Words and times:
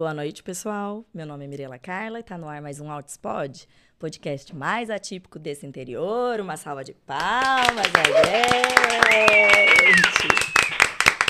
Boa 0.00 0.14
noite, 0.14 0.42
pessoal. 0.42 1.04
Meu 1.12 1.26
nome 1.26 1.44
é 1.44 1.46
Mirela 1.46 1.78
Carla 1.78 2.16
e 2.16 2.22
está 2.22 2.38
no 2.38 2.48
ar 2.48 2.62
mais 2.62 2.80
um 2.80 2.90
Outspod, 2.90 3.68
podcast 3.98 4.56
mais 4.56 4.88
atípico 4.88 5.38
desse 5.38 5.66
interior. 5.66 6.40
Uma 6.40 6.56
salva 6.56 6.82
de 6.82 6.94
palmas, 6.94 7.84
gente! 7.84 8.30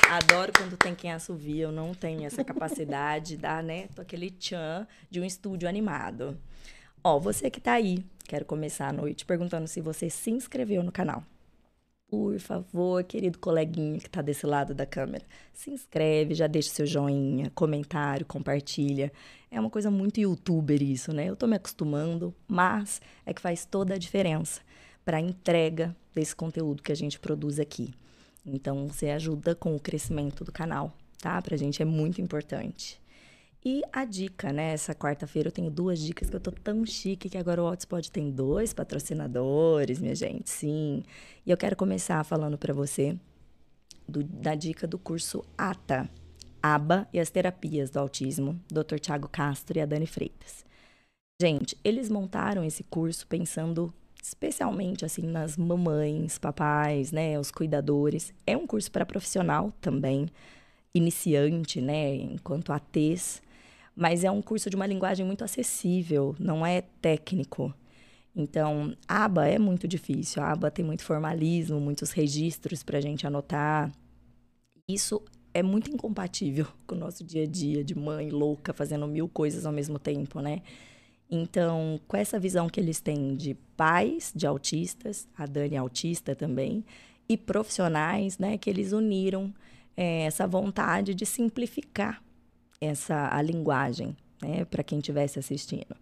Adoro 0.09 0.53
quando 0.57 0.77
tem 0.77 0.95
quem 0.95 1.11
assovia, 1.11 1.65
eu 1.65 1.73
não 1.73 1.93
tenho 1.93 2.25
essa 2.25 2.45
capacidade 2.45 3.31
de 3.31 3.39
dar, 3.39 3.61
né, 3.61 3.89
aquele 3.99 4.31
tchan 4.31 4.87
de 5.11 5.21
um 5.21 5.25
estúdio 5.25 5.69
animado. 5.69 6.39
Ó, 7.03 7.19
você 7.19 7.51
que 7.51 7.61
tá 7.61 7.73
aí, 7.73 8.05
quero 8.29 8.45
começar 8.45 8.87
a 8.87 8.93
noite 8.93 9.27
perguntando 9.27 9.67
se 9.67 9.81
você 9.81 10.09
se 10.09 10.31
inscreveu 10.31 10.85
no 10.85 10.93
canal. 10.93 11.25
Por 12.11 12.41
favor, 12.41 13.05
querido 13.05 13.39
coleguinha 13.39 13.97
que 14.01 14.09
está 14.09 14.21
desse 14.21 14.45
lado 14.45 14.75
da 14.75 14.85
câmera, 14.85 15.25
se 15.53 15.71
inscreve, 15.71 16.35
já 16.35 16.49
deixa 16.49 16.71
seu 16.71 16.85
joinha, 16.85 17.53
comentário, 17.55 18.27
compartilha. 18.27 19.13
É 19.49 19.61
uma 19.61 19.71
coisa 19.71 19.93
muito 19.93 20.19
youtuber 20.19 20.83
isso, 20.83 21.13
né? 21.13 21.29
Eu 21.29 21.35
estou 21.35 21.49
me 21.49 21.55
acostumando, 21.55 22.35
mas 22.49 23.01
é 23.25 23.33
que 23.33 23.41
faz 23.41 23.65
toda 23.65 23.95
a 23.95 23.99
diferença 23.99 24.61
para 25.05 25.19
a 25.19 25.21
entrega 25.21 25.95
desse 26.13 26.35
conteúdo 26.35 26.83
que 26.83 26.91
a 26.91 26.97
gente 26.97 27.17
produz 27.21 27.61
aqui. 27.61 27.95
Então, 28.45 28.89
você 28.89 29.11
ajuda 29.11 29.55
com 29.55 29.77
o 29.77 29.81
crescimento 29.81 30.43
do 30.43 30.51
canal, 30.51 30.93
tá? 31.23 31.41
Pra 31.41 31.57
gente 31.57 31.81
é 31.81 31.85
muito 31.85 32.21
importante. 32.21 33.00
E 33.63 33.83
a 33.93 34.07
dica, 34.07 34.53
né? 34.53 34.73
Essa 34.73 34.95
quarta-feira 34.95 35.49
eu 35.49 35.53
tenho 35.53 35.71
duas 35.71 35.99
dicas 35.99 36.31
que 36.31 36.37
eu 36.37 36.41
tô 36.41 36.51
tão 36.51 36.85
chique 36.87 37.29
que 37.29 37.37
agora 37.37 37.63
o 37.63 37.67
Hotspot 37.67 38.11
tem 38.11 38.31
dois 38.31 38.73
patrocinadores, 38.73 40.01
minha 40.01 40.15
gente, 40.15 40.49
sim. 40.49 41.03
E 41.45 41.51
eu 41.51 41.59
quero 41.59 41.77
começar 41.77 42.25
falando 42.25 42.57
para 42.57 42.73
você 42.73 43.19
do, 44.09 44.25
da 44.25 44.55
dica 44.55 44.87
do 44.87 44.99
curso 44.99 45.45
ATA, 45.59 46.09
ABA 46.63 47.07
e 47.13 47.21
as 47.21 47.29
terapias 47.29 47.91
do 47.91 47.99
autismo, 47.99 48.59
Dr. 48.69 48.99
Tiago 48.99 49.29
Castro 49.29 49.77
e 49.77 49.83
a 49.83 49.87
Dani 49.87 50.07
Freitas. 50.07 50.65
Gente, 51.41 51.77
eles 51.85 52.09
montaram 52.09 52.65
esse 52.65 52.83
curso 52.85 53.27
pensando 53.27 53.93
especialmente 54.23 55.05
assim 55.05 55.23
nas 55.23 55.59
mamães, 55.59 56.39
papais, 56.39 57.13
né, 57.13 57.39
os 57.39 57.51
cuidadores. 57.51 58.33
É 58.47 58.57
um 58.57 58.67
curso 58.67 58.91
para 58.91 59.05
profissional 59.05 59.71
também, 59.83 60.29
iniciante, 60.95 61.81
né, 61.81 62.15
enquanto 62.15 62.73
ATs 62.73 63.43
mas 64.01 64.25
é 64.25 64.31
um 64.31 64.41
curso 64.41 64.71
de 64.71 64.77
uma 64.77 64.87
linguagem 64.87 65.27
muito 65.27 65.45
acessível, 65.45 66.35
não 66.39 66.65
é 66.65 66.81
técnico. 67.03 67.75
Então, 68.35 68.97
aba 69.07 69.47
é 69.47 69.59
muito 69.59 69.87
difícil, 69.87 70.43
a 70.43 70.53
aba 70.53 70.71
tem 70.71 70.83
muito 70.83 71.05
formalismo, 71.05 71.79
muitos 71.79 72.11
registros 72.11 72.83
para 72.83 72.97
a 72.97 73.01
gente 73.03 73.27
anotar. 73.27 73.93
Isso 74.89 75.23
é 75.53 75.63
muito 75.63 75.91
incompatível 75.91 76.67
com 76.89 76.95
o 76.95 76.99
nosso 76.99 77.23
dia 77.23 77.43
a 77.43 77.47
dia 77.47 77.85
de 77.85 77.95
mãe 77.95 78.31
louca 78.31 78.73
fazendo 78.73 79.07
mil 79.07 79.29
coisas 79.29 79.67
ao 79.67 79.73
mesmo 79.73 79.99
tempo, 79.99 80.41
né? 80.41 80.63
Então, 81.31 82.01
com 82.09 82.17
essa 82.17 82.41
visão 82.41 82.71
que 82.71 82.81
eles 82.81 83.03
têm 83.03 83.37
de 83.37 83.53
pais 83.77 84.33
de 84.35 84.47
autistas, 84.47 85.29
a 85.37 85.45
Dani 85.45 85.75
é 85.75 85.79
autista 85.79 86.35
também, 86.35 86.87
e 87.29 87.37
profissionais, 87.37 88.39
né, 88.39 88.57
que 88.57 88.71
eles 88.71 88.93
uniram 88.93 89.53
é, 89.95 90.23
essa 90.23 90.47
vontade 90.47 91.15
de 91.15 91.27
simplificar 91.27 92.23
essa 92.81 93.29
a 93.35 93.43
linguagem, 93.43 94.17
né, 94.43 94.65
para 94.65 94.83
quem 94.83 94.99
estivesse 94.99 95.39
assistindo. 95.39 95.97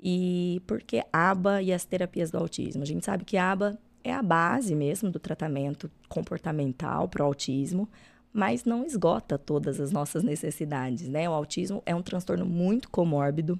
E 0.00 0.62
porque 0.66 1.02
ABA 1.12 1.62
e 1.62 1.72
as 1.72 1.84
terapias 1.84 2.30
do 2.30 2.38
autismo. 2.38 2.82
A 2.82 2.86
gente 2.86 3.04
sabe 3.04 3.24
que 3.24 3.36
ABA 3.36 3.78
é 4.04 4.12
a 4.12 4.22
base 4.22 4.74
mesmo 4.74 5.10
do 5.10 5.18
tratamento 5.18 5.90
comportamental 6.08 7.08
para 7.08 7.22
o 7.22 7.26
autismo, 7.26 7.88
mas 8.32 8.64
não 8.64 8.84
esgota 8.84 9.38
todas 9.38 9.80
as 9.80 9.90
nossas 9.90 10.22
necessidades, 10.22 11.08
né? 11.08 11.28
O 11.28 11.32
autismo 11.32 11.82
é 11.86 11.94
um 11.94 12.02
transtorno 12.02 12.44
muito 12.44 12.90
comórbido. 12.90 13.58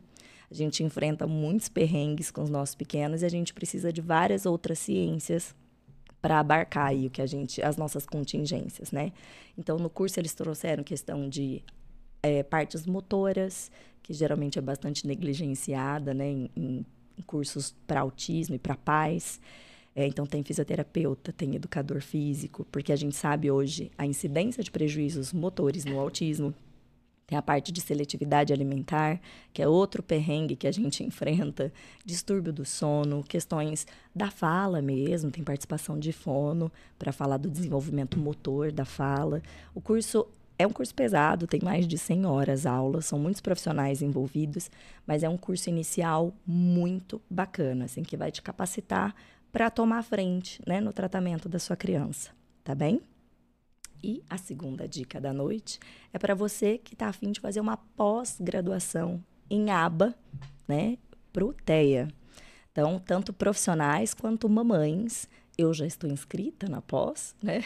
A 0.50 0.54
gente 0.54 0.84
enfrenta 0.84 1.26
muitos 1.26 1.68
perrengues 1.68 2.30
com 2.30 2.42
os 2.42 2.50
nossos 2.50 2.74
pequenos 2.74 3.22
e 3.22 3.24
a 3.24 3.28
gente 3.28 3.52
precisa 3.52 3.92
de 3.92 4.00
várias 4.00 4.46
outras 4.46 4.78
ciências 4.78 5.54
para 6.20 6.38
abarcar 6.38 6.88
aí 6.88 7.06
o 7.06 7.10
que 7.10 7.22
a 7.22 7.26
gente, 7.26 7.62
as 7.62 7.76
nossas 7.76 8.06
contingências, 8.06 8.92
né? 8.92 9.12
Então, 9.56 9.78
no 9.78 9.88
curso 9.88 10.20
eles 10.20 10.34
trouxeram 10.34 10.84
questão 10.84 11.28
de 11.28 11.62
é, 12.26 12.42
partes 12.42 12.86
motoras, 12.86 13.70
que 14.02 14.12
geralmente 14.12 14.58
é 14.58 14.62
bastante 14.62 15.06
negligenciada, 15.06 16.12
né, 16.12 16.28
em, 16.28 16.50
em 16.56 16.84
cursos 17.26 17.74
para 17.86 18.00
autismo 18.00 18.54
e 18.54 18.58
para 18.58 18.76
pais. 18.76 19.40
É, 19.94 20.06
então, 20.06 20.26
tem 20.26 20.42
fisioterapeuta, 20.42 21.32
tem 21.32 21.54
educador 21.54 22.02
físico, 22.02 22.66
porque 22.70 22.92
a 22.92 22.96
gente 22.96 23.16
sabe 23.16 23.50
hoje 23.50 23.90
a 23.96 24.04
incidência 24.04 24.62
de 24.62 24.70
prejuízos 24.70 25.32
motores 25.32 25.86
no 25.86 25.98
autismo. 25.98 26.54
Tem 27.26 27.36
a 27.36 27.42
parte 27.42 27.72
de 27.72 27.80
seletividade 27.80 28.52
alimentar, 28.52 29.20
que 29.52 29.60
é 29.60 29.66
outro 29.66 30.02
perrengue 30.02 30.54
que 30.54 30.66
a 30.66 30.72
gente 30.72 31.02
enfrenta, 31.04 31.72
distúrbio 32.04 32.52
do 32.52 32.64
sono, 32.64 33.24
questões 33.24 33.86
da 34.14 34.30
fala 34.30 34.82
mesmo, 34.82 35.30
tem 35.30 35.42
participação 35.42 35.98
de 35.98 36.12
fono 36.12 36.70
para 36.98 37.10
falar 37.10 37.38
do 37.38 37.50
desenvolvimento 37.50 38.18
motor 38.18 38.70
da 38.70 38.84
fala. 38.84 39.42
O 39.74 39.80
curso 39.80 40.28
é 40.58 40.66
um 40.66 40.72
curso 40.72 40.94
pesado, 40.94 41.46
tem 41.46 41.60
mais 41.62 41.86
de 41.86 41.98
100 41.98 42.26
horas 42.26 42.66
aulas, 42.66 43.06
são 43.06 43.18
muitos 43.18 43.40
profissionais 43.40 44.00
envolvidos, 44.00 44.70
mas 45.06 45.22
é 45.22 45.28
um 45.28 45.36
curso 45.36 45.68
inicial 45.68 46.34
muito 46.46 47.20
bacana, 47.28 47.84
assim, 47.84 48.02
que 48.02 48.16
vai 48.16 48.30
te 48.30 48.40
capacitar 48.40 49.14
para 49.52 49.70
tomar 49.70 50.02
frente, 50.02 50.60
né, 50.66 50.80
no 50.80 50.92
tratamento 50.92 51.48
da 51.48 51.58
sua 51.58 51.76
criança, 51.76 52.30
tá 52.64 52.74
bem? 52.74 53.00
E 54.02 54.22
a 54.28 54.36
segunda 54.36 54.86
dica 54.86 55.20
da 55.20 55.32
noite 55.32 55.78
é 56.12 56.18
para 56.18 56.34
você 56.34 56.78
que 56.78 56.94
está 56.94 57.08
afim 57.08 57.32
de 57.32 57.40
fazer 57.40 57.60
uma 57.60 57.76
pós-graduação 57.76 59.22
em 59.48 59.70
aba, 59.70 60.14
né, 60.68 60.98
pro 61.32 61.52
TEA. 61.52 62.08
Então, 62.72 62.98
tanto 62.98 63.32
profissionais 63.32 64.12
quanto 64.12 64.48
mamães, 64.48 65.28
eu 65.56 65.72
já 65.72 65.86
estou 65.86 66.10
inscrita 66.10 66.68
na 66.68 66.82
pós, 66.82 67.34
né? 67.42 67.64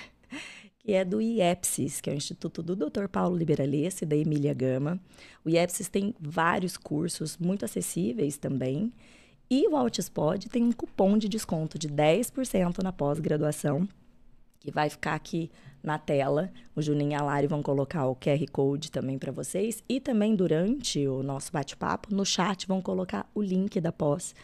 Que 0.83 0.93
é 0.93 1.05
do 1.05 1.21
IEPSIS, 1.21 2.01
que 2.01 2.09
é 2.09 2.13
o 2.13 2.17
Instituto 2.17 2.63
do 2.63 2.75
Dr. 2.75 3.07
Paulo 3.07 3.37
Liberalesse, 3.37 4.07
da 4.07 4.17
Emília 4.17 4.55
Gama. 4.55 4.99
O 5.45 5.51
IEPSIS 5.51 5.89
tem 5.89 6.15
vários 6.19 6.77
cursos 6.77 7.37
muito 7.37 7.65
acessíveis 7.65 8.39
também. 8.39 8.91
E 9.51 9.69
o 9.69 9.77
Altispod 9.77 10.49
tem 10.49 10.65
um 10.65 10.73
cupom 10.73 11.19
de 11.19 11.29
desconto 11.29 11.79
de 11.79 11.89
10% 11.89 12.83
na 12.83 12.93
pós-graduação, 12.93 13.87
que 14.59 14.71
vai 14.71 14.89
ficar 14.89 15.15
aqui 15.15 15.51
na 15.83 15.99
tela. 15.99 16.51
O 16.75 16.81
Juninho 16.81 17.13
e 17.13 17.15
a 17.15 17.23
Lari 17.23 17.47
vão 17.47 17.63
colocar 17.63 18.07
o 18.07 18.17
QR 18.17 18.45
Code 18.51 18.91
também 18.91 19.19
para 19.19 19.33
vocês. 19.33 19.83
E 19.89 20.01
também 20.01 20.35
durante 20.35 21.07
o 21.07 21.23
nosso 21.23 21.53
bate-papo, 21.53 22.15
no 22.15 22.25
chat, 22.25 22.67
vão 22.67 22.81
colocar 22.81 23.29
o 23.35 23.43
link 23.43 23.81
da 23.81 23.93
pós 23.93 24.35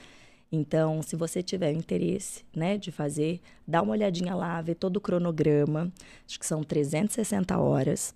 então, 0.50 1.02
se 1.02 1.16
você 1.16 1.42
tiver 1.42 1.72
interesse, 1.72 2.44
né, 2.54 2.78
de 2.78 2.92
fazer, 2.92 3.40
dá 3.66 3.82
uma 3.82 3.92
olhadinha 3.92 4.34
lá, 4.34 4.60
vê 4.62 4.74
todo 4.74 4.96
o 4.96 5.00
cronograma. 5.00 5.92
Acho 6.26 6.38
que 6.38 6.46
são 6.46 6.62
360 6.62 7.58
horas. 7.58 8.14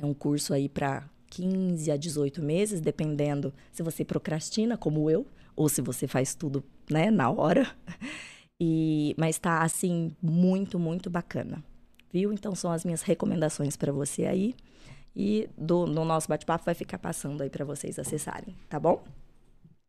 É 0.00 0.04
um 0.04 0.14
curso 0.14 0.52
aí 0.52 0.68
para 0.68 1.08
15 1.28 1.90
a 1.90 1.96
18 1.96 2.42
meses, 2.42 2.80
dependendo 2.80 3.54
se 3.72 3.82
você 3.82 4.04
procrastina, 4.04 4.76
como 4.76 5.08
eu, 5.08 5.26
ou 5.54 5.68
se 5.68 5.80
você 5.80 6.08
faz 6.08 6.34
tudo, 6.34 6.64
né, 6.90 7.10
na 7.10 7.30
hora. 7.30 7.70
E, 8.64 9.12
mas 9.18 9.34
está 9.34 9.62
assim 9.62 10.14
muito, 10.22 10.78
muito 10.78 11.10
bacana. 11.10 11.64
Viu? 12.12 12.32
Então 12.32 12.54
são 12.54 12.70
as 12.70 12.84
minhas 12.84 13.02
recomendações 13.02 13.76
para 13.76 13.90
você 13.90 14.24
aí. 14.24 14.54
E 15.16 15.48
do, 15.58 15.84
no 15.84 16.04
nosso 16.04 16.28
bate-papo 16.28 16.64
vai 16.64 16.74
ficar 16.74 16.98
passando 16.98 17.42
aí 17.42 17.50
para 17.50 17.64
vocês 17.64 17.98
acessarem, 17.98 18.54
tá 18.68 18.78
bom? 18.78 19.02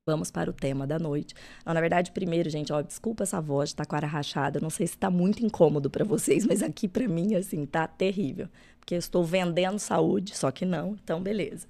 Vamos 0.06 0.30
para 0.30 0.50
o 0.50 0.54
tema 0.54 0.86
da 0.86 1.00
noite. 1.00 1.34
Não, 1.66 1.74
na 1.74 1.80
verdade, 1.80 2.12
primeiro, 2.12 2.50
gente, 2.50 2.74
ó, 2.74 2.82
desculpa 2.82 3.24
essa 3.24 3.40
voz 3.40 3.70
de 3.70 3.78
taquara 3.78 4.06
rachada. 4.06 4.60
Não 4.60 4.70
sei 4.70 4.86
se 4.86 4.96
está 4.96 5.10
muito 5.10 5.46
incômodo 5.46 5.90
para 5.90 6.04
vocês, 6.04 6.44
mas 6.46 6.62
aqui 6.62 6.90
para 6.90 7.08
mim, 7.08 7.36
assim, 7.36 7.66
tá 7.66 7.88
terrível. 7.88 8.50
Porque 8.78 8.96
eu 8.96 9.00
estou 9.00 9.24
vendendo 9.24 9.80
saúde, 9.80 10.36
só 10.36 10.52
que 10.52 10.66
não, 10.66 10.98
então 11.02 11.24
beleza. 11.24 11.68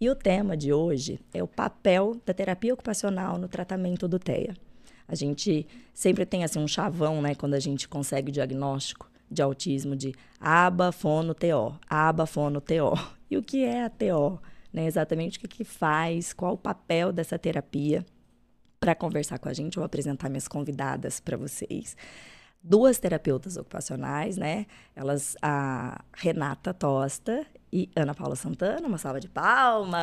E 0.00 0.08
o 0.08 0.14
tema 0.14 0.56
de 0.56 0.72
hoje 0.72 1.18
é 1.34 1.42
o 1.42 1.48
papel 1.48 2.16
da 2.24 2.32
terapia 2.32 2.72
ocupacional 2.72 3.36
no 3.36 3.48
tratamento 3.48 4.06
do 4.06 4.20
TEA. 4.20 4.54
A 5.08 5.16
gente 5.16 5.66
sempre 5.92 6.24
tem, 6.24 6.44
assim, 6.44 6.60
um 6.60 6.68
chavão, 6.68 7.20
né, 7.20 7.34
quando 7.34 7.54
a 7.54 7.60
gente 7.60 7.88
consegue 7.88 8.30
o 8.30 8.32
diagnóstico 8.32 9.10
de 9.28 9.42
autismo 9.42 9.96
de 9.96 10.14
ABA, 10.38 10.92
fono, 10.92 11.34
TO, 11.34 11.76
ABA, 11.90 12.26
fono, 12.26 12.60
TO. 12.60 12.96
E 13.28 13.36
o 13.36 13.42
que 13.42 13.64
é 13.64 13.82
a 13.82 13.90
TO? 13.90 14.40
Né, 14.76 14.86
exatamente 14.86 15.38
o 15.38 15.40
que, 15.40 15.48
que 15.48 15.64
faz, 15.64 16.34
qual 16.34 16.52
o 16.52 16.58
papel 16.58 17.10
dessa 17.10 17.38
terapia. 17.38 18.04
Para 18.78 18.94
conversar 18.94 19.38
com 19.38 19.48
a 19.48 19.54
gente, 19.54 19.78
eu 19.78 19.80
vou 19.80 19.86
apresentar 19.86 20.28
minhas 20.28 20.46
convidadas 20.46 21.18
para 21.18 21.34
vocês. 21.34 21.96
Duas 22.62 22.98
terapeutas 22.98 23.56
ocupacionais, 23.56 24.36
né? 24.36 24.66
Elas, 24.94 25.34
a 25.40 26.04
Renata 26.12 26.74
Tosta 26.74 27.46
e 27.72 27.88
Ana 27.96 28.14
Paula 28.14 28.36
Santana. 28.36 28.86
Uma 28.86 28.98
salva 28.98 29.18
de 29.18 29.28
palmas! 29.28 29.96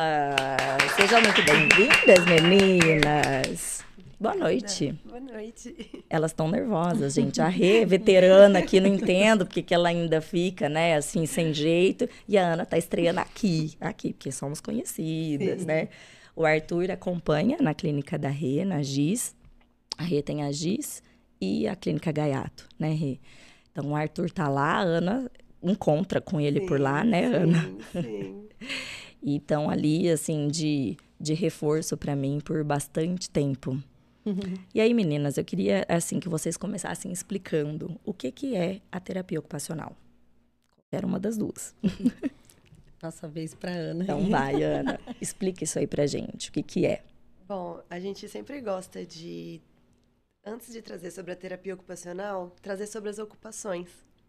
Sejam 0.96 1.20
muito 1.22 1.42
bem-vindas, 1.44 2.24
meninas! 2.26 3.84
Boa 4.24 4.36
noite. 4.36 4.98
Boa 5.04 5.20
noite. 5.20 6.02
Elas 6.08 6.30
estão 6.30 6.48
nervosas, 6.48 7.12
gente. 7.12 7.42
A 7.42 7.48
Rê, 7.48 7.84
veterana 7.84 8.58
aqui, 8.58 8.80
não 8.80 8.88
entendo 8.88 9.44
porque 9.44 9.60
que 9.60 9.74
ela 9.74 9.90
ainda 9.90 10.18
fica, 10.22 10.66
né, 10.66 10.96
assim, 10.96 11.26
sem 11.26 11.52
jeito. 11.52 12.08
E 12.26 12.38
a 12.38 12.54
Ana 12.54 12.64
tá 12.64 12.78
estreando 12.78 13.20
aqui, 13.20 13.74
aqui, 13.78 14.14
porque 14.14 14.32
somos 14.32 14.62
conhecidas, 14.62 15.60
Sim. 15.60 15.66
né? 15.66 15.88
O 16.34 16.46
Arthur 16.46 16.90
acompanha 16.90 17.58
na 17.60 17.74
clínica 17.74 18.18
da 18.18 18.30
Rê, 18.30 18.64
na 18.64 18.82
GIS. 18.82 19.36
A 19.98 20.04
Rê 20.04 20.22
tem 20.22 20.42
a 20.42 20.50
GIS 20.50 21.02
e 21.38 21.68
a 21.68 21.76
clínica 21.76 22.10
Gaiato, 22.10 22.66
né, 22.78 22.94
Rê? 22.94 23.18
Então, 23.72 23.90
o 23.90 23.94
Arthur 23.94 24.30
tá 24.30 24.48
lá, 24.48 24.76
a 24.76 24.80
Ana 24.80 25.30
encontra 25.62 26.18
com 26.18 26.40
ele 26.40 26.60
sim, 26.60 26.66
por 26.66 26.80
lá, 26.80 27.04
né, 27.04 27.28
sim, 27.28 27.34
Ana? 27.34 27.70
Sim. 27.92 28.48
então, 29.22 29.68
ali, 29.68 30.08
assim, 30.08 30.48
de, 30.48 30.96
de 31.20 31.34
reforço 31.34 31.94
para 31.94 32.16
mim 32.16 32.40
por 32.42 32.64
bastante 32.64 33.28
tempo. 33.28 33.78
Uhum. 34.24 34.54
E 34.74 34.80
aí, 34.80 34.94
meninas, 34.94 35.36
eu 35.36 35.44
queria, 35.44 35.84
assim, 35.88 36.18
que 36.18 36.28
vocês 36.28 36.56
começassem 36.56 37.12
explicando 37.12 38.00
o 38.04 38.14
que, 38.14 38.32
que 38.32 38.56
é 38.56 38.80
a 38.90 38.98
terapia 38.98 39.38
ocupacional. 39.38 39.94
Era 40.90 41.06
uma 41.06 41.20
das 41.20 41.36
duas. 41.36 41.74
Passa 43.00 43.26
a 43.26 43.28
vez 43.28 43.54
para 43.54 43.70
Ana. 43.70 44.04
Então 44.04 44.30
vai, 44.30 44.62
Ana. 44.62 44.98
Explica 45.20 45.64
isso 45.64 45.78
aí 45.78 45.86
pra 45.86 46.06
gente. 46.06 46.48
O 46.48 46.52
que, 46.52 46.62
que 46.62 46.86
é? 46.86 47.04
Bom, 47.46 47.82
a 47.90 48.00
gente 48.00 48.26
sempre 48.28 48.60
gosta 48.62 49.04
de, 49.04 49.60
antes 50.44 50.72
de 50.72 50.80
trazer 50.80 51.10
sobre 51.10 51.32
a 51.32 51.36
terapia 51.36 51.74
ocupacional, 51.74 52.54
trazer 52.62 52.86
sobre 52.86 53.10
as 53.10 53.18
ocupações, 53.18 53.88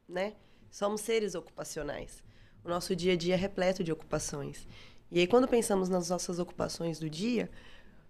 né? 0.09 0.33
Somos 0.69 0.99
seres 0.99 1.35
ocupacionais. 1.35 2.21
O 2.65 2.67
nosso 2.67 2.93
dia 2.95 3.13
a 3.13 3.15
dia 3.15 3.35
é 3.35 3.37
repleto 3.37 3.83
de 3.83 3.93
ocupações. 3.93 4.67
E 5.09 5.19
aí, 5.19 5.27
quando 5.27 5.47
pensamos 5.47 5.87
nas 5.87 6.09
nossas 6.09 6.39
ocupações 6.39 6.99
do 6.99 7.09
dia, 7.09 7.49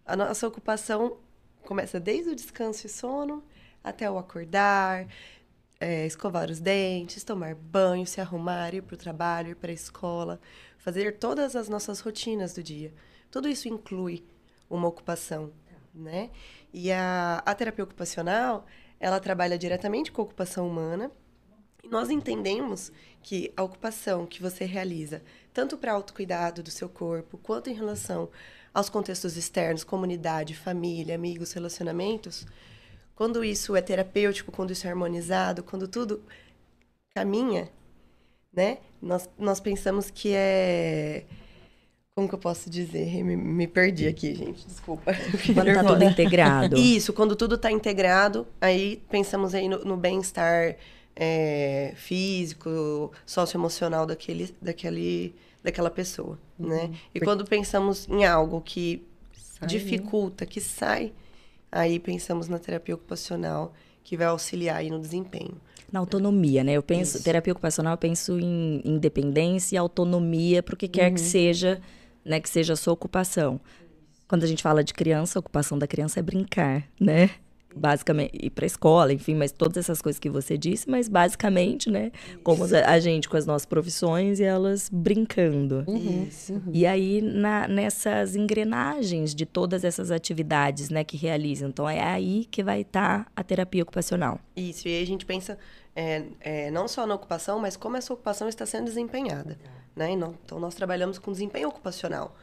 a 0.03 0.15
nossa 0.15 0.47
ocupação 0.47 1.17
começa 1.65 1.99
desde 1.99 2.29
o 2.29 2.35
descanso 2.35 2.85
e 2.85 2.89
sono 2.89 3.43
até 3.83 4.09
o 4.09 4.17
acordar, 4.17 5.07
é, 5.79 6.05
escovar 6.05 6.49
os 6.49 6.59
dentes, 6.59 7.23
tomar 7.23 7.53
banho, 7.55 8.05
se 8.05 8.21
arrumar, 8.21 8.73
ir 8.73 8.81
para 8.81 8.95
o 8.95 8.97
trabalho, 8.97 9.49
ir 9.49 9.55
para 9.55 9.71
a 9.71 9.73
escola, 9.73 10.39
fazer 10.77 11.17
todas 11.17 11.55
as 11.55 11.67
nossas 11.67 11.99
rotinas 11.99 12.53
do 12.53 12.63
dia. 12.63 12.93
Tudo 13.29 13.47
isso 13.47 13.67
inclui 13.67 14.23
uma 14.69 14.87
ocupação, 14.87 15.51
né? 15.93 16.29
E 16.73 16.91
a, 16.91 17.43
a 17.45 17.53
terapia 17.53 17.83
ocupacional, 17.83 18.65
ela 18.99 19.19
trabalha 19.19 19.57
diretamente 19.57 20.11
com 20.11 20.21
a 20.21 20.25
ocupação 20.25 20.67
humana, 20.67 21.11
e 21.83 21.87
nós 21.87 22.09
entendemos 22.09 22.91
que 23.21 23.53
a 23.55 23.61
ocupação 23.61 24.25
que 24.25 24.41
você 24.41 24.65
realiza, 24.65 25.21
tanto 25.53 25.77
para 25.77 25.93
autocuidado 25.93 26.63
do 26.63 26.71
seu 26.71 26.89
corpo, 26.89 27.37
quanto 27.37 27.69
em 27.69 27.73
relação 27.73 28.29
aos 28.75 28.89
contextos 28.89 29.37
externos, 29.37 29.85
comunidade, 29.85 30.53
família, 30.53 31.15
amigos, 31.15 31.53
relacionamentos, 31.53 32.45
quando 33.15 33.41
isso 33.41 33.73
é 33.73 33.81
terapêutico, 33.81 34.51
quando 34.51 34.71
isso 34.71 34.85
é 34.85 34.89
harmonizado, 34.89 35.63
quando 35.63 35.87
tudo 35.87 36.21
caminha, 37.15 37.69
né? 38.53 38.79
Nós, 39.01 39.29
nós 39.39 39.61
pensamos 39.61 40.11
que 40.11 40.33
é. 40.35 41.23
Como 42.13 42.27
que 42.27 42.35
eu 42.35 42.39
posso 42.39 42.69
dizer? 42.69 43.23
Me, 43.23 43.37
me 43.37 43.65
perdi 43.65 44.07
aqui, 44.07 44.35
gente. 44.35 44.65
Desculpa. 44.67 45.13
Quando 45.53 45.67
está 45.67 45.83
tudo 45.83 46.03
integrado. 46.03 46.77
Isso, 46.79 47.11
quando 47.11 47.35
tudo 47.35 47.55
está 47.55 47.69
integrado, 47.69 48.47
aí 48.61 49.03
pensamos 49.09 49.53
aí 49.53 49.67
no, 49.67 49.83
no 49.83 49.97
bem-estar 49.97 50.77
é, 51.13 51.91
físico, 51.97 53.11
socioemocional 53.25 54.05
daquele, 54.05 54.55
daquele, 54.61 55.35
daquela 55.65 55.89
pessoa, 55.89 56.39
uhum. 56.59 56.69
né? 56.69 56.91
E 56.93 57.19
Porque... 57.19 57.25
quando 57.25 57.43
pensamos 57.43 58.07
em 58.07 58.23
algo 58.23 58.61
que 58.61 59.03
sai, 59.33 59.61
né? 59.61 59.67
dificulta, 59.67 60.45
né? 60.45 60.51
que 60.51 60.61
sai, 60.61 61.11
aí 61.71 61.99
pensamos 61.99 62.47
na 62.47 62.59
terapia 62.59 62.93
ocupacional, 62.93 63.73
que 64.03 64.15
vai 64.15 64.27
auxiliar 64.27 64.77
aí 64.77 64.89
no 64.91 64.99
desempenho. 64.99 65.59
Na 65.91 65.99
autonomia, 65.99 66.63
né? 66.63 66.73
Eu 66.73 66.83
penso, 66.83 67.17
Isso. 67.17 67.23
terapia 67.23 67.51
ocupacional, 67.51 67.93
eu 67.93 67.97
penso 67.97 68.39
em 68.39 68.81
independência 68.85 69.75
e 69.75 69.77
autonomia 69.77 70.61
para 70.61 70.75
o 70.75 70.77
que 70.77 70.87
quer 70.87 71.09
uhum. 71.09 71.15
que 71.15 71.21
seja, 71.21 71.81
né, 72.23 72.39
que 72.39 72.49
seja 72.49 72.73
a 72.73 72.75
sua 72.75 72.93
ocupação. 72.93 73.59
Quando 74.27 74.43
a 74.43 74.47
gente 74.47 74.61
fala 74.61 74.83
de 74.83 74.93
criança, 74.93 75.39
a 75.39 75.41
ocupação 75.41 75.77
da 75.77 75.87
criança 75.87 76.19
é 76.19 76.23
brincar, 76.23 76.87
né? 76.99 77.31
Basicamente 77.75 78.31
ir 78.41 78.49
para 78.49 78.65
a 78.65 78.67
escola, 78.67 79.13
enfim, 79.13 79.35
mas 79.35 79.51
todas 79.51 79.77
essas 79.77 80.01
coisas 80.01 80.19
que 80.19 80.29
você 80.29 80.57
disse, 80.57 80.89
mas 80.89 81.09
basicamente, 81.09 81.89
né, 81.89 82.11
como 82.43 82.63
a 82.63 82.99
gente 82.99 83.27
com 83.27 83.35
as 83.35 83.45
nossas 83.45 83.65
profissões 83.65 84.39
e 84.39 84.43
elas 84.43 84.89
brincando. 84.91 85.83
Uhum, 85.87 86.29
uhum. 86.49 86.71
E 86.73 86.85
aí 86.85 87.21
na, 87.21 87.67
nessas 87.67 88.35
engrenagens 88.35 89.35
de 89.35 89.45
todas 89.45 89.83
essas 89.83 90.11
atividades, 90.11 90.89
né, 90.89 91.03
que 91.03 91.17
realizam, 91.17 91.69
então 91.69 91.89
é 91.89 92.01
aí 92.01 92.45
que 92.45 92.63
vai 92.63 92.81
estar 92.81 93.25
tá 93.25 93.31
a 93.35 93.43
terapia 93.43 93.83
ocupacional. 93.83 94.39
Isso. 94.55 94.87
E 94.87 94.95
aí 94.95 95.03
a 95.03 95.07
gente 95.07 95.25
pensa 95.25 95.57
é, 95.95 96.23
é, 96.39 96.71
não 96.71 96.87
só 96.87 97.05
na 97.05 97.15
ocupação, 97.15 97.59
mas 97.59 97.75
como 97.75 97.97
essa 97.97 98.13
ocupação 98.13 98.47
está 98.47 98.65
sendo 98.65 98.85
desempenhada, 98.85 99.57
né? 99.95 100.11
Então 100.11 100.59
nós 100.59 100.75
trabalhamos 100.75 101.17
com 101.17 101.31
desempenho 101.31 101.69
ocupacional. 101.69 102.35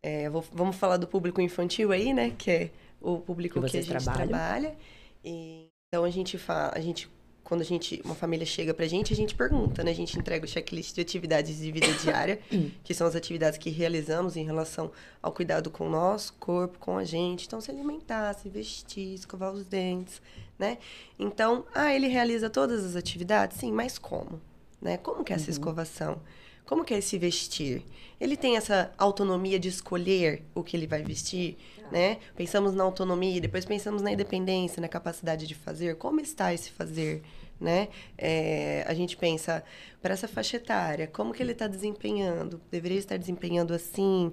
É, 0.00 0.30
vou, 0.30 0.44
vamos 0.52 0.76
falar 0.76 0.96
do 0.96 1.06
público 1.06 1.40
infantil 1.40 1.90
aí, 1.90 2.14
né? 2.14 2.32
Que 2.38 2.50
é 2.50 2.70
o 3.00 3.18
público 3.18 3.60
que, 3.62 3.70
que 3.70 3.78
a 3.78 3.82
gente 3.82 4.04
trabalham. 4.04 4.28
trabalha. 4.28 4.76
E, 5.24 5.66
então 5.88 6.04
a 6.04 6.10
gente 6.10 6.36
fala, 6.38 6.72
a 6.74 6.80
gente 6.80 7.10
quando 7.48 7.62
a 7.62 7.64
gente 7.64 8.02
uma 8.04 8.14
família 8.14 8.44
chega 8.44 8.74
pra 8.74 8.86
gente, 8.86 9.10
a 9.10 9.16
gente 9.16 9.34
pergunta, 9.34 9.82
né? 9.82 9.90
A 9.90 9.94
gente 9.94 10.18
entrega 10.18 10.44
o 10.44 10.48
checklist 10.48 10.94
de 10.94 11.00
atividades 11.00 11.56
de 11.56 11.72
vida 11.72 11.90
diária, 11.94 12.38
que 12.84 12.92
são 12.92 13.06
as 13.06 13.16
atividades 13.16 13.58
que 13.58 13.70
realizamos 13.70 14.36
em 14.36 14.44
relação 14.44 14.92
ao 15.22 15.32
cuidado 15.32 15.70
com 15.70 15.86
o 15.86 15.90
nosso 15.90 16.34
corpo, 16.34 16.78
com 16.78 16.98
a 16.98 17.04
gente. 17.04 17.46
Então, 17.46 17.58
se 17.58 17.70
alimentar, 17.70 18.34
se 18.34 18.50
vestir, 18.50 19.14
escovar 19.14 19.50
os 19.50 19.64
dentes, 19.64 20.20
né? 20.58 20.76
Então, 21.18 21.64
ah, 21.74 21.90
ele 21.94 22.06
realiza 22.06 22.50
todas 22.50 22.84
as 22.84 22.94
atividades? 22.94 23.56
Sim, 23.56 23.72
mas 23.72 23.96
como? 23.96 24.42
Né? 24.78 24.98
Como 24.98 25.24
que 25.24 25.32
é 25.32 25.36
essa 25.36 25.46
uhum. 25.46 25.52
escovação? 25.52 26.20
Como 26.66 26.84
que 26.84 26.92
é 26.92 26.98
esse 26.98 27.16
vestir? 27.16 27.82
Ele 28.20 28.36
tem 28.36 28.58
essa 28.58 28.92
autonomia 28.98 29.58
de 29.58 29.68
escolher 29.68 30.42
o 30.54 30.62
que 30.62 30.76
ele 30.76 30.86
vai 30.86 31.02
vestir? 31.02 31.56
Né? 31.90 32.18
Pensamos 32.36 32.74
na 32.74 32.84
autonomia, 32.84 33.40
depois 33.40 33.64
pensamos 33.64 34.02
na 34.02 34.12
independência, 34.12 34.80
na 34.80 34.88
capacidade 34.88 35.46
de 35.46 35.54
fazer. 35.54 35.96
Como 35.96 36.20
está 36.20 36.52
esse 36.52 36.70
fazer, 36.70 37.22
né? 37.60 37.88
É, 38.16 38.84
a 38.86 38.94
gente 38.94 39.16
pensa 39.16 39.64
para 40.00 40.14
essa 40.14 40.28
faixa 40.28 40.56
etária, 40.56 41.06
como 41.06 41.32
que 41.32 41.42
ele 41.42 41.52
está 41.52 41.66
desempenhando? 41.66 42.60
Deveria 42.70 42.98
estar 42.98 43.16
desempenhando 43.16 43.74
assim? 43.74 44.32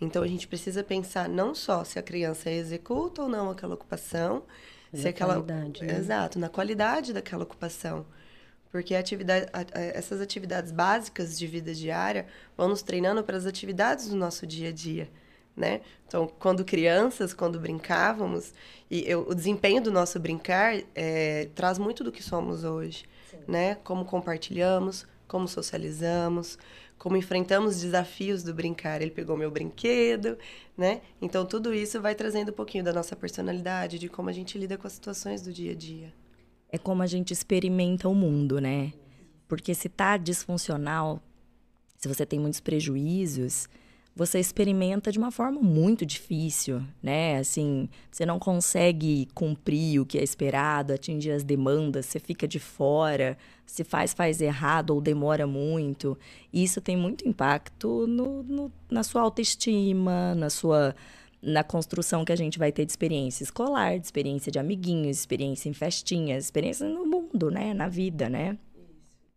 Então 0.00 0.22
a 0.22 0.28
gente 0.28 0.46
precisa 0.46 0.82
pensar 0.82 1.28
não 1.28 1.54
só 1.54 1.84
se 1.84 1.98
a 1.98 2.02
criança 2.02 2.50
executa 2.50 3.22
ou 3.22 3.28
não 3.28 3.50
aquela 3.50 3.74
ocupação, 3.74 4.42
Mas 4.92 5.02
se 5.02 5.08
aquela 5.08 5.34
qualidade, 5.34 5.84
né? 5.84 5.96
exato 5.96 6.38
na 6.38 6.48
qualidade 6.48 7.12
daquela 7.12 7.44
ocupação. 7.44 8.04
Porque 8.70 8.94
atividade, 8.94 9.46
essas 9.74 10.20
atividades 10.20 10.70
básicas 10.70 11.38
de 11.38 11.46
vida 11.46 11.72
diária 11.72 12.26
vão 12.56 12.68
nos 12.68 12.82
treinando 12.82 13.22
para 13.24 13.36
as 13.36 13.46
atividades 13.46 14.08
do 14.08 14.16
nosso 14.16 14.46
dia 14.46 14.68
a 14.68 14.72
dia 14.72 15.08
né? 15.56 15.80
Então, 16.06 16.30
quando 16.38 16.64
crianças, 16.64 17.32
quando 17.32 17.58
brincávamos, 17.58 18.52
e 18.90 19.08
eu, 19.10 19.26
o 19.28 19.34
desempenho 19.34 19.80
do 19.80 19.90
nosso 19.90 20.20
brincar 20.20 20.74
é, 20.94 21.48
traz 21.54 21.78
muito 21.78 22.04
do 22.04 22.12
que 22.12 22.22
somos 22.22 22.62
hoje, 22.62 23.04
Sim. 23.30 23.38
né? 23.48 23.76
Como 23.76 24.04
compartilhamos, 24.04 25.06
como 25.26 25.48
socializamos, 25.48 26.58
como 26.98 27.16
enfrentamos 27.16 27.80
desafios 27.80 28.42
do 28.42 28.54
brincar. 28.54 29.00
Ele 29.00 29.10
pegou 29.10 29.36
meu 29.36 29.50
brinquedo, 29.50 30.38
né? 30.76 31.00
Então, 31.20 31.44
tudo 31.44 31.72
isso 31.74 32.00
vai 32.00 32.14
trazendo 32.14 32.50
um 32.50 32.54
pouquinho 32.54 32.84
da 32.84 32.92
nossa 32.92 33.16
personalidade, 33.16 33.98
de 33.98 34.08
como 34.08 34.28
a 34.28 34.32
gente 34.32 34.58
lida 34.58 34.76
com 34.76 34.86
as 34.86 34.92
situações 34.92 35.42
do 35.42 35.52
dia 35.52 35.72
a 35.72 35.74
dia. 35.74 36.12
É 36.68 36.78
como 36.78 37.02
a 37.02 37.06
gente 37.06 37.32
experimenta 37.32 38.08
o 38.08 38.14
mundo, 38.14 38.60
né? 38.60 38.92
Porque 39.48 39.74
se 39.74 39.88
tá 39.88 40.16
disfuncional, 40.16 41.22
se 41.96 42.08
você 42.08 42.26
tem 42.26 42.38
muitos 42.38 42.60
prejuízos, 42.60 43.68
você 44.16 44.40
experimenta 44.40 45.12
de 45.12 45.18
uma 45.18 45.30
forma 45.30 45.60
muito 45.60 46.06
difícil, 46.06 46.82
né? 47.02 47.36
Assim, 47.36 47.86
você 48.10 48.24
não 48.24 48.38
consegue 48.38 49.28
cumprir 49.34 50.00
o 50.00 50.06
que 50.06 50.16
é 50.16 50.24
esperado, 50.24 50.94
atingir 50.94 51.32
as 51.32 51.44
demandas, 51.44 52.06
você 52.06 52.18
fica 52.18 52.48
de 52.48 52.58
fora, 52.58 53.36
se 53.66 53.84
faz, 53.84 54.14
faz 54.14 54.40
errado 54.40 54.92
ou 54.92 55.02
demora 55.02 55.46
muito. 55.46 56.16
Isso 56.50 56.80
tem 56.80 56.96
muito 56.96 57.28
impacto 57.28 58.06
no, 58.06 58.42
no, 58.42 58.72
na 58.90 59.02
sua 59.02 59.20
autoestima, 59.20 60.34
na 60.34 60.48
sua 60.48 60.96
na 61.42 61.62
construção 61.62 62.24
que 62.24 62.32
a 62.32 62.36
gente 62.36 62.58
vai 62.58 62.72
ter 62.72 62.86
de 62.86 62.92
experiência 62.92 63.44
escolar, 63.44 63.98
de 63.98 64.06
experiência 64.06 64.50
de 64.50 64.58
amiguinhos, 64.58 65.18
experiência 65.18 65.68
em 65.68 65.74
festinhas, 65.74 66.44
experiência 66.44 66.88
no 66.88 67.04
mundo, 67.06 67.50
né? 67.50 67.74
Na 67.74 67.86
vida, 67.86 68.30
né? 68.30 68.56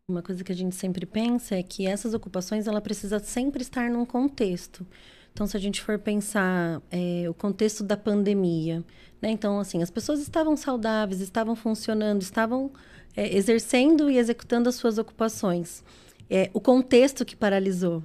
Uma 0.09 0.23
coisa 0.23 0.43
que 0.43 0.51
a 0.51 0.55
gente 0.55 0.75
sempre 0.75 1.05
pensa 1.05 1.55
é 1.55 1.61
que 1.61 1.85
essas 1.85 2.15
ocupações 2.15 2.65
ela 2.65 2.81
precisa 2.81 3.19
sempre 3.19 3.61
estar 3.61 3.91
num 3.91 4.03
contexto. 4.05 4.83
Então, 5.31 5.45
se 5.45 5.55
a 5.55 5.59
gente 5.59 5.83
for 5.83 5.99
pensar 5.99 6.81
é, 6.89 7.29
o 7.29 7.33
contexto 7.33 7.83
da 7.83 7.95
pandemia, 7.95 8.83
né? 9.21 9.29
Então, 9.29 9.59
assim, 9.59 9.83
as 9.83 9.91
pessoas 9.91 10.19
estavam 10.19 10.57
saudáveis, 10.57 11.21
estavam 11.21 11.55
funcionando, 11.55 12.23
estavam 12.23 12.71
é, 13.15 13.35
exercendo 13.37 14.09
e 14.09 14.17
executando 14.17 14.67
as 14.67 14.75
suas 14.75 14.97
ocupações. 14.97 15.83
É, 16.27 16.49
o 16.53 16.59
contexto 16.59 17.23
que 17.23 17.35
paralisou. 17.35 18.03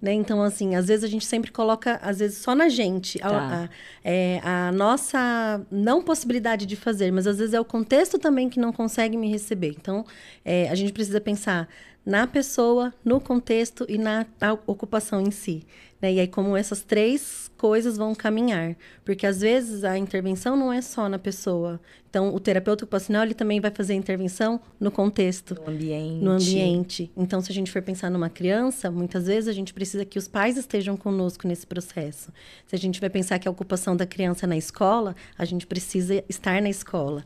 Né? 0.00 0.12
Então, 0.14 0.42
assim, 0.42 0.74
às 0.76 0.86
vezes 0.88 1.04
a 1.04 1.08
gente 1.08 1.26
sempre 1.26 1.50
coloca, 1.50 1.98
às 2.02 2.20
vezes, 2.20 2.38
só 2.38 2.54
na 2.54 2.68
gente, 2.70 3.18
a, 3.22 3.28
Tá. 3.28 3.64
a- 3.64 3.68
é, 4.02 4.40
a 4.42 4.72
nossa 4.72 5.60
não 5.70 6.00
possibilidade 6.02 6.64
de 6.64 6.74
fazer, 6.74 7.10
mas 7.12 7.26
às 7.26 7.38
vezes 7.38 7.52
é 7.52 7.60
o 7.60 7.64
contexto 7.64 8.18
também 8.18 8.48
que 8.48 8.58
não 8.58 8.72
consegue 8.72 9.16
me 9.16 9.30
receber. 9.30 9.74
Então, 9.78 10.04
é, 10.44 10.68
a 10.70 10.74
gente 10.74 10.92
precisa 10.92 11.20
pensar 11.20 11.68
na 12.04 12.26
pessoa, 12.26 12.92
no 13.04 13.20
contexto 13.20 13.84
e 13.88 13.98
na, 13.98 14.26
na 14.40 14.54
ocupação 14.66 15.20
em 15.20 15.30
si. 15.30 15.64
Né? 16.00 16.14
E 16.14 16.20
aí, 16.20 16.26
como 16.26 16.56
essas 16.56 16.82
três 16.82 17.50
coisas 17.56 17.98
vão 17.98 18.14
caminhar. 18.14 18.74
Porque 19.04 19.26
às 19.26 19.42
vezes 19.42 19.84
a 19.84 19.98
intervenção 19.98 20.56
não 20.56 20.72
é 20.72 20.80
só 20.80 21.08
na 21.10 21.18
pessoa. 21.18 21.78
Então, 22.08 22.34
o 22.34 22.40
terapeuta 22.40 22.84
ocupacional 22.84 23.22
ele 23.22 23.34
também 23.34 23.60
vai 23.60 23.70
fazer 23.70 23.92
a 23.92 23.96
intervenção 23.96 24.58
no 24.80 24.90
contexto 24.90 25.54
No 25.54 25.70
ambiente. 25.70 26.24
no 26.24 26.30
ambiente. 26.30 27.10
Então, 27.16 27.40
se 27.40 27.52
a 27.52 27.54
gente 27.54 27.70
for 27.70 27.82
pensar 27.82 28.10
numa 28.10 28.30
criança, 28.30 28.90
muitas 28.90 29.26
vezes 29.26 29.46
a 29.46 29.52
gente 29.52 29.74
precisa 29.74 30.04
que 30.04 30.18
os 30.18 30.26
pais 30.26 30.56
estejam 30.56 30.96
conosco 30.96 31.46
nesse 31.46 31.66
processo. 31.66 32.32
Se 32.66 32.74
a 32.74 32.78
gente 32.78 32.98
vai 32.98 33.10
pensar 33.10 33.38
que 33.38 33.46
a 33.46 33.50
ocupação 33.50 33.94
da 33.94 34.06
criança 34.06 34.46
é 34.46 34.48
na 34.48 34.56
escola, 34.56 35.14
a 35.36 35.44
gente 35.44 35.66
precisa 35.66 36.24
estar 36.28 36.62
na 36.62 36.70
escola. 36.70 37.24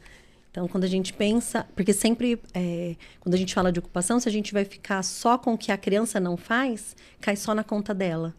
Então, 0.55 0.69
quando 0.69 0.85
a 0.85 0.87
gente 0.87 1.13
pensa, 1.13 1.67
porque 1.75 1.93
sempre, 1.93 2.41
é, 2.55 2.95
quando 3.19 3.35
a 3.35 3.37
gente 3.37 3.53
fala 3.53 3.73
de 3.73 3.81
ocupação, 3.81 4.21
se 4.21 4.29
a 4.29 4.31
gente 4.33 4.53
vai 4.53 4.65
ficar 4.65 5.03
só 5.03 5.37
com 5.37 5.55
o 5.55 5.59
que 5.59 5.73
a 5.73 5.77
criança 5.77 6.21
não 6.21 6.37
faz, 6.37 6.95
cai 7.21 7.35
só 7.35 7.53
na 7.57 7.65
conta 7.65 7.93
dela. 7.93 8.33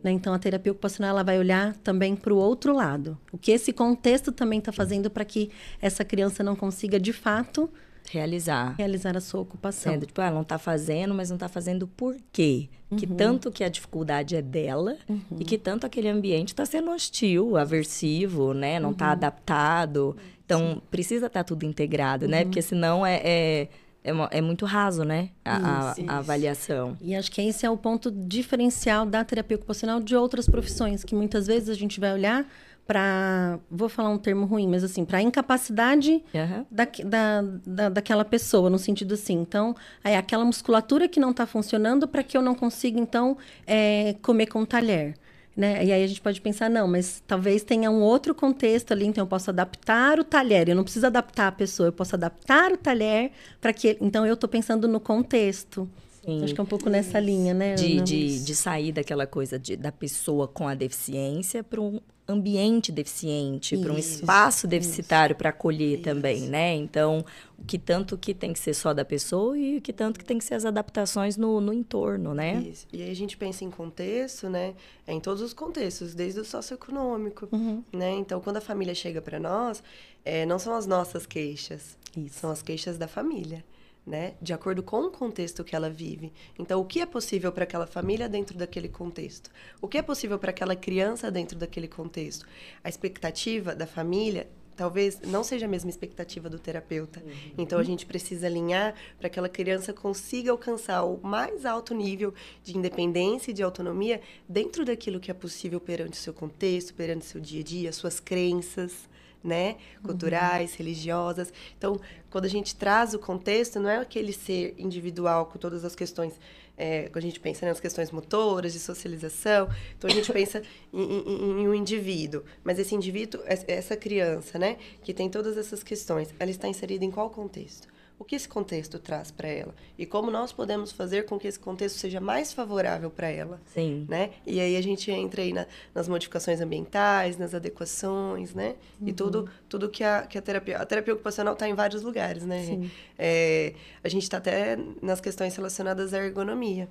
Né? 0.00 0.12
Então, 0.12 0.32
a 0.32 0.38
terapia 0.38 0.70
ocupacional 0.70 1.10
ela 1.10 1.24
vai 1.24 1.36
olhar 1.40 1.74
também 1.78 2.14
para 2.14 2.32
o 2.32 2.36
outro 2.36 2.72
lado. 2.72 3.18
O 3.32 3.36
que 3.38 3.50
esse 3.50 3.72
contexto 3.72 4.30
também 4.30 4.60
está 4.60 4.70
fazendo 4.70 5.10
para 5.10 5.24
que 5.24 5.50
essa 5.82 6.04
criança 6.04 6.44
não 6.44 6.54
consiga, 6.54 7.00
de 7.00 7.12
fato, 7.12 7.68
Realizar. 8.12 8.76
realizar 8.78 9.16
a 9.16 9.20
sua 9.20 9.40
ocupação. 9.40 9.92
Sendo, 9.94 10.06
tipo, 10.06 10.20
ela 10.20 10.30
não 10.30 10.44
tá 10.44 10.58
fazendo, 10.60 11.12
mas 11.12 11.30
não 11.30 11.36
tá 11.36 11.48
fazendo 11.48 11.88
por 11.88 12.16
quê? 12.30 12.68
Que 12.96 13.04
Uhum. 13.04 13.16
tanto 13.16 13.50
que 13.50 13.64
a 13.64 13.68
dificuldade 13.68 14.36
é 14.36 14.40
dela 14.42 14.96
e 15.40 15.44
que 15.44 15.58
tanto 15.58 15.84
aquele 15.84 16.08
ambiente 16.08 16.54
tá 16.54 16.64
sendo 16.64 16.92
hostil, 16.92 17.56
aversivo, 17.56 18.54
né? 18.54 18.78
Não 18.78 18.90
Uhum. 18.90 18.94
tá 18.94 19.10
adaptado. 19.10 20.16
Então, 20.46 20.80
precisa 20.90 21.26
estar 21.26 21.42
tudo 21.44 21.64
integrado, 21.64 22.24
Uhum. 22.24 22.30
né? 22.30 22.44
Porque 22.44 22.62
senão 22.62 23.04
é, 23.04 23.20
é, 23.24 23.68
é, 24.04 24.12
uma- 24.12 24.28
é 24.30 24.40
muito 24.40 24.64
raso, 24.64 25.02
né? 25.04 25.30
A, 25.44 25.56
a- 25.56 25.90
Isso, 25.90 26.00
a 26.00 26.04
isso. 26.04 26.10
avaliação. 26.12 26.96
E 27.00 27.14
acho 27.16 27.30
que 27.32 27.42
esse 27.42 27.66
é 27.66 27.70
o 27.70 27.76
ponto 27.76 28.10
diferencial 28.12 29.04
da 29.04 29.24
terapia 29.24 29.56
ocupacional 29.56 30.00
de 30.00 30.14
outras 30.14 30.46
profissões, 30.48 31.02
que 31.02 31.14
muitas 31.16 31.48
vezes 31.48 31.68
a 31.68 31.74
gente 31.74 31.98
vai 31.98 32.12
olhar 32.12 32.46
para, 32.86 33.58
vou 33.68 33.88
falar 33.88 34.10
um 34.10 34.18
termo 34.18 34.46
ruim, 34.46 34.68
mas 34.68 34.84
assim, 34.84 35.04
para 35.04 35.18
a 35.18 35.22
incapacidade 35.22 36.22
Aham. 36.32 36.64
da, 36.70 36.84
da, 37.04 37.42
da, 37.66 37.88
daquela 37.88 38.24
pessoa, 38.24 38.70
no 38.70 38.78
sentido 38.78 39.14
assim. 39.14 39.34
Então, 39.40 39.74
aí 40.04 40.14
aquela 40.14 40.44
musculatura 40.44 41.08
que 41.08 41.18
não 41.18 41.32
está 41.32 41.44
funcionando 41.46 42.06
para 42.06 42.22
que 42.22 42.36
eu 42.36 42.42
não 42.42 42.54
consiga, 42.54 43.00
então, 43.00 43.36
é, 43.66 44.14
comer 44.22 44.46
com 44.46 44.64
talher. 44.64 45.16
Né? 45.56 45.86
E 45.86 45.92
aí 45.92 46.04
a 46.04 46.06
gente 46.06 46.20
pode 46.20 46.38
pensar, 46.40 46.68
não, 46.68 46.86
mas 46.86 47.22
talvez 47.26 47.62
tenha 47.62 47.90
um 47.90 48.02
outro 48.02 48.34
contexto 48.34 48.92
ali, 48.92 49.06
então 49.06 49.22
eu 49.22 49.28
posso 49.28 49.48
adaptar 49.48 50.20
o 50.20 50.24
talher. 50.24 50.68
Eu 50.68 50.76
não 50.76 50.84
preciso 50.84 51.06
adaptar 51.06 51.48
a 51.48 51.52
pessoa, 51.52 51.88
eu 51.88 51.92
posso 51.92 52.14
adaptar 52.14 52.72
o 52.72 52.76
talher 52.76 53.30
para 53.58 53.72
que. 53.72 53.96
Então 53.98 54.26
eu 54.26 54.34
estou 54.34 54.48
pensando 54.48 54.86
no 54.86 55.00
contexto. 55.00 55.88
Sim. 56.22 56.44
Acho 56.44 56.54
que 56.54 56.60
é 56.60 56.62
um 56.62 56.66
pouco 56.66 56.90
nessa 56.90 57.18
linha, 57.18 57.54
né? 57.54 57.74
de, 57.74 58.00
de, 58.02 58.44
de 58.44 58.54
sair 58.54 58.92
daquela 58.92 59.26
coisa 59.26 59.58
de, 59.58 59.76
da 59.76 59.92
pessoa 59.92 60.46
com 60.46 60.68
a 60.68 60.74
deficiência 60.74 61.64
para 61.64 61.80
um 61.80 62.00
ambiente 62.28 62.90
deficiente, 62.90 63.76
para 63.76 63.92
um 63.92 63.98
Isso, 63.98 64.20
espaço 64.20 64.66
deficitário 64.66 65.36
para 65.36 65.50
acolher 65.50 66.00
também, 66.00 66.42
né? 66.48 66.74
Então, 66.74 67.24
o 67.56 67.64
que 67.64 67.78
tanto 67.78 68.18
que 68.18 68.34
tem 68.34 68.52
que 68.52 68.58
ser 68.58 68.74
só 68.74 68.92
da 68.92 69.04
pessoa 69.04 69.56
e 69.56 69.78
o 69.78 69.80
que 69.80 69.92
tanto 69.92 70.18
que 70.18 70.24
tem 70.24 70.38
que 70.38 70.44
ser 70.44 70.54
as 70.54 70.64
adaptações 70.64 71.36
no, 71.36 71.60
no 71.60 71.72
entorno, 71.72 72.34
né? 72.34 72.56
Isso. 72.56 72.86
E 72.92 73.00
aí 73.00 73.10
a 73.10 73.14
gente 73.14 73.36
pensa 73.36 73.64
em 73.64 73.70
contexto, 73.70 74.50
né? 74.50 74.74
É 75.06 75.12
em 75.12 75.20
todos 75.20 75.40
os 75.40 75.52
contextos, 75.52 76.14
desde 76.14 76.40
o 76.40 76.44
socioeconômico, 76.44 77.48
né? 77.92 78.12
Então, 78.14 78.40
quando 78.40 78.56
a 78.56 78.60
família 78.60 78.94
chega 78.94 79.22
para 79.22 79.38
nós, 79.38 79.82
é, 80.24 80.44
não 80.44 80.58
são 80.58 80.74
as 80.74 80.86
nossas 80.86 81.26
queixas, 81.26 81.96
Isso. 82.16 82.40
são 82.40 82.50
as 82.50 82.60
queixas 82.60 82.98
da 82.98 83.06
família, 83.06 83.64
né? 84.06 84.34
De 84.40 84.52
acordo 84.52 84.82
com 84.82 85.00
o 85.00 85.10
contexto 85.10 85.64
que 85.64 85.74
ela 85.74 85.90
vive. 85.90 86.32
Então, 86.58 86.80
o 86.80 86.84
que 86.84 87.00
é 87.00 87.06
possível 87.06 87.50
para 87.50 87.64
aquela 87.64 87.86
família 87.86 88.28
dentro 88.28 88.56
daquele 88.56 88.88
contexto? 88.88 89.50
O 89.80 89.88
que 89.88 89.98
é 89.98 90.02
possível 90.02 90.38
para 90.38 90.50
aquela 90.50 90.76
criança 90.76 91.30
dentro 91.30 91.58
daquele 91.58 91.88
contexto? 91.88 92.46
A 92.84 92.88
expectativa 92.88 93.74
da 93.74 93.86
família 93.86 94.46
talvez 94.76 95.20
não 95.22 95.42
seja 95.42 95.64
a 95.64 95.68
mesma 95.68 95.88
expectativa 95.88 96.50
do 96.50 96.58
terapeuta. 96.58 97.22
Então 97.56 97.78
a 97.78 97.82
gente 97.82 98.04
precisa 98.04 98.46
alinhar 98.46 98.94
para 99.18 99.28
que 99.28 99.36
aquela 99.36 99.48
criança 99.48 99.92
consiga 99.92 100.50
alcançar 100.50 101.02
o 101.02 101.18
mais 101.26 101.64
alto 101.64 101.94
nível 101.94 102.34
de 102.62 102.76
independência 102.76 103.50
e 103.50 103.54
de 103.54 103.62
autonomia 103.62 104.20
dentro 104.46 104.84
daquilo 104.84 105.18
que 105.18 105.30
é 105.30 105.34
possível 105.34 105.80
perante 105.80 106.18
o 106.18 106.22
seu 106.22 106.34
contexto, 106.34 106.94
perante 106.94 107.22
o 107.22 107.28
seu 107.28 107.40
dia 107.40 107.60
a 107.60 107.64
dia, 107.64 107.92
suas 107.92 108.20
crenças, 108.20 109.08
né, 109.42 109.76
culturais, 110.02 110.74
religiosas. 110.74 111.52
Então, 111.78 112.00
quando 112.30 112.44
a 112.44 112.48
gente 112.48 112.74
traz 112.74 113.14
o 113.14 113.18
contexto, 113.18 113.78
não 113.80 113.88
é 113.90 113.98
aquele 113.98 114.32
ser 114.32 114.74
individual 114.78 115.46
com 115.46 115.58
todas 115.58 115.84
as 115.84 115.94
questões 115.94 116.34
é, 116.78 117.04
quando 117.08 117.18
a 117.24 117.28
gente 117.28 117.40
pensa 117.40 117.64
nas 117.64 117.80
questões 117.80 118.10
motoras, 118.10 118.74
de 118.74 118.78
socialização, 118.78 119.66
então 119.96 120.10
a 120.10 120.12
gente 120.12 120.30
pensa 120.32 120.62
em, 120.92 121.00
em- 121.02 121.60
em 121.62 121.68
um 121.68 121.72
indivíduo. 121.74 122.42
Mas 122.62 122.78
esse 122.78 122.94
indivíduo, 122.94 123.40
es- 123.48 123.64
essa 123.66 123.96
criança, 123.96 124.58
né, 124.58 124.76
que 125.02 125.14
tem 125.14 125.30
todas 125.30 125.56
essas 125.56 125.82
questões, 125.82 126.34
ela 126.38 126.50
está 126.50 126.68
inserida 126.68 127.02
em 127.04 127.10
qual 127.10 127.30
contexto? 127.30 127.88
O 128.18 128.24
que 128.24 128.34
esse 128.34 128.48
contexto 128.48 128.98
traz 128.98 129.30
para 129.30 129.46
ela? 129.46 129.74
E 129.98 130.06
como 130.06 130.30
nós 130.30 130.50
podemos 130.50 130.90
fazer 130.90 131.26
com 131.26 131.38
que 131.38 131.46
esse 131.46 131.58
contexto 131.58 131.98
seja 131.98 132.18
mais 132.18 132.50
favorável 132.52 133.10
para 133.10 133.28
ela? 133.28 133.60
Sim. 133.66 134.06
né? 134.08 134.30
E 134.46 134.58
aí 134.58 134.74
a 134.74 134.80
gente 134.82 135.10
entra 135.10 135.42
aí 135.42 135.52
na- 135.52 135.66
nas 135.94 136.08
modificações 136.08 136.60
ambientais, 136.62 137.36
nas 137.36 137.54
adequações, 137.54 138.54
né? 138.54 138.74
E 139.04 139.12
tudo, 139.12 139.48
tudo 139.68 139.90
que 139.90 140.02
a, 140.02 140.22
que 140.22 140.38
a 140.38 140.42
terapia... 140.42 140.78
A 140.78 140.86
terapia 140.86 141.12
ocupacional 141.12 141.52
está 141.52 141.68
em 141.68 141.74
vários 141.74 142.02
lugares, 142.02 142.44
né? 142.46 142.64
Sim. 142.64 142.90
É, 143.18 143.74
a 144.02 144.08
gente 144.08 144.22
está 144.22 144.38
até 144.38 144.78
nas 145.02 145.20
questões 145.20 145.54
relacionadas 145.54 146.14
à 146.14 146.18
ergonomia, 146.24 146.88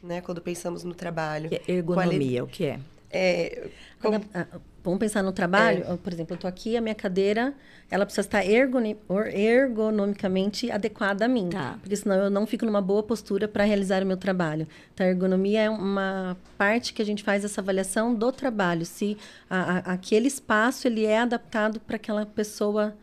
né? 0.00 0.20
Quando 0.20 0.40
pensamos 0.40 0.84
no 0.84 0.94
trabalho. 0.94 1.48
Que 1.48 1.56
é 1.56 1.62
ergonomia, 1.72 2.44
o 2.44 2.46
que 2.46 2.64
é? 2.66 2.80
É, 3.10 3.68
como- 4.00 4.20
ah, 4.34 4.46
Vamos 4.84 5.00
pensar 5.00 5.22
no 5.22 5.32
trabalho? 5.32 5.84
É. 5.86 5.96
Por 5.98 6.10
exemplo, 6.12 6.34
eu 6.34 6.38
tô 6.40 6.46
aqui, 6.46 6.74
a 6.74 6.80
minha 6.80 6.94
cadeira, 6.94 7.52
ela 7.90 8.06
precisa 8.06 8.26
estar 8.26 8.42
ergonomicamente 8.46 10.70
adequada 10.70 11.24
a 11.24 11.28
mim. 11.28 11.48
Tá. 11.50 11.76
Porque 11.80 11.96
senão 11.96 12.16
eu 12.16 12.30
não 12.30 12.46
fico 12.46 12.64
numa 12.64 12.80
boa 12.80 13.02
postura 13.02 13.46
para 13.46 13.64
realizar 13.64 14.02
o 14.02 14.06
meu 14.06 14.16
trabalho. 14.16 14.66
Então, 14.94 15.06
a 15.06 15.10
ergonomia 15.10 15.62
é 15.62 15.70
uma 15.70 16.36
parte 16.56 16.92
que 16.92 17.02
a 17.02 17.04
gente 17.04 17.22
faz 17.22 17.44
essa 17.44 17.60
avaliação 17.60 18.14
do 18.14 18.32
trabalho. 18.32 18.86
Se 18.86 19.16
a- 19.50 19.78
a- 19.78 19.92
aquele 19.94 20.28
espaço 20.28 20.86
ele 20.86 21.04
é 21.04 21.18
adaptado 21.20 21.80
para 21.80 21.96
aquela 21.96 22.24
pessoa, 22.24 22.94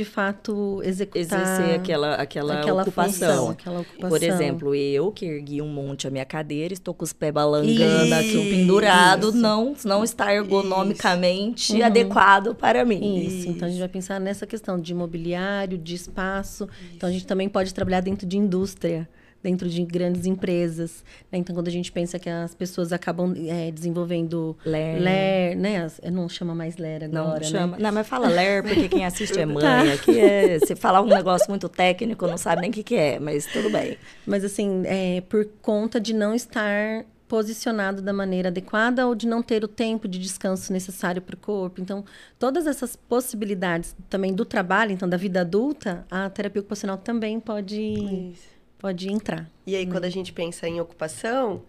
de 0.00 0.04
fato, 0.06 0.80
executar... 0.82 1.20
Exercer 1.20 1.74
aquela, 1.74 2.14
aquela, 2.14 2.60
aquela 2.60 2.82
ocupação. 2.82 3.28
função, 3.28 3.50
aquela 3.50 3.80
ocupação. 3.80 4.08
Por 4.08 4.22
exemplo, 4.22 4.74
eu 4.74 5.12
que 5.12 5.26
ergui 5.26 5.60
um 5.60 5.68
monte 5.68 6.08
a 6.08 6.10
minha 6.10 6.24
cadeira, 6.24 6.72
estou 6.72 6.94
com 6.94 7.04
os 7.04 7.12
pés 7.12 7.34
balangando 7.34 8.14
aqui, 8.14 8.36
um 8.38 8.40
Isso. 8.40 8.50
pendurado, 8.50 9.32
não, 9.32 9.76
não 9.84 10.02
está 10.02 10.34
ergonomicamente 10.34 11.82
adequado 11.82 12.54
para 12.54 12.82
mim. 12.82 13.26
Isso. 13.26 13.50
Então 13.50 13.68
a 13.68 13.70
gente 13.70 13.80
vai 13.80 13.88
pensar 13.88 14.18
nessa 14.18 14.46
questão 14.46 14.80
de 14.80 14.92
imobiliário, 14.92 15.76
de 15.76 15.94
espaço. 15.94 16.66
Então 16.94 17.06
a 17.06 17.12
gente 17.12 17.26
também 17.26 17.48
pode 17.48 17.74
trabalhar 17.74 18.00
dentro 18.00 18.26
de 18.26 18.38
indústria, 18.38 19.06
dentro 19.42 19.68
de 19.68 19.82
grandes 19.84 20.26
empresas. 20.26 21.02
né? 21.32 21.38
Então 21.38 21.54
quando 21.54 21.68
a 21.68 21.70
gente 21.70 21.90
pensa 21.90 22.18
que 22.18 22.28
as 22.28 22.54
pessoas 22.54 22.92
acabam 22.92 23.34
é, 23.48 23.70
desenvolvendo 23.70 24.56
Ler. 24.64 25.00
LER, 25.00 25.56
né? 25.58 25.84
As- 25.84 26.00
Não 26.12 26.28
chama 26.28 26.54
mais 26.54 26.76
LER 26.76 27.08
Não 27.10 27.22
agora, 27.28 27.44
chama. 27.44 27.76
né? 27.76 27.82
Não, 27.82 27.92
mas 27.92 28.06
fala 28.06 28.28
ler, 28.28 28.62
porque 28.62 28.88
quem 28.88 29.04
assiste 29.04 29.38
é 29.40 29.46
mãe. 29.46 29.62
Tá. 29.62 29.82
Aqui 29.94 30.18
é. 30.18 30.58
Se 30.60 30.76
falar 30.76 31.00
um 31.02 31.06
negócio 31.06 31.46
muito 31.48 31.68
técnico, 31.68 32.26
não 32.26 32.36
sabe 32.38 32.60
nem 32.62 32.70
o 32.70 32.72
que, 32.72 32.82
que 32.82 32.94
é, 32.96 33.18
mas 33.18 33.46
tudo 33.46 33.70
bem. 33.70 33.96
Mas 34.26 34.44
assim, 34.44 34.82
é, 34.84 35.20
por 35.22 35.46
conta 35.62 36.00
de 36.00 36.12
não 36.12 36.34
estar 36.34 37.04
posicionado 37.26 38.02
da 38.02 38.12
maneira 38.12 38.48
adequada 38.48 39.06
ou 39.06 39.14
de 39.14 39.24
não 39.26 39.40
ter 39.40 39.62
o 39.62 39.68
tempo 39.68 40.08
de 40.08 40.18
descanso 40.18 40.72
necessário 40.72 41.22
para 41.22 41.34
o 41.36 41.38
corpo. 41.38 41.80
Então, 41.80 42.04
todas 42.40 42.66
essas 42.66 42.96
possibilidades 42.96 43.94
também 44.08 44.34
do 44.34 44.44
trabalho, 44.44 44.90
então 44.90 45.08
da 45.08 45.16
vida 45.16 45.42
adulta, 45.42 46.04
a 46.10 46.28
terapia 46.28 46.60
ocupacional 46.60 46.98
também 46.98 47.38
pode, 47.38 47.80
Isso. 47.80 48.42
Pode 48.80 49.12
entrar. 49.12 49.48
E 49.66 49.76
aí, 49.76 49.86
quando 49.86 50.04
a 50.06 50.10
gente 50.10 50.32
pensa 50.32 50.66
em 50.66 50.80
ocupação, 50.80 51.62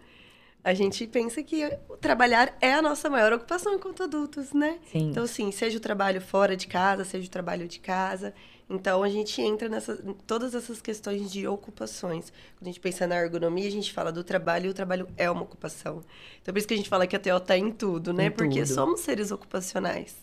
a 0.63 0.73
gente 0.73 1.05
pensa 1.05 1.43
que 1.43 1.69
trabalhar 1.99 2.55
é 2.61 2.73
a 2.73 2.81
nossa 2.81 3.09
maior 3.09 3.33
ocupação 3.33 3.73
enquanto 3.75 4.03
adultos, 4.03 4.53
né? 4.53 4.79
Sim. 4.91 5.09
Então, 5.09 5.23
assim, 5.23 5.51
seja 5.51 5.77
o 5.77 5.81
trabalho 5.81 6.21
fora 6.21 6.55
de 6.55 6.67
casa, 6.67 7.03
seja 7.03 7.27
o 7.27 7.29
trabalho 7.29 7.67
de 7.67 7.79
casa. 7.79 8.33
Então, 8.71 9.03
a 9.03 9.09
gente 9.09 9.41
entra 9.41 9.67
nessas, 9.67 9.99
em 9.99 10.13
todas 10.13 10.55
essas 10.55 10.81
questões 10.81 11.29
de 11.29 11.45
ocupações. 11.45 12.31
Quando 12.57 12.63
a 12.63 12.71
gente 12.71 12.79
pensa 12.79 13.05
na 13.05 13.15
ergonomia, 13.15 13.67
a 13.67 13.71
gente 13.71 13.91
fala 13.91 14.11
do 14.11 14.23
trabalho 14.23 14.67
e 14.67 14.69
o 14.69 14.73
trabalho 14.73 15.07
é 15.17 15.29
uma 15.29 15.41
ocupação. 15.41 16.01
Então, 16.41 16.53
por 16.53 16.57
isso 16.57 16.67
que 16.67 16.73
a 16.73 16.77
gente 16.77 16.87
fala 16.87 17.05
que 17.05 17.15
a 17.15 17.19
TO 17.19 17.39
tá 17.41 17.57
em 17.57 17.69
tudo, 17.69 18.13
né? 18.13 18.27
Em 18.27 18.31
Porque 18.31 18.61
tudo. 18.61 18.73
somos 18.73 19.01
seres 19.01 19.29
ocupacionais, 19.29 20.15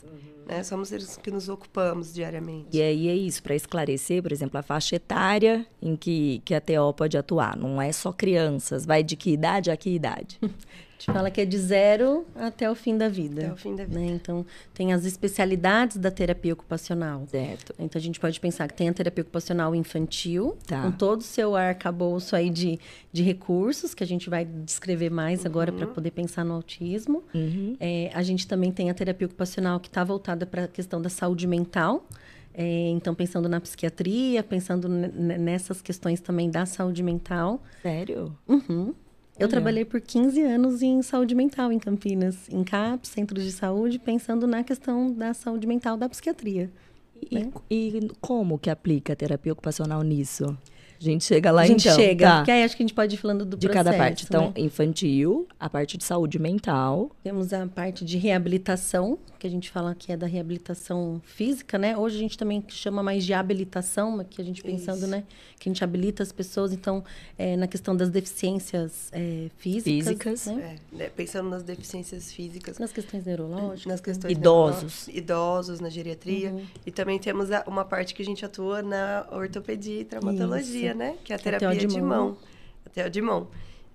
né? 0.47 0.63
Somos 0.63 0.89
seres 0.89 1.17
que 1.19 1.31
nos 1.31 1.49
ocupamos 1.51 2.15
diariamente. 2.15 2.75
E 2.75 2.81
aí 2.81 3.09
é 3.09 3.15
isso, 3.15 3.43
para 3.43 3.55
esclarecer, 3.55 4.23
por 4.23 4.33
exemplo, 4.33 4.59
a 4.59 4.63
faixa 4.63 4.97
etária 4.97 5.67
em 5.83 5.95
que, 5.95 6.41
que 6.45 6.55
a 6.55 6.61
TO 6.61 6.95
pode 6.97 7.19
atuar. 7.19 7.55
Não 7.55 7.81
é 7.83 7.93
só 7.93 8.13
crianças, 8.13 8.87
vai 8.87 9.03
de 9.03 9.15
que 9.15 9.31
idade 9.31 9.71
a 9.71 9.77
que 9.77 9.91
idade? 9.91 10.41
A 10.99 11.01
gente 11.01 11.13
fala 11.13 11.31
que 11.31 11.41
é 11.41 11.45
de 11.45 11.57
zero 11.57 12.27
até 12.35 12.69
o 12.69 12.75
fim 12.75 12.99
da 12.99 13.09
vida. 13.09 13.43
Até 13.43 13.53
o 13.53 13.57
fim 13.57 13.77
da 13.77 13.85
vida. 13.85 14.01
Né? 14.01 14.07
Então, 14.07 14.45
tem 14.75 14.93
as 14.93 15.05
especialidades 15.05 15.97
da 15.97 16.11
terapia 16.11 16.53
ocupacional. 16.53 17.25
Certo. 17.29 17.73
Então, 17.79 18.01
a 18.01 18.03
gente 18.03 18.19
pode 18.19 18.41
pensar 18.41 18.67
que 18.67 18.75
tem 18.75 18.89
a 18.89 18.93
terapia 18.93 19.23
ocupacional 19.23 19.77
infantil, 19.77 20.57
Tá. 20.67 20.83
com 20.83 20.91
todo 20.91 21.21
o 21.21 21.25
seu 21.25 21.55
arcabouço 21.55 22.35
aí 22.35 22.51
de, 22.51 22.81
de 23.13 23.23
recursos, 23.23 23.95
que 23.95 24.03
a 24.03 24.07
gente 24.07 24.29
vai 24.29 24.45
descrever 24.45 25.09
mais 25.09 25.47
agora 25.47 25.71
para 25.73 25.87
poder 25.87 26.11
pensar 26.11 26.45
no 26.45 26.55
autismo. 26.55 27.23
Uhum. 27.33 27.77
É, 27.79 28.11
a 28.13 28.23
gente 28.25 28.49
também 28.49 28.73
tem 28.73 28.91
a 28.91 28.95
terapia 28.95 29.27
ocupacional 29.29 29.79
que 29.79 29.87
está 29.87 30.03
voltada 30.03 30.45
para 30.47 30.65
a 30.65 30.69
questão 30.69 31.01
da 31.01 31.09
saúde 31.09 31.47
mental. 31.47 32.05
É, 32.53 32.89
então, 32.89 33.15
pensando 33.15 33.49
na 33.49 33.61
psiquiatria, 33.61 34.43
pensando 34.43 34.89
nessas 34.89 35.81
questões 35.81 36.21
também 36.21 36.51
da 36.51 36.67
saúde 36.67 37.05
mental. 37.05 37.63
Sério? 37.83 38.37
Uhum. 38.49 38.93
Eu 39.39 39.45
Olha. 39.45 39.49
trabalhei 39.49 39.85
por 39.85 40.01
15 40.01 40.43
anos 40.43 40.83
em 40.83 41.01
saúde 41.03 41.35
mental 41.35 41.71
em 41.71 41.79
Campinas, 41.79 42.49
em 42.51 42.65
CAPS, 42.65 43.11
centros 43.11 43.45
de 43.45 43.53
saúde, 43.53 43.99
pensando 43.99 44.47
na 44.47 44.65
questão 44.65 45.13
da 45.13 45.33
saúde 45.33 45.67
mental 45.67 45.97
da 45.97 46.09
psiquiatria. 46.09 46.71
E, 47.31 47.35
Né? 47.39 47.51
e 47.71 48.11
como 48.21 48.59
que 48.59 48.69
aplica 48.71 49.13
a 49.13 49.17
terapia 49.17 49.53
ocupacional 49.53 50.03
nisso? 50.03 50.57
A 51.01 51.05
gente 51.05 51.25
chega 51.25 51.51
lá 51.53 51.63
a 51.63 51.67
gente 51.67 51.87
então. 51.87 51.97
chega, 51.97 52.27
tá. 52.27 52.37
porque 52.39 52.51
aí 52.51 52.65
acho 52.65 52.77
que 52.77 52.83
a 52.83 52.87
gente 52.87 52.95
pode 52.95 53.15
ir 53.15 53.19
falando 53.19 53.45
do 53.45 53.57
De 53.57 53.67
processo, 53.69 53.85
cada 53.85 53.97
parte. 53.97 54.25
Então, 54.25 54.47
né? 54.47 54.53
infantil, 54.57 55.47
a 55.59 55.71
parte 55.71 55.97
de 55.97 56.03
saúde 56.05 56.39
mental. 56.39 57.11
Temos 57.23 57.53
a 57.53 57.67
parte 57.67 58.05
de 58.05 58.19
reabilitação, 58.19 59.17
que 59.39 59.47
a 59.47 59.51
gente 59.51 59.71
fala 59.71 59.95
que 59.95 60.11
é 60.11 60.17
da 60.17 60.27
reabilitação 60.27 61.21
física, 61.25 61.79
né? 61.79 61.97
Hoje 61.97 62.17
a 62.17 62.19
gente 62.19 62.37
também 62.37 62.65
chama 62.69 63.03
mais 63.05 63.25
de 63.25 63.33
habilitação, 63.33 64.25
que 64.29 64.41
a 64.43 64.45
gente 64.45 64.61
pensando, 64.63 64.99
Isso. 64.99 65.07
né? 65.07 65.23
Que 65.61 65.69
a 65.69 65.73
gente 65.73 65.85
habilita 65.85 66.23
as 66.25 66.33
pessoas, 66.33 66.73
então, 66.73 67.05
é, 67.37 67.57
na 67.57 67.69
questão 67.69 67.97
das 67.97 68.11
deficiências 68.11 69.09
é, 69.13 69.49
físicas, 69.57 70.09
Físicas. 70.09 70.47
né? 70.47 70.77
É, 70.93 70.97
né, 70.97 71.11
pensando 71.15 71.49
nas 71.49 71.63
deficiências 71.63 72.33
físicas, 72.33 72.79
Nas 72.79 72.93
questões 72.93 73.25
neurológicas. 73.25 73.87
nas 73.87 74.01
questões 74.01 74.33
Idosos. 74.33 75.09
idosos 75.09 75.79
na 75.81 75.89
geriatria 75.89 76.51
Uhum. 76.51 76.63
e 76.87 76.91
também 76.91 77.19
temos 77.19 77.51
a- 77.53 77.63
uma 77.67 77.85
parte 77.85 78.15
que 78.15 78.23
a 78.23 78.25
gente 78.25 78.45
atua 78.45 78.83
na 78.83 79.27
ortopedia 79.31 80.01
e 80.01 80.05
traumatologia, 80.05 80.88
Isso. 80.88 80.88
Né? 80.95 81.17
Que 81.25 81.33
é 81.33 81.37
a 81.37 81.39
terapia 81.39 81.75
de 81.75 81.87
de 81.87 82.01
mão. 82.01 82.09
mão, 82.09 82.39
até 82.85 83.09
de 83.09 83.23
mão. 83.23 83.49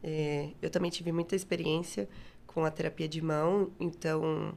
É, 0.03 0.49
eu 0.61 0.69
também 0.69 0.91
tive 0.91 1.11
muita 1.11 1.35
experiência 1.35 2.09
com 2.45 2.65
a 2.65 2.71
terapia 2.71 3.07
de 3.07 3.21
mão, 3.21 3.71
então 3.79 4.55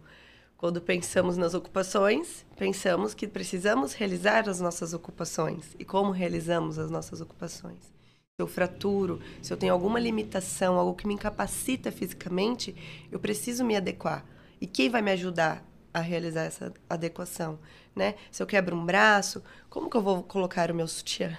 quando 0.56 0.80
pensamos 0.80 1.36
nas 1.36 1.54
ocupações, 1.54 2.44
pensamos 2.56 3.14
que 3.14 3.26
precisamos 3.26 3.92
realizar 3.92 4.48
as 4.48 4.60
nossas 4.60 4.94
ocupações 4.94 5.76
e 5.78 5.84
como 5.84 6.10
realizamos 6.10 6.78
as 6.78 6.90
nossas 6.90 7.20
ocupações. 7.20 7.94
Se 8.36 8.42
eu 8.42 8.46
fraturo, 8.46 9.20
se 9.42 9.52
eu 9.52 9.56
tenho 9.56 9.72
alguma 9.72 10.00
limitação, 10.00 10.78
algo 10.78 10.94
que 10.94 11.06
me 11.06 11.14
incapacita 11.14 11.92
fisicamente, 11.92 12.74
eu 13.10 13.18
preciso 13.18 13.64
me 13.64 13.76
adequar. 13.76 14.24
E 14.60 14.66
quem 14.66 14.88
vai 14.88 15.02
me 15.02 15.10
ajudar 15.10 15.62
a 15.92 16.00
realizar 16.00 16.42
essa 16.42 16.72
adequação, 16.88 17.58
né? 17.94 18.14
Se 18.30 18.42
eu 18.42 18.46
quebro 18.46 18.76
um 18.76 18.84
braço, 18.84 19.42
como 19.70 19.88
que 19.88 19.96
eu 19.96 20.02
vou 20.02 20.22
colocar 20.22 20.70
o 20.70 20.74
meu 20.74 20.86
sutiã? 20.88 21.36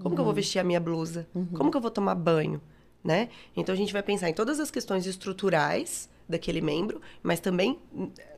Como 0.00 0.14
que 0.14 0.20
eu 0.20 0.24
vou 0.24 0.34
vestir 0.34 0.58
a 0.58 0.64
minha 0.64 0.80
blusa? 0.80 1.26
Como 1.54 1.70
que 1.70 1.76
eu 1.76 1.80
vou 1.80 1.90
tomar 1.90 2.14
banho, 2.14 2.60
né? 3.02 3.28
Então 3.56 3.72
a 3.72 3.76
gente 3.76 3.92
vai 3.92 4.02
pensar 4.02 4.28
em 4.28 4.34
todas 4.34 4.60
as 4.60 4.70
questões 4.70 5.06
estruturais 5.06 6.08
daquele 6.28 6.60
membro, 6.60 7.00
mas 7.22 7.40
também 7.40 7.78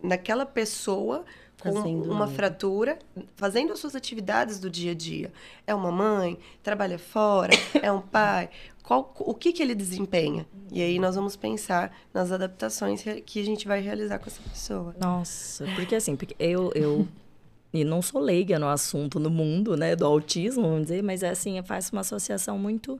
naquela 0.03 0.45
pessoa 0.45 1.25
com 1.61 1.73
Fazendo 1.73 2.13
uma 2.13 2.29
fratura, 2.29 2.99
fazendo 3.35 3.73
as 3.73 3.81
suas 3.81 3.97
atividades 3.97 4.61
do 4.61 4.71
dia 4.71 4.93
a 4.93 4.95
dia. 4.95 5.33
É 5.67 5.75
uma 5.75 5.91
mãe, 5.91 6.39
trabalha 6.63 6.99
fora, 6.99 7.53
é 7.83 7.91
um 7.91 8.01
pai, 8.01 8.49
qual, 8.83 9.13
o 9.19 9.35
que, 9.35 9.53
que 9.53 9.63
ele 9.63 9.75
desempenha? 9.75 10.47
E 10.71 10.81
aí 10.81 10.99
nós 10.99 11.15
vamos 11.15 11.37
pensar 11.37 11.95
nas 12.15 12.31
adaptações 12.33 13.05
que 13.27 13.41
a 13.41 13.45
gente 13.45 13.67
vai 13.67 13.81
realizar 13.81 14.19
com 14.19 14.27
essa 14.27 14.41
pessoa. 14.43 14.95
Nossa, 14.99 15.67
porque 15.75 15.95
assim, 15.95 16.17
porque 16.17 16.35
eu, 16.39 16.73
eu 16.75 17.09
e 17.73 17.85
não 17.85 18.01
sou 18.01 18.21
leiga 18.21 18.59
no 18.59 18.69
assunto 18.69 19.19
no 19.19 19.31
mundo, 19.31 19.77
né, 19.77 19.95
do 19.95 20.07
autismo, 20.07 20.63
vamos 20.63 20.83
dizer, 20.83 21.03
mas 21.03 21.23
é 21.23 21.29
assim, 21.29 21.59
eu 21.59 21.65
faço 21.65 21.93
uma 21.93 22.01
associação 22.01 22.59
muito, 22.59 22.99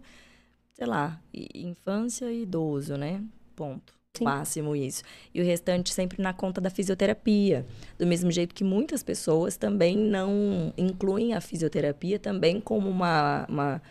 sei 0.73 0.87
lá, 0.87 1.21
infância 1.55 2.31
e 2.31 2.43
idoso, 2.43 2.97
né? 2.97 3.23
Ponto. 3.57 3.99
Sim. 4.17 4.25
Máximo 4.25 4.75
isso. 4.75 5.03
E 5.33 5.41
o 5.41 5.45
restante 5.45 5.93
sempre 5.93 6.21
na 6.21 6.33
conta 6.33 6.61
da 6.61 6.71
fisioterapia. 6.71 7.65
Do 7.97 8.07
mesmo 8.07 8.31
jeito 8.31 8.55
que 8.55 8.65
muitas 8.65 9.03
pessoas 9.03 9.57
também 9.57 9.97
não 9.97 10.73
incluem 10.77 11.35
a 11.35 11.41
fisioterapia 11.41 12.19
também 12.19 12.61
como 12.61 12.89
uma, 12.89 13.47
uma, 13.49 13.83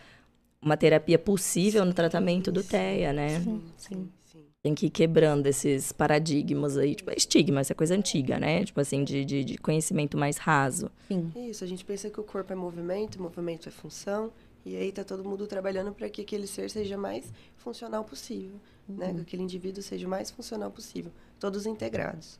uma 0.61 0.75
terapia 0.75 1.17
possível 1.17 1.85
no 1.85 1.93
tratamento 1.93 2.51
do 2.51 2.61
TEA, 2.61 3.13
né? 3.13 3.39
Sim, 3.39 3.61
sim. 3.77 4.09
Tem 4.67 4.75
que 4.75 4.87
ir 4.87 4.89
quebrando 4.89 5.47
esses 5.47 5.93
paradigmas 5.93 6.75
aí. 6.75 6.93
Tipo, 6.93 7.11
é 7.11 7.13
estigma, 7.15 7.61
essa 7.61 7.73
coisa 7.73 7.95
antiga, 7.95 8.37
né? 8.37 8.65
Tipo 8.65 8.81
assim, 8.81 9.01
de, 9.01 9.23
de, 9.23 9.41
de 9.45 9.57
conhecimento 9.57 10.17
mais 10.17 10.35
raso. 10.35 10.91
sim. 11.07 11.31
Isso, 11.37 11.63
a 11.63 11.67
gente 11.67 11.85
pensa 11.85 12.09
que 12.09 12.19
o 12.19 12.23
corpo 12.23 12.51
é 12.51 12.55
movimento, 12.55 13.21
movimento 13.21 13.69
é 13.69 13.71
função, 13.71 14.29
e 14.65 14.75
aí 14.75 14.91
tá 14.91 15.05
todo 15.05 15.23
mundo 15.23 15.47
trabalhando 15.47 15.93
para 15.93 16.09
que 16.09 16.21
aquele 16.21 16.45
ser 16.45 16.69
seja 16.69 16.97
mais 16.97 17.31
funcional 17.55 18.03
possível, 18.03 18.59
né? 18.89 19.13
Que 19.13 19.21
aquele 19.21 19.43
indivíduo 19.43 19.81
seja 19.81 20.05
o 20.05 20.09
mais 20.09 20.29
funcional 20.29 20.69
possível, 20.69 21.13
todos 21.39 21.65
integrados. 21.65 22.37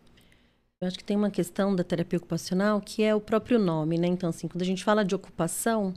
Eu 0.82 0.90
acho 0.90 0.98
que 0.98 1.06
tem 1.06 1.16
uma 1.16 1.32
questão 1.32 1.74
da 1.74 1.82
terapia 1.82 2.18
ocupacional 2.18 2.82
que 2.82 3.04
é 3.04 3.16
o 3.16 3.22
próprio 3.22 3.58
nome, 3.58 3.98
né? 3.98 4.08
Então, 4.08 4.32
assim, 4.32 4.50
quando 4.50 4.64
a 4.64 4.66
gente 4.66 4.84
fala 4.84 5.06
de 5.06 5.16
ocupação, 5.16 5.94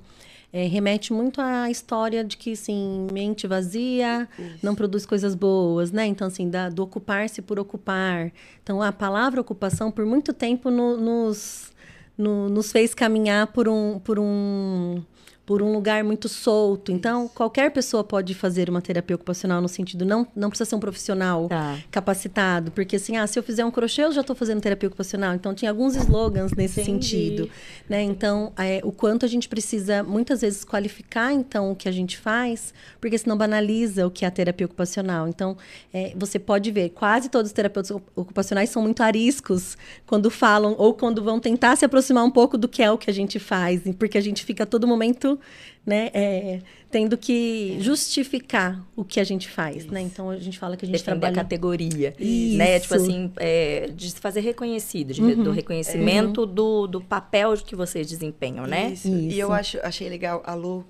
é, 0.52 0.66
remete 0.66 1.12
muito 1.12 1.40
à 1.40 1.70
história 1.70 2.24
de 2.24 2.36
que, 2.36 2.52
assim, 2.52 3.06
mente 3.12 3.46
vazia 3.46 4.28
não 4.62 4.74
produz 4.74 5.06
coisas 5.06 5.34
boas, 5.34 5.92
né? 5.92 6.06
Então, 6.06 6.26
assim, 6.26 6.48
da- 6.50 6.68
do 6.68 6.82
ocupar-se 6.82 7.40
por 7.40 7.58
ocupar. 7.58 8.32
Então, 8.62 8.82
a 8.82 8.90
palavra 8.92 9.40
ocupação, 9.40 9.90
por 9.90 10.04
muito 10.04 10.32
tempo, 10.32 10.70
no- 10.70 10.96
nos, 10.96 11.72
no- 12.18 12.48
nos 12.48 12.72
fez 12.72 12.94
caminhar 12.94 13.46
por 13.48 13.68
um, 13.68 13.98
por 14.00 14.18
um 14.18 15.02
por 15.50 15.62
um 15.62 15.72
lugar 15.72 16.04
muito 16.04 16.28
solto. 16.28 16.92
Então, 16.92 17.26
qualquer 17.26 17.72
pessoa 17.72 18.04
pode 18.04 18.34
fazer 18.34 18.70
uma 18.70 18.80
terapia 18.80 19.16
ocupacional 19.16 19.60
no 19.60 19.68
sentido 19.68 20.04
não 20.04 20.24
não 20.36 20.48
precisa 20.48 20.70
ser 20.70 20.76
um 20.76 20.78
profissional 20.78 21.48
Tá. 21.48 21.76
capacitado, 21.90 22.70
porque 22.70 22.94
assim, 22.94 23.16
ah, 23.16 23.26
se 23.26 23.36
eu 23.36 23.42
fizer 23.42 23.64
um 23.64 23.70
crochê, 23.70 24.02
eu 24.04 24.12
já 24.12 24.20
estou 24.20 24.36
fazendo 24.36 24.60
terapia 24.60 24.86
ocupacional. 24.88 25.34
Então 25.34 25.52
tinha 25.52 25.68
alguns 25.72 25.96
slogans 25.96 26.52
nesse 26.52 26.80
Entendi. 26.82 27.08
sentido, 27.08 27.50
né? 27.88 28.00
Então, 28.00 28.52
é, 28.56 28.80
o 28.84 28.92
quanto 28.92 29.24
a 29.26 29.28
gente 29.28 29.48
precisa 29.48 30.04
muitas 30.04 30.40
vezes 30.42 30.64
qualificar 30.64 31.32
então 31.32 31.72
o 31.72 31.74
que 31.74 31.88
a 31.88 31.92
gente 31.92 32.16
faz, 32.16 32.72
porque 33.00 33.18
senão 33.18 33.36
banaliza 33.36 34.06
o 34.06 34.10
que 34.10 34.24
é 34.24 34.28
a 34.28 34.30
terapia 34.30 34.66
ocupacional. 34.66 35.26
Então, 35.26 35.56
é, 35.92 36.12
você 36.16 36.38
pode 36.38 36.70
ver, 36.70 36.90
quase 36.90 37.28
todos 37.28 37.48
os 37.50 37.52
terapeutas 37.52 37.90
ocu- 37.90 38.08
ocupacionais 38.14 38.70
são 38.70 38.82
muito 38.82 39.02
ariscos 39.02 39.76
quando 40.06 40.30
falam 40.30 40.76
ou 40.78 40.94
quando 40.94 41.24
vão 41.24 41.40
tentar 41.40 41.74
se 41.74 41.84
aproximar 41.84 42.22
um 42.22 42.30
pouco 42.30 42.56
do 42.56 42.68
que 42.68 42.84
é 42.84 42.90
o 42.92 42.96
que 42.96 43.10
a 43.10 43.12
gente 43.14 43.40
faz, 43.40 43.80
porque 43.98 44.16
a 44.16 44.20
gente 44.20 44.44
fica 44.44 44.62
a 44.62 44.66
todo 44.66 44.86
momento, 44.86 45.39
né, 45.87 46.11
é, 46.12 46.61
tendo 46.90 47.16
que 47.16 47.76
justificar 47.81 48.85
o 48.94 49.03
que 49.05 49.18
a 49.20 49.24
gente 49.24 49.48
faz, 49.48 49.87
né? 49.87 50.00
Então 50.00 50.29
a 50.31 50.37
gente 50.38 50.59
fala 50.59 50.76
que 50.76 50.85
a 50.85 50.87
gente 50.88 50.98
Defender 50.98 51.18
trabalha 51.20 51.40
a 51.40 51.44
categoria. 51.44 52.14
Isso. 52.18 52.57
Né? 52.59 52.79
Tipo 52.81 52.94
assim, 52.94 53.33
é, 53.37 53.88
de 53.94 54.11
se 54.11 54.20
fazer 54.20 54.40
reconhecido, 54.40 55.12
de- 55.14 55.22
Uhum. 55.22 55.42
do 55.44 55.50
reconhecimento 55.50 56.44
do, 56.46 56.87
do 56.87 57.00
papel 57.00 57.55
que 57.57 57.74
vocês 57.74 58.07
desempenham, 58.09 58.66
né? 58.66 58.90
Isso. 58.92 59.09
E 59.09 59.38
eu 59.38 59.48
Isso. 59.48 59.53
acho, 59.53 59.79
achei 59.83 60.09
legal, 60.09 60.42
a 60.44 60.55
Lu 60.55 60.85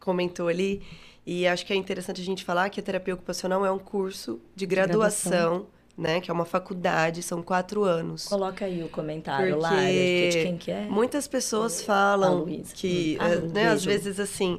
comentou 0.00 0.48
ali, 0.48 0.82
e 1.26 1.46
acho 1.46 1.64
que 1.64 1.72
é 1.72 1.76
interessante 1.76 2.20
a 2.20 2.24
gente 2.24 2.44
falar 2.44 2.68
que 2.68 2.78
a 2.78 2.82
terapia 2.82 3.14
ocupacional 3.14 3.64
é 3.64 3.70
um 3.72 3.78
curso 3.78 4.38
de 4.54 4.66
graduação, 4.66 5.66
né? 5.96 6.20
Que 6.20 6.30
é 6.30 6.34
uma 6.34 6.44
faculdade, 6.44 7.22
são 7.22 7.42
quatro 7.42 7.84
anos. 7.84 8.24
Coloca 8.26 8.64
aí 8.64 8.82
o 8.82 8.88
comentário 8.88 9.58
lá, 9.58 9.70
de 9.70 10.30
quem 10.42 10.56
que 10.56 10.70
é. 10.70 10.82
Muitas 10.82 11.26
pessoas 11.28 11.82
falam 11.82 12.38
Luísa. 12.44 12.74
que, 12.74 13.16
Ah, 13.20 13.28
eh, 13.30 13.38
um 13.38 13.46
né, 13.48 13.68
às 13.68 13.84
vezes 13.84 14.18
assim, 14.18 14.58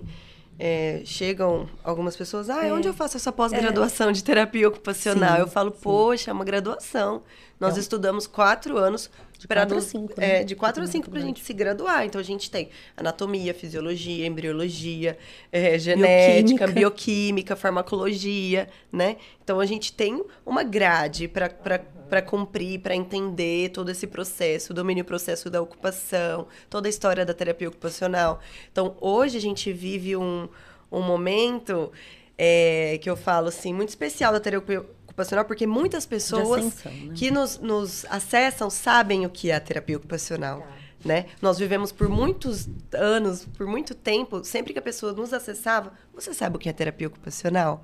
eh, 0.58 1.02
chegam 1.06 1.68
algumas 1.84 2.16
pessoas, 2.16 2.50
ah, 2.50 2.66
É. 2.66 2.74
onde 2.74 2.88
eu 2.88 2.94
faço 2.94 3.18
essa 3.18 3.32
pós-graduação 3.32 4.12
de 4.12 4.24
terapia 4.24 4.68
ocupacional? 4.68 5.36
Sim, 5.36 5.42
eu 5.42 5.48
falo, 5.48 5.72
poxa, 5.72 6.32
é 6.32 6.34
uma 6.34 6.46
graduação. 6.46 7.22
Nós 7.60 7.72
Então, 7.74 7.82
estudamos 7.82 8.28
quatro 8.28 8.78
anos. 8.78 9.10
De 9.46 9.48
pra 9.48 9.62
quatro 9.62 9.76
a 9.76 9.80
nos- 9.80 9.86
cinco, 9.86 10.14
é, 10.18 10.40
né? 10.40 10.44
de 10.44 10.56
quatro 10.56 10.84
a 10.84 10.88
cinco 10.88 11.10
para 11.10 11.20
a 11.20 11.24
gente 11.24 11.44
se 11.44 11.54
graduar. 11.54 12.04
Então, 12.06 12.20
a 12.20 12.24
gente 12.24 12.50
tem 12.50 12.70
anatomia, 12.98 13.54
fisiologia, 13.54 14.26
embriologia, 14.26 15.18
eh, 15.52 15.78
genética, 15.78 16.66
Bioquímica. 16.66 16.68
bioquímica, 16.68 17.56
farmacologia, 17.56 18.68
né? 18.92 19.18
Então, 19.44 19.60
a 19.60 19.66
gente 19.66 19.94
tem 19.94 20.24
uma 20.46 20.64
grade 20.64 21.28
para 21.28 22.22
cumprir, 22.22 22.80
para 22.80 22.96
entender 22.96 23.70
todo 23.70 23.90
esse 23.90 24.08
processo, 24.08 24.72
o 24.72 24.76
domínio 24.76 25.06
processo 25.06 25.50
da 25.50 25.62
ocupação, 25.62 26.48
toda 26.70 26.88
a 26.88 26.90
história 26.90 27.26
da 27.26 27.34
terapia 27.34 27.68
ocupacional. 27.70 28.40
Então, 28.72 28.96
hoje 29.00 29.38
a 29.38 29.42
gente 29.42 29.72
vive 29.72 30.16
um, 30.16 30.48
um 30.92 31.02
momento 31.02 31.92
é, 32.38 32.98
que 33.02 33.10
eu 33.10 33.16
falo 33.16 33.48
assim, 33.48 33.74
muito 33.74 33.90
especial 33.90 34.34
da 34.34 34.40
terapia 34.40 34.84
ocupacional, 35.16 35.46
porque 35.46 35.66
muitas 35.66 36.06
pessoas 36.06 36.68
ascensão, 36.68 36.92
né? 36.92 37.14
que 37.16 37.32
nos, 37.32 37.58
nos 37.58 38.06
acessam 38.06 38.70
sabem 38.70 39.26
o 39.26 39.30
que 39.30 39.50
é 39.50 39.56
a 39.56 39.60
terapia 39.60 39.98
ocupacional. 39.98 40.68
Né? 41.04 41.28
Nós 41.42 41.58
vivemos 41.58 41.92
por 41.92 42.10
muitos 42.10 42.68
anos, 42.94 43.46
por 43.58 43.66
muito 43.68 43.94
tempo, 43.94 44.44
sempre 44.44 44.74
que 44.74 44.80
a 44.80 44.82
pessoa 44.82 45.14
nos 45.14 45.34
acessava, 45.34 45.94
você 46.14 46.34
sabe 46.34 46.58
o 46.58 46.60
que 46.60 46.68
é 46.68 46.74
terapia 46.74 47.08
ocupacional? 47.08 47.84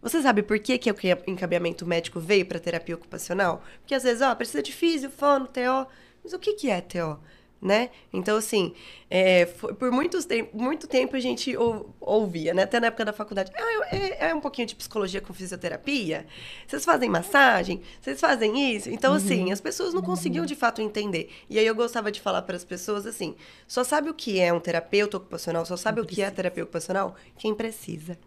Você 0.00 0.20
sabe 0.20 0.42
por 0.42 0.58
que, 0.58 0.78
que 0.78 0.90
o 0.90 0.96
encaminhamento 1.26 1.86
médico 1.86 2.18
veio 2.18 2.44
para 2.44 2.58
terapia 2.58 2.96
ocupacional? 2.96 3.62
Porque 3.80 3.94
às 3.94 4.02
vezes, 4.02 4.20
ó, 4.20 4.34
precisa 4.34 4.62
de 4.62 4.72
físio, 4.72 5.10
fono, 5.10 5.46
TO. 5.46 5.86
Mas 6.24 6.32
o 6.32 6.38
que, 6.38 6.54
que 6.54 6.70
é 6.70 6.80
TO? 6.80 7.20
Né? 7.62 7.90
Então, 8.12 8.36
assim, 8.36 8.74
é, 9.08 9.46
foi, 9.46 9.72
por 9.72 9.92
muitos 9.92 10.24
te 10.24 10.48
muito 10.52 10.88
tempo 10.88 11.14
a 11.14 11.20
gente 11.20 11.56
ou, 11.56 11.94
ouvia, 12.00 12.52
né? 12.52 12.64
Até 12.64 12.80
na 12.80 12.88
época 12.88 13.04
da 13.04 13.12
faculdade, 13.12 13.52
ah, 13.54 13.86
é, 13.94 14.30
é, 14.30 14.34
um 14.34 14.40
pouquinho 14.40 14.66
de 14.66 14.74
psicologia 14.74 15.20
com 15.20 15.32
fisioterapia? 15.32 16.26
Vocês 16.66 16.84
fazem 16.84 17.08
massagem? 17.08 17.80
Vocês 18.00 18.18
fazem 18.18 18.74
isso? 18.74 18.90
Então, 18.90 19.14
assim, 19.14 19.36
uhum. 19.36 19.42
assim, 19.42 19.52
as 19.52 19.60
pessoas 19.60 19.94
não 19.94 20.02
conseguiam 20.02 20.44
de 20.44 20.56
fato 20.56 20.82
entender. 20.82 21.30
E 21.48 21.56
aí 21.56 21.64
eu 21.64 21.74
gostava 21.76 22.10
de 22.10 22.20
falar 22.20 22.42
para 22.42 22.56
as 22.56 22.64
pessoas 22.64 23.06
assim: 23.06 23.36
só 23.68 23.84
sabe 23.84 24.10
o 24.10 24.14
que 24.14 24.40
é 24.40 24.52
um 24.52 24.58
terapeuta 24.58 25.18
ocupacional, 25.18 25.64
só 25.64 25.76
sabe 25.76 26.00
o 26.00 26.04
que 26.04 26.20
é 26.20 26.28
terapia 26.32 26.64
ocupacional 26.64 27.14
quem 27.38 27.54
precisa 27.54 28.18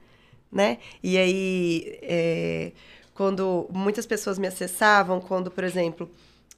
né? 0.56 0.78
E 1.04 1.17
aí, 1.17 2.00
é, 2.02 2.71
quando 3.13 3.67
muitas 3.69 4.06
pessoas 4.06 4.39
me 4.39 4.48
acessavam, 4.48 5.19
quando, 5.19 5.52
por 5.52 5.65
exemplo, 5.65 6.10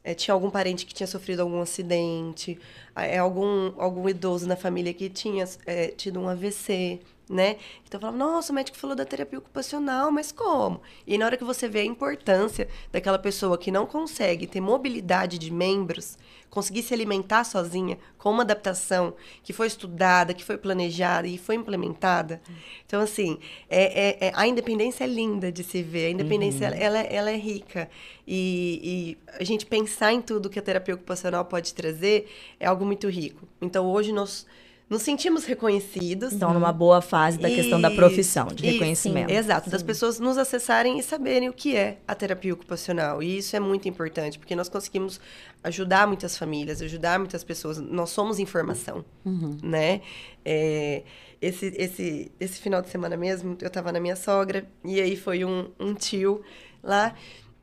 é, 0.08 0.14
tinha 0.14 0.34
algum 0.34 0.50
parente 0.50 0.86
que 0.86 0.94
tinha 0.94 1.06
sofrido 1.06 1.42
algum 1.42 1.60
acidente, 1.60 2.58
é, 2.96 3.18
algum, 3.18 3.74
algum 3.78 4.08
idoso 4.08 4.48
na 4.48 4.56
família 4.56 4.94
que 4.94 5.10
tinha 5.10 5.44
é, 5.66 5.88
tido 5.90 6.18
um 6.22 6.30
AVC, 6.30 7.02
né? 7.30 7.58
Então 7.86 7.98
eu 7.98 8.00
falava, 8.00 8.18
nossa, 8.18 8.54
o 8.54 8.56
médico 8.56 8.78
falou 8.78 8.96
da 8.96 9.04
terapia 9.04 9.38
ocupacional, 9.38 10.10
mas 10.10 10.32
como? 10.32 10.82
E 11.06 11.18
na 11.18 11.26
hora 11.26 11.36
que 11.36 11.44
você 11.44 11.68
vê 11.68 11.82
a 11.82 11.86
importância 11.86 12.70
daquela 12.90 13.20
pessoa 13.20 13.58
que 13.58 13.70
não 13.70 13.86
consegue 13.86 14.48
ter 14.48 14.62
mobilidade 14.62 15.38
de 15.38 15.52
membros, 15.52 16.18
conseguir 16.50 16.82
se 16.82 16.94
alimentar 16.94 17.44
sozinha, 17.44 17.98
com 18.18 18.32
uma 18.32 18.44
adaptação 18.44 19.14
que 19.44 19.54
foi 19.54 19.68
estudada, 19.68 20.34
que 20.34 20.44
foi 20.44 20.58
planejada 20.58 21.28
e 21.28 21.38
foi 21.38 21.56
implementada. 21.56 22.42
Então, 22.86 23.02
assim, 23.02 23.38
é, 23.70 24.26
é, 24.26 24.28
é 24.28 24.32
a 24.36 24.48
independência 24.48 25.04
é 25.04 25.08
linda 25.08 25.52
de 25.52 25.64
se 25.64 25.84
ver, 25.84 26.08
a 26.08 26.10
independência, 26.10 26.70
uhum. 26.70 26.76
ela, 26.76 27.00
ela 27.00 27.32
é 27.32 27.38
rica. 27.38 27.90
E, 28.28 28.80
e 28.84 29.34
a 29.40 29.44
gente 29.44 29.66
pensar 29.66 30.14
em 30.14 30.22
tudo 30.22 30.50
que 30.50 30.60
a 30.60 30.62
terapia 30.62 30.96
ocupacional 30.96 31.46
pode 31.46 31.74
trazer 31.74 32.30
é 32.60 32.66
algo 32.66 32.86
muito 32.86 33.10
rico. 33.10 33.48
Então, 33.62 33.86
hoje 33.86 34.12
nós 34.12 34.46
nos 34.90 35.02
sentimos 35.02 35.46
reconhecidos. 35.46 36.34
Então, 36.34 36.54
numa 36.54 36.72
boa 36.72 37.02
fase 37.02 37.38
da 37.38 37.50
e, 37.50 37.56
questão 37.56 37.80
da 37.80 37.92
profissão, 37.92 38.48
de 38.48 38.66
reconhecimento. 38.66 39.30
Sim, 39.30 39.36
exato, 39.36 39.66
sim. 39.66 39.72
das 39.72 39.84
pessoas 39.84 40.20
nos 40.20 40.38
acessarem 40.38 40.98
e 40.98 41.04
saberem 41.04 41.50
o 41.50 41.54
que 41.54 41.76
é 41.76 41.98
a 42.08 42.16
terapia 42.16 42.54
ocupacional. 42.54 43.22
E 43.22 43.38
isso 43.38 43.56
é 43.56 43.60
muito 43.60 43.90
importante, 43.90 44.40
porque 44.40 44.56
nós 44.56 44.70
conseguimos 44.70 45.20
ajudar 45.64 46.08
muitas 46.08 46.38
famílias, 46.38 46.82
ajudar 46.82 47.20
muitas 47.20 47.44
pessoas. 47.44 47.78
Nós 47.78 48.12
somos 48.12 48.40
informação, 48.40 49.04
uhum. 49.26 49.58
né? 49.62 50.02
É, 50.46 51.04
esse, 51.42 51.74
esse, 51.78 52.32
esse 52.40 52.60
final 52.60 52.82
de 52.82 52.90
semana 52.90 53.18
mesmo, 53.18 53.58
eu 53.62 53.68
estava 53.68 53.92
na 53.92 54.00
minha 54.00 54.16
sogra, 54.16 54.66
e 54.86 55.02
aí 55.02 55.18
foi 55.18 55.44
um, 55.44 55.70
um 55.80 55.94
tio 55.94 56.42
lá, 56.82 57.14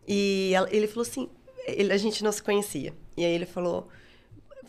e 0.06 0.52
ele 0.70 0.86
falou 0.86 1.02
assim, 1.02 1.28
ele, 1.66 1.92
a 1.92 1.96
gente 1.96 2.22
não 2.22 2.30
se 2.30 2.42
conhecia. 2.42 2.92
E 3.16 3.24
aí 3.24 3.32
ele 3.32 3.46
falou 3.46 3.88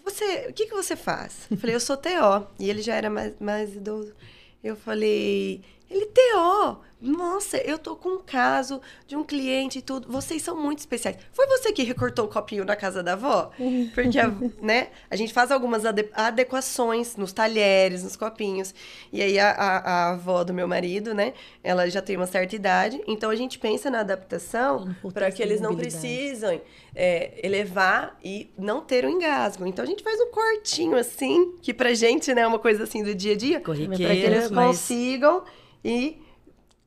você, 0.05 0.47
o 0.49 0.53
que, 0.53 0.67
que 0.67 0.73
você 0.73 0.95
faz? 0.95 1.47
Eu 1.49 1.57
falei, 1.57 1.75
eu 1.75 1.79
sou 1.79 1.97
TO. 1.97 2.47
E 2.59 2.69
ele 2.69 2.81
já 2.81 2.95
era 2.95 3.09
mais, 3.09 3.33
mais 3.39 3.75
idoso. 3.75 4.13
Eu 4.63 4.75
falei, 4.75 5.61
ele 5.89 6.05
TO. 6.07 6.77
Nossa, 7.01 7.57
eu 7.57 7.77
tô 7.77 7.95
com 7.95 8.09
um 8.09 8.19
caso 8.19 8.81
de 9.05 9.15
um 9.15 9.23
cliente 9.23 9.79
e 9.79 9.81
tudo. 9.81 10.11
Vocês 10.11 10.41
são 10.41 10.59
muito 10.59 10.79
especiais. 10.79 11.17
Foi 11.31 11.45
você 11.45 11.71
que 11.71 11.83
recortou 11.83 12.25
o 12.25 12.27
copinho 12.27 12.65
na 12.65 12.75
casa 12.75 13.03
da 13.03 13.13
avó? 13.13 13.51
Porque, 13.93 14.17
a, 14.17 14.31
né, 14.61 14.87
a 15.09 15.15
gente 15.15 15.31
faz 15.31 15.51
algumas 15.51 15.83
adequações 15.85 17.15
nos 17.15 17.31
talheres, 17.31 18.03
nos 18.03 18.15
copinhos. 18.15 18.73
E 19.13 19.21
aí 19.21 19.37
a, 19.37 19.51
a, 19.51 19.77
a, 19.77 20.09
avó 20.13 20.43
do 20.43 20.53
meu 20.53 20.67
marido, 20.67 21.13
né, 21.13 21.33
ela 21.63 21.87
já 21.89 22.01
tem 22.01 22.15
uma 22.15 22.25
certa 22.25 22.55
idade. 22.55 22.99
Então 23.05 23.29
a 23.29 23.35
gente 23.35 23.59
pensa 23.59 23.91
na 23.91 23.99
adaptação 23.99 24.95
para 25.13 25.29
que 25.31 25.43
eles 25.43 25.61
não 25.61 25.75
precisem 25.75 26.61
é, 26.95 27.39
elevar 27.43 28.17
e 28.23 28.49
não 28.57 28.81
ter 28.81 29.05
o 29.05 29.07
um 29.07 29.11
engasgo. 29.11 29.67
Então 29.67 29.83
a 29.83 29.87
gente 29.87 30.01
faz 30.01 30.19
um 30.19 30.31
cortinho 30.31 30.97
assim, 30.97 31.55
que 31.61 31.73
pra 31.73 31.93
gente, 31.93 32.33
né, 32.33 32.41
é 32.41 32.47
uma 32.47 32.59
coisa 32.59 32.83
assim 32.83 33.03
do 33.03 33.13
dia 33.13 33.33
a 33.33 33.37
dia. 33.37 33.59
Para 33.59 33.75
que 33.75 34.03
eles 34.03 34.49
mas... 34.49 34.67
consigam 34.67 35.43
e 35.85 36.17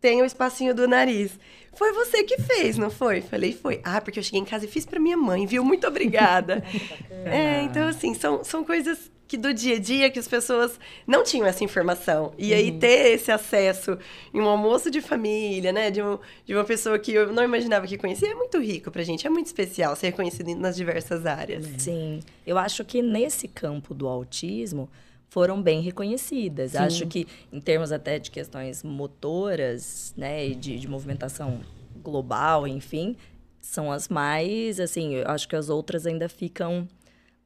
tem 0.00 0.20
o 0.20 0.24
espacinho 0.24 0.74
do 0.74 0.88
nariz. 0.88 1.38
Foi 1.72 1.92
você 1.92 2.24
que 2.24 2.42
fez, 2.42 2.76
não 2.76 2.90
foi? 2.90 3.20
Falei, 3.20 3.52
foi. 3.52 3.80
Ah, 3.84 4.00
porque 4.00 4.18
eu 4.18 4.22
cheguei 4.22 4.40
em 4.40 4.44
casa 4.44 4.64
e 4.64 4.68
fiz 4.68 4.84
para 4.84 4.98
minha 4.98 5.16
mãe, 5.16 5.46
viu? 5.46 5.64
Muito 5.64 5.86
obrigada. 5.86 6.64
é, 7.24 7.62
então, 7.62 7.86
assim, 7.86 8.14
são, 8.14 8.42
são 8.42 8.64
coisas 8.64 9.08
que 9.28 9.36
do 9.36 9.54
dia 9.54 9.76
a 9.76 9.78
dia 9.78 10.10
que 10.10 10.18
as 10.18 10.26
pessoas 10.26 10.80
não 11.06 11.22
tinham 11.22 11.46
essa 11.46 11.62
informação. 11.62 12.32
E 12.36 12.52
aí 12.52 12.70
uhum. 12.70 12.78
ter 12.80 13.12
esse 13.12 13.30
acesso 13.30 13.96
em 14.34 14.40
um 14.40 14.48
almoço 14.48 14.90
de 14.90 15.00
família, 15.00 15.70
né? 15.70 15.90
De, 15.90 16.02
um, 16.02 16.18
de 16.44 16.54
uma 16.54 16.64
pessoa 16.64 16.98
que 16.98 17.12
eu 17.12 17.32
não 17.32 17.44
imaginava 17.44 17.86
que 17.86 17.96
conhecia, 17.96 18.32
é 18.32 18.34
muito 18.34 18.58
rico 18.58 18.90
pra 18.90 19.04
gente. 19.04 19.26
É 19.26 19.30
muito 19.30 19.46
especial 19.46 19.94
ser 19.94 20.06
reconhecido 20.06 20.52
nas 20.56 20.74
diversas 20.74 21.26
áreas. 21.26 21.64
Sim. 21.76 22.20
Eu 22.44 22.58
acho 22.58 22.84
que 22.84 23.02
nesse 23.02 23.46
campo 23.46 23.94
do 23.94 24.08
autismo 24.08 24.88
foram 25.28 25.62
bem 25.62 25.80
reconhecidas. 25.80 26.72
Sim. 26.72 26.78
Acho 26.78 27.06
que, 27.06 27.26
em 27.52 27.60
termos 27.60 27.92
até 27.92 28.18
de 28.18 28.30
questões 28.30 28.82
motoras, 28.82 30.14
né, 30.16 30.46
e 30.46 30.54
de, 30.54 30.78
de 30.78 30.88
movimentação 30.88 31.60
global, 32.02 32.66
enfim, 32.66 33.16
são 33.60 33.92
as 33.92 34.08
mais, 34.08 34.80
assim, 34.80 35.14
eu 35.14 35.28
acho 35.28 35.48
que 35.48 35.56
as 35.56 35.68
outras 35.68 36.06
ainda 36.06 36.28
ficam 36.28 36.88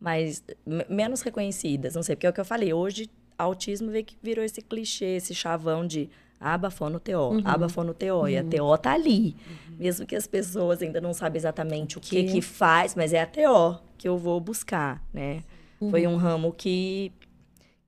mais, 0.01 0.42
menos 0.88 1.23
reconhecidas. 1.23 1.95
Não 1.95 2.03
sei, 2.03 2.14
porque 2.14 2.27
é 2.27 2.31
o 2.31 2.33
que 2.33 2.40
eu 2.40 2.45
falei, 2.45 2.73
hoje, 2.73 3.11
autismo 3.37 3.90
vê 3.90 4.03
que 4.03 4.16
virou 4.23 4.45
esse 4.45 4.62
clichê, 4.62 5.16
esse 5.16 5.35
chavão 5.35 5.87
de 5.87 6.09
abafou 6.40 6.90
no 6.90 6.99
TO, 6.99 7.12
uhum. 7.12 7.42
abafou 7.45 7.85
no 7.85 7.95
TO, 7.95 8.07
uhum. 8.07 8.29
e 8.29 8.37
a 8.37 8.42
uhum. 8.42 8.51
TO 8.51 8.79
tá 8.79 8.92
ali. 8.95 9.37
Uhum. 9.47 9.77
Mesmo 9.79 10.07
que 10.07 10.16
as 10.16 10.27
pessoas 10.27 10.83
ainda 10.83 11.01
não 11.01 11.14
sabem 11.14 11.38
exatamente 11.38 11.99
o 11.99 12.01
que 12.01 12.25
que, 12.25 12.33
que 12.33 12.42
faz, 12.42 12.95
mas 12.95 13.12
é 13.12 13.21
a 13.21 13.27
TO 13.27 13.81
que 13.97 14.09
eu 14.09 14.18
vou 14.18 14.40
buscar, 14.40 15.03
né? 15.12 15.42
Foi 15.90 16.07
um 16.07 16.12
uhum. 16.12 16.16
ramo 16.16 16.53
que 16.53 17.11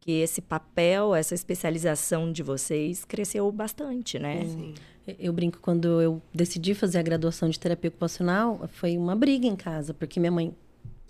que 0.04 0.20
esse 0.20 0.42
papel, 0.42 1.14
essa 1.14 1.34
especialização 1.34 2.30
de 2.30 2.42
vocês 2.42 3.06
cresceu 3.06 3.50
bastante, 3.50 4.18
né? 4.18 4.44
Sim. 4.44 4.74
Eu 5.18 5.32
brinco 5.32 5.58
quando 5.62 5.98
eu 6.02 6.20
decidi 6.32 6.74
fazer 6.74 6.98
a 6.98 7.02
graduação 7.02 7.48
de 7.48 7.58
terapia 7.58 7.88
ocupacional, 7.88 8.68
foi 8.74 8.98
uma 8.98 9.16
briga 9.16 9.46
em 9.46 9.56
casa, 9.56 9.94
porque 9.94 10.20
minha 10.20 10.30
mãe 10.30 10.54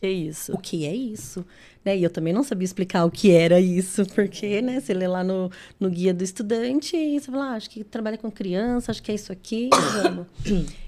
que 0.00 0.08
isso? 0.08 0.52
O 0.52 0.58
que 0.58 0.86
é 0.86 0.94
isso? 0.94 1.44
Né? 1.84 1.98
E 1.98 2.02
eu 2.02 2.10
também 2.10 2.32
não 2.32 2.42
sabia 2.42 2.64
explicar 2.64 3.04
o 3.04 3.10
que 3.10 3.30
era 3.30 3.60
isso, 3.60 4.06
porque, 4.14 4.62
né, 4.62 4.80
você 4.80 4.94
lê 4.94 5.06
lá 5.06 5.22
no, 5.22 5.50
no 5.78 5.90
guia 5.90 6.14
do 6.14 6.24
estudante 6.24 6.96
e 6.96 7.20
você 7.20 7.30
fala, 7.30 7.50
ah, 7.50 7.54
acho 7.54 7.68
que 7.68 7.84
trabalha 7.84 8.16
com 8.16 8.30
criança, 8.30 8.90
acho 8.90 9.02
que 9.02 9.12
é 9.12 9.14
isso 9.14 9.30
aqui, 9.30 9.68
vamos. 10.02 10.26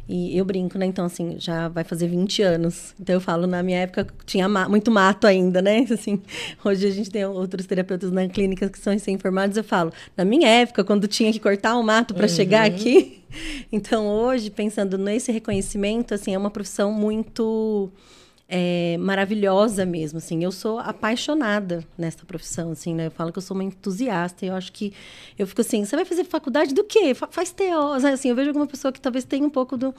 e 0.09 0.37
eu 0.37 0.45
brinco, 0.45 0.79
né? 0.79 0.87
Então, 0.87 1.05
assim, 1.05 1.37
já 1.38 1.69
vai 1.69 1.85
fazer 1.85 2.09
20 2.09 2.42
anos. 2.42 2.95
Então, 2.99 3.14
eu 3.14 3.21
falo, 3.21 3.47
na 3.47 3.62
minha 3.62 3.79
época 3.79 4.07
tinha 4.25 4.49
ma 4.49 4.69
muito 4.69 4.90
mato 4.90 5.27
ainda, 5.27 5.61
né? 5.61 5.87
Assim, 5.92 6.23
hoje 6.64 6.87
a 6.87 6.90
gente 6.90 7.11
tem 7.11 7.25
outros 7.27 7.66
terapeutas 7.66 8.11
na 8.11 8.27
clínica 8.29 8.69
que 8.69 8.79
são 8.79 8.92
recém-formados. 8.92 9.57
Eu 9.57 9.64
falo, 9.64 9.92
na 10.16 10.25
minha 10.25 10.49
época, 10.49 10.83
quando 10.83 11.07
tinha 11.07 11.31
que 11.33 11.40
cortar 11.40 11.77
o 11.77 11.83
mato 11.83 12.14
para 12.14 12.27
uhum. 12.27 12.35
chegar 12.35 12.66
aqui. 12.66 13.23
Então, 13.71 14.07
hoje, 14.07 14.49
pensando 14.51 14.97
nesse 14.97 15.31
reconhecimento, 15.31 16.14
assim, 16.14 16.33
é 16.33 16.38
uma 16.38 16.49
profissão 16.49 16.90
muito 16.90 17.92
é, 18.49 18.97
maravilhosa 18.99 19.85
mesmo, 19.85 20.19
assim. 20.19 20.43
Eu 20.45 20.53
sou 20.53 20.79
apaixonada 20.79 21.85
nessa 21.99 22.25
profissão, 22.25 22.71
assim, 22.71 22.95
né? 22.95 23.07
Eu 23.07 23.11
falo 23.11 23.33
que 23.33 23.39
eu 23.39 23.43
sou 23.43 23.57
uma 23.57 23.65
entusiasta. 23.65 24.47
Eu 24.47 24.55
acho 24.55 24.73
que 24.73 24.93
eu 25.39 25.47
fico 25.47 25.61
assim, 25.61 25.85
você 25.85 25.97
vai 25.97 26.05
fazer 26.05 26.25
faculdade 26.25 26.75
do 26.75 26.85
quê? 26.85 27.13
Faz 27.31 27.51
TO, 27.53 27.63
assim. 28.13 28.29
Eu 28.29 28.37
vejo 28.37 28.51
alguma 28.51 28.67
pessoa 28.67 28.93
que 28.93 29.01
talvez 29.01 29.25
tenha 29.25 29.47
um 29.47 29.51
pouco 29.51 29.77
do 29.77 29.95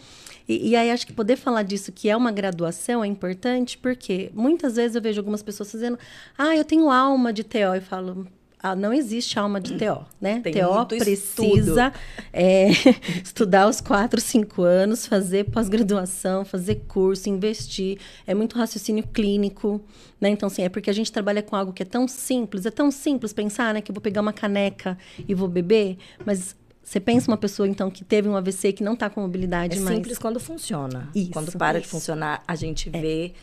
e, 0.48 0.70
e, 0.70 0.76
aí 0.76 0.90
acho 0.92 1.06
que 1.06 1.12
poder 1.12 1.36
falar 1.36 1.64
disso 1.64 1.92
que 1.92 2.10
é 2.10 2.16
uma 2.16 2.32
graduação 2.32 3.04
é 3.04 3.08
importante 3.08 3.78
porque 3.78 4.32
muitas 4.34 4.78
vezes 4.78 4.96
eu 4.96 5.02
vejo 5.02 5.20
algumas 5.20 5.44
pessoas 5.44 5.72
dizendo, 5.72 6.00
ah, 6.38 6.56
eu 6.56 6.64
tenho 6.64 6.90
alma 6.90 7.34
de 7.34 7.44
TO. 7.44 7.76
E 7.76 7.82
falo, 7.82 8.26
não 8.76 8.94
existe 8.94 9.38
alma 9.40 9.60
de 9.60 9.78
TO, 9.78 10.06
né? 10.20 10.42
Tem 10.42 10.54
TO 10.54 10.86
precisa 10.86 11.94
é, 12.32 12.70
estudar 13.24 13.68
os 13.68 13.82
quatro, 13.82 14.20
cinco 14.20 14.64
anos, 14.64 15.06
fazer 15.06 15.46
pós-graduação, 15.46 16.44
fazer 16.46 16.84
curso, 16.88 17.30
investir. 17.30 17.98
É 18.26 18.34
muito 18.34 18.58
raciocínio 18.58 19.06
clínico, 19.08 19.82
né? 20.20 20.30
Então, 20.30 20.48
assim, 20.48 20.64
é 20.64 20.70
porque 20.70 20.90
a 20.90 20.94
gente 20.94 21.12
trabalha 21.12 21.42
com 21.42 21.56
algo 21.56 21.74
que 21.74 21.84
é 21.84 21.86
tão 21.86 22.08
simples, 22.08 22.66
é 22.66 22.72
tão 22.72 22.92
simples 22.92 23.34
pensar, 23.34 23.74
né? 23.74 23.82
Que 23.82 23.92
eu 23.92 23.94
vou 23.94 24.02
pegar 24.02 24.22
uma 24.22 24.34
caneca 24.34 24.98
e 25.28 25.34
vou 25.34 25.48
beber, 25.48 25.98
mas 26.26 26.56
você 26.88 27.02
pensa 27.02 27.30
uma 27.30 27.36
pessoa, 27.36 27.68
então, 27.68 27.92
que 27.92 28.02
teve 28.06 28.30
um 28.30 28.38
AVC 28.38 28.72
que 28.72 28.82
não 28.82 28.94
está 28.94 29.10
com 29.10 29.20
mobilidade 29.20 29.78
é 29.78 29.82
mais... 29.82 29.92
É 29.92 29.96
simples 29.98 30.18
quando 30.18 30.40
funciona. 30.40 31.10
Isso, 31.14 31.32
quando 31.32 31.52
para 31.52 31.80
isso. 31.80 31.88
de 31.88 31.92
funcionar, 31.92 32.42
a 32.48 32.56
gente 32.56 32.90
é. 32.94 33.02
vê 33.02 33.34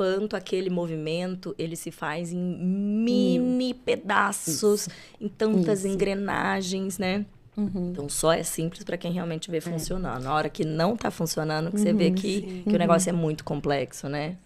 quanto 0.00 0.34
aquele 0.34 0.70
movimento 0.70 1.54
ele 1.58 1.76
se 1.76 1.90
faz 1.90 2.32
em 2.32 2.38
mini 2.38 3.74
pedaços, 3.74 4.86
Isso. 4.86 4.90
em 5.20 5.28
tantas 5.28 5.80
Isso. 5.80 5.88
engrenagens, 5.88 6.96
né? 6.96 7.26
Uhum. 7.54 7.90
Então 7.90 8.08
só 8.08 8.32
é 8.32 8.42
simples 8.42 8.82
para 8.82 8.96
quem 8.96 9.12
realmente 9.12 9.50
vê 9.50 9.58
é. 9.58 9.60
funcionando. 9.60 10.22
Na 10.22 10.32
hora 10.32 10.48
que 10.48 10.64
não 10.64 10.94
está 10.94 11.10
funcionando, 11.10 11.70
que 11.70 11.76
uhum, 11.76 11.82
você 11.82 11.92
vê 11.92 12.06
uhum, 12.06 12.14
que, 12.14 12.62
que 12.62 12.74
o 12.74 12.78
negócio 12.78 13.10
é 13.10 13.12
muito 13.12 13.44
complexo, 13.44 14.08
né? 14.08 14.38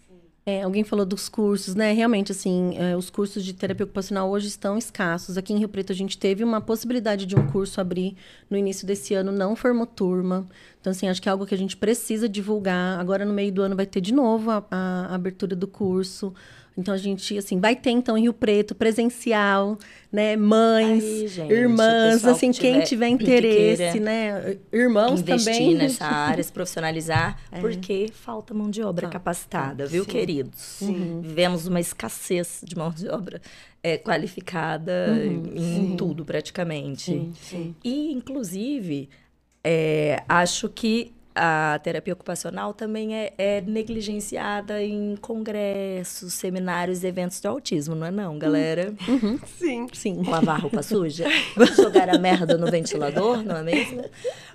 É, 0.46 0.62
alguém 0.62 0.84
falou 0.84 1.06
dos 1.06 1.26
cursos, 1.26 1.74
né? 1.74 1.92
Realmente, 1.92 2.30
assim, 2.30 2.76
é, 2.76 2.94
os 2.94 3.08
cursos 3.08 3.42
de 3.42 3.54
terapia 3.54 3.84
ocupacional 3.84 4.30
hoje 4.30 4.48
estão 4.48 4.76
escassos. 4.76 5.38
Aqui 5.38 5.54
em 5.54 5.58
Rio 5.58 5.70
Preto 5.70 5.90
a 5.90 5.94
gente 5.94 6.18
teve 6.18 6.44
uma 6.44 6.60
possibilidade 6.60 7.24
de 7.24 7.34
um 7.34 7.46
curso 7.46 7.80
abrir 7.80 8.14
no 8.50 8.58
início 8.58 8.86
desse 8.86 9.14
ano, 9.14 9.32
não 9.32 9.56
formou 9.56 9.86
turma. 9.86 10.46
Então, 10.78 10.90
assim, 10.90 11.08
acho 11.08 11.22
que 11.22 11.30
é 11.30 11.32
algo 11.32 11.46
que 11.46 11.54
a 11.54 11.58
gente 11.58 11.78
precisa 11.78 12.28
divulgar. 12.28 13.00
Agora, 13.00 13.24
no 13.24 13.32
meio 13.32 13.50
do 13.50 13.62
ano, 13.62 13.74
vai 13.74 13.86
ter 13.86 14.02
de 14.02 14.12
novo 14.12 14.50
a, 14.50 14.62
a 14.70 15.14
abertura 15.14 15.56
do 15.56 15.66
curso. 15.66 16.34
Então 16.76 16.92
a 16.92 16.96
gente 16.96 17.38
assim 17.38 17.60
vai 17.60 17.76
ter 17.76 17.90
então 17.90 18.18
em 18.18 18.22
Rio 18.22 18.32
Preto 18.32 18.74
presencial, 18.74 19.78
né, 20.10 20.36
mães, 20.36 21.04
Aí, 21.04 21.28
gente, 21.28 21.52
irmãs, 21.52 22.24
assim 22.24 22.50
que 22.50 22.60
quem 22.60 22.80
tiver 22.82 23.08
interesse, 23.08 23.92
que 23.92 24.00
né, 24.00 24.56
irmãos 24.72 25.20
investir 25.20 25.52
também 25.52 25.74
nessa 25.76 26.04
área, 26.04 26.42
se 26.42 26.52
profissionalizar, 26.52 27.38
é. 27.52 27.60
porque 27.60 28.08
falta 28.12 28.52
mão 28.52 28.68
de 28.68 28.82
obra 28.82 29.08
capacitada, 29.08 29.86
viu, 29.86 30.04
Sim. 30.04 30.10
queridos? 30.10 30.60
Sim. 30.60 31.20
Vivemos 31.22 31.66
uma 31.66 31.80
escassez 31.80 32.60
de 32.64 32.76
mão 32.76 32.90
de 32.90 33.08
obra 33.08 33.40
é, 33.80 33.96
qualificada 33.96 35.08
uhum. 35.10 35.52
em 35.54 35.88
Sim. 35.90 35.94
tudo 35.96 36.24
praticamente. 36.24 37.30
E 37.84 38.12
inclusive 38.12 39.08
é, 39.62 40.22
acho 40.28 40.68
que 40.68 41.13
a 41.34 41.80
terapia 41.82 42.12
ocupacional 42.14 42.72
também 42.72 43.16
é, 43.16 43.32
é, 43.36 43.60
negligenciada 43.60 44.82
em 44.82 45.16
congressos, 45.16 46.32
seminários 46.34 47.02
e 47.02 47.08
eventos 47.08 47.40
de 47.40 47.48
autismo, 47.48 47.94
não 47.94 48.06
é 48.06 48.10
não, 48.10 48.38
galera? 48.38 48.94
Uhum. 49.08 49.38
Sim. 49.58 49.86
Sim. 49.92 50.22
Lavar 50.26 50.60
roupa 50.60 50.82
suja? 50.82 51.26
Jogar 51.76 52.08
a 52.08 52.18
merda 52.18 52.56
no 52.56 52.70
ventilador, 52.70 53.42
não 53.42 53.56
é 53.56 53.62
mesmo? 53.62 54.04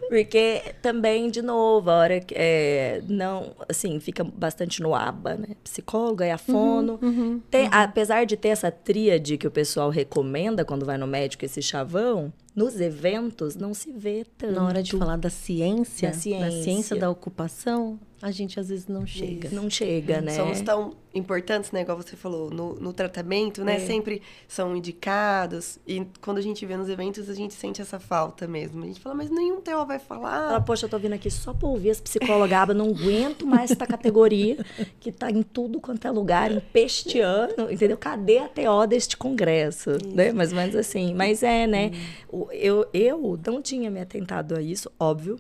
Porque 0.08 0.62
também, 0.82 1.30
de 1.30 1.42
novo, 1.42 1.90
a 1.92 1.96
hora 1.96 2.20
que 2.20 2.34
é, 2.36 3.02
não, 3.08 3.56
assim, 3.68 4.00
fica 4.00 4.24
bastante 4.24 4.82
no 4.82 4.96
aba, 4.96 5.36
né? 5.36 5.50
Psicóloga 5.64 6.26
e 6.26 6.32
a 6.32 6.38
fono. 6.38 6.98
Uhum, 7.02 7.10
uhum, 7.10 7.42
Tem, 7.52 7.66
uhum. 7.66 7.70
Apesar 7.74 8.26
de 8.26 8.38
ter 8.38 8.50
essa 8.50 8.72
tríade 8.72 9.38
que 9.38 9.48
o 9.48 9.52
pessoal 9.52 9.90
recomenda 9.90 10.66
quando 10.66 10.86
vai 10.86 10.98
no 10.98 11.06
médico, 11.06 11.46
esse 11.46 11.62
chavão, 11.62 12.34
nos 12.60 12.82
eventos 12.82 13.56
não 13.56 13.74
se 13.74 13.90
vê 13.90 14.26
tanto. 14.38 14.54
Na 14.54 14.66
hora 14.66 14.84
de 14.84 14.92
falar 14.92 15.16
da 15.16 15.30
ciência, 15.30 16.10
da 16.10 16.14
ciência, 16.14 16.46
da, 16.46 16.64
ciência 16.64 16.96
da 16.98 17.10
ocupação, 17.10 17.98
a 18.22 18.32
gente 18.32 18.60
às 18.60 18.70
vezes 18.70 18.88
não 18.88 19.06
chega. 19.06 19.48
Isso. 19.48 19.56
Não 19.56 19.70
chega, 19.70 20.20
né? 20.20 20.34
Somos 20.34 20.60
tão 20.62 20.94
importantes, 21.14 21.72
né? 21.72 21.82
Igual 21.82 21.98
você 21.98 22.16
falou, 22.16 22.50
no, 22.50 22.76
no 22.76 22.92
tratamento, 22.92 23.64
né? 23.64 23.78
É. 23.78 23.80
Sempre 23.80 24.22
são 24.48 24.76
indicados. 24.76 25.80
E 25.88 26.06
quando 26.20 26.38
a 26.38 26.42
gente 26.42 26.66
vê 26.66 26.76
nos 26.76 26.90
eventos, 26.90 27.30
a 27.30 27.34
gente 27.34 27.54
sente 27.54 27.82
essa 27.82 28.00
falta 28.00 28.46
mesmo. 28.46 28.84
A 28.84 28.88
gente 28.88 29.00
fala, 29.00 29.16
mas 29.16 29.30
nenhum 29.30 29.62
TO 29.62 29.86
vai 29.86 30.00
falar. 30.00 30.48
Fala, 30.48 30.62
poxa, 30.62 30.86
eu 30.86 30.90
tô 30.90 31.00
vindo 31.00 31.14
aqui 31.14 31.32
só 31.32 31.54
pra 31.54 31.68
ouvir 31.68 31.92
as 31.92 32.02
psicólogas, 32.02 32.76
não 32.76 32.90
aguento 32.90 33.48
mais 33.48 33.72
essa 33.72 33.88
categoria 33.88 34.58
que 35.00 35.12
tá 35.12 35.32
em 35.32 35.42
tudo 35.42 35.80
quanto 35.80 36.06
é 36.06 36.12
lugar, 36.12 36.52
empesteando, 36.52 37.72
entendeu? 37.72 37.98
Cadê 37.98 38.40
a 38.40 38.50
TO 38.50 38.86
deste 38.88 39.16
congresso? 39.16 39.92
Né? 40.14 40.34
Mais 40.34 40.52
ou 40.52 40.58
menos 40.58 40.76
assim. 40.76 41.14
Mas 41.14 41.42
é, 41.42 41.66
né? 41.66 41.92
Hum. 42.32 42.48
Eu, 42.52 42.86
eu 42.94 43.40
não 43.46 43.62
tinha 43.62 43.90
me 43.90 44.02
atentado 44.02 44.56
a 44.56 44.62
isso, 44.62 44.92
óbvio 45.00 45.40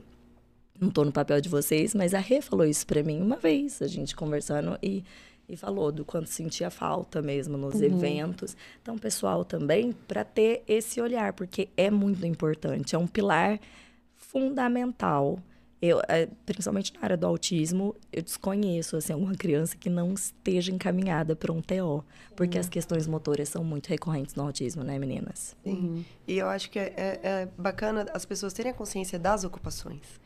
não 0.79 0.89
estou 0.89 1.03
no 1.03 1.11
papel 1.11 1.41
de 1.41 1.49
vocês, 1.49 1.93
mas 1.93 2.13
a 2.13 2.19
Rê 2.19 2.41
falou 2.41 2.65
isso 2.65 2.87
para 2.87 3.03
mim 3.03 3.21
uma 3.21 3.35
vez, 3.35 3.81
a 3.81 3.87
gente 3.87 4.15
conversando 4.15 4.77
e, 4.81 5.03
e 5.47 5.57
falou 5.57 5.91
do 5.91 6.05
quanto 6.05 6.29
sentia 6.29 6.69
falta 6.69 7.21
mesmo 7.21 7.57
nos 7.57 7.75
uhum. 7.75 7.83
eventos. 7.83 8.55
Então, 8.81 8.97
pessoal, 8.97 9.43
também 9.43 9.91
para 10.07 10.23
ter 10.23 10.63
esse 10.67 11.01
olhar, 11.01 11.33
porque 11.33 11.69
é 11.75 11.91
muito 11.91 12.25
importante, 12.25 12.95
é 12.95 12.97
um 12.97 13.07
pilar 13.07 13.59
fundamental. 14.15 15.39
Eu, 15.81 16.01
é, 16.09 16.27
principalmente 16.45 16.93
na 16.93 16.99
área 17.01 17.15
do 17.15 17.25
autismo, 17.25 17.95
eu 18.11 18.21
desconheço 18.21 18.97
assim, 18.97 19.13
alguma 19.13 19.33
criança 19.33 19.77
que 19.77 19.89
não 19.89 20.13
esteja 20.13 20.73
encaminhada 20.73 21.37
para 21.37 21.53
um 21.53 21.61
TO, 21.61 22.03
porque 22.35 22.57
uhum. 22.57 22.61
as 22.61 22.67
questões 22.67 23.07
motoras 23.07 23.47
são 23.47 23.63
muito 23.63 23.87
recorrentes 23.87 24.35
no 24.35 24.43
autismo, 24.43 24.83
né, 24.83 24.99
meninas? 24.99 25.55
Sim. 25.63 25.71
Uhum. 25.71 26.05
E 26.27 26.37
eu 26.37 26.47
acho 26.47 26.69
que 26.69 26.79
é, 26.79 26.93
é, 26.97 27.19
é 27.23 27.49
bacana 27.57 28.05
as 28.13 28.25
pessoas 28.25 28.51
terem 28.51 28.71
a 28.73 28.75
consciência 28.75 29.17
das 29.17 29.45
ocupações 29.45 30.19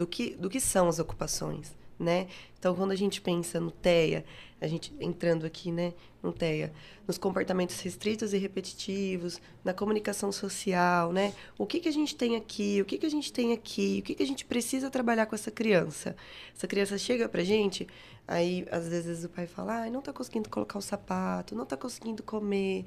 do 0.00 0.06
que, 0.06 0.30
do 0.30 0.48
que 0.48 0.58
são 0.58 0.88
as 0.88 0.98
ocupações, 0.98 1.76
né? 1.98 2.26
Então, 2.58 2.74
quando 2.74 2.90
a 2.90 2.96
gente 2.96 3.20
pensa 3.20 3.60
no 3.60 3.70
TEA, 3.70 4.24
a 4.58 4.66
gente 4.66 4.94
entrando 4.98 5.44
aqui, 5.44 5.70
né, 5.70 5.92
no 6.22 6.32
TEA, 6.32 6.72
nos 7.06 7.18
comportamentos 7.18 7.78
restritos 7.80 8.32
e 8.32 8.38
repetitivos, 8.38 9.38
na 9.62 9.74
comunicação 9.74 10.32
social, 10.32 11.12
né? 11.12 11.34
O 11.58 11.66
que, 11.66 11.80
que 11.80 11.88
a 11.88 11.92
gente 11.92 12.16
tem 12.16 12.34
aqui? 12.34 12.80
O 12.80 12.86
que, 12.86 12.96
que 12.96 13.04
a 13.04 13.10
gente 13.10 13.30
tem 13.30 13.52
aqui? 13.52 13.98
O 14.00 14.02
que, 14.02 14.14
que 14.14 14.22
a 14.22 14.26
gente 14.26 14.46
precisa 14.46 14.88
trabalhar 14.88 15.26
com 15.26 15.34
essa 15.34 15.50
criança? 15.50 16.16
Essa 16.56 16.66
criança 16.66 16.96
chega 16.96 17.28
pra 17.28 17.44
gente, 17.44 17.86
Aí, 18.30 18.64
às 18.70 18.86
vezes, 18.86 19.24
o 19.24 19.28
pai 19.28 19.44
fala, 19.44 19.82
ah, 19.82 19.90
não 19.90 19.98
está 19.98 20.12
conseguindo 20.12 20.48
colocar 20.48 20.78
o 20.78 20.80
sapato, 20.80 21.52
não 21.52 21.64
está 21.64 21.76
conseguindo 21.76 22.22
comer. 22.22 22.84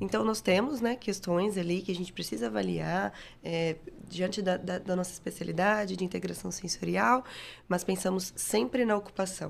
Então, 0.00 0.24
nós 0.24 0.40
temos 0.40 0.80
né, 0.80 0.94
questões 0.94 1.58
ali 1.58 1.82
que 1.82 1.90
a 1.90 1.94
gente 1.96 2.12
precisa 2.12 2.46
avaliar 2.46 3.12
é, 3.42 3.74
diante 4.06 4.40
da, 4.40 4.56
da, 4.56 4.78
da, 4.78 4.94
nossa 4.94 5.10
especialidade 5.10 5.96
de 5.96 6.04
integração 6.04 6.48
sensorial, 6.52 7.24
mas 7.68 7.82
pensamos 7.82 8.32
sempre 8.36 8.84
na 8.84 8.96
ocupação. 8.96 9.48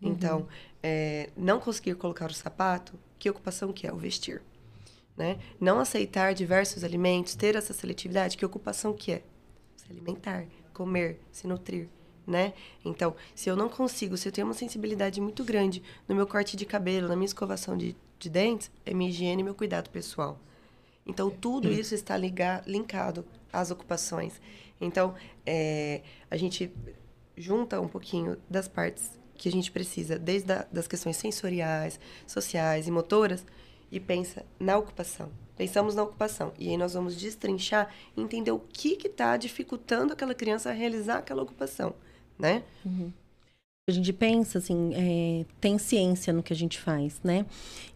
Uhum. 0.00 0.12
Então, 0.12 0.48
é, 0.82 1.28
não 1.36 1.60
conseguir 1.60 1.94
colocar 1.96 2.30
o 2.30 2.34
sapato, 2.34 2.98
que 3.18 3.28
ocupação 3.28 3.74
que 3.74 3.86
é? 3.86 3.92
O 3.92 3.98
vestir. 3.98 4.40
Né? 5.14 5.38
Não 5.60 5.78
aceitar 5.78 6.32
diversos 6.32 6.84
alimentos, 6.84 7.34
ter 7.34 7.54
essa 7.54 7.74
seletividade, 7.74 8.34
que 8.34 8.46
ocupação 8.46 8.94
que 8.94 9.12
é? 9.12 9.22
Se 9.76 9.92
alimentar, 9.92 10.46
comer, 10.72 11.20
se 11.30 11.46
nutrir 11.46 11.90
né? 12.26 12.52
Então, 12.84 13.14
se 13.34 13.48
eu 13.48 13.56
não 13.56 13.68
consigo, 13.68 14.16
se 14.16 14.28
eu 14.28 14.32
tenho 14.32 14.46
uma 14.46 14.54
sensibilidade 14.54 15.20
muito 15.20 15.44
grande 15.44 15.82
no 16.08 16.14
meu 16.14 16.26
corte 16.26 16.56
de 16.56 16.64
cabelo, 16.64 17.08
na 17.08 17.16
minha 17.16 17.26
escovação 17.26 17.76
de, 17.76 17.96
de 18.18 18.28
dentes, 18.28 18.70
é 18.84 18.94
minha 18.94 19.10
higiene 19.10 19.42
e 19.42 19.44
meu 19.44 19.54
cuidado 19.54 19.90
pessoal. 19.90 20.38
Então, 21.06 21.30
tudo 21.30 21.70
isso 21.70 21.94
está 21.94 22.16
ligar, 22.16 22.62
linkado 22.66 23.24
às 23.52 23.70
ocupações. 23.70 24.40
Então, 24.80 25.14
é, 25.44 26.02
a 26.30 26.36
gente 26.36 26.72
junta 27.36 27.80
um 27.80 27.88
pouquinho 27.88 28.36
das 28.48 28.68
partes 28.68 29.18
que 29.34 29.48
a 29.48 29.52
gente 29.52 29.72
precisa, 29.72 30.18
desde 30.18 30.52
a, 30.52 30.66
das 30.70 30.86
questões 30.86 31.16
sensoriais, 31.16 31.98
sociais 32.26 32.86
e 32.86 32.90
motoras, 32.90 33.44
e 33.90 33.98
pensa 33.98 34.44
na 34.58 34.76
ocupação. 34.76 35.30
Pensamos 35.56 35.94
na 35.94 36.02
ocupação. 36.02 36.52
E 36.58 36.68
aí 36.68 36.76
nós 36.76 36.94
vamos 36.94 37.16
destrinchar 37.16 37.92
e 38.16 38.20
entender 38.20 38.50
o 38.50 38.58
que 38.58 38.96
está 39.06 39.36
dificultando 39.36 40.12
aquela 40.12 40.34
criança 40.34 40.70
a 40.70 40.72
realizar 40.72 41.18
aquela 41.18 41.42
ocupação 41.42 41.94
né? 42.40 42.62
Uhum. 42.84 43.12
A 43.90 43.92
gente 43.92 44.12
pensa, 44.12 44.58
assim, 44.58 44.92
é, 44.94 45.44
tem 45.60 45.76
ciência 45.76 46.32
no 46.32 46.44
que 46.44 46.52
a 46.52 46.56
gente 46.56 46.78
faz, 46.78 47.20
né? 47.24 47.44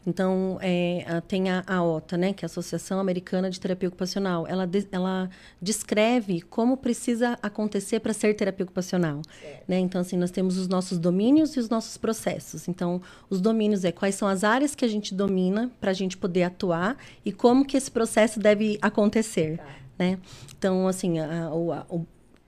Então, 0.04 0.58
é, 0.60 1.22
tem 1.28 1.44
a, 1.50 1.82
OTA, 1.82 2.16
né? 2.16 2.32
Que 2.32 2.44
é 2.44 2.46
a 2.46 2.50
Associação 2.50 2.98
Americana 2.98 3.48
de 3.48 3.60
Terapia 3.60 3.88
Ocupacional. 3.88 4.44
Ela, 4.46 4.66
de, 4.66 4.88
ela 4.90 5.30
descreve 5.62 6.40
como 6.40 6.76
precisa 6.76 7.38
acontecer 7.40 8.00
para 8.00 8.12
ser 8.12 8.34
terapia 8.34 8.64
ocupacional, 8.64 9.22
né? 9.68 9.78
Então, 9.78 10.00
assim, 10.00 10.16
nós 10.16 10.32
temos 10.32 10.58
os 10.58 10.66
nossos 10.66 10.98
domínios 10.98 11.54
e 11.54 11.60
os 11.60 11.68
nossos 11.68 11.96
processos. 11.96 12.66
Então, 12.66 13.00
os 13.30 13.40
domínios 13.40 13.84
é 13.84 13.92
quais 13.92 14.16
são 14.16 14.26
as 14.26 14.42
áreas 14.42 14.74
que 14.74 14.84
a 14.84 14.88
gente 14.88 15.14
domina 15.14 15.70
para 15.80 15.92
a 15.92 15.94
gente 15.94 16.16
poder 16.16 16.42
atuar 16.42 16.96
e 17.24 17.30
como 17.30 17.64
que 17.64 17.76
esse 17.76 17.90
processo 17.90 18.40
deve 18.40 18.78
acontecer. 18.82 19.58
Tá. 19.58 19.66
Né? 19.96 20.18
Então, 20.58 20.88
assim, 20.88 21.20
a, 21.20 21.44
a, 21.44 21.54
o, 21.54 22.04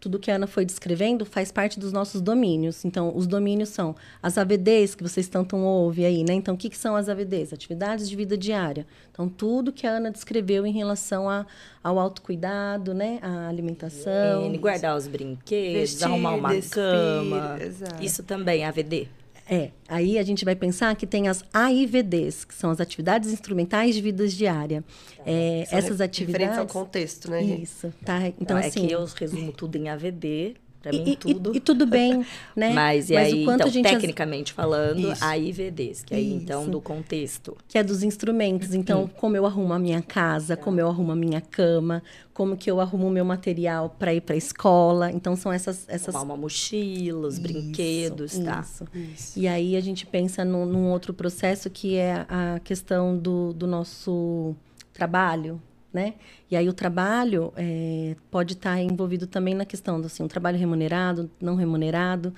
tudo 0.07 0.21
que 0.21 0.31
a 0.31 0.37
Ana 0.37 0.47
foi 0.47 0.65
descrevendo 0.65 1.27
faz 1.27 1.51
parte 1.51 1.81
dos 1.81 1.93
nossos 1.93 2.21
domínios. 2.21 2.85
Então, 2.85 3.13
os 3.17 3.27
domínios 3.27 3.71
são 3.71 3.97
as 4.23 4.39
AVDs, 4.39 4.95
que 4.95 5.03
vocês 5.03 5.27
tanto 5.27 5.57
ouvem 5.57 6.07
aí, 6.07 6.23
né? 6.23 6.33
Então, 6.33 6.55
o 6.55 6.57
que, 6.57 6.71
que 6.71 6.79
são 6.79 6.95
as 6.95 7.09
AVDs? 7.09 7.53
Atividades 7.53 8.09
de 8.09 8.15
vida 8.15 8.39
diária. 8.39 8.87
Então, 9.11 9.29
tudo 9.29 9.73
que 9.73 9.85
a 9.85 9.91
Ana 9.91 10.13
descreveu 10.13 10.65
em 10.65 10.71
relação 10.71 11.29
a, 11.29 11.45
ao 11.83 11.99
autocuidado, 11.99 12.95
né? 12.95 13.19
A 13.21 13.49
alimentação. 13.49 14.45
guardar 14.59 14.97
os 14.97 15.09
brinquedos, 15.09 15.81
vestir, 15.81 16.05
arrumar 16.05 16.35
uma 16.35 16.55
despir, 16.55 16.77
cama. 16.77 17.59
Exato. 17.61 18.05
Isso 18.05 18.23
também 18.23 18.63
é 18.63 18.67
AVD? 18.67 19.09
É, 19.49 19.71
aí 19.89 20.19
a 20.19 20.23
gente 20.25 20.45
vai 20.45 20.57
pensar 20.57 20.95
que 20.97 21.07
tem 21.07 21.29
as 21.29 21.45
AIVDs, 21.53 22.45
que 22.45 22.55
são 22.55 22.71
as 22.71 22.81
atividades 22.81 23.33
instrumentais 23.33 23.95
de 23.95 24.03
vida 24.03 24.27
diária. 24.27 24.83
Tá. 25.17 25.23
É, 25.25 25.67
essas 25.71 26.01
atividades. 26.01 26.59
ao 26.59 26.67
contexto, 26.67 27.31
né? 27.31 27.43
Isso, 27.43 27.93
tá? 28.05 28.27
Então, 28.41 28.59
é 28.59 28.67
assim. 28.67 28.87
que 28.87 28.93
eu 28.93 29.05
resumo 29.05 29.53
tudo 29.53 29.77
em 29.77 29.89
AVD. 29.89 30.57
Pra 30.87 30.93
mim, 30.93 31.05
e, 31.11 31.17
tudo. 31.17 31.53
E, 31.53 31.57
e, 31.57 31.61
tudo 31.61 31.85
bem, 31.85 32.25
né? 32.55 32.73
Mas, 32.73 33.11
e 33.11 33.15
Mas 33.15 33.33
aí, 33.33 33.43
então, 33.43 33.83
tecnicamente 33.83 34.53
falando, 34.53 35.13
Isso. 35.13 35.25
AIVDs, 35.25 36.05
que 36.05 36.15
aí, 36.15 36.33
então, 36.33 36.69
do 36.69 36.81
contexto. 36.81 37.57
Que 37.67 37.77
é 37.77 37.83
dos 37.83 38.05
instrumentos. 38.05 38.73
Então, 38.73 39.05
hum. 39.05 39.09
como 39.09 39.37
eu 39.37 39.45
arrumo 39.45 39.73
a 39.73 39.79
minha 39.81 40.01
casa, 40.01 40.57
tá. 40.57 40.63
como 40.63 40.79
eu 40.79 40.87
arrumo 40.87 41.11
a 41.11 41.17
minha 41.17 41.41
cama, 41.41 42.05
como 42.33 42.57
que 42.57 42.71
eu 42.71 42.81
arrumo 42.81 43.09
o 43.09 43.11
meu 43.11 43.25
material 43.25 43.97
para 43.99 44.15
ir 44.15 44.21
para 44.21 44.35
a 44.35 44.39
escola. 44.39 45.11
Então, 45.11 45.35
são 45.35 45.53
essas... 45.53 45.85
essas... 45.89 46.15
uma 46.15 46.37
mochila, 46.37 47.27
os 47.27 47.35
isso, 47.35 47.43
brinquedos, 47.43 48.39
tá? 48.39 48.61
Isso. 48.61 48.85
isso. 48.95 49.39
E 49.39 49.49
aí, 49.49 49.75
a 49.75 49.81
gente 49.81 50.07
pensa 50.07 50.45
num, 50.45 50.65
num 50.65 50.91
outro 50.91 51.13
processo 51.13 51.69
que 51.69 51.97
é 51.97 52.25
a 52.29 52.61
questão 52.63 53.19
do, 53.19 53.53
do 53.53 53.67
nosso 53.67 54.55
trabalho, 54.93 55.61
né? 55.97 56.13
E 56.51 56.55
aí 56.55 56.69
o 56.69 56.75
trabalho 56.75 57.55
é, 57.57 58.15
pode 58.31 58.53
estar 58.53 58.79
envolvido 58.79 59.27
também 59.27 59.55
na 59.55 59.65
questão 59.65 59.99
do 59.99 60.09
assim, 60.09 60.23
um 60.23 60.29
trabalho 60.29 60.59
remunerado, 60.59 61.31
não 61.41 61.55
remunerado, 61.57 62.35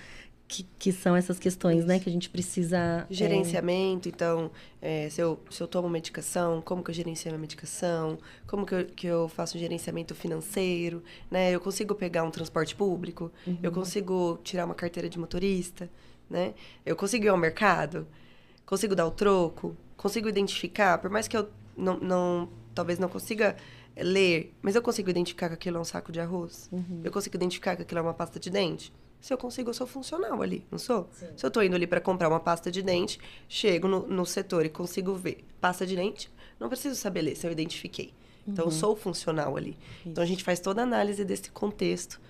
que, 0.47 0.63
que 0.79 0.93
são 0.93 1.17
essas 1.17 1.41
questões, 1.41 1.85
né? 1.85 1.99
Que 1.99 2.09
a 2.09 2.13
gente 2.13 2.31
precisa... 2.31 3.05
é, 3.11 3.13
Gerenciamento, 3.13 4.09
então, 4.09 4.49
é, 4.81 5.09
se, 5.11 5.21
eu, 5.21 5.41
se 5.51 5.61
eu 5.61 5.67
tomo 5.67 5.89
medicação, 5.89 6.63
como 6.63 6.85
que 6.85 6.91
eu 6.93 6.95
gerencio 6.95 7.29
a 7.29 7.33
minha 7.33 7.41
medicação, 7.41 8.17
como 8.47 8.65
que 8.65 8.75
eu, 8.77 8.87
que 8.87 9.07
eu 9.09 9.29
faço 9.29 9.57
um 9.57 9.61
gerenciamento 9.61 10.15
financeiro, 10.15 11.03
né? 11.29 11.51
Eu 11.51 11.59
consigo 11.61 11.97
pegar 11.97 12.23
um 12.23 12.31
transporte 12.31 12.77
público, 12.77 13.33
eu 13.61 13.73
consigo 13.73 14.39
tirar 14.45 14.67
uma 14.67 14.75
carteira 14.75 15.09
de 15.09 15.19
motorista, 15.19 15.91
né? 16.31 16.55
Eu 16.87 16.95
consigo 16.95 17.25
ir 17.25 17.29
ao 17.29 17.37
mercado, 17.37 18.07
consigo 18.65 18.95
dar 18.95 19.07
o 19.07 19.11
troco, 19.11 19.77
consigo 19.97 20.29
identificar, 20.29 20.99
por 20.99 21.11
mais 21.11 21.27
que 21.27 21.37
eu 21.37 21.49
não, 21.77 21.99
não 21.99 22.49
talvez 22.79 22.97
não 22.97 23.09
consiga 23.09 23.57
ler, 23.97 24.55
mas 24.63 24.77
eu 24.77 24.83
consigo 24.83 25.11
identificar 25.11 25.49
que 25.49 25.55
aquilo 25.55 25.79
é 25.79 25.81
um 25.81 25.85
saco 25.85 26.13
de 26.13 26.21
arroz, 26.21 26.71
eu 27.03 27.11
consigo 27.11 27.35
identificar 27.35 27.75
que 27.75 27.83
aquilo 27.83 27.99
é 27.99 28.03
uma 28.03 28.15
pasta 28.15 28.39
de 28.39 28.49
dente, 28.51 28.93
se 29.21 29.33
eu 29.33 29.39
consigo, 29.39 29.71
eu 29.71 29.75
sou 29.75 29.85
funcional 29.85 30.41
ali, 30.41 30.65
não 30.71 30.79
sou? 30.79 31.11
Se 31.37 31.45
eu 31.45 31.51
tô 31.51 31.61
indo 31.61 31.75
ali 31.75 31.89
para 31.89 32.01
comprar 32.01 32.29
uma 32.29 32.39
pasta 32.39 32.71
de 32.71 32.81
dente, 32.81 33.19
chego 33.49 33.89
no, 33.89 34.07
no 34.07 34.25
setor 34.25 34.65
e 34.65 34.69
consigo 34.69 35.13
ver 35.13 35.45
pasta 35.61 35.85
de 35.85 35.97
dente, 35.97 36.31
não 36.61 36.69
preciso 36.69 36.95
saber 36.95 37.23
ler 37.23 37.37
se 37.37 37.49
eu 37.49 37.51
identifiquei. 37.51 38.15
Então, 38.47 38.65
eu 38.67 38.71
sou 38.71 38.97
funcional 38.97 39.57
ali. 39.57 39.77
Então, 40.07 40.23
a 40.23 40.27
gente 40.27 40.43
faz 40.45 40.61
toda 40.61 40.81
a 40.81 40.85
análise 40.85 41.25
desse 41.25 41.51
contexto 41.51 42.21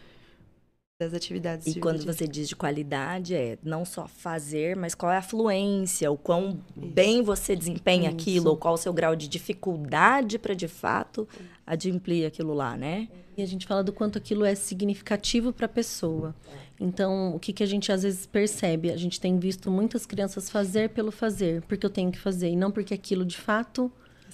das 0.98 1.14
atividades 1.14 1.64
E 1.68 1.74
de 1.74 1.80
quando 1.80 2.04
você 2.04 2.26
diz 2.26 2.48
de 2.48 2.56
qualidade, 2.56 3.32
é 3.32 3.56
não 3.62 3.84
só 3.84 4.08
fazer, 4.08 4.74
mas 4.74 4.96
qual 4.96 5.12
é 5.12 5.16
a 5.16 5.22
fluência, 5.22 6.10
o 6.10 6.16
quão 6.16 6.60
bem 6.74 7.22
você 7.22 7.54
desempenha 7.54 8.10
aquilo, 8.10 8.50
ou 8.50 8.56
qual 8.56 8.74
o 8.74 8.76
seu 8.76 8.92
grau 8.92 9.14
de 9.14 9.28
dificuldade 9.28 10.40
para, 10.40 10.54
de 10.54 10.66
fato, 10.66 11.28
adimplir 11.64 12.26
aquilo 12.26 12.52
lá, 12.52 12.76
né? 12.76 13.08
E 13.36 13.42
a 13.42 13.46
gente 13.46 13.64
fala 13.64 13.84
do 13.84 13.92
quanto 13.92 14.18
aquilo 14.18 14.44
é 14.44 14.56
significativo 14.56 15.52
para 15.52 15.66
a 15.66 15.68
pessoa. 15.68 16.34
Então, 16.80 17.32
o 17.32 17.38
que, 17.38 17.52
que 17.52 17.62
a 17.62 17.66
gente 17.66 17.92
às 17.92 18.02
vezes 18.02 18.26
percebe? 18.26 18.90
A 18.90 18.96
gente 18.96 19.20
tem 19.20 19.38
visto 19.38 19.70
muitas 19.70 20.04
crianças 20.04 20.50
fazer 20.50 20.88
pelo 20.88 21.12
fazer, 21.12 21.62
porque 21.62 21.86
eu 21.86 21.90
tenho 21.90 22.10
que 22.10 22.18
fazer, 22.18 22.48
e 22.48 22.56
não 22.56 22.72
porque 22.72 22.92
aquilo 22.92 23.24
de 23.24 23.36
fato 23.36 23.90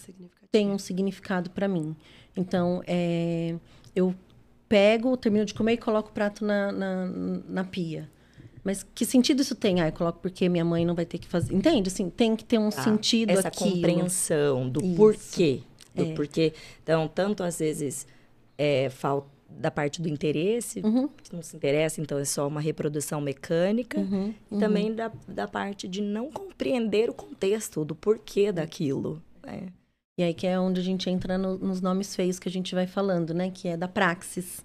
É 0.09 0.13
tem 0.51 0.71
um 0.71 0.79
significado 0.79 1.51
para 1.51 1.69
mim. 1.69 1.95
Então, 2.35 2.83
é, 2.87 3.55
eu 3.95 4.15
pego, 4.75 5.17
termino 5.17 5.45
de 5.45 5.55
comer 5.55 5.75
e 5.75 5.77
coloco 5.77 6.09
o 6.11 6.13
prato 6.13 6.45
na, 6.45 6.73
na, 6.73 7.07
na 7.49 7.65
pia. 7.65 8.11
Mas 8.65 8.83
que 8.83 9.05
sentido 9.05 9.41
isso 9.43 9.55
tem? 9.55 9.81
Ah, 9.81 9.87
eu 9.89 9.93
coloco 9.93 10.19
porque 10.21 10.49
minha 10.49 10.65
mãe 10.65 10.85
não 10.85 10.95
vai 10.95 11.05
ter 11.05 11.19
que 11.19 11.29
fazer. 11.29 11.55
Entende? 11.55 11.89
Assim, 11.89 12.11
tem 12.11 12.35
que 12.35 12.45
ter 12.45 12.59
um 12.59 12.71
Tá? 12.71 12.83
sentido 12.83 13.31
Essa 13.31 13.49
aquilo. 13.49 13.71
compreensão 13.73 14.69
do 14.69 14.85
Isso. 14.85 14.97
porquê. 14.97 15.61
Do 15.95 16.03
É. 16.05 16.15
porquê. 16.15 16.53
Então, 16.83 17.07
tanto 17.07 17.43
às 17.45 17.59
vezes 17.59 18.07
é, 18.59 18.89
falta 18.91 19.29
da 19.49 19.71
parte 19.71 20.03
do 20.03 20.09
interesse, 20.09 20.81
Uhum. 20.81 21.07
que 21.09 21.33
não 21.33 21.43
se 21.43 21.55
interessa, 21.55 22.01
então 22.01 22.19
é 22.19 22.25
só 22.25 22.49
uma 22.49 22.61
reprodução 22.61 23.21
mecânica. 23.21 24.01
Uhum, 24.01 24.35
E 24.51 24.59
também 24.59 24.93
da, 24.93 25.13
da 25.29 25.47
parte 25.47 25.87
de 25.87 26.01
não 26.03 26.31
compreender 26.33 27.09
o 27.11 27.15
contexto, 27.15 27.85
do 27.85 27.95
porquê 27.95 28.51
daquilo. 28.51 29.23
né? 29.47 29.69
E 30.17 30.23
aí 30.23 30.33
que 30.33 30.47
é 30.47 30.59
onde 30.61 30.81
a 30.81 30.83
gente 30.85 31.11
entra 31.11 31.37
no- 31.37 31.59
nos 31.59 31.81
nomes 31.81 32.15
feios 32.15 32.39
que 32.39 32.49
a 32.49 32.53
gente 32.53 32.73
vai 32.73 32.87
falando, 32.87 33.35
né? 33.35 33.51
Que 33.51 33.69
é 33.69 33.77
da 33.77 33.89
praxis. 33.89 34.65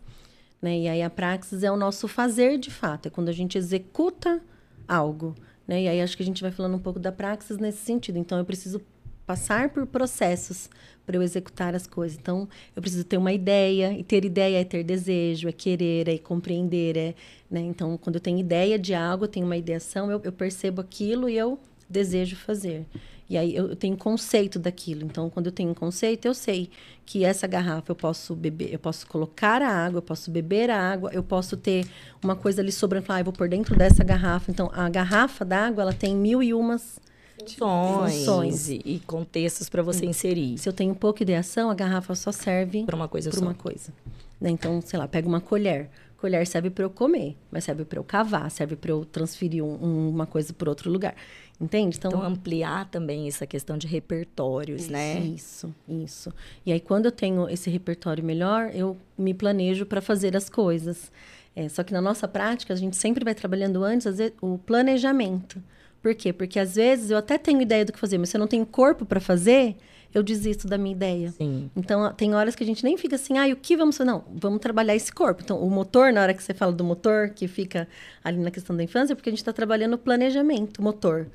Né? 0.62 0.82
E 0.82 0.88
aí 0.88 1.02
a 1.02 1.10
praxis 1.10 1.64
é 1.64 1.72
o 1.72 1.78
nosso 1.78 2.08
fazer 2.08 2.60
de 2.60 2.70
fato, 2.70 3.08
é 3.08 3.10
quando 3.10 3.30
a 3.30 3.34
gente 3.34 3.58
executa 3.58 4.42
algo. 4.88 5.34
Né? 5.68 5.84
E 5.84 5.88
aí 5.88 6.02
acho 6.02 6.16
que 6.16 6.22
a 6.22 6.26
gente 6.26 6.42
vai 6.42 6.52
falando 6.52 6.76
um 6.76 6.80
pouco 6.80 7.00
da 7.00 7.12
praxis 7.12 7.58
nesse 7.58 7.80
sentido. 7.80 8.18
Então 8.20 8.38
eu 8.38 8.46
preciso 8.46 8.80
passar 9.26 9.70
por 9.70 9.88
processos 9.88 10.70
para 11.06 11.16
eu 11.16 11.24
executar 11.24 11.74
as 11.74 11.88
coisas. 11.88 12.16
Então 12.20 12.48
eu 12.76 12.82
preciso 12.82 13.04
ter 13.04 13.18
uma 13.18 13.34
ideia, 13.34 13.92
e 13.94 14.04
ter 14.04 14.24
ideia 14.26 14.62
é 14.62 14.64
ter 14.64 14.84
desejo, 14.84 15.48
é 15.48 15.52
querer, 15.52 16.08
é 16.10 16.18
compreender. 16.20 16.96
É, 16.96 17.16
né? 17.50 17.62
Então 17.62 17.98
quando 17.98 18.18
eu 18.18 18.22
tenho 18.22 18.38
ideia 18.38 18.78
de 18.78 18.94
algo, 18.94 19.24
eu 19.24 19.28
tenho 19.30 19.48
uma 19.48 19.58
ideação, 19.58 20.12
eu, 20.12 20.22
eu 20.24 20.32
percebo 20.32 20.80
aquilo 20.82 21.28
e 21.28 21.36
eu 21.36 21.58
desejo 21.90 22.36
fazer. 22.36 22.86
E 23.30 23.38
aí 23.38 23.56
eu 23.56 23.76
tenho 23.76 23.96
conceito 23.96 24.58
daquilo. 24.58 25.04
Então, 25.06 25.30
quando 25.30 25.46
eu 25.46 25.52
tenho 25.52 25.70
um 25.70 25.74
conceito, 25.74 26.26
eu 26.26 26.34
sei 26.34 26.70
que 27.06 27.24
essa 27.24 27.46
garrafa 27.46 27.92
eu 27.92 27.96
posso 27.96 28.36
beber, 28.36 28.74
eu 28.74 28.80
posso 28.80 29.06
colocar 29.06 29.62
a 29.62 29.70
água, 29.70 30.00
eu 30.00 30.02
posso 30.02 30.32
beber 30.32 30.70
a 30.72 30.78
água, 30.92 31.12
eu 31.14 31.22
posso 31.22 31.56
ter 31.56 31.86
uma 32.24 32.36
coisa 32.36 32.62
ali 32.62 32.72
sobrando, 32.72 33.06
falar, 33.06 33.18
ah, 33.18 33.22
eu 33.22 33.26
vou 33.26 33.34
pôr 33.34 33.48
dentro 33.48 33.76
dessa 33.78 34.04
garrafa. 34.04 34.50
Então, 34.52 34.72
a 34.74 34.90
garrafa 34.90 35.46
d'água, 35.46 35.84
ela 35.84 35.94
tem 35.94 36.16
mil 36.16 36.42
e 36.42 36.54
umas. 36.54 37.00
Funções, 37.40 38.14
Funções. 38.16 38.70
E, 38.70 38.82
e 38.84 39.00
contextos 39.08 39.70
para 39.70 39.82
você 39.82 40.06
inserir 40.06 40.58
Se 40.58 40.68
eu 40.68 40.74
tenho 40.74 40.94
pouca 40.94 41.24
ideação, 41.24 41.70
a 41.70 41.74
garrafa 41.74 42.14
só 42.14 42.32
serve 42.34 42.84
para 42.84 42.96
uma 42.96 43.08
coisa 43.08 43.30
para 43.30 43.40
só. 43.40 43.46
uma 43.46 43.54
coisa. 43.54 43.94
Né? 44.42 44.50
Então, 44.50 44.82
sei 44.82 45.00
lá, 45.00 45.08
pega 45.08 45.28
uma 45.28 45.40
colher. 45.40 45.90
Colher 46.18 46.46
serve 46.46 46.70
para 46.70 46.84
eu 46.84 46.90
comer, 46.90 47.38
mas 47.50 47.64
serve 47.64 47.86
para 47.86 47.98
eu 47.98 48.04
cavar, 48.04 48.52
serve 48.52 48.76
para 48.76 48.92
eu 48.92 49.06
transferir 49.06 49.64
um- 49.64 50.10
uma 50.10 50.26
coisa 50.26 50.52
para 50.52 50.70
outro 50.70 50.92
lugar. 50.92 51.16
Entende? 51.62 51.98
Então, 51.98 52.24
ampliar 52.24 52.86
também 52.86 53.28
essa 53.28 53.46
questão 53.46 53.78
de 53.78 53.86
repertórios, 53.86 54.88
né? 54.88 55.20
Isso, 55.20 55.76
isso. 55.90 56.34
E 56.66 56.72
aí, 56.72 56.80
quando 56.80 57.06
eu 57.06 57.12
tenho 57.12 57.50
esse 57.50 57.70
repertório 57.70 58.24
melhor, 58.24 58.72
eu 58.74 58.96
me 59.18 59.34
planejo 59.34 59.86
para 59.86 60.00
fazer 60.00 60.38
as 60.38 60.50
coisas. 60.50 61.12
É, 61.54 61.68
só 61.68 61.84
que 61.84 61.92
na 61.92 62.00
nossa 62.00 62.30
prática, 62.30 62.74
a 62.74 62.78
gente 62.78 62.96
sempre 62.96 63.26
vai 63.26 63.36
trabalhando 63.36 63.84
antes 63.84 64.18
vezes, 64.18 64.34
o 64.42 64.58
planejamento. 64.58 65.62
Por 66.02 66.16
quê? 66.16 66.32
Porque 66.32 66.58
às 66.58 66.76
vezes 66.76 67.12
eu 67.12 67.18
até 67.18 67.38
tenho 67.38 67.62
ideia 67.62 67.84
do 67.84 67.92
que 67.92 68.00
fazer, 68.00 68.18
mas 68.18 68.30
se 68.30 68.38
eu 68.38 68.40
não 68.40 68.48
tenho 68.48 68.66
corpo 68.66 69.06
para 69.06 69.20
fazer, 69.20 69.76
eu 70.14 70.24
desisto 70.24 70.68
da 70.68 70.78
minha 70.78 70.96
ideia. 70.96 71.32
Sim. 71.32 71.70
Então, 71.76 72.12
tem 72.14 72.34
horas 72.34 72.56
que 72.56 72.64
a 72.64 72.66
gente 72.66 72.84
nem 72.84 72.98
fica 72.98 73.16
assim, 73.16 73.38
ah, 73.38 73.48
e 73.48 73.54
o 73.54 73.56
que 73.56 73.78
vamos 73.78 73.96
fazer? 73.96 74.10
Não, 74.10 74.24
vamos 74.34 74.60
trabalhar 74.60 74.96
esse 74.96 75.12
corpo. 75.12 75.42
Então, 75.44 75.62
o 75.62 75.70
motor, 75.70 76.12
na 76.12 76.22
hora 76.22 76.34
que 76.34 76.42
você 76.42 76.54
fala 76.54 76.72
do 76.72 76.84
motor, 76.84 77.30
que 77.30 77.48
fica 77.48 77.88
ali 78.24 78.38
na 78.38 78.50
questão 78.50 78.76
da 78.76 78.84
infância, 78.84 79.14
é 79.14 79.16
porque 79.16 79.30
a 79.30 79.32
gente 79.32 79.40
está 79.40 79.54
trabalhando 79.54 79.94
o 79.94 79.98
planejamento, 79.98 80.80
o 80.80 80.84
motor. 80.84 81.28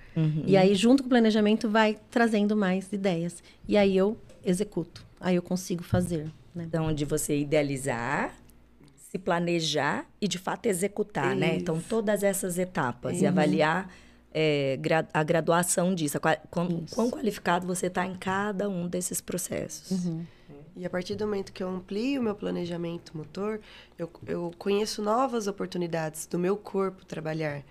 E 0.46 0.56
aí, 0.56 0.74
junto 0.74 1.02
com 1.02 1.06
o 1.06 1.10
planejamento, 1.10 1.68
vai 1.68 1.98
trazendo 2.10 2.56
mais 2.56 2.92
ideias. 2.92 3.42
E 3.68 3.76
aí, 3.76 3.96
eu 3.96 4.16
executo. 4.44 5.04
Aí, 5.20 5.36
eu 5.36 5.42
consigo 5.42 5.82
fazer. 5.82 6.26
Né? 6.54 6.64
Então, 6.66 6.92
de 6.92 7.04
você 7.04 7.38
idealizar, 7.38 8.34
se 8.96 9.18
planejar 9.18 10.06
e, 10.20 10.26
de 10.26 10.38
fato, 10.38 10.66
executar, 10.66 11.36
né? 11.36 11.54
Então, 11.54 11.80
todas 11.88 12.24
essas 12.24 12.58
etapas. 12.58 13.20
E 13.20 13.26
avaliar 13.26 13.88
é, 14.34 14.76
a 15.12 15.22
graduação 15.22 15.94
disso. 15.94 16.18
a 16.18 16.36
Quão, 16.50 16.84
quão 16.90 17.10
qualificado 17.10 17.66
você 17.66 17.86
está 17.86 18.04
em 18.04 18.14
cada 18.14 18.68
um 18.68 18.88
desses 18.88 19.20
processos. 19.20 19.96
E 20.76 20.84
a 20.84 20.90
partir 20.90 21.14
do 21.14 21.24
momento 21.24 21.52
que 21.52 21.62
eu 21.62 21.68
amplio 21.68 22.20
o 22.20 22.24
meu 22.24 22.34
planejamento 22.34 23.16
motor, 23.16 23.60
eu, 23.96 24.10
eu 24.26 24.50
conheço 24.58 25.00
novas 25.00 25.46
oportunidades 25.46 26.26
do 26.26 26.36
meu 26.36 26.56
corpo 26.56 27.04
trabalhar, 27.04 27.62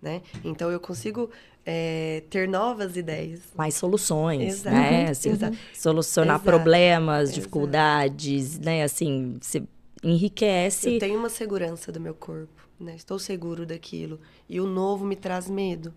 né? 0.00 0.22
Então, 0.44 0.70
eu 0.70 0.78
consigo 0.78 1.28
é, 1.66 2.22
ter 2.30 2.48
novas 2.48 2.96
ideias. 2.96 3.40
Mais 3.56 3.74
soluções, 3.74 4.54
Exato. 4.60 4.76
né? 4.76 5.08
Assim, 5.10 5.30
Exato. 5.30 5.58
Solucionar 5.74 6.36
Exato. 6.36 6.44
problemas, 6.44 7.22
Exato. 7.22 7.34
dificuldades, 7.34 8.58
né? 8.60 8.84
Assim, 8.84 9.38
você 9.40 9.62
enriquece. 10.02 10.94
Eu 10.94 10.98
tenho 11.00 11.18
uma 11.18 11.28
segurança 11.28 11.90
do 11.90 12.00
meu 12.00 12.14
corpo, 12.14 12.61
né? 12.82 12.94
Estou 12.96 13.18
seguro 13.18 13.64
daquilo. 13.66 14.20
E 14.48 14.60
o 14.60 14.66
novo 14.66 15.04
me 15.04 15.16
traz 15.16 15.48
medo. 15.48 15.94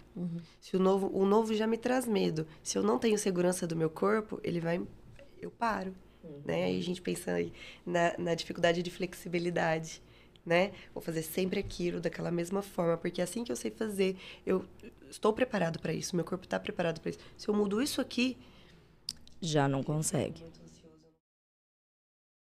Se 0.60 0.76
o 0.76 0.80
novo, 0.80 1.10
o 1.14 1.26
novo 1.26 1.54
já 1.54 1.68
me 1.68 1.78
traz 1.78 2.08
medo. 2.08 2.48
Se 2.64 2.78
eu 2.78 2.84
não 2.84 3.00
tenho 3.00 3.18
segurança 3.18 3.68
do 3.68 3.76
meu 3.76 3.90
corpo, 3.90 4.40
ele 4.44 4.60
vai, 4.60 4.82
eu 5.42 5.52
paro, 5.52 5.94
né? 6.46 6.66
Aí 6.66 6.80
a 6.80 6.84
gente 6.84 7.02
pensa 7.02 7.32
aí 7.34 7.52
na, 7.86 8.16
na 8.18 8.36
dificuldade 8.36 8.82
de 8.84 8.92
flexibilidade, 8.92 10.02
né? 10.46 10.72
Vou 10.94 11.02
fazer 11.02 11.24
sempre 11.24 11.60
aquilo 11.60 12.00
daquela 12.00 12.32
mesma 12.32 12.62
forma, 12.62 12.98
porque 12.98 13.22
assim 13.22 13.44
que 13.44 13.52
eu 13.52 13.56
sei 13.56 13.72
fazer, 13.72 14.18
eu 14.46 14.66
estou 15.10 15.34
preparado 15.34 15.80
para 15.80 15.94
isso. 15.94 16.16
Meu 16.16 16.26
corpo 16.26 16.46
está 16.46 16.60
preparado 16.60 17.00
para 17.02 17.10
isso. 17.12 17.20
Se 17.38 17.48
eu 17.48 17.54
mudo 17.54 17.82
isso 17.82 18.02
aqui, 18.02 18.38
Já 19.42 19.68
não 19.68 19.84
consegue. 19.84 20.44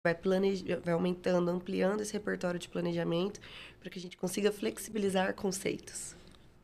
vai, 0.06 0.14
planej... 0.16 0.64
vai 0.84 0.94
aumentando, 0.94 1.50
ampliando 1.50 2.02
esse 2.02 2.14
repertório 2.14 2.60
de 2.60 2.70
planejamento 2.70 3.40
para 3.86 3.92
que 3.92 4.00
a 4.00 4.02
gente 4.02 4.18
consiga 4.18 4.52
flexibilizar 4.52 5.32
conceitos. 5.36 6.16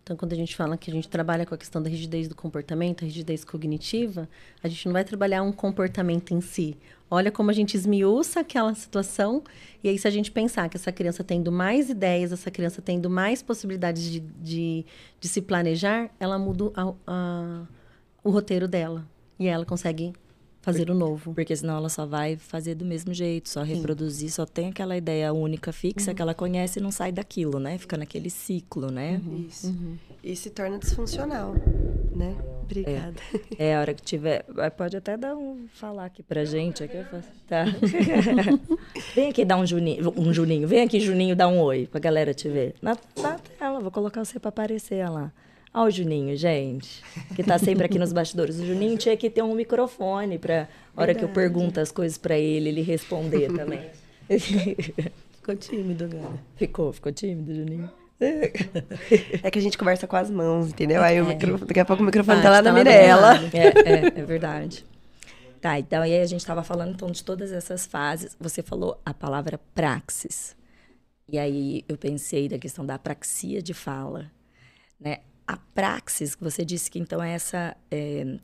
Então, 0.02 0.18
quando 0.18 0.34
a 0.34 0.36
gente 0.36 0.56
fala 0.56 0.76
que 0.76 0.90
a 0.90 0.94
gente 0.94 1.08
trabalha 1.08 1.46
com 1.46 1.54
a 1.54 1.58
questão 1.58 1.80
da 1.80 1.88
rigidez 1.88 2.28
do 2.28 2.34
comportamento, 2.34 3.04
a 3.04 3.06
rigidez 3.06 3.46
cognitiva, 3.46 4.28
a 4.64 4.68
gente 4.68 4.88
não 4.88 4.94
vai 4.94 5.04
trabalhar 5.04 5.44
um 5.44 5.52
comportamento 5.52 6.34
em 6.34 6.42
si. 6.42 6.76
Olha 7.12 7.32
como 7.32 7.52
a 7.52 7.54
gente 7.54 7.76
esmiuça 7.78 8.40
aquela 8.40 8.74
situação, 8.74 9.44
e 9.84 9.90
aí, 9.90 10.00
se 10.00 10.08
a 10.08 10.12
gente 10.12 10.32
pensar 10.32 10.68
que 10.68 10.78
essa 10.78 10.92
criança 10.92 11.24
tendo 11.24 11.52
mais 11.52 11.92
ideias, 11.92 12.32
essa 12.32 12.50
criança 12.50 12.82
tendo 12.82 13.08
mais 13.08 13.44
possibilidades 13.44 14.02
de, 14.04 14.20
de, 14.20 14.84
de 15.20 15.28
se 15.28 15.44
planejar, 15.44 16.10
ela 16.20 16.40
muda 16.40 16.72
a- 16.74 16.94
a- 17.06 17.68
o 18.24 18.32
roteiro 18.32 18.68
dela. 18.68 19.08
E 19.38 19.46
ela 19.48 19.64
consegue 19.64 20.12
fazer 20.62 20.89
o 20.89 20.93
novo. 20.93 21.34
Porque 21.34 21.56
senão 21.56 21.76
ela 21.78 21.89
só 21.89 22.06
vai 22.06 22.38
fazer 22.38 22.76
do 22.76 22.86
mesmo 22.86 23.13
jeito, 23.13 23.50
só 23.50 23.63
reproduzir, 23.63 24.31
só 24.31 24.46
tem 24.46 24.69
aquela 24.69 24.96
ideia 24.96 25.33
única, 25.33 25.71
fixa, 25.71 26.13
que 26.13 26.21
ela 26.21 26.33
conhece 26.33 26.79
e 26.79 26.81
não 26.81 26.92
sai 26.92 27.12
daquilo, 27.12 27.60
né? 27.60 27.77
Fica 27.77 27.98
naquele 27.98 28.29
ciclo, 28.29 28.92
né? 28.92 29.19
Isso. 29.48 29.73
E 30.23 30.36
se 30.36 30.50
torna 30.52 30.77
disfuncional, 30.77 31.54
né? 32.15 32.36
Obrigada. 32.63 33.15
É, 33.60 33.75
a 33.75 33.81
hora 33.81 33.94
que 33.94 34.02
tiver. 34.02 34.46
vai- 34.48 34.71
Pode 34.71 34.96
até 34.96 35.17
dar 35.17 35.36
um. 35.36 35.65
falar 35.73 36.06
aqui 36.06 36.23
pra 36.23 36.46
gente. 36.46 36.83
Aqui 36.83 36.96
eu 36.98 37.04
faço. 37.06 37.27
Tá. 37.48 37.65
vem 39.15 39.29
aqui 39.29 39.44
dar 39.44 39.58
um 39.58 39.65
Juninho. 39.65 40.13
Um 40.15 40.31
Juninho. 40.33 40.67
Vem 40.67 40.81
aqui, 40.83 41.00
Juninho, 41.00 41.36
dar 41.36 41.48
um 41.48 41.60
oi 41.60 41.88
pra 41.90 42.00
galera 42.00 42.33
te 42.33 42.48
ver. 42.48 42.75
Na, 42.81 42.96
na 43.21 43.38
tela, 43.40 43.79
vou 43.79 43.92
colocar 43.92 44.23
você 44.23 44.40
para 44.40 44.50
aparecer 44.50 45.06
lá. 45.10 45.31
Olha 45.74 45.88
o 45.88 45.92
Juninho, 45.92 46.36
gente, 46.36 47.02
que 47.34 47.42
tá 47.42 47.58
sempre 47.58 47.86
aqui 47.86 47.98
nos 47.98 48.12
bastidores. 48.12 48.60
O 48.60 48.65
Juninho 48.65 48.98
tinha 48.98 49.15
que 49.15 49.30
ter 49.30 49.42
um 49.42 49.56
microfone 49.56 50.38
para 50.38 50.67
hora 50.96 51.15
que 51.15 51.24
eu 51.24 51.30
pergunto 51.30 51.80
as 51.80 51.92
coisas 51.92 52.17
para 52.17 52.38
ele, 52.38 52.69
ele 52.69 52.82
responder 52.82 53.52
também. 53.54 53.90
ficou 55.38 55.56
tímido 55.56 56.04
agora. 56.06 56.34
Ficou, 56.58 56.92
ficou 56.92 57.12
tímido, 57.13 57.56
Juninho. 57.56 57.90
É 58.22 59.50
que 59.50 59.58
a 59.58 59.62
gente 59.62 59.78
conversa 59.78 60.06
com 60.06 60.15
as 60.15 60.30
mãos, 60.30 60.69
entendeu? 60.69 61.02
Aí 61.02 61.19
o 61.22 61.26
microfone, 61.26 61.67
daqui 61.67 61.80
a 61.80 61.86
pouco 61.86 62.04
o 62.04 62.06
microfone 62.06 62.40
ah, 62.40 62.44
tá 62.44 62.50
lá 62.50 62.62
na 62.62 62.69
tá 62.69 62.76
Mirella. 62.76 63.34
É, 63.54 63.67
é, 63.90 64.19
é 64.19 64.26
verdade. 64.26 64.86
Tá, 65.60 65.80
então 65.80 66.02
aí 66.02 66.19
a 66.19 66.26
gente 66.26 66.42
estava 66.42 66.63
falando 66.63 66.92
então 66.92 67.10
de 67.10 67.24
todas 67.24 67.52
essas 67.52 67.86
fases. 67.86 68.36
Você 68.40 68.62
falou 68.62 69.00
a 69.06 69.13
palavra 69.13 69.60
praxis. 69.74 70.56
E 71.30 71.40
aí 71.40 71.86
eu 71.88 71.98
pensei 71.98 72.50
da 72.50 72.60
questão 72.60 72.86
da 72.86 73.00
praxia 73.00 73.62
de 73.62 73.74
fala, 73.74 74.30
né? 75.00 75.19
A 75.52 75.58
praxis, 75.75 76.37
você 76.39 76.63
disse 76.63 76.89
que 76.89 76.97
então 76.97 77.21
é 77.21 77.33
essa 77.33 77.75
é, 77.89 78.37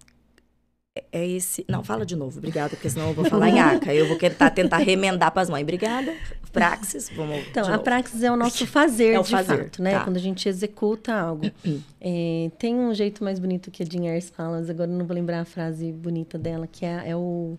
é 1.11 1.25
esse. 1.25 1.63
Não, 1.69 1.83
fala 1.83 2.05
de 2.05 2.15
novo, 2.15 2.37
obrigada, 2.37 2.69
porque 2.69 2.89
senão 2.89 3.09
eu 3.09 3.13
vou 3.13 3.25
falar 3.25 3.49
em 3.49 3.59
aca. 3.59 3.93
Eu 3.93 4.07
vou 4.07 4.17
tentar, 4.17 4.49
tentar 4.49 4.77
remendar 4.77 5.31
para 5.31 5.41
as 5.41 5.49
mães. 5.49 5.63
Obrigada. 5.63 6.13
Praxis, 6.51 7.09
vamos. 7.15 7.47
Então, 7.47 7.71
a 7.71 7.77
praxis 7.77 8.23
é 8.23 8.31
o 8.31 8.35
nosso 8.35 8.65
fazer, 8.65 9.13
é 9.13 9.19
o 9.19 9.23
de 9.23 9.29
fazer, 9.29 9.65
fato, 9.65 9.81
né? 9.81 9.91
Tá. 9.91 10.03
Quando 10.03 10.17
a 10.17 10.19
gente 10.19 10.49
executa 10.49 11.13
algo. 11.13 11.45
é, 12.01 12.51
tem 12.57 12.75
um 12.75 12.93
jeito 12.93 13.23
mais 13.23 13.39
bonito 13.39 13.69
que 13.69 13.83
a 13.83 13.85
Jean 13.85 14.19
fala, 14.21 14.57
mas 14.57 14.69
agora 14.69 14.89
eu 14.89 14.97
não 14.97 15.05
vou 15.05 15.15
lembrar 15.15 15.41
a 15.41 15.45
frase 15.45 15.91
bonita 15.91 16.37
dela, 16.37 16.67
que 16.67 16.85
é, 16.85 17.09
é 17.09 17.15
o. 17.15 17.57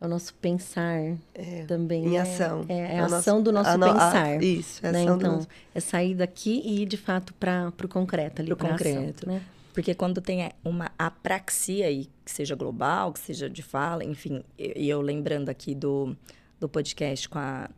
É 0.00 0.04
o 0.04 0.08
nosso 0.08 0.34
pensar 0.34 1.00
é, 1.34 1.64
também. 1.66 2.06
Em 2.06 2.10
né? 2.10 2.18
ação. 2.18 2.66
É, 2.68 2.74
é, 2.74 2.94
é 2.96 3.00
a, 3.00 3.06
ação 3.06 3.42
do 3.42 3.50
nosso 3.50 3.70
a, 3.70 3.78
pensar. 3.78 4.24
A, 4.24 4.36
isso, 4.36 4.84
é 4.84 4.88
a 4.90 4.92
né? 4.92 5.02
ação 5.02 5.16
então, 5.16 5.38
do... 5.38 5.48
é 5.74 5.80
sair 5.80 6.14
daqui 6.14 6.60
e 6.64 6.82
ir 6.82 6.86
de 6.86 6.96
fato 6.96 7.32
para 7.34 7.72
o 7.82 7.88
concreto 7.88 8.42
ali. 8.42 8.54
Para 8.54 8.66
o 8.66 8.70
concreto. 8.70 9.24
Ação, 9.24 9.34
né? 9.34 9.42
Porque 9.72 9.94
quando 9.94 10.20
tem 10.20 10.50
uma 10.64 10.90
apraxia 10.98 11.86
aí, 11.86 12.08
que 12.24 12.30
seja 12.30 12.54
global, 12.54 13.12
que 13.12 13.20
seja 13.20 13.48
de 13.48 13.62
fala, 13.62 14.02
enfim, 14.02 14.42
e 14.58 14.88
eu 14.88 15.02
lembrando 15.02 15.50
aqui 15.50 15.74
do, 15.74 16.16
do 16.58 16.66
podcast 16.66 17.28
com 17.28 17.38
a, 17.38 17.68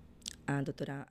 a 0.46 0.62
doutora 0.62 1.06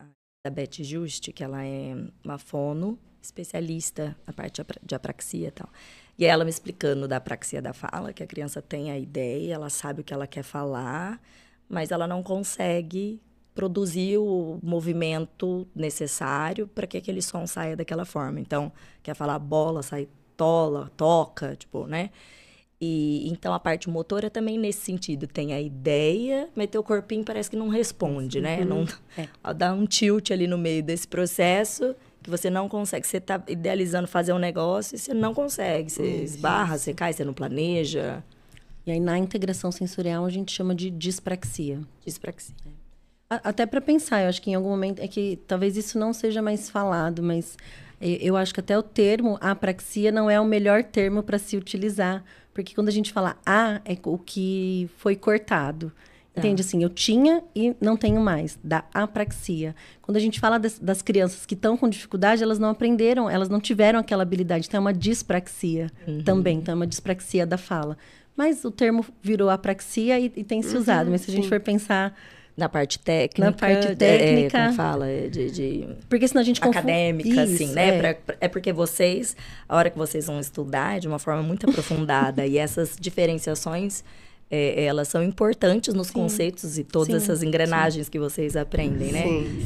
a 0.45 0.49
Beth 0.49 0.82
Juste, 0.82 1.34
que 1.34 1.43
ela 1.43 1.64
é 1.66 1.93
uma 2.24 2.38
fono 2.38 2.97
especialista 3.22 4.16
na 4.26 4.32
parte 4.32 4.62
de 4.82 4.95
apraxia 4.95 5.49
e 5.49 5.51
tal. 5.51 5.70
E 6.18 6.26
ela 6.26 6.43
me 6.43 6.49
explicando 6.49 7.07
da 7.07 7.18
apraxia 7.18 7.61
da 7.61 7.74
fala, 7.74 8.11
que 8.11 8.24
a 8.24 8.28
criança 8.28 8.61
tem 8.61 8.89
a 8.89 8.97
ideia, 8.97 9.53
ela 9.53 9.70
sabe 9.70 10.01
o 10.01 10.03
que 10.03 10.13
ela 10.13 10.26
quer 10.26 10.43
falar, 10.43 11.22
mas 11.70 11.91
ela 11.91 12.07
não 12.07 12.24
consegue 12.24 13.22
produzir 13.53 14.18
o 14.18 14.59
movimento 14.63 15.68
necessário 15.76 16.68
para 16.68 16.88
que 16.88 16.97
aquele 16.97 17.22
som 17.22 17.45
saia 17.45 17.76
daquela 17.76 18.05
forma. 18.05 18.39
Então, 18.39 18.72
quer 19.03 19.15
falar 19.15 19.38
bola, 19.39 19.84
sai 19.84 20.07
tola, 20.36 20.91
toca, 20.95 21.55
tipo, 21.55 21.86
né? 21.88 22.11
E 22.80 23.28
então 23.28 23.53
a 23.53 23.59
parte 23.59 23.89
motora 23.89 24.30
também 24.30 24.59
nesse 24.59 24.82
sentido 24.82 25.26
tem 25.26 25.51
a 25.53 25.59
ideia, 25.59 26.47
mas 26.55 26.70
teu 26.70 26.84
corpinho 26.84 27.24
parece 27.24 27.49
que 27.49 27.55
não 27.55 27.70
responde, 27.70 28.39
né? 28.39 28.63
Não 28.63 28.86
é. 29.18 29.53
dá 29.55 29.74
um 29.74 29.86
tilt 29.88 30.30
ali 30.30 30.45
no 30.45 30.57
meio 30.57 30.84
desse 30.84 31.07
processo 31.07 31.95
que 32.28 32.32
você 32.32 32.49
não 32.49 32.67
consegue. 32.67 33.07
Você 33.07 33.17
está 33.17 33.41
idealizando 33.47 34.05
fazer 34.05 34.34
um 34.34 34.38
negócio 34.38 34.95
e 34.95 34.99
você 34.99 35.13
não 35.13 35.34
consegue. 35.34 35.89
Você 35.89 36.23
esbarra, 36.23 36.78
você 36.78 36.93
cai, 36.93 37.13
você 37.13 37.23
não 37.23 37.34
planeja. 37.34 38.21
E 38.86 38.91
aí 38.91 38.99
na 38.99 39.17
integração 39.17 39.71
sensorial 39.71 40.25
a 40.25 40.30
gente 40.30 40.51
chama 40.51 40.75
de 40.75 40.89
dispraxia. 40.89 41.80
Dispraxia. 42.05 42.53
Até 43.30 43.65
para 43.65 43.82
pensar, 43.82 44.23
eu 44.23 44.30
acho 44.30 44.41
que 44.41 44.51
em 44.51 44.55
algum 44.55 44.69
momento 44.69 45.01
é 45.01 45.07
que 45.07 45.39
talvez 45.47 45.75
isso 45.78 45.97
não 45.97 46.13
seja 46.13 46.41
mais 46.41 46.69
falado, 46.69 47.23
mas 47.23 47.57
eu 47.99 48.36
acho 48.38 48.53
que 48.53 48.59
até 48.59 48.78
o 48.78 48.84
termo 48.84 49.38
apraxia 49.41 50.11
não 50.11 50.30
é 50.30 50.39
o 50.39 50.45
melhor 50.45 50.84
termo 50.84 51.23
para 51.23 51.38
se 51.38 51.57
utilizar, 51.57 52.23
porque 52.53 52.75
quando 52.75 52.89
a 52.89 52.91
gente 52.91 53.11
fala 53.11 53.38
a, 53.45 53.82
é 53.86 53.97
o 54.03 54.17
que 54.17 54.89
foi 54.97 55.15
cortado. 55.15 55.91
Tá. 56.38 56.41
Entende? 56.41 56.61
Assim, 56.61 56.83
eu 56.83 56.89
tinha 56.89 57.43
e 57.55 57.75
não 57.81 57.97
tenho 57.97 58.21
mais, 58.21 58.59
da 58.63 58.83
apraxia. 58.93 59.75
Quando 60.01 60.17
a 60.17 60.19
gente 60.19 60.39
fala 60.39 60.59
das, 60.59 60.77
das 60.77 61.01
crianças 61.01 61.45
que 61.45 61.55
estão 61.55 61.75
com 61.75 61.89
dificuldade, 61.89 62.43
elas 62.43 62.59
não 62.59 62.69
aprenderam, 62.69 63.29
elas 63.29 63.49
não 63.49 63.59
tiveram 63.59 63.99
aquela 63.99 64.21
habilidade. 64.21 64.67
Então, 64.67 64.77
é 64.77 64.81
uma 64.81 64.93
dispraxia 64.93 65.89
uhum. 66.07 66.21
também, 66.23 66.59
então 66.59 66.73
é 66.73 66.75
uma 66.75 66.88
dispraxia 66.88 67.45
da 67.45 67.57
fala. 67.57 67.97
Mas 68.35 68.63
o 68.63 68.69
termo 68.69 69.03
virou 69.21 69.49
apraxia 69.49 70.19
e, 70.19 70.31
e 70.35 70.43
tem 70.43 70.61
se 70.61 70.77
usado. 70.77 71.07
Uhum, 71.07 71.13
Mas 71.13 71.21
se 71.21 71.31
a 71.31 71.33
gente 71.33 71.49
for 71.49 71.59
pensar 71.59 72.15
na 72.55 72.69
parte 72.69 72.99
técnica. 72.99 73.45
Na 73.45 73.51
parte 73.51 73.95
técnica. 73.95 74.57
É, 74.57 74.63
como 74.65 74.75
fala, 74.75 75.07
é 75.07 75.27
de, 75.27 75.49
de 75.49 75.88
Porque 76.07 76.27
senão 76.27 76.41
a 76.41 76.45
gente 76.45 76.63
Acadêmica, 76.63 77.29
assim, 77.41 77.53
Isso, 77.53 77.63
assim, 77.63 77.73
né? 77.73 77.97
É. 77.97 78.13
Pra, 78.13 78.35
é 78.41 78.47
porque 78.47 78.71
vocês, 78.71 79.35
a 79.67 79.75
hora 79.75 79.89
que 79.89 79.97
vocês 79.97 80.27
vão 80.27 80.39
estudar, 80.39 80.99
de 80.99 81.07
uma 81.07 81.17
forma 81.17 81.41
muito 81.41 81.67
aprofundada, 81.67 82.45
e 82.47 82.57
essas 82.57 82.95
diferenciações 82.99 84.03
é, 84.49 84.85
elas 84.85 85.09
são 85.09 85.21
importantes 85.21 85.93
nos 85.93 86.07
sim. 86.07 86.13
conceitos 86.13 86.77
e 86.77 86.83
todas 86.83 87.07
sim, 87.09 87.15
essas 87.15 87.43
engrenagens 87.43 88.05
sim. 88.05 88.11
que 88.11 88.17
vocês 88.17 88.55
aprendem, 88.55 89.11
né? 89.11 89.25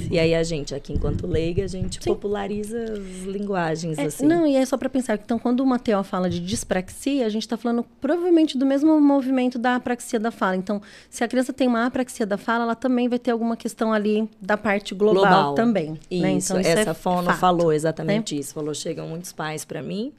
E 0.09 0.17
aí 0.17 0.33
a 0.33 0.43
gente, 0.43 0.73
aqui 0.73 0.91
enquanto 0.91 1.27
leiga, 1.27 1.63
a 1.63 1.67
gente 1.67 1.99
populariza 1.99 2.83
as 2.83 3.23
linguagens, 3.25 3.97
é, 3.99 4.05
assim. 4.05 4.25
Não, 4.25 4.45
e 4.47 4.55
é 4.55 4.65
só 4.65 4.77
para 4.77 4.89
pensar 4.89 5.17
que, 5.17 5.23
então, 5.23 5.37
quando 5.37 5.59
o 5.59 5.65
Mateo 5.65 6.03
fala 6.03 6.29
de 6.29 6.39
dispraxia, 6.39 7.25
a 7.25 7.29
gente 7.29 7.43
está 7.43 7.57
falando 7.57 7.85
provavelmente 7.99 8.57
do 8.57 8.65
mesmo 8.65 8.99
movimento 8.99 9.59
da 9.59 9.75
apraxia 9.75 10.19
da 10.19 10.31
fala. 10.31 10.55
Então, 10.55 10.81
se 11.09 11.23
a 11.23 11.27
criança 11.27 11.53
tem 11.53 11.67
uma 11.67 11.85
apraxia 11.85 12.25
da 12.25 12.37
fala, 12.37 12.63
ela 12.63 12.75
também 12.75 13.07
vai 13.07 13.19
ter 13.19 13.31
alguma 13.31 13.55
questão 13.55 13.93
ali 13.93 14.27
da 14.41 14.57
parte 14.57 14.95
global, 14.95 15.23
global. 15.23 15.53
também. 15.53 15.99
Isso, 16.09 16.21
né? 16.21 16.31
então, 16.31 16.59
isso 16.59 16.69
essa 16.69 16.89
é 16.89 16.93
fono 16.93 17.27
fato, 17.27 17.39
falou 17.39 17.71
exatamente 17.71 18.33
né? 18.33 18.41
isso. 18.41 18.53
Falou, 18.53 18.73
chegam 18.73 19.07
muitos 19.07 19.31
pais 19.31 19.63
para 19.63 19.83
mim 19.83 20.11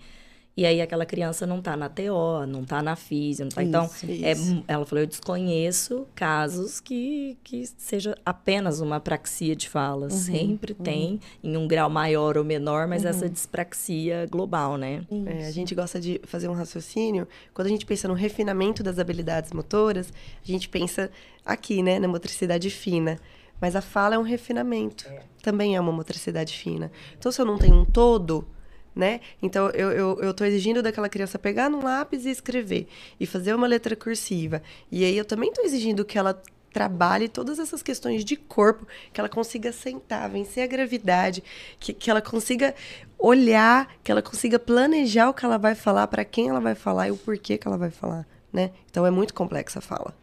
e 0.54 0.66
aí 0.66 0.82
aquela 0.82 1.06
criança 1.06 1.46
não 1.46 1.60
está 1.60 1.74
na 1.76 1.88
TO, 1.88 2.46
não 2.46 2.62
está 2.62 2.82
na 2.82 2.94
física, 2.94 3.44
não 3.44 3.50
tá, 3.50 3.62
então 3.62 3.90
é, 4.22 4.32
ela 4.68 4.84
falou, 4.84 5.02
eu 5.02 5.06
desconheço 5.06 6.06
casos 6.14 6.78
que, 6.78 7.38
que 7.42 7.66
seja 7.78 8.14
apenas 8.24 8.80
uma 8.80 9.00
praxia 9.00 9.56
de 9.56 9.66
fala. 9.66 10.04
Uhum, 10.04 10.10
Sempre 10.10 10.74
uhum. 10.74 10.84
tem, 10.84 11.20
em 11.42 11.56
um 11.56 11.66
grau 11.66 11.88
maior 11.88 12.36
ou 12.36 12.44
menor, 12.44 12.86
mas 12.86 13.02
uhum. 13.02 13.08
essa 13.08 13.30
dispraxia 13.30 14.26
global, 14.30 14.76
né? 14.76 15.06
É, 15.24 15.46
a 15.46 15.50
gente 15.50 15.74
gosta 15.74 15.98
de 15.98 16.20
fazer 16.24 16.48
um 16.48 16.54
raciocínio. 16.54 17.26
Quando 17.54 17.68
a 17.68 17.70
gente 17.70 17.86
pensa 17.86 18.06
no 18.06 18.14
refinamento 18.14 18.82
das 18.82 18.98
habilidades 18.98 19.52
motoras, 19.52 20.12
a 20.42 20.46
gente 20.46 20.68
pensa 20.68 21.10
aqui, 21.46 21.82
né, 21.82 21.98
na 21.98 22.08
motricidade 22.08 22.68
fina. 22.68 23.18
Mas 23.58 23.74
a 23.74 23.80
fala 23.80 24.16
é 24.16 24.18
um 24.18 24.22
refinamento. 24.22 25.08
É. 25.08 25.22
Também 25.42 25.76
é 25.76 25.80
uma 25.80 25.92
motricidade 25.92 26.52
fina. 26.52 26.92
Então, 27.16 27.32
se 27.32 27.40
eu 27.40 27.46
não 27.46 27.56
tenho 27.56 27.76
um 27.76 27.84
todo, 27.84 28.46
né? 28.94 29.20
Então, 29.42 29.70
eu, 29.70 29.90
eu, 29.90 30.20
eu 30.20 30.34
tô 30.34 30.44
exigindo 30.44 30.82
daquela 30.82 31.08
criança 31.08 31.38
pegar 31.38 31.68
no 31.68 31.82
lápis 31.82 32.26
e 32.26 32.30
escrever, 32.30 32.86
e 33.18 33.26
fazer 33.26 33.54
uma 33.54 33.66
letra 33.66 33.96
cursiva. 33.96 34.62
E 34.90 35.04
aí, 35.04 35.16
eu 35.16 35.24
também 35.24 35.48
estou 35.50 35.64
exigindo 35.64 36.04
que 36.04 36.18
ela 36.18 36.40
trabalhe 36.72 37.28
todas 37.28 37.58
essas 37.58 37.82
questões 37.82 38.24
de 38.24 38.34
corpo, 38.34 38.86
que 39.12 39.20
ela 39.20 39.28
consiga 39.28 39.72
sentar, 39.72 40.28
vencer 40.28 40.64
a 40.64 40.66
gravidade, 40.66 41.44
que, 41.78 41.92
que 41.92 42.10
ela 42.10 42.22
consiga 42.22 42.74
olhar, 43.18 43.94
que 44.02 44.10
ela 44.10 44.22
consiga 44.22 44.58
planejar 44.58 45.28
o 45.28 45.34
que 45.34 45.44
ela 45.44 45.58
vai 45.58 45.74
falar, 45.74 46.06
para 46.06 46.24
quem 46.24 46.48
ela 46.48 46.60
vai 46.60 46.74
falar 46.74 47.08
e 47.08 47.10
o 47.10 47.16
porquê 47.16 47.58
que 47.58 47.68
ela 47.68 47.76
vai 47.76 47.90
falar, 47.90 48.26
né? 48.52 48.70
Então, 48.90 49.06
é 49.06 49.10
muito 49.10 49.34
complexa 49.34 49.78
a 49.78 49.82
fala. 49.82 50.14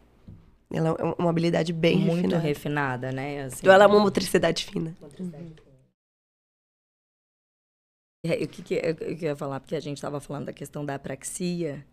Ela 0.72 0.95
é 0.99 1.03
uma 1.17 1.30
habilidade 1.30 1.74
bem 1.74 1.97
muito 1.97 2.36
refinada. 2.36 2.39
refinada, 2.39 3.11
né? 3.11 3.43
Assim, 3.43 3.57
então, 3.61 3.74
ela 3.74 3.86
é 3.86 3.88
uma 3.88 3.99
motricidade 3.99 4.65
fina. 4.65 4.95
Motricidade. 5.01 5.43
Uhum. 5.43 5.68
É, 8.24 8.43
o 8.43 8.47
que, 8.47 8.61
que 8.61 8.74
eu, 8.74 9.07
eu 9.07 9.17
ia 9.17 9.36
falar? 9.36 9.59
Porque 9.59 9.76
a 9.76 9.80
gente 9.80 9.97
estava 9.97 10.20
falando 10.20 10.45
da 10.45 10.53
questão 10.53 10.86
da 10.86 10.95
apraxia. 10.95 11.86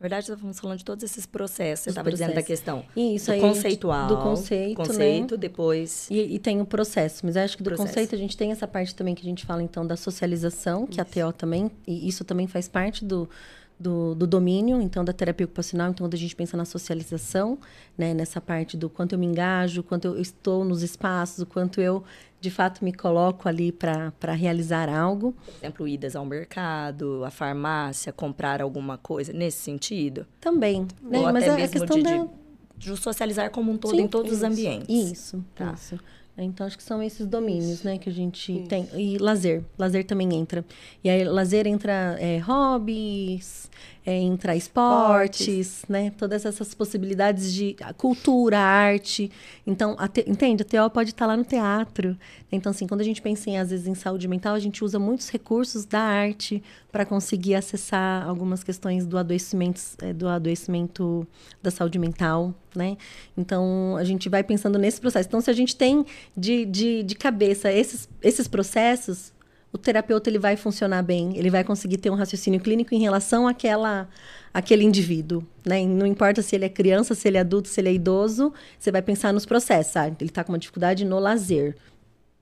Na 0.00 0.08
verdade, 0.08 0.24
estávamos 0.24 0.58
falando 0.58 0.78
de 0.78 0.84
todos 0.84 1.04
esses 1.04 1.26
processos. 1.26 1.84
Você 1.84 1.90
estava 1.90 2.10
dizendo 2.10 2.34
da 2.34 2.42
questão 2.42 2.84
Isso, 2.96 3.26
do 3.26 3.32
aí, 3.32 3.40
conceitual. 3.40 4.08
Do 4.08 4.16
conceito, 4.16 4.76
conceito 4.76 5.34
né? 5.34 5.40
depois... 5.40 6.08
E, 6.10 6.34
e, 6.34 6.38
tem 6.40 6.60
o 6.60 6.66
processo. 6.66 7.24
Mas 7.24 7.36
acho 7.36 7.56
que 7.56 7.62
do 7.62 7.70
processo. 7.70 7.88
conceito 7.88 8.12
a 8.12 8.18
gente 8.18 8.36
tem 8.36 8.50
essa 8.50 8.66
parte 8.66 8.92
também 8.96 9.14
que 9.14 9.22
a 9.22 9.24
gente 9.24 9.46
fala, 9.46 9.62
então, 9.62 9.86
da 9.86 9.96
socialização, 9.96 10.88
que 10.88 11.00
isso. 11.00 11.00
a 11.00 11.04
TO 11.04 11.32
também... 11.32 11.70
E 11.86 12.08
isso 12.08 12.24
também 12.24 12.48
faz 12.48 12.66
parte 12.66 13.04
do, 13.04 13.30
do, 13.78 14.14
do, 14.14 14.26
domínio, 14.26 14.80
então, 14.80 15.04
da 15.04 15.12
terapia 15.12 15.44
ocupacional. 15.44 15.90
Então, 15.90 16.06
quando 16.06 16.14
a 16.14 16.18
gente 16.18 16.34
pensa 16.36 16.56
na 16.56 16.64
socialização, 16.64 17.58
né, 17.96 18.14
nessa 18.14 18.40
parte 18.40 18.76
do 18.76 18.88
quanto 18.88 19.14
eu 19.14 19.18
me 19.18 19.26
engajo, 19.26 19.82
quanto 19.82 20.06
eu 20.06 20.18
estou 20.18 20.64
nos 20.64 20.82
espaços, 20.82 21.40
o 21.40 21.46
quanto 21.46 21.80
eu, 21.80 22.04
de 22.40 22.50
fato, 22.50 22.84
me 22.84 22.92
coloco 22.92 23.48
ali 23.48 23.72
para 23.72 24.32
realizar 24.32 24.88
algo. 24.88 25.32
Por 25.32 25.54
exemplo, 25.60 25.88
idas 25.88 26.14
ao 26.14 26.24
mercado, 26.24 27.24
à 27.24 27.30
farmácia, 27.30 28.12
comprar 28.12 28.62
alguma 28.62 28.96
coisa, 28.98 29.32
nesse 29.32 29.58
sentido? 29.58 30.26
Também. 30.40 30.86
Né? 31.02 31.20
Mas 31.32 31.48
a, 31.48 31.54
a 31.54 31.68
questão 31.68 31.96
de, 31.96 32.02
da... 32.02 32.28
de 32.76 32.96
socializar 32.96 33.50
como 33.50 33.72
um 33.72 33.76
todo 33.76 33.96
Sim, 33.96 34.02
em 34.02 34.08
todos 34.08 34.32
isso, 34.32 34.38
os 34.38 34.42
ambientes. 34.44 34.88
Isso, 34.88 35.44
tá. 35.54 35.72
isso. 35.74 35.98
Então, 36.38 36.66
acho 36.66 36.76
que 36.76 36.82
são 36.82 37.02
esses 37.02 37.26
domínios, 37.26 37.82
né, 37.82 37.98
que 37.98 38.08
a 38.08 38.12
gente 38.12 38.52
Isso. 38.52 38.68
tem. 38.68 38.88
E 38.94 39.18
lazer. 39.18 39.62
Lazer 39.78 40.04
também 40.04 40.34
entra. 40.34 40.64
E 41.04 41.10
aí, 41.10 41.24
lazer 41.24 41.66
entra 41.66 42.16
é, 42.18 42.38
hobbies, 42.38 43.70
é, 44.04 44.18
entrar 44.18 44.56
esportes, 44.56 45.40
esportes, 45.40 45.84
né? 45.88 46.10
Todas 46.18 46.44
essas 46.44 46.74
possibilidades 46.74 47.52
de 47.52 47.76
cultura, 47.96 48.58
arte. 48.58 49.30
Então, 49.66 49.94
a 49.98 50.08
te, 50.08 50.24
entende? 50.28 50.62
A 50.62 50.64
TO 50.64 50.90
pode 50.90 51.10
estar 51.10 51.26
lá 51.26 51.36
no 51.36 51.44
teatro. 51.44 52.16
Então, 52.50 52.70
assim, 52.70 52.86
quando 52.86 53.00
a 53.00 53.04
gente 53.04 53.22
pensa 53.22 53.48
em, 53.48 53.58
às 53.58 53.70
vezes, 53.70 53.86
em 53.86 53.94
saúde 53.94 54.26
mental, 54.26 54.54
a 54.54 54.58
gente 54.58 54.84
usa 54.84 54.98
muitos 54.98 55.28
recursos 55.28 55.84
da 55.84 56.00
arte 56.00 56.62
para 56.90 57.06
conseguir 57.06 57.54
acessar 57.54 58.26
algumas 58.28 58.64
questões 58.64 59.06
do 59.06 59.16
adoecimento, 59.16 59.80
é, 60.02 60.12
do 60.12 60.28
adoecimento 60.28 61.26
da 61.62 61.70
saúde 61.70 61.98
mental, 61.98 62.52
né? 62.74 62.96
Então, 63.36 63.96
a 63.96 64.04
gente 64.04 64.28
vai 64.28 64.42
pensando 64.42 64.78
nesse 64.78 65.00
processo. 65.00 65.28
Então, 65.28 65.40
se 65.40 65.50
a 65.50 65.54
gente 65.54 65.76
tem 65.76 66.04
de, 66.36 66.64
de, 66.66 67.02
de 67.04 67.14
cabeça 67.14 67.72
esses, 67.72 68.08
esses 68.20 68.48
processos, 68.48 69.32
o 69.72 69.78
terapeuta 69.78 70.28
ele 70.28 70.38
vai 70.38 70.56
funcionar 70.56 71.02
bem, 71.02 71.36
ele 71.36 71.48
vai 71.50 71.64
conseguir 71.64 71.96
ter 71.96 72.10
um 72.10 72.14
raciocínio 72.14 72.60
clínico 72.60 72.94
em 72.94 73.00
relação 73.00 73.48
àquela, 73.48 74.08
àquele 74.52 74.84
indivíduo. 74.84 75.42
Né? 75.64 75.84
Não 75.86 76.06
importa 76.06 76.42
se 76.42 76.54
ele 76.54 76.66
é 76.66 76.68
criança, 76.68 77.14
se 77.14 77.26
ele 77.26 77.38
é 77.38 77.40
adulto, 77.40 77.68
se 77.68 77.80
ele 77.80 77.88
é 77.88 77.94
idoso, 77.94 78.52
você 78.78 78.92
vai 78.92 79.00
pensar 79.00 79.32
nos 79.32 79.46
processos. 79.46 79.96
Ah, 79.96 80.08
ele 80.08 80.16
está 80.20 80.44
com 80.44 80.52
uma 80.52 80.58
dificuldade 80.58 81.04
no 81.04 81.18
lazer. 81.18 81.76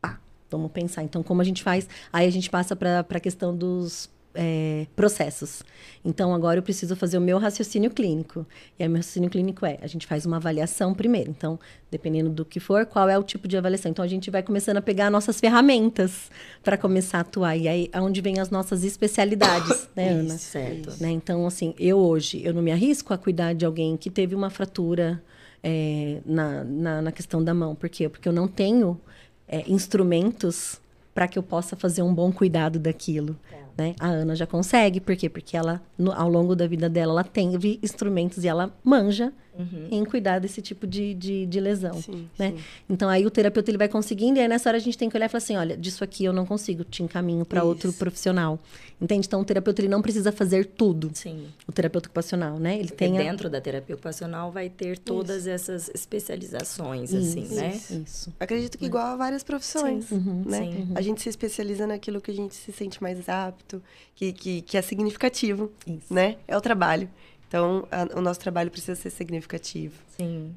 Pá, 0.01 0.18
vamos 0.51 0.72
pensar. 0.72 1.05
Então, 1.05 1.22
como 1.22 1.41
a 1.41 1.45
gente 1.45 1.62
faz? 1.62 1.89
Aí 2.12 2.26
a 2.26 2.33
gente 2.33 2.51
passa 2.51 2.74
para 2.74 3.07
a 3.09 3.20
questão 3.20 3.57
dos 3.57 4.11
é, 4.35 4.87
processos. 4.95 5.62
Então, 6.05 6.33
agora 6.35 6.59
eu 6.59 6.62
preciso 6.62 6.97
fazer 6.97 7.18
o 7.18 7.20
meu 7.20 7.39
raciocínio 7.39 7.91
clínico. 7.91 8.47
E 8.78 8.83
aí, 8.83 8.89
meu 8.89 8.99
raciocínio 8.99 9.28
clínico 9.28 9.66
é: 9.66 9.78
a 9.83 9.87
gente 9.87 10.07
faz 10.07 10.24
uma 10.24 10.37
avaliação 10.37 10.95
primeiro. 10.95 11.31
Então, 11.31 11.59
dependendo 11.91 12.31
do 12.31 12.45
que 12.45 12.61
for, 12.61 12.87
qual 12.87 13.09
é 13.09 13.18
o 13.18 13.22
tipo 13.22 13.47
de 13.47 13.57
avaliação. 13.57 13.91
Então, 13.91 14.05
a 14.05 14.09
gente 14.09 14.31
vai 14.31 14.43
começando 14.43 14.78
a 14.78 14.83
pegar 14.83 15.11
nossas 15.11 15.41
ferramentas 15.41 16.31
para 16.62 16.76
começar 16.76 17.18
a 17.18 17.20
atuar. 17.22 17.57
E 17.57 17.68
aí, 17.68 17.91
é 17.93 18.01
onde 18.01 18.20
vem 18.20 18.39
as 18.39 18.51
nossas 18.51 18.85
especialidades, 18.85 19.89
né, 19.95 20.11
Ana? 20.11 20.35
Isso, 20.35 20.45
certo. 20.51 20.97
Né? 21.01 21.11
Então, 21.11 21.47
assim, 21.47 21.74
eu 21.78 21.99
hoje, 21.99 22.41
eu 22.45 22.55
não 22.55 22.62
me 22.62 22.72
arrisco 22.72 23.12
a 23.12 23.18
cuidar 23.18 23.53
de 23.55 23.66
alguém 23.66 23.97
que 23.97 24.11
teve 24.11 24.35
uma 24.35 24.51
fratura 24.51 25.22
é, 25.62 26.20
na, 26.24 26.64
na, 26.64 27.03
na, 27.03 27.12
questão 27.12 27.43
da 27.43 27.53
mão. 27.53 27.74
Por 27.74 27.89
quê? 27.89 28.09
Porque 28.09 28.28
eu 28.28 28.33
não 28.33 28.49
tenho 28.49 28.99
é, 29.47 29.64
instrumentos 29.70 30.81
para 31.21 31.29
que 31.29 31.39
eu 31.39 31.43
possa 31.43 31.77
fazer 31.77 32.01
um 32.01 32.14
bom 32.14 32.33
cuidado 32.33 32.79
daquilo. 32.79 33.37
É. 33.53 33.83
Né? 33.83 33.95
A 34.01 34.07
Ana 34.07 34.35
já 34.35 34.47
consegue, 34.47 35.01
por 35.01 35.14
quê? 35.14 35.29
Porque 35.29 35.55
ela, 35.55 35.83
no, 35.99 36.12
ao 36.12 36.31
longo 36.31 36.57
da 36.57 36.66
vida 36.66 36.89
dela, 36.89 37.12
ela 37.12 37.25
teve 37.25 37.79
instrumentos 37.83 38.43
e 38.43 38.49
ela 38.49 38.75
manja 38.83 39.31
uhum. 39.61 39.89
em 39.91 40.05
cuidar 40.05 40.39
desse 40.39 40.61
tipo 40.61 40.87
de, 40.87 41.15
de, 41.15 41.47
de 41.47 41.61
lesão, 41.61 42.01
sim, 42.01 42.29
né? 42.39 42.53
Sim. 42.57 42.63
Então, 42.89 43.09
aí 43.09 43.27
o 43.27 43.31
terapeuta 43.31 43.71
ele 43.71 43.79
vai 43.79 43.89
conseguindo 43.89 44.39
e 44.39 44.43
aí 44.43 44.49
nessa 44.49 44.69
hora 44.69 44.77
a 44.77 44.81
gente 44.81 44.97
tem 44.97 45.09
que 45.09 45.17
olhar 45.17 45.27
e 45.27 45.29
falar 45.29 45.39
assim, 45.39 45.57
olha, 45.57 45.77
disso 45.77 46.03
aqui 46.05 46.25
eu 46.25 46.33
não 46.33 46.47
consigo, 46.47 46.85
te 46.85 47.03
encaminho 47.03 47.45
para 47.45 47.65
outro 47.65 47.93
profissional. 47.93 48.59
Entende? 49.01 49.27
Então, 49.27 49.41
o 49.41 49.45
terapeuta 49.45 49.81
ele 49.81 49.89
não 49.89 50.03
precisa 50.03 50.31
fazer 50.31 50.67
tudo. 50.67 51.11
Sim. 51.15 51.47
O 51.67 51.73
terapeuta 51.73 52.09
ocupacional, 52.09 52.59
né? 52.59 52.79
Ele 52.79 52.91
tem 52.91 53.17
a... 53.17 53.23
dentro 53.23 53.49
da 53.49 53.61
terapia 53.61 53.95
ocupacional 53.95 54.53
vai 54.53 54.69
ter 54.69 54.99
todas 54.99 55.41
isso. 55.41 55.51
essas 55.51 55.91
especializações, 55.95 57.13
isso, 57.13 57.39
assim, 57.39 57.55
né? 57.55 57.81
Isso. 58.05 58.33
Acredito 58.39 58.77
que 58.77 58.85
igual 58.85 59.07
a 59.07 59.17
várias 59.17 59.43
profissões, 59.43 60.11
uhum, 60.11 60.43
né? 60.45 60.71
Sim. 60.71 60.93
A 60.95 61.01
gente 61.01 61.23
se 61.23 61.29
especializa 61.29 61.87
naquilo 61.87 62.21
que 62.21 62.31
a 62.31 62.35
gente 62.35 62.55
se 62.55 62.73
sente 62.73 63.03
mais 63.03 63.27
apto, 63.29 63.83
que, 64.15 64.33
que, 64.33 64.63
que 64.63 64.77
é 64.77 64.83
significativo, 64.83 65.73
isso. 65.87 66.13
né? 66.13 66.37
É 66.47 66.57
o 66.57 66.61
trabalho. 66.61 67.09
Então, 67.51 67.85
a, 67.91 68.17
o 68.17 68.23
nosso 68.23 68.39
trabalho 68.39 68.71
precisa 68.71 68.95
ser 68.95 69.11
significativo. 69.11 70.01
Sim. 70.17 70.57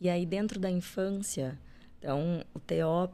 E 0.00 0.08
aí, 0.08 0.24
dentro 0.24 0.60
da 0.60 0.70
infância, 0.70 1.58
então, 1.98 2.44
o 2.54 2.60
TO 2.60 3.12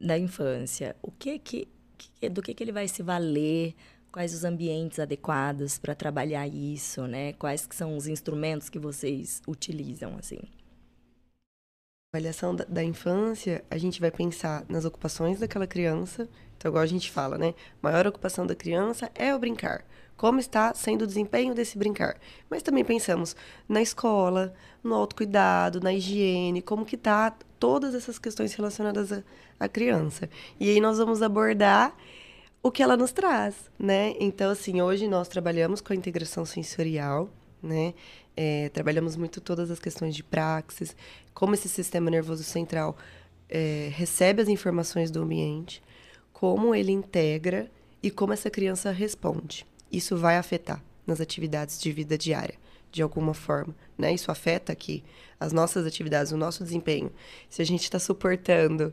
da 0.00 0.16
infância, 0.16 0.94
o 1.02 1.10
que 1.10 1.36
que, 1.40 1.68
que 1.98 2.28
do 2.28 2.40
que, 2.40 2.54
que 2.54 2.62
ele 2.62 2.70
vai 2.70 2.86
se 2.86 3.02
valer? 3.02 3.74
Quais 4.12 4.32
os 4.32 4.44
ambientes 4.44 5.00
adequados 5.00 5.78
para 5.78 5.96
trabalhar 5.96 6.46
isso, 6.46 7.08
né? 7.08 7.32
Quais 7.32 7.66
que 7.66 7.74
são 7.74 7.96
os 7.96 8.06
instrumentos 8.06 8.68
que 8.68 8.78
vocês 8.78 9.42
utilizam, 9.48 10.16
assim? 10.16 10.38
Avaliação 12.14 12.54
da, 12.54 12.64
da 12.64 12.84
infância, 12.84 13.64
a 13.68 13.76
gente 13.76 14.00
vai 14.00 14.12
pensar 14.12 14.64
nas 14.68 14.84
ocupações 14.84 15.40
daquela 15.40 15.66
criança. 15.66 16.28
Então, 16.56 16.70
igual 16.70 16.84
a 16.84 16.86
gente 16.86 17.10
fala, 17.10 17.36
né? 17.36 17.52
Maior 17.82 18.06
ocupação 18.06 18.46
da 18.46 18.54
criança 18.54 19.10
é 19.16 19.34
o 19.34 19.40
brincar 19.40 19.84
como 20.18 20.40
está 20.40 20.74
sendo 20.74 21.02
o 21.02 21.06
desempenho 21.06 21.54
desse 21.54 21.78
brincar. 21.78 22.18
Mas 22.50 22.60
também 22.60 22.84
pensamos 22.84 23.36
na 23.68 23.80
escola, 23.80 24.52
no 24.82 24.96
autocuidado, 24.96 25.80
na 25.80 25.94
higiene, 25.94 26.60
como 26.60 26.84
que 26.84 26.96
está 26.96 27.30
todas 27.58 27.94
essas 27.94 28.18
questões 28.18 28.52
relacionadas 28.52 29.22
à 29.58 29.68
criança. 29.68 30.28
E 30.58 30.68
aí 30.68 30.80
nós 30.80 30.98
vamos 30.98 31.22
abordar 31.22 31.96
o 32.60 32.70
que 32.72 32.82
ela 32.82 32.96
nos 32.96 33.12
traz, 33.12 33.54
né? 33.78 34.14
Então, 34.18 34.50
assim, 34.50 34.82
hoje 34.82 35.06
nós 35.06 35.28
trabalhamos 35.28 35.80
com 35.80 35.92
a 35.92 35.96
integração 35.96 36.44
sensorial, 36.44 37.30
né? 37.62 37.94
É, 38.36 38.68
trabalhamos 38.70 39.14
muito 39.14 39.40
todas 39.40 39.70
as 39.70 39.78
questões 39.78 40.16
de 40.16 40.24
praxis, 40.24 40.96
como 41.32 41.54
esse 41.54 41.68
sistema 41.68 42.10
nervoso 42.10 42.42
central 42.42 42.96
é, 43.48 43.88
recebe 43.92 44.42
as 44.42 44.48
informações 44.48 45.12
do 45.12 45.22
ambiente, 45.22 45.80
como 46.32 46.74
ele 46.74 46.90
integra 46.90 47.70
e 48.02 48.10
como 48.10 48.32
essa 48.32 48.50
criança 48.50 48.90
responde 48.90 49.64
isso 49.90 50.16
vai 50.16 50.36
afetar 50.36 50.82
nas 51.06 51.20
atividades 51.20 51.80
de 51.80 51.90
vida 51.92 52.18
diária, 52.18 52.54
de 52.90 53.02
alguma 53.02 53.34
forma, 53.34 53.74
né? 53.96 54.12
Isso 54.12 54.30
afeta 54.30 54.72
aqui 54.72 55.02
as 55.38 55.52
nossas 55.52 55.86
atividades, 55.86 56.32
o 56.32 56.36
nosso 56.36 56.62
desempenho. 56.62 57.10
Se 57.48 57.62
a 57.62 57.64
gente 57.64 57.82
está 57.82 57.98
suportando 57.98 58.92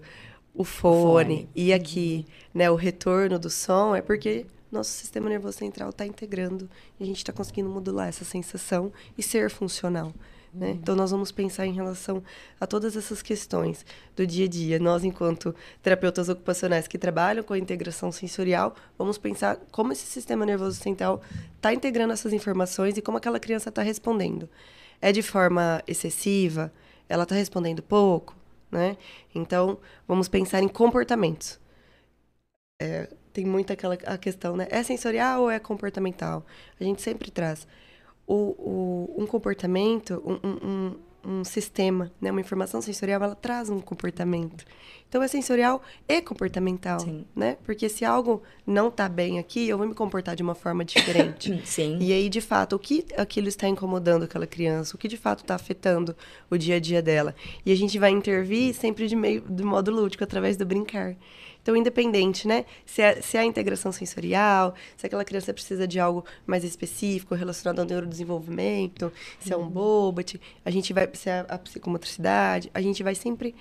o 0.53 0.63
fone, 0.63 1.37
fone, 1.37 1.49
e 1.53 1.73
aqui, 1.73 2.25
né, 2.53 2.69
o 2.71 2.75
retorno 2.75 3.37
do 3.37 3.49
som, 3.49 3.93
é 3.95 4.01
porque 4.01 4.45
nosso 4.71 4.91
sistema 4.91 5.29
nervoso 5.29 5.57
central 5.57 5.89
está 5.89 6.05
integrando 6.05 6.69
e 6.99 7.03
a 7.03 7.05
gente 7.05 7.17
está 7.17 7.33
conseguindo 7.33 7.69
modular 7.69 8.07
essa 8.07 8.25
sensação 8.25 8.91
e 9.17 9.23
ser 9.23 9.49
funcional. 9.49 10.13
Né? 10.55 10.67
Uhum. 10.67 10.73
Então, 10.73 10.95
nós 10.95 11.11
vamos 11.11 11.31
pensar 11.31 11.65
em 11.65 11.73
relação 11.73 12.23
a 12.59 12.65
todas 12.65 12.95
essas 12.95 13.21
questões 13.21 13.85
do 14.15 14.25
dia 14.25 14.45
a 14.45 14.47
dia. 14.47 14.79
Nós, 14.79 15.03
enquanto 15.03 15.53
terapeutas 15.83 16.29
ocupacionais 16.29 16.87
que 16.87 16.97
trabalham 16.97 17.43
com 17.43 17.53
a 17.53 17.57
integração 17.57 18.11
sensorial, 18.11 18.73
vamos 18.97 19.17
pensar 19.17 19.57
como 19.71 19.91
esse 19.91 20.05
sistema 20.05 20.45
nervoso 20.45 20.79
central 20.79 21.21
está 21.57 21.73
integrando 21.73 22.13
essas 22.13 22.31
informações 22.31 22.97
e 22.97 23.01
como 23.01 23.17
aquela 23.17 23.39
criança 23.39 23.69
está 23.69 23.81
respondendo. 23.81 24.49
É 25.01 25.11
de 25.11 25.21
forma 25.21 25.83
excessiva? 25.85 26.71
Ela 27.09 27.23
está 27.23 27.35
respondendo 27.35 27.83
pouco? 27.83 28.35
Né? 28.71 28.97
Então, 29.33 29.77
vamos 30.07 30.29
pensar 30.29 30.61
em 30.61 30.67
comportamentos. 30.67 31.59
É, 32.79 33.09
tem 33.33 33.45
muito 33.45 33.71
aquela 33.73 33.95
a 34.05 34.17
questão, 34.17 34.55
né? 34.55 34.67
É 34.69 34.81
sensorial 34.83 35.43
ou 35.43 35.51
é 35.51 35.59
comportamental? 35.59 36.45
A 36.79 36.83
gente 36.83 37.01
sempre 37.01 37.29
traz 37.31 37.67
o, 38.27 38.35
o, 38.35 39.15
um 39.17 39.25
comportamento, 39.25 40.21
um, 40.25 40.47
um, 40.47 40.95
um, 41.39 41.43
sistema, 41.43 42.11
né? 42.19 42.31
uma 42.31 42.41
informação 42.41 42.81
sensorial, 42.81 43.21
ela 43.23 43.35
traz 43.35 43.69
um 43.69 43.79
comportamento. 43.79 44.65
Então, 45.07 45.21
é 45.21 45.27
sensorial 45.27 45.81
e 46.07 46.21
comportamental, 46.21 46.99
Sim. 46.99 47.25
né? 47.35 47.57
Porque 47.63 47.87
se 47.87 48.03
algo 48.03 48.41
não 48.65 48.89
está 48.89 49.07
bem 49.07 49.39
aqui, 49.39 49.69
eu 49.69 49.77
vou 49.77 49.87
me 49.87 49.93
comportar 49.93 50.35
de 50.35 50.43
uma 50.43 50.55
forma 50.55 50.83
diferente. 50.83 51.61
Sim. 51.65 51.97
E 52.01 52.11
aí, 52.11 52.27
de 52.27 52.41
fato, 52.41 52.75
o 52.75 52.79
que 52.79 53.05
aquilo 53.15 53.47
está 53.47 53.67
incomodando 53.67 54.23
aquela 54.23 54.47
criança? 54.47 54.95
O 54.95 54.99
que, 54.99 55.07
de 55.07 55.17
fato, 55.17 55.41
está 55.41 55.55
afetando 55.55 56.15
o 56.49 56.57
dia 56.57 56.75
a 56.75 56.79
dia 56.79 57.01
dela? 57.01 57.35
E 57.65 57.71
a 57.71 57.75
gente 57.75 57.97
vai 57.99 58.09
intervir 58.09 58.73
sempre 58.73 59.07
de 59.07 59.15
meio, 59.15 59.41
de 59.41 59.63
modo 59.63 59.91
lúdico, 59.91 60.23
através 60.23 60.57
do 60.57 60.65
brincar. 60.65 61.15
Então, 61.65 61.75
independente, 61.75 62.47
né? 62.47 62.63
Se 62.85 63.01
é, 63.01 63.19
se 63.23 63.37
é 63.37 63.39
a 63.39 63.43
integração 63.43 63.91
sensorial, 63.91 64.75
se 64.95 65.07
aquela 65.07 65.25
criança 65.25 65.51
precisa 65.51 65.87
de 65.87 65.99
algo 65.99 66.23
mais 66.45 66.63
específico 66.63 67.33
relacionado 67.33 67.79
ao 67.79 67.85
neurodesenvolvimento, 67.87 69.11
se 69.39 69.51
é 69.51 69.57
um 69.57 69.61
uhum. 69.61 69.69
BOBAT, 69.71 70.39
a 70.63 70.69
gente 70.69 70.93
vai, 70.93 71.09
se 71.13 71.27
é 71.27 71.43
a 71.49 71.57
psicomotricidade, 71.57 72.69
a 72.71 72.79
gente 72.79 73.01
vai 73.01 73.15
sempre 73.15 73.55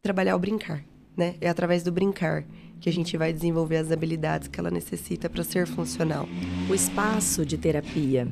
trabalhar 0.00 0.34
o 0.34 0.38
brincar, 0.38 0.82
né? 1.14 1.34
É 1.42 1.50
através 1.50 1.82
do 1.82 1.92
brincar 1.92 2.46
que 2.80 2.88
a 2.88 2.92
gente 2.92 3.14
vai 3.18 3.34
desenvolver 3.34 3.76
as 3.76 3.92
habilidades 3.92 4.48
que 4.48 4.58
ela 4.58 4.70
necessita 4.70 5.28
para 5.28 5.44
ser 5.44 5.66
funcional. 5.66 6.26
O 6.70 6.74
espaço 6.74 7.44
de 7.44 7.58
terapia. 7.58 8.28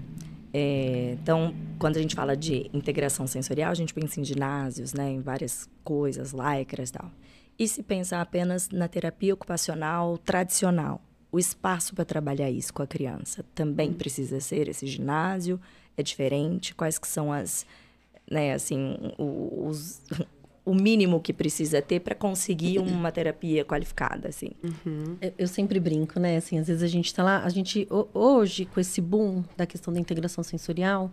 É, 0.51 1.15
então, 1.23 1.55
quando 1.79 1.99
a 1.99 2.01
gente 2.01 2.15
fala 2.15 2.35
de 2.35 2.71
integração 2.73 3.27
sensorial, 3.27 3.71
a 3.71 3.75
gente 3.75 3.93
pensa 3.93 4.19
em 4.19 4.25
ginásios, 4.25 4.95
né, 4.95 5.11
em 5.11 5.21
várias 5.21 5.69
coisas, 5.85 6.33
lycras 6.33 6.89
e 6.89 6.93
tal. 6.95 7.13
E 7.59 7.67
se 7.67 7.83
pensar 7.83 8.21
apenas 8.21 8.69
na 8.71 8.87
terapia 8.87 9.35
ocupacional 9.35 10.17
tradicional, 10.19 11.01
o 11.33 11.39
espaço 11.39 11.95
para 11.95 12.05
trabalhar 12.05 12.51
isso 12.51 12.73
com 12.73 12.83
a 12.83 12.87
criança 12.87 13.45
também 13.55 13.93
precisa 13.93 14.41
ser 14.41 14.69
esse 14.69 14.87
ginásio? 14.87 15.61
É 15.97 16.03
diferente? 16.03 16.75
Quais 16.75 16.99
que 16.99 17.09
são 17.09 17.33
as, 17.33 17.67
né, 18.31 18.53
assim, 18.53 18.97
os, 19.19 20.01
o 20.69 20.75
mínimo 20.75 21.19
que 21.19 21.33
precisa 21.33 21.81
ter 21.81 22.01
para 22.01 22.15
conseguir 22.15 22.79
uma 22.79 23.11
terapia 23.11 23.65
qualificada, 23.65 24.29
assim. 24.29 24.51
Uhum. 24.63 25.17
Eu, 25.19 25.33
eu, 25.39 25.49
sempre 25.49 25.81
brinco, 25.81 26.21
né? 26.21 26.37
Assim, 26.37 26.59
às 26.59 26.67
vezes 26.67 26.83
a 26.83 26.87
gente 26.87 27.07
está 27.07 27.23
lá, 27.23 27.43
a 27.43 27.49
gente 27.49 27.89
hoje 28.13 28.67
com 28.67 28.79
esse 28.79 29.01
boom 29.01 29.43
da 29.57 29.65
questão 29.65 29.95
da 29.95 29.99
integração 29.99 30.45
sensorial, 30.45 31.11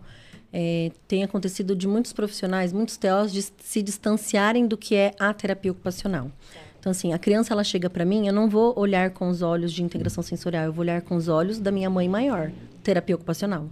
é, 0.52 0.90
tem 1.08 1.24
acontecido 1.24 1.74
de 1.74 1.88
muitos 1.88 2.12
profissionais, 2.12 2.70
muitos 2.70 2.98
teóricos, 2.98 3.32
de 3.32 3.42
se 3.64 3.82
distanciarem 3.82 4.66
do 4.66 4.76
que 4.76 4.94
é 4.94 5.12
a 5.18 5.32
terapia 5.32 5.72
ocupacional. 5.72 6.30
Então, 6.78 6.90
assim, 6.90 7.14
a 7.14 7.18
criança 7.18 7.54
ela 7.54 7.64
chega 7.64 7.88
para 7.88 8.04
mim, 8.04 8.26
eu 8.26 8.34
não 8.34 8.50
vou 8.50 8.78
olhar 8.78 9.10
com 9.10 9.28
os 9.28 9.40
olhos 9.40 9.72
de 9.72 9.82
integração 9.82 10.22
sensorial, 10.22 10.66
eu 10.66 10.72
vou 10.72 10.82
olhar 10.82 11.00
com 11.00 11.16
os 11.16 11.28
olhos 11.28 11.58
da 11.58 11.72
minha 11.72 11.88
mãe 11.88 12.08
maior. 12.08 12.52
terapia 12.82 13.16
ocupacional. 13.16 13.70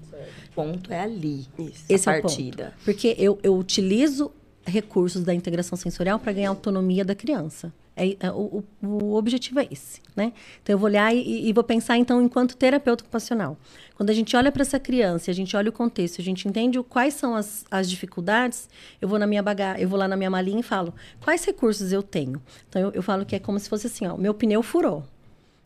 O 0.50 0.54
ponto 0.54 0.90
é 0.90 1.00
ali. 1.00 1.46
Isso. 1.58 1.84
Esse 1.88 2.08
a 2.08 2.14
é 2.14 2.18
o 2.18 2.22
ponto. 2.22 2.32
partida. 2.32 2.72
Porque 2.84 3.14
eu, 3.18 3.38
eu 3.42 3.54
utilizo 3.56 4.32
recursos 4.66 5.22
da 5.22 5.34
integração 5.34 5.76
sensorial 5.76 6.18
para 6.18 6.32
ganhar 6.32 6.48
autonomia 6.48 7.04
da 7.04 7.14
criança. 7.14 7.72
É, 7.96 8.16
é, 8.18 8.30
o, 8.32 8.64
o, 8.82 9.14
objetivo 9.14 9.60
é 9.60 9.68
esse, 9.70 10.00
né? 10.16 10.32
Então, 10.60 10.74
eu 10.74 10.78
vou 10.78 10.86
olhar 10.86 11.14
e, 11.14 11.48
e 11.48 11.52
vou 11.52 11.62
pensar, 11.62 11.96
então, 11.96 12.20
enquanto 12.20 12.56
terapeuta 12.56 13.04
ocupacional. 13.04 13.56
Quando 13.94 14.10
a 14.10 14.12
gente 14.12 14.36
olha 14.36 14.50
para 14.50 14.62
essa 14.62 14.80
criança, 14.80 15.30
a 15.30 15.34
gente 15.34 15.56
olha 15.56 15.68
o 15.68 15.72
contexto, 15.72 16.20
a 16.20 16.24
gente 16.24 16.48
entende 16.48 16.82
quais 16.82 17.14
são 17.14 17.36
as, 17.36 17.64
as 17.70 17.88
dificuldades, 17.88 18.68
eu 19.00 19.06
vou 19.06 19.16
na 19.16 19.28
minha 19.28 19.42
bagagem, 19.42 19.82
eu 19.82 19.88
vou 19.88 19.96
lá 19.96 20.08
na 20.08 20.16
minha 20.16 20.30
malinha 20.30 20.58
e 20.58 20.62
falo, 20.64 20.92
quais 21.20 21.44
recursos 21.44 21.92
eu 21.92 22.02
tenho? 22.02 22.42
Então, 22.68 22.82
eu, 22.82 22.90
eu 22.90 23.02
falo 23.02 23.24
que 23.24 23.36
é 23.36 23.38
como 23.38 23.60
se 23.60 23.68
fosse 23.68 23.86
assim, 23.86 24.06
ó, 24.08 24.16
meu 24.16 24.34
pneu 24.34 24.60
furou 24.62 25.04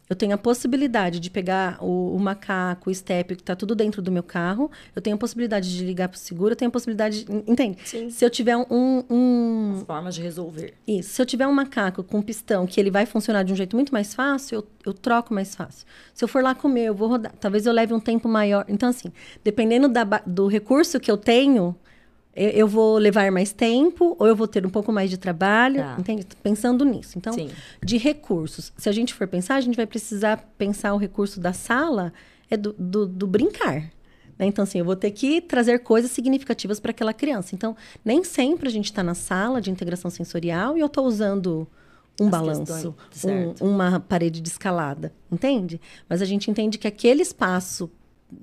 eu 0.09 0.17
tenho 0.17 0.35
a 0.35 0.39
possibilidade 0.39 1.21
de 1.21 1.31
pegar 1.31 1.79
o, 1.83 2.15
o 2.15 2.19
macaco, 2.19 2.91
o 2.91 2.95
step, 2.95 3.37
que 3.37 3.43
está 3.43 3.55
tudo 3.55 3.75
dentro 3.75 4.01
do 4.01 4.11
meu 4.11 4.23
carro. 4.23 4.71
Eu 4.97 5.03
tenho 5.03 5.17
a 5.17 5.19
possibilidade 5.19 5.77
de 5.77 5.85
ligar 5.85 6.09
para 6.09 6.17
o 6.17 6.19
seguro. 6.19 6.53
Eu 6.53 6.57
tenho 6.57 6.69
a 6.69 6.73
possibilidade. 6.73 7.25
De, 7.25 7.33
entende? 7.47 7.79
Sim. 7.85 8.11
Se 8.11 8.25
eu 8.25 8.31
tiver 8.31 8.57
um, 8.57 9.05
um. 9.11 9.73
As 9.77 9.83
formas 9.83 10.15
de 10.15 10.23
resolver. 10.23 10.75
Isso. 10.87 11.11
Se 11.11 11.23
eu 11.23 11.27
tiver 11.27 11.47
um 11.47 11.53
macaco 11.53 12.03
com 12.03 12.23
pistão 12.23 12.67
que 12.67 12.81
ele 12.81 12.91
vai 12.91 13.05
funcionar 13.05 13.43
de 13.43 13.53
um 13.53 13.57
jeito 13.57 13.77
muito 13.77 13.93
mais 13.93 14.15
fácil, 14.15 14.57
eu, 14.57 14.67
eu 14.87 14.95
troco 14.95 15.35
mais 15.35 15.55
fácil. 15.55 15.87
Se 16.15 16.25
eu 16.25 16.29
for 16.29 16.43
lá 16.43 16.55
comer, 16.55 16.87
eu 16.87 16.95
vou 16.95 17.09
rodar. 17.09 17.33
Talvez 17.39 17.67
eu 17.67 17.73
leve 17.73 17.93
um 17.93 18.01
tempo 18.01 18.29
maior. 18.29 18.65
Então, 18.69 18.89
assim, 18.89 19.13
dependendo 19.45 19.89
da, 19.89 20.05
do 20.27 20.47
recurso 20.47 20.99
que 20.99 21.11
eu 21.11 21.17
tenho, 21.17 21.77
eu, 22.35 22.51
eu 22.51 22.69
vou 22.69 22.99
levar 22.99 23.31
mais 23.33 23.53
tempo 23.53 24.17
ou 24.19 24.27
eu 24.27 24.37
vou 24.37 24.47
ter 24.49 24.65
um 24.67 24.71
pouco 24.71 24.93
mais 24.93 25.11
de 25.11 25.17
trabalho, 25.19 25.77
Tá. 25.83 25.97
entende? 25.99 26.27
Pensando 26.43 26.85
nisso. 26.85 27.19
Então, 27.19 27.33
Sim. 27.33 27.51
de 27.85 27.97
recursos. 27.99 28.73
Se 28.77 28.89
a 28.89 28.93
gente 28.93 29.13
for 29.15 29.27
pensar, 29.27 29.57
a 29.57 29.61
gente 29.61 29.77
vai 29.77 29.87
precisar 29.87 30.37
pensar 30.57 30.95
o 30.95 30.99
recurso 30.99 31.41
da 31.41 31.53
sala 31.53 32.13
é 32.51 32.57
do, 32.57 32.73
do, 32.79 33.07
do 33.07 33.27
brincar. 33.27 33.91
né? 34.39 34.47
Então, 34.47 34.63
assim, 34.63 34.79
eu 34.79 34.85
vou 34.85 34.97
ter 34.97 35.11
que 35.11 35.41
trazer 35.41 35.81
coisas 35.81 36.11
significativas 36.13 36.79
para 36.81 36.93
aquela 36.93 37.13
criança. 37.13 37.55
Então, 37.55 37.77
nem 38.05 38.23
sempre 38.25 38.69
a 38.69 38.71
gente 38.71 38.87
está 38.87 39.03
na 39.03 39.15
sala 39.15 39.61
de 39.61 39.71
integração 39.71 40.11
sensorial 40.11 40.77
e 40.77 40.81
eu 40.81 40.87
estou 40.87 41.05
usando 41.07 41.67
um 42.21 42.25
As 42.27 42.31
balanço, 42.31 42.95
um- 43.61 43.67
uma 43.69 44.01
parede 44.01 44.41
de 44.41 44.49
escalada, 44.49 45.13
entende? 45.31 45.81
Mas 46.09 46.21
a 46.21 46.25
gente 46.25 46.51
entende 46.51 46.77
que 46.79 46.87
aquele 46.89 47.23
espaço, 47.23 47.89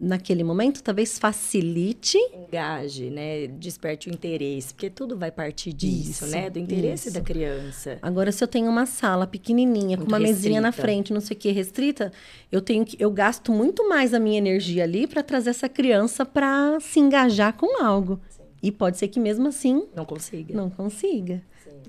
naquele 0.02 0.44
momento, 0.44 0.82
talvez 0.82 1.20
facilite 1.20 2.18
Engaje, 2.34 3.10
né? 3.10 3.48
Desperte 3.48 4.10
o 4.10 4.14
interesse. 4.14 4.74
Porque 4.74 4.90
tudo 4.90 5.18
vai 5.18 5.32
partir 5.32 5.74
disso, 5.74 6.26
Isso, 6.26 6.28
né? 6.28 6.50
Do 6.50 6.58
interesse 6.60 7.10
isso. 7.10 7.18
da 7.18 7.24
criança. 7.24 8.00
Agora, 8.02 8.32
se 8.32 8.44
eu 8.44 8.48
tenho 8.48 8.70
uma 8.70 8.86
sala 8.86 9.28
pequenininha, 9.28 9.98
com 9.98 10.04
Muito 10.04 10.12
uma 10.14 10.20
mesinha 10.20 10.60
na 10.60 10.70
restrita. 10.70 10.88
frente, 10.88 11.14
não 11.14 11.22
sei 11.22 11.36
o 11.38 11.40
que, 11.40 11.52
restrita, 11.52 12.12
eu 12.52 12.62
tenho 12.62 12.84
que, 12.86 12.98
eu 13.00 13.12
gasto 13.12 13.52
muito 13.52 13.88
mais 13.88 14.14
a 14.14 14.20
minha 14.20 14.38
energia 14.38 14.84
ali 14.84 15.06
para 15.08 15.22
trazer 15.22 15.52
essa 15.52 15.70
criança 15.70 16.26
para 16.26 16.80
se 16.80 17.00
engajar 17.00 17.54
com 17.54 17.84
algo. 17.84 18.20
E 18.64 18.72
pode 18.72 18.98
ser 18.98 19.08
que 19.10 19.20
mesmo 19.20 19.48
assim 19.48 19.88
Não 19.96 20.06
consiga. 20.06 20.56
não 20.56 20.70
consiga. 20.70 21.44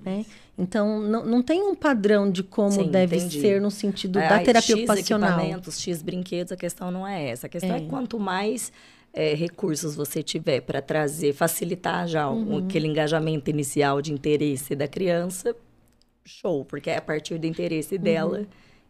Né? 0.06 0.24
Então, 0.56 1.00
não, 1.00 1.26
não 1.26 1.42
tem 1.42 1.60
um 1.62 1.74
padrão 1.74 2.30
de 2.30 2.42
como 2.42 2.70
Sim, 2.70 2.90
deve 2.90 3.16
entendi. 3.16 3.40
ser 3.40 3.60
no 3.60 3.70
sentido 3.70 4.18
É, 4.20 4.28
da 4.28 4.38
terapia 4.38 4.74
X 4.76 4.84
ocupacional. 4.88 5.30
equipamentos, 5.40 5.80
X 5.80 6.00
brinquedos, 6.00 6.52
a 6.52 6.56
questão 6.56 6.90
não 6.90 7.06
é 7.06 7.28
essa. 7.28 7.46
A 7.46 7.50
questão 7.50 7.74
é, 7.76 7.78
É. 7.78 7.86
quanto 7.86 8.18
mais 8.18 8.72
é, 9.12 9.34
recursos 9.34 9.96
você 9.96 10.22
tiver 10.22 10.60
para 10.60 10.80
trazer, 10.80 11.32
facilitar 11.32 12.06
já 12.06 12.28
Uhum. 12.30 12.58
aquele 12.58 12.86
engajamento 12.86 13.50
inicial 13.50 14.00
de 14.02 14.12
interesse 14.12 14.74
da 14.76 14.86
criança, 14.86 15.56
show, 16.24 16.64
porque 16.64 16.90
é 16.90 16.98
a 16.98 17.02
partir 17.02 17.38
do 17.38 17.46
interesse 17.46 17.96
dela 17.98 18.38
Uhum. 18.40 18.46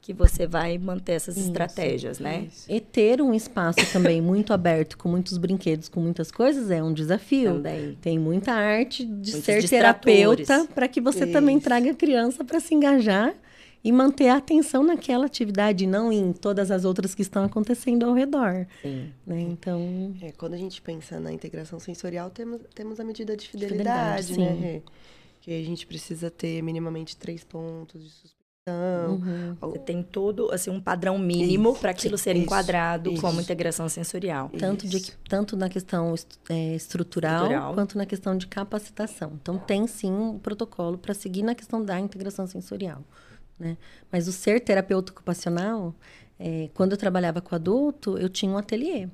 Que 0.07 0.13
você 0.13 0.47
vai 0.47 0.79
manter 0.79 1.15
essas 1.15 1.37
estratégias, 1.37 2.21
né? 2.21 2.47
Isso. 2.47 2.71
E 2.71 2.81
ter 2.81 3.21
um 3.21 3.35
espaço 3.35 3.81
também 3.93 4.23
muito 4.23 4.53
aberto, 4.53 4.97
com 4.97 5.09
muitos 5.09 5.37
brinquedos, 5.37 5.89
com 5.89 5.99
muitas 5.99 6.31
coisas, 6.31 6.71
é 6.71 6.81
um 6.81 6.93
desafio. 6.93 7.55
Também. 7.55 7.99
Tem 8.01 8.17
muita 8.17 8.53
arte 8.53 9.05
de 9.05 9.33
Muitos 9.33 9.45
ser 9.45 9.69
terapeuta 9.69 10.69
para 10.73 10.87
que 10.87 11.01
você 11.01 11.27
também 11.27 11.57
Isso. 11.57 11.65
traga 11.65 11.91
a 11.91 11.95
criança 11.95 12.45
para 12.45 12.61
se 12.61 12.73
engajar 12.73 13.35
e 13.83 13.91
manter 13.91 14.29
a 14.29 14.37
atenção 14.37 14.85
naquela 14.85 15.27
atividade, 15.27 15.89
não 15.89 16.13
em 16.13 16.33
todas 16.33 16.71
as 16.71 16.85
outras 16.85 17.13
que 17.13 17.23
estão 17.23 17.43
acontecendo 17.43 18.07
ao 18.07 18.15
redor. 18.15 18.65
Sim. 18.83 19.11
Né? 19.27 19.41
Então, 19.41 20.15
É, 20.23 20.31
quando 20.31 20.55
a 20.55 20.57
gente 20.57 20.81
pensa 20.81 21.19
na 21.19 21.33
integração 21.33 21.81
sensorial, 21.81 22.31
temos, 22.31 22.61
temos 22.73 23.01
a 23.01 23.05
medida 23.05 23.37
de 23.37 23.49
Fidelidade, 23.49 24.29
fidelidade, 24.29 24.63
né? 24.63 24.83
Que 25.41 25.51
a 25.51 25.65
gente 25.65 25.85
precisa 25.85 26.31
ter 26.31 26.63
minimamente 26.63 27.17
três 27.17 27.43
pontos 27.43 28.05
de 28.05 28.11
suspensão. 28.11 28.36
Uhum. 28.69 29.57
Você 29.61 29.79
tem 29.79 30.03
todo 30.03 30.51
assim, 30.53 30.71
um 30.71 30.81
padrão 30.81 31.19
mínimo 31.19 31.77
para 31.77 31.91
aquilo 31.93 32.19
ser 32.19 32.35
isso, 32.35 32.45
enquadrado 32.45 33.15
como 33.21 33.35
isso. 33.35 33.43
integração 33.43 33.89
sensorial. 33.89 34.51
tanto, 34.59 34.87
de, 34.89 35.13
tanto 35.29 35.57
na 35.57 35.69
questão 35.69 36.15
est- 36.15 36.39
é, 36.49 36.75
estrutural, 36.75 37.43
Estrutural. 37.45 37.75
quanto 37.75 37.97
na 37.97 38.07
questão 38.07 38.37
de 38.37 38.47
capacitação. 38.47 39.33
Então, 39.41 39.59
tem 39.59 39.87
sim 39.87 40.13
um 40.13 40.39
protocolo 40.39 40.99
para 40.99 41.15
seguir 41.15 41.43
na 41.43 41.55
questão 41.55 41.85
da 41.85 41.99
integração 42.01 42.47
sensorial. 42.47 43.03
Né? 43.59 43.77
Mas 44.11 44.29
o 44.29 44.33
ser 44.33 44.61
terapeuta 44.61 45.13
ocupacional, 45.13 45.95
é, 46.39 46.69
quando 46.75 46.93
eu 46.93 46.99
trabalhava 46.99 47.41
com 47.41 47.55
adulto, 47.55 48.19
eu 48.19 48.29
tinha 48.29 48.51
um 48.53 48.59
ateliê. 48.59 49.09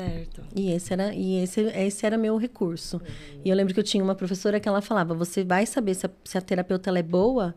Certo. 0.00 0.42
E 0.56 0.72
esse 0.72 0.92
era, 0.92 1.14
e 1.14 1.36
esse, 1.36 1.60
esse 1.60 2.04
era 2.06 2.18
meu 2.18 2.36
recurso. 2.36 3.00
E 3.44 3.48
eu 3.50 3.54
lembro 3.54 3.72
que 3.72 3.78
eu 3.78 3.84
tinha 3.84 4.02
uma 4.02 4.14
professora 4.14 4.58
que 4.58 4.68
ela 4.68 4.80
falava: 4.82 5.14
você 5.14 5.44
vai 5.44 5.64
saber 5.66 5.94
se 5.94 6.06
a, 6.06 6.10
se 6.24 6.36
a 6.36 6.40
terapeuta 6.40 6.90
é 6.98 7.02
boa 7.02 7.54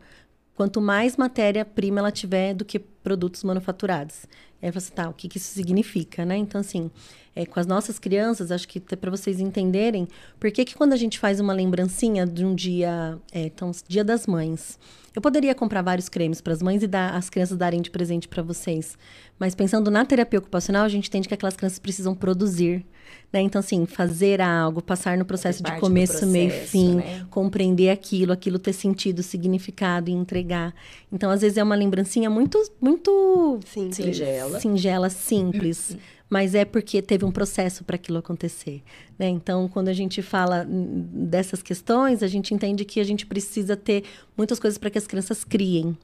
quanto 0.56 0.80
mais 0.80 1.16
matéria-prima 1.16 2.00
ela 2.00 2.10
tiver 2.10 2.54
do 2.54 2.64
que 2.64 2.78
produtos 2.78 3.44
manufaturados. 3.44 4.26
Aí 4.60 4.72
falei 4.72 4.78
assim, 4.78 4.94
tá, 4.94 5.08
o 5.08 5.12
que, 5.12 5.28
que 5.28 5.36
isso 5.36 5.52
significa, 5.52 6.24
né? 6.24 6.36
Então, 6.36 6.60
assim, 6.60 6.90
é, 7.36 7.44
com 7.44 7.60
as 7.60 7.66
nossas 7.66 7.98
crianças, 7.98 8.50
acho 8.50 8.66
que 8.66 8.78
até 8.78 8.96
para 8.96 9.10
vocês 9.10 9.38
entenderem, 9.38 10.08
por 10.40 10.50
que 10.50 10.64
que 10.64 10.74
quando 10.74 10.94
a 10.94 10.96
gente 10.96 11.18
faz 11.18 11.38
uma 11.38 11.52
lembrancinha 11.52 12.26
de 12.26 12.46
um 12.46 12.54
dia, 12.54 13.18
é, 13.30 13.42
então, 13.42 13.70
dia 13.86 14.02
das 14.02 14.26
mães, 14.26 14.78
eu 15.14 15.20
poderia 15.20 15.54
comprar 15.54 15.82
vários 15.82 16.08
cremes 16.08 16.40
para 16.40 16.54
as 16.54 16.62
mães 16.62 16.82
e 16.82 16.86
dar, 16.86 17.14
as 17.14 17.28
crianças 17.28 17.56
darem 17.56 17.82
de 17.82 17.90
presente 17.90 18.26
para 18.26 18.42
vocês. 18.42 18.96
Mas 19.38 19.54
pensando 19.54 19.90
na 19.90 20.04
terapia 20.04 20.38
ocupacional, 20.38 20.84
a 20.84 20.88
gente 20.88 21.08
entende 21.08 21.28
que 21.28 21.34
aquelas 21.34 21.56
crianças 21.56 21.78
precisam 21.78 22.14
produzir. 22.14 22.84
Né? 23.32 23.40
Então, 23.40 23.60
assim, 23.60 23.86
fazer 23.86 24.40
algo, 24.40 24.82
passar 24.82 25.16
no 25.16 25.24
processo 25.24 25.62
de 25.62 25.72
começo, 25.78 26.26
meio 26.26 26.50
processo, 26.50 26.70
fim, 26.70 26.96
né? 26.96 27.26
compreender 27.30 27.90
aquilo, 27.90 28.32
aquilo 28.32 28.58
ter 28.58 28.72
sentido, 28.72 29.22
significado 29.22 30.10
e 30.10 30.12
entregar. 30.12 30.74
Então, 31.12 31.30
às 31.30 31.40
vezes 31.40 31.58
é 31.58 31.62
uma 31.62 31.74
lembrancinha 31.74 32.28
muito, 32.30 32.62
muito 32.80 33.60
Singela. 33.66 34.60
singela, 34.60 35.10
simples, 35.10 35.96
mas 36.28 36.54
é 36.54 36.64
porque 36.64 37.00
teve 37.00 37.24
um 37.24 37.30
processo 37.30 37.84
para 37.84 37.96
aquilo 37.96 38.18
acontecer. 38.18 38.82
Né? 39.18 39.28
Então, 39.28 39.68
quando 39.68 39.88
a 39.88 39.92
gente 39.92 40.22
fala 40.22 40.66
dessas 40.68 41.62
questões, 41.62 42.22
a 42.22 42.26
gente 42.26 42.52
entende 42.52 42.84
que 42.84 43.00
a 43.00 43.04
gente 43.04 43.24
precisa 43.26 43.76
ter 43.76 44.04
muitas 44.36 44.58
coisas 44.58 44.76
para 44.78 44.90
que 44.90 44.98
as 44.98 45.06
crianças 45.06 45.44
criem. 45.44 45.96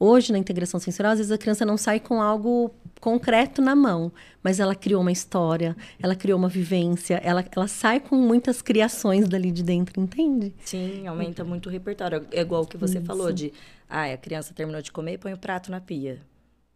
Hoje, 0.00 0.30
na 0.30 0.38
integração 0.38 0.78
sensorial, 0.78 1.12
às 1.12 1.18
vezes 1.18 1.32
a 1.32 1.38
criança 1.38 1.66
não 1.66 1.76
sai 1.76 1.98
com 1.98 2.22
algo 2.22 2.72
concreto 3.00 3.60
na 3.60 3.74
mão, 3.74 4.12
mas 4.42 4.60
ela 4.60 4.74
criou 4.74 5.00
uma 5.00 5.10
história, 5.10 5.76
ela 6.00 6.14
criou 6.14 6.38
uma 6.38 6.48
vivência, 6.48 7.16
ela, 7.16 7.44
ela 7.54 7.66
sai 7.66 7.98
com 7.98 8.14
muitas 8.14 8.62
criações 8.62 9.28
dali 9.28 9.50
de 9.50 9.64
dentro, 9.64 10.00
entende? 10.00 10.54
Sim, 10.64 11.06
aumenta 11.08 11.42
muito 11.42 11.68
o 11.68 11.72
repertório. 11.72 12.24
É 12.30 12.40
igual 12.40 12.62
o 12.62 12.66
que 12.66 12.76
você 12.76 13.00
falou 13.00 13.32
de, 13.32 13.52
ah, 13.88 14.04
a 14.04 14.16
criança 14.16 14.54
terminou 14.54 14.80
de 14.80 14.92
comer, 14.92 15.18
põe 15.18 15.32
o 15.32 15.38
prato 15.38 15.68
na 15.68 15.80
pia. 15.80 16.20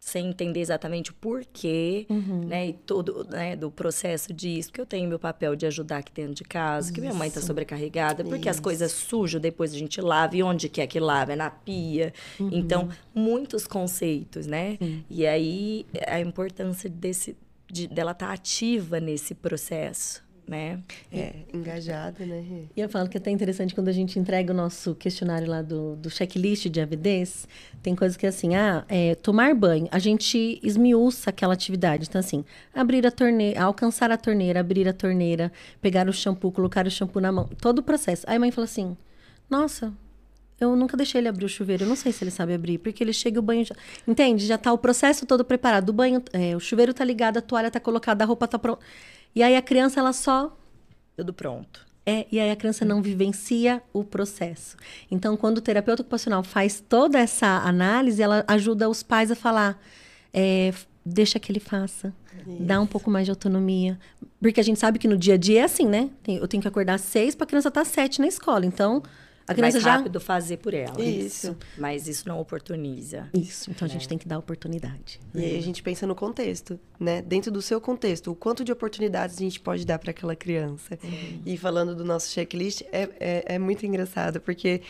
Sem 0.05 0.27
entender 0.27 0.59
exatamente 0.59 1.11
o 1.11 1.13
porquê, 1.13 2.05
né, 2.45 2.67
e 2.67 2.73
todo, 2.73 3.23
né, 3.29 3.55
do 3.55 3.71
processo 3.71 4.33
disso, 4.33 4.69
que 4.69 4.81
eu 4.81 4.85
tenho 4.85 5.07
meu 5.07 5.17
papel 5.17 5.55
de 5.55 5.65
ajudar 5.65 5.99
aqui 5.99 6.11
dentro 6.13 6.33
de 6.35 6.43
casa, 6.43 6.91
que 6.91 6.99
minha 6.99 7.13
mãe 7.13 7.31
tá 7.31 7.39
sobrecarregada, 7.39 8.21
porque 8.21 8.49
as 8.49 8.57
Isso. 8.57 8.63
coisas 8.63 8.91
sujas 8.91 9.41
depois 9.41 9.73
a 9.73 9.77
gente 9.77 10.01
lava, 10.01 10.35
e 10.35 10.43
onde 10.43 10.67
que 10.67 10.81
é 10.81 10.87
que 10.87 10.99
lava? 10.99 11.31
É 11.31 11.35
na 11.37 11.49
pia. 11.49 12.13
Então, 12.37 12.89
muitos 13.15 13.65
conceitos, 13.65 14.45
né? 14.45 14.77
E 15.09 15.25
aí, 15.25 15.85
a 16.05 16.19
importância 16.19 16.89
desse, 16.89 17.37
de, 17.71 17.87
dela 17.87 18.11
estar 18.11 18.31
ativa 18.31 18.99
nesse 18.99 19.33
processo, 19.33 20.21
né? 20.47 20.79
É, 21.11 21.33
engajada, 21.53 22.25
né? 22.25 22.43
E 22.75 22.79
eu 22.79 22.89
falo 22.89 23.07
que 23.07 23.17
é 23.17 23.19
até 23.19 23.31
interessante 23.31 23.73
quando 23.73 23.87
a 23.87 23.91
gente 23.91 24.19
entrega 24.19 24.51
o 24.51 24.55
nosso 24.55 24.93
questionário 24.95 25.47
lá 25.47 25.61
do, 25.61 25.95
do 25.95 26.09
checklist 26.09 26.67
de 26.67 26.81
avidez, 26.81 27.47
tem 27.81 27.95
coisas 27.95 28.17
que 28.17 28.25
é 28.25 28.29
assim, 28.29 28.55
ah, 28.55 28.83
é, 28.87 29.15
tomar 29.15 29.53
banho, 29.55 29.87
a 29.91 29.99
gente 29.99 30.59
esmiuça 30.61 31.29
aquela 31.29 31.53
atividade. 31.53 32.07
Então, 32.07 32.19
assim, 32.19 32.43
abrir 32.73 33.05
a 33.07 33.11
torneira, 33.11 33.63
alcançar 33.63 34.11
a 34.11 34.17
torneira, 34.17 34.59
abrir 34.59 34.87
a 34.87 34.93
torneira, 34.93 35.51
pegar 35.81 36.07
o 36.07 36.13
shampoo, 36.13 36.51
colocar 36.51 36.85
o 36.85 36.91
shampoo 36.91 37.21
na 37.21 37.31
mão, 37.31 37.49
todo 37.61 37.79
o 37.79 37.83
processo. 37.83 38.25
Aí 38.27 38.35
a 38.35 38.39
mãe 38.39 38.51
fala 38.51 38.65
assim, 38.65 38.97
nossa, 39.49 39.93
eu 40.59 40.75
nunca 40.75 40.95
deixei 40.95 41.19
ele 41.19 41.27
abrir 41.27 41.45
o 41.45 41.49
chuveiro, 41.49 41.83
eu 41.83 41.87
não 41.87 41.95
sei 41.95 42.11
se 42.11 42.23
ele 42.23 42.31
sabe 42.31 42.53
abrir, 42.53 42.77
porque 42.77 43.03
ele 43.03 43.13
chega 43.13 43.37
e 43.37 43.39
o 43.39 43.41
banho 43.41 43.65
já... 43.65 43.75
Entende? 44.07 44.45
Já 44.45 44.57
tá 44.57 44.71
o 44.71 44.77
processo 44.77 45.25
todo 45.25 45.43
preparado, 45.43 45.89
o 45.89 45.93
banho, 45.93 46.23
é, 46.31 46.55
o 46.55 46.59
chuveiro 46.59 46.93
tá 46.93 47.03
ligado, 47.03 47.37
a 47.37 47.41
toalha 47.41 47.71
tá 47.71 47.79
colocada, 47.79 48.23
a 48.23 48.27
roupa 48.27 48.47
tá 48.47 48.57
pronta. 48.59 48.81
E 49.35 49.41
aí 49.41 49.55
a 49.55 49.61
criança, 49.61 49.99
ela 49.99 50.13
só 50.13 50.55
Tudo 51.15 51.33
pronto. 51.33 51.85
é, 52.05 52.25
e 52.31 52.39
aí 52.39 52.51
a 52.51 52.55
criança 52.55 52.85
não 52.85 53.01
vivencia 53.01 53.81
o 53.91 54.03
processo. 54.03 54.77
Então, 55.09 55.35
quando 55.37 55.57
o 55.57 55.61
terapeuta 55.61 56.01
ocupacional 56.01 56.43
faz 56.43 56.83
toda 56.87 57.19
essa 57.19 57.47
análise, 57.65 58.21
ela 58.21 58.43
ajuda 58.47 58.89
os 58.89 59.01
pais 59.03 59.31
a 59.31 59.35
falar: 59.35 59.79
é, 60.33 60.73
deixa 61.05 61.39
que 61.39 61.51
ele 61.51 61.59
faça. 61.59 62.13
Isso. 62.45 62.63
Dá 62.63 62.79
um 62.79 62.87
pouco 62.87 63.09
mais 63.09 63.25
de 63.25 63.31
autonomia. 63.31 63.97
Porque 64.41 64.59
a 64.59 64.63
gente 64.63 64.79
sabe 64.79 64.99
que 64.99 65.07
no 65.07 65.17
dia 65.17 65.35
a 65.35 65.37
dia 65.37 65.61
é 65.61 65.63
assim, 65.63 65.85
né? 65.85 66.09
Eu 66.27 66.47
tenho 66.47 66.61
que 66.61 66.67
acordar 66.67 66.95
às 66.95 67.01
seis 67.01 67.35
para 67.35 67.45
a 67.45 67.47
criança 67.47 67.69
estar 67.69 67.81
tá 67.81 67.87
às 67.87 67.93
sete 67.93 68.19
na 68.19 68.27
escola. 68.27 68.65
Então, 68.65 69.01
a 69.47 69.53
criança 69.53 69.75
mais 69.77 69.83
já... 69.83 69.97
rápido 69.97 70.19
fazer 70.19 70.57
por 70.57 70.73
ela. 70.73 71.01
Isso. 71.01 71.55
Mas 71.77 72.07
isso 72.07 72.27
não 72.27 72.39
oportuniza. 72.39 73.29
Isso. 73.33 73.69
Então, 73.71 73.85
a 73.85 73.89
gente 73.89 74.05
é. 74.05 74.09
tem 74.09 74.17
que 74.17 74.27
dar 74.27 74.37
oportunidade. 74.37 75.19
E 75.33 75.43
aí 75.43 75.57
a 75.57 75.61
gente 75.61 75.83
pensa 75.83 76.07
no 76.07 76.15
contexto, 76.15 76.79
né? 76.99 77.21
Dentro 77.21 77.51
do 77.51 77.61
seu 77.61 77.81
contexto, 77.81 78.31
o 78.31 78.35
quanto 78.35 78.63
de 78.63 78.71
oportunidades 78.71 79.35
a 79.37 79.39
gente 79.39 79.59
pode 79.59 79.85
dar 79.85 79.99
para 79.99 80.11
aquela 80.11 80.35
criança. 80.35 80.97
Uhum. 81.03 81.41
E 81.45 81.57
falando 81.57 81.95
do 81.95 82.05
nosso 82.05 82.29
checklist, 82.29 82.81
é, 82.91 83.09
é, 83.19 83.55
é 83.55 83.59
muito 83.59 83.85
engraçado, 83.85 84.39
porque 84.39 84.81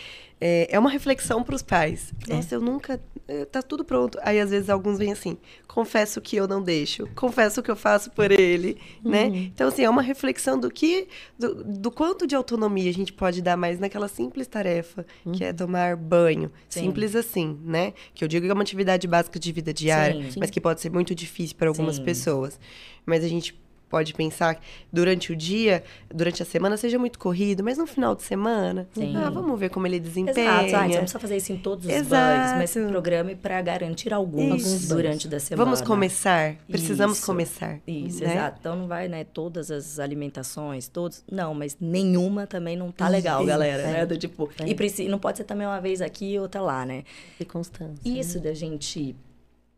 é, 0.46 0.68
é 0.72 0.78
uma 0.78 0.90
reflexão 0.90 1.42
para 1.42 1.56
os 1.56 1.62
pais. 1.62 2.14
É. 2.28 2.34
Nossa, 2.34 2.56
eu 2.56 2.60
nunca 2.60 3.02
eh, 3.30 3.46
tá 3.46 3.62
tudo 3.62 3.86
pronto. 3.86 4.20
Aí 4.22 4.42
às 4.42 4.50
vezes 4.50 4.70
alguns 4.70 5.00
vêm 5.00 5.14
assim, 5.14 5.38
confesso 5.70 6.20
que 6.20 6.36
eu 6.36 6.46
não 6.46 6.62
deixo, 6.62 7.08
confesso 7.16 7.64
que 7.64 7.72
eu 7.72 7.78
faço 7.78 8.12
por 8.12 8.30
ele, 8.30 8.78
né? 9.02 9.24
uhum. 9.24 9.32
né? 9.32 9.38
Então 9.54 9.70
assim, 9.70 9.86
é 9.86 9.90
uma 9.90 10.02
reflexão 10.02 10.60
do 10.60 10.70
que 10.70 11.08
do, 11.40 11.64
do, 11.64 11.90
quanto 11.90 12.28
de 12.28 12.36
autonomia 12.36 12.90
a 12.90 12.94
gente 12.94 13.14
pode 13.14 13.42
dar 13.42 13.56
mais 13.56 13.80
naquela 13.80 14.10
simples 14.10 14.46
tarefa, 14.46 15.06
uhum. 15.26 15.32
que 15.32 15.46
é 15.46 15.52
uhum. 15.52 15.56
tomar 15.56 15.96
banho, 15.96 16.52
Sim. 16.68 16.82
simples 16.82 17.16
assim, 17.16 17.58
né? 17.64 17.94
Que 18.14 18.26
eu 18.26 18.28
digo 18.28 18.46
que 18.46 18.52
é 18.52 18.54
uma 18.54 18.64
atividade 18.64 19.08
básica 19.08 19.40
de 19.40 19.50
vida 19.50 19.74
diária, 19.74 20.30
Sim. 20.30 20.42
mas 20.42 20.50
que 20.50 20.60
pode 20.60 20.82
ser 20.82 20.92
muito 20.92 21.16
difícil 21.16 21.56
para 21.56 21.70
algumas 21.70 21.96
Sim. 21.96 22.04
pessoas. 22.04 22.60
Mas 23.06 23.24
a 23.24 23.30
gente 23.30 23.58
pode 23.94 24.12
pensar 24.16 24.60
durante 24.92 25.32
o 25.32 25.36
dia, 25.36 25.84
durante 26.12 26.42
a 26.42 26.46
semana, 26.48 26.76
seja 26.78 26.98
muito 26.98 27.20
corrido, 27.20 27.64
mas 27.64 27.78
no 27.78 27.86
final 27.86 28.16
de 28.16 28.24
semana, 28.24 28.88
Sim. 28.92 29.16
ah, 29.16 29.30
vamos 29.30 29.60
ver 29.60 29.70
como 29.70 29.86
ele 29.86 30.00
desempenha. 30.00 30.64
Exato, 30.64 30.76
ah, 30.76 30.88
não 30.88 30.98
precisa 30.98 31.20
fazer 31.20 31.38
isso 31.38 31.54
em 31.54 31.58
todos 31.58 31.86
os 31.86 31.92
Exato. 31.92 32.10
banhos, 32.10 32.58
mas 32.58 32.88
programe 32.88 33.36
para 33.36 33.62
garantir 33.62 34.12
alguns 34.12 34.88
durante 34.88 35.28
da 35.28 35.40
semana. 35.40 35.64
Vamos 35.64 35.80
começar, 35.82 36.56
precisamos 36.68 37.20
isso. 37.20 37.26
começar. 37.28 37.80
Isso, 37.86 38.24
né? 38.24 38.34
exato. 38.34 38.58
Então 38.60 38.76
não 38.76 38.88
vai, 38.88 39.08
né, 39.08 39.24
todas 39.26 39.70
as 39.70 40.00
alimentações, 40.00 40.88
todos, 40.88 41.24
não, 41.32 41.54
mas 41.54 41.78
nenhuma 41.80 42.48
também 42.48 42.76
não 42.76 42.92
tá 42.92 43.08
legal, 43.08 43.42
isso. 43.42 43.48
galera, 43.48 43.84
é. 43.84 43.92
né, 43.92 44.06
do 44.08 44.18
tipo, 44.18 44.50
é. 44.60 45.04
e 45.04 45.08
não 45.08 45.20
pode 45.20 45.38
ser 45.38 45.44
também 45.44 45.68
uma 45.68 45.80
vez 45.80 46.02
aqui 46.02 46.34
e 46.34 46.40
outra 46.40 46.62
lá, 46.62 46.84
né? 46.84 47.04
E 47.40 47.46
constância. 47.46 48.02
Isso 48.04 48.40
né? 48.40 48.46
da 48.46 48.56
gente 48.56 49.16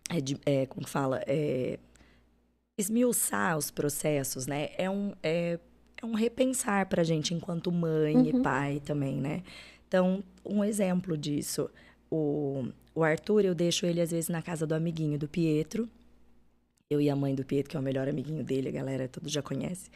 é, 0.09 0.21
de, 0.21 0.37
é, 0.45 0.65
como 0.67 0.87
fala, 0.87 1.21
é, 1.27 1.79
esmiuçar 2.77 3.57
os 3.57 3.71
processos, 3.71 4.47
né? 4.47 4.69
É 4.77 4.89
um, 4.89 5.13
é, 5.23 5.59
é 6.01 6.05
um 6.05 6.13
repensar 6.13 6.87
para 6.87 7.01
a 7.01 7.05
gente 7.05 7.33
enquanto 7.33 7.71
mãe 7.71 8.15
uhum. 8.15 8.25
e 8.25 8.41
pai 8.41 8.81
também, 8.83 9.15
né? 9.19 9.43
Então, 9.87 10.23
um 10.45 10.63
exemplo 10.63 11.17
disso, 11.17 11.69
o, 12.09 12.67
o 12.93 13.03
Arthur, 13.03 13.45
eu 13.45 13.55
deixo 13.55 13.85
ele 13.85 14.01
às 14.01 14.11
vezes 14.11 14.29
na 14.29 14.41
casa 14.41 14.67
do 14.67 14.73
amiguinho 14.75 15.17
do 15.17 15.27
Pietro. 15.27 15.89
Eu 16.89 17.01
e 17.01 17.09
a 17.09 17.15
mãe 17.15 17.33
do 17.33 17.45
Pietro, 17.45 17.71
que 17.71 17.77
é 17.77 17.79
o 17.79 17.83
melhor 17.83 18.07
amiguinho 18.07 18.43
dele, 18.43 18.69
a 18.69 18.71
galera 18.71 19.07
todos 19.07 19.31
já 19.31 19.41
conhece. 19.41 19.89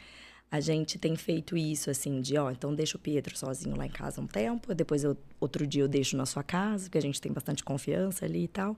A 0.51 0.59
gente 0.59 0.97
tem 0.97 1.15
feito 1.15 1.55
isso, 1.55 1.91
assim, 1.91 2.21
de, 2.21 2.35
ó, 2.37 2.49
então 2.49 2.73
deixa 2.73 2.97
o 2.97 2.99
Pietro 2.99 3.37
sozinho 3.37 3.77
lá 3.77 3.85
em 3.85 3.91
casa 3.91 4.19
um 4.19 4.25
tempo, 4.25 4.73
depois 4.73 5.03
eu, 5.03 5.15
outro 5.39 5.67
dia 5.67 5.83
eu 5.83 5.87
deixo 5.87 6.17
na 6.17 6.25
sua 6.25 6.41
casa, 6.41 6.85
porque 6.85 6.97
a 6.97 7.01
gente 7.01 7.21
tem 7.21 7.31
bastante 7.31 7.63
confiança 7.63 8.25
ali 8.25 8.45
e 8.45 8.47
tal. 8.47 8.75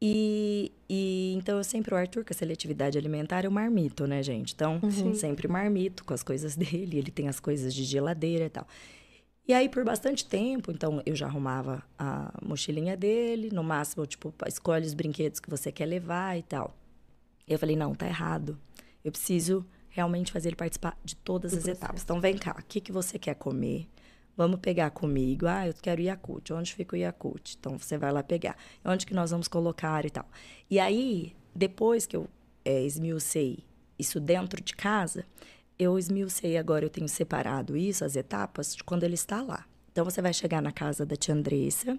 E, 0.00 0.72
e, 0.88 1.34
então 1.36 1.56
eu 1.56 1.64
sempre, 1.64 1.94
o 1.94 1.96
Arthur, 1.96 2.24
com 2.24 2.32
a 2.32 2.36
seletividade 2.36 2.98
alimentar, 2.98 3.44
é 3.44 3.48
o 3.48 3.52
marmito, 3.52 4.06
né, 4.06 4.22
gente? 4.22 4.54
Então, 4.54 4.78
uhum. 4.82 5.14
sempre 5.14 5.48
marmito 5.48 6.04
com 6.04 6.12
as 6.12 6.22
coisas 6.22 6.54
dele, 6.56 6.98
ele 6.98 7.10
tem 7.10 7.28
as 7.28 7.40
coisas 7.40 7.74
de 7.74 7.84
geladeira 7.84 8.44
e 8.44 8.50
tal. 8.50 8.66
E 9.48 9.54
aí, 9.54 9.68
por 9.68 9.84
bastante 9.84 10.26
tempo, 10.26 10.72
então, 10.72 11.00
eu 11.06 11.14
já 11.14 11.26
arrumava 11.26 11.82
a 11.98 12.32
mochilinha 12.42 12.96
dele, 12.96 13.48
no 13.52 13.62
máximo, 13.62 14.04
tipo, 14.04 14.34
escolhe 14.46 14.84
os 14.84 14.92
brinquedos 14.92 15.38
que 15.38 15.48
você 15.48 15.70
quer 15.70 15.86
levar 15.86 16.36
e 16.36 16.42
tal. 16.42 16.76
E 17.46 17.52
eu 17.52 17.58
falei, 17.58 17.76
não, 17.76 17.94
tá 17.94 18.06
errado. 18.06 18.58
Eu 19.04 19.12
preciso 19.12 19.64
realmente 19.88 20.32
fazer 20.32 20.48
ele 20.48 20.56
participar 20.56 20.98
de 21.04 21.14
todas 21.14 21.52
Do 21.52 21.58
as 21.58 21.62
processo. 21.62 21.84
etapas. 21.84 22.02
Então, 22.02 22.20
vem 22.20 22.36
cá, 22.36 22.56
o 22.58 22.64
que, 22.64 22.80
que 22.80 22.90
você 22.90 23.20
quer 23.20 23.36
comer? 23.36 23.86
Vamos 24.36 24.60
pegar 24.60 24.90
comigo. 24.90 25.46
Ah, 25.46 25.66
eu 25.66 25.74
quero 25.80 26.00
Yakult. 26.00 26.50
Onde 26.52 26.74
fica 26.74 26.94
o 26.94 26.98
Yakult? 26.98 27.56
Então, 27.58 27.78
você 27.78 27.96
vai 27.96 28.12
lá 28.12 28.22
pegar. 28.22 28.56
Onde 28.84 29.06
que 29.06 29.14
nós 29.14 29.30
vamos 29.30 29.48
colocar 29.48 30.04
e 30.04 30.10
tal. 30.10 30.28
E 30.70 30.78
aí, 30.78 31.34
depois 31.54 32.06
que 32.06 32.16
eu 32.16 32.28
é, 32.64 32.82
esmiucei 32.82 33.64
isso 33.98 34.20
dentro 34.20 34.62
de 34.62 34.74
casa, 34.74 35.24
eu 35.78 35.98
esmiucei 35.98 36.58
agora, 36.58 36.84
eu 36.84 36.90
tenho 36.90 37.08
separado 37.08 37.76
isso, 37.76 38.04
as 38.04 38.14
etapas, 38.14 38.76
de 38.76 38.84
quando 38.84 39.04
ele 39.04 39.14
está 39.14 39.40
lá. 39.40 39.64
Então, 39.90 40.04
você 40.04 40.20
vai 40.20 40.34
chegar 40.34 40.60
na 40.60 40.72
casa 40.72 41.06
da 41.06 41.16
tia 41.16 41.34
Andressa, 41.34 41.98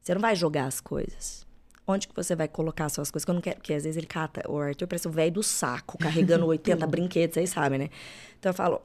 você 0.00 0.12
não 0.12 0.20
vai 0.20 0.36
jogar 0.36 0.66
as 0.66 0.80
coisas. 0.80 1.46
Onde 1.86 2.08
que 2.08 2.14
você 2.14 2.36
vai 2.36 2.48
colocar 2.48 2.88
suas 2.90 3.10
coisas? 3.10 3.24
Que 3.24 3.30
eu 3.30 3.34
não 3.34 3.42
quero, 3.42 3.56
porque 3.56 3.72
às 3.72 3.84
vezes 3.84 3.96
ele 3.96 4.06
cata, 4.06 4.42
o 4.50 4.58
Arthur 4.58 4.86
parece 4.86 5.08
o 5.08 5.10
velho 5.10 5.32
do 5.32 5.42
saco, 5.42 5.96
carregando 5.96 6.44
80 6.46 6.86
brinquedos, 6.86 7.34
vocês 7.34 7.50
sabem, 7.50 7.78
né? 7.78 7.90
Então, 8.38 8.50
eu 8.50 8.54
falo, 8.54 8.82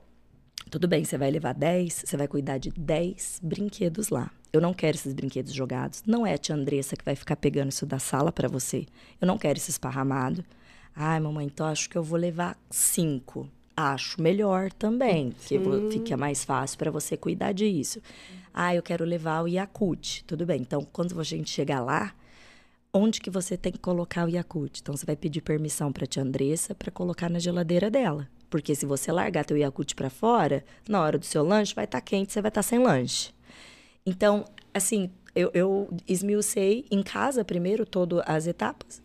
tudo 0.70 0.88
bem, 0.88 1.04
você 1.04 1.18
vai 1.18 1.32
levar 1.32 1.54
10, 1.54 2.04
você 2.06 2.16
vai 2.18 2.28
cuidar 2.28 2.58
de 2.58 2.70
10 2.70 3.42
brinquedos 3.44 4.10
lá. 4.10 4.32
Eu 4.52 4.62
não 4.62 4.74
quero 4.74 4.96
esses 4.96 5.14
brinquedos 5.14 5.54
jogados. 5.54 6.04
Não 6.06 6.26
é 6.26 6.34
a 6.34 6.38
tia 6.38 6.56
Andressa 6.56 6.96
que 6.96 7.06
vai 7.06 7.16
ficar 7.16 7.36
pegando 7.36 7.72
isso 7.72 7.86
da 7.86 8.00
sala 8.00 8.32
para 8.32 8.48
você. 8.48 8.86
Eu 9.22 9.28
não 9.28 9.38
quero 9.38 9.58
esse 9.58 9.70
esparramado. 9.70 10.44
Ai, 10.96 11.20
mamãe, 11.20 11.46
então 11.46 11.68
acho 11.68 11.90
que 11.90 11.98
eu 11.98 12.04
vou 12.04 12.18
levar 12.18 12.58
cinco. 12.70 13.50
Acho 13.76 14.22
melhor 14.22 14.72
também, 14.74 15.32
que 15.32 15.58
fica 15.92 16.18
mais 16.18 16.44
fácil 16.44 16.78
para 16.78 16.92
você 16.92 17.16
cuidar 17.16 17.54
disso. 17.54 18.02
Ah, 18.54 18.76
eu 18.76 18.84
quero 18.84 19.06
levar 19.06 19.42
o 19.44 19.48
Yakult. 19.48 20.24
Tudo 20.26 20.46
bem. 20.46 20.62
Então, 20.62 20.86
quando 20.92 21.18
a 21.20 21.24
gente 21.24 21.50
chegar 21.50 21.80
lá, 21.80 22.14
onde 22.94 23.22
que 23.22 23.30
você 23.30 23.56
tem 23.56 23.72
que 23.72 23.80
colocar 23.80 24.26
o 24.26 24.30
Yakult? 24.30 24.82
Então, 24.82 24.98
você 24.98 25.06
vai 25.06 25.16
pedir 25.16 25.42
permissão 25.42 25.94
para 25.94 26.06
tia 26.06 26.24
Andressa 26.24 26.76
para 26.76 26.92
colocar 26.92 27.30
na 27.30 27.40
geladeira 27.40 27.90
dela. 27.90 28.28
Porque 28.50 28.74
se 28.76 28.86
você 28.86 29.12
largar 29.12 29.46
teu 29.46 29.58
Yakult 29.58 29.96
para 29.96 30.10
fora, 30.10 30.64
na 30.88 31.02
hora 31.02 31.18
do 31.18 31.26
seu 31.26 31.44
lanche 31.44 31.76
vai 31.76 31.86
estar 31.86 32.00
tá 32.00 32.06
quente, 32.06 32.34
você 32.34 32.42
vai 32.42 32.50
estar 32.50 32.64
tá 32.64 32.68
sem 32.68 32.80
lanche. 32.80 33.32
Então, 34.06 34.46
assim, 34.74 35.12
eu, 35.36 35.52
eu 35.54 35.90
esmiucei 36.08 36.86
em 36.90 37.04
casa 37.04 37.46
primeiro 37.46 37.86
todas 37.86 38.24
as 38.26 38.48
etapas 38.48 39.02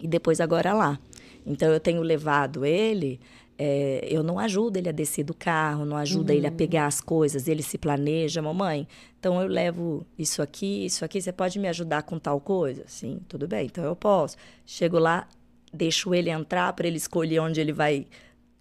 e 0.00 0.08
depois 0.08 0.40
agora 0.40 0.72
lá. 0.72 0.98
Então, 1.46 1.72
eu 1.72 1.80
tenho 1.80 2.02
levado 2.02 2.64
ele, 2.64 3.20
é, 3.58 4.06
eu 4.10 4.22
não 4.22 4.38
ajudo 4.38 4.76
ele 4.76 4.88
a 4.88 4.92
descer 4.92 5.24
do 5.24 5.34
carro, 5.34 5.84
não 5.84 5.96
ajudo 5.96 6.30
uhum. 6.30 6.36
ele 6.36 6.46
a 6.46 6.50
uhum. 6.50 6.56
pegar 6.56 6.86
as 6.86 7.00
coisas, 7.00 7.46
ele 7.46 7.62
se 7.62 7.78
planeja, 7.78 8.42
mamãe. 8.42 8.88
Então, 9.18 9.40
eu 9.40 9.46
levo 9.46 10.04
isso 10.18 10.42
aqui, 10.42 10.86
isso 10.86 11.04
aqui, 11.04 11.20
você 11.20 11.32
pode 11.32 11.58
me 11.58 11.68
ajudar 11.68 12.02
com 12.02 12.18
tal 12.18 12.40
coisa? 12.40 12.84
Sim, 12.86 13.20
tudo 13.28 13.46
bem, 13.46 13.66
então 13.66 13.84
eu 13.84 13.94
posso. 13.94 14.36
Chego 14.66 14.98
lá, 14.98 15.28
deixo 15.72 16.14
ele 16.14 16.30
entrar 16.30 16.72
para 16.72 16.86
ele 16.86 16.96
escolher 16.96 17.40
onde 17.40 17.60
ele 17.60 17.72
vai 17.72 18.06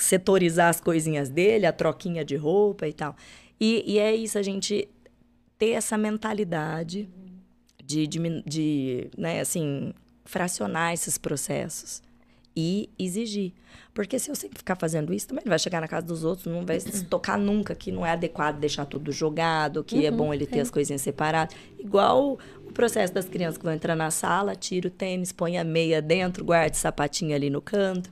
setorizar 0.03 0.69
as 0.69 0.79
coisinhas 0.81 1.29
dele, 1.29 1.65
a 1.65 1.73
troquinha 1.73 2.23
de 2.23 2.35
roupa 2.35 2.87
e 2.87 2.93
tal. 2.93 3.15
E, 3.59 3.83
e 3.85 3.99
é 3.99 4.15
isso, 4.15 4.37
a 4.37 4.41
gente 4.41 4.87
ter 5.57 5.71
essa 5.71 5.97
mentalidade 5.97 7.07
de, 7.83 8.07
de, 8.07 8.43
de 8.43 9.09
né, 9.17 9.39
assim, 9.39 9.93
fracionar 10.25 10.93
esses 10.93 11.17
processos 11.17 12.01
e 12.55 12.89
exigir. 12.97 13.53
Porque 13.93 14.17
se 14.17 14.31
eu 14.31 14.35
sempre 14.35 14.57
ficar 14.57 14.75
fazendo 14.75 15.13
isso, 15.13 15.27
também 15.27 15.43
vai 15.45 15.59
chegar 15.59 15.81
na 15.81 15.87
casa 15.87 16.05
dos 16.05 16.23
outros, 16.23 16.47
não 16.47 16.65
vai 16.65 16.79
se 16.79 17.03
tocar 17.05 17.37
nunca 17.37 17.75
que 17.75 17.91
não 17.91 18.05
é 18.05 18.11
adequado 18.11 18.57
deixar 18.57 18.85
tudo 18.85 19.11
jogado, 19.11 19.83
que 19.83 19.97
é 19.97 19.99
uhum, 19.99 20.05
é 20.07 20.11
bom 20.11 20.33
ele 20.33 20.45
ter 20.45 20.59
é. 20.59 20.61
as 20.61 20.71
coisinhas 20.71 21.01
separadas. 21.01 21.55
Igual 21.77 22.39
o 22.65 22.71
processo 22.71 23.13
das 23.13 23.27
crianças 23.27 23.57
que 23.57 23.65
vão 23.65 23.73
entrar 23.73 23.95
na 23.95 24.09
sala, 24.09 24.55
tira 24.55 24.87
o 24.87 24.91
tênis, 24.91 25.33
põe 25.33 25.57
a 25.57 25.63
meia 25.63 26.01
dentro, 26.01 26.43
guarda 26.45 26.73
o 26.73 26.79
sapatinho 26.79 27.35
ali 27.35 27.49
no 27.49 27.61
canto. 27.61 28.09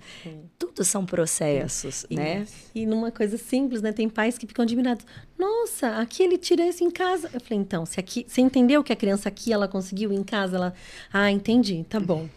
Tudo 0.58 0.84
são 0.84 1.06
processos, 1.06 2.06
e, 2.10 2.16
né? 2.16 2.46
E 2.76 2.86
numa 2.86 3.10
coisa 3.10 3.38
simples, 3.38 3.82
né? 3.82 3.94
Tem 3.94 4.10
pais 4.10 4.38
que 4.38 4.46
ficam 4.46 4.64
admirados. 4.64 5.06
Nossa, 5.38 5.96
aqui 5.98 6.24
ele 6.24 6.38
tira 6.38 6.68
isso 6.68 6.84
em 6.84 6.92
casa. 6.92 7.30
Eu 7.34 7.40
falei, 7.40 7.60
então, 7.60 7.86
se 7.86 7.98
aqui, 8.00 8.26
você 8.28 8.42
entendeu 8.42 8.84
que 8.84 8.92
a 8.92 8.98
criança 8.98 9.30
aqui 9.30 9.54
ela 9.54 9.68
conseguiu 9.68 10.12
em 10.12 10.24
casa, 10.24 10.58
ela, 10.58 10.74
ah, 11.14 11.32
entendi, 11.32 11.86
tá 11.88 12.02
bom 12.02 12.28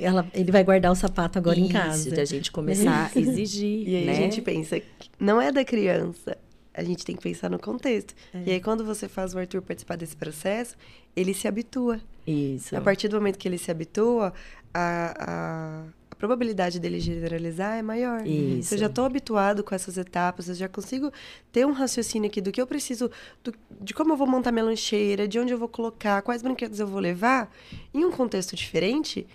ela, 0.00 0.26
ele 0.34 0.50
vai 0.52 0.62
guardar 0.64 0.92
o 0.92 0.94
sapato 0.94 1.38
agora 1.38 1.58
Isso, 1.58 1.68
em 1.68 1.72
casa. 1.72 2.10
de 2.10 2.20
a 2.20 2.24
gente 2.24 2.50
começar 2.50 3.10
a 3.14 3.18
exigir. 3.18 3.88
e 3.88 3.96
aí 3.96 4.06
né? 4.06 4.12
a 4.12 4.14
gente 4.14 4.40
pensa, 4.42 4.80
não 5.18 5.40
é 5.40 5.50
da 5.50 5.64
criança, 5.64 6.36
a 6.72 6.84
gente 6.84 7.04
tem 7.04 7.16
que 7.16 7.22
pensar 7.22 7.50
no 7.50 7.58
contexto. 7.58 8.14
É. 8.32 8.42
E 8.46 8.50
aí, 8.52 8.60
quando 8.60 8.84
você 8.84 9.08
faz 9.08 9.34
o 9.34 9.38
Arthur 9.38 9.62
participar 9.62 9.96
desse 9.96 10.16
processo, 10.16 10.76
ele 11.16 11.34
se 11.34 11.48
habitua. 11.48 12.00
Isso. 12.26 12.76
A 12.76 12.80
partir 12.80 13.08
do 13.08 13.16
momento 13.16 13.38
que 13.38 13.48
ele 13.48 13.58
se 13.58 13.70
habitua, 13.70 14.32
a, 14.72 15.14
a, 15.18 15.84
a 16.10 16.14
probabilidade 16.14 16.78
dele 16.78 17.00
generalizar 17.00 17.76
é 17.76 17.82
maior. 17.82 18.24
Isso. 18.26 18.74
Eu 18.74 18.78
já 18.78 18.86
estou 18.86 19.04
habituado 19.04 19.64
com 19.64 19.74
essas 19.74 19.98
etapas, 19.98 20.48
eu 20.48 20.54
já 20.54 20.68
consigo 20.68 21.12
ter 21.50 21.66
um 21.66 21.72
raciocínio 21.72 22.28
aqui 22.28 22.40
do 22.40 22.52
que 22.52 22.60
eu 22.60 22.66
preciso, 22.66 23.10
do, 23.42 23.52
de 23.80 23.92
como 23.92 24.12
eu 24.12 24.16
vou 24.16 24.26
montar 24.26 24.52
minha 24.52 24.64
lancheira, 24.64 25.26
de 25.26 25.38
onde 25.38 25.52
eu 25.52 25.58
vou 25.58 25.68
colocar, 25.68 26.22
quais 26.22 26.42
brinquedos 26.42 26.78
eu 26.78 26.86
vou 26.86 27.00
levar. 27.00 27.52
Em 27.92 28.04
um 28.04 28.12
contexto 28.12 28.54
diferente, 28.54 29.26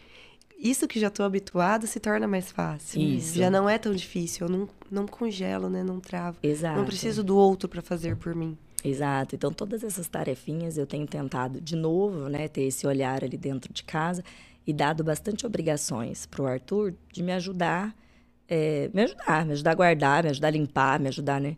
isso 0.58 0.88
que 0.88 0.99
já 0.99 1.08
estou 1.08 1.26
habituado 1.26 1.86
se 1.86 1.99
torna 1.99 2.28
mais 2.28 2.51
fácil. 2.51 3.01
Isso. 3.01 3.38
Já 3.38 3.49
não 3.49 3.70
é 3.70 3.78
tão 3.78 3.93
difícil. 3.93 4.47
Eu 4.47 4.51
não, 4.51 4.70
não 4.89 5.06
congelo, 5.06 5.70
né? 5.70 5.84
Não 5.84 5.99
travo. 5.99 6.38
Exato. 6.41 6.78
Não 6.78 6.86
preciso 6.86 7.24
do 7.24 7.38
outro 7.38 7.68
para 7.68 7.82
fazer 7.82 8.16
por 8.16 8.34
mim. 8.34 8.58
Exato. 8.84 9.36
Então, 9.36 9.51
todas 9.51 9.84
essas 9.84 10.08
tarefinhas 10.08 10.78
eu 10.78 10.86
tenho 10.86 11.08
tentado, 11.08 11.60
de 11.60 11.76
novo, 11.76 12.30
né? 12.30 12.47
Ter 12.47 12.64
esse 12.64 12.86
olhar 12.86 13.24
ali 13.24 13.38
dentro 13.38 13.74
de 13.74 13.84
casa. 13.84 14.24
e 14.68 14.74
dado 14.74 15.03
bastante 15.03 15.45
obrigações 15.45 16.26
pro 16.26 16.47
Arthur 16.47 16.95
de 17.12 17.22
me 17.22 17.32
ajudar, 17.34 17.95
é, 18.47 18.89
me 18.93 19.03
ajudar, 19.03 19.45
me 19.45 19.53
ajudar 19.53 19.72
a 19.72 19.76
guardar, 19.76 20.24
me 20.24 20.30
ajudar 20.32 20.47
a 20.47 20.51
limpar, 20.51 20.99
me 20.99 21.08
ajudar, 21.08 21.39
né? 21.39 21.56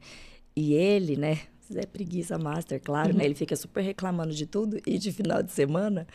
E 0.56 0.74
ele, 0.74 1.16
né? 1.16 1.40
Zé 1.72 1.86
Preguiça 1.86 2.38
Master, 2.38 2.82
claro, 2.82 3.14
né? 3.14 3.26
Ele 3.26 3.36
fica 3.36 3.56
super 3.56 3.82
reclamando 3.82 4.34
de 4.34 4.46
tudo 4.46 4.80
e 4.86 4.98
de 4.98 5.12
final 5.12 5.44
de 5.44 5.52
semana. 5.52 6.08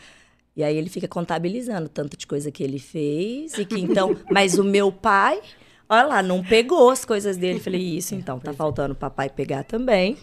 E 0.55 0.63
aí 0.63 0.77
ele 0.77 0.89
fica 0.89 1.07
contabilizando 1.07 1.89
tanto 1.89 2.15
de 2.15 2.27
coisa 2.27 2.51
que 2.51 2.63
ele 2.63 2.79
fez 2.79 3.57
e 3.57 3.65
que 3.65 3.79
então. 3.79 4.15
Mas 4.31 4.57
o 4.57 4.63
meu 4.63 4.91
pai, 4.91 5.41
olha 5.89 6.03
lá, 6.03 6.23
não 6.23 6.43
pegou 6.43 6.89
as 6.89 7.03
coisas 7.03 7.37
dele. 7.37 7.59
Falei, 7.59 7.81
isso 7.81 8.13
então, 8.13 8.39
tá 8.39 8.53
faltando 8.53 8.93
o 8.93 8.97
papai 8.97 9.29
pegar 9.29 9.63
também. 9.63 10.17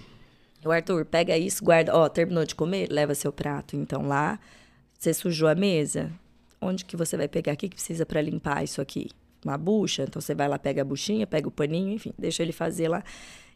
O 0.64 0.70
Arthur, 0.70 1.04
pega 1.04 1.36
isso, 1.36 1.64
guarda. 1.64 1.96
Ó, 1.96 2.08
terminou 2.08 2.44
de 2.44 2.54
comer? 2.54 2.88
Leva 2.90 3.14
seu 3.14 3.32
prato. 3.32 3.74
Então 3.76 4.06
lá, 4.06 4.38
você 4.98 5.12
sujou 5.12 5.48
a 5.48 5.54
mesa? 5.54 6.12
Onde 6.60 6.84
que 6.84 6.96
você 6.96 7.16
vai 7.16 7.26
pegar? 7.26 7.54
O 7.54 7.56
que, 7.56 7.68
que 7.68 7.76
precisa 7.76 8.04
para 8.04 8.20
limpar 8.20 8.62
isso 8.62 8.80
aqui? 8.80 9.08
Uma 9.44 9.56
bucha? 9.56 10.02
Então 10.02 10.20
você 10.20 10.34
vai 10.34 10.46
lá, 10.46 10.58
pega 10.58 10.82
a 10.82 10.84
buchinha, 10.84 11.26
pega 11.26 11.48
o 11.48 11.50
paninho, 11.50 11.94
enfim, 11.94 12.12
deixa 12.18 12.42
ele 12.42 12.52
fazer 12.52 12.88
lá. 12.88 13.02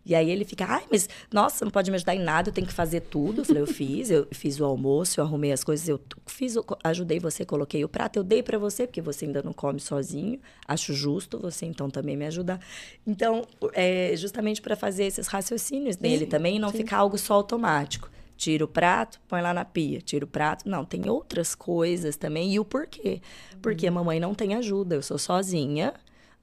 E 0.05 0.15
aí 0.15 0.31
ele 0.31 0.45
fica, 0.45 0.67
ai, 0.67 0.85
mas 0.91 1.09
nossa, 1.33 1.65
não 1.65 1.73
pode 1.73 1.91
me 1.91 1.97
ajudar 1.97 2.15
em 2.15 2.21
nada, 2.21 2.51
eu 2.51 2.53
tenho 2.53 2.67
que 2.67 2.73
fazer 2.73 3.01
tudo. 3.01 3.41
Eu 3.41 3.45
falei, 3.45 3.63
eu 3.63 3.67
fiz, 3.67 4.11
eu 4.11 4.27
fiz 4.33 4.61
o 4.61 4.65
almoço, 4.65 5.21
eu 5.21 5.25
arrumei 5.25 5.53
as 5.53 5.65
coisas, 5.65 5.89
eu 5.89 6.01
fiz, 6.27 6.57
ajudei 6.83 7.19
você, 7.19 7.45
coloquei 7.45 7.85
o 7.85 7.89
prato, 7.89 8.19
eu 8.19 8.25
dei 8.25 8.43
para 8.43 8.59
você, 8.59 8.87
porque 8.87 9.01
você 9.01 9.25
ainda 9.25 9.43
não 9.43 9.53
come 9.53 9.81
sozinho. 9.81 10.39
Acho 10.69 10.93
justo 10.93 11.39
você 11.39 11.67
então 11.67 11.89
também 11.89 12.17
me 12.17 12.27
ajudar. 12.27 12.61
Então, 13.07 13.43
é 13.73 14.15
justamente 14.17 14.61
para 14.61 14.77
fazer 14.77 15.05
esses 15.05 15.27
raciocínios 15.27 15.97
dele 15.97 16.25
sim, 16.25 16.27
também 16.27 16.57
e 16.57 16.59
não 16.59 16.71
sim. 16.71 16.79
ficar 16.79 16.99
algo 16.99 17.17
só 17.17 17.35
automático. 17.35 18.11
Tira 18.37 18.65
o 18.65 18.69
prato, 18.69 19.21
põe 19.29 19.41
lá 19.41 19.55
na 19.55 19.65
pia. 19.65 20.01
Tira 20.01 20.25
o 20.25 20.29
prato. 20.29 20.69
Não, 20.69 20.85
tem 20.85 21.09
outras 21.09 21.55
coisas 21.55 22.17
também. 22.17 22.53
E 22.53 22.59
o 22.59 22.65
porquê? 22.65 23.21
Porque 23.63 23.87
a 23.87 23.91
mamãe 23.91 24.19
não 24.19 24.35
tem 24.35 24.55
ajuda. 24.55 24.97
Eu 24.97 25.03
sou 25.03 25.19
sozinha. 25.19 25.95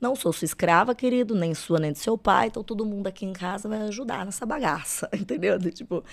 Não 0.02 0.16
sou 0.16 0.34
sua 0.34 0.45
escrava, 0.45 0.95
querido, 0.95 1.36
nem 1.36 1.54
sua, 1.54 1.80
nem 1.80 1.91
do 1.91 1.97
seu 1.99 2.18
pai, 2.18 2.47
então 2.47 2.64
todo 2.64 2.84
mundo 2.84 3.06
aqui 3.06 3.24
em 3.24 3.32
casa 3.32 3.70
vai 3.70 3.84
ajudar 3.84 4.26
nessa 4.26 4.45
bagaça, 4.45 5.08
entendeu? 5.14 5.60
Tipo, 5.72 6.04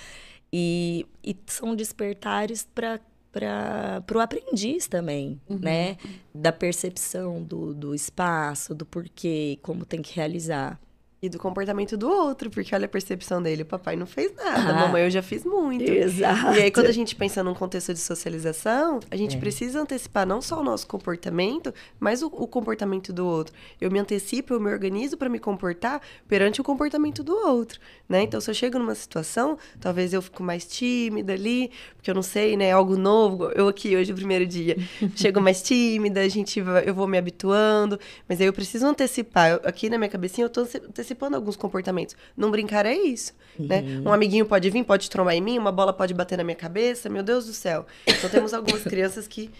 e, 0.53 1.07
e 1.25 1.35
são 1.47 1.75
despertares 1.75 2.69
para 2.75 3.01
para 3.31 4.03
o 4.17 4.21
aprendiz 4.21 4.89
também, 4.89 5.41
uhum. 5.49 5.59
né? 5.59 5.97
Da 6.35 6.51
percepção 6.51 7.43
do, 7.43 7.75
do 7.75 7.95
espaço, 7.95 8.75
do 8.75 8.85
porquê, 8.85 9.59
como 9.63 9.85
tem 9.85 10.03
que 10.03 10.17
realizar. 10.17 10.81
E 11.21 11.29
do 11.29 11.37
comportamento 11.37 11.97
do 11.97 12.09
outro, 12.09 12.49
porque 12.49 12.73
olha 12.73 12.85
a 12.85 12.89
percepção 12.89 13.43
dele, 13.43 13.63
o 13.63 13.67
papai 13.67 13.97
não 13.97 14.07
fez 14.07 14.33
nada, 14.37 14.71
ah, 14.71 14.75
mamãe 14.87 15.03
eu 15.03 15.11
já 15.11 15.21
fiz 15.21 15.45
muito. 15.45 15.83
Exato. 15.83 16.57
E 16.57 16.63
aí 16.63 16.71
quando 16.71 16.87
a 16.87 16.93
gente 16.93 17.17
pensa 17.17 17.43
num 17.43 17.55
contexto 17.55 17.93
de 17.93 17.99
socialização, 17.99 19.01
a 19.11 19.17
gente 19.17 19.37
é. 19.37 19.41
precisa 19.41 19.81
antecipar 19.81 20.25
não 20.25 20.41
só 20.41 20.61
o 20.61 20.63
nosso 20.63 20.87
comportamento, 20.87 21.75
mas 21.99 22.23
o, 22.23 22.29
o, 22.29 22.47
comportamento 22.47 23.13
do 23.13 23.27
outro. 23.27 23.53
Eu 23.81 23.91
me 23.91 23.99
antecipo, 23.99 24.55
eu 24.55 24.61
me 24.61 24.71
organizo 24.71 25.17
para 25.17 25.29
me 25.29 25.41
comportar 25.41 26.01
perante 26.29 26.61
o 26.61 26.65
comportamento 26.65 27.25
do 27.25 27.35
outro, 27.35 27.81
né? 28.09 28.23
Então 28.23 28.41
se 28.41 28.49
eu 28.49 28.55
chego 28.55 28.79
numa 28.79 28.95
situação, 28.95 29.59
talvez 29.81 30.13
eu 30.13 30.23
fico 30.23 30.45
mais 30.45 30.65
tímida 30.67 31.33
ali, 31.33 31.73
porque 31.97 32.13
eu 32.13 32.15
não 32.15 32.23
sei, 32.23 32.57
né, 32.57 32.71
algo 32.71 32.97
novo. 32.97 33.51
Eu 33.57 33.67
aqui 33.67 33.97
hoje 33.97 34.13
o 34.13 34.15
primeiro 34.15 34.47
dia, 34.47 34.77
chego 35.17 35.41
mais 35.41 35.63
tímida, 35.63 36.21
a 36.21 36.29
gente 36.29 36.63
eu 36.87 36.95
vou 36.95 37.09
me 37.09 37.19
habituando, 37.19 37.99
mas 38.29 38.41
aí 38.41 38.47
eu 38.47 38.53
preciso 38.53 38.87
antecipar. 38.87 39.51
Eu, 39.51 39.61
aqui 39.65 39.91
na 39.91 39.99
minha 39.99 40.09
cabecinha 40.09 40.45
eu 40.45 40.51
tô 40.51 40.61
antecipando 40.61 41.08
antecipando 41.09 41.37
alguns 41.37 41.57
comportamentos. 41.57 42.15
Não 42.37 42.51
brincar 42.51 42.85
é 42.85 42.95
isso, 42.95 43.35
né? 43.59 43.81
uhum. 43.81 44.01
né? 44.01 44.11
Um 44.11 44.13
amiguinho 44.13 44.45
pode 44.45 44.69
vir, 44.69 44.85
pode 44.85 45.09
trombar 45.09 45.35
em 45.35 45.41
mim, 45.41 45.59
uma 45.59 45.73
bola 45.73 45.93
pode 45.93 46.13
bater 46.13 46.37
na 46.37 46.45
minha 46.45 46.57
cabeça, 46.57 47.09
meu 47.09 47.23
Deus 47.23 47.47
do 47.47 47.53
céu. 47.53 47.87
Então 48.07 48.29
temos 48.29 48.53
algumas 48.53 48.83
crianças 48.85 49.27
que 49.27 49.51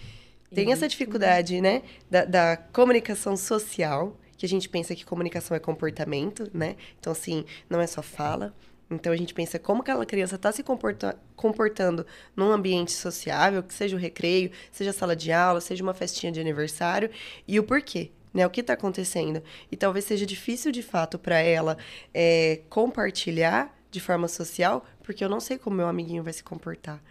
têm 0.53 0.71
essa 0.71 0.87
dificuldade, 0.87 1.59
né? 1.59 1.81
Da, 2.09 2.25
da 2.25 2.57
comunicação 2.57 3.35
social, 3.35 4.15
que 4.37 4.45
a 4.45 4.49
gente 4.49 4.69
pensa 4.69 4.95
que 4.95 5.03
comunicação 5.03 5.57
é 5.57 5.59
comportamento, 5.59 6.49
né? 6.53 6.75
Então, 6.99 7.11
assim, 7.11 7.45
não 7.69 7.81
é 7.81 7.87
só 7.87 8.01
fala. 8.01 8.53
Então, 8.91 9.13
a 9.13 9.15
gente 9.15 9.35
pensa 9.35 9.59
como 9.59 9.81
aquela 9.81 10.03
criança 10.03 10.35
está 10.35 10.51
se 10.51 10.63
comporta 10.63 11.15
comportando 11.35 12.05
num 12.35 12.51
ambiente 12.51 12.91
sociável, 12.91 13.61
que 13.61 13.73
seja 13.73 13.95
o 13.95 13.99
recreio, 13.99 14.49
seja 14.71 14.89
a 14.89 14.93
sala 14.93 15.15
de 15.15 15.31
aula, 15.31 15.61
seja 15.61 15.83
uma 15.83 15.93
festinha 15.93 16.31
de 16.31 16.39
aniversário, 16.39 17.11
e 17.47 17.59
o 17.59 17.63
porquê 17.63 18.09
né? 18.33 18.45
O 18.45 18.49
que 18.49 18.61
está 18.61 18.73
acontecendo? 18.73 19.41
E 19.71 19.75
talvez 19.75 20.05
seja 20.05 20.25
difícil 20.25 20.71
de 20.71 20.81
fato 20.81 21.17
para 21.17 21.39
ela 21.39 21.77
é, 22.13 22.61
compartilhar 22.69 23.75
de 23.91 23.99
forma 23.99 24.27
social, 24.27 24.85
porque 25.03 25.23
eu 25.23 25.29
não 25.29 25.39
sei 25.39 25.57
como 25.57 25.77
meu 25.77 25.87
amiguinho 25.87 26.23
vai 26.23 26.33
se 26.33 26.43
comportar. 26.43 27.01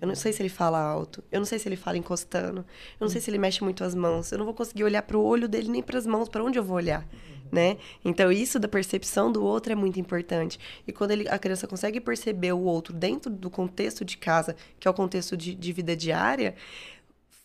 Eu 0.00 0.06
não 0.06 0.14
sei 0.14 0.32
se 0.32 0.40
ele 0.40 0.48
fala 0.48 0.78
alto, 0.78 1.24
eu 1.30 1.40
não 1.40 1.46
sei 1.46 1.58
se 1.58 1.68
ele 1.68 1.76
fala 1.76 1.98
encostando, 1.98 2.60
eu 2.60 3.04
não 3.04 3.08
sei 3.08 3.20
se 3.20 3.28
ele 3.30 3.38
mexe 3.38 3.64
muito 3.64 3.82
as 3.82 3.96
mãos. 3.96 4.30
Eu 4.30 4.38
não 4.38 4.44
vou 4.44 4.54
conseguir 4.54 4.84
olhar 4.84 5.02
para 5.02 5.18
o 5.18 5.24
olho 5.24 5.48
dele 5.48 5.68
nem 5.68 5.82
para 5.82 5.98
as 5.98 6.06
mãos, 6.06 6.28
para 6.28 6.42
onde 6.44 6.56
eu 6.56 6.62
vou 6.62 6.76
olhar, 6.76 7.04
né? 7.50 7.76
Então 8.04 8.30
isso 8.30 8.60
da 8.60 8.68
percepção 8.68 9.32
do 9.32 9.42
outro 9.42 9.72
é 9.72 9.74
muito 9.74 9.98
importante. 9.98 10.58
E 10.86 10.92
quando 10.92 11.10
ele, 11.10 11.28
a 11.28 11.36
criança 11.36 11.66
consegue 11.66 12.00
perceber 12.00 12.52
o 12.52 12.60
outro 12.60 12.94
dentro 12.94 13.28
do 13.28 13.50
contexto 13.50 14.04
de 14.04 14.16
casa, 14.16 14.54
que 14.78 14.86
é 14.86 14.90
o 14.90 14.94
contexto 14.94 15.36
de, 15.36 15.52
de 15.52 15.72
vida 15.72 15.96
diária, 15.96 16.54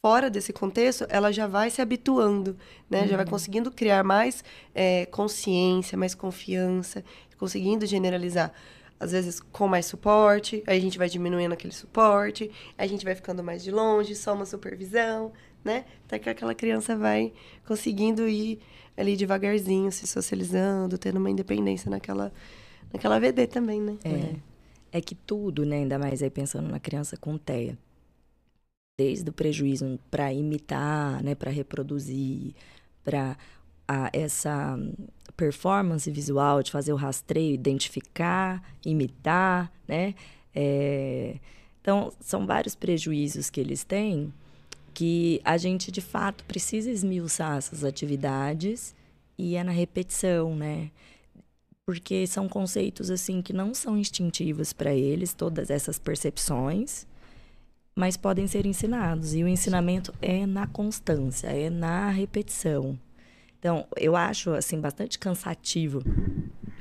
fora 0.04 0.30
desse 0.30 0.52
contexto, 0.52 1.06
ela 1.08 1.32
já 1.32 1.48
vai 1.48 1.70
se 1.70 1.82
habituando, 1.82 2.58
né? 2.90 3.04
Uhum. 3.04 3.08
Já 3.08 3.16
vai 3.16 3.26
uhum. 3.26 3.32
conseguindo 3.32 3.72
criar 3.72 4.04
mais 4.04 4.44
é, 4.76 5.06
consciência, 5.06 5.98
mais 5.98 6.14
confiança, 6.14 7.06
conseguindo 7.40 7.86
generalizar. 7.86 8.52
Às 9.00 9.14
vezes 9.14 9.40
com 9.40 9.66
mais 9.66 9.86
suporte, 9.86 10.62
aí 10.68 10.78
a 10.78 10.82
gente 10.82 10.98
vai 10.98 11.08
diminuindo 11.08 11.54
aquele 11.54 11.74
suporte, 11.74 12.52
aí 12.78 12.86
a 12.86 12.90
gente 12.90 13.06
vai 13.06 13.16
ficando 13.16 13.42
mais 13.42 13.64
de 13.64 13.72
longe, 13.72 14.14
só 14.14 14.34
uma 14.34 14.46
supervisão, 14.46 15.32
né? 15.64 15.86
Até 16.06 16.20
que 16.20 16.30
aquela 16.30 16.54
criança 16.54 16.98
vai 16.98 17.32
conseguindo 17.66 18.28
ir 18.28 18.60
ali 18.98 19.16
devagarzinho, 19.16 19.90
se 19.90 20.06
socializando, 20.06 20.98
tendo 20.98 21.16
uma 21.16 21.30
independência 21.30 21.90
naquela, 21.90 22.34
naquela 22.92 23.20
VD 23.20 23.48
também, 23.48 23.80
né? 23.80 23.98
É. 24.04 24.36
É 24.98 25.02
que 25.02 25.16
tudo, 25.16 25.66
né? 25.66 25.78
Ainda 25.78 25.98
mais 25.98 26.22
aí 26.22 26.30
pensando 26.30 26.68
na 26.68 26.80
criança 26.80 27.16
com 27.16 27.38
TEA 27.38 27.78
desde 28.98 29.30
o 29.30 29.34
prejuízo 29.34 30.00
para 30.12 30.32
imitar, 30.32 31.24
né, 31.24 31.36
para 31.36 31.52
reproduzir, 31.52 32.54
para 33.04 33.38
essa 34.14 34.78
performance 35.36 36.10
visual 36.10 36.64
de 36.64 36.72
fazer 36.72 36.94
o 36.94 36.96
rastreio, 36.96 37.54
identificar, 37.54 38.64
imitar, 38.86 39.72
né? 39.88 40.16
É, 40.56 41.38
então, 41.82 42.14
são 42.20 42.46
vários 42.46 42.76
prejuízos 42.76 43.50
que 43.50 43.60
eles 43.60 43.84
têm 43.84 44.32
que 44.94 45.42
a 45.44 45.58
gente, 45.58 45.92
de 45.92 46.02
fato, 46.02 46.44
precisa 46.46 46.90
esmiuçar 46.90 47.58
essas 47.58 47.84
atividades 47.84 48.96
e 49.38 49.56
é 49.56 49.64
na 49.64 49.72
repetição, 49.72 50.56
né? 50.56 50.92
Porque 51.86 52.26
são 52.28 52.48
conceitos, 52.48 53.10
assim, 53.10 53.42
que 53.42 53.52
não 53.52 53.74
são 53.74 53.98
instintivos 53.98 54.72
para 54.72 54.94
eles, 54.94 55.34
todas 55.34 55.70
essas 55.70 55.98
percepções, 56.00 57.08
mas 57.96 58.18
podem 58.18 58.48
ser 58.48 58.66
ensinados. 58.66 59.34
E 59.34 59.44
o 59.44 59.48
ensinamento 59.48 60.14
é 60.22 60.46
na 60.46 60.68
constância, 60.68 61.48
é 61.48 61.70
na 61.70 62.10
repetição. 62.10 62.98
Então, 63.60 63.88
eu 63.96 64.16
acho 64.16 64.52
assim 64.52 64.80
bastante 64.80 65.18
cansativo 65.18 66.04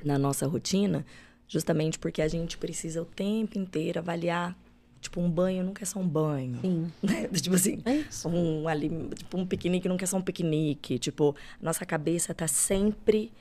na 0.05 0.19
nossa 0.19 0.47
rotina, 0.47 1.05
justamente 1.47 1.99
porque 1.99 2.21
a 2.21 2.29
gente 2.29 2.59
precisa 2.59 3.03
o 3.03 3.05
tempo 3.05 3.59
inteiro 3.59 3.99
avaliar 3.99 4.57
Tipo, 5.03 5.21
um 5.21 5.29
banho 5.29 5.65
nunca 5.65 5.83
é 5.83 5.85
só 5.85 5.99
um 5.99 6.07
banho. 6.07 6.61
Sim. 6.61 6.93
Né? 7.03 7.27
Tipo 7.35 7.57
assim, 7.57 7.83
é 7.85 8.29
um, 8.29 8.69
ali, 8.69 8.89
tipo, 9.17 9.37
um 9.37 9.45
piquenique 9.45 9.89
nunca 9.89 10.05
é 10.05 10.07
só 10.07 10.17
um 10.17 10.23
piquenique. 10.23 10.97
Tipo, 10.97 11.35
nossa 11.61 11.85
cabeça 11.85 12.33
tá 12.33 12.47
sempre, 12.47 13.33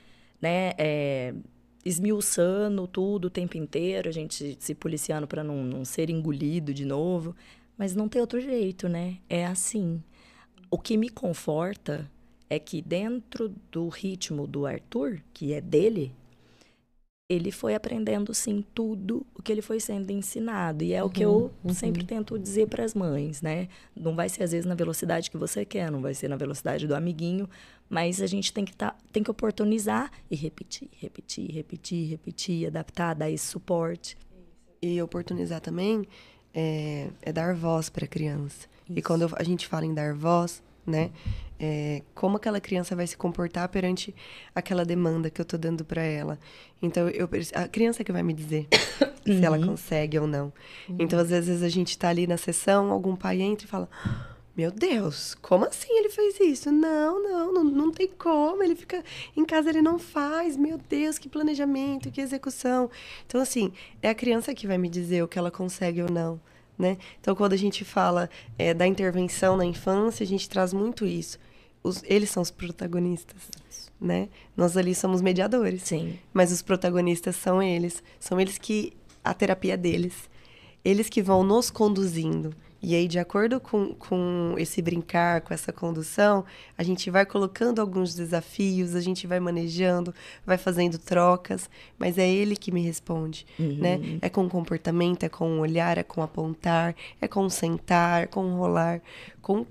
né, 0.41 0.71
é, 0.75 1.35
esmiuçando 1.85 2.87
tudo 2.87 3.25
o 3.25 3.29
tempo 3.29 3.57
inteiro, 3.57 4.09
a 4.09 4.11
gente 4.11 4.57
se 4.59 4.73
policiando 4.73 5.27
para 5.27 5.43
não, 5.43 5.63
não 5.63 5.85
ser 5.85 6.09
engolido 6.09 6.73
de 6.73 6.83
novo. 6.83 7.35
Mas 7.81 7.95
não 7.95 8.07
tem 8.07 8.21
outro 8.21 8.39
jeito, 8.39 8.87
né? 8.87 9.17
É 9.27 9.43
assim. 9.43 10.03
O 10.69 10.77
que 10.77 10.95
me 10.95 11.09
conforta 11.09 12.07
é 12.47 12.59
que 12.59 12.79
dentro 12.79 13.51
do 13.71 13.87
ritmo 13.87 14.45
do 14.45 14.67
Arthur, 14.67 15.19
que 15.33 15.51
é 15.51 15.59
dele, 15.59 16.13
ele 17.27 17.51
foi 17.51 17.73
aprendendo 17.73 18.35
sim 18.35 18.63
tudo 18.75 19.25
o 19.33 19.41
que 19.41 19.51
ele 19.51 19.63
foi 19.63 19.79
sendo 19.79 20.11
ensinado 20.11 20.83
e 20.83 20.93
é 20.93 21.01
uhum, 21.01 21.09
o 21.09 21.11
que 21.11 21.25
eu 21.25 21.51
uhum. 21.63 21.73
sempre 21.73 22.03
tento 22.03 22.37
dizer 22.37 22.67
para 22.67 22.83
as 22.85 22.93
mães, 22.93 23.41
né? 23.41 23.67
Não 23.95 24.15
vai 24.15 24.29
ser 24.29 24.43
às 24.43 24.51
vezes 24.51 24.67
na 24.67 24.75
velocidade 24.75 25.31
que 25.31 25.37
você 25.37 25.65
quer, 25.65 25.89
não 25.89 26.03
vai 26.03 26.13
ser 26.13 26.27
na 26.27 26.37
velocidade 26.37 26.85
do 26.85 26.93
amiguinho, 26.93 27.49
mas 27.89 28.21
a 28.21 28.27
gente 28.27 28.53
tem 28.53 28.63
que 28.63 28.75
tá, 28.75 28.95
tem 29.11 29.23
que 29.23 29.31
oportunizar 29.31 30.11
e 30.29 30.35
repetir, 30.35 30.87
repetir, 30.99 31.49
repetir, 31.49 32.07
repetir, 32.11 32.67
adaptar, 32.67 33.15
dar 33.15 33.31
esse 33.31 33.47
suporte 33.47 34.15
e 34.79 35.01
oportunizar 35.01 35.59
também 35.61 36.05
é, 36.53 37.07
é 37.21 37.31
dar 37.31 37.53
voz 37.53 37.89
para 37.89 38.05
a 38.05 38.07
criança. 38.07 38.67
Isso. 38.89 38.99
E 38.99 39.01
quando 39.01 39.29
a 39.35 39.43
gente 39.43 39.67
fala 39.67 39.85
em 39.85 39.93
dar 39.93 40.13
voz, 40.13 40.61
né? 40.85 41.11
É, 41.59 42.01
como 42.15 42.37
aquela 42.37 42.59
criança 42.59 42.95
vai 42.95 43.05
se 43.05 43.15
comportar 43.15 43.69
perante 43.69 44.15
aquela 44.55 44.83
demanda 44.83 45.29
que 45.29 45.39
eu 45.39 45.43
estou 45.43 45.59
dando 45.59 45.85
para 45.85 46.01
ela. 46.01 46.39
Então, 46.81 47.07
eu, 47.09 47.29
a 47.53 47.67
criança 47.67 48.03
que 48.03 48.11
vai 48.11 48.23
me 48.23 48.33
dizer 48.33 48.67
uhum. 49.27 49.37
se 49.37 49.45
ela 49.45 49.59
uhum. 49.59 49.67
consegue 49.67 50.17
ou 50.17 50.25
não. 50.25 50.51
Uhum. 50.89 50.97
Então, 50.99 51.19
às 51.19 51.29
vezes, 51.29 51.61
a 51.61 51.69
gente 51.69 51.89
está 51.89 52.09
ali 52.09 52.25
na 52.25 52.37
sessão, 52.37 52.91
algum 52.91 53.15
pai 53.15 53.41
entra 53.41 53.65
e 53.67 53.69
fala: 53.69 53.87
Meu 54.55 54.69
Deus, 54.69 55.33
como 55.35 55.65
assim 55.65 55.97
ele 55.97 56.09
fez 56.09 56.37
isso? 56.41 56.71
Não, 56.71 57.23
não, 57.23 57.53
não, 57.53 57.63
não 57.63 57.91
tem 57.91 58.07
como. 58.07 58.61
Ele 58.61 58.75
fica 58.75 59.01
em 59.35 59.45
casa, 59.45 59.69
ele 59.69 59.81
não 59.81 59.97
faz. 59.97 60.57
Meu 60.57 60.77
Deus, 60.77 61.17
que 61.17 61.29
planejamento, 61.29 62.11
que 62.11 62.19
execução. 62.19 62.89
Então, 63.25 63.39
assim, 63.39 63.71
é 64.01 64.09
a 64.09 64.15
criança 64.15 64.53
que 64.53 64.67
vai 64.67 64.77
me 64.77 64.89
dizer 64.89 65.23
o 65.23 65.27
que 65.27 65.39
ela 65.39 65.49
consegue 65.49 66.01
ou 66.01 66.11
não. 66.11 66.39
Né? 66.77 66.97
Então, 67.19 67.33
quando 67.33 67.53
a 67.53 67.57
gente 67.57 67.85
fala 67.85 68.29
é, 68.57 68.73
da 68.73 68.85
intervenção 68.85 69.55
na 69.55 69.65
infância, 69.65 70.23
a 70.23 70.27
gente 70.27 70.49
traz 70.49 70.73
muito 70.73 71.05
isso. 71.05 71.39
Os, 71.83 72.03
eles 72.03 72.29
são 72.29 72.43
os 72.43 72.51
protagonistas, 72.51 73.49
né? 73.99 74.29
Nós 74.55 74.77
ali 74.77 74.93
somos 74.93 75.21
mediadores. 75.21 75.83
Sim. 75.83 76.19
Mas 76.33 76.51
os 76.51 76.61
protagonistas 76.61 77.35
são 77.35 77.61
eles. 77.61 78.03
São 78.19 78.39
eles 78.39 78.57
que 78.57 78.93
a 79.23 79.33
terapia 79.33 79.75
é 79.75 79.77
deles. 79.77 80.29
Eles 80.83 81.07
que 81.07 81.21
vão 81.21 81.43
nos 81.43 81.69
conduzindo. 81.71 82.53
E 82.83 82.95
aí, 82.95 83.07
de 83.07 83.19
acordo 83.19 83.59
com, 83.59 83.93
com 83.93 84.55
esse 84.57 84.81
brincar, 84.81 85.41
com 85.41 85.53
essa 85.53 85.71
condução, 85.71 86.43
a 86.75 86.81
gente 86.81 87.11
vai 87.11 87.25
colocando 87.25 87.79
alguns 87.79 88.15
desafios, 88.15 88.95
a 88.95 89.01
gente 89.01 89.27
vai 89.27 89.39
manejando, 89.39 90.13
vai 90.43 90.57
fazendo 90.57 90.97
trocas, 90.97 91.69
mas 91.99 92.17
é 92.17 92.27
ele 92.27 92.55
que 92.55 92.71
me 92.71 92.81
responde, 92.81 93.45
Uhum. 93.59 93.77
né? 93.77 93.99
É 94.21 94.29
com 94.29 94.45
o 94.45 94.49
comportamento, 94.49 95.23
é 95.23 95.29
com 95.29 95.57
o 95.57 95.59
olhar, 95.59 95.97
é 95.97 96.03
com 96.03 96.23
apontar, 96.23 96.95
é 97.21 97.27
com 97.27 97.47
sentar, 97.49 98.27
com 98.29 98.55
rolar, 98.55 98.99
com, 99.41 99.65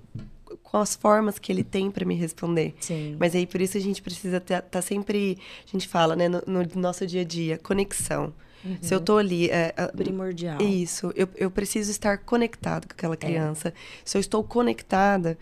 com 0.63 0.77
as 0.79 0.95
formas 0.95 1.37
que 1.39 1.51
ele 1.51 1.65
tem 1.65 1.91
para 1.91 2.05
me 2.05 2.15
responder. 2.15 2.75
Sim. 2.79 3.17
Mas 3.19 3.35
aí, 3.35 3.45
por 3.47 3.61
isso, 3.61 3.77
a 3.77 3.81
gente 3.81 4.01
precisa 4.01 4.37
estar 4.37 4.63
tá 4.63 4.81
sempre, 4.81 5.37
a 5.67 5.71
gente 5.71 5.89
fala, 5.89 6.15
né, 6.15 6.29
no, 6.29 6.43
no 6.47 6.65
nosso 6.77 7.05
dia 7.07 7.23
a 7.23 7.25
dia, 7.25 7.59
conexão. 7.59 8.33
Se 8.81 8.95
eu 8.95 9.01
tô 9.01 9.17
ali... 9.19 9.49
é, 9.51 9.73
é, 9.77 9.87
Primordial. 9.89 10.61
isso, 10.61 11.13
eu, 11.15 11.29
eu 11.37 11.51
preciso 11.51 11.91
estar 11.91 12.19
conectado 12.19 12.87
com 12.87 12.93
É. 12.93 12.95
aquela 12.97 13.17
criança. 13.17 13.73
Se 14.05 14.17
eu 14.17 14.21
estou 14.21 14.43
conectada, 14.45 15.39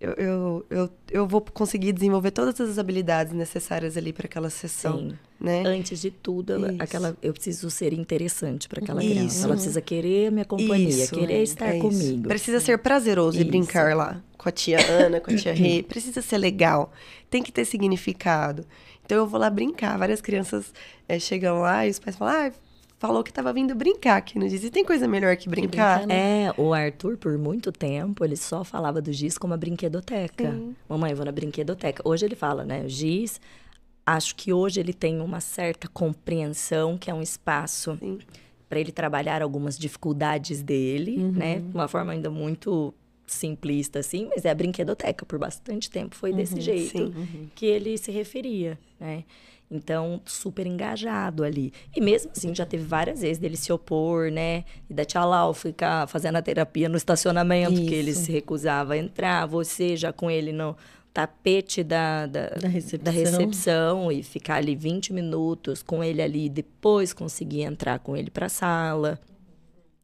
eu, 0.00 0.12
eu, 0.12 0.66
eu, 0.70 0.90
eu 1.10 1.26
vou 1.26 1.40
conseguir 1.42 1.92
desenvolver 1.92 2.30
todas 2.30 2.58
as 2.58 2.78
habilidades 2.78 3.34
necessárias 3.34 3.96
ali 3.98 4.14
para 4.14 4.26
aquela 4.26 4.48
sessão, 4.48 4.98
Sim. 4.98 5.18
né? 5.38 5.62
Antes 5.66 6.00
de 6.00 6.10
tudo, 6.10 6.54
Isso. 6.56 6.76
aquela, 6.82 7.14
eu 7.22 7.34
preciso 7.34 7.70
ser 7.70 7.92
interessante 7.92 8.66
para 8.66 8.80
aquela 8.82 9.02
Isso. 9.04 9.12
criança. 9.14 9.44
Ela 9.46 9.54
precisa 9.54 9.80
querer 9.82 10.28
a 10.28 10.30
minha 10.30 10.44
companhia, 10.46 10.88
Isso, 10.88 11.14
querer 11.14 11.34
é, 11.34 11.42
estar 11.42 11.74
é 11.74 11.78
comigo. 11.78 12.28
Precisa 12.28 12.60
ser 12.60 12.78
prazeroso 12.78 13.36
e 13.36 13.42
Isso. 13.42 13.50
brincar 13.50 13.94
lá 13.94 14.22
com 14.38 14.48
a 14.48 14.52
tia 14.52 14.78
Ana, 14.90 15.20
com 15.20 15.30
a 15.30 15.36
tia 15.36 15.52
Rê. 15.54 15.82
Precisa 15.82 16.22
ser 16.22 16.38
legal. 16.38 16.92
Tem 17.28 17.42
que 17.42 17.52
ter 17.52 17.66
significado. 17.66 18.64
Então 19.10 19.18
eu 19.18 19.26
vou 19.26 19.40
lá 19.40 19.50
brincar. 19.50 19.98
Várias 19.98 20.20
crianças 20.20 20.72
eh, 21.08 21.18
chegam 21.18 21.62
lá 21.62 21.84
e 21.84 21.90
os 21.90 21.98
pais 21.98 22.14
falam: 22.14 22.32
ah, 22.32 22.52
falou 22.96 23.24
que 23.24 23.30
estava 23.30 23.52
vindo 23.52 23.74
brincar 23.74 24.18
aqui 24.18 24.38
no 24.38 24.48
Giz. 24.48 24.62
E 24.62 24.70
tem 24.70 24.84
coisa 24.84 25.08
melhor 25.08 25.36
que 25.36 25.48
brincar? 25.48 25.98
brincar, 25.98 26.06
né? 26.06 26.44
É, 26.44 26.54
o 26.56 26.72
Arthur, 26.72 27.16
por 27.16 27.36
muito 27.36 27.72
tempo, 27.72 28.24
ele 28.24 28.36
só 28.36 28.62
falava 28.62 29.02
do 29.02 29.12
Giz 29.12 29.36
como 29.36 29.52
a 29.52 29.56
brinquedoteca. 29.56 30.52
Sim. 30.52 30.76
Mamãe, 30.88 31.10
eu 31.10 31.16
vou 31.16 31.26
na 31.26 31.32
brinquedoteca. 31.32 32.08
Hoje 32.08 32.24
ele 32.24 32.36
fala, 32.36 32.64
né? 32.64 32.84
O 32.84 32.88
Giz, 32.88 33.40
acho 34.06 34.36
que 34.36 34.52
hoje 34.52 34.78
ele 34.78 34.92
tem 34.92 35.20
uma 35.20 35.40
certa 35.40 35.88
compreensão 35.88 36.96
que 36.96 37.10
é 37.10 37.14
um 37.14 37.20
espaço 37.20 37.98
para 38.68 38.78
ele 38.78 38.92
trabalhar 38.92 39.42
algumas 39.42 39.76
dificuldades 39.76 40.62
dele, 40.62 41.16
né? 41.18 41.58
De 41.58 41.74
uma 41.74 41.88
forma 41.88 42.12
ainda 42.12 42.30
muito 42.30 42.94
simplista, 43.34 43.98
assim, 44.00 44.28
mas 44.34 44.44
é 44.44 44.50
a 44.50 44.54
brinquedoteca. 44.54 45.24
Por 45.24 45.38
bastante 45.38 45.90
tempo 45.90 46.14
foi 46.14 46.32
desse 46.32 46.60
jeito 46.60 46.90
sim. 46.90 47.50
que 47.54 47.66
ele 47.66 47.96
se 47.96 48.10
referia, 48.10 48.78
né? 48.98 49.24
Então, 49.70 50.20
super 50.26 50.66
engajado 50.66 51.44
ali. 51.44 51.72
E 51.94 52.00
mesmo 52.00 52.32
assim, 52.36 52.52
já 52.52 52.66
teve 52.66 52.82
várias 52.82 53.20
vezes 53.20 53.38
dele 53.38 53.56
se 53.56 53.72
opor, 53.72 54.28
né? 54.30 54.64
E 54.88 54.94
da 54.94 55.04
tia 55.04 55.24
Lau 55.24 55.54
ficar 55.54 56.08
fazendo 56.08 56.36
a 56.36 56.42
terapia 56.42 56.88
no 56.88 56.96
estacionamento, 56.96 57.80
porque 57.80 57.94
ele 57.94 58.10
Isso. 58.10 58.24
se 58.24 58.32
recusava 58.32 58.94
a 58.94 58.98
entrar. 58.98 59.46
Você 59.46 59.96
já 59.96 60.12
com 60.12 60.28
ele 60.28 60.52
no 60.52 60.76
tapete 61.14 61.84
da, 61.84 62.26
da, 62.26 62.48
Da 62.48 62.68
recepção. 62.68 63.04
da 63.04 63.10
recepção 63.12 64.12
e 64.12 64.24
ficar 64.24 64.56
ali 64.56 64.74
20 64.74 65.12
minutos 65.12 65.82
com 65.82 66.02
ele 66.02 66.20
ali, 66.20 66.48
depois 66.48 67.12
conseguir 67.12 67.62
entrar 67.62 68.00
com 68.00 68.16
ele 68.16 68.30
para 68.30 68.46
a 68.46 68.50
sala. 68.50 69.20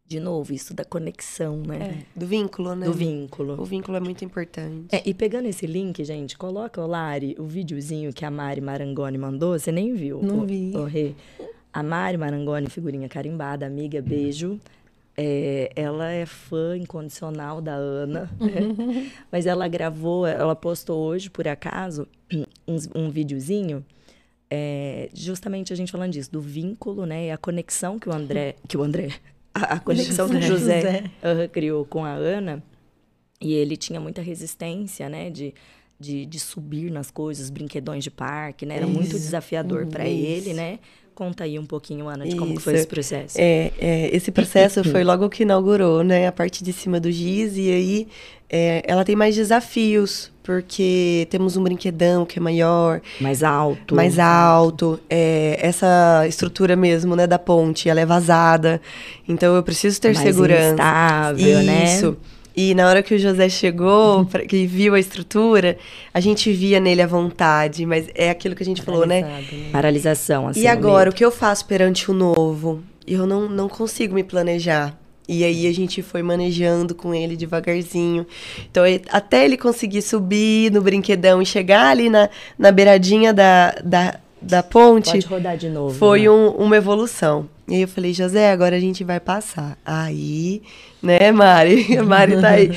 De 0.09 0.20
novo, 0.20 0.52
isso 0.52 0.72
da 0.72 0.84
conexão, 0.84 1.57
né? 1.57 2.04
Do 2.14 2.26
vínculo, 2.26 2.76
né? 2.76 2.86
Do 2.86 2.92
vínculo. 2.92 3.61
O 3.61 3.64
vínculo 3.64 3.96
é 3.96 4.00
muito 4.00 4.24
importante. 4.24 4.86
É, 4.92 5.02
e 5.04 5.12
pegando 5.12 5.46
esse 5.46 5.66
link, 5.66 6.04
gente, 6.04 6.38
coloca, 6.38 6.80
o 6.80 6.86
Lari, 6.86 7.34
o 7.38 7.44
videozinho 7.44 8.12
que 8.12 8.24
a 8.24 8.30
Mari 8.30 8.61
Marangoni 8.61 9.18
mandou, 9.18 9.59
você 9.59 9.72
nem 9.72 9.94
viu. 9.94 10.22
Não 10.22 10.40
ô- 10.40 10.46
vi. 10.46 10.72
Rê. 10.88 11.12
A 11.72 11.82
Mari 11.82 12.16
Marangoni, 12.16 12.70
figurinha 12.70 13.09
carimbada, 13.09 13.66
amiga, 13.66 14.00
beijo. 14.00 14.61
É, 15.18 15.72
ela 15.74 16.11
é 16.12 16.24
fã 16.24 16.76
incondicional 16.76 17.61
da 17.61 17.74
Ana, 17.74 18.30
né? 18.38 19.11
mas 19.32 19.44
ela 19.46 19.66
gravou, 19.66 20.26
ela 20.26 20.54
postou 20.54 21.02
hoje, 21.04 21.30
por 21.30 21.48
acaso, 21.48 22.07
um, 22.68 22.76
um 22.94 23.11
videozinho, 23.11 23.84
é, 24.50 25.09
justamente 25.14 25.72
a 25.72 25.76
gente 25.76 25.90
falando 25.90 26.12
disso, 26.12 26.30
do 26.30 26.40
vínculo, 26.40 27.07
né, 27.07 27.26
e 27.26 27.30
a 27.30 27.36
conexão 27.36 27.98
que 27.98 28.09
o 28.09 28.12
André, 28.12 28.57
que 28.68 28.76
o 28.76 28.82
André, 28.82 29.09
a, 29.57 29.74
a 29.74 29.80
conexão 29.80 30.28
que 30.28 30.36
o 30.36 30.42
José. 30.42 30.80
José, 30.80 31.11
aham, 31.22 31.48
criou 31.48 31.84
com 31.84 32.04
a 32.04 32.12
Ana, 32.12 32.62
e 33.40 33.52
ele 33.54 33.76
tinha 33.76 34.00
muita 34.00 34.22
resistência, 34.22 35.09
né, 35.09 35.30
de, 35.30 35.54
de, 35.98 36.26
de 36.26 36.40
subir 36.40 36.90
nas 36.90 37.11
coisas, 37.11 37.50
brinquedões 37.50 38.04
de 38.04 38.11
parque, 38.11 38.64
né? 38.64 38.76
Era 38.76 38.86
muito 38.86 39.16
Isso. 39.16 39.18
desafiador 39.18 39.86
para 39.86 40.09
Isso. 40.09 40.26
ele, 40.26 40.54
né? 40.54 40.78
Conta 41.16 41.44
aí 41.44 41.58
um 41.58 41.64
pouquinho, 41.64 42.08
Ana, 42.08 42.26
de 42.28 42.36
como 42.36 42.54
que 42.54 42.60
foi 42.62 42.74
Isso. 42.74 42.80
esse 42.82 42.88
processo. 42.88 43.36
É, 43.40 43.72
é, 43.78 44.14
esse 44.14 44.30
processo 44.30 44.84
foi 44.84 45.02
logo 45.02 45.30
que 45.30 45.44
inaugurou, 45.44 46.04
né? 46.04 46.26
A 46.26 46.32
parte 46.32 46.62
de 46.62 46.74
cima 46.74 47.00
do 47.00 47.10
giz. 47.10 47.56
E 47.56 47.70
aí 47.70 48.08
é, 48.50 48.82
ela 48.86 49.02
tem 49.02 49.16
mais 49.16 49.34
desafios, 49.34 50.30
porque 50.42 51.26
temos 51.30 51.56
um 51.56 51.62
brinquedão 51.62 52.26
que 52.26 52.38
é 52.38 52.42
maior, 52.42 53.00
Mais 53.18 53.42
alto. 53.42 53.94
mais 53.94 54.18
alto. 54.18 55.00
é, 55.08 55.58
essa 55.58 56.26
estrutura 56.28 56.76
mesmo, 56.76 57.16
né, 57.16 57.26
da 57.26 57.38
ponte, 57.38 57.88
ela 57.88 57.98
é 58.00 58.04
vazada. 58.04 58.78
Então 59.26 59.56
eu 59.56 59.62
preciso 59.62 59.98
ter 59.98 60.12
mais 60.14 60.18
segurança. 60.18 60.72
instável, 60.72 61.62
né? 61.62 61.84
Isso. 61.84 62.16
E 62.57 62.74
na 62.74 62.88
hora 62.88 63.02
que 63.02 63.14
o 63.14 63.18
José 63.18 63.50
chegou, 63.50 64.24
pra, 64.24 64.46
que 64.46 64.66
viu 64.66 64.94
a 64.94 64.98
estrutura, 64.98 65.76
a 66.14 66.20
gente 66.20 66.50
via 66.52 66.80
nele 66.80 67.02
a 67.02 67.07
vontade, 67.07 67.84
mas 67.84 68.09
é 68.14 68.30
aquilo 68.30 68.54
que 68.54 68.62
a 68.62 68.66
gente 68.66 68.80
falou, 68.80 69.07
né? 69.07 69.20
Né? 69.20 69.44
Paralisação, 69.70 70.48
assim. 70.48 70.61
E 70.61 70.66
agora, 70.66 71.11
o 71.11 71.12
que 71.12 71.24
eu 71.24 71.30
faço 71.30 71.66
perante 71.66 72.11
o 72.11 72.14
novo? 72.14 72.82
Eu 73.07 73.26
não, 73.26 73.46
não 73.46 73.68
consigo 73.68 74.14
me 74.14 74.24
planejar. 74.24 74.98
E 75.28 75.44
aí 75.44 75.66
a 75.66 75.74
gente 75.74 76.02
foi 76.02 76.22
manejando 76.22 76.94
com 76.94 77.12
ele 77.12 77.36
devagarzinho. 77.36 78.26
Então, 78.70 78.84
até 79.11 79.44
ele 79.44 79.57
conseguir 79.57 80.00
subir 80.00 80.70
no 80.72 80.80
brinquedão 80.80 81.42
e 81.42 81.46
chegar 81.46 81.88
ali 81.88 82.09
na, 82.09 82.30
na 82.59 82.70
beiradinha 82.70 83.34
da, 83.34 83.72
da, 83.84 84.20
da 84.47 84.62
ponte, 84.62 85.11
Pode 85.11 85.26
rodar 85.26 85.57
de 85.57 85.68
novo. 85.68 85.94
foi 85.99 86.22
né? 86.22 86.30
um- 86.30 86.51
uma 86.51 86.76
evolução. 86.76 87.49
E 87.68 87.74
aí 87.74 87.82
eu 87.82 87.88
falei, 87.88 88.12
José, 88.14 88.51
agora 88.53 88.76
a 88.76 88.80
gente 88.80 89.03
vai 89.03 89.18
passar. 89.18 89.76
Aí, 89.84 90.62
né, 91.03 91.32
Mari? 91.32 91.97
Mari 92.03 92.40
tá 92.40 92.51
aí. 92.51 92.70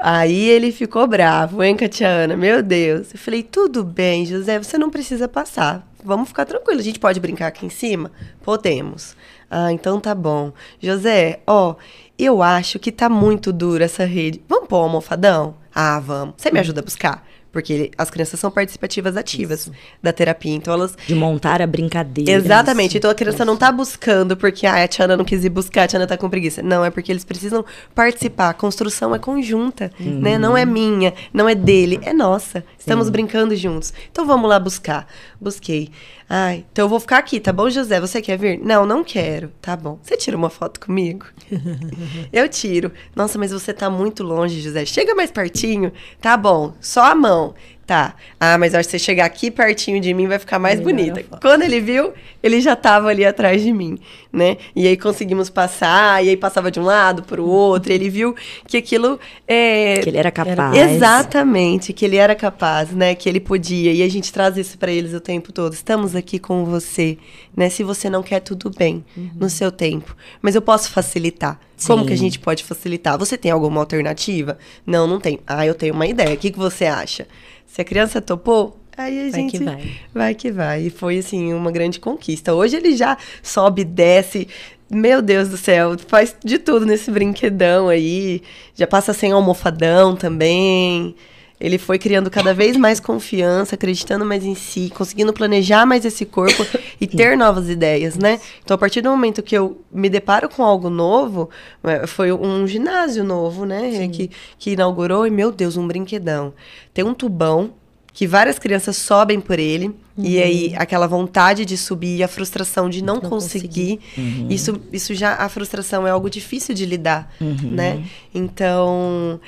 Aí 0.00 0.48
ele 0.48 0.72
ficou 0.72 1.06
bravo, 1.06 1.62
hein, 1.62 1.76
Catiana? 1.76 2.36
Meu 2.36 2.62
Deus. 2.62 3.12
Eu 3.12 3.18
falei, 3.18 3.42
tudo 3.42 3.84
bem, 3.84 4.26
José, 4.26 4.58
você 4.58 4.76
não 4.76 4.90
precisa 4.90 5.28
passar. 5.28 5.86
Vamos 6.04 6.28
ficar 6.28 6.44
tranquilo. 6.44 6.80
A 6.80 6.82
gente 6.82 6.98
pode 6.98 7.20
brincar 7.20 7.46
aqui 7.46 7.64
em 7.66 7.70
cima? 7.70 8.10
Podemos. 8.44 9.16
Ah, 9.50 9.72
então 9.72 10.00
tá 10.00 10.14
bom. 10.14 10.52
José, 10.80 11.38
ó, 11.46 11.76
eu 12.18 12.42
acho 12.42 12.78
que 12.80 12.90
tá 12.90 13.08
muito 13.08 13.52
dura 13.52 13.84
essa 13.84 14.04
rede. 14.04 14.42
Vamos 14.48 14.68
pôr 14.68 14.78
um 14.78 14.82
almofadão? 14.82 15.54
Ah, 15.74 16.00
vamos. 16.00 16.34
Você 16.36 16.50
me 16.50 16.58
ajuda 16.58 16.80
a 16.80 16.84
buscar? 16.84 17.26
Porque 17.56 17.72
ele- 17.72 17.90
as 17.96 18.10
crianças 18.10 18.38
são 18.38 18.50
participativas 18.50 19.16
ativas 19.16 19.70
da 20.02 20.12
terapia. 20.12 20.54
Então 20.54 20.74
elas 20.74 20.94
De 21.06 21.14
montar 21.14 21.62
a 21.62 21.66
brincadeira. 21.66 22.30
Exatamente. 22.32 22.98
Então 22.98 23.10
a 23.10 23.14
criança 23.14 23.46
não 23.46 23.56
tá 23.56 23.72
buscando 23.72 24.36
porque 24.36 24.66
ah, 24.66 24.84
a 24.84 24.86
Tiana 24.86 25.16
não 25.16 25.24
quis 25.24 25.42
ir 25.42 25.48
buscar, 25.48 25.84
a 25.84 25.86
Tiana 25.88 26.06
tá 26.06 26.18
com 26.18 26.28
preguiça. 26.28 26.62
Não, 26.62 26.84
é 26.84 26.90
porque 26.90 27.10
eles 27.10 27.24
precisam 27.24 27.64
participar. 27.94 28.50
A 28.50 28.52
construção 28.52 29.14
é 29.14 29.18
conjunta, 29.18 29.90
né? 29.98 30.36
Não 30.36 30.54
é 30.54 30.66
minha, 30.66 31.14
não 31.32 31.48
é 31.48 31.54
dele, 31.54 31.98
é 32.02 32.12
nossa. 32.12 32.62
Estamos 32.86 33.10
brincando 33.10 33.56
juntos. 33.56 33.92
Então 34.12 34.24
vamos 34.24 34.48
lá 34.48 34.60
buscar. 34.60 35.08
Busquei. 35.40 35.90
Ai, 36.28 36.64
então 36.70 36.84
eu 36.84 36.88
vou 36.88 37.00
ficar 37.00 37.18
aqui, 37.18 37.40
tá 37.40 37.52
bom, 37.52 37.68
José? 37.68 37.98
Você 38.00 38.22
quer 38.22 38.38
vir? 38.38 38.60
Não, 38.60 38.86
não 38.86 39.02
quero. 39.02 39.50
Tá 39.60 39.76
bom. 39.76 39.98
Você 40.00 40.16
tira 40.16 40.36
uma 40.36 40.48
foto 40.48 40.78
comigo? 40.78 41.26
eu 42.32 42.48
tiro. 42.48 42.92
Nossa, 43.14 43.40
mas 43.40 43.50
você 43.50 43.74
tá 43.74 43.90
muito 43.90 44.22
longe, 44.22 44.60
José. 44.60 44.84
Chega 44.84 45.16
mais 45.16 45.32
pertinho. 45.32 45.92
Tá 46.20 46.36
bom, 46.36 46.74
só 46.80 47.10
a 47.10 47.14
mão. 47.16 47.56
Tá. 47.86 48.16
Ah, 48.40 48.58
mas 48.58 48.74
acho 48.74 48.88
que 48.88 48.98
você 48.98 48.98
chegar 48.98 49.24
aqui 49.24 49.48
pertinho 49.48 50.00
de 50.00 50.12
mim 50.12 50.26
vai 50.26 50.40
ficar 50.40 50.58
mais 50.58 50.80
Melhor 50.80 50.92
bonita. 50.92 51.38
Quando 51.40 51.62
ele 51.62 51.80
viu, 51.80 52.12
ele 52.42 52.60
já 52.60 52.74
tava 52.74 53.08
ali 53.08 53.24
atrás 53.24 53.62
de 53.62 53.72
mim, 53.72 53.96
né? 54.32 54.56
E 54.74 54.88
aí 54.88 54.96
conseguimos 54.96 55.48
passar, 55.48 56.24
e 56.24 56.30
aí 56.30 56.36
passava 56.36 56.68
de 56.68 56.80
um 56.80 56.82
lado 56.82 57.22
pro 57.22 57.46
outro, 57.46 57.92
e 57.92 57.94
ele 57.94 58.10
viu 58.10 58.34
que 58.66 58.76
aquilo 58.76 59.20
é, 59.46 60.00
Que 60.02 60.08
ele 60.08 60.18
era 60.18 60.32
capaz. 60.32 60.76
Exatamente, 60.76 61.92
que 61.92 62.04
ele 62.04 62.16
era 62.16 62.34
capaz, 62.34 62.90
né? 62.90 63.14
Que 63.14 63.28
ele 63.28 63.38
podia. 63.38 63.92
E 63.92 64.02
a 64.02 64.08
gente 64.08 64.32
traz 64.32 64.56
isso 64.56 64.76
pra 64.78 64.90
eles 64.90 65.14
o 65.14 65.20
tempo 65.20 65.52
todo. 65.52 65.72
Estamos 65.72 66.16
aqui 66.16 66.40
com 66.40 66.64
você, 66.64 67.16
né? 67.56 67.68
Se 67.68 67.84
você 67.84 68.10
não 68.10 68.20
quer, 68.20 68.40
tudo 68.40 68.68
bem, 68.68 69.04
no 69.36 69.48
seu 69.48 69.70
tempo. 69.70 70.16
Mas 70.42 70.56
eu 70.56 70.62
posso 70.62 70.90
facilitar. 70.90 71.60
Como 71.86 72.02
Sim. 72.02 72.08
que 72.08 72.14
a 72.14 72.16
gente 72.16 72.38
pode 72.38 72.64
facilitar? 72.64 73.18
Você 73.18 73.36
tem 73.36 73.50
alguma 73.50 73.80
alternativa? 73.80 74.58
Não, 74.86 75.06
não 75.06 75.20
tem. 75.20 75.38
Ah, 75.46 75.66
eu 75.66 75.74
tenho 75.74 75.94
uma 75.94 76.06
ideia. 76.06 76.34
O 76.34 76.38
que, 76.38 76.50
que 76.50 76.58
você 76.58 76.86
acha? 76.86 77.28
Se 77.66 77.80
a 77.80 77.84
criança 77.84 78.20
topou, 78.20 78.76
aí 78.96 79.18
a 79.28 79.30
Vai 79.30 79.32
gente 79.32 79.58
que 79.58 79.64
vai. 79.64 79.90
vai 80.14 80.34
que 80.34 80.50
vai. 80.50 80.82
E 80.86 80.90
foi, 80.90 81.18
assim, 81.18 81.52
uma 81.52 81.70
grande 81.70 82.00
conquista. 82.00 82.54
Hoje 82.54 82.76
ele 82.76 82.96
já 82.96 83.16
sobe, 83.42 83.84
desce. 83.84 84.48
Meu 84.88 85.20
Deus 85.20 85.48
do 85.48 85.56
céu, 85.56 85.96
faz 86.06 86.34
de 86.44 86.58
tudo 86.58 86.86
nesse 86.86 87.10
brinquedão 87.10 87.88
aí. 87.88 88.40
Já 88.74 88.86
passa 88.86 89.12
sem 89.12 89.32
almofadão 89.32 90.14
também. 90.14 91.14
Ele 91.58 91.78
foi 91.78 91.98
criando 91.98 92.30
cada 92.30 92.52
vez 92.52 92.76
mais 92.76 93.00
confiança, 93.00 93.74
acreditando 93.74 94.24
mais 94.24 94.44
em 94.44 94.54
si, 94.54 94.92
conseguindo 94.94 95.32
planejar 95.32 95.86
mais 95.86 96.04
esse 96.04 96.26
corpo 96.26 96.66
e 97.00 97.06
ter 97.06 97.36
novas 97.36 97.70
ideias, 97.70 98.16
né? 98.16 98.38
Então, 98.62 98.74
a 98.74 98.78
partir 98.78 99.00
do 99.00 99.10
momento 99.10 99.42
que 99.42 99.56
eu 99.56 99.80
me 99.90 100.10
deparo 100.10 100.48
com 100.48 100.62
algo 100.62 100.90
novo, 100.90 101.48
eh, 101.82 102.06
foi 102.06 102.30
um 102.30 102.66
ginásio 102.66 103.24
novo, 103.24 103.64
né? 103.64 104.06
Que, 104.08 104.30
que 104.58 104.70
inaugurou, 104.72 105.26
e 105.26 105.30
meu 105.30 105.50
Deus, 105.50 105.76
um 105.76 105.86
brinquedão. 105.86 106.52
Tem 106.92 107.04
um 107.04 107.14
tubão 107.14 107.72
que 108.16 108.26
várias 108.26 108.58
crianças 108.58 108.96
sobem 108.96 109.38
por 109.42 109.58
ele, 109.58 109.94
e 110.16 110.40
aí 110.42 110.72
aquela 110.74 111.06
vontade 111.06 111.66
de 111.66 111.76
subir 111.76 112.16
e 112.16 112.22
a 112.22 112.28
frustração 112.28 112.88
de 112.88 113.04
não, 113.04 113.16
Não 113.16 113.28
conseguir. 113.28 114.00
Isso, 114.48 114.80
isso 114.90 115.14
já, 115.14 115.34
a 115.34 115.46
frustração 115.50 116.06
é 116.06 116.10
algo 116.10 116.30
difícil 116.30 116.74
de 116.74 116.86
lidar, 116.86 117.30
Uhum. 117.38 117.72
né? 117.72 118.02
Então, 118.34 119.38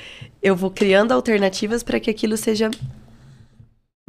eu 0.43 0.55
vou 0.55 0.69
criando 0.69 1.11
alternativas 1.13 1.81
para 1.81 1.99
que 1.99 2.11
aquilo 2.11 2.37
seja 2.37 2.69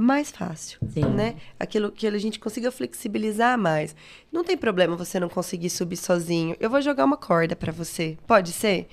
mais 0.01 0.31
fácil, 0.31 0.79
Sim. 0.93 1.05
né? 1.05 1.37
Aquilo 1.59 1.91
que 1.93 2.07
a 2.07 2.19
gente 2.19 2.39
consiga 2.39 2.71
flexibilizar 2.71 3.59
mais. 3.59 3.95
Não 4.33 4.43
tem 4.45 4.57
problema 4.57 4.97
você 4.97 5.21
não 5.21 5.29
conseguir 5.29 5.71
subir 5.71 5.97
sozinho. 5.97 6.57
Eu 6.59 6.71
vou 6.71 6.81
jogar 6.81 7.05
uma 7.05 7.17
corda 7.17 7.55
para 7.55 7.73
você. 7.73 8.17
Pode 8.27 8.53
ser? 8.53 8.89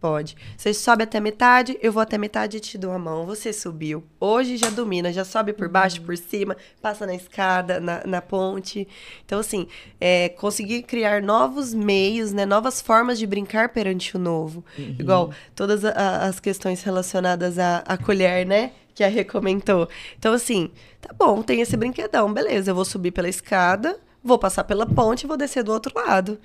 Pode. 0.00 0.36
Você 0.56 0.74
sobe 0.74 1.04
até 1.04 1.20
metade, 1.20 1.78
eu 1.80 1.92
vou 1.92 2.02
até 2.02 2.18
metade 2.18 2.56
e 2.56 2.60
te 2.60 2.76
dou 2.76 2.90
a 2.90 2.98
mão. 2.98 3.24
Você 3.24 3.52
subiu. 3.52 4.02
Hoje 4.18 4.56
já 4.56 4.68
domina, 4.68 5.12
já 5.12 5.24
sobe 5.24 5.52
por 5.52 5.68
baixo, 5.68 6.00
por 6.02 6.16
cima, 6.16 6.56
passa 6.80 7.06
na 7.06 7.14
escada, 7.14 7.78
na, 7.78 8.02
na 8.04 8.20
ponte. 8.20 8.88
Então, 9.24 9.38
assim, 9.38 9.68
é, 10.00 10.28
conseguir 10.30 10.82
criar 10.82 11.22
novos 11.22 11.72
meios, 11.72 12.32
né? 12.32 12.44
Novas 12.44 12.80
formas 12.82 13.16
de 13.16 13.28
brincar 13.28 13.68
perante 13.68 14.16
o 14.16 14.18
novo. 14.18 14.64
Igual 14.76 15.32
todas 15.54 15.84
a- 15.84 16.26
as 16.26 16.40
questões 16.40 16.82
relacionadas 16.82 17.56
à, 17.56 17.78
à 17.86 17.96
colher, 17.96 18.44
né? 18.44 18.72
Que 18.94 19.02
a 19.04 19.08
Rê 19.08 19.24
comentou. 19.24 19.88
Então, 20.18 20.32
assim, 20.34 20.70
tá 21.00 21.12
bom, 21.12 21.42
tem 21.42 21.60
esse 21.60 21.76
brinquedão, 21.76 22.32
beleza. 22.32 22.70
Eu 22.70 22.74
vou 22.74 22.84
subir 22.84 23.10
pela 23.10 23.28
escada, 23.28 23.98
vou 24.22 24.38
passar 24.38 24.64
pela 24.64 24.86
ponte 24.86 25.24
e 25.24 25.26
vou 25.26 25.36
descer 25.36 25.62
do 25.62 25.72
outro 25.72 25.92
lado. 25.94 26.38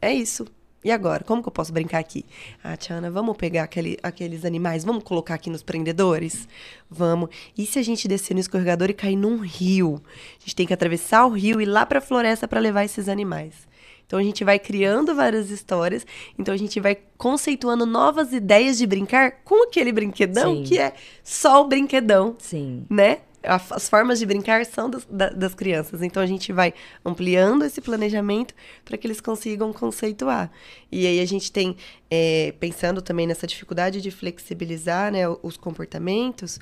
É 0.00 0.12
isso. 0.12 0.46
E 0.84 0.92
agora? 0.92 1.24
Como 1.24 1.42
que 1.42 1.48
eu 1.48 1.52
posso 1.52 1.72
brincar 1.72 1.98
aqui? 1.98 2.24
Ah, 2.62 2.76
Tiana, 2.76 3.10
vamos 3.10 3.36
pegar 3.36 3.64
aquele- 3.64 3.98
aqueles 4.00 4.44
animais, 4.44 4.84
vamos 4.84 5.02
colocar 5.02 5.34
aqui 5.34 5.50
nos 5.50 5.62
prendedores? 5.62 6.48
Vamos. 6.88 7.30
E 7.56 7.66
se 7.66 7.80
a 7.80 7.82
gente 7.82 8.06
descer 8.06 8.32
no 8.32 8.40
escorregador 8.40 8.88
e 8.88 8.94
cair 8.94 9.16
num 9.16 9.38
rio? 9.38 10.00
A 10.36 10.40
gente 10.40 10.54
tem 10.54 10.66
que 10.66 10.72
atravessar 10.72 11.26
o 11.26 11.30
rio 11.30 11.60
e 11.60 11.64
ir 11.64 11.66
lá 11.66 11.84
para 11.84 11.98
a 11.98 12.02
floresta 12.02 12.46
para 12.46 12.60
levar 12.60 12.84
esses 12.84 13.08
animais. 13.08 13.66
Então 14.08 14.18
a 14.18 14.22
gente 14.22 14.42
vai 14.42 14.58
criando 14.58 15.14
várias 15.14 15.50
histórias, 15.50 16.06
então 16.38 16.54
a 16.54 16.56
gente 16.56 16.80
vai 16.80 16.96
conceituando 17.18 17.84
novas 17.84 18.32
ideias 18.32 18.78
de 18.78 18.86
brincar 18.86 19.42
com 19.44 19.64
aquele 19.68 19.92
brinquedão 19.92 20.56
Sim. 20.56 20.62
que 20.64 20.78
é 20.78 20.94
só 21.22 21.62
o 21.62 21.68
brinquedão 21.68 22.34
Sim. 22.38 22.86
né? 22.88 23.18
As 23.42 23.86
formas 23.88 24.18
de 24.18 24.24
brincar 24.26 24.64
são 24.66 24.88
das, 24.90 25.04
da- 25.08 25.28
das 25.28 25.54
crianças. 25.54 26.02
Então 26.02 26.22
a 26.22 26.26
gente 26.26 26.52
vai 26.52 26.72
ampliando 27.04 27.64
esse 27.66 27.80
planejamento 27.82 28.54
para 28.84 28.96
que 28.96 29.06
eles 29.06 29.20
consigam 29.20 29.72
conceituar. 29.74 30.50
E 30.90 31.06
aí 31.06 31.20
a 31.20 31.26
gente 31.26 31.52
tem, 31.52 31.76
é, 32.10 32.52
pensando 32.58 33.00
também 33.02 33.26
nessa 33.26 33.46
dificuldade 33.46 34.00
de 34.00 34.10
flexibilizar 34.10 35.12
né, 35.12 35.24
os 35.42 35.56
comportamentos, 35.58 36.58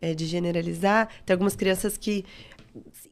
é, 0.00 0.14
de 0.14 0.26
generalizar, 0.26 1.08
tem 1.26 1.34
algumas 1.34 1.56
crianças 1.56 1.96
que 1.98 2.24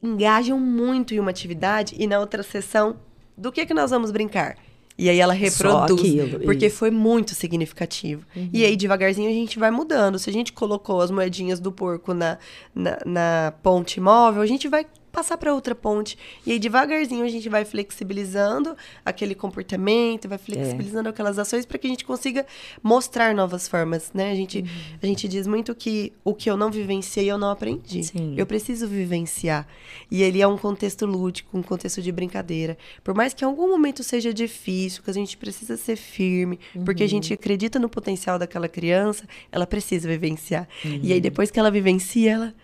engajam 0.01 0.57
muito 0.59 1.13
em 1.13 1.19
uma 1.19 1.29
atividade 1.31 1.95
e 1.99 2.07
na 2.07 2.19
outra 2.19 2.41
sessão, 2.43 2.97
do 3.37 3.51
que, 3.51 3.65
que 3.65 3.73
nós 3.73 3.91
vamos 3.91 4.11
brincar? 4.11 4.57
E 4.97 5.09
aí 5.09 5.19
ela 5.19 5.33
reproduz, 5.33 5.99
aquilo, 5.99 6.39
porque 6.41 6.67
isso. 6.67 6.77
foi 6.77 6.91
muito 6.91 7.33
significativo. 7.33 8.25
E 8.51 8.63
aí, 8.63 8.75
devagarzinho, 8.75 9.27
a 9.27 9.33
gente 9.33 9.57
vai 9.57 9.71
mudando. 9.71 10.19
Se 10.19 10.29
a 10.29 10.33
gente 10.33 10.53
colocou 10.53 11.01
as 11.01 11.09
moedinhas 11.09 11.59
do 11.59 11.71
porco 11.71 12.13
na, 12.13 12.37
na, 12.75 12.99
na 13.03 13.53
ponte 13.63 13.99
móvel, 13.99 14.41
a 14.41 14.45
gente 14.45 14.67
vai 14.67 14.85
passar 15.13 15.37
para 15.37 15.53
outra 15.53 15.75
ponte. 15.75 16.17
E 16.43 16.51
aí, 16.51 16.59
devagarzinho, 16.59 17.23
a 17.23 17.29
gente 17.29 17.47
vai 17.47 17.63
flexibilizando 17.63 18.75
aquele 19.05 19.35
comportamento, 19.35 20.27
vai 20.27 20.39
flexibilizando 20.39 21.07
aquelas 21.07 21.37
ações 21.37 21.67
para 21.67 21.77
que 21.77 21.85
a 21.85 21.89
gente 21.89 22.03
consiga 22.03 22.45
mostrar 22.81 23.33
novas 23.35 23.67
formas, 23.67 24.11
né? 24.11 24.31
A 24.31 24.35
gente, 24.35 24.65
a 25.01 25.05
gente 25.05 25.27
diz 25.27 25.45
muito 25.45 25.75
que 25.75 26.11
o 26.23 26.33
que 26.33 26.49
eu 26.49 26.57
não 26.57 26.71
vivenciei, 26.71 27.31
eu 27.31 27.37
não 27.37 27.51
aprendi. 27.51 28.03
Sim. 28.03 28.33
Eu 28.35 28.47
preciso 28.47 28.87
vivenciar. 28.87 29.67
E 30.09 30.23
ele 30.23 30.41
é 30.41 30.47
um 30.47 30.57
contexto 30.57 31.05
lúdico, 31.05 31.55
um 31.55 31.61
contexto 31.61 32.01
de 32.01 32.11
brincadeira. 32.11 32.75
Por 33.03 33.13
mais 33.13 33.35
que 33.35 33.45
em 33.45 33.47
algum 33.47 33.69
momento 33.69 34.03
seja 34.03 34.33
difícil, 34.33 35.03
que 35.03 35.11
a 35.11 35.13
gente 35.13 35.37
precisa 35.37 35.77
ser 35.77 35.95
firme, 35.95 36.59
porque 36.83 37.03
a 37.03 37.07
gente 37.07 37.31
acredita 37.31 37.77
no 37.77 37.87
potencial 37.87 38.39
daquela 38.39 38.67
criança, 38.67 39.25
ela 39.51 39.67
precisa 39.67 40.07
vivenciar. 40.07 40.67
E 41.03 41.13
aí, 41.13 41.21
depois 41.21 41.51
que 41.51 41.59
ela 41.59 41.69
vivencia, 41.69 42.31
ela. 42.31 42.55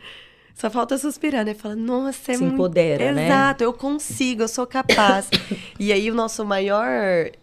Só 0.56 0.70
falta 0.70 0.98
suspirar, 0.98 1.46
né? 1.46 1.54
Fala, 1.54 1.76
nossa, 1.76 2.34
é 2.34 2.36
Se 2.36 2.42
muito... 2.42 2.54
empodera, 2.56 3.12
né? 3.14 3.28
Exato, 3.28 3.64
eu 3.64 3.72
consigo, 3.72 4.42
eu 4.44 4.48
sou 4.48 4.68
capaz. 4.68 5.30
e 5.80 5.94
aí, 5.94 6.12
o 6.12 6.14
nosso 6.16 6.44
maior... 6.44 6.86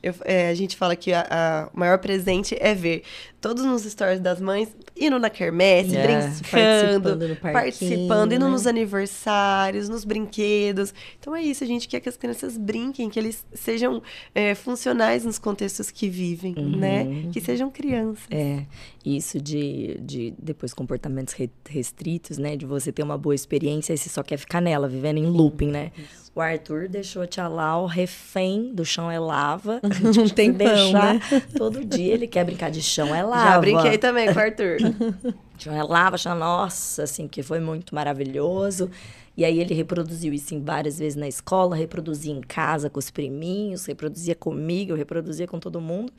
eu- 0.03 0.15
é, 0.25 0.49
a 0.51 0.55
gente 0.55 0.77
fala 0.77 0.95
que 0.95 1.11
o 1.13 1.79
maior 1.79 1.99
presente 1.99 2.55
é 2.61 2.75
ver 2.75 3.03
todos 3.49 3.64
nos 3.64 3.82
stories 3.84 4.20
das 4.20 4.40
mães 4.40 4.68
indo 4.99 5.18
na 5.18 5.30
quermesse, 5.30 5.97
É, 5.97 6.07
brincando, 6.07 7.18
participando 7.18 7.53
participando, 7.53 8.32
indo 8.32 8.44
né? 8.47 8.51
nos 8.51 8.66
aniversários, 8.66 9.88
nos 9.88 10.05
brinquedos. 10.05 10.92
Então 11.18 11.34
é 11.34 11.42
isso, 11.42 11.62
a 11.62 11.66
gente 11.66 11.86
quer 11.88 12.01
que 12.01 12.09
as 12.09 12.16
crianças 12.16 12.57
brinquem, 12.57 13.09
que 13.09 13.18
eles 13.18 13.44
sejam 13.53 14.03
é, 14.34 14.55
funcionais 14.55 15.24
nos 15.24 15.38
contextos 15.38 15.90
que 15.90 16.09
vivem, 16.09 16.55
né? 16.55 17.28
Que 17.32 17.40
sejam 17.40 17.70
crianças. 17.70 18.24
É, 18.30 18.64
isso 19.05 19.40
de, 19.40 19.99
de 20.01 20.34
depois 20.38 20.72
comportamentos 20.74 21.34
re- 21.34 21.51
restritos, 21.68 22.38
né? 22.38 22.57
De 22.57 22.66
você 22.66 22.90
ter 22.90 23.03
uma 23.03 23.18
boa 23.18 23.34
experiência 23.34 23.92
e 23.92 23.99
você 23.99 24.09
só 24.09 24.22
quer 24.22 24.36
ficar 24.38 24.61
nela, 24.61 24.88
vivendo 24.88 25.18
em 25.18 25.26
looping, 25.26 25.70
né? 25.70 25.92
O 26.37 26.41
Arthur 26.43 26.87
deixou 26.87 27.22
a 27.22 27.26
tia 27.26 27.49
Lau 27.49 27.87
refém 27.87 28.70
do 28.74 28.84
chão 28.84 29.11
é 29.11 29.18
lava. 29.18 29.80
Um 30.22 30.28
tempão, 30.28 30.66
deixar 30.66 31.14
né? 31.14 31.43
todo 31.57 31.82
dia 31.82 32.12
ele 32.12 32.26
quer 32.26 32.45
brincar 32.45 32.70
de 32.70 32.82
chão 32.82 33.14
é 33.14 33.22
lava. 33.22 33.53
Já 33.53 33.59
brinquei 33.59 33.97
também 33.97 34.30
com 34.30 34.39
o 34.39 34.43
Arthur. 34.43 34.76
Chão 35.59 35.74
é 35.74 35.82
lava, 35.82 36.18
chão, 36.18 36.37
nossa, 36.39 37.05
assim, 37.05 37.26
que 37.26 37.43
foi 37.43 37.59
muito 37.59 37.95
maravilhoso. 37.95 38.91
E 39.34 39.43
aí 39.43 39.59
ele 39.59 39.72
reproduziu 39.72 40.34
isso 40.34 40.55
em 40.55 40.62
várias 40.62 40.99
vezes 40.99 41.16
na 41.16 41.26
escola, 41.26 41.74
reproduzia 41.74 42.34
em 42.34 42.43
casa 42.43 42.91
com 42.91 42.99
os 42.99 43.11
priminhos, 43.11 43.87
reproduzia 43.87 44.34
comigo, 44.34 44.95
reproduzia 44.95 45.47
com 45.47 45.59
todo 45.59 45.80
mundo. 45.80 46.12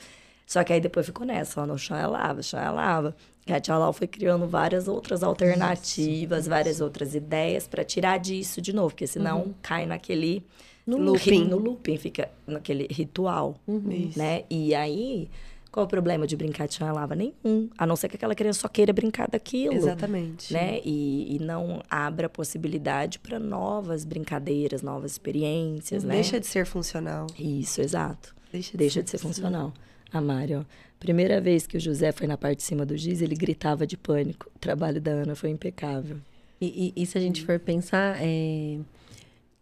Só 0.48 0.64
que 0.64 0.72
aí 0.72 0.80
depois 0.80 1.06
ficou 1.06 1.28
nessa, 1.28 1.62
ó, 1.62 1.66
no 1.68 1.78
chão 1.78 1.98
é 1.98 2.08
lava, 2.08 2.42
chão 2.42 2.60
é 2.60 2.70
lava. 2.70 3.14
E 3.46 3.52
a 3.54 3.60
tia 3.60 3.78
Lau 3.78 3.94
foi 3.94 4.08
criando 4.08 4.48
várias 4.48 4.88
outras 4.88 5.22
alternativas, 5.24 6.48
várias 6.48 6.82
outras 6.82 7.14
ideias 7.16 7.68
para 7.68 7.84
tirar 7.84 8.18
disso 8.18 8.62
de 8.62 8.74
novo, 8.74 8.90
porque 8.90 9.08
senão 9.08 9.54
cai 9.62 9.86
naquele 9.86 10.44
No 10.86 10.98
looping. 10.98 11.46
no 11.46 11.58
looping, 11.58 11.98
fica 11.98 12.30
naquele 12.46 12.88
ritual, 12.90 13.56
Isso. 13.68 14.18
né? 14.20 14.44
E 14.50 14.74
aí, 14.76 15.30
qual 15.72 15.86
o 15.86 15.90
problema 15.90 16.26
de 16.28 16.36
brincar 16.36 16.68
de 16.68 16.76
chão 16.76 16.88
é 16.88 16.92
lava? 16.92 17.16
Nenhum. 17.16 17.70
A 17.78 17.86
não 17.86 17.96
ser 17.96 18.10
que 18.10 18.16
aquela 18.18 18.36
criança 18.36 18.60
só 18.62 18.68
queira 18.68 18.92
brincar 18.92 19.30
daquilo. 19.30 19.76
Exatamente. 19.76 20.52
Né? 20.52 20.82
E, 20.84 21.36
e 21.36 21.40
não 21.40 21.82
abra 21.90 22.28
possibilidade 22.28 23.20
para 23.20 23.40
novas 23.40 24.04
brincadeiras, 24.04 24.82
novas 24.82 25.12
experiências, 25.14 26.04
né? 26.04 26.16
Deixa 26.16 26.38
de 26.40 26.48
ser 26.48 26.66
funcional. 26.66 27.28
Isso, 27.40 27.80
exato. 27.82 28.36
Deixa 28.52 28.72
de 28.72 28.78
Deixa 28.78 29.04
de 29.04 29.10
ser 29.10 29.18
funcional. 29.20 29.74
A 30.12 30.22
Mari, 30.22 30.56
ó. 30.56 30.64
Primeira 31.00 31.40
vez 31.40 31.68
que 31.68 31.78
o 31.78 31.80
José 31.80 32.12
foi 32.12 32.26
na 32.28 32.38
parte 32.38 32.58
de 32.58 32.64
cima 32.64 32.86
do 32.86 32.98
giz, 32.98 33.22
ele 33.22 33.36
gritava 33.36 33.86
de 33.86 33.96
pânico. 33.98 34.50
O 34.56 34.60
trabalho 34.60 35.00
da 35.02 35.12
Ana 35.12 35.36
foi 35.36 35.50
impecável. 35.50 36.18
E, 36.60 36.94
e- 36.98 37.02
e 37.04 37.06
se 37.06 37.18
a 37.18 37.22
gente 37.22 37.46
for 37.46 37.60
pensar, 37.60 38.18
é, 38.20 38.80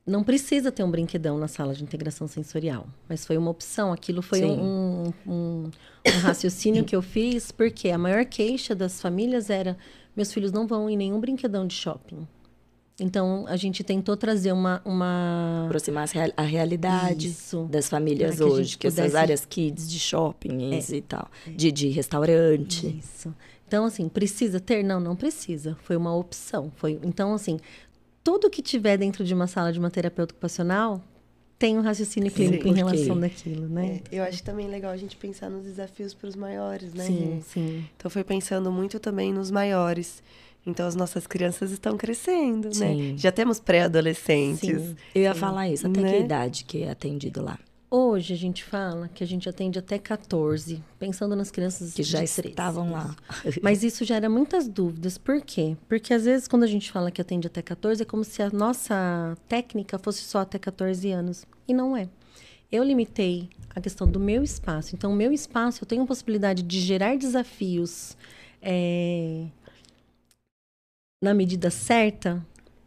não 0.08 0.24
precisa 0.24 0.72
ter 0.72 0.84
um 0.84 0.90
brinquedão 0.92 1.38
na 1.38 1.48
sala 1.48 1.74
de 1.74 1.84
integração 1.84 2.28
sensorial, 2.28 2.88
mas 3.10 3.26
foi 3.26 3.38
uma 3.38 3.52
opção. 3.52 3.92
Aquilo 3.92 4.22
foi 4.22 4.46
um, 4.46 5.12
um- 5.28 5.72
um 6.08 6.20
raciocínio 6.22 6.86
que 6.86 6.96
eu 6.96 7.02
fiz, 7.02 7.52
porque 7.52 7.90
a 7.90 7.98
maior 7.98 8.24
queixa 8.26 8.74
das 8.74 9.02
famílias 9.02 9.50
era 9.50 9.76
meus 10.16 10.32
filhos 10.32 10.52
não 10.54 10.66
vão 10.66 10.90
em 10.90 10.96
nenhum 10.96 11.20
brinquedão 11.20 11.68
de 11.68 11.74
shopping. 11.74 12.26
Então, 13.00 13.46
a 13.48 13.58
gente 13.58 13.84
tentou 13.84 14.16
trazer 14.16 14.54
uma... 14.54 14.82
uma... 14.86 15.64
Aproximar 15.66 16.08
a 16.38 16.42
realidade 16.44 17.28
Isso. 17.28 17.68
das 17.70 17.90
famílias 17.90 18.38
que 18.38 18.44
hoje, 18.44 18.78
que 18.78 18.88
essas 18.88 19.00
pudesse- 19.00 19.18
áreas 19.18 19.46
kids 19.46 19.90
de 19.90 20.00
shoppings 20.00 20.90
e 20.92 21.02
tal, 21.02 21.30
de, 21.46 21.72
de 21.72 21.90
restaurante. 21.90 23.00
Isso. 23.00 23.36
Então, 23.68 23.84
assim, 23.86 24.08
precisa 24.08 24.60
ter? 24.60 24.82
Não, 24.84 25.00
não 25.00 25.16
precisa. 25.16 25.76
Foi 25.84 25.98
uma 25.98 26.16
opção. 26.16 26.72
Foi, 26.78 26.98
então, 27.04 27.34
assim, 27.34 27.60
tudo 28.24 28.50
que 28.50 28.62
tiver 28.62 28.98
dentro 28.98 29.26
de 29.26 29.34
uma 29.34 29.48
sala 29.48 29.74
de 29.74 29.80
uma 29.80 29.92
terapeuta 29.92 30.34
ocupacional 30.34 31.02
tem 31.58 31.78
um 31.78 31.82
raciocínio 31.82 32.32
clínico 32.32 32.64
Sim, 32.64 32.70
em 32.70 32.74
relação 32.76 33.20
daquilo, 33.20 33.68
né? 33.68 34.02
É, 34.12 34.20
eu 34.20 34.24
acho 34.24 34.44
também 34.44 34.68
legal 34.68 34.92
a 34.92 34.98
gente 34.98 35.16
pensar 35.16 35.50
nos 35.50 35.64
desafios 35.64 36.14
para 36.14 36.28
os 36.28 36.36
maiores, 36.36 36.94
né? 36.94 37.06
sim, 37.06 37.42
sim. 37.48 37.86
Então 37.96 38.12
foi 38.12 38.24
pensando 38.26 38.72
muito 38.72 39.00
também 39.00 39.34
nos 39.34 39.50
maiores. 39.52 40.22
Então 40.66 40.88
as 40.88 40.96
nossas 40.96 41.28
crianças 41.28 41.72
estão 41.72 41.96
crescendo, 41.96 42.74
Sim. 42.74 43.12
né? 43.12 43.18
Já 43.18 43.32
temos 43.32 43.60
pré-adolescentes. 43.60 44.82
Sim. 44.82 44.96
Eu 45.14 45.22
ia 45.24 45.36
falar 45.36 45.70
isso, 45.70 45.86
até 45.88 46.00
que 46.02 46.06
Né? 46.06 46.20
idade 46.22 46.64
que 46.66 46.84
é 46.84 46.90
atendido 46.90 47.44
lá? 47.44 47.60
Hoje 47.90 48.34
a 48.34 48.38
gente 48.38 48.64
fala 48.64 49.08
que 49.08 49.24
a 49.24 49.28
gente 49.28 49.48
atende 49.48 49.78
até 49.80 49.98
14, 49.98 50.84
pensando 51.00 51.36
nas 51.36 51.52
crianças 51.52 51.94
Que 51.94 52.02
já 52.04 52.20
de 52.22 52.28
13. 52.30 52.50
estavam 52.50 52.92
lá. 52.92 53.16
Mas 53.62 53.84
isso 53.84 54.04
gera 54.04 54.28
muitas 54.28 54.68
dúvidas. 54.68 55.18
Por 55.18 55.40
quê? 55.42 55.78
Porque 55.88 56.14
às 56.14 56.26
vezes 56.26 56.48
quando 56.48 56.64
a 56.64 56.68
gente 56.68 56.92
fala 56.92 57.12
que 57.12 57.22
atende 57.22 57.48
até 57.48 57.62
14, 57.62 58.02
é 58.02 58.06
como 58.06 58.24
se 58.24 58.42
a 58.42 58.50
nossa 58.50 59.38
técnica 59.48 60.00
fosse 60.00 60.24
só 60.24 60.40
até 60.40 60.58
14 60.58 61.10
anos. 61.12 61.46
E 61.68 61.74
não 61.74 61.96
é. 61.96 62.10
Eu 62.72 62.84
limitei 62.84 63.50
a 63.74 63.80
questão 63.80 64.08
do 64.08 64.20
meu 64.20 64.44
espaço. 64.44 64.96
Então, 64.96 65.12
o 65.14 65.16
meu 65.16 65.32
espaço, 65.32 65.84
eu 65.84 65.88
tenho 65.88 66.02
a 66.02 66.08
possibilidade 66.08 66.64
de 66.64 66.80
gerar 66.82 67.16
desafios 67.16 68.18
é, 68.62 69.46
na 71.26 71.34
medida 71.34 71.70
certa 71.70 72.46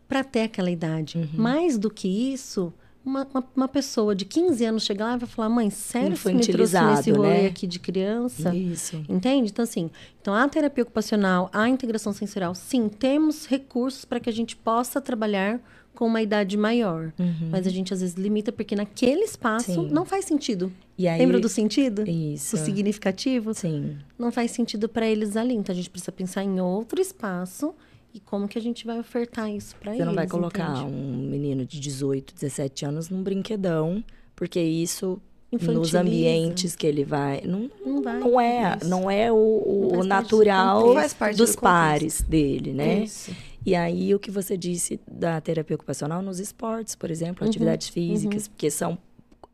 para 0.08 0.24
ter 0.24 0.42
aquela 0.42 0.70
idade. 0.70 1.18
Uhum. 1.18 1.28
Mais 1.34 1.76
do 1.76 1.90
que 1.90 2.08
isso, 2.32 2.72
uma, 3.04 3.26
uma, 3.34 3.44
uma 3.56 3.68
pessoa 3.68 4.14
de 4.14 4.24
15 4.24 4.64
anos 4.64 4.84
chega 4.84 5.04
lá 5.04 5.16
e 5.16 5.18
vai 5.18 5.28
falar: 5.28 5.48
mãe, 5.48 5.68
sério 5.70 6.16
que 6.16 6.32
me 6.32 6.46
trouxe 6.46 6.80
nesse 6.80 7.10
rolê 7.10 7.42
né? 7.42 7.46
aqui 7.46 7.66
de 7.66 7.78
criança? 7.78 8.54
Isso. 8.54 9.04
Entende? 9.08 9.50
Então, 9.50 9.62
assim, 9.62 9.90
então 10.20 10.32
a 10.32 10.48
terapia 10.48 10.82
ocupacional, 10.82 11.50
a 11.52 11.68
integração 11.68 12.12
sensorial, 12.12 12.54
sim, 12.54 12.88
temos 12.88 13.46
recursos 13.46 14.04
para 14.04 14.20
que 14.20 14.30
a 14.30 14.32
gente 14.32 14.56
possa 14.56 15.00
trabalhar 15.00 15.60
com 15.98 16.06
uma 16.06 16.22
idade 16.22 16.56
maior. 16.56 17.12
Mas 17.50 17.66
a 17.66 17.70
gente 17.70 17.92
às 17.92 18.00
vezes 18.00 18.14
limita 18.14 18.52
porque 18.52 18.76
naquele 18.76 19.24
espaço 19.24 19.72
Sim. 19.72 19.88
não 19.90 20.04
faz 20.04 20.26
sentido. 20.26 20.72
Aí, 20.96 21.18
Lembra 21.18 21.40
do 21.40 21.48
sentido? 21.48 22.08
Isso. 22.08 22.54
O 22.54 22.58
significativo? 22.58 23.52
Sim. 23.52 23.98
Não 24.16 24.30
faz 24.30 24.52
sentido 24.52 24.88
para 24.88 25.08
eles 25.08 25.36
ali. 25.36 25.54
Então 25.54 25.72
a 25.72 25.76
gente 25.76 25.90
precisa 25.90 26.12
pensar 26.12 26.44
em 26.44 26.60
outro 26.60 27.00
espaço 27.00 27.74
e 28.14 28.20
como 28.20 28.48
que 28.48 28.58
a 28.58 28.62
gente 28.62 28.86
vai 28.86 28.98
ofertar 28.98 29.50
isso 29.50 29.76
para 29.76 29.92
eles. 29.92 30.00
Você 30.00 30.04
não 30.06 30.14
vai 30.14 30.26
colocar 30.26 30.70
entende? 30.82 30.92
um 30.94 31.16
menino 31.28 31.64
de 31.64 31.78
18, 31.78 32.34
17 32.34 32.84
anos 32.86 33.08
num 33.10 33.22
brinquedão, 33.22 34.02
porque 34.34 34.60
isso 34.60 35.20
nos 35.50 35.94
ambientes 35.94 36.76
que 36.76 36.86
ele 36.86 37.04
vai, 37.04 37.40
não, 37.42 37.70
Não 37.84 38.02
vai. 38.02 38.18
não 38.20 38.40
é, 38.40 38.76
Isso. 38.76 38.88
não 38.88 39.10
é 39.10 39.32
o, 39.32 39.36
o 39.36 39.88
Não 39.92 40.00
do 40.00 40.06
natural 40.06 40.94
parte 41.18 41.36
dos 41.36 41.54
do 41.54 41.60
pares 41.60 42.20
dele, 42.20 42.74
né? 42.74 43.04
Isso. 43.04 43.34
E 43.64 43.74
aí 43.74 44.14
o 44.14 44.18
que 44.18 44.30
você 44.30 44.56
disse 44.56 45.00
da 45.10 45.40
terapia 45.40 45.74
ocupacional 45.74 46.20
nos 46.20 46.38
esportes, 46.38 46.94
por 46.94 47.10
exemplo, 47.10 47.44
Uhum, 47.44 47.48
atividades 47.48 47.88
físicas, 47.88 48.46
porque 48.46 48.70
são 48.70 48.98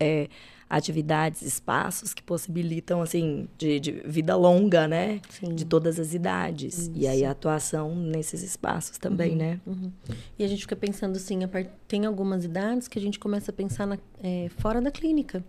é, 0.01 0.28
atividades, 0.76 1.42
espaços 1.42 2.12
que 2.12 2.22
possibilitam 2.22 3.01
assim 3.01 3.48
de, 3.56 3.78
de 3.80 3.92
vida 4.05 4.36
longa, 4.36 4.86
né? 4.88 5.20
Sim. 5.30 5.55
De 5.55 5.64
todas 5.64 5.98
as 6.01 6.14
idades. 6.14 6.90
E 6.94 7.06
aí 7.06 7.24
a 7.24 7.30
atuação 7.30 7.94
nesses 7.94 8.42
espaços 8.42 8.98
também, 8.98 9.36
né? 9.36 9.60
Uhum. 9.66 9.90
E 10.38 10.44
a 10.44 10.48
gente 10.48 10.60
fica 10.62 10.76
pensando 10.76 11.16
assim, 11.16 11.38
tem 11.86 12.06
algumas 12.06 12.44
idades 12.44 12.88
que 12.88 12.98
a 12.98 13.02
gente 13.02 13.18
começa 13.18 13.51
a 13.51 13.55
pensar 13.55 13.86
na- 13.86 13.98
é, 14.22 14.48
fora 14.59 14.80
da 14.80 14.90
clínica. 14.90 15.44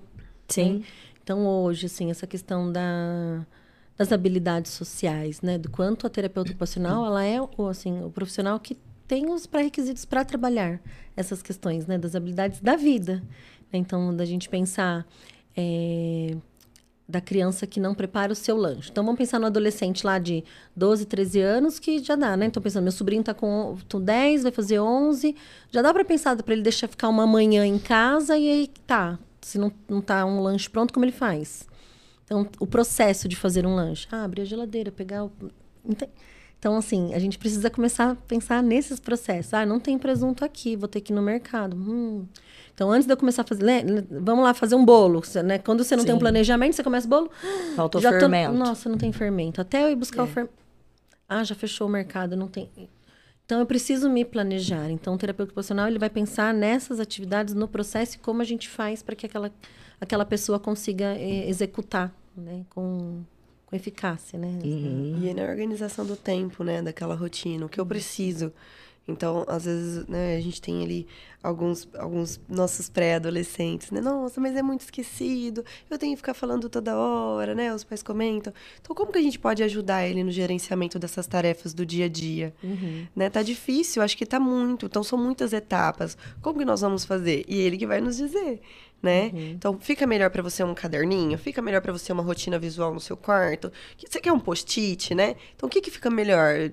Sim. 0.48 0.84
Então, 1.24 1.46
hoje, 1.48 1.88
assim, 1.88 2.12
essa 2.12 2.28
questão 2.28 2.72
da, 2.72 3.46
das 3.98 4.12
habilidades 4.12 4.72
sociais, 4.74 5.42
né? 5.42 5.58
Do 5.58 5.72
quanto 5.72 6.06
a 6.06 6.10
terapeuta 6.10 6.52
ocupacional, 6.52 7.04
ela 7.06 7.24
é 7.24 7.42
o, 7.42 7.68
assim, 7.68 8.04
o 8.04 8.12
profissional 8.12 8.60
que 8.60 8.78
tem 9.08 9.30
os 9.32 9.46
pré-requisitos 9.46 10.04
para 10.06 10.24
trabalhar 10.26 10.80
essas 11.16 11.42
questões, 11.42 11.88
né? 11.88 11.98
Das 11.98 12.16
habilidades 12.16 12.60
da 12.60 12.76
vida. 12.76 13.24
Então, 13.72 14.16
da 14.16 14.26
gente 14.26 14.48
pensar 14.48 15.06
é, 15.56 16.36
da 17.08 17.22
criança 17.22 17.68
que 17.68 17.80
não 17.80 17.94
prepara 17.94 18.32
o 18.32 18.36
seu 18.36 18.58
lanche. 18.58 18.90
Então, 18.92 19.04
vamos 19.04 19.18
pensar 19.18 19.40
no 19.40 19.46
adolescente 19.46 20.06
lá 20.06 20.18
de 20.18 20.44
12, 20.76 21.06
13 21.06 21.40
anos, 21.40 21.80
que 21.80 22.00
já 22.00 22.16
dá, 22.16 22.36
né? 22.36 22.48
Então, 22.48 22.62
pensando, 22.62 22.84
meu 22.84 22.92
sobrinho 22.92 23.24
tá 23.24 23.34
com 23.34 23.78
com 23.90 24.02
10, 24.02 24.44
vai 24.44 24.52
fazer 24.52 24.80
11. 24.80 25.36
Já 25.72 25.82
dá 25.82 25.94
para 25.94 26.04
pensar 26.04 26.36
para 26.42 26.54
ele 26.54 26.64
deixar 26.64 26.88
ficar 26.88 27.10
uma 27.10 27.28
manhã 27.28 27.66
em 27.66 27.78
casa 27.78 28.38
e 28.38 28.50
aí 28.50 28.68
tá. 28.88 29.20
Se 29.42 29.58
não, 29.60 29.72
não 29.88 30.02
tá 30.02 30.26
um 30.26 30.42
lanche 30.42 30.70
pronto, 30.70 30.94
como 30.94 31.06
ele 31.06 31.12
faz? 31.12 31.68
Então, 32.24 32.48
o 32.60 32.66
processo 32.66 33.28
de 33.28 33.36
fazer 33.36 33.66
um 33.68 33.76
lanche. 33.76 34.08
Ah, 34.12 34.24
abrir 34.24 34.42
a 34.42 34.46
geladeira, 34.46 34.92
pegar 34.92 35.26
o... 35.26 35.32
Então, 36.66 36.78
assim, 36.78 37.14
a 37.14 37.20
gente 37.20 37.38
precisa 37.38 37.70
começar 37.70 38.10
a 38.10 38.16
pensar 38.16 38.64
nesses 38.64 39.00
processos. 39.00 39.54
Ah, 39.54 39.68
não 39.68 39.80
tem 39.80 40.00
presunto 40.00 40.44
aqui, 40.44 40.76
vou 40.76 40.88
ter 40.88 41.00
que 41.00 41.14
ir 41.14 41.16
no 41.16 41.22
mercado. 41.22 41.78
Hum. 41.78 42.26
Então, 42.74 42.90
antes 42.90 43.06
de 43.06 43.14
eu 43.14 43.18
começar 43.18 43.44
a 43.44 43.46
fazer... 43.46 43.64
né, 43.64 43.84
Vamos 44.10 44.44
lá 44.44 44.52
fazer 44.52 44.74
um 44.74 44.84
bolo, 44.84 45.22
né? 45.44 45.60
Quando 45.60 45.84
você 45.84 45.96
não 45.96 46.04
tem 46.04 46.16
um 46.16 46.18
Sim. 46.18 46.22
planejamento, 46.22 46.76
você 46.76 46.84
começa 46.84 47.06
o 47.06 47.10
bolo... 47.12 47.30
Faltou 47.78 48.02
já 48.02 48.12
tô- 48.12 48.18
fermento. 48.18 48.54
Nossa, 48.56 48.90
não 48.90 48.98
tem 48.98 49.14
fermento. 49.14 49.62
Até 49.62 49.84
eu 49.84 49.92
ir 49.92 49.96
buscar 49.96 50.24
o 50.24 50.26
É. 50.26 50.28
fermento... 50.28 50.56
Ah, 51.30 51.44
já 51.44 51.54
fechou 51.54 51.86
o 51.86 51.90
mercado, 51.90 52.36
não 52.36 52.48
tem... 52.48 52.68
Então, 53.46 53.60
eu 53.60 53.66
preciso 53.68 54.10
me 54.10 54.26
planejar. 54.26 54.90
Então, 54.90 55.14
o 55.14 55.18
terapeuta 55.20 55.52
ocupacional, 55.52 55.88
ele 55.88 56.00
vai 56.00 56.10
pensar 56.10 56.52
nessas 56.52 57.00
atividades, 57.00 57.54
no 57.54 57.68
processo 57.68 58.16
e 58.16 58.20
como 58.20 58.42
a 58.42 58.46
gente 58.46 58.68
faz 58.68 59.04
para 59.04 59.16
que 59.16 59.28
aquela, 59.28 59.52
aquela 60.02 60.26
pessoa 60.26 60.60
consiga 60.60 61.14
eh, 61.16 61.48
executar, 61.48 62.12
né? 62.36 62.66
Com, 62.72 63.22
com 63.76 63.78
eficácia, 63.78 64.40
né? 64.40 64.60
Uhum. 64.64 65.20
E 65.22 65.34
na 65.34 65.44
organização 65.44 66.06
do 66.06 66.16
tempo, 66.16 66.64
né? 66.64 66.82
Daquela 66.82 67.16
rotina, 67.16 67.66
o 67.66 67.70
que 67.70 67.80
eu 67.80 67.86
preciso. 67.86 68.52
Então, 69.08 69.46
às 69.48 69.66
vezes, 69.66 70.08
né, 70.08 70.36
a 70.36 70.42
gente 70.42 70.60
tem 70.60 70.84
ali 70.84 71.06
alguns, 71.44 71.88
alguns 71.96 72.42
nossos 72.50 72.90
pré-adolescentes, 72.90 73.92
né? 73.92 74.02
Nossa, 74.02 74.42
mas 74.42 74.56
é 74.56 74.64
muito 74.64 74.82
esquecido. 74.82 75.64
Eu 75.88 76.00
tenho 76.00 76.14
que 76.14 76.18
ficar 76.18 76.34
falando 76.34 76.68
toda 76.68 76.98
hora, 76.98 77.54
né? 77.54 77.72
Os 77.72 77.84
pais 77.84 78.02
comentam. 78.02 78.52
Então, 78.82 78.96
como 78.96 79.12
que 79.12 79.20
a 79.20 79.22
gente 79.22 79.38
pode 79.38 79.62
ajudar 79.62 80.08
ele 80.08 80.24
no 80.24 80.32
gerenciamento 80.32 80.98
dessas 80.98 81.28
tarefas 81.28 81.72
do 81.72 81.86
dia 81.86 82.06
a 82.06 82.10
dia? 82.10 82.52
Uhum. 82.64 83.06
Né? 83.16 83.30
Tá 83.30 83.44
difícil, 83.44 84.02
acho 84.02 84.18
que 84.18 84.26
tá 84.26 84.40
muito. 84.40 84.88
Então, 84.88 85.04
são 85.04 85.20
muitas 85.20 85.54
etapas. 85.54 86.18
Como 86.42 86.58
que 86.58 86.66
nós 86.66 86.82
vamos 86.82 87.06
fazer? 87.06 87.46
E 87.48 87.60
ele 87.60 87.78
que 87.78 87.86
vai 87.86 88.02
nos 88.02 88.18
dizer, 88.18 88.60
né? 89.06 89.32
Então, 89.34 89.80
fica 89.80 90.06
melhor 90.08 90.30
para 90.32 90.42
você 90.42 90.64
um 90.64 90.74
caderninho? 90.74 91.38
Fica 91.38 91.62
melhor 91.62 91.80
para 91.80 91.94
você 91.94 92.12
uma 92.12 92.24
rotina 92.24 92.58
visual 92.58 92.92
no 92.94 93.00
seu 93.00 93.16
quarto? 93.16 93.72
Você 94.06 94.20
quer 94.20 94.32
um 94.34 94.40
post-it, 94.40 95.14
né? 95.14 95.36
Então, 95.56 95.68
o 95.68 95.70
que 95.70 95.80
que 95.80 95.92
fica 95.92 96.10
melhor? 96.10 96.72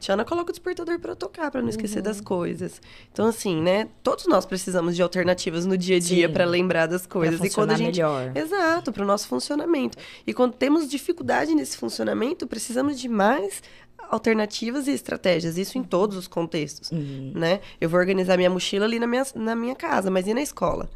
Tiana 0.00 0.24
coloca 0.24 0.50
o 0.50 0.52
despertador 0.52 0.98
para 0.98 1.14
tocar, 1.14 1.50
para 1.50 1.62
não 1.62 1.68
esquecer 1.68 2.02
das 2.02 2.20
coisas. 2.20 2.82
Então, 3.12 3.26
assim, 3.26 3.62
né? 3.62 3.88
Todos 4.02 4.26
nós 4.26 4.44
precisamos 4.44 4.96
de 4.96 5.02
alternativas 5.02 5.64
no 5.64 5.78
dia 5.78 5.96
a 5.96 6.00
dia 6.00 6.28
para 6.28 6.44
lembrar 6.44 6.86
das 6.86 7.06
coisas. 7.06 7.40
E 7.40 7.50
quando 7.50 7.70
a 7.70 7.76
gente 7.76 7.96
melhor. 7.96 8.36
Exato, 8.36 8.92
para 8.92 9.04
o 9.04 9.06
nosso 9.06 9.28
funcionamento. 9.28 9.96
E 10.26 10.34
quando 10.34 10.54
temos 10.54 10.88
dificuldade 10.88 11.54
nesse 11.54 11.76
funcionamento, 11.76 12.46
precisamos 12.46 13.00
de 13.00 13.08
mais 13.08 13.62
alternativas 14.10 14.88
e 14.88 14.92
estratégias, 14.92 15.58
isso 15.58 15.76
em 15.76 15.82
todos 15.82 16.16
os 16.16 16.26
contextos, 16.26 16.90
Uhum. 16.90 17.32
né? 17.34 17.60
Eu 17.80 17.88
vou 17.90 18.00
organizar 18.00 18.36
minha 18.36 18.48
mochila 18.48 18.86
ali 18.86 18.98
na 18.98 19.06
minha, 19.06 19.26
na 19.34 19.54
minha 19.54 19.74
casa, 19.74 20.10
mas 20.10 20.26
e 20.26 20.32
na 20.32 20.40
escola? 20.40 20.88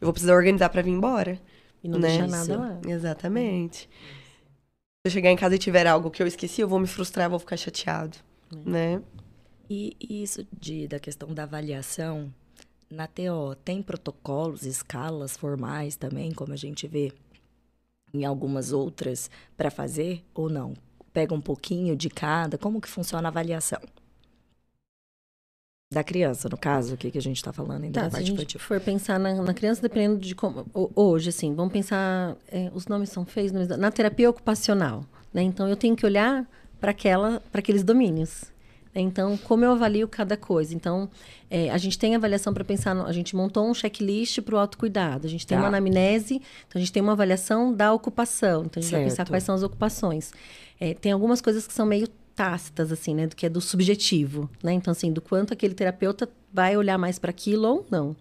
Eu 0.00 0.06
vou 0.06 0.12
precisar 0.12 0.34
organizar 0.34 0.68
para 0.70 0.82
vir 0.82 0.90
embora, 0.90 1.40
E 1.82 1.88
não 1.88 1.98
né? 1.98 2.08
deixar 2.08 2.26
Isso. 2.26 2.36
nada 2.36 2.58
lá. 2.58 2.80
Exatamente. 2.86 3.88
Se 5.00 5.06
eu 5.06 5.10
chegar 5.10 5.30
em 5.30 5.36
casa 5.36 5.54
e 5.54 5.58
tiver 5.58 5.86
algo 5.86 6.10
que 6.10 6.22
eu 6.22 6.26
esqueci, 6.26 6.60
eu 6.60 6.68
vou 6.68 6.78
me 6.80 6.86
frustrar, 6.86 7.30
vou 7.30 7.38
ficar 7.38 7.56
chateado, 7.56 8.16
né? 8.64 9.02
E 9.70 9.96
e 10.00 10.22
isso 10.22 10.46
de, 10.58 10.88
da 10.88 10.98
questão 10.98 11.32
da 11.34 11.44
avaliação, 11.44 12.32
na 12.90 13.06
TO, 13.06 13.54
tem 13.64 13.82
protocolos, 13.82 14.64
escalas 14.64 15.36
formais 15.36 15.96
também, 15.96 16.32
como 16.32 16.52
a 16.52 16.56
gente 16.56 16.86
vê 16.88 17.12
em 18.14 18.24
algumas 18.24 18.72
outras, 18.72 19.30
para 19.56 19.70
fazer 19.70 20.24
ou 20.34 20.48
não? 20.48 20.74
Pega 21.12 21.34
um 21.34 21.40
pouquinho 21.40 21.94
de 21.96 22.08
cada? 22.08 22.56
Como 22.56 22.80
que 22.80 22.88
funciona 22.88 23.28
a 23.28 23.30
avaliação? 23.30 23.80
Da 25.90 26.04
criança, 26.04 26.50
no 26.50 26.56
caso, 26.58 26.92
o 26.94 26.96
que, 26.98 27.10
que 27.10 27.16
a 27.16 27.22
gente 27.22 27.36
está 27.38 27.50
falando 27.50 27.84
ainda 27.84 27.98
Tá, 27.98 28.04
da 28.04 28.10
se 28.10 28.16
a 28.16 28.18
parte 28.18 28.26
gente 28.26 28.36
infantil. 28.36 28.60
for 28.60 28.78
pensar 28.78 29.18
na, 29.18 29.34
na 29.42 29.54
criança, 29.54 29.80
dependendo 29.80 30.18
de 30.18 30.34
como. 30.34 30.66
ho- 30.74 30.90
Hoje, 30.94 31.30
assim, 31.30 31.54
vamos 31.54 31.72
pensar. 31.72 32.36
é, 32.52 32.70
os 32.74 32.86
nomes 32.86 33.08
são 33.08 33.24
feios, 33.24 33.52
nomes 33.52 33.68
na 33.68 33.90
terapia 33.90 34.28
ocupacional. 34.28 35.02
Né? 35.32 35.40
Então, 35.42 35.66
eu 35.66 35.76
tenho 35.76 35.96
que 35.96 36.04
olhar 36.04 36.46
para 36.78 36.90
aqueles 37.54 37.82
domínios. 37.82 38.44
né? 38.94 39.00
Então, 39.00 39.38
como 39.38 39.64
eu 39.64 39.72
avalio 39.72 40.06
cada 40.06 40.36
coisa? 40.36 40.74
Então, 40.74 41.08
é, 41.50 41.70
a 41.70 41.78
gente 41.78 41.98
tem 41.98 42.14
avaliação 42.14 42.52
para 42.52 42.64
pensar. 42.66 42.94
no- 42.94 43.06
a 43.06 43.12
gente 43.12 43.34
montou 43.34 43.66
um 43.66 43.72
checklist 43.72 44.42
para 44.42 44.56
o 44.56 44.58
autocuidado. 44.58 45.26
A 45.26 45.30
gente 45.30 45.46
tem 45.46 45.56
Tá. 45.56 45.62
uma 45.62 45.68
anamnese, 45.68 46.34
então 46.34 46.74
a 46.74 46.78
gente 46.80 46.92
tem 46.92 47.02
uma 47.02 47.12
avaliação 47.12 47.72
da 47.72 47.94
ocupação. 47.94 48.64
Então, 48.66 48.78
a 48.78 48.82
gente 48.82 48.92
vai 48.92 49.04
pensar 49.04 49.16
Certo. 49.16 49.30
quais 49.30 49.42
são 49.42 49.54
as 49.54 49.62
ocupações. 49.62 50.32
É, 50.78 50.92
tem 50.92 51.12
algumas 51.12 51.40
coisas 51.40 51.66
que 51.66 51.72
são 51.72 51.86
meio 51.86 52.06
tácitas, 52.38 52.92
assim, 52.92 53.16
né? 53.16 53.26
Do 53.26 53.34
que 53.34 53.46
é 53.46 53.48
do 53.48 53.60
subjetivo, 53.60 54.48
né? 54.62 54.72
Então, 54.72 54.92
assim, 54.92 55.12
do 55.12 55.20
quanto 55.20 55.52
aquele 55.52 55.74
terapeuta 55.74 56.28
vai 56.52 56.76
olhar 56.76 56.96
mais 56.96 57.18
para 57.18 57.30
aquilo 57.30 57.66
ou 57.66 57.86
não. 57.90 58.16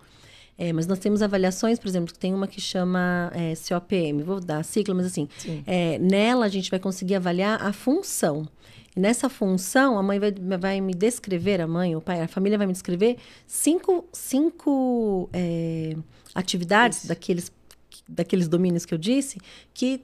É, 0.57 0.73
mas 0.73 0.87
nós 0.87 0.97
temos 0.97 1.21
avaliações, 1.21 1.77
por 1.77 1.87
exemplo, 1.87 2.11
tem 2.17 2.33
uma 2.33 2.47
que 2.47 2.59
chama 2.59 3.31
é, 3.35 3.53
COPM, 3.55 4.23
vou 4.23 4.39
dar 4.39 4.57
a 4.57 4.63
sigla, 4.63 4.95
mas 4.95 5.05
assim, 5.05 5.29
é, 5.67 5.99
nela 5.99 6.47
a 6.47 6.49
gente 6.49 6.71
vai 6.71 6.79
conseguir 6.79 7.13
avaliar 7.13 7.61
a 7.61 7.71
função. 7.71 8.47
E 8.95 8.99
nessa 8.99 9.29
função, 9.29 9.99
a 9.99 10.01
mãe 10.01 10.17
vai, 10.17 10.33
vai 10.59 10.81
me 10.81 10.95
descrever, 10.95 11.61
a 11.61 11.67
mãe, 11.67 11.95
o 11.95 12.01
pai, 12.01 12.21
a 12.21 12.27
família 12.27 12.57
vai 12.57 12.65
me 12.65 12.73
descrever 12.73 13.17
cinco, 13.45 14.03
cinco 14.11 15.29
é, 15.31 15.95
atividades 16.33 17.05
daqueles, 17.05 17.51
daqueles 18.09 18.47
domínios 18.47 18.83
que 18.83 18.95
eu 18.95 18.97
disse 18.97 19.37
que 19.75 20.01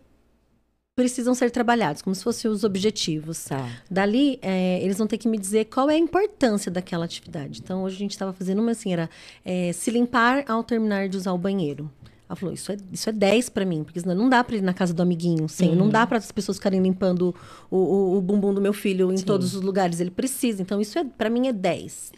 precisam 0.95 1.33
ser 1.33 1.49
trabalhados, 1.49 2.01
como 2.01 2.15
se 2.15 2.23
fossem 2.23 2.49
os 2.49 2.63
objetivos. 2.63 3.45
Tá. 3.45 3.67
Dali, 3.89 4.37
é, 4.41 4.79
eles 4.83 4.97
vão 4.97 5.07
ter 5.07 5.17
que 5.17 5.27
me 5.27 5.37
dizer 5.37 5.65
qual 5.65 5.89
é 5.89 5.95
a 5.95 5.97
importância 5.97 6.71
daquela 6.71 7.05
atividade. 7.05 7.59
Então, 7.63 7.83
hoje 7.83 7.95
a 7.95 7.99
gente 7.99 8.11
estava 8.11 8.31
fazendo 8.31 8.59
uma 8.61 8.71
assim, 8.71 8.93
era 8.93 9.09
é, 9.43 9.73
se 9.73 9.89
limpar 9.89 10.43
ao 10.47 10.63
terminar 10.63 11.09
de 11.09 11.17
usar 11.17 11.33
o 11.33 11.37
banheiro. 11.37 11.89
Ela 12.29 12.35
falou, 12.35 12.53
isso 12.53 12.71
é, 12.71 12.77
isso 12.91 13.09
é 13.09 13.11
10 13.11 13.49
para 13.49 13.65
mim, 13.65 13.83
porque 13.83 13.99
senão 13.99 14.15
não 14.15 14.29
dá 14.29 14.43
para 14.43 14.55
ir 14.55 14.61
na 14.61 14.73
casa 14.73 14.93
do 14.93 15.01
amiguinho, 15.01 15.49
sem, 15.49 15.69
Uhum. 15.69 15.75
não 15.75 15.89
dá 15.89 16.05
para 16.07 16.17
as 16.17 16.31
pessoas 16.31 16.57
ficarem 16.57 16.81
limpando 16.81 17.35
o, 17.69 17.77
o, 17.77 18.17
o 18.17 18.21
bumbum 18.21 18.53
do 18.53 18.61
meu 18.61 18.73
filho 18.73 19.11
em 19.11 19.17
todos 19.17 19.53
os 19.55 19.61
lugares. 19.61 19.99
Ele 19.99 20.11
precisa. 20.11 20.61
Então, 20.61 20.79
isso 20.79 20.97
é 20.97 21.03
para 21.03 21.29
mim 21.29 21.47
é 21.47 21.53
10. 21.53 22.11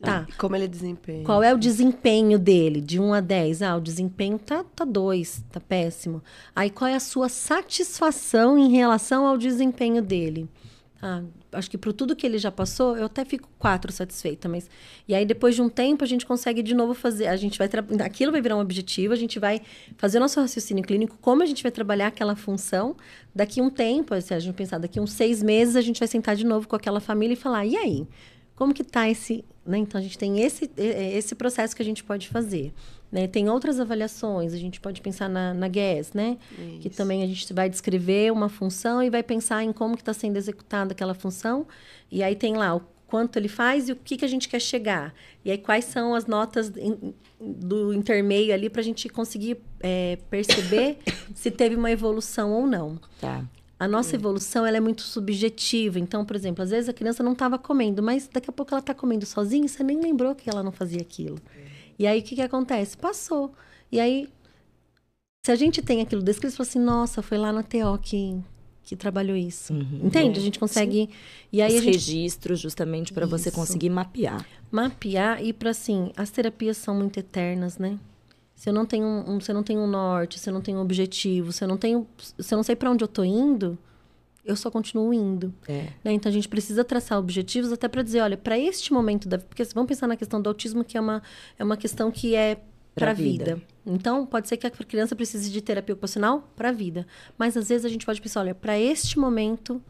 Tá. 0.00 0.26
E 0.28 0.32
como 0.32 0.54
ele 0.54 0.68
desempenha. 0.68 1.24
Qual 1.24 1.42
é 1.42 1.54
o 1.54 1.58
desempenho 1.58 2.38
dele? 2.38 2.80
De 2.80 3.00
1 3.00 3.14
a 3.14 3.20
10. 3.20 3.62
Ah, 3.62 3.76
o 3.76 3.80
desempenho 3.80 4.38
tá, 4.38 4.62
tá 4.76 4.84
2, 4.84 5.44
tá 5.50 5.60
péssimo. 5.60 6.22
Aí 6.54 6.68
qual 6.68 6.88
é 6.88 6.94
a 6.94 7.00
sua 7.00 7.28
satisfação 7.28 8.58
em 8.58 8.70
relação 8.70 9.26
ao 9.26 9.36
desempenho 9.38 10.02
dele? 10.02 10.48
Ah, 11.02 11.22
acho 11.52 11.70
que 11.70 11.76
por 11.76 11.92
tudo 11.92 12.16
que 12.16 12.26
ele 12.26 12.38
já 12.38 12.50
passou, 12.50 12.96
eu 12.96 13.04
até 13.06 13.24
fico 13.26 13.48
4 13.58 13.92
satisfeita, 13.92 14.48
mas 14.48 14.70
e 15.06 15.14
aí 15.14 15.26
depois 15.26 15.54
de 15.54 15.60
um 15.60 15.68
tempo 15.68 16.02
a 16.02 16.06
gente 16.06 16.24
consegue 16.24 16.62
de 16.62 16.74
novo 16.74 16.94
fazer, 16.94 17.26
a 17.26 17.36
gente 17.36 17.58
vai 17.58 17.68
tra- 17.68 17.84
aquilo 18.04 18.32
vai 18.32 18.40
virar 18.40 18.56
um 18.56 18.60
objetivo, 18.60 19.12
a 19.12 19.16
gente 19.16 19.38
vai 19.38 19.60
fazer 19.98 20.16
o 20.16 20.20
nosso 20.20 20.40
raciocínio 20.40 20.82
clínico, 20.82 21.18
como 21.20 21.42
a 21.42 21.46
gente 21.46 21.62
vai 21.62 21.70
trabalhar 21.70 22.06
aquela 22.06 22.34
função. 22.34 22.96
Daqui 23.34 23.60
um 23.60 23.68
tempo, 23.68 24.18
se 24.20 24.32
a 24.32 24.38
gente 24.38 24.54
pensar 24.54 24.78
daqui 24.78 24.98
uns 24.98 25.12
seis 25.12 25.42
meses, 25.42 25.76
a 25.76 25.82
gente 25.82 25.98
vai 25.98 26.08
sentar 26.08 26.36
de 26.36 26.44
novo 26.46 26.66
com 26.66 26.74
aquela 26.76 27.00
família 27.00 27.34
e 27.34 27.36
falar: 27.36 27.66
"E 27.66 27.76
aí? 27.76 28.06
como 28.56 28.72
que 28.72 28.84
tá 28.84 29.08
esse, 29.10 29.44
né? 29.66 29.78
Então 29.78 29.98
a 29.98 30.02
gente 30.02 30.18
tem 30.18 30.40
esse 30.40 30.70
esse 30.76 31.34
processo 31.34 31.74
que 31.74 31.82
a 31.82 31.84
gente 31.84 32.04
pode 32.04 32.28
fazer, 32.28 32.72
né? 33.10 33.26
Tem 33.26 33.48
outras 33.48 33.80
avaliações, 33.80 34.52
a 34.52 34.56
gente 34.58 34.80
pode 34.80 35.00
pensar 35.00 35.28
na, 35.28 35.54
na 35.54 35.68
GAS, 35.68 36.12
né? 36.12 36.36
Que 36.80 36.88
Isso. 36.88 36.96
também 36.96 37.22
a 37.22 37.26
gente 37.26 37.52
vai 37.52 37.68
descrever 37.68 38.32
uma 38.32 38.48
função 38.48 39.02
e 39.02 39.08
vai 39.10 39.22
pensar 39.22 39.62
em 39.64 39.72
como 39.72 39.94
que 39.96 40.02
está 40.02 40.12
sendo 40.12 40.36
executada 40.36 40.92
aquela 40.92 41.14
função 41.14 41.66
e 42.10 42.22
aí 42.22 42.34
tem 42.36 42.56
lá 42.56 42.76
o 42.76 42.82
quanto 43.06 43.38
ele 43.38 43.48
faz 43.48 43.88
e 43.88 43.92
o 43.92 43.96
que 43.96 44.16
que 44.16 44.24
a 44.24 44.28
gente 44.28 44.48
quer 44.48 44.60
chegar 44.60 45.14
e 45.44 45.50
aí 45.50 45.58
quais 45.58 45.84
são 45.84 46.14
as 46.14 46.26
notas 46.26 46.72
em- 46.76 47.14
do 47.40 47.92
intermeio 47.92 48.52
ali 48.52 48.68
para 48.70 48.80
a 48.80 48.84
gente 48.84 49.08
conseguir 49.08 49.58
eh, 49.80 50.18
perceber 50.30 50.98
se 51.34 51.50
teve 51.50 51.76
uma 51.76 51.90
evolução 51.90 52.52
ou 52.52 52.66
não. 52.66 52.98
Tá. 53.20 53.44
A 53.78 53.88
nossa 53.88 54.14
evolução 54.14 54.64
ela 54.64 54.76
é 54.76 54.80
muito 54.80 55.02
subjetiva. 55.02 55.98
Então, 55.98 56.24
por 56.24 56.36
exemplo, 56.36 56.62
às 56.62 56.70
vezes 56.70 56.88
a 56.88 56.92
criança 56.92 57.22
não 57.22 57.32
estava 57.32 57.58
comendo, 57.58 58.02
mas 58.02 58.28
daqui 58.32 58.48
a 58.48 58.52
pouco 58.52 58.72
ela 58.72 58.80
está 58.80 58.94
comendo 58.94 59.26
sozinha 59.26 59.66
e 59.66 59.68
você 59.68 59.82
nem 59.82 60.00
lembrou 60.00 60.34
que 60.34 60.48
ela 60.48 60.62
não 60.62 60.72
fazia 60.72 61.00
aquilo. 61.00 61.38
E 61.98 62.06
aí 62.06 62.20
o 62.20 62.22
que, 62.22 62.34
que 62.36 62.42
acontece? 62.42 62.96
Passou. 62.96 63.52
E 63.90 64.00
aí, 64.00 64.28
se 65.44 65.52
a 65.52 65.56
gente 65.56 65.82
tem 65.82 66.00
aquilo 66.00 66.22
descrito, 66.22 66.52
você 66.52 66.56
fala 66.56 66.68
assim, 66.68 66.78
nossa, 66.78 67.22
foi 67.22 67.36
lá 67.36 67.52
na 67.52 67.62
TO 67.62 67.98
que, 68.00 68.40
que 68.82 68.96
trabalhou 68.96 69.36
isso. 69.36 69.72
Entende? 70.02 70.38
A 70.38 70.42
gente 70.42 70.58
consegue. 70.58 71.10
E 71.52 71.60
aí 71.60 71.76
Os 71.76 71.82
gente 71.82 71.92
registros, 71.92 72.60
justamente 72.60 73.12
para 73.12 73.26
você 73.26 73.50
conseguir 73.50 73.90
mapear. 73.90 74.46
mapear 74.70 75.44
e 75.44 75.52
para 75.52 75.70
assim, 75.70 76.12
as 76.16 76.30
terapias 76.30 76.76
são 76.76 76.94
muito 76.94 77.18
eternas, 77.18 77.76
né? 77.78 77.98
Se 78.54 78.68
eu 78.68 78.72
não 78.72 78.86
tenho 78.86 79.06
um, 79.06 79.40
se 79.40 79.50
eu 79.50 79.54
não 79.54 79.62
tenho 79.62 79.80
um 79.80 79.86
norte, 79.86 80.38
se 80.38 80.48
eu 80.48 80.54
não 80.54 80.60
tenho 80.60 80.78
um 80.78 80.80
objetivo, 80.80 81.52
se 81.52 81.64
eu 81.64 81.68
não 81.68 81.76
tenho, 81.76 82.06
se 82.38 82.54
eu 82.54 82.56
não 82.56 82.62
sei 82.62 82.76
para 82.76 82.90
onde 82.90 83.02
eu 83.02 83.08
tô 83.08 83.24
indo, 83.24 83.76
eu 84.44 84.54
só 84.54 84.70
continuo 84.70 85.12
indo. 85.12 85.52
É. 85.66 85.88
né? 86.04 86.12
Então 86.12 86.30
a 86.30 86.32
gente 86.32 86.48
precisa 86.48 86.84
traçar 86.84 87.18
objetivos 87.18 87.72
até 87.72 87.88
para 87.88 88.02
dizer, 88.02 88.20
olha, 88.20 88.36
para 88.36 88.58
este 88.58 88.92
momento 88.92 89.28
da, 89.28 89.38
porque 89.38 89.64
vamos 89.74 89.88
pensar 89.88 90.06
na 90.06 90.16
questão 90.16 90.40
do 90.40 90.48
autismo 90.48 90.84
que 90.84 90.96
é 90.96 91.00
uma 91.00 91.22
é 91.58 91.64
uma 91.64 91.76
questão 91.76 92.10
que 92.10 92.34
é 92.34 92.60
para 92.94 93.10
a 93.10 93.14
vida. 93.14 93.56
vida. 93.56 93.62
Então 93.84 94.24
pode 94.24 94.48
ser 94.48 94.56
que 94.56 94.66
a 94.66 94.70
criança 94.70 95.16
precise 95.16 95.50
de 95.50 95.60
terapia 95.60 95.94
ocupacional 95.94 96.48
para 96.54 96.68
a 96.68 96.72
vida, 96.72 97.06
mas 97.36 97.56
às 97.56 97.68
vezes 97.68 97.84
a 97.84 97.88
gente 97.88 98.06
pode 98.06 98.20
pensar, 98.20 98.40
olha, 98.40 98.54
para 98.54 98.78
este 98.78 99.18
momento 99.18 99.82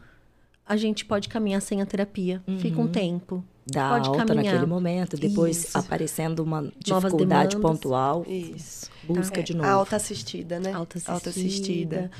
a 0.65 0.75
gente 0.75 1.05
pode 1.05 1.29
caminhar 1.29 1.61
sem 1.61 1.81
a 1.81 1.85
terapia, 1.85 2.41
fica 2.57 2.81
um 2.81 2.87
tempo. 2.87 3.43
Dá 3.67 3.89
pode 3.89 4.09
alta 4.09 4.25
caminhar. 4.25 4.53
naquele 4.53 4.65
momento, 4.67 5.17
depois 5.17 5.65
Isso. 5.65 5.77
aparecendo 5.77 6.39
uma 6.39 6.71
dificuldade 6.77 7.57
pontual, 7.57 8.23
Isso. 8.27 8.91
busca 9.03 9.39
É, 9.39 9.43
de 9.43 9.55
novo. 9.55 9.67
A 9.67 9.71
alta 9.71 9.95
assistida, 9.95 10.59
né? 10.59 10.71
alta 10.71 10.97
assistida. 10.97 11.13
Autoassistida. 11.13 12.11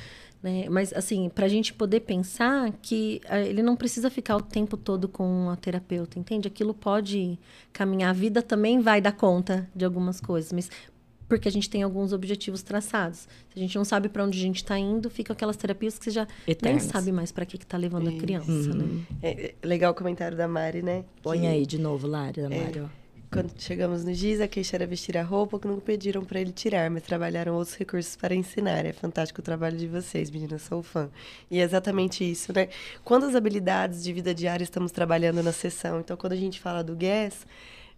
Né? 0.41 0.67
Mas, 0.69 0.93
assim, 0.93 1.27
para 1.29 1.45
a 1.45 1.49
gente 1.49 1.73
poder 1.73 2.01
pensar 2.01 2.71
que 2.81 3.19
ah, 3.27 3.39
ele 3.39 3.63
não 3.63 3.75
precisa 3.75 4.11
ficar 4.11 4.37
o 4.37 4.41
tempo 4.41 4.77
todo 4.77 5.07
com 5.07 5.49
a 5.49 5.55
terapeuta, 5.55 6.19
entende? 6.19 6.47
Aquilo 6.47 6.73
pode 6.73 7.39
caminhar. 7.73 8.11
A 8.11 8.13
vida 8.13 8.43
também 8.43 8.79
vai 8.79 9.01
dar 9.01 9.11
conta 9.11 9.67
de 9.75 9.83
algumas 9.83 10.21
coisas, 10.21 10.51
mas 10.53 10.69
porque 11.27 11.47
a 11.47 11.51
gente 11.51 11.69
tem 11.69 11.81
alguns 11.83 12.13
objetivos 12.13 12.61
traçados. 12.61 13.19
Se 13.19 13.55
a 13.55 13.59
gente 13.59 13.75
não 13.75 13.85
sabe 13.85 14.09
para 14.09 14.23
onde 14.23 14.37
a 14.37 14.41
gente 14.41 14.57
está 14.57 14.77
indo, 14.77 15.09
fica 15.09 15.33
aquelas 15.33 15.57
terapias 15.57 15.97
que 15.97 16.05
você 16.05 16.11
já 16.11 16.27
Eternas. 16.47 16.83
nem 16.83 16.91
sabe 16.91 17.11
mais 17.11 17.31
para 17.31 17.45
que 17.45 17.57
está 17.57 17.77
levando 17.77 18.09
a 18.09 18.13
criança, 18.13 18.51
Uhum. 18.51 18.73
né? 18.75 19.05
É, 19.23 19.53
é 19.61 19.67
legal 19.67 19.91
o 19.91 19.95
comentário 19.95 20.37
da 20.37 20.47
Mari, 20.47 20.81
né? 20.81 21.03
Põe 21.23 21.41
Que 21.41 21.47
aí 21.47 21.65
de 21.65 21.77
novo, 21.79 22.07
Lara, 22.07 22.49
Mário. 22.49 22.89
Quando 23.31 23.51
chegamos 23.57 24.05
no 24.05 24.13
GIS, 24.13 24.39
a 24.39 24.47
queixa 24.47 24.77
era 24.77 24.85
vestir 24.87 25.17
a 25.17 25.23
roupa 25.23 25.59
que 25.59 25.67
nunca 25.67 25.81
pediram 25.81 26.23
para 26.23 26.39
ele 26.39 26.51
tirar, 26.53 26.89
mas 26.89 27.03
trabalharam 27.03 27.55
outros 27.55 27.75
recursos 27.75 28.15
para 28.15 28.33
ensinar. 28.33 28.85
É 28.85 28.93
fantástico 28.93 29.41
o 29.41 29.43
trabalho 29.43 29.75
de 29.75 29.87
vocês, 29.87 30.29
meninas, 30.29 30.61
sou 30.61 30.81
fã. 30.81 31.09
E 31.51 31.59
é 31.59 31.63
exatamente 31.63 32.23
isso, 32.23 32.53
né? 32.53 32.69
Quantas 33.03 33.35
habilidades 33.35 34.03
de 34.03 34.13
vida 34.13 34.33
diária 34.33 34.63
estamos 34.63 34.91
trabalhando 34.91 35.43
na 35.43 35.51
sessão? 35.51 35.99
Então, 35.99 36.15
quando 36.15 36.31
a 36.33 36.37
gente 36.37 36.61
fala 36.61 36.81
do 36.81 36.95
GAS, 36.95 37.45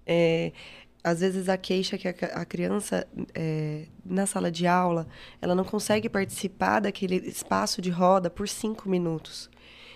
é, 0.07 0.53
às 1.03 1.19
vezes 1.21 1.47
a 1.47 1.57
queixa 1.57 1.97
que 1.97 2.07
a 2.07 2.45
criança, 2.45 3.07
é, 3.33 3.85
na 4.05 4.25
sala 4.25 4.51
de 4.51 4.67
aula, 4.67 5.07
ela 5.41 5.55
não 5.55 5.63
consegue 5.63 6.09
participar 6.09 6.81
daquele 6.81 7.15
espaço 7.27 7.81
de 7.81 7.89
roda 7.89 8.29
por 8.29 8.47
cinco 8.47 8.89
minutos. 8.89 9.49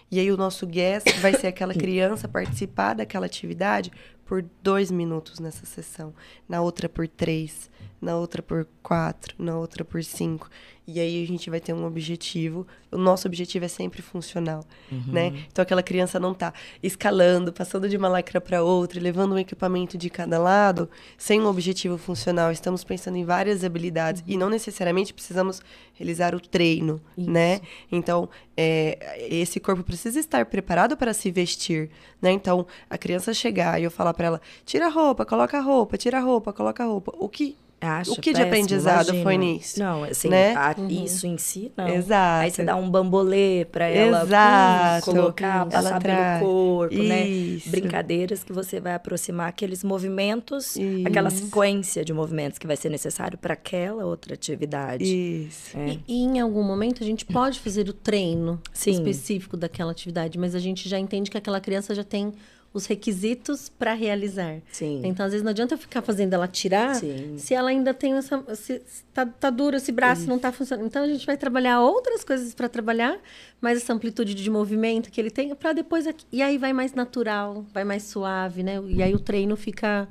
E 0.10 0.20
aí 0.20 0.32
o 0.32 0.38
nosso 0.38 0.68
guest 0.68 1.10
vai 1.20 1.34
ser 1.34 1.48
aquela 1.48 1.74
criança 1.74 2.28
participar 2.28 2.96
daquela 2.96 3.26
atividade 3.26 3.92
por 4.26 4.46
dois 4.62 4.92
minutos 4.92 5.40
nessa 5.40 5.66
sessão, 5.66 6.14
na 6.48 6.62
outra 6.62 6.88
por 6.88 7.08
três, 7.08 7.70
na 8.02 8.16
outra 8.16 8.42
por 8.42 8.68
quatro, 8.82 9.36
na 9.38 9.58
outra 9.58 9.86
por 9.86 10.04
cinco. 10.04 10.50
E 10.88 11.00
aí 11.00 11.24
a 11.24 11.28
gente 11.28 11.50
vai 11.50 11.60
ter 11.60 11.74
um 11.74 11.86
objetivo. 11.86 12.66
O 12.92 12.98
nosso 12.98 13.28
objetivo 13.28 13.64
é 13.64 13.68
sempre 13.68 14.02
funcional, 14.02 14.66
né? 15.08 15.46
Então 15.50 15.62
aquela 15.62 15.84
criança 15.84 16.20
não 16.20 16.34
tá 16.34 16.54
escalando, 16.82 17.54
passando 17.54 17.88
de 17.88 17.96
uma 17.96 18.10
lacra 18.10 18.42
para 18.42 18.64
outra, 18.64 19.00
levando 19.00 19.34
um 19.34 19.38
equipamento 19.38 19.98
de 19.98 20.10
cada 20.10 20.40
lado, 20.40 20.90
sem 21.18 21.40
um 21.40 21.46
objetivo 21.46 21.98
funcional. 21.98 22.52
Estamos 22.52 22.84
pensando 22.84 23.16
em 23.16 23.24
várias 23.24 23.64
habilidades 23.64 24.24
e 24.28 24.36
não 24.36 24.50
necessariamente 24.50 25.14
precisamos 25.14 25.62
realizar 25.94 26.34
o 26.36 26.40
treino, 26.40 27.00
né? 27.16 27.62
Então, 27.90 28.28
é, 28.58 29.28
esse 29.30 29.60
corpo 29.60 29.84
precisa 29.84 30.20
estar 30.20 30.46
preparado 30.48 30.98
para 30.98 31.14
se 31.14 31.32
vestir, 31.32 31.90
né? 32.22 32.32
Então, 32.32 32.66
a 32.90 32.98
criança 32.98 33.34
chegar 33.34 33.80
e 33.80 33.84
eu 33.84 33.92
falar 33.92 34.14
para 34.14 34.28
ela: 34.28 34.42
tira 34.66 34.88
a 34.88 34.90
roupa, 34.90 35.26
coloca 35.26 35.58
a 35.58 35.62
roupa, 35.62 35.98
tira 35.98 36.18
a 36.18 36.22
roupa, 36.22 36.52
coloca 36.52 36.84
a 36.84 36.88
roupa. 36.88 37.14
O 37.18 37.30
que 37.30 37.56
Acho 37.82 38.12
O 38.12 38.16
que 38.16 38.22
de 38.30 38.34
péssimo, 38.34 38.46
aprendizado 38.48 39.04
imagina. 39.08 39.24
foi 39.24 39.38
nisso? 39.38 39.80
Não, 39.80 40.04
assim, 40.04 40.30
Né? 40.30 40.54
a- 40.56 40.76
isso 40.88 41.26
em 41.26 41.38
si, 41.40 41.72
não. 41.76 41.88
Exato. 41.88 42.44
Aí 42.44 42.52
você 42.52 42.64
dá 42.64 42.76
um 42.76 42.88
bambolê 42.90 43.66
pra 43.72 43.88
ela 43.88 44.22
Exato. 44.24 45.10
hum, 45.10 45.14
colocar, 45.16 45.56
Ela 45.62 45.66
passar 45.66 46.00
traz. 46.00 46.40
pelo 46.40 46.50
corpo, 46.52 46.96
né? 46.96 47.28
Isso. 47.28 47.70
Brincadeiras 47.72 48.44
que 48.44 48.54
você 48.54 48.80
vai 48.80 48.94
aproximar 48.94 49.50
aqueles 49.50 49.84
movimentos, 49.84 50.76
Isso. 50.76 51.08
aquela 51.08 51.30
sequência 51.32 52.06
de 52.06 52.14
movimentos 52.14 52.60
que 52.60 52.68
vai 52.68 52.76
ser 52.78 52.90
necessário 52.90 53.38
para 53.38 53.54
aquela 53.54 54.06
outra 54.06 54.36
atividade. 54.36 55.04
Isso. 55.04 55.76
É. 55.78 55.90
E, 55.90 56.04
e 56.08 56.24
em 56.24 56.40
algum 56.40 56.64
momento 56.64 57.04
a 57.04 57.06
gente 57.06 57.26
pode 57.26 57.60
fazer 57.60 57.90
o 57.90 57.94
treino 57.94 58.62
Sim. 58.72 58.92
específico 58.92 59.58
daquela 59.58 59.92
atividade, 59.92 60.38
mas 60.38 60.54
a 60.54 60.60
gente 60.60 60.88
já 60.88 61.00
entende 61.00 61.32
que 61.32 61.38
aquela 61.38 61.60
criança 61.60 61.96
já 61.96 62.04
tem 62.04 62.32
os 62.74 62.86
requisitos 62.86 63.68
para 63.68 63.94
realizar. 63.94 64.62
Sim. 64.72 65.02
Então, 65.04 65.26
às 65.26 65.32
vezes, 65.34 65.44
não 65.44 65.52
adianta 65.52 65.74
eu 65.74 65.78
ficar 65.78 66.02
fazendo 66.02 66.34
ela 66.34 66.48
tirar 66.48 66.96
Sim. 66.96 67.38
se 67.38 67.54
ela 67.54 67.70
ainda 67.70 67.94
tem 67.94 68.14
essa. 68.14 68.44
Se, 68.56 68.82
se 68.86 69.04
tá, 69.14 69.26
tá 69.26 69.50
duro 69.50 69.76
esse 69.76 69.92
braço, 69.92 70.28
não 70.28 70.40
tá 70.40 70.52
funcionando. 70.52 70.86
Então, 70.86 71.04
a 71.04 71.08
gente 71.08 71.26
vai 71.26 71.36
trabalhar 71.36 71.82
outras 71.82 72.24
coisas 72.24 72.54
para 72.54 72.70
trabalhar, 72.70 73.20
mais 73.60 73.78
essa 73.78 73.92
amplitude 73.94 74.34
de 74.34 74.50
movimento 74.50 75.12
que 75.12 75.20
ele 75.20 75.30
tem, 75.30 75.54
para 75.54 75.74
depois. 75.74 76.06
E 76.32 76.42
aí 76.42 76.58
vai 76.58 76.72
mais 76.72 76.94
natural, 76.94 77.66
vai 77.74 77.84
mais 77.84 78.04
suave, 78.04 78.64
né? 78.64 78.82
E 78.88 79.04
aí 79.04 79.14
o 79.14 79.20
treino 79.20 79.56
fica. 79.58 80.08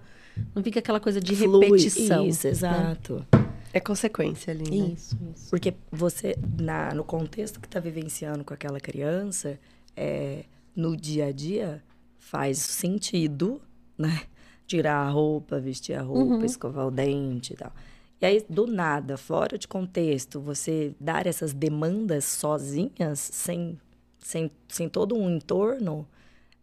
Não 0.54 0.62
fica 0.62 0.78
aquela 0.78 1.00
coisa 1.00 1.20
de 1.20 1.34
Flui. 1.34 1.66
repetição. 1.66 2.26
Isso, 2.26 2.46
né? 2.46 2.52
exato. 2.52 3.26
É 3.72 3.80
consequência 3.80 4.52
ali, 4.52 4.70
né? 4.70 4.94
Isso, 4.94 5.16
isso. 5.34 5.48
Porque 5.48 5.74
você, 5.90 6.36
na, 6.58 6.92
no 6.92 7.04
contexto 7.04 7.60
que 7.60 7.66
está 7.66 7.78
vivenciando 7.78 8.44
com 8.44 8.52
aquela 8.52 8.80
criança, 8.80 9.58
é, 9.96 10.44
no 10.74 10.96
dia 10.96 11.26
a 11.26 11.32
dia 11.32 11.82
faz 12.30 12.58
sentido, 12.58 13.60
né? 13.98 14.22
Tirar 14.66 14.98
a 15.04 15.10
roupa, 15.10 15.58
vestir 15.58 15.94
a 15.98 16.02
roupa, 16.02 16.34
Uhum. 16.36 16.44
escovar 16.44 16.86
o 16.86 16.90
dente 16.90 17.54
e 17.54 17.56
tal. 17.56 17.72
E 18.20 18.26
aí, 18.26 18.46
do 18.48 18.66
nada, 18.68 19.16
fora 19.16 19.58
de 19.58 19.66
contexto, 19.66 20.40
você 20.40 20.94
dar 21.00 21.26
essas 21.26 21.52
demandas 21.52 22.24
sozinhas, 22.24 23.18
sem, 23.18 23.76
sem, 24.20 24.48
sem 24.68 24.88
todo 24.88 25.16
um 25.16 25.28
entorno, 25.28 26.06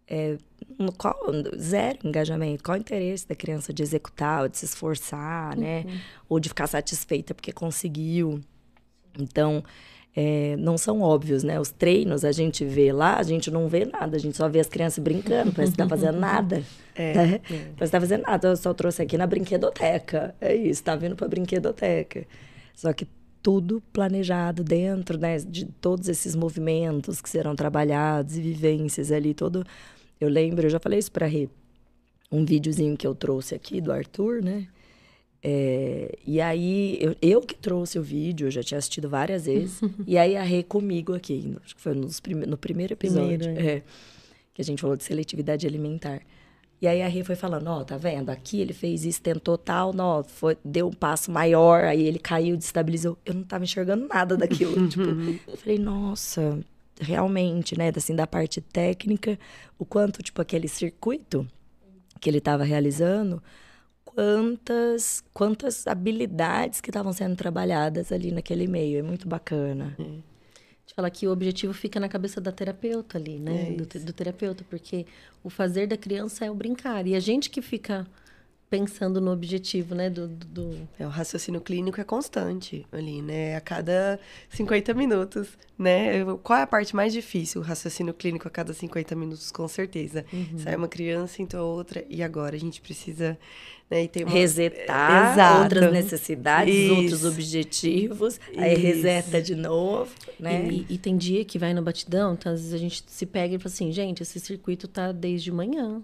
é, 0.07 0.37
no 0.79 0.93
qual, 0.93 1.19
zero 1.57 1.99
engajamento. 2.05 2.63
Qual 2.63 2.77
o 2.77 2.79
interesse 2.79 3.27
da 3.27 3.35
criança 3.35 3.73
de 3.73 3.83
executar, 3.83 4.43
ou 4.43 4.47
de 4.47 4.57
se 4.57 4.65
esforçar, 4.65 5.57
né? 5.57 5.83
Ou 6.29 6.39
de 6.39 6.47
ficar 6.47 6.67
satisfeita 6.67 7.33
porque 7.35 7.51
conseguiu. 7.51 8.39
Então, 9.19 9.63
é, 10.19 10.57
não 10.57 10.79
são 10.79 11.01
óbvios, 11.01 11.43
né? 11.43 11.59
Os 11.59 11.69
treinos 11.69 12.25
a 12.25 12.31
gente 12.31 12.65
vê 12.65 12.91
lá, 12.91 13.17
a 13.17 13.23
gente 13.23 13.51
não 13.51 13.67
vê 13.67 13.85
nada, 13.85 14.17
a 14.17 14.19
gente 14.19 14.35
só 14.35 14.49
vê 14.49 14.59
as 14.59 14.67
crianças 14.67 14.97
brincando, 14.97 15.53
parece 15.53 15.73
que 15.73 15.77
tá 15.77 15.87
fazendo 15.87 16.19
nada. 16.19 16.63
É, 16.99 17.13
né? 17.13 17.39
Parece 17.47 17.75
que 17.75 17.89
tá 17.91 17.99
fazendo 17.99 18.23
nada, 18.23 18.47
eu 18.47 18.57
só 18.57 18.73
trouxe 18.73 19.03
aqui 19.03 19.19
na 19.19 19.27
brinquedoteca. 19.27 20.33
É 20.41 20.55
isso, 20.55 20.83
tá 20.83 20.95
vindo 20.95 21.15
pra 21.15 21.27
brinquedoteca. 21.27 22.25
Só 22.73 22.91
que 22.91 23.07
tudo 23.39 23.83
planejado 23.93 24.63
dentro, 24.63 25.15
né, 25.15 25.37
de 25.37 25.65
todos 25.65 26.09
esses 26.09 26.35
movimentos 26.35 27.21
que 27.21 27.29
serão 27.29 27.55
trabalhados 27.55 28.35
e 28.35 28.41
vivências 28.41 29.11
ali, 29.11 29.35
todo... 29.35 29.63
Eu 30.19 30.27
lembro, 30.27 30.65
eu 30.65 30.71
já 30.71 30.79
falei 30.79 30.97
isso 30.97 31.11
pra 31.11 31.27
Rê, 31.27 31.47
um 32.31 32.43
videozinho 32.43 32.97
que 32.97 33.05
eu 33.05 33.13
trouxe 33.13 33.53
aqui 33.53 33.79
do 33.79 33.91
Arthur, 33.91 34.41
né? 34.41 34.67
É, 35.43 36.17
e 36.25 36.41
aí, 36.41 36.97
eu, 36.99 37.15
eu 37.21 37.41
que 37.41 37.55
trouxe 37.55 37.99
o 37.99 38.03
vídeo, 38.03 38.47
eu 38.47 38.51
já 38.51 38.63
tinha 38.63 38.77
assistido 38.77 39.07
várias 39.07 39.45
vezes. 39.45 39.79
e 40.05 40.17
aí, 40.17 40.35
a 40.35 40.43
Rê 40.43 40.63
comigo 40.63 41.13
aqui, 41.13 41.55
acho 41.63 41.75
que 41.75 41.81
foi 41.81 41.93
nos 41.93 42.19
prime 42.19 42.45
no 42.45 42.57
primeiro 42.57 42.93
episódio, 42.93 43.39
Primeiro, 43.39 43.67
é, 43.67 43.83
que 44.53 44.61
a 44.61 44.65
gente 44.65 44.81
falou 44.81 44.97
de 44.97 45.03
seletividade 45.03 45.67
alimentar. 45.67 46.21
E 46.81 46.87
aí, 46.87 47.01
a 47.01 47.07
Rê 47.07 47.23
foi 47.23 47.35
falando: 47.35 47.67
Ó, 47.67 47.83
tá 47.83 47.97
vendo? 47.97 48.29
Aqui 48.29 48.59
ele 48.59 48.73
fez 48.73 49.05
isso, 49.05 49.21
tentou 49.21 49.57
tal, 49.57 49.93
não, 49.93 50.23
foi, 50.23 50.57
deu 50.63 50.87
um 50.87 50.93
passo 50.93 51.31
maior, 51.31 51.83
aí 51.83 52.03
ele 52.05 52.19
caiu, 52.19 52.57
destabilizou. 52.57 53.17
Eu 53.25 53.33
não 53.35 53.43
tava 53.43 53.63
enxergando 53.63 54.07
nada 54.07 54.35
daquilo. 54.35 54.85
tipo, 54.89 55.03
eu 55.03 55.57
falei: 55.57 55.77
Nossa, 55.77 56.59
realmente, 56.99 57.77
né? 57.77 57.91
Assim, 57.95 58.15
da 58.15 58.27
parte 58.27 58.59
técnica, 58.59 59.39
o 59.77 59.85
quanto, 59.85 60.21
tipo, 60.21 60.41
aquele 60.41 60.67
circuito 60.67 61.47
que 62.19 62.29
ele 62.29 62.39
estava 62.39 62.63
realizando, 62.63 63.41
quantas, 64.17 65.23
quantas 65.31 65.85
habilidades 65.85 66.81
que 66.81 66.89
estavam 66.89 67.13
sendo 67.13 67.35
trabalhadas 67.35 68.11
ali 68.11 68.31
naquele 68.31 68.67
meio. 68.67 68.97
É 68.99 69.01
muito 69.03 69.27
bacana. 69.27 69.95
Te 70.85 70.95
falar 70.95 71.09
que 71.11 71.27
o 71.27 71.31
objetivo 71.31 71.73
fica 71.73 71.99
na 71.99 72.09
cabeça 72.09 72.41
da 72.41 72.51
terapeuta 72.51 73.17
ali, 73.19 73.37
né? 73.39 73.73
É 73.73 73.75
do, 73.75 73.85
do 74.05 74.13
terapeuta, 74.13 74.65
porque 74.69 75.05
o 75.43 75.49
fazer 75.49 75.85
da 75.85 75.97
criança 75.97 76.45
é 76.45 76.51
o 76.51 76.55
brincar. 76.55 77.05
E 77.05 77.13
a 77.13 77.19
gente 77.19 77.49
que 77.49 77.61
fica 77.61 78.07
pensando 78.69 79.21
no 79.21 79.31
objetivo, 79.31 79.93
né? 79.93 80.09
Do, 80.09 80.27
do- 80.27 80.45
do- 80.47 80.87
É, 80.97 81.05
o 81.05 81.09
raciocínio 81.09 81.61
clínico 81.61 82.01
é 82.01 82.03
constante 82.03 82.85
ali, 82.91 83.21
né? 83.21 83.55
A 83.55 83.61
cada 83.61 84.19
50 84.49 84.93
minutos, 84.93 85.49
né? 85.77 86.23
Qual 86.41 86.57
é 86.57 86.63
a 86.63 86.67
parte 86.67 86.95
mais 86.95 87.13
difícil? 87.13 87.61
O 87.61 87.63
raciocínio 87.63 88.13
clínico 88.13 88.47
a 88.47 88.51
cada 88.51 88.73
50 88.73 89.13
minutos, 89.15 89.51
com 89.51 89.67
certeza. 89.67 90.25
Sai 90.57 90.75
uma 90.75 90.87
criança, 90.87 91.41
então 91.41 91.65
outra, 91.65 92.03
e 92.09 92.23
agora 92.23 92.55
a 92.55 92.59
gente 92.59 92.81
precisa, 92.81 93.37
né? 93.89 94.03
E 94.03 94.07
tem 94.07 94.23
uma... 94.23 94.31
Resetar 94.31 95.33
Exato. 95.33 95.63
outras 95.63 95.91
necessidades, 95.91 96.75
Isso. 96.75 96.95
outros 96.95 97.25
objetivos, 97.25 98.39
aí 98.55 98.73
Isso. 98.73 98.81
reseta 98.81 99.41
de 99.41 99.55
novo, 99.55 100.11
né? 100.39 100.67
E, 100.69 100.85
e 100.89 100.97
tem 100.97 101.15
dia 101.17 101.43
que 101.45 101.57
vai 101.57 101.73
no 101.73 101.81
batidão, 101.81 102.33
então 102.33 102.51
às 102.51 102.59
vezes 102.59 102.73
a 102.73 102.77
gente 102.77 103.03
se 103.07 103.25
pega 103.25 103.55
e 103.55 103.57
fala 103.57 103.73
assim, 103.73 103.91
gente, 103.91 104.21
esse 104.23 104.39
circuito 104.39 104.87
tá 104.87 105.11
desde 105.11 105.51
manhã. 105.51 106.01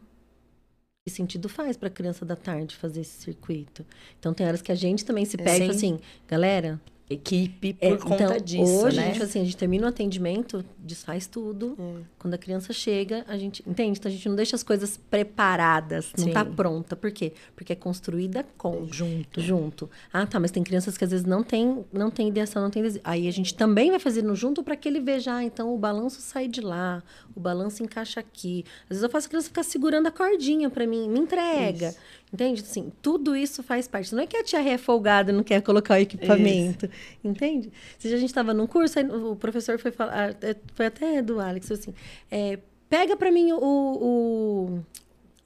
Que 1.05 1.11
sentido 1.11 1.49
faz 1.49 1.75
para 1.75 1.89
a 1.89 1.91
criança 1.91 2.23
da 2.23 2.35
tarde 2.35 2.77
fazer 2.77 3.01
esse 3.01 3.21
circuito? 3.21 3.85
Então 4.17 4.33
tem 4.33 4.47
horas 4.47 4.61
que 4.61 4.71
a 4.71 4.75
gente 4.75 5.03
também 5.03 5.25
se 5.25 5.35
pega 5.35 5.57
e 5.57 5.59
fala 5.59 5.73
Sim. 5.73 5.95
assim, 5.95 5.99
galera, 6.25 6.79
Equipe 7.09 7.73
por 7.73 7.85
É, 7.85 7.97
conta 7.97 8.23
então, 8.23 8.37
disso, 8.39 8.85
hoje, 8.85 8.97
né? 8.97 9.03
a 9.03 9.05
gente, 9.07 9.23
assim, 9.23 9.41
a 9.41 9.43
gente 9.43 9.57
termina 9.57 9.85
o 9.85 9.89
atendimento, 9.89 10.63
desfaz 10.79 11.27
tudo. 11.27 11.77
Quando 12.17 12.33
a 12.33 12.37
criança 12.37 12.71
chega, 12.71 13.25
a 13.27 13.37
gente. 13.37 13.61
Entende? 13.67 13.99
Então 13.99 14.09
a 14.09 14.13
gente 14.13 14.27
não 14.29 14.35
deixa 14.35 14.55
as 14.55 14.63
coisas 14.63 14.97
preparadas, 15.09 16.11
não 16.17 16.31
tá 16.31 16.45
Sim. 16.45 16.53
pronta. 16.53 16.95
Por 16.95 17.11
quê? 17.11 17.33
Porque 17.55 17.73
é 17.73 17.75
construída 17.75 18.45
com. 18.57 18.87
Junto. 18.89 19.41
Junto. 19.41 19.89
Ah, 20.11 20.25
tá, 20.25 20.39
mas 20.39 20.49
tem 20.49 20.63
crianças 20.63 20.97
que 20.97 21.03
às 21.03 21.11
vezes 21.11 21.25
não 21.25 21.43
tem, 21.43 21.83
não 21.91 22.09
tem 22.09 22.29
ideação, 22.29 22.61
não 22.61 22.69
tem 22.69 22.81
desejo. 22.81 23.01
Aí 23.03 23.27
a 23.27 23.31
gente 23.31 23.53
também 23.53 23.89
vai 23.89 23.99
fazendo 23.99 24.33
junto 24.33 24.63
para 24.63 24.75
que 24.75 24.87
ele 24.87 25.01
veja, 25.01 25.35
ah, 25.35 25.43
então 25.43 25.73
o 25.73 25.77
balanço 25.77 26.21
sai 26.21 26.47
de 26.47 26.61
lá, 26.61 27.03
o 27.35 27.39
balanço 27.39 27.83
encaixa 27.83 28.21
aqui. 28.21 28.63
Às 28.83 28.89
vezes 28.89 29.03
eu 29.03 29.09
faço 29.09 29.27
a 29.27 29.29
criança 29.29 29.47
ficar 29.49 29.63
segurando 29.63 30.07
a 30.07 30.11
cordinha 30.11 30.69
para 30.69 30.87
mim, 30.87 31.09
me 31.09 31.19
entrega. 31.19 31.93
Entende? 32.33 32.61
Assim, 32.61 32.91
tudo 32.99 33.35
isso 33.35 33.61
faz 33.61 33.87
parte. 33.87 34.15
Não 34.15 34.23
é 34.23 34.25
que 34.25 34.35
a 34.35 34.43
tia 34.43 34.59
Ré 34.59 34.71
é 34.71 34.77
folgada 34.79 35.31
e 35.31 35.35
não 35.35 35.43
quer 35.43 35.61
colocar 35.61 35.93
o 35.93 35.97
equipamento. 35.97 36.89
Entende? 37.23 37.71
Se 37.97 38.07
a 38.13 38.17
gente 38.17 38.29
estava 38.29 38.53
num 38.53 38.67
curso, 38.67 38.99
o 38.99 39.35
professor 39.35 39.79
foi 39.79 39.91
falar, 39.91 40.13
ah, 40.31 40.35
é, 40.45 40.55
foi 40.75 40.85
até 40.87 41.21
do 41.21 41.39
Alex, 41.39 41.71
assim, 41.71 41.93
é, 42.31 42.59
pega 42.89 43.15
para 43.17 43.31
mim 43.31 43.51
o, 43.53 44.79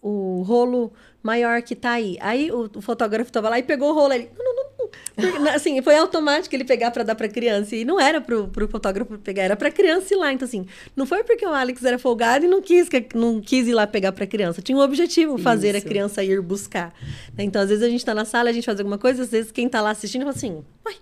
o, 0.02 0.10
o 0.40 0.42
rolo 0.44 0.92
maior 1.24 1.62
que 1.62 1.76
tá 1.76 1.92
aí. 1.92 2.18
Aí 2.22 2.52
o, 2.52 2.70
o 2.76 2.82
fotógrafo 2.82 3.32
tava 3.32 3.50
lá 3.50 3.60
e 3.60 3.64
pegou 3.64 3.92
o 3.92 3.94
rolo. 3.94 4.14
Ele, 4.14 4.30
não, 4.38 4.56
não, 4.56 4.64
não. 4.80 4.90
Porque, 5.16 5.50
assim, 5.50 5.82
foi 5.82 5.98
automático 5.98 6.56
ele 6.56 6.64
pegar 6.64 6.92
para 6.92 7.04
dar 7.04 7.16
para 7.16 7.28
criança. 7.28 7.76
E 7.76 7.84
não 7.84 8.00
era 8.00 8.22
pro, 8.22 8.48
pro 8.48 8.68
fotógrafo 8.70 9.18
pegar, 9.18 9.44
era 9.44 9.56
para 9.58 9.70
criança 9.70 10.14
ir 10.14 10.18
lá. 10.18 10.32
Então, 10.32 10.48
assim, 10.48 10.66
não 10.96 11.06
foi 11.06 11.24
porque 11.26 11.46
o 11.46 11.50
Alex 11.50 11.84
era 11.84 12.00
folgado 12.00 12.46
e 12.46 12.48
não 12.48 12.62
quis, 12.62 12.88
que- 12.88 13.08
não 13.16 13.42
quis 13.42 13.68
ir 13.68 13.74
lá 13.74 13.86
pegar 13.86 14.12
para 14.14 14.26
criança. 14.26 14.62
Tinha 14.62 14.78
um 14.78 14.82
objetivo, 14.82 15.38
fazer 15.38 15.76
a 15.76 15.80
Isso. 15.80 15.88
criança 15.88 16.24
ir 16.24 16.42
buscar. 16.42 16.94
né? 17.36 17.44
Então, 17.44 17.62
às 17.62 17.68
vezes 17.70 17.84
a 17.84 17.90
gente 17.90 18.06
tá 18.06 18.14
na 18.16 18.24
sala, 18.24 18.50
a 18.50 18.54
gente 18.54 18.66
faz 18.66 18.80
alguma 18.80 18.98
coisa, 18.98 19.24
às 19.24 19.30
vezes 19.30 19.52
quem 19.52 19.68
tá 19.68 19.82
lá 19.82 19.90
assistindo 19.90 20.22
fala 20.22 20.36
assim, 20.36 20.64
uai, 20.86 20.96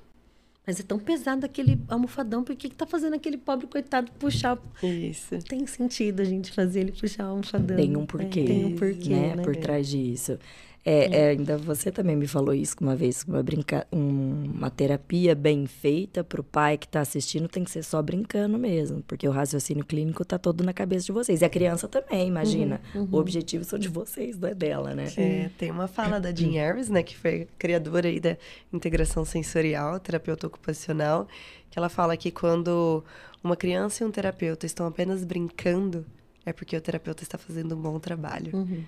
mas 0.65 0.79
é 0.79 0.83
tão 0.83 0.97
pesado 0.97 1.45
aquele 1.45 1.79
almofadão, 1.87 2.43
por 2.43 2.55
que, 2.55 2.69
que 2.69 2.75
tá 2.75 2.85
fazendo 2.85 3.13
aquele 3.13 3.37
pobre 3.37 3.67
coitado 3.67 4.11
puxar? 4.19 4.57
Isso. 4.81 5.37
Tem 5.47 5.65
sentido 5.67 6.21
a 6.21 6.25
gente 6.25 6.51
fazer 6.51 6.81
ele 6.81 6.91
puxar 6.91 7.25
o 7.25 7.31
almofadão. 7.31 7.77
Tem 7.77 7.95
um 7.95 8.05
porquê, 8.05 8.43
Tem 8.43 8.65
um 8.65 8.75
porquê, 8.75 9.09
né, 9.09 9.35
né? 9.35 9.43
por 9.43 9.55
trás 9.55 9.87
disso. 9.87 10.39
É, 10.87 11.05
é, 11.19 11.29
ainda 11.29 11.57
você 11.57 11.91
também 11.91 12.15
me 12.15 12.27
falou 12.27 12.53
isso 12.53 12.75
uma 12.79 12.95
vez, 12.95 13.23
uma, 13.27 13.41
brinca... 13.41 13.87
um- 13.91 14.43
uma 14.53 14.69
terapia 14.69 15.33
bem 15.33 15.65
feita 15.65 16.23
para 16.23 16.39
o 16.39 16.43
pai 16.43 16.77
que 16.77 16.85
está 16.85 17.01
assistindo 17.01 17.47
tem 17.47 17.63
que 17.63 17.71
ser 17.71 17.81
só 17.83 17.99
brincando 18.03 18.55
mesmo, 18.59 19.01
porque 19.07 19.27
o 19.27 19.31
raciocínio 19.31 19.83
clínico 19.83 20.23
tá 20.23 20.37
todo 20.37 20.63
na 20.63 20.73
cabeça 20.73 21.07
de 21.07 21.11
vocês. 21.11 21.41
E 21.41 21.45
a 21.45 21.49
criança 21.49 21.87
também, 21.87 22.27
imagina. 22.27 22.79
O 23.11 23.17
objetivo 23.17 23.63
são 23.63 23.79
de 23.79 23.87
vocês, 23.87 24.37
não 24.37 24.47
é 24.47 24.53
dela, 24.53 24.93
né? 24.93 25.07
É, 25.17 25.49
tem 25.57 25.71
uma 25.71 25.87
fala 25.87 26.19
da 26.19 26.31
Jean 26.31 26.51
Harris, 26.51 26.87
né, 26.87 27.01
que 27.01 27.17
foi 27.17 27.47
criadora 27.57 28.07
aí 28.07 28.19
da 28.19 28.37
integração 28.71 29.25
sensorial, 29.25 29.99
terapeuta 29.99 30.45
ocupacional, 30.45 31.27
que 31.71 31.79
ela 31.79 31.89
fala 31.89 32.15
que 32.15 32.29
quando 32.29 33.03
uma 33.43 33.55
criança 33.55 34.03
e 34.03 34.07
um 34.07 34.11
terapeuta 34.11 34.67
estão 34.67 34.85
apenas 34.85 35.23
brincando, 35.25 36.05
é 36.45 36.53
porque 36.53 36.77
o 36.77 36.81
terapeuta 36.81 37.23
está 37.23 37.39
fazendo 37.39 37.75
um 37.75 37.81
bom 37.81 37.99
trabalho, 37.99 38.55
Uhum. 38.55 38.83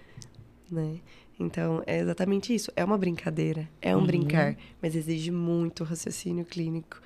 né? 0.71 0.97
Então, 1.39 1.83
é 1.85 1.99
exatamente 1.99 2.53
isso. 2.53 2.71
É 2.75 2.83
uma 2.83 2.97
brincadeira, 2.97 3.69
é 3.81 3.95
um 3.95 4.05
brincar, 4.05 4.55
mas 4.81 4.95
exige 4.95 5.29
muito 5.31 5.83
raciocínio 5.83 6.43
clínico. 6.43 6.99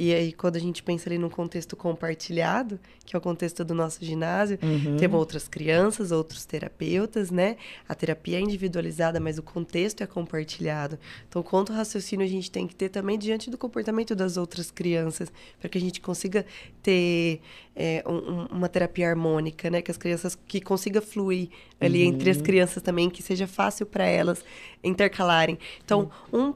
E 0.00 0.14
aí, 0.14 0.32
quando 0.32 0.54
a 0.54 0.60
gente 0.60 0.80
pensa 0.80 1.08
ali 1.08 1.18
num 1.18 1.28
contexto 1.28 1.74
compartilhado, 1.74 2.78
que 3.04 3.16
é 3.16 3.18
o 3.18 3.20
contexto 3.20 3.64
do 3.64 3.74
nosso 3.74 4.04
ginásio, 4.04 4.56
temos 4.96 5.18
outras 5.18 5.48
crianças, 5.48 6.12
outros 6.12 6.44
terapeutas, 6.44 7.32
né? 7.32 7.56
A 7.88 7.94
terapia 7.96 8.38
é 8.38 8.40
individualizada, 8.40 9.18
mas 9.18 9.38
o 9.38 9.42
contexto 9.42 10.00
é 10.02 10.06
compartilhado. 10.06 10.98
Então, 11.28 11.42
quanto 11.42 11.72
raciocínio 11.72 12.24
a 12.24 12.28
gente 12.28 12.48
tem 12.48 12.64
que 12.66 12.76
ter 12.76 12.90
também 12.90 13.18
diante 13.18 13.50
do 13.50 13.58
comportamento 13.58 14.14
das 14.14 14.36
outras 14.36 14.70
crianças, 14.70 15.32
para 15.58 15.68
que 15.68 15.76
a 15.76 15.80
gente 15.80 16.00
consiga 16.00 16.46
ter 16.82 17.40
é, 17.80 18.02
um- 18.06 18.12
um- 18.42 18.46
uma 18.46 18.68
terapia 18.68 19.08
harmônica, 19.08 19.70
né? 19.70 19.80
Que 19.80 19.90
as 19.90 19.96
crianças 19.96 20.36
que 20.48 20.60
consiga 20.60 21.00
fluir 21.00 21.48
ali 21.80 22.02
entre 22.02 22.28
as 22.30 22.42
crianças 22.42 22.82
também, 22.82 23.08
que 23.08 23.22
seja 23.22 23.46
fácil 23.46 23.86
para 23.86 24.04
elas 24.04 24.44
intercalarem. 24.82 25.56
Então, 25.84 26.10
um 26.32 26.54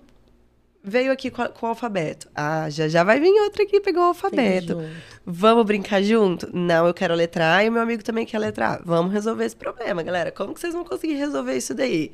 veio 0.85 1.13
aqui 1.13 1.31
com, 1.31 1.43
a- 1.43 1.49
com 1.49 1.67
o 1.67 1.69
alfabeto. 1.69 2.29
Ah, 2.35 2.69
já 2.71 2.89
já 2.89 3.05
vai 3.05 3.21
vir 3.21 3.31
outro 3.43 3.63
aqui 3.63 3.81
pegar 3.81 4.01
o 4.01 4.05
alfabeto. 4.05 4.75
Vamos 5.25 5.65
brincar 5.65 6.03
junto? 6.03 6.49
Não, 6.53 6.87
eu 6.87 6.95
quero 6.95 7.13
a 7.15 7.17
letra 7.17 7.55
A 7.57 7.65
e 7.65 7.69
o 7.69 7.73
meu 7.73 7.83
amigo 7.83 8.03
também 8.03 8.27
quer 8.27 8.37
a 8.39 8.41
letra 8.41 8.69
A. 8.75 8.81
Vamos 8.85 9.13
resolver 9.13 9.45
esse 9.45 9.57
problema, 9.57 10.03
galera. 10.03 10.31
Como 10.33 10.53
que 10.55 10.61
vocês 10.61 10.75
vão 10.75 10.85
conseguir 10.85 11.15
resolver 11.15 11.57
isso 11.57 11.75
daí? 11.75 12.13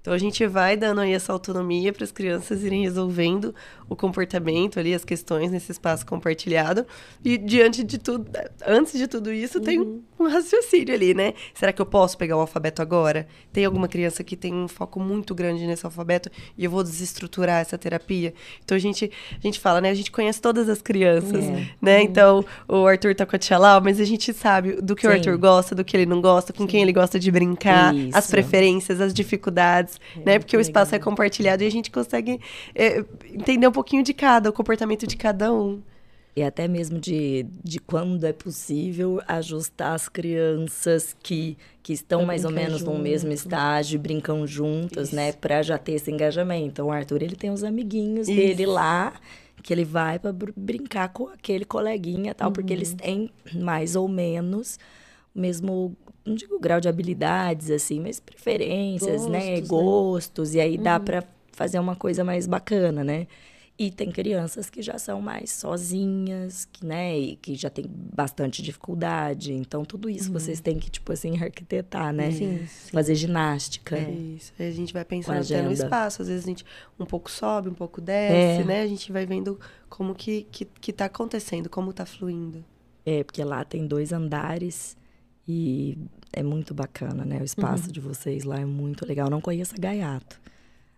Então 0.00 0.12
a 0.14 0.18
gente 0.18 0.46
vai 0.46 0.76
dando 0.76 1.00
aí 1.00 1.12
essa 1.12 1.32
autonomia 1.32 1.92
para 1.92 2.04
as 2.04 2.12
crianças 2.12 2.62
irem 2.62 2.82
resolvendo 2.82 3.52
o 3.88 3.96
comportamento 3.96 4.78
ali, 4.78 4.94
as 4.94 5.04
questões 5.04 5.50
nesse 5.50 5.72
espaço 5.72 6.06
compartilhado. 6.06 6.86
E 7.24 7.36
diante 7.36 7.82
de 7.82 7.98
tudo, 7.98 8.30
antes 8.66 8.92
de 8.98 9.06
tudo 9.08 9.32
isso, 9.32 9.60
tem 9.60 10.00
um 10.18 10.28
raciocínio 10.28 10.94
ali, 10.94 11.14
né? 11.14 11.34
Será 11.54 11.72
que 11.72 11.80
eu 11.80 11.86
posso 11.86 12.16
pegar 12.18 12.36
o 12.36 12.40
alfabeto 12.40 12.82
agora? 12.82 13.26
Tem 13.52 13.64
alguma 13.64 13.88
criança 13.88 14.22
que 14.24 14.36
tem 14.36 14.52
um 14.54 14.68
foco 14.68 14.98
muito 15.00 15.34
grande 15.34 15.66
nesse 15.66 15.84
alfabeto 15.84 16.30
e 16.56 16.64
eu 16.64 16.70
vou 16.70 16.82
desestruturar 16.82 17.60
essa 17.60 17.78
terapia? 17.78 18.34
Então 18.64 18.76
a 18.76 18.78
gente, 18.80 19.10
a 19.32 19.40
gente 19.40 19.58
fala, 19.60 19.80
né? 19.80 19.90
A 19.90 19.94
gente 19.94 20.10
conhece 20.10 20.40
todas 20.40 20.68
as 20.68 20.80
crianças, 20.82 21.44
É. 21.44 21.66
né? 21.80 22.02
Então 22.02 22.44
o 22.66 22.86
Arthur 22.86 23.14
tá 23.14 23.24
com 23.24 23.36
a 23.36 23.38
tia 23.38 23.58
Lau, 23.58 23.80
mas 23.82 24.00
a 24.00 24.04
gente 24.04 24.32
sabe 24.32 24.72
do 24.82 24.94
que 24.96 25.06
o 25.06 25.10
Sim. 25.10 25.16
Arthur 25.16 25.38
gosta, 25.38 25.74
do 25.74 25.84
que 25.84 25.96
ele 25.96 26.06
não 26.06 26.20
gosta, 26.20 26.52
com 26.52 26.66
quem 26.66 26.82
ele 26.82 26.92
gosta 26.92 27.18
de 27.18 27.30
brincar, 27.30 27.94
as 28.12 28.24
Isso. 28.24 28.30
preferências, 28.30 29.00
as 29.00 29.12
dificuldades, 29.14 30.00
né? 30.24 30.38
Porque 30.38 30.56
o 30.56 30.60
espaço 30.60 30.94
é 30.94 30.98
compartilhado 30.98 31.62
e 31.62 31.66
a 31.66 31.70
gente 31.70 31.90
consegue 31.90 32.40
é, 32.74 33.04
entender 33.32 33.66
um 33.66 33.72
pouquinho 33.72 34.02
de 34.02 34.12
cada, 34.12 34.50
o 34.50 34.52
comportamento 34.52 35.06
de 35.06 35.16
cada 35.16 35.52
um. 35.52 35.80
E 36.38 36.42
até 36.44 36.68
mesmo 36.68 37.00
de, 37.00 37.44
de 37.64 37.80
quando 37.80 38.22
é 38.24 38.32
possível 38.32 39.20
ajustar 39.26 39.94
as 39.94 40.08
crianças 40.08 41.16
que, 41.20 41.58
que 41.82 41.92
estão 41.92 42.20
Pra 42.20 42.26
mais 42.28 42.44
ou 42.44 42.52
menos 42.52 42.80
no 42.82 42.92
junto. 42.92 43.02
mesmo 43.02 43.32
estágio, 43.32 43.96
e 43.96 43.98
brincam 43.98 44.46
juntas, 44.46 45.10
né? 45.10 45.30
Isso. 45.30 45.38
Pra 45.38 45.62
já 45.62 45.76
ter 45.76 45.92
esse 45.94 46.10
engajamento. 46.12 46.66
Então, 46.68 46.86
o 46.86 46.92
Arthur, 46.92 47.22
ele 47.22 47.34
tem 47.34 47.50
os 47.50 47.64
amiguinhos 47.64 48.28
Isso. 48.28 48.36
dele 48.36 48.66
lá, 48.66 49.14
que 49.64 49.72
ele 49.74 49.84
vai 49.84 50.18
pra 50.20 50.32
br- 50.32 50.52
brincar 50.56 51.08
com 51.08 51.26
aquele 51.28 51.64
coleguinha 51.64 52.30
e 52.30 52.34
tal, 52.34 52.52
porque 52.52 52.72
eles 52.72 52.92
têm 52.94 53.30
mais 53.54 53.96
ou 53.96 54.06
menos 54.06 54.78
o 55.34 55.40
mesmo, 55.40 55.96
não 56.24 56.36
digo 56.36 56.58
grau 56.60 56.80
de 56.80 56.88
habilidades, 56.88 57.68
assim, 57.70 57.98
mas 57.98 58.20
preferências, 58.20 59.26
né? 59.26 59.60
Gostos, 59.60 59.60
né? 59.60 59.66
Gostos. 59.66 60.54
E 60.54 60.60
aí 60.60 60.78
dá 60.78 61.00
pra 61.00 61.24
fazer 61.52 61.80
uma 61.80 61.96
coisa 61.96 62.22
mais 62.22 62.46
bacana, 62.46 63.02
né? 63.02 63.26
E 63.78 63.92
tem 63.92 64.10
crianças 64.10 64.68
que 64.68 64.82
já 64.82 64.98
são 64.98 65.20
mais 65.22 65.52
sozinhas, 65.52 66.64
que, 66.64 66.84
né, 66.84 67.16
e 67.16 67.36
que 67.36 67.54
já 67.54 67.70
tem 67.70 67.84
bastante 67.88 68.60
dificuldade. 68.60 69.52
Então, 69.52 69.84
tudo 69.84 70.10
isso 70.10 70.32
vocês 70.32 70.60
têm 70.60 70.80
que, 70.80 70.90
tipo 70.90 71.12
assim, 71.12 71.40
arquitetar, 71.40 72.12
né? 72.12 72.32
Sim, 72.32 72.66
sim. 72.66 72.90
Fazer 72.90 73.14
ginástica. 73.14 73.96
Isso. 73.96 74.52
Aí 74.58 74.66
a 74.66 74.72
gente 74.72 74.92
vai 74.92 75.04
pensando 75.04 75.40
até 75.40 75.62
no 75.62 75.70
espaço. 75.70 76.22
Às 76.22 76.28
vezes 76.28 76.44
a 76.44 76.48
gente 76.48 76.64
um 76.98 77.06
pouco 77.06 77.30
sobe, 77.30 77.68
um 77.68 77.74
pouco 77.74 78.00
desce, 78.00 78.62
É. 78.62 78.64
né? 78.64 78.82
A 78.82 78.86
gente 78.88 79.12
vai 79.12 79.24
vendo 79.24 79.60
como 79.88 80.12
que, 80.12 80.46
que, 80.50 80.64
que 80.64 80.92
tá 80.92 81.04
acontecendo, 81.04 81.68
como 81.70 81.92
tá 81.92 82.04
fluindo. 82.04 82.64
É, 83.06 83.22
porque 83.22 83.42
lá 83.44 83.64
tem 83.64 83.86
dois 83.86 84.12
andares 84.12 84.96
e 85.46 85.96
é 86.32 86.42
muito 86.42 86.74
bacana, 86.74 87.24
né? 87.24 87.40
O 87.40 87.44
espaço 87.44 87.92
de 87.92 88.00
vocês 88.00 88.42
lá 88.42 88.58
é 88.58 88.64
muito 88.66 89.06
legal. 89.06 89.30
Não 89.30 89.40
conheço 89.40 89.74
a 89.76 89.78
Gaiato. 89.80 90.40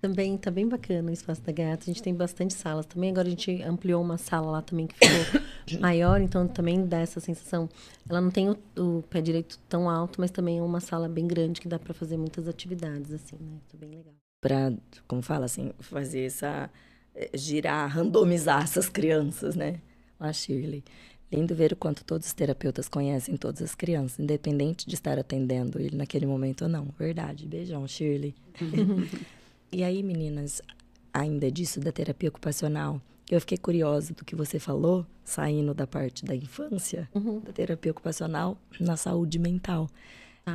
Também 0.00 0.36
tá 0.38 0.50
bem 0.50 0.66
bacana 0.66 1.10
o 1.10 1.12
espaço 1.12 1.42
da 1.42 1.52
Gaiato. 1.52 1.82
A 1.82 1.86
gente 1.86 2.02
tem 2.02 2.14
bastante 2.14 2.54
salas 2.54 2.86
também. 2.86 3.10
Agora 3.10 3.26
a 3.26 3.30
gente 3.30 3.62
ampliou 3.62 4.02
uma 4.02 4.16
sala 4.16 4.50
lá 4.50 4.62
também 4.62 4.86
que 4.86 4.94
ficou 4.94 5.40
maior, 5.78 6.20
então 6.22 6.48
também 6.48 6.86
dá 6.86 7.00
essa 7.00 7.20
sensação. 7.20 7.68
Ela 8.08 8.20
não 8.20 8.30
tem 8.30 8.48
o, 8.48 8.56
o 8.78 9.02
pé 9.10 9.20
direito 9.20 9.58
tão 9.68 9.90
alto, 9.90 10.18
mas 10.20 10.30
também 10.30 10.58
é 10.58 10.62
uma 10.62 10.80
sala 10.80 11.06
bem 11.08 11.26
grande 11.26 11.60
que 11.60 11.68
dá 11.68 11.78
para 11.78 11.92
fazer 11.92 12.16
muitas 12.16 12.48
atividades, 12.48 13.12
assim, 13.12 13.36
né? 13.38 13.58
Tá 13.70 13.76
bem 13.76 13.90
legal. 13.90 14.14
Pra, 14.40 14.72
como 15.06 15.20
fala 15.20 15.44
assim, 15.44 15.72
fazer 15.80 16.24
essa. 16.24 16.70
eh, 17.14 17.30
girar, 17.34 17.90
randomizar 17.90 18.62
essas 18.64 18.88
crianças, 18.88 19.54
né? 19.54 19.80
A 20.18 20.32
Shirley. 20.32 20.82
Lindo 21.30 21.54
ver 21.54 21.72
o 21.72 21.76
quanto 21.76 22.04
todos 22.04 22.26
os 22.26 22.32
terapeutas 22.32 22.88
conhecem 22.88 23.36
todas 23.36 23.60
as 23.62 23.74
crianças, 23.74 24.18
independente 24.18 24.86
de 24.88 24.94
estar 24.94 25.18
atendendo 25.18 25.78
ele 25.78 25.94
naquele 25.96 26.26
momento 26.26 26.62
ou 26.62 26.68
não. 26.68 26.86
Verdade. 26.98 27.46
Beijão, 27.46 27.86
Shirley. 27.86 28.34
e 29.72 29.82
aí, 29.84 30.02
meninas, 30.02 30.60
ainda 31.12 31.50
disso 31.50 31.80
da 31.80 31.92
terapia 31.92 32.28
ocupacional, 32.28 33.00
eu 33.30 33.40
fiquei 33.40 33.58
curiosa 33.58 34.12
do 34.12 34.24
que 34.24 34.34
você 34.34 34.58
falou, 34.58 35.06
saindo 35.24 35.72
da 35.72 35.86
parte 35.86 36.24
da 36.24 36.34
infância, 36.34 37.08
da 37.44 37.52
terapia 37.52 37.92
ocupacional 37.92 38.56
na 38.80 38.96
saúde 38.96 39.38
mental 39.38 39.88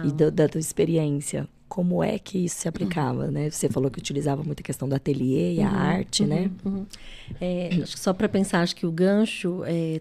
e 0.07 0.11
do- 0.11 0.31
da 0.31 0.47
tua 0.49 0.59
experiência. 0.59 1.47
Como 1.69 2.03
é 2.03 2.19
que 2.19 2.37
isso 2.45 2.57
se 2.61 2.67
aplicava, 2.67 3.31
né? 3.31 3.49
Você 3.49 3.69
falou 3.69 3.89
que 3.89 3.97
utilizava 3.99 4.43
muito 4.43 4.59
a 4.59 4.63
questão 4.63 4.87
do 4.89 4.93
ateliê 4.95 5.53
e 5.55 5.61
a 5.61 5.69
arte, 5.71 6.25
né? 6.25 6.51
Uhum. 6.65 6.85
É, 7.41 7.69
acho 7.81 7.93
que 7.95 7.99
só 7.99 8.13
para 8.13 8.27
pensar, 8.29 8.61
acho 8.61 8.75
que 8.75 8.85
o 8.85 8.91
gancho 8.91 9.63
é 9.65 9.99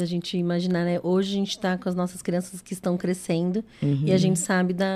a 0.00 0.04
gente 0.04 0.36
imaginar, 0.38 0.84
né? 0.84 1.00
Hoje 1.02 1.32
a 1.32 1.34
gente 1.34 1.48
está 1.50 1.76
com 1.76 1.88
as 1.88 1.94
nossas 1.96 2.22
crianças 2.22 2.60
que 2.62 2.72
estão 2.72 2.96
crescendo 2.96 3.64
Uhum. 3.82 4.02
e 4.06 4.12
a 4.12 4.16
gente 4.16 4.38
sabe 4.38 4.72
da, 4.72 4.86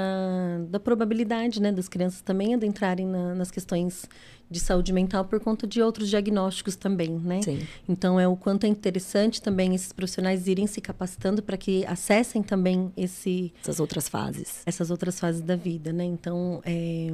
da 0.70 0.78
probabilidade, 0.78 1.60
né, 1.60 1.72
das 1.72 1.88
crianças 1.88 2.20
também 2.20 2.54
adentrarem 2.54 3.04
na- 3.04 3.34
nas 3.34 3.50
questões 3.50 4.08
de 4.48 4.60
saúde 4.60 4.92
mental 4.92 5.24
por 5.24 5.40
conta 5.40 5.66
de 5.66 5.82
outros 5.82 6.08
diagnósticos 6.08 6.76
também, 6.76 7.10
né? 7.18 7.42
Sim. 7.42 7.58
Então 7.88 8.20
é 8.20 8.28
o 8.28 8.36
quanto 8.36 8.62
é 8.62 8.68
interessante 8.68 9.42
também 9.42 9.74
esses 9.74 9.92
profissionais 9.92 10.46
irem 10.46 10.68
se 10.68 10.80
capacitando 10.80 11.42
para 11.42 11.56
que 11.56 11.84
acessem 11.86 12.40
também 12.40 12.92
esse 12.96 13.52
Essas 13.60 13.80
outras 13.80 14.08
fases. 14.08 14.62
essas 14.66 14.88
outras 14.88 15.18
fases 15.18 15.40
da 15.40 15.56
vida, 15.56 15.92
né? 15.92 16.04
Então, 16.04 16.60
é, 16.64 17.12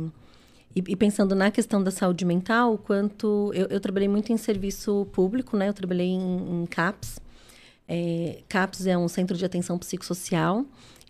e, 0.77 0.85
e 0.89 0.95
pensando 0.95 1.35
na 1.35 1.51
questão 1.51 1.83
da 1.83 1.91
saúde 1.91 2.27
mental, 2.27 2.75
o 2.75 2.79
quanto 2.79 3.51
eu, 3.55 3.67
eu 3.69 3.81
trabalhei 3.81 4.09
muito 4.09 4.31
em 4.31 4.37
serviço 4.37 5.07
público, 5.11 5.57
né? 5.57 5.71
Eu 5.71 5.73
trabalhei 5.75 6.09
em, 6.09 6.63
em 6.65 6.67
CAPS. 6.67 7.19
É, 7.89 8.41
CAPS 8.49 8.87
é 8.87 8.97
um 8.99 9.09
centro 9.09 9.37
de 9.37 9.45
atenção 9.45 9.79
psicossocial 9.79 10.65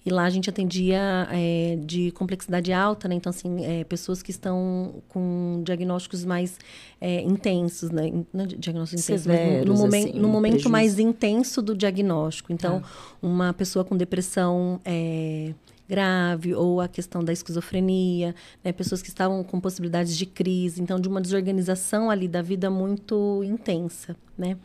e 0.06 0.10
lá 0.10 0.24
a 0.24 0.30
gente 0.30 0.48
atendia 0.48 1.28
é, 1.30 1.76
de 1.84 2.12
complexidade 2.12 2.72
alta, 2.72 3.08
né? 3.08 3.16
Então, 3.16 3.28
assim, 3.30 3.64
é, 3.64 3.84
pessoas 3.84 4.22
que 4.22 4.30
estão 4.30 5.02
com 5.08 5.60
diagnósticos 5.64 6.24
mais 6.24 6.56
é, 7.00 7.20
intensos, 7.22 7.90
né? 7.90 8.10
Não 8.32 8.46
diagnósticos 8.46 9.04
intensos, 9.04 9.26
mas 9.26 9.38
no- 9.38 9.44
no, 9.44 9.50
Severos, 9.50 9.80
momen- 9.80 10.04
assim, 10.10 10.18
no 10.18 10.28
momento 10.28 10.52
prejuízo. 10.52 10.70
mais 10.70 10.98
intenso 10.98 11.60
do 11.60 11.74
diagnóstico. 11.76 12.52
Então, 12.52 12.80
Tá. 12.80 12.88
uma 13.20 13.52
pessoa 13.52 13.84
com 13.84 13.96
depressão 13.96 14.80
é, 14.84 15.52
grave 15.88 16.54
ou 16.54 16.80
a 16.80 16.88
questão 16.88 17.24
da 17.24 17.32
esquizofrenia, 17.32 18.34
né? 18.62 18.72
pessoas 18.72 19.00
que 19.00 19.08
estavam 19.08 19.42
com 19.42 19.58
possibilidades 19.58 20.16
de 20.16 20.26
crise, 20.26 20.82
então 20.82 21.00
de 21.00 21.08
uma 21.08 21.20
desorganização 21.20 22.10
ali 22.10 22.28
da 22.28 22.42
vida 22.42 22.68
muito 22.70 23.42
intensa, 23.44 24.14
né? 24.36 24.56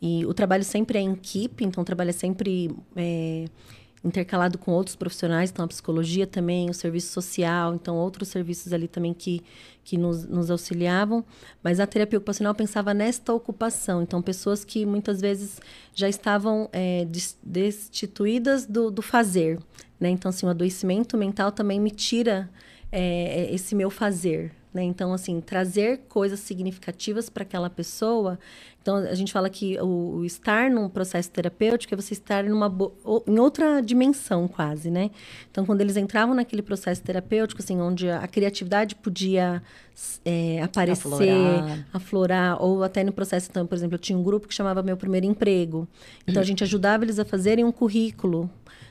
E 0.00 0.24
o 0.24 0.32
trabalho 0.32 0.64
sempre 0.64 0.98
é 0.98 1.02
em 1.02 1.12
equipe, 1.12 1.64
então 1.64 1.82
o 1.82 1.84
trabalho 1.84 2.10
é 2.10 2.14
sempre 2.14 2.74
é, 2.96 3.44
intercalado 4.02 4.56
com 4.56 4.72
outros 4.72 4.96
profissionais, 4.96 5.50
então 5.50 5.64
a 5.64 5.68
psicologia 5.68 6.26
também, 6.26 6.70
o 6.70 6.74
serviço 6.74 7.12
social, 7.12 7.74
então 7.74 7.96
outros 7.96 8.28
serviços 8.28 8.72
ali 8.72 8.88
também 8.88 9.12
que, 9.12 9.42
que 9.84 9.98
nos, 9.98 10.24
nos 10.26 10.50
auxiliavam. 10.50 11.22
Mas 11.62 11.78
a 11.78 11.86
terapia 11.86 12.16
ocupacional 12.18 12.54
pensava 12.54 12.94
nesta 12.94 13.34
ocupação, 13.34 14.02
então 14.02 14.22
pessoas 14.22 14.64
que 14.64 14.86
muitas 14.86 15.20
vezes 15.20 15.60
já 15.94 16.08
estavam 16.08 16.70
é, 16.72 17.04
des- 17.04 17.36
destituídas 17.42 18.64
do, 18.64 18.90
do 18.90 19.02
fazer, 19.02 19.58
né? 20.00 20.08
Então, 20.08 20.30
assim, 20.30 20.46
o 20.46 20.48
adoecimento 20.48 21.16
mental 21.16 21.52
também 21.52 21.78
me 21.78 21.90
tira 21.90 22.48
é, 22.90 23.52
esse 23.52 23.74
meu 23.74 23.90
fazer, 23.90 24.50
né? 24.72 24.82
Então, 24.82 25.12
assim, 25.12 25.40
trazer 25.40 26.00
coisas 26.08 26.40
significativas 26.40 27.28
para 27.28 27.42
aquela 27.42 27.68
pessoa. 27.68 28.38
Então, 28.80 28.96
a 28.96 29.14
gente 29.14 29.30
fala 29.30 29.50
que 29.50 29.78
o, 29.78 30.16
o 30.16 30.24
estar 30.24 30.70
num 30.70 30.88
processo 30.88 31.30
terapêutico 31.30 31.92
é 31.92 31.96
você 31.96 32.14
estar 32.14 32.44
numa 32.44 32.74
em 33.26 33.38
outra 33.38 33.82
dimensão, 33.82 34.48
quase, 34.48 34.90
né? 34.90 35.10
Então, 35.50 35.66
quando 35.66 35.82
eles 35.82 35.98
entravam 35.98 36.34
naquele 36.34 36.62
processo 36.62 37.02
terapêutico, 37.02 37.60
assim, 37.60 37.78
onde 37.78 38.08
a, 38.08 38.20
a 38.20 38.26
criatividade 38.26 38.94
podia 38.94 39.62
é, 40.24 40.62
aparecer, 40.62 41.04
Aflorar. 41.04 41.86
aflorar, 41.92 42.62
ou 42.62 42.82
até 42.82 43.04
no 43.04 43.12
processo, 43.12 43.48
então, 43.50 43.66
por 43.66 43.74
exemplo, 43.74 43.96
eu 43.96 43.98
tinha 43.98 44.18
um 44.18 44.22
grupo 44.22 44.48
que 44.48 44.54
chamava 44.54 44.82
Meu 44.82 44.96
Primeiro 44.96 45.26
Emprego. 45.26 45.86
Então, 46.26 46.40
a 46.40 46.46
gente 46.46 46.64
ajudava 46.64 47.04
eles 47.04 47.18
a 47.18 47.24
fazerem 47.24 47.64
um 47.64 47.72
currículo 47.72 48.50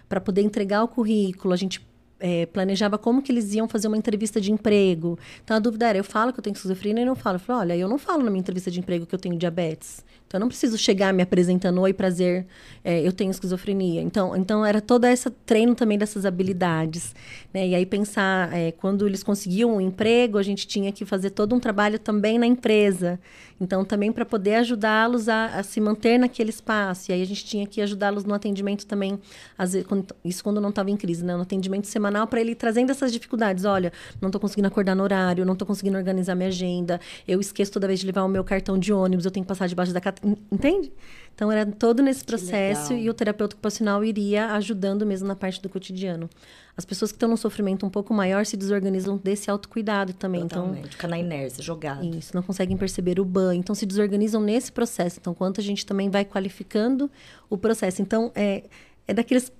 para 0.09 0.19
poder 0.19 0.41
entregar 0.41 0.83
o 0.83 0.87
currículo. 0.87 1.53
A 1.53 1.57
gente 1.57 1.87
é, 2.19 2.45
planejava 2.47 2.97
como 2.97 3.21
que 3.21 3.31
eles 3.31 3.53
iam 3.53 3.67
fazer 3.67 3.87
uma 3.87 3.97
entrevista 3.97 4.41
de 4.41 4.51
emprego. 4.51 5.17
Então, 5.43 5.55
a 5.55 5.59
dúvida 5.59 5.87
era, 5.87 5.97
eu 5.97 6.03
falo 6.03 6.33
que 6.33 6.39
eu 6.39 6.43
tenho 6.43 6.53
esquizofrenia 6.53 7.03
e 7.03 7.05
não 7.05 7.15
falo. 7.15 7.35
Eu 7.35 7.39
falo, 7.39 7.59
olha, 7.59 7.77
eu 7.77 7.87
não 7.87 7.97
falo 7.97 8.23
na 8.23 8.29
minha 8.29 8.41
entrevista 8.41 8.69
de 8.69 8.79
emprego 8.79 9.05
que 9.05 9.15
eu 9.15 9.19
tenho 9.19 9.37
diabetes. 9.37 10.03
Então, 10.29 10.37
eu 10.37 10.41
não 10.41 10.47
preciso 10.47 10.77
chegar 10.77 11.11
me 11.11 11.23
apresentando, 11.23 11.81
oi, 11.81 11.91
prazer, 11.91 12.45
é, 12.83 13.01
eu 13.01 13.11
tenho 13.11 13.31
esquizofrenia. 13.31 13.99
Então, 13.99 14.35
então, 14.35 14.63
era 14.63 14.79
todo 14.79 15.05
esse 15.05 15.27
treino 15.43 15.73
também 15.73 15.97
dessas 15.97 16.23
habilidades. 16.23 17.15
Né? 17.51 17.69
E 17.69 17.73
aí, 17.73 17.83
pensar, 17.83 18.53
é, 18.53 18.71
quando 18.71 19.07
eles 19.07 19.23
conseguiam 19.23 19.77
um 19.77 19.81
emprego, 19.81 20.37
a 20.37 20.43
gente 20.43 20.67
tinha 20.67 20.91
que 20.91 21.03
fazer 21.03 21.31
todo 21.31 21.55
um 21.55 21.59
trabalho 21.59 21.97
também 21.97 22.37
na 22.37 22.45
empresa. 22.45 23.19
Então, 23.59 23.83
também 23.83 24.11
para 24.11 24.23
poder 24.23 24.55
ajudá-los 24.55 25.27
a, 25.27 25.47
a 25.47 25.63
se 25.63 25.81
manter 25.81 26.19
naquele 26.19 26.51
espaço. 26.51 27.09
E 27.09 27.13
aí, 27.15 27.23
a 27.23 27.25
gente 27.25 27.43
tinha 27.43 27.65
que 27.65 27.81
ajudá-los 27.81 28.23
no 28.23 28.35
atendimento 28.35 28.85
também, 28.85 29.19
vezes, 29.57 29.83
quando- 29.87 30.15
isso 30.23 30.43
quando 30.43 30.61
não 30.61 30.69
estava 30.69 30.91
em 30.91 30.95
crise, 30.95 31.25
né? 31.25 31.35
No 31.35 31.41
atendimento 31.41 31.87
semanal, 31.87 32.27
para 32.27 32.39
ele 32.39 32.53
trazendo 32.53 32.91
essas 32.91 33.11
dificuldades. 33.11 33.65
Olha, 33.65 33.91
não 34.21 34.27
estou 34.29 34.39
conseguindo 34.39 34.67
acordar 34.67 34.95
no 34.95 35.01
horário, 35.01 35.43
não 35.43 35.53
estou 35.53 35.65
conseguindo 35.65 35.97
organizar 35.97 36.35
minha 36.35 36.49
agenda, 36.49 37.01
eu 37.27 37.39
esqueço 37.41 37.71
toda 37.71 37.87
vez 37.87 37.99
de 37.99 38.05
levar 38.05 38.23
o 38.23 38.29
meu 38.29 38.43
cartão 38.43 38.77
de 38.77 38.93
ônibus, 38.93 39.25
eu 39.25 39.31
tenho 39.31 39.43
que 39.43 39.47
passar 39.47 39.67
debaixo 39.67 39.91
da 39.91 39.99
cata. 39.99 40.18
Entende? 40.51 40.91
Então, 41.39 41.49
era 41.49 41.65
todo 41.65 42.03
nesse 42.03 42.25
processo 42.25 42.91
e 42.91 43.09
o 43.09 43.13
terapeuta 43.13 43.55
ocupacional 43.55 44.03
iria 44.03 44.51
ajudando 44.55 45.05
mesmo 45.05 45.25
na 45.25 45.37
parte 45.37 45.61
do 45.61 45.69
cotidiano. 45.69 46.29
As 46.75 46.83
pessoas 46.83 47.13
que 47.13 47.15
estão 47.15 47.29
num 47.29 47.37
sofrimento 47.37 47.85
um 47.85 47.89
pouco 47.89 48.13
maior 48.13 48.45
se 48.45 48.57
desorganizam 48.57 49.15
desse 49.15 49.49
autocuidado 49.49 50.11
também. 50.11 50.41
Então, 50.41 50.63
Totalmente. 50.63 50.89
Fica 50.89 51.07
na 51.07 51.17
inércia, 51.17 51.63
jogado. 51.63 52.03
isso, 52.03 52.35
não 52.35 52.43
conseguem 52.43 52.75
perceber 52.75 53.21
o 53.21 53.25
banho. 53.25 53.59
Então, 53.59 53.73
se 53.73 53.85
desorganizam 53.85 54.41
nesse 54.41 54.69
processo. 54.69 55.19
Então, 55.21 55.33
quanto 55.33 55.61
a 55.61 55.63
gente 55.63 55.85
também 55.85 56.09
vai 56.09 56.25
qualificando 56.25 57.09
o 57.49 57.57
processo. 57.57 58.01
Então, 58.01 58.33
é, 58.35 58.63
é 59.09 59.13
daqueles, 59.13 59.51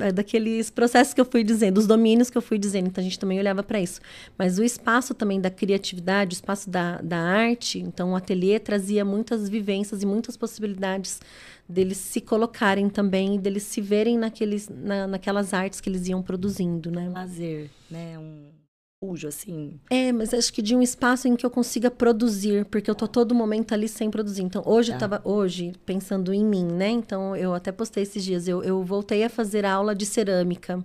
é 0.00 0.10
daqueles 0.10 0.68
processos 0.68 1.14
que 1.14 1.20
eu 1.20 1.24
fui 1.24 1.44
dizendo, 1.44 1.78
os 1.78 1.86
domínios 1.86 2.28
que 2.28 2.36
eu 2.36 2.42
fui 2.42 2.58
dizendo. 2.58 2.88
Então 2.88 3.00
a 3.00 3.04
gente 3.04 3.18
também 3.20 3.38
olhava 3.38 3.62
para 3.62 3.80
isso. 3.80 4.00
Mas 4.36 4.58
o 4.58 4.64
espaço 4.64 5.14
também 5.14 5.40
da 5.40 5.48
criatividade, 5.48 6.34
o 6.34 6.36
espaço 6.36 6.68
da, 6.68 7.00
da 7.00 7.16
arte, 7.16 7.78
então 7.78 8.12
o 8.12 8.16
ateliê 8.16 8.58
trazia 8.58 9.04
muitas 9.04 9.48
vivências 9.48 10.02
e 10.02 10.06
muitas 10.06 10.36
possibilidades 10.36 11.20
deles 11.68 11.98
se 11.98 12.20
colocarem 12.20 12.88
também, 12.88 13.38
deles 13.38 13.62
se 13.62 13.80
verem 13.80 14.18
naqueles, 14.18 14.68
na, 14.68 15.06
naquelas 15.06 15.54
artes 15.54 15.80
que 15.80 15.88
eles 15.88 16.08
iam 16.08 16.20
produzindo, 16.20 16.90
né? 16.90 17.08
Lazer, 17.08 17.70
né? 17.88 18.18
Um 18.18 18.55
refúgio, 19.02 19.28
assim. 19.28 19.78
É, 19.90 20.12
mas 20.12 20.32
acho 20.32 20.52
que 20.52 20.62
de 20.62 20.74
um 20.74 20.82
espaço 20.82 21.28
em 21.28 21.36
que 21.36 21.44
eu 21.44 21.50
consiga 21.50 21.90
produzir, 21.90 22.64
porque 22.66 22.90
eu 22.90 22.94
tô 22.94 23.06
todo 23.06 23.34
momento 23.34 23.72
ali 23.72 23.88
sem 23.88 24.10
produzir. 24.10 24.42
Então, 24.42 24.62
hoje 24.64 24.90
tá. 24.90 24.96
eu 24.96 25.00
tava, 25.00 25.20
hoje, 25.24 25.72
pensando 25.84 26.32
em 26.32 26.44
mim, 26.44 26.64
né? 26.64 26.88
Então, 26.88 27.36
eu 27.36 27.54
até 27.54 27.70
postei 27.70 28.02
esses 28.02 28.24
dias, 28.24 28.48
eu, 28.48 28.62
eu 28.62 28.82
voltei 28.82 29.24
a 29.24 29.28
fazer 29.28 29.64
aula 29.64 29.94
de 29.94 30.06
cerâmica. 30.06 30.84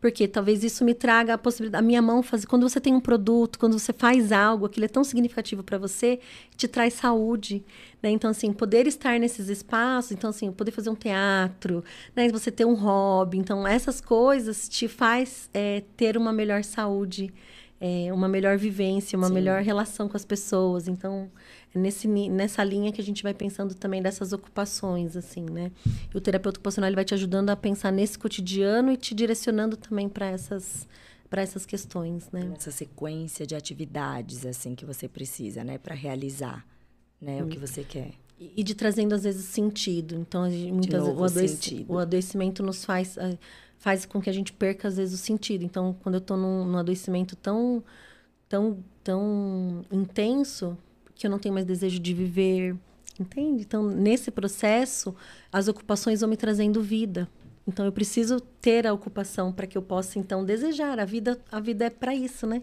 Porque 0.00 0.26
talvez 0.26 0.64
isso 0.64 0.84
me 0.84 0.94
traga 0.94 1.34
a 1.34 1.38
possibilidade. 1.38 1.84
A 1.84 1.86
minha 1.86 2.00
mão 2.00 2.22
fazer. 2.22 2.46
Quando 2.46 2.68
você 2.68 2.80
tem 2.80 2.94
um 2.94 3.00
produto, 3.00 3.58
quando 3.58 3.78
você 3.78 3.92
faz 3.92 4.32
algo, 4.32 4.64
aquilo 4.66 4.86
é 4.86 4.88
tão 4.88 5.04
significativo 5.04 5.62
para 5.62 5.76
você, 5.76 6.20
te 6.56 6.66
traz 6.66 6.94
saúde. 6.94 7.62
Né? 8.02 8.10
Então, 8.10 8.30
assim, 8.30 8.52
poder 8.52 8.86
estar 8.86 9.20
nesses 9.20 9.48
espaços, 9.48 10.12
então, 10.12 10.30
assim, 10.30 10.50
poder 10.50 10.70
fazer 10.70 10.88
um 10.88 10.94
teatro, 10.94 11.84
né? 12.16 12.28
Você 12.30 12.50
ter 12.50 12.64
um 12.64 12.74
hobby. 12.74 13.36
Então, 13.36 13.66
essas 13.66 14.00
coisas 14.00 14.68
te 14.68 14.88
faz 14.88 15.50
é, 15.52 15.82
ter 15.96 16.16
uma 16.16 16.32
melhor 16.32 16.64
saúde 16.64 17.32
é, 17.80 18.12
uma 18.12 18.28
melhor 18.28 18.58
vivência, 18.58 19.16
uma 19.16 19.28
Sim. 19.28 19.34
melhor 19.34 19.62
relação 19.62 20.06
com 20.06 20.16
as 20.16 20.24
pessoas. 20.24 20.86
Então, 20.86 21.30
nesse, 21.74 22.08
nessa 22.08 22.64
linha 22.64 22.92
que 22.92 23.00
a 23.00 23.04
gente 23.04 23.22
vai 23.22 23.32
pensando 23.32 23.74
também 23.74 24.02
dessas 24.02 24.32
ocupações, 24.32 25.16
assim, 25.16 25.44
né? 25.44 25.70
E 26.12 26.16
o 26.16 26.20
terapeuta 26.20 26.58
ocupacional 26.58 26.88
ele 26.88 26.96
vai 26.96 27.04
te 27.04 27.14
ajudando 27.14 27.50
a 27.50 27.56
pensar 27.56 27.92
nesse 27.92 28.18
cotidiano 28.18 28.92
e 28.92 28.96
te 28.96 29.14
direcionando 29.14 29.76
também 29.76 30.08
para 30.08 30.26
essas 30.26 30.88
para 31.28 31.42
essas 31.42 31.64
questões, 31.64 32.28
né? 32.32 32.52
Essa 32.56 32.72
sequência 32.72 33.46
de 33.46 33.54
atividades 33.54 34.44
assim 34.44 34.74
que 34.74 34.84
você 34.84 35.06
precisa, 35.08 35.62
né, 35.62 35.78
para 35.78 35.94
realizar, 35.94 36.66
né, 37.20 37.40
hum. 37.40 37.46
o 37.46 37.48
que 37.48 37.58
você 37.58 37.84
quer. 37.84 38.10
E, 38.56 38.64
de 38.64 38.74
trazendo 38.74 39.14
às 39.14 39.22
vezes 39.22 39.44
sentido. 39.44 40.16
Então, 40.16 40.50
gente, 40.50 40.72
muitas 40.72 41.04
vezes 41.04 41.18
o, 41.18 41.24
adoec 41.24 41.86
o 41.88 41.98
adoecimento 41.98 42.62
nos 42.62 42.84
faz 42.84 43.16
faz 43.76 44.04
com 44.04 44.20
que 44.20 44.28
a 44.28 44.32
gente 44.32 44.52
perca 44.52 44.88
às 44.88 44.96
vezes 44.96 45.14
o 45.14 45.22
sentido. 45.22 45.64
Então, 45.64 45.94
quando 46.02 46.16
eu 46.16 46.20
estou 46.20 46.36
num, 46.36 46.64
num 46.64 46.78
adoecimento 46.78 47.36
tão 47.36 47.84
tão 48.48 48.82
tão 49.04 49.84
intenso 49.92 50.76
que 51.20 51.26
eu 51.26 51.30
não 51.30 51.38
tenho 51.38 51.52
mais 51.52 51.66
desejo 51.66 51.98
de 51.98 52.14
viver, 52.14 52.74
entende? 53.20 53.62
Então, 53.62 53.82
nesse 53.82 54.30
processo, 54.30 55.14
as 55.52 55.68
ocupações 55.68 56.20
vão 56.20 56.30
me 56.30 56.36
trazendo 56.36 56.82
vida. 56.82 57.28
Então, 57.68 57.84
eu 57.84 57.92
preciso 57.92 58.40
ter 58.40 58.86
a 58.86 58.92
ocupação 58.94 59.52
para 59.52 59.66
que 59.66 59.76
eu 59.76 59.82
possa 59.82 60.18
então 60.18 60.42
desejar. 60.42 60.98
A 60.98 61.04
vida, 61.04 61.38
a 61.52 61.60
vida 61.60 61.84
é 61.84 61.90
para 61.90 62.14
isso, 62.14 62.46
né? 62.46 62.62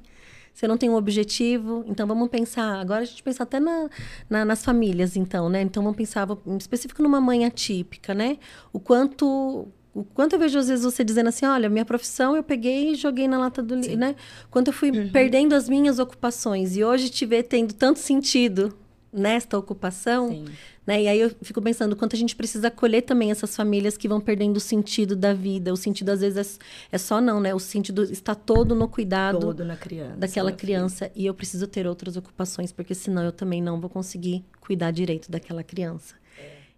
Você 0.52 0.68
não 0.68 0.76
tem 0.76 0.90
um 0.90 0.96
objetivo, 0.96 1.86
então 1.86 2.08
vamos 2.08 2.30
pensar. 2.30 2.80
Agora 2.80 3.02
a 3.02 3.06
gente 3.06 3.22
pensa 3.22 3.44
até 3.44 3.60
na, 3.60 3.88
na, 4.28 4.44
nas 4.44 4.66
famílias, 4.66 5.16
então, 5.16 5.50
né? 5.50 5.62
Então 5.62 5.84
vamos 5.84 5.96
pensar, 5.96 6.28
em 6.48 6.58
específico 6.58 7.04
numa 7.04 7.22
mãe 7.22 7.46
atípica, 7.46 8.16
né? 8.16 8.40
O 8.74 8.80
quanto 8.80 9.68
o 9.98 10.03
quanto 10.03 10.34
eu 10.34 10.40
vejo 10.40 10.60
às 10.60 10.68
vezes 10.68 10.86
você 10.86 11.03
dizendo 11.03 11.30
assim, 11.30 11.45
olha, 11.45 11.68
minha 11.69 11.84
profissão 11.84 12.36
eu 12.36 12.44
peguei 12.44 12.91
e 12.91 12.95
joguei 12.95 13.28
na 13.28 13.40
lata 13.40 13.64
do 13.64 13.74
lixo, 13.74 13.98
né? 13.98 14.15
Quanto 14.52 14.68
eu 14.68 14.74
fui 14.74 14.91
uhum. 14.91 15.10
perdendo 15.10 15.56
as 15.56 15.68
minhas 15.68 15.98
ocupações 15.98 16.78
e 16.78 16.84
hoje 16.84 17.10
te 17.10 17.26
ver 17.26 17.44
tendo 17.44 17.74
tanto 17.74 17.98
sentido 17.98 18.78
nesta 19.11 19.57
ocupação, 19.57 20.30
Sim. 20.30 20.45
né? 20.86 21.02
E 21.02 21.07
aí 21.07 21.19
eu 21.19 21.32
fico 21.41 21.60
pensando 21.64 21.95
quanto 21.95 22.15
a 22.15 22.19
gente 22.19 22.36
precisa 22.36 22.68
acolher 22.68 23.02
também 23.02 23.32
essas 23.32 23.56
famílias 23.56 23.98
que 23.98 24.07
vão 24.07 24.22
perdendo 24.22 24.57
o 24.57 24.60
sentido 24.60 25.15
da 25.15 25.34
vida. 25.34 25.74
O 25.74 25.78
sentido 25.78 26.10
às 26.10 26.22
vezes 26.22 26.60
é, 26.91 26.95
é 26.95 26.98
só 26.99 27.19
não, 27.19 27.40
né? 27.40 27.56
O 27.56 27.60
sentido 27.60 28.03
está 28.03 28.36
todo 28.36 28.76
no 28.76 28.88
cuidado 28.88 29.40
todo 29.40 29.65
na 29.65 29.76
criança, 29.76 30.18
daquela 30.18 30.52
criança 30.52 31.06
filha. 31.06 31.24
e 31.24 31.26
eu 31.26 31.34
preciso 31.34 31.65
ter 31.65 31.88
outras 31.88 32.15
ocupações 32.15 32.72
porque 32.72 32.94
senão 32.94 33.24
eu 33.24 33.32
também 33.32 33.64
não 33.64 33.82
vou 33.82 33.90
conseguir 33.90 34.45
cuidar 34.61 34.91
direito 34.91 35.32
daquela 35.32 35.64
criança. 35.64 36.14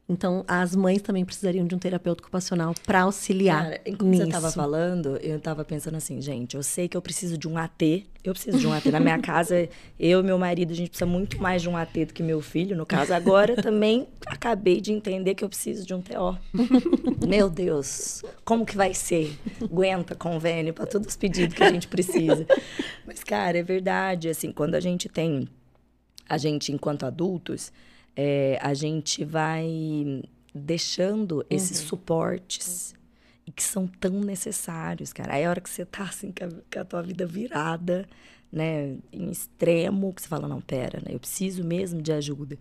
Então, 0.10 0.44
as 0.48 0.76
mães 0.76 1.04
também 1.04 1.24
precisariam 1.24 1.68
de 1.68 1.76
um 1.76 1.78
terapeuta 1.78 2.24
ocupacional 2.24 2.74
para 2.84 3.02
auxiliar. 3.02 3.64
Cara, 3.64 3.82
enquanto 3.86 4.10
nisso. 4.10 4.24
você 4.24 4.28
estava 4.30 4.52
falando, 4.52 5.18
eu 5.18 5.38
estava 5.38 5.64
pensando 5.64 5.98
assim, 5.98 6.20
gente, 6.20 6.58
eu 6.58 6.64
sei 6.64 6.88
que 6.88 6.98
eu 6.98 7.02
preciso 7.02 7.38
de 7.38 7.48
um 7.48 7.56
AT. 7.56 8.08
Eu 8.24 8.34
preciso 8.34 8.58
de 8.58 8.66
um 8.66 8.74
AT. 8.74 8.86
Na 8.92 9.00
minha 9.00 9.20
casa, 9.22 9.70
eu 10.00 10.22
e 10.22 10.24
meu 10.24 10.40
marido, 10.40 10.72
a 10.72 10.76
gente 10.76 10.90
precisa 10.90 11.06
muito 11.06 11.40
mais 11.40 11.62
de 11.62 11.70
um 11.70 11.78
AT 11.78 12.06
do 12.06 12.14
que 12.14 12.24
meu 12.24 12.42
filho, 12.42 12.76
no 12.76 12.88
caso. 12.88 13.14
Agora 13.14 13.56
também 13.62 14.08
acabei 14.26 14.82
de 14.82 14.92
entender 14.92 15.36
que 15.36 15.44
eu 15.44 15.50
preciso 15.50 15.86
de 15.86 15.94
um 15.94 16.02
TO. 16.02 16.36
meu 17.28 17.48
Deus, 17.48 18.24
como 18.44 18.66
que 18.66 18.76
vai 18.76 18.96
ser? 18.96 19.38
Aguenta 19.62 20.16
convênio 20.16 20.74
para 20.74 20.88
todos 20.88 21.10
os 21.10 21.16
pedidos 21.16 21.54
que 21.56 21.64
a 21.64 21.72
gente 21.72 21.88
precisa. 21.88 22.48
Mas, 23.06 23.24
cara, 23.24 23.60
é 23.60 23.64
verdade. 23.64 24.28
Assim, 24.28 24.52
quando 24.52 24.74
a 24.74 24.80
gente 24.80 25.08
tem. 25.08 25.48
A 26.28 26.38
gente, 26.38 26.72
enquanto 26.72 27.06
adultos 27.06 27.72
é, 28.22 28.60
a 28.62 28.74
gente 28.74 29.24
vai 29.24 29.66
deixando 30.54 31.46
esses 31.50 31.80
uhum. 31.80 31.88
suportes 31.88 32.94
e 33.48 33.52
que 33.52 33.64
são 33.64 33.88
tão 33.88 34.20
necessários, 34.20 35.14
cara. 35.14 35.36
Aí 35.36 35.46
a 35.46 35.50
hora 35.50 35.62
que 35.62 35.70
você 35.70 35.86
tá 35.86 36.04
assim 36.04 36.30
com 36.30 36.44
a, 36.44 36.50
com 36.50 36.80
a 36.82 36.84
tua 36.84 37.02
vida 37.02 37.26
virada, 37.26 38.06
né, 38.52 38.98
em 39.14 39.32
extremo, 39.32 40.14
que 40.14 40.22
você 40.22 40.28
fala, 40.28 40.50
não, 40.50 40.60
pera, 40.60 41.00
né, 41.00 41.16
eu 41.16 41.20
preciso 41.20 41.64
mesmo 41.64 42.02
de 42.02 42.12
ajuda. 42.12 42.58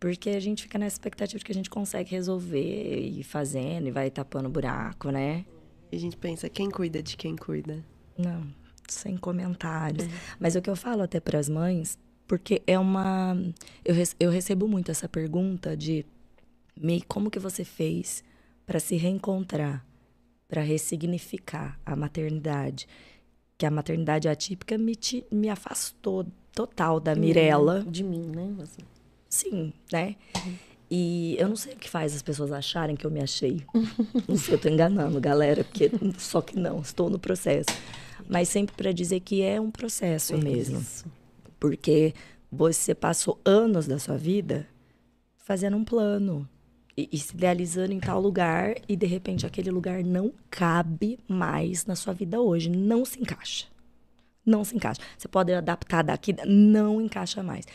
Porque 0.00 0.30
a 0.30 0.40
gente 0.40 0.62
fica 0.62 0.78
nessa 0.78 0.94
expectativa 0.94 1.38
de 1.38 1.44
que 1.44 1.52
a 1.52 1.54
gente 1.54 1.68
consegue 1.68 2.10
resolver 2.10 2.98
e 2.98 3.22
fazendo 3.22 3.88
e 3.88 3.90
vai 3.90 4.10
tapando 4.10 4.48
buraco, 4.48 5.10
né? 5.10 5.44
E 5.92 5.96
a 5.96 6.00
gente 6.00 6.16
pensa, 6.16 6.48
quem 6.48 6.70
cuida 6.70 7.02
de 7.02 7.14
quem 7.14 7.36
cuida? 7.36 7.84
Não, 8.16 8.46
sem 8.88 9.18
comentários. 9.18 10.04
É. 10.04 10.10
Mas 10.40 10.56
o 10.56 10.62
que 10.62 10.70
eu 10.70 10.76
falo 10.76 11.02
até 11.02 11.20
para 11.20 11.38
as 11.38 11.50
mães 11.50 11.98
porque 12.26 12.62
é 12.66 12.78
uma. 12.78 13.36
Eu, 13.84 13.94
eu 14.18 14.30
recebo 14.30 14.66
muito 14.66 14.90
essa 14.90 15.08
pergunta 15.08 15.76
de. 15.76 16.04
Me, 16.76 17.02
como 17.02 17.30
que 17.30 17.38
você 17.38 17.64
fez 17.64 18.24
para 18.66 18.80
se 18.80 18.96
reencontrar, 18.96 19.84
para 20.48 20.62
ressignificar 20.62 21.78
a 21.84 21.94
maternidade? 21.94 22.88
Que 23.56 23.66
a 23.66 23.70
maternidade 23.70 24.28
atípica 24.28 24.76
me, 24.76 24.96
te, 24.96 25.24
me 25.30 25.48
afastou 25.48 26.26
total 26.52 26.98
da 26.98 27.14
Mirella. 27.14 27.84
De 27.86 28.02
mim, 28.02 28.32
né? 28.34 28.54
Assim. 28.60 28.82
Sim, 29.28 29.72
né? 29.92 30.16
Uhum. 30.44 30.54
E 30.90 31.36
eu 31.38 31.48
não 31.48 31.56
sei 31.56 31.74
o 31.74 31.76
que 31.76 31.88
faz 31.88 32.14
as 32.14 32.22
pessoas 32.22 32.52
acharem 32.52 32.96
que 32.96 33.04
eu 33.04 33.10
me 33.10 33.20
achei. 33.20 33.62
não 34.28 34.36
sei, 34.36 34.54
eu 34.54 34.58
tô 34.58 34.68
enganando, 34.68 35.20
galera, 35.20 35.64
porque 35.64 35.90
só 36.18 36.40
que 36.40 36.58
não, 36.58 36.80
estou 36.80 37.08
no 37.08 37.18
processo. 37.18 37.70
Mas 38.28 38.48
sempre 38.48 38.74
para 38.76 38.92
dizer 38.92 39.20
que 39.20 39.42
é 39.42 39.60
um 39.60 39.70
processo 39.70 40.34
é 40.34 40.36
mesmo. 40.36 40.80
Isso. 40.80 41.04
Porque 41.58 42.14
você 42.50 42.94
passou 42.94 43.40
anos 43.44 43.86
da 43.86 43.98
sua 43.98 44.16
vida 44.16 44.66
fazendo 45.36 45.76
um 45.76 45.84
plano 45.84 46.48
e, 46.96 47.08
e, 47.12 47.18
se 47.18 47.34
idealizando 47.34 47.92
em 47.92 48.00
tal 48.00 48.20
lugar 48.20 48.76
e 48.88 48.96
de 48.96 49.06
repente 49.06 49.44
aquele 49.44 49.70
lugar 49.70 50.02
não 50.04 50.32
cabe 50.48 51.18
mais 51.28 51.84
na 51.86 51.96
sua 51.96 52.14
vida 52.14 52.40
hoje, 52.40 52.70
não 52.70 53.04
se 53.04 53.20
encaixa. 53.20 53.66
Não 54.46 54.64
se 54.64 54.76
encaixa. 54.76 55.00
Você 55.16 55.26
pode 55.26 55.52
adaptar 55.52 56.02
daqui, 56.02 56.34
não 56.46 57.00
encaixa 57.00 57.42
mais. 57.42 57.66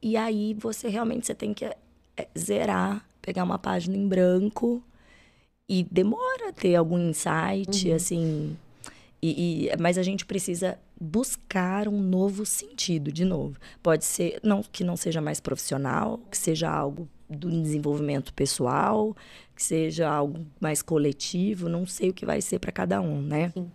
E 0.00 0.16
aí 0.16 0.54
você 0.54 0.88
realmente 0.88 1.26
você 1.26 1.34
tem 1.34 1.52
que 1.52 1.64
é, 1.64 2.28
zerar, 2.38 3.04
pegar 3.20 3.44
uma 3.44 3.58
página 3.58 3.96
em 3.96 4.06
branco 4.06 4.82
e 5.68 5.84
demora 5.84 6.52
ter 6.52 6.76
algum 6.76 6.98
insight, 6.98 7.88
uhum. 7.88 7.94
assim. 7.94 8.56
E, 9.20 9.66
e, 9.66 9.76
mas 9.78 9.98
a 9.98 10.02
gente 10.02 10.24
precisa 10.24 10.78
buscar 11.00 11.86
um 11.88 12.00
novo 12.00 12.44
sentido, 12.44 13.12
de 13.12 13.24
novo. 13.24 13.58
Pode 13.82 14.04
ser 14.04 14.40
não 14.42 14.62
que 14.62 14.82
não 14.82 14.96
seja 14.96 15.20
mais 15.20 15.40
profissional, 15.40 16.18
que 16.30 16.36
seja 16.36 16.70
algo 16.70 17.08
do 17.28 17.50
desenvolvimento 17.50 18.32
pessoal, 18.32 19.14
que 19.54 19.62
seja 19.62 20.08
algo 20.08 20.46
mais 20.60 20.82
coletivo, 20.82 21.68
não 21.68 21.86
sei 21.86 22.10
o 22.10 22.14
que 22.14 22.26
vai 22.26 22.40
ser 22.40 22.58
para 22.58 22.72
cada 22.72 23.00
um, 23.00 23.20
né? 23.20 23.50
Sim. 23.50 23.70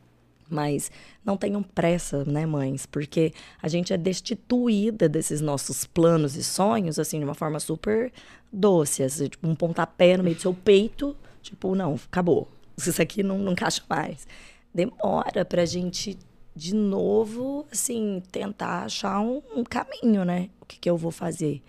Mas 0.49 0.91
não 1.23 1.37
tenham 1.37 1.63
pressa, 1.63 2.23
né, 2.25 2.45
mães? 2.45 2.85
Porque 2.85 3.33
a 3.61 3.67
gente 3.67 3.93
é 3.93 3.97
destituída 3.97 5.07
desses 5.07 5.41
nossos 5.41 5.85
planos 5.85 6.35
e 6.35 6.43
sonhos, 6.43 6.99
assim, 6.99 7.17
de 7.17 7.25
uma 7.25 7.33
forma 7.33 7.59
super 7.59 8.11
doce. 8.51 9.01
Assim, 9.03 9.29
tipo, 9.29 9.47
um 9.47 9.55
pontapé 9.55 10.17
no 10.17 10.23
meio 10.23 10.35
do 10.35 10.41
seu 10.41 10.53
peito, 10.53 11.15
tipo, 11.41 11.73
não, 11.73 11.95
acabou. 11.95 12.47
Isso 12.77 13.01
aqui 13.01 13.23
não, 13.23 13.39
não 13.39 13.53
encaixa 13.53 13.81
mais. 13.89 14.27
Demora 14.73 15.45
pra 15.45 15.65
gente 15.65 16.17
de 16.55 16.75
novo, 16.75 17.65
assim, 17.71 18.21
tentar 18.31 18.83
achar 18.83 19.19
um, 19.19 19.41
um 19.55 19.63
caminho, 19.63 20.23
né? 20.23 20.49
O 20.61 20.65
que, 20.65 20.77
que 20.77 20.89
eu 20.89 20.97
vou 20.97 21.11
fazer. 21.11 21.61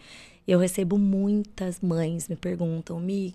Eu 0.47 0.59
recebo 0.59 0.99
muitas 0.99 1.81
mães 1.81 2.29
me 2.29 2.37
perguntam, 2.37 3.01
Mi, 3.01 3.35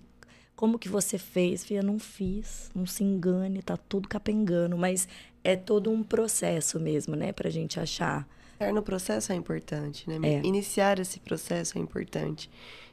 como 0.54 0.78
que 0.78 0.88
você 0.88 1.18
fez? 1.18 1.64
Filha, 1.64 1.82
não 1.82 1.98
fiz, 1.98 2.70
não 2.74 2.86
se 2.86 3.02
engane, 3.02 3.62
tá 3.62 3.76
tudo 3.76 4.08
capengando, 4.08 4.76
mas 4.76 5.08
é 5.42 5.56
todo 5.56 5.90
um 5.90 6.02
processo 6.02 6.78
mesmo, 6.78 7.16
né, 7.16 7.32
pra 7.32 7.50
gente 7.50 7.80
achar 7.80 8.28
Estar 8.60 8.74
no 8.74 8.82
processo 8.82 9.32
é 9.32 9.34
importante, 9.34 10.06
né? 10.06 10.18
É. 10.22 10.46
Iniciar 10.46 10.98
esse 10.98 11.18
processo 11.18 11.78
é 11.78 11.80
importante. 11.80 12.50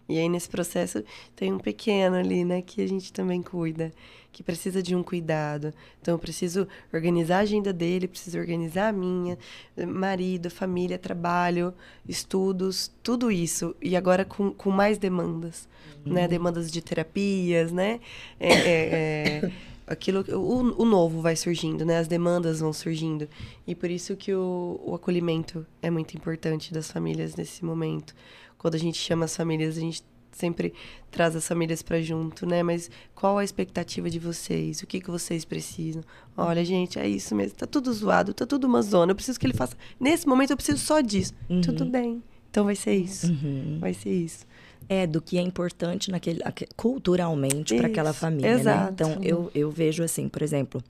E 0.10 0.18
aí, 0.18 0.30
nesse 0.30 0.48
processo, 0.48 1.04
tem 1.36 1.52
um 1.52 1.60
pequeno 1.60 2.16
ali, 2.16 2.46
né, 2.46 2.62
que 2.62 2.82
a 2.82 2.88
gente 2.88 3.12
também 3.12 3.42
cuida, 3.42 3.92
que 4.32 4.42
precisa 4.42 4.82
de 4.82 4.96
um 4.96 5.04
cuidado. 5.04 5.74
Então, 6.02 6.14
eu 6.14 6.20
preciso 6.20 6.68
organizar 6.94 7.38
a 7.38 7.42
agenda 7.42 7.74
dele, 7.74 8.08
preciso 8.08 8.38
organizar 8.38 8.90
a 8.90 8.92
minha, 8.92 9.38
marido, 9.76 10.50
família, 10.50 10.98
trabalho, 10.98 11.74
estudos, 12.08 12.92
tudo 13.04 13.32
isso. 13.32 13.76
E 13.82 13.96
agora 13.96 14.24
com, 14.24 14.52
com 14.52 14.70
mais 14.70 14.98
demandas, 14.98 15.68
né? 16.06 16.28
Demandas 16.28 16.72
de 16.72 16.82
terapias, 16.82 17.72
né? 17.72 18.00
É, 18.40 18.54
é, 18.54 19.42
é, 19.44 19.52
aquilo, 19.86 20.24
o, 20.38 20.84
o 20.84 20.86
novo 20.86 21.22
vai 21.22 21.36
surgindo, 21.36 21.84
né? 21.84 21.98
As 21.98 22.08
demandas 22.08 22.60
vão 22.60 22.72
surgindo. 22.72 23.28
E 23.66 23.76
por 23.76 23.90
isso 23.90 24.16
que 24.16 24.34
o, 24.34 24.80
o 24.86 24.96
acolhimento 24.96 25.66
é 25.82 25.90
muito 25.90 26.16
importante 26.16 26.74
das 26.74 26.90
famílias 26.92 27.36
nesse 27.36 27.66
momento 27.66 28.16
quando 28.58 28.76
a 28.76 28.80
gente 28.80 28.98
chama 28.98 29.26
as 29.26 29.36
famílias, 29.36 29.78
a 29.78 29.82
gente 29.82 30.04
sempre 30.32 30.74
traz 31.10 31.36
as 31.36 31.48
famílias 31.48 31.82
para 31.82 32.00
junto, 32.02 32.46
né? 32.46 32.62
Mas 32.62 32.92
qual 33.16 33.38
a 33.40 33.44
expectativa 33.44 34.10
de 34.10 34.20
vocês? 34.20 34.82
O 34.82 34.88
que, 34.88 35.00
que 35.02 35.10
vocês 35.10 35.44
precisam? 35.46 36.04
Olha, 36.36 36.64
gente, 36.64 37.00
é 37.00 37.08
isso 37.08 37.34
mesmo. 37.34 37.58
Tá 37.58 37.66
tudo 37.66 37.92
zoado, 37.92 38.34
tá 38.34 38.46
tudo 38.46 38.66
uma 38.68 38.82
zona. 38.84 39.12
Eu 39.12 39.16
preciso 39.16 39.40
que 39.40 39.48
ele 39.48 39.54
faça. 39.56 39.76
Nesse 40.00 40.28
momento 40.28 40.52
eu 40.52 40.58
preciso 40.58 40.78
só 40.80 41.02
disso. 41.02 41.34
Uhum. 41.50 41.62
Tudo 41.62 41.86
bem. 41.86 42.22
Então 42.52 42.66
vai 42.66 42.76
ser 42.76 42.94
isso. 42.96 43.28
Uhum. 43.32 43.78
Vai 43.80 43.94
ser 43.96 44.12
isso. 44.12 44.46
É, 44.88 45.06
do 45.08 45.22
que 45.22 45.38
é 45.38 45.42
importante 45.42 46.12
naquele, 46.12 46.40
aque- 46.46 46.68
culturalmente 46.76 47.76
para 47.76 47.88
aquela 47.88 48.14
família, 48.14 48.54
né? 48.54 48.60
exato. 48.60 48.94
Então, 48.94 49.20
eu, 49.24 49.52
eu 49.56 49.72
vejo 49.72 50.04
assim, 50.04 50.30
por 50.30 50.42
exemplo, 50.42 50.82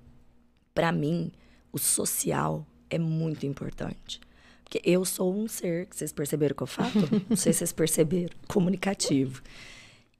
para 0.73 0.91
mim, 0.91 1.31
o 1.71 1.79
social 1.79 2.65
é 2.89 2.99
muito 2.99 3.45
importante. 3.45 4.19
Porque 4.67 4.81
eu 4.83 5.05
sou 5.05 5.33
um 5.33 5.47
ser, 5.47 5.85
que 5.85 5.95
vocês 5.95 6.11
perceberam 6.11 6.53
que 6.53 6.61
eu 6.61 6.67
falo? 6.67 6.91
Não 7.29 7.37
sei 7.37 7.53
se 7.53 7.59
vocês 7.59 7.71
perceberam, 7.71 8.35
comunicativo. 8.49 9.41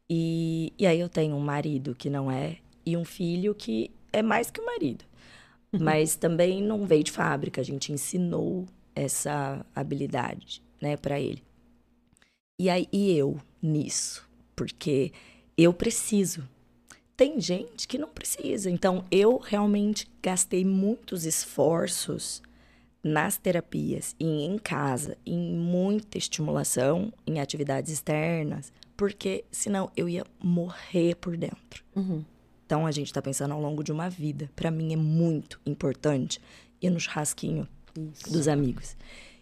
E, 0.09 0.71
e 0.79 0.87
aí 0.87 1.01
eu 1.01 1.09
tenho 1.09 1.35
um 1.35 1.41
marido 1.41 1.93
que 1.93 2.09
não 2.09 2.31
é, 2.31 2.59
e 2.85 2.95
um 2.95 3.03
filho 3.03 3.53
que 3.53 3.91
é 4.13 4.21
mais 4.21 4.49
que 4.49 4.61
o 4.61 4.65
marido. 4.65 5.03
Mas 5.77 6.15
também 6.15 6.63
não 6.63 6.85
veio 6.85 7.03
de 7.03 7.11
fábrica, 7.11 7.59
a 7.59 7.63
gente 7.63 7.91
ensinou 7.91 8.65
essa 8.95 9.65
habilidade, 9.75 10.63
né, 10.81 10.95
para 10.95 11.19
ele. 11.19 11.43
E 12.57 12.69
aí 12.69 12.87
e 12.89 13.11
eu 13.11 13.37
nisso, 13.61 14.25
porque 14.55 15.11
eu 15.57 15.73
preciso. 15.73 16.47
Tem 17.17 17.41
gente 17.41 17.85
que 17.85 17.97
não 17.97 18.07
precisa. 18.07 18.69
Então 18.69 19.03
eu 19.11 19.37
realmente 19.37 20.07
gastei 20.23 20.63
muitos 20.63 21.25
esforços 21.25 22.41
nas 23.03 23.37
terapias 23.37 24.15
e 24.19 24.45
em 24.45 24.57
casa, 24.57 25.17
em 25.25 25.37
muita 25.37 26.17
estimulação, 26.17 27.13
em 27.25 27.39
atividades 27.39 27.91
externas, 27.91 28.71
porque 28.95 29.45
senão 29.51 29.91
eu 29.95 30.09
ia 30.09 30.25
morrer 30.41 31.15
por 31.15 31.37
dentro. 31.37 31.83
Uhum. 31.95 32.23
Então 32.65 32.85
a 32.85 32.91
gente 32.91 33.13
tá 33.13 33.21
pensando 33.21 33.53
ao 33.53 33.61
longo 33.61 33.83
de 33.83 33.91
uma 33.91 34.09
vida. 34.09 34.49
Para 34.55 34.69
mim 34.69 34.91
é 34.91 34.97
muito 34.97 35.59
importante 35.65 36.41
ir 36.81 36.89
no 36.89 36.99
churrasquinho 36.99 37.67
Isso. 37.95 38.31
dos 38.31 38.47
amigos, 38.47 38.97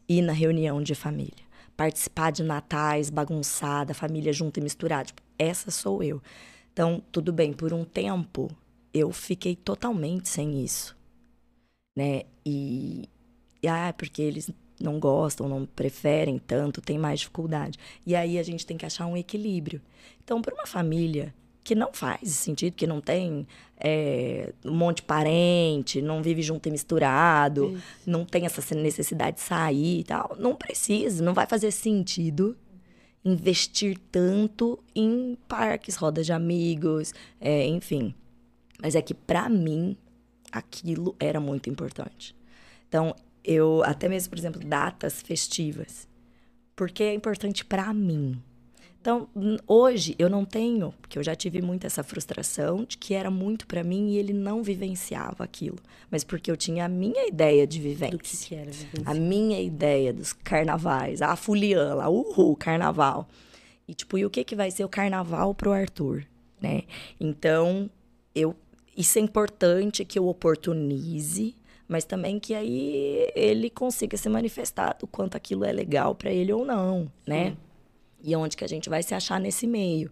ir 0.08 0.22
na 0.22 0.34
reunião 0.34 0.82
de 0.82 0.94
família, 0.94 1.44
participar 1.76 2.32
de 2.32 2.44
natais, 2.44 3.10
bagunçada, 3.10 3.94
família 3.94 4.32
junta 4.32 4.60
e 4.60 4.64
misturada. 4.64 5.06
Tipo, 5.06 5.24
essa 5.40 5.72
sou 5.72 6.04
eu. 6.04 6.22
Então, 6.72 7.02
tudo 7.12 7.32
bem, 7.34 7.54
por 7.54 7.74
um 7.74 7.84
tempo 7.84 8.50
eu 8.94 9.12
fiquei 9.12 9.56
totalmente 9.56 10.30
sem 10.30 10.64
isso, 10.64 10.96
né? 11.98 12.24
E, 12.46 13.10
e 13.66 13.68
ah, 13.68 13.94
porque 13.98 14.22
eles 14.22 14.50
não 14.80 15.00
gostam, 15.00 15.50
não 15.50 15.66
preferem 15.66 16.38
tanto, 16.38 16.82
tem 16.82 17.00
mais 17.00 17.22
dificuldade. 17.22 17.80
E 18.06 18.16
aí 18.16 18.38
a 18.38 18.44
gente 18.44 18.66
tem 18.66 18.78
que 18.78 18.86
achar 18.86 19.08
um 19.08 19.18
equilíbrio. 19.18 19.82
Então, 20.24 20.40
para 20.40 20.54
uma 20.54 20.68
família 20.68 21.34
que 21.64 21.74
não 21.74 21.92
faz 21.92 22.30
sentido, 22.30 22.76
que 22.76 22.86
não 22.86 23.02
tem 23.02 23.48
é, 23.78 24.54
um 24.64 24.76
monte 24.76 24.98
de 24.98 25.04
parente, 25.04 26.00
não 26.00 26.22
vive 26.22 26.44
junto 26.44 26.70
e 26.70 26.72
misturado, 26.72 27.72
Isso. 27.72 27.84
não 28.06 28.24
tem 28.24 28.46
essa 28.46 28.76
necessidade 28.76 29.38
de 29.38 29.42
sair 29.42 30.02
e 30.02 30.04
tal, 30.04 30.36
não 30.38 30.56
precisa, 30.56 31.24
não 31.24 31.34
vai 31.34 31.48
fazer 31.48 31.72
sentido 31.72 32.56
investir 33.24 33.98
tanto 34.12 34.78
em 34.96 35.36
parques, 35.48 35.96
rodas 35.96 36.28
de 36.28 36.34
amigos, 36.34 37.16
é, 37.42 37.66
enfim. 37.66 38.14
Mas 38.80 38.94
é 38.94 39.02
que 39.02 39.16
para 39.16 39.50
mim 39.50 39.98
aquilo 40.52 41.16
era 41.20 41.40
muito 41.40 41.68
importante. 41.68 42.36
Então, 42.88 43.16
eu 43.46 43.84
até 43.84 44.10
mesmo, 44.10 44.30
por 44.30 44.40
exemplo, 44.40 44.62
datas 44.66 45.22
festivas, 45.22 46.08
porque 46.76 47.04
é 47.04 47.14
importante 47.14 47.64
para 47.64 47.94
mim. 47.94 48.42
Então, 49.00 49.30
hoje 49.68 50.16
eu 50.18 50.28
não 50.28 50.44
tenho, 50.44 50.92
porque 51.00 51.20
eu 51.20 51.24
já 51.24 51.36
tive 51.36 51.62
muito 51.62 51.86
essa 51.86 52.02
frustração 52.04 52.84
de 52.86 52.98
que 52.98 53.14
era 53.14 53.30
muito 53.30 53.68
para 53.68 53.84
mim 53.84 54.10
e 54.10 54.18
ele 54.18 54.34
não 54.34 54.64
vivenciava 54.64 55.44
aquilo, 55.44 55.78
mas 56.10 56.24
porque 56.24 56.50
eu 56.50 56.58
tinha 56.58 56.86
a 56.86 56.90
minha 56.90 57.28
ideia 57.28 57.68
de 57.68 57.80
vivência 57.80 58.18
Do 58.18 58.24
que, 58.24 58.36
que 58.36 58.56
era 58.56 58.72
vivenciar. 58.72 59.08
a 59.12 59.14
minha 59.14 59.62
ideia 59.62 60.12
dos 60.12 60.34
carnavais, 60.34 61.22
a 61.22 61.36
fulian 61.36 61.94
lá, 61.94 62.10
uhul, 62.10 62.56
carnaval. 62.56 63.30
E 63.88 63.94
tipo, 63.94 64.18
e 64.18 64.26
o 64.26 64.30
que 64.30 64.44
que 64.44 64.56
vai 64.56 64.72
ser 64.72 64.84
o 64.84 64.90
carnaval 64.90 65.54
pro 65.54 65.72
Arthur, 65.72 66.26
né? 66.60 66.82
Então, 67.20 67.88
eu 68.34 68.56
isso 68.98 69.20
é 69.20 69.22
importante 69.22 70.04
que 70.06 70.18
eu 70.18 70.26
oportunize, 70.28 71.54
mas 71.88 72.06
também 72.06 72.40
que 72.40 72.54
aí 72.54 73.32
ele 73.36 73.70
consiga 73.70 74.18
se 74.18 74.28
manifestar 74.30 74.98
do 75.00 75.08
quanto 75.08 75.36
aquilo 75.36 75.64
é 75.64 75.72
legal 75.72 76.16
para 76.16 76.32
ele 76.32 76.52
ou 76.52 76.66
não, 76.66 77.12
né? 77.28 77.56
E 78.24 78.36
onde 78.36 78.58
que 78.58 78.64
a 78.64 78.68
gente 78.68 78.90
vai 78.90 79.04
se 79.04 79.14
achar 79.14 79.40
nesse 79.40 79.68
meio. 79.68 80.12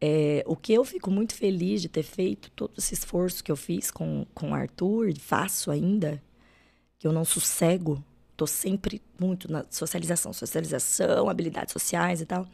É, 0.00 0.44
o 0.46 0.54
que 0.54 0.72
eu 0.72 0.84
fico 0.84 1.10
muito 1.10 1.34
feliz 1.34 1.82
de 1.82 1.88
ter 1.88 2.02
feito 2.02 2.50
todo 2.52 2.72
esse 2.78 2.94
esforço 2.94 3.42
que 3.42 3.50
eu 3.50 3.56
fiz 3.56 3.90
com, 3.90 4.26
com 4.34 4.50
o 4.50 4.54
Arthur, 4.54 5.08
e 5.08 5.18
faço 5.18 5.70
ainda, 5.70 6.22
que 6.98 7.06
eu 7.06 7.12
não 7.12 7.24
sossego, 7.24 8.02
tô 8.36 8.46
sempre 8.46 9.02
muito 9.18 9.50
na 9.50 9.64
socialização, 9.70 10.32
socialização, 10.32 11.28
habilidades 11.28 11.72
sociais 11.72 12.20
e 12.20 12.26
tal. 12.26 12.46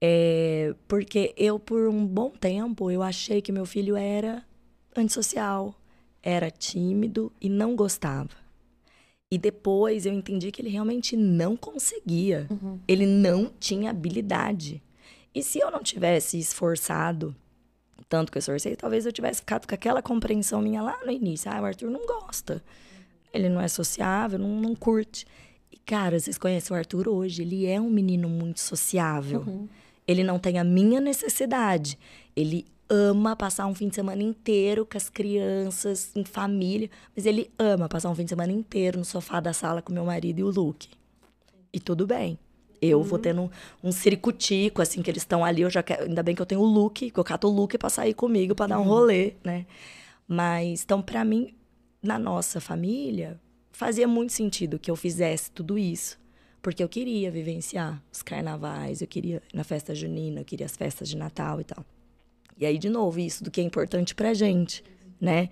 É, 0.00 0.74
porque 0.88 1.34
eu, 1.36 1.58
por 1.58 1.88
um 1.88 2.06
bom 2.06 2.30
tempo, 2.30 2.90
eu 2.90 3.02
achei 3.02 3.42
que 3.42 3.52
meu 3.52 3.66
filho 3.66 3.96
era 3.96 4.44
antissocial, 4.96 5.74
era 6.24 6.50
tímido 6.50 7.30
e 7.38 7.50
não 7.50 7.76
gostava. 7.76 8.30
E 9.30 9.36
depois 9.36 10.06
eu 10.06 10.12
entendi 10.12 10.50
que 10.50 10.62
ele 10.62 10.70
realmente 10.70 11.16
não 11.16 11.54
conseguia. 11.56 12.48
Ele 12.88 13.04
não 13.04 13.52
tinha 13.60 13.90
habilidade. 13.90 14.82
E 15.34 15.42
se 15.42 15.58
eu 15.58 15.70
não 15.70 15.82
tivesse 15.82 16.38
esforçado 16.38 17.36
tanto 18.08 18.30
que 18.30 18.38
eu 18.38 18.40
esforcei, 18.40 18.76
talvez 18.76 19.06
eu 19.06 19.12
tivesse 19.12 19.40
ficado 19.40 19.66
com 19.66 19.74
aquela 19.74 20.00
compreensão 20.00 20.62
minha 20.62 20.80
lá 20.82 20.98
no 21.04 21.10
início. 21.10 21.50
Ah, 21.50 21.60
o 21.60 21.64
Arthur 21.64 21.90
não 21.90 22.06
gosta. 22.06 22.62
Ele 23.32 23.48
não 23.48 23.60
é 23.60 23.68
sociável, 23.68 24.38
não, 24.38 24.60
não 24.60 24.74
curte. 24.74 25.26
E, 25.72 25.76
cara, 25.76 26.18
vocês 26.18 26.38
conhecem 26.38 26.74
o 26.74 26.78
Arthur 26.78 27.08
hoje. 27.08 27.42
Ele 27.42 27.66
é 27.66 27.80
um 27.80 27.90
menino 27.90 28.28
muito 28.28 28.60
sociável. 28.60 29.68
Ele 30.06 30.22
não 30.22 30.38
tem 30.38 30.58
a 30.58 30.64
minha 30.64 31.00
necessidade. 31.00 31.98
Ele 32.36 32.64
ama 32.88 33.34
passar 33.34 33.66
um 33.66 33.74
fim 33.74 33.88
de 33.88 33.94
semana 33.94 34.22
inteiro 34.22 34.86
com 34.86 34.96
as 34.96 35.08
crianças, 35.08 36.10
em 36.14 36.24
família. 36.24 36.90
Mas 37.14 37.26
ele 37.26 37.50
ama 37.58 37.88
passar 37.88 38.10
um 38.10 38.14
fim 38.14 38.24
de 38.24 38.30
semana 38.30 38.52
inteiro 38.52 38.98
no 38.98 39.04
sofá 39.04 39.40
da 39.40 39.52
sala 39.52 39.82
com 39.82 39.92
meu 39.92 40.04
marido 40.04 40.38
e 40.38 40.42
o 40.42 40.50
Luke. 40.50 40.88
E 41.72 41.80
tudo 41.80 42.06
bem. 42.06 42.38
Eu 42.80 43.02
vou 43.02 43.18
tendo 43.18 43.42
um, 43.42 43.50
um 43.82 43.92
ciricutico, 43.92 44.82
assim, 44.82 45.00
que 45.00 45.10
eles 45.10 45.22
estão 45.22 45.44
ali. 45.44 45.62
Eu 45.62 45.70
já 45.70 45.82
quero, 45.82 46.04
ainda 46.04 46.22
bem 46.22 46.34
que 46.34 46.42
eu 46.42 46.46
tenho 46.46 46.60
o 46.60 46.66
Luke, 46.66 47.10
que 47.10 47.18
eu 47.18 47.24
cato 47.24 47.48
o 47.48 47.50
Luke 47.50 47.78
pra 47.78 47.88
sair 47.88 48.12
comigo, 48.12 48.54
pra 48.54 48.66
dar 48.66 48.78
um 48.78 48.84
rolê, 48.84 49.34
né? 49.42 49.64
Mas, 50.28 50.82
então, 50.82 51.00
pra 51.00 51.24
mim, 51.24 51.54
na 52.02 52.18
nossa 52.18 52.60
família, 52.60 53.40
fazia 53.72 54.06
muito 54.06 54.32
sentido 54.32 54.78
que 54.78 54.90
eu 54.90 54.96
fizesse 54.96 55.50
tudo 55.50 55.78
isso. 55.78 56.18
Porque 56.60 56.82
eu 56.82 56.88
queria 56.88 57.30
vivenciar 57.30 58.02
os 58.12 58.22
carnavais, 58.22 59.00
eu 59.00 59.06
queria 59.06 59.42
na 59.52 59.64
festa 59.64 59.94
junina, 59.94 60.40
eu 60.40 60.44
queria 60.44 60.66
as 60.66 60.76
festas 60.76 61.08
de 61.08 61.16
Natal 61.16 61.60
e 61.60 61.64
tal. 61.64 61.84
E 62.58 62.64
aí, 62.64 62.78
de 62.78 62.88
novo, 62.88 63.18
isso 63.18 63.42
do 63.42 63.50
que 63.50 63.60
é 63.60 63.64
importante 63.64 64.14
pra 64.14 64.32
gente, 64.34 64.82
né? 65.20 65.48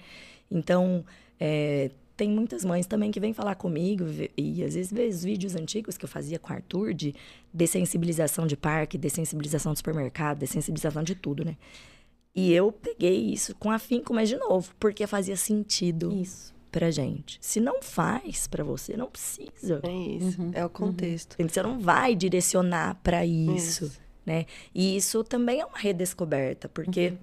Então, 0.50 1.04
é, 1.38 1.90
tem 2.16 2.30
muitas 2.30 2.64
mães 2.64 2.86
também 2.86 3.10
que 3.10 3.18
vêm 3.18 3.32
falar 3.32 3.54
comigo 3.56 4.04
e 4.36 4.62
às 4.62 4.74
vezes 4.74 4.92
vê 4.92 5.08
os 5.08 5.24
vídeos 5.24 5.56
antigos 5.56 5.96
que 5.96 6.04
eu 6.04 6.08
fazia 6.08 6.38
com 6.38 6.52
o 6.52 6.56
Arthur 6.56 6.94
de 6.94 7.14
dessensibilização 7.52 8.46
de 8.46 8.56
parque, 8.56 8.96
dessensibilização 8.96 9.72
de 9.72 9.78
supermercado, 9.78 10.38
dessensibilização 10.38 11.02
de 11.02 11.14
tudo, 11.14 11.44
né? 11.44 11.56
E 12.34 12.52
eu 12.52 12.72
peguei 12.72 13.32
isso 13.32 13.54
com 13.56 13.70
afinco, 13.70 14.14
mas 14.14 14.28
de 14.28 14.36
novo, 14.36 14.72
porque 14.80 15.06
fazia 15.06 15.36
sentido 15.36 16.12
Isso. 16.14 16.54
pra 16.70 16.90
gente. 16.90 17.38
Se 17.42 17.60
não 17.60 17.82
faz 17.82 18.46
pra 18.46 18.64
você, 18.64 18.96
não 18.96 19.10
precisa. 19.10 19.80
É 19.82 19.92
isso. 19.92 20.50
É 20.54 20.64
o 20.64 20.70
contexto. 20.70 21.36
Você 21.38 21.62
não 21.62 21.78
vai 21.78 22.14
direcionar 22.14 22.98
pra 23.02 23.26
isso, 23.26 23.84
Isso. 23.84 24.01
Né? 24.24 24.46
E 24.74 24.96
isso 24.96 25.22
também 25.24 25.60
é 25.60 25.66
uma 25.66 25.78
redescoberta, 25.78 26.68
porque 26.68 27.14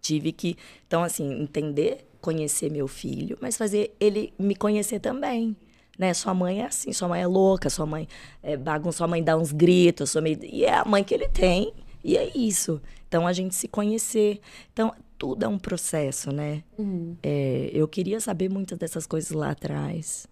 tive 0.00 0.32
que, 0.32 0.56
então 0.86 1.02
assim, 1.02 1.42
entender, 1.42 2.06
conhecer 2.20 2.70
meu 2.70 2.86
filho, 2.88 3.38
mas 3.40 3.56
fazer 3.56 3.94
ele 3.98 4.32
me 4.38 4.54
conhecer 4.54 5.00
também. 5.00 5.56
né? 5.98 6.12
Sua 6.14 6.34
mãe 6.34 6.60
é 6.60 6.66
assim, 6.66 6.92
sua 6.92 7.08
mãe 7.08 7.22
é 7.22 7.26
louca, 7.26 7.70
sua 7.70 7.86
mãe 7.86 8.06
é 8.42 8.56
bagunça, 8.56 8.98
sua 8.98 9.08
mãe 9.08 9.22
dá 9.22 9.36
uns 9.36 9.52
gritos, 9.52 10.10
sua 10.10 10.20
mãe... 10.20 10.38
e 10.42 10.64
é 10.64 10.74
a 10.74 10.84
mãe 10.84 11.02
que 11.02 11.14
ele 11.14 11.28
tem, 11.28 11.72
e 12.04 12.16
é 12.16 12.30
isso. 12.36 12.80
Então, 13.08 13.26
a 13.26 13.32
gente 13.32 13.54
se 13.54 13.68
conhecer. 13.68 14.40
Então, 14.72 14.92
tudo 15.18 15.44
é 15.44 15.48
um 15.48 15.58
processo, 15.58 16.30
né? 16.30 16.62
Uhum. 16.78 17.16
É, 17.22 17.70
eu 17.72 17.88
queria 17.88 18.20
saber 18.20 18.48
muitas 18.48 18.78
dessas 18.78 19.06
coisas 19.06 19.30
lá 19.30 19.50
atrás, 19.50 20.26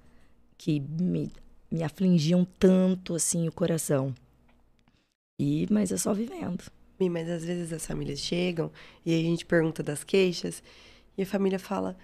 que 0.59 0.81
me, 0.81 1.31
me 1.71 1.83
afligiam 1.83 2.47
tanto, 2.59 3.15
assim, 3.15 3.49
o 3.49 3.53
coração. 3.53 4.15
E, 5.39 5.67
mas 5.71 5.91
é 5.93 5.97
só 5.97 6.13
vivendo. 6.15 6.65
Mi, 6.99 7.11
Mas 7.11 7.29
às 7.29 7.45
vezes 7.45 7.73
as 7.73 7.85
famílias 7.85 8.21
chegam 8.21 8.71
e 9.05 9.13
a 9.19 9.23
gente 9.23 9.45
pergunta 9.45 9.83
das 9.83 10.05
queixas 10.05 10.63
e 11.19 11.23
a 11.23 11.27
família 11.27 11.59
fala, 11.59 11.97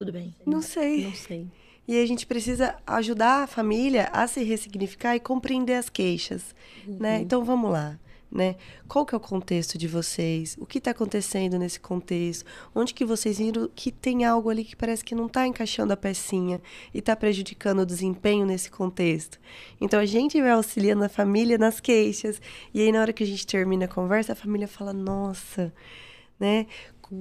Tudo 0.00 0.12
bem. 0.12 0.34
não 0.44 0.60
sei. 0.60 1.04
Não 1.04 1.14
sei. 1.14 1.46
E 1.86 2.00
a 2.00 2.06
gente 2.06 2.26
precisa 2.26 2.76
ajudar 2.86 3.42
a 3.42 3.46
família 3.46 4.08
a 4.12 4.26
se 4.26 4.42
ressignificar 4.42 5.14
e 5.16 5.20
compreender 5.20 5.74
as 5.74 5.88
queixas, 5.90 6.54
né? 6.86 7.20
Então 7.20 7.44
vamos 7.44 7.70
lá, 7.70 7.98
né? 8.30 8.56
Qual 8.88 9.06
que 9.06 9.14
é 9.14 9.18
o 9.18 9.20
contexto 9.20 9.78
de 9.78 9.86
vocês? 9.86 10.56
O 10.58 10.66
que 10.66 10.78
está 10.78 10.90
acontecendo 10.90 11.58
nesse 11.58 11.78
contexto? 11.78 12.44
Onde 12.74 12.92
que 12.92 13.04
vocês 13.04 13.38
viram 13.38 13.68
que 13.74 13.92
tem 13.92 14.24
algo 14.24 14.50
ali 14.50 14.64
que 14.64 14.74
parece 14.74 15.04
que 15.04 15.14
não 15.14 15.26
está 15.26 15.46
encaixando 15.46 15.92
a 15.92 15.96
pecinha 15.96 16.60
e 16.92 16.98
está 16.98 17.14
prejudicando 17.14 17.80
o 17.80 17.86
desempenho 17.86 18.44
nesse 18.44 18.70
contexto? 18.70 19.38
Então 19.80 20.00
a 20.00 20.06
gente 20.06 20.40
vai 20.40 20.50
auxiliando 20.50 21.04
a 21.04 21.08
família 21.08 21.56
nas 21.58 21.80
queixas 21.80 22.40
e 22.72 22.80
aí 22.80 22.90
na 22.90 23.00
hora 23.00 23.12
que 23.12 23.22
a 23.22 23.26
gente 23.26 23.46
termina 23.46 23.84
a 23.84 23.88
conversa, 23.88 24.32
a 24.32 24.36
família 24.36 24.66
fala: 24.66 24.92
"Nossa, 24.92 25.72
né? 26.38 26.66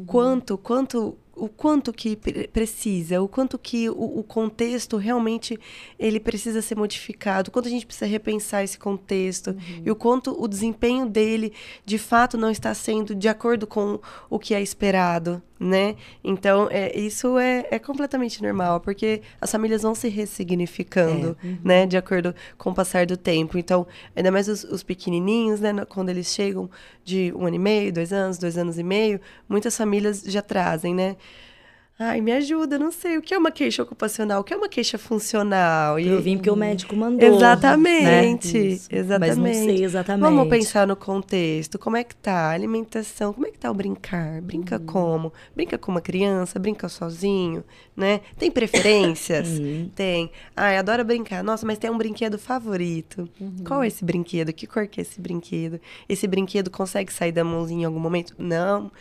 Quanto, 0.08 0.58
quanto, 0.58 1.18
o 1.36 1.48
quanto 1.48 1.92
que 1.92 2.16
pre- 2.16 2.48
precisa, 2.48 3.22
o 3.22 3.28
quanto 3.28 3.58
que 3.58 3.90
o, 3.90 4.20
o 4.20 4.24
contexto 4.24 4.98
realmente 4.98 5.60
ele 5.98 6.20
precisa 6.20 6.62
ser 6.62 6.76
modificado, 6.76 7.50
o 7.50 7.52
quanto 7.52 7.68
a 7.68 7.72
gente 7.72 7.86
precisa 7.86 8.06
repensar 8.06 8.64
esse 8.64 8.78
contexto 8.78 9.56
e 9.84 9.90
o 9.90 9.96
quanto 9.96 10.40
o 10.40 10.48
desempenho 10.48 11.06
dele 11.08 11.52
de 11.86 11.98
fato 11.98 12.38
não 12.38 12.52
está 12.52 12.74
sendo 12.74 13.16
de 13.16 13.28
acordo 13.28 13.66
com 13.66 14.00
o 14.30 14.38
que 14.38 14.54
é 14.54 14.62
esperado, 14.62 15.42
né? 15.60 15.96
Então 16.24 16.68
é, 16.70 16.98
isso 16.98 17.38
é, 17.38 17.68
é 17.72 17.80
completamente 17.80 18.42
normal, 18.44 18.80
porque 18.80 19.22
as 19.42 19.52
famílias 19.52 19.82
vão 19.82 19.96
se 19.96 20.10
ressignificando, 20.10 21.36
né, 21.64 21.86
de 21.86 21.98
acordo 21.98 22.36
com 22.58 22.70
o 22.70 22.76
passar 22.76 23.06
do 23.06 23.18
tempo. 23.18 23.58
Então 23.58 23.88
ainda 24.16 24.32
mais 24.32 24.48
os, 24.48 24.64
os 24.64 24.84
pequenininhos, 24.84 25.60
né, 25.60 25.74
quando 25.90 26.10
eles 26.10 26.28
chegam 26.28 26.70
de 27.04 27.34
um 27.36 27.46
ano 27.46 27.56
e 27.56 27.60
meio, 27.60 27.92
dois 27.92 28.14
anos, 28.14 28.38
dois 28.38 28.58
anos 28.58 28.78
e 28.78 28.84
meio, 28.84 29.20
muitas 29.50 29.76
famílias 29.76 30.22
já 30.26 30.42
trazem, 30.42 30.94
né? 30.94 31.18
Ai, 32.00 32.22
me 32.22 32.32
ajuda, 32.32 32.80
não 32.80 32.92
sei 32.92 33.18
o 33.20 33.22
que 33.22 33.36
é 33.36 33.38
uma 33.38 33.52
queixa 33.52 33.84
ocupacional, 33.84 34.42
o 34.42 34.44
que 34.44 34.52
é 34.52 34.58
uma 34.58 34.68
queixa 34.68 34.98
funcional. 34.98 36.00
E 36.00 36.08
Eu 36.08 36.20
vim 36.24 36.38
porque 36.38 36.50
o 36.50 36.56
médico 36.56 36.96
mandou. 36.96 37.36
Exatamente, 37.36 38.58
né? 38.58 38.66
Exatamente. 39.00 39.20
Mas 39.20 39.38
não 39.38 39.54
sei 39.54 39.84
exatamente. 39.84 40.22
Vamos 40.24 40.50
pensar 40.50 40.88
no 40.88 40.96
contexto, 40.96 41.78
como 41.78 41.96
é 41.96 42.04
que 42.04 42.16
tá 42.16 42.34
a 42.34 42.50
alimentação, 42.50 43.32
como 43.32 43.46
é 43.46 43.52
que 43.52 43.60
tá 43.60 43.70
o 43.70 43.76
brincar, 43.76 44.42
brinca 44.42 44.80
Uhum. 44.80 44.86
como? 44.88 45.34
Brinca 45.56 45.78
com 45.78 45.92
uma 45.92 46.02
criança, 46.02 46.58
brinca 46.58 46.90
sozinho, 46.90 47.64
né? 47.96 48.22
Tem 48.40 48.50
preferências? 48.50 49.60
Uhum. 49.60 49.90
Tem. 49.94 50.32
Ai, 50.56 50.78
adora 50.78 51.04
brincar. 51.04 51.44
Nossa, 51.44 51.64
mas 51.66 51.78
tem 51.78 51.92
um 51.92 51.98
brinquedo 51.98 52.40
favorito. 52.40 53.30
Uhum. 53.40 53.64
Qual 53.64 53.84
é 53.84 53.88
esse 53.88 54.04
brinquedo? 54.04 54.52
Que 54.52 54.66
cor 54.66 54.88
que 54.88 55.00
é 55.00 55.04
esse 55.04 55.22
brinquedo? 55.22 55.80
Esse 56.10 56.26
brinquedo 56.26 56.72
consegue 56.72 57.14
sair 57.14 57.32
da 57.32 57.44
mãozinha 57.44 57.84
em 57.84 57.86
algum 57.86 58.00
momento? 58.00 58.34
Não. 58.40 58.86
É 58.86 58.88
o- 58.88 58.92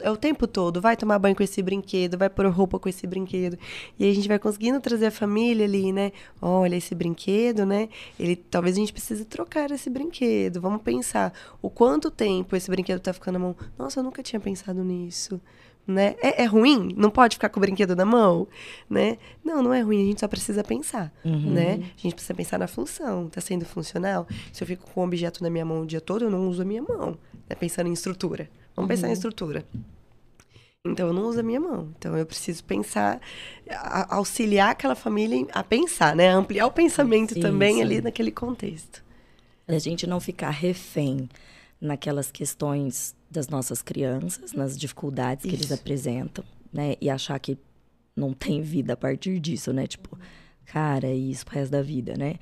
É 0.00 0.10
o 0.10 0.16
tempo 0.16 0.46
todo. 0.46 0.80
Vai 0.80 0.96
tomar 0.96 1.18
banho 1.18 1.34
com 1.34 1.42
esse 1.42 1.60
brinquedo, 1.60 2.16
vai 2.16 2.30
pôr 2.30 2.46
roupa 2.46 2.78
com 2.78 2.88
esse 2.88 3.04
brinquedo. 3.06 3.58
E 3.98 4.04
aí 4.04 4.10
a 4.10 4.14
gente 4.14 4.28
vai 4.28 4.38
conseguindo 4.38 4.80
trazer 4.80 5.06
a 5.06 5.10
família 5.10 5.66
ali, 5.66 5.92
né? 5.92 6.12
Olha, 6.40 6.76
esse 6.76 6.94
brinquedo, 6.94 7.66
né? 7.66 7.88
Ele 8.18 8.36
talvez 8.36 8.76
a 8.76 8.80
gente 8.80 8.92
precise 8.92 9.24
trocar 9.24 9.70
esse 9.72 9.90
brinquedo. 9.90 10.60
Vamos 10.60 10.82
pensar 10.82 11.32
o 11.60 11.68
quanto 11.68 12.10
tempo 12.10 12.54
esse 12.54 12.70
brinquedo 12.70 13.00
tá 13.00 13.12
ficando 13.12 13.34
na 13.34 13.38
mão. 13.40 13.56
Nossa, 13.76 13.98
eu 13.98 14.04
nunca 14.04 14.22
tinha 14.22 14.38
pensado 14.38 14.84
nisso. 14.84 15.40
Né? 15.84 16.14
É, 16.22 16.44
é 16.44 16.44
ruim? 16.44 16.94
Não 16.96 17.10
pode 17.10 17.34
ficar 17.34 17.48
com 17.48 17.58
o 17.58 17.60
brinquedo 17.60 17.96
na 17.96 18.04
mão? 18.04 18.46
Né? 18.88 19.18
Não, 19.44 19.60
não 19.60 19.74
é 19.74 19.80
ruim, 19.80 20.00
a 20.00 20.04
gente 20.04 20.20
só 20.20 20.28
precisa 20.28 20.62
pensar. 20.62 21.12
Né? 21.24 21.72
A 21.98 22.00
gente 22.00 22.14
precisa 22.14 22.34
pensar 22.34 22.58
na 22.58 22.68
função. 22.68 23.28
Tá 23.28 23.40
sendo 23.40 23.64
funcional? 23.64 24.28
Se 24.52 24.62
eu 24.62 24.66
fico 24.66 24.88
com 24.88 25.00
um 25.00 25.04
objeto 25.04 25.42
na 25.42 25.50
minha 25.50 25.64
mão 25.64 25.82
o 25.82 25.86
dia 25.86 26.00
todo, 26.00 26.24
eu 26.24 26.30
não 26.30 26.48
uso 26.48 26.62
a 26.62 26.64
minha 26.64 26.82
mão. 26.82 27.18
Né? 27.48 27.56
Pensando 27.58 27.88
em 27.88 27.92
estrutura. 27.92 28.48
Vamos 28.74 28.88
pensar 28.88 29.08
em 29.08 29.12
estrutura. 29.12 29.64
Então, 30.84 31.06
eu 31.08 31.12
não 31.12 31.26
uso 31.26 31.38
a 31.40 31.42
minha 31.42 31.60
mão. 31.60 31.92
Então, 31.96 32.16
eu 32.16 32.26
preciso 32.26 32.64
pensar, 32.64 33.20
a- 33.70 34.16
auxiliar 34.16 34.70
aquela 34.70 34.96
família 34.96 35.46
a 35.52 35.62
pensar, 35.62 36.16
né? 36.16 36.28
Ampliar 36.28 36.66
o 36.66 36.72
pensamento 36.72 37.34
Sim, 37.34 37.40
também 37.40 37.76
sim. 37.76 37.82
ali 37.82 38.00
naquele 38.00 38.32
contexto. 38.32 39.04
A 39.68 39.78
gente 39.78 40.06
não 40.08 40.18
ficar 40.18 40.50
refém 40.50 41.28
naquelas 41.80 42.30
questões 42.32 43.14
das 43.30 43.48
nossas 43.48 43.80
crianças, 43.80 44.52
nas 44.52 44.76
dificuldades 44.76 45.44
que 45.44 45.50
eles 45.54 45.66
Isso. 45.66 45.74
apresentam, 45.74 46.44
né? 46.72 46.96
E 47.00 47.08
achar 47.08 47.38
que 47.38 47.56
não 48.16 48.32
tem 48.34 48.60
vida 48.60 48.92
a 48.94 48.96
partir 48.96 49.38
disso, 49.38 49.72
né? 49.72 49.86
Tipo, 49.86 50.18
cara, 50.66 51.06
é 51.06 51.14
isso 51.14 51.44
pro 51.46 51.54
resto 51.54 51.70
da 51.72 51.80
vida, 51.80 52.14
né? 52.18 52.34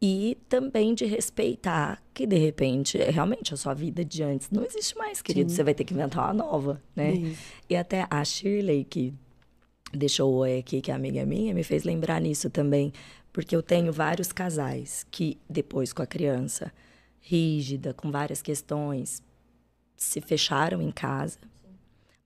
E 0.00 0.38
também 0.48 0.94
de 0.94 1.04
respeitar 1.04 2.00
que, 2.14 2.24
de 2.26 2.38
repente, 2.38 3.00
é 3.00 3.10
realmente 3.10 3.52
a 3.52 3.56
sua 3.56 3.74
vida 3.74 4.04
de 4.04 4.22
antes 4.22 4.48
não 4.50 4.64
existe 4.64 4.96
mais, 4.96 5.20
querido. 5.20 5.50
Você 5.50 5.64
vai 5.64 5.74
ter 5.74 5.84
que 5.84 5.92
inventar 5.92 6.24
uma 6.26 6.34
nova, 6.34 6.80
né? 6.94 7.34
E 7.68 7.74
até 7.76 8.06
a 8.08 8.24
Shirley, 8.24 8.84
que 8.84 9.12
deixou 9.92 10.32
o 10.32 10.36
oi 10.36 10.58
aqui, 10.58 10.80
que 10.80 10.90
é 10.90 10.94
amiga 10.94 11.26
minha, 11.26 11.52
me 11.52 11.64
fez 11.64 11.82
lembrar 11.82 12.20
nisso 12.20 12.48
também. 12.48 12.92
Porque 13.32 13.56
eu 13.56 13.62
tenho 13.62 13.92
vários 13.92 14.32
casais 14.32 15.04
que, 15.10 15.36
depois 15.50 15.92
com 15.92 16.02
a 16.02 16.06
criança 16.06 16.72
rígida, 17.20 17.92
com 17.92 18.10
várias 18.10 18.40
questões, 18.40 19.22
se 19.96 20.20
fecharam 20.20 20.80
em 20.80 20.92
casa, 20.92 21.38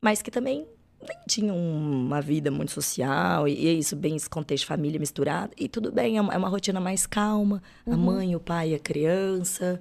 mas 0.01 0.20
que 0.20 0.31
também 0.31 0.66
nem 1.07 1.19
tinham 1.27 1.57
uma 1.57 2.20
vida 2.20 2.51
muito 2.51 2.73
social, 2.73 3.47
e, 3.49 3.65
e 3.65 3.69
é 3.69 3.73
isso, 3.73 3.97
bem 3.97 4.16
esse 4.16 4.29
contexto 4.29 4.62
de 4.62 4.69
família 4.69 5.01
misturado. 5.01 5.53
E 5.59 5.69
tudo 5.69 5.91
bem, 5.91 6.16
é 6.16 6.20
uma, 6.20 6.35
é 6.35 6.37
uma 6.39 6.49
rotina 6.49 6.81
mais 6.81 7.07
calma, 7.07 7.62
a 7.87 7.97
mãe, 7.97 8.35
o 8.37 8.41
pai, 8.41 8.74
a 8.74 8.79
criança, 8.79 9.81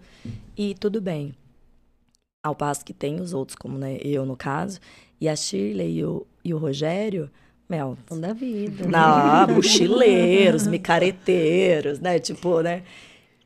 e 0.57 0.76
tudo 0.76 1.02
bem. 1.02 1.34
Ao 2.43 2.56
passo 2.56 2.84
que 2.84 2.93
tem 2.93 3.22
os 3.22 3.34
outros, 3.34 3.56
como 3.56 3.77
né, 3.77 3.98
eu 4.02 4.26
no 4.26 4.35
caso, 4.35 4.80
e 5.19 5.30
a 5.30 5.35
Shirley 5.35 5.99
e 5.99 6.03
o, 6.03 6.26
e 6.43 6.53
o 6.53 6.57
Rogério, 6.57 7.30
Mel, 7.69 7.98
Então 8.03 8.19
da 8.19 8.34
vida. 8.34 8.85
na, 8.85 9.48
mochileiros, 9.48 10.68
micareteiros, 10.68 11.99
né? 11.99 12.19
Tipo, 12.19 12.60
né? 12.60 12.84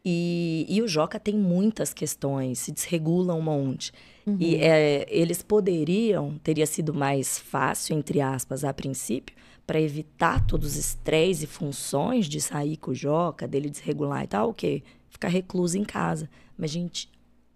E, 0.08 0.68
e 0.70 0.84
o 0.84 0.88
Joca 0.88 1.20
tem 1.20 1.36
muitas 1.36 1.92
questões, 1.92 2.60
se 2.60 2.72
desregula 2.72 3.34
um 3.34 3.42
monte. 3.42 3.92
E 4.40 4.56
é, 4.56 5.06
eles 5.10 5.42
poderiam, 5.42 6.38
teria 6.44 6.66
sido 6.68 6.94
mais 6.94 7.40
fácil, 7.40 7.98
entre 7.98 8.22
aspas, 8.22 8.64
a 8.64 8.74
princípio, 8.74 9.36
para 9.66 9.82
evitar 9.82 10.46
todos 10.46 10.70
os 10.70 10.76
estresses 10.78 11.44
e 11.44 11.48
funções 11.48 12.28
de 12.28 12.40
sair 12.40 12.78
com 12.78 12.92
o 12.92 12.96
Joca, 12.96 13.48
dele 13.48 13.70
desregular 13.70 14.24
e 14.24 14.28
tal, 14.28 14.50
o 14.50 14.54
quê? 14.54 14.84
Ficar 15.10 15.30
recluso 15.30 15.78
em 15.78 15.84
casa. 15.84 16.30
Mas, 16.56 16.70
gente, 16.70 17.10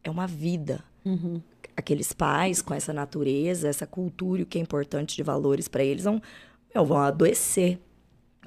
é 0.03 0.09
uma 0.09 0.25
vida. 0.25 0.83
Aqueles 1.77 2.11
pais 2.13 2.61
com 2.61 2.73
essa 2.73 2.91
natureza, 2.91 3.67
essa 3.67 3.87
cultura, 3.87 4.41
e 4.41 4.43
o 4.43 4.45
que 4.45 4.57
é 4.57 4.61
importante 4.61 5.15
de 5.15 5.23
valores 5.23 5.67
para 5.67 5.83
eles, 5.83 6.03
vão, 6.03 6.21
meu, 6.73 6.85
vão 6.85 6.97
adoecer. 6.97 7.79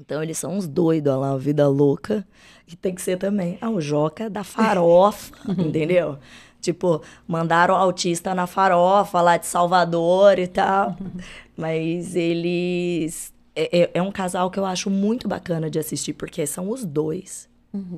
Então, 0.05 0.21
eles 0.23 0.37
são 0.37 0.57
uns 0.57 0.67
doidos, 0.67 1.13
olha 1.13 1.21
lá, 1.21 1.37
vida 1.37 1.69
louca. 1.69 2.27
E 2.67 2.75
tem 2.75 2.93
que 2.95 3.01
ser 3.01 3.19
também. 3.19 3.57
Ah, 3.61 3.71
o 3.71 3.81
Joca 3.81 4.29
da 4.29 4.43
farofa, 4.43 5.33
entendeu? 5.57 6.19
Tipo, 6.61 7.03
mandaram 7.27 7.75
o 7.75 7.77
autista 7.77 8.35
na 8.35 8.47
farofa 8.49 9.21
lá 9.21 9.37
de 9.37 9.47
Salvador 9.47 10.39
e 10.41 10.47
tal. 10.49 10.97
Mas 11.57 12.17
eles. 12.17 13.33
É, 13.55 13.81
é- 13.83 13.91
é 13.95 14.03
um 14.03 14.11
casal 14.11 14.51
que 14.51 14.59
eu 14.59 14.65
acho 14.65 14.89
muito 14.91 15.29
bacana 15.29 15.71
de 15.71 15.79
assistir, 15.79 16.15
porque 16.15 16.47
são 16.47 16.69
os 16.71 16.85
dois. 16.85 17.49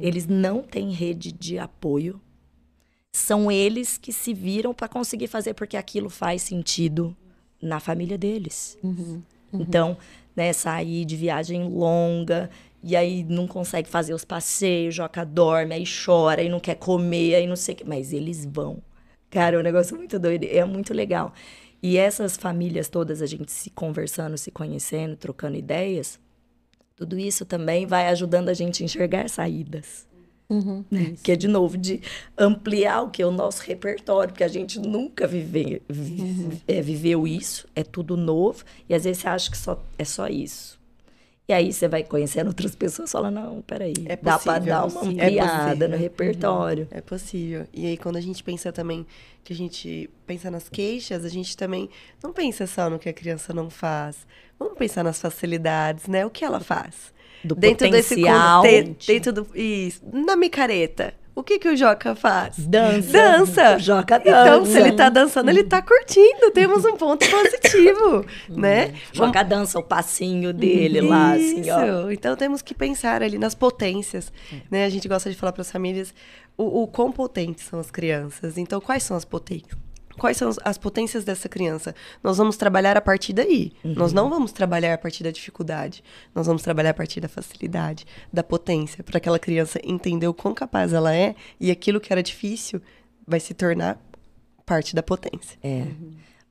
Eles 0.00 0.26
não 0.26 0.62
têm 0.62 0.90
rede 0.92 1.32
de 1.32 1.58
apoio. 1.58 2.20
São 3.12 3.50
eles 3.50 3.96
que 3.96 4.12
se 4.12 4.34
viram 4.34 4.74
para 4.74 4.88
conseguir 4.88 5.26
fazer, 5.28 5.54
porque 5.54 5.76
aquilo 5.76 6.10
faz 6.10 6.42
sentido 6.42 7.16
na 7.62 7.80
família 7.80 8.18
deles. 8.18 8.76
Então, 9.52 9.96
né, 10.36 10.52
sair 10.52 11.04
de 11.04 11.16
viagem 11.16 11.68
longa, 11.68 12.50
e 12.82 12.94
aí 12.94 13.24
não 13.24 13.46
consegue 13.46 13.88
fazer 13.88 14.12
os 14.12 14.24
passeios, 14.24 14.94
Joca 14.94 15.24
dorme, 15.24 15.74
aí 15.74 15.84
chora, 15.84 16.42
aí 16.42 16.48
não 16.48 16.60
quer 16.60 16.74
comer, 16.74 17.34
aí 17.36 17.46
não 17.46 17.56
sei 17.56 17.74
o 17.74 17.78
que. 17.78 17.84
Mas 17.84 18.12
eles 18.12 18.44
vão. 18.44 18.82
Cara, 19.30 19.56
é 19.56 19.58
um 19.58 19.62
negócio 19.62 19.96
muito 19.96 20.18
doido, 20.18 20.44
é 20.44 20.64
muito 20.64 20.92
legal. 20.92 21.32
E 21.82 21.96
essas 21.98 22.36
famílias 22.36 22.88
todas, 22.88 23.20
a 23.20 23.26
gente 23.26 23.50
se 23.52 23.70
conversando, 23.70 24.38
se 24.38 24.50
conhecendo, 24.50 25.16
trocando 25.16 25.56
ideias, 25.56 26.20
tudo 26.96 27.18
isso 27.18 27.44
também 27.44 27.86
vai 27.86 28.08
ajudando 28.08 28.48
a 28.48 28.54
gente 28.54 28.82
a 28.82 28.86
enxergar 28.86 29.28
saídas. 29.28 30.06
Né? 30.90 31.14
Que 31.22 31.32
é, 31.32 31.36
de 31.36 31.48
novo, 31.48 31.76
de 31.76 32.00
ampliar 32.38 33.02
o 33.02 33.10
que 33.10 33.22
é 33.22 33.26
o 33.26 33.30
nosso 33.30 33.62
repertório, 33.62 34.30
porque 34.32 34.44
a 34.44 34.48
gente 34.48 34.78
nunca 34.78 35.26
vive, 35.26 35.82
vi- 35.88 36.60
é, 36.68 36.80
viveu 36.80 37.26
isso, 37.26 37.66
é 37.74 37.82
tudo 37.82 38.16
novo, 38.16 38.64
e 38.88 38.94
às 38.94 39.04
vezes 39.04 39.22
você 39.22 39.28
acha 39.28 39.50
que 39.50 39.56
só, 39.58 39.82
é 39.98 40.04
só 40.04 40.28
isso. 40.28 40.78
E 41.46 41.52
aí 41.52 41.70
você 41.74 41.86
vai 41.88 42.02
conhecendo 42.02 42.48
outras 42.48 42.74
pessoas 42.74 43.10
e 43.10 43.12
fala, 43.12 43.30
não, 43.30 43.60
peraí, 43.60 43.92
É 44.06 44.16
dá 44.16 44.38
pra 44.38 44.54
possível, 44.54 44.60
dar 44.74 44.76
é 44.76 44.80
uma 44.86 44.90
possível. 45.00 45.24
ampliada 45.24 45.52
É 45.52 45.64
possível. 45.66 45.88
no 45.90 45.96
repertório. 45.96 46.88
É 46.90 47.00
possível. 47.02 47.66
E 47.70 47.84
aí, 47.86 47.96
quando 47.98 48.16
a 48.16 48.20
gente 48.22 48.42
pensa 48.42 48.72
também, 48.72 49.06
que 49.44 49.52
a 49.52 49.56
gente 49.56 50.08
pensa 50.26 50.50
nas 50.50 50.70
queixas, 50.70 51.22
a 51.22 51.28
gente 51.28 51.54
também 51.54 51.90
não 52.22 52.32
pensa 52.32 52.66
só 52.66 52.88
no 52.88 52.98
que 52.98 53.10
a 53.10 53.12
criança 53.12 53.52
não 53.52 53.68
faz. 53.68 54.26
Vamos 54.58 54.78
pensar 54.78 55.04
nas 55.04 55.20
facilidades, 55.20 56.06
né? 56.06 56.24
O 56.24 56.30
que 56.30 56.46
ela 56.46 56.60
faz? 56.60 57.12
Do 57.44 57.54
dentro 57.54 57.86
potencial. 57.88 58.62
desse 58.62 58.84
conte- 58.84 59.06
dentro 59.12 59.32
do 59.32 59.46
isso, 59.58 60.00
na 60.12 60.34
micareta. 60.36 61.14
O 61.36 61.42
que 61.42 61.58
que 61.58 61.68
o 61.68 61.76
Joca 61.76 62.14
faz? 62.14 62.56
Dança. 62.64 63.10
Dança. 63.12 63.76
O 63.76 63.78
Joca 63.80 64.16
Então, 64.24 64.60
dança. 64.60 64.70
se 64.70 64.78
ele 64.78 64.92
tá 64.92 65.08
dançando, 65.08 65.48
ele 65.50 65.64
tá 65.64 65.82
curtindo. 65.82 66.48
Temos 66.52 66.84
um 66.84 66.96
ponto 66.96 67.26
positivo, 67.28 68.24
né? 68.48 68.94
Joca 69.12 69.42
dança 69.42 69.76
o 69.80 69.82
passinho 69.82 70.52
dele 70.52 71.00
lá, 71.00 71.32
assim, 71.32 71.68
ó. 71.72 72.02
Isso. 72.02 72.12
Então 72.12 72.36
temos 72.36 72.62
que 72.62 72.72
pensar 72.72 73.20
ali 73.20 73.36
nas 73.36 73.52
potências, 73.52 74.32
né? 74.70 74.84
A 74.84 74.88
gente 74.88 75.08
gosta 75.08 75.28
de 75.28 75.36
falar 75.36 75.50
para 75.50 75.62
as 75.62 75.72
famílias 75.72 76.14
o, 76.56 76.82
o 76.84 76.86
quão 76.86 77.10
potentes 77.10 77.64
são 77.64 77.80
as 77.80 77.90
crianças. 77.90 78.56
Então, 78.56 78.80
quais 78.80 79.02
são 79.02 79.16
as 79.16 79.24
potências? 79.24 79.76
Quais 80.18 80.36
são 80.36 80.48
as- 80.48 80.58
as 80.64 80.78
potências 80.78 81.24
dessa 81.24 81.48
criança? 81.48 81.94
Nós 82.22 82.36
vamos 82.38 82.56
trabalhar 82.56 82.96
a 82.96 83.00
partir 83.00 83.32
daí. 83.32 83.72
Nós 83.84 84.12
não 84.12 84.30
vamos 84.30 84.52
trabalhar 84.52 84.94
a 84.94 84.98
partir 84.98 85.22
da 85.24 85.30
dificuldade. 85.30 86.02
Nós 86.34 86.46
vamos 86.46 86.62
trabalhar 86.62 86.90
a 86.90 86.94
partir 86.94 87.20
da 87.20 87.28
facilidade, 87.28 88.06
da 88.32 88.42
potência, 88.42 89.02
para 89.04 89.18
aquela 89.18 89.38
criança 89.38 89.80
entender 89.84 90.28
o 90.28 90.34
quão 90.34 90.54
capaz 90.54 90.92
ela 90.92 91.14
é 91.14 91.34
e 91.60 91.70
aquilo 91.70 92.00
que 92.00 92.12
era 92.12 92.22
difícil 92.22 92.80
vai 93.26 93.40
se 93.40 93.54
tornar 93.54 93.98
parte 94.64 94.94
da 94.94 95.02
potência. 95.02 95.58
É. 95.62 95.86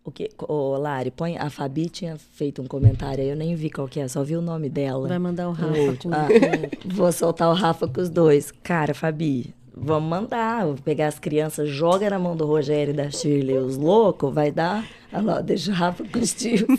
O 0.06 0.11
que, 0.11 0.30
ô, 0.38 0.76
Lari, 0.77 1.11
põe. 1.11 1.38
A 1.38 1.49
Fabi 1.49 1.88
tinha 1.90 2.18
feito 2.18 2.61
um 2.61 2.65
comentário 2.68 3.23
aí, 3.23 3.30
eu 3.30 3.35
nem 3.38 3.56
vi 3.56 3.69
qual 3.69 3.88
que 3.88 4.02
é, 4.02 4.07
só 4.10 4.22
vi 4.22 4.35
o 4.35 4.41
nome 4.41 4.69
dela. 4.69 5.07
Vai 5.07 5.18
mandar 5.18 5.48
o 5.48 5.53
Rafa 5.53 5.95
com 6.02 6.10
Ah, 6.14 6.27
vou 6.94 7.10
soltar 7.14 7.49
o 7.49 7.53
Rafa 7.53 7.88
com 7.88 8.02
os 8.02 8.10
dois. 8.10 8.52
Cara, 8.52 8.94
Fabi, 8.94 9.53
vamos 9.76 10.10
mandar. 10.10 10.66
Vou 10.66 10.76
pegar 10.76 11.08
as 11.08 11.20
crianças, 11.20 11.70
joga 11.70 12.10
na 12.10 12.20
mão 12.20 12.36
do 12.36 12.45
Rogério 12.45 12.94
e 12.94 12.98
da 12.98 13.10
Shirley, 13.10 13.58
os 13.58 13.78
loucos, 13.78 14.34
vai 14.34 14.52
dar. 14.52 14.86
Olha 15.12 15.24
lá, 15.24 15.41
deixa 15.41 15.72
o 15.72 15.74
Rafa 15.74 16.04
com 16.04 16.20
os 16.20 16.34
tios. 16.34 16.64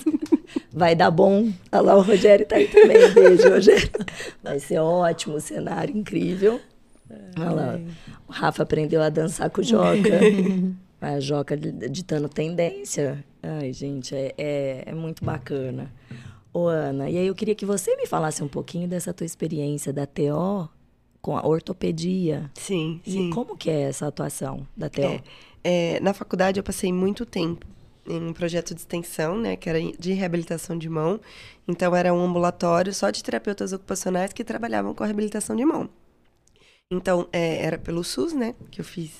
Vai 0.73 0.97
dar 0.97 1.11
bom. 1.12 1.53
Olha 1.71 1.81
lá, 1.81 1.97
o 1.97 2.03
Rogério 2.03 2.45
tá 2.45 2.57
aí 2.57 2.66
também. 2.66 3.09
Beijo, 3.12 3.49
Rogério. 3.49 3.89
Vai 4.43 4.59
ser 4.59 4.81
ótimo, 4.81 5.41
cenário 5.41 5.97
incrível. 5.97 6.61
Olha 7.39 7.51
lá, 7.51 7.81
o 8.27 8.33
Rafa 8.33 8.65
aprendeu 8.65 9.01
a 9.01 9.09
dançar 9.09 9.51
com 9.51 9.61
o 9.61 9.65
Joca. 9.65 9.95
A 11.01 11.21
Joca 11.21 11.55
ditando 11.55 12.31
tendência. 12.31 13.23
Ai, 13.43 13.75
gente, 13.75 14.15
é, 14.16 14.33
é, 14.39 14.85
é 14.87 14.95
muito 14.95 15.23
bacana. 15.23 15.93
Ô, 16.51 16.66
Ana, 16.66 17.11
e 17.11 17.19
aí 17.19 17.27
eu 17.27 17.35
queria 17.35 17.55
que 17.55 17.66
você 17.66 17.95
me 17.95 18.07
falasse 18.07 18.43
um 18.43 18.49
pouquinho 18.49 18.89
dessa 18.89 19.12
tua 19.12 19.27
experiência 19.27 19.93
da 19.93 20.07
TO 20.07 20.66
com 21.24 21.38
a 21.38 21.46
ortopedia. 21.46 22.51
Sim, 22.52 23.01
E 23.06 23.12
sim. 23.12 23.30
como 23.30 23.56
que 23.56 23.70
é 23.70 23.84
essa 23.84 24.06
atuação 24.06 24.68
da 24.76 24.90
TO? 24.90 25.01
É, 25.01 25.22
é, 25.64 26.01
na 26.01 26.12
faculdade 26.12 26.60
eu 26.60 26.62
passei 26.62 26.92
muito 26.92 27.24
tempo 27.24 27.66
em 28.06 28.26
um 28.26 28.34
projeto 28.34 28.74
de 28.74 28.80
extensão, 28.82 29.38
né, 29.38 29.56
que 29.56 29.70
era 29.70 29.78
de 29.98 30.12
reabilitação 30.12 30.76
de 30.76 30.86
mão. 30.86 31.18
Então 31.66 31.96
era 31.96 32.12
um 32.12 32.22
ambulatório 32.22 32.92
só 32.92 33.09
de 33.09 33.24
terapeutas 33.24 33.72
ocupacionais 33.72 34.34
que 34.34 34.44
trabalhavam 34.44 34.94
com 34.94 35.02
a 35.02 35.06
reabilitação 35.06 35.56
de 35.56 35.64
mão. 35.64 35.88
Então 36.90 37.26
é, 37.32 37.64
era 37.64 37.78
pelo 37.78 38.05
SUS, 38.05 38.34
né, 38.34 38.55
que 38.70 38.82
eu 38.82 38.84
fiz 38.84 39.10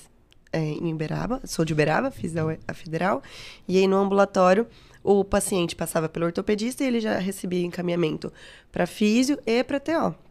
é, 0.53 0.59
em 0.59 0.93
Uberaba, 0.93 1.41
sou 1.43 1.65
de 1.65 1.73
Uberaba, 1.73 2.11
fiz 2.11 2.33
a 2.67 2.73
federal. 2.75 3.23
E 3.67 3.79
aí 3.79 3.87
no 3.87 3.97
ambulatório 3.97 4.67
o 5.03 5.23
paciente 5.25 5.75
passava 5.75 6.07
pelo 6.07 6.27
ortopedista 6.27 6.83
e 6.83 6.87
ele 6.87 6.99
já 6.99 7.17
recebia 7.17 7.65
encaminhamento 7.65 8.31
para 8.71 8.85
físio 8.85 9.39
e 9.43 9.63
para 9.63 9.79
TO. 9.79 10.24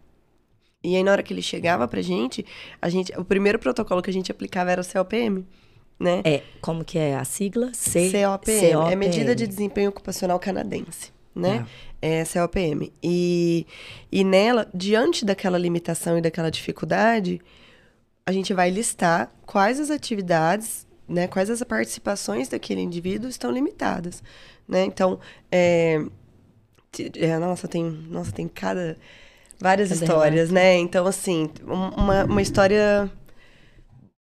E 0.85 0.95
aí, 0.97 1.03
na 1.03 1.13
hora 1.13 1.23
que 1.23 1.33
ele 1.33 1.41
chegava 1.41 1.89
pra 1.89 2.03
gente, 2.03 2.45
a 2.81 2.91
gente, 2.91 3.11
o 3.19 3.25
primeiro 3.25 3.59
protocolo 3.59 4.03
que 4.03 4.11
a 4.11 4.13
gente 4.13 4.31
aplicava 4.31 4.71
era 4.71 4.83
o 4.83 4.85
COPM, 4.87 5.47
né? 5.99 6.21
É, 6.25 6.43
como 6.61 6.85
que 6.85 6.99
é 6.99 7.17
a 7.17 7.25
sigla? 7.25 7.73
C 7.73 8.11
COPM, 8.11 8.93
é 8.93 8.95
Medida 8.95 9.35
de 9.35 9.47
Desempenho 9.47 9.89
Ocupacional 9.89 10.39
Canadense, 10.39 11.11
né? 11.35 11.67
É 12.03 12.23
COPM. 12.25 12.93
E, 13.03 13.67
e 14.13 14.23
nela, 14.23 14.69
diante 14.75 15.25
daquela 15.25 15.57
limitação 15.57 16.19
e 16.19 16.21
daquela 16.21 16.51
dificuldade, 16.51 17.41
a 18.27 18.31
gente 18.31 18.53
vai 18.53 18.69
listar 18.69 19.33
quais 19.47 19.81
as 19.81 19.91
atividades, 19.91 20.87
né? 21.09 21.27
Quais 21.27 21.49
as 21.49 21.63
participações 21.63 22.49
daquele 22.49 22.83
indivíduo 22.83 23.31
estão 23.31 23.51
limitadas, 23.51 24.23
né? 24.69 24.85
Então, 24.85 25.19
é, 25.51 26.05
é, 27.17 27.39
nossa, 27.39 27.67
tem, 27.67 27.85
nossa, 27.85 28.33
tem 28.33 28.47
cada 28.47 28.99
várias 29.61 29.91
Cada 29.91 30.01
histórias, 30.05 30.51
né? 30.51 30.77
Então, 30.77 31.07
assim, 31.07 31.51
um- 31.67 31.89
uma, 32.03 32.25
uma 32.25 32.43
história 32.43 33.11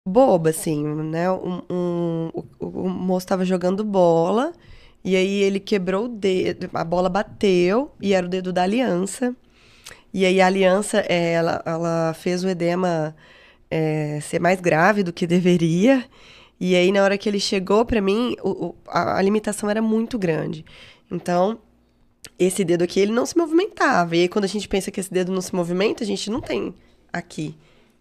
boba, 0.05 0.49
assim, 0.49 0.83
né? 0.85 1.31
Um, 1.31 1.61
um- 1.69 2.29
o, 2.59 2.65
o 2.85 2.89
moço 2.89 3.25
estava 3.25 3.45
jogando 3.45 3.83
bola 3.83 4.53
e 5.03 5.15
aí 5.15 5.41
ele 5.43 5.59
quebrou 5.59 6.05
o 6.05 6.07
dedo, 6.09 6.69
a 6.73 6.83
bola 6.83 7.09
bateu 7.09 7.91
e 8.01 8.13
era 8.13 8.25
o 8.25 8.29
dedo 8.29 8.51
da 8.51 8.63
aliança. 8.63 9.35
E 10.13 10.25
aí 10.25 10.41
a 10.41 10.47
aliança, 10.47 11.05
é, 11.09 11.33
ela, 11.33 11.63
ela 11.65 12.13
fez 12.15 12.43
o 12.43 12.49
edema 12.49 13.15
é, 13.71 14.19
ser 14.21 14.39
mais 14.39 14.61
grave 14.61 15.03
do 15.03 15.13
que 15.13 15.27
deveria. 15.27 16.05
E 16.59 16.75
aí, 16.75 16.91
na 16.91 17.03
hora 17.03 17.17
que 17.17 17.29
ele 17.29 17.39
chegou 17.39 17.85
pra 17.85 18.01
mim, 18.01 18.35
o- 18.43 18.67
o- 18.67 18.75
a, 18.87 19.17
a 19.19 19.21
limitação 19.21 19.69
era 19.69 19.81
muito 19.81 20.19
grande. 20.19 20.65
Então, 21.11 21.59
esse 22.37 22.63
dedo 22.63 22.83
aqui, 22.83 22.99
ele 22.99 23.11
não 23.11 23.25
se 23.25 23.37
movimentava. 23.37 24.15
E 24.15 24.21
aí, 24.21 24.27
quando 24.27 24.45
a 24.45 24.47
gente 24.47 24.67
pensa 24.67 24.89
que 24.89 24.99
esse 24.99 25.11
dedo 25.11 25.31
não 25.31 25.41
se 25.41 25.53
movimenta, 25.53 26.03
a 26.03 26.07
gente 26.07 26.29
não 26.29 26.39
tem 26.39 26.73
aqui, 27.11 27.53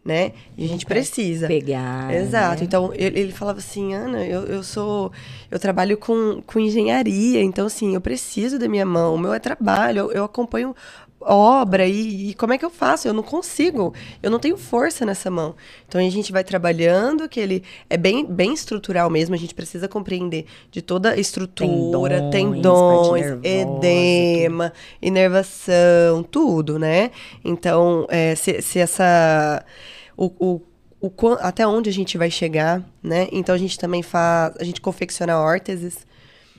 né? 0.04 0.32
E 0.56 0.64
a 0.64 0.68
gente 0.68 0.86
precisa. 0.86 1.48
Pegar. 1.48 2.14
Exato. 2.14 2.60
né? 2.60 2.64
Então, 2.66 2.92
ele, 2.94 3.18
ele 3.18 3.32
falava 3.32 3.58
assim, 3.58 3.94
Ana, 3.94 4.24
eu, 4.24 4.44
eu 4.44 4.62
sou... 4.62 5.10
Eu 5.50 5.58
trabalho 5.58 5.96
com, 5.96 6.40
com 6.46 6.60
engenharia, 6.60 7.42
então, 7.42 7.66
assim, 7.66 7.94
eu 7.94 8.00
preciso 8.00 8.58
da 8.58 8.68
minha 8.68 8.86
mão. 8.86 9.14
O 9.14 9.18
meu 9.18 9.32
é 9.34 9.38
trabalho, 9.38 9.98
eu, 10.00 10.12
eu 10.12 10.24
acompanho 10.24 10.74
obra 11.20 11.86
e, 11.86 12.30
e 12.30 12.34
como 12.34 12.52
é 12.52 12.58
que 12.58 12.64
eu 12.64 12.70
faço? 12.70 13.08
Eu 13.08 13.12
não 13.12 13.22
consigo, 13.22 13.92
eu 14.22 14.30
não 14.30 14.38
tenho 14.38 14.56
força 14.56 15.04
nessa 15.04 15.30
mão. 15.30 15.54
Então, 15.86 16.00
a 16.00 16.10
gente 16.10 16.32
vai 16.32 16.44
trabalhando, 16.44 17.28
que 17.28 17.40
ele 17.40 17.62
é 17.90 17.96
bem, 17.96 18.24
bem 18.24 18.52
estrutural 18.52 19.10
mesmo, 19.10 19.34
a 19.34 19.38
gente 19.38 19.54
precisa 19.54 19.88
compreender 19.88 20.46
de 20.70 20.80
toda 20.80 21.10
a 21.10 21.16
estrutura, 21.16 22.30
Tendões, 22.30 22.30
tendões, 22.30 23.22
nervosa, 23.22 23.48
edema, 23.48 24.72
inervação, 25.02 26.22
tudo, 26.30 26.78
né? 26.78 27.10
Então, 27.44 28.06
é, 28.08 28.34
se, 28.34 28.62
se 28.62 28.78
essa... 28.78 29.64
O, 30.16 30.32
o, 30.38 30.60
o, 31.00 31.12
até 31.40 31.66
onde 31.66 31.88
a 31.88 31.92
gente 31.92 32.18
vai 32.18 32.30
chegar, 32.30 32.82
né? 33.02 33.28
Então, 33.32 33.54
a 33.54 33.58
gente 33.58 33.78
também 33.78 34.02
faz... 34.02 34.54
A 34.58 34.64
gente 34.64 34.80
confecciona 34.80 35.38
órteses, 35.38 36.06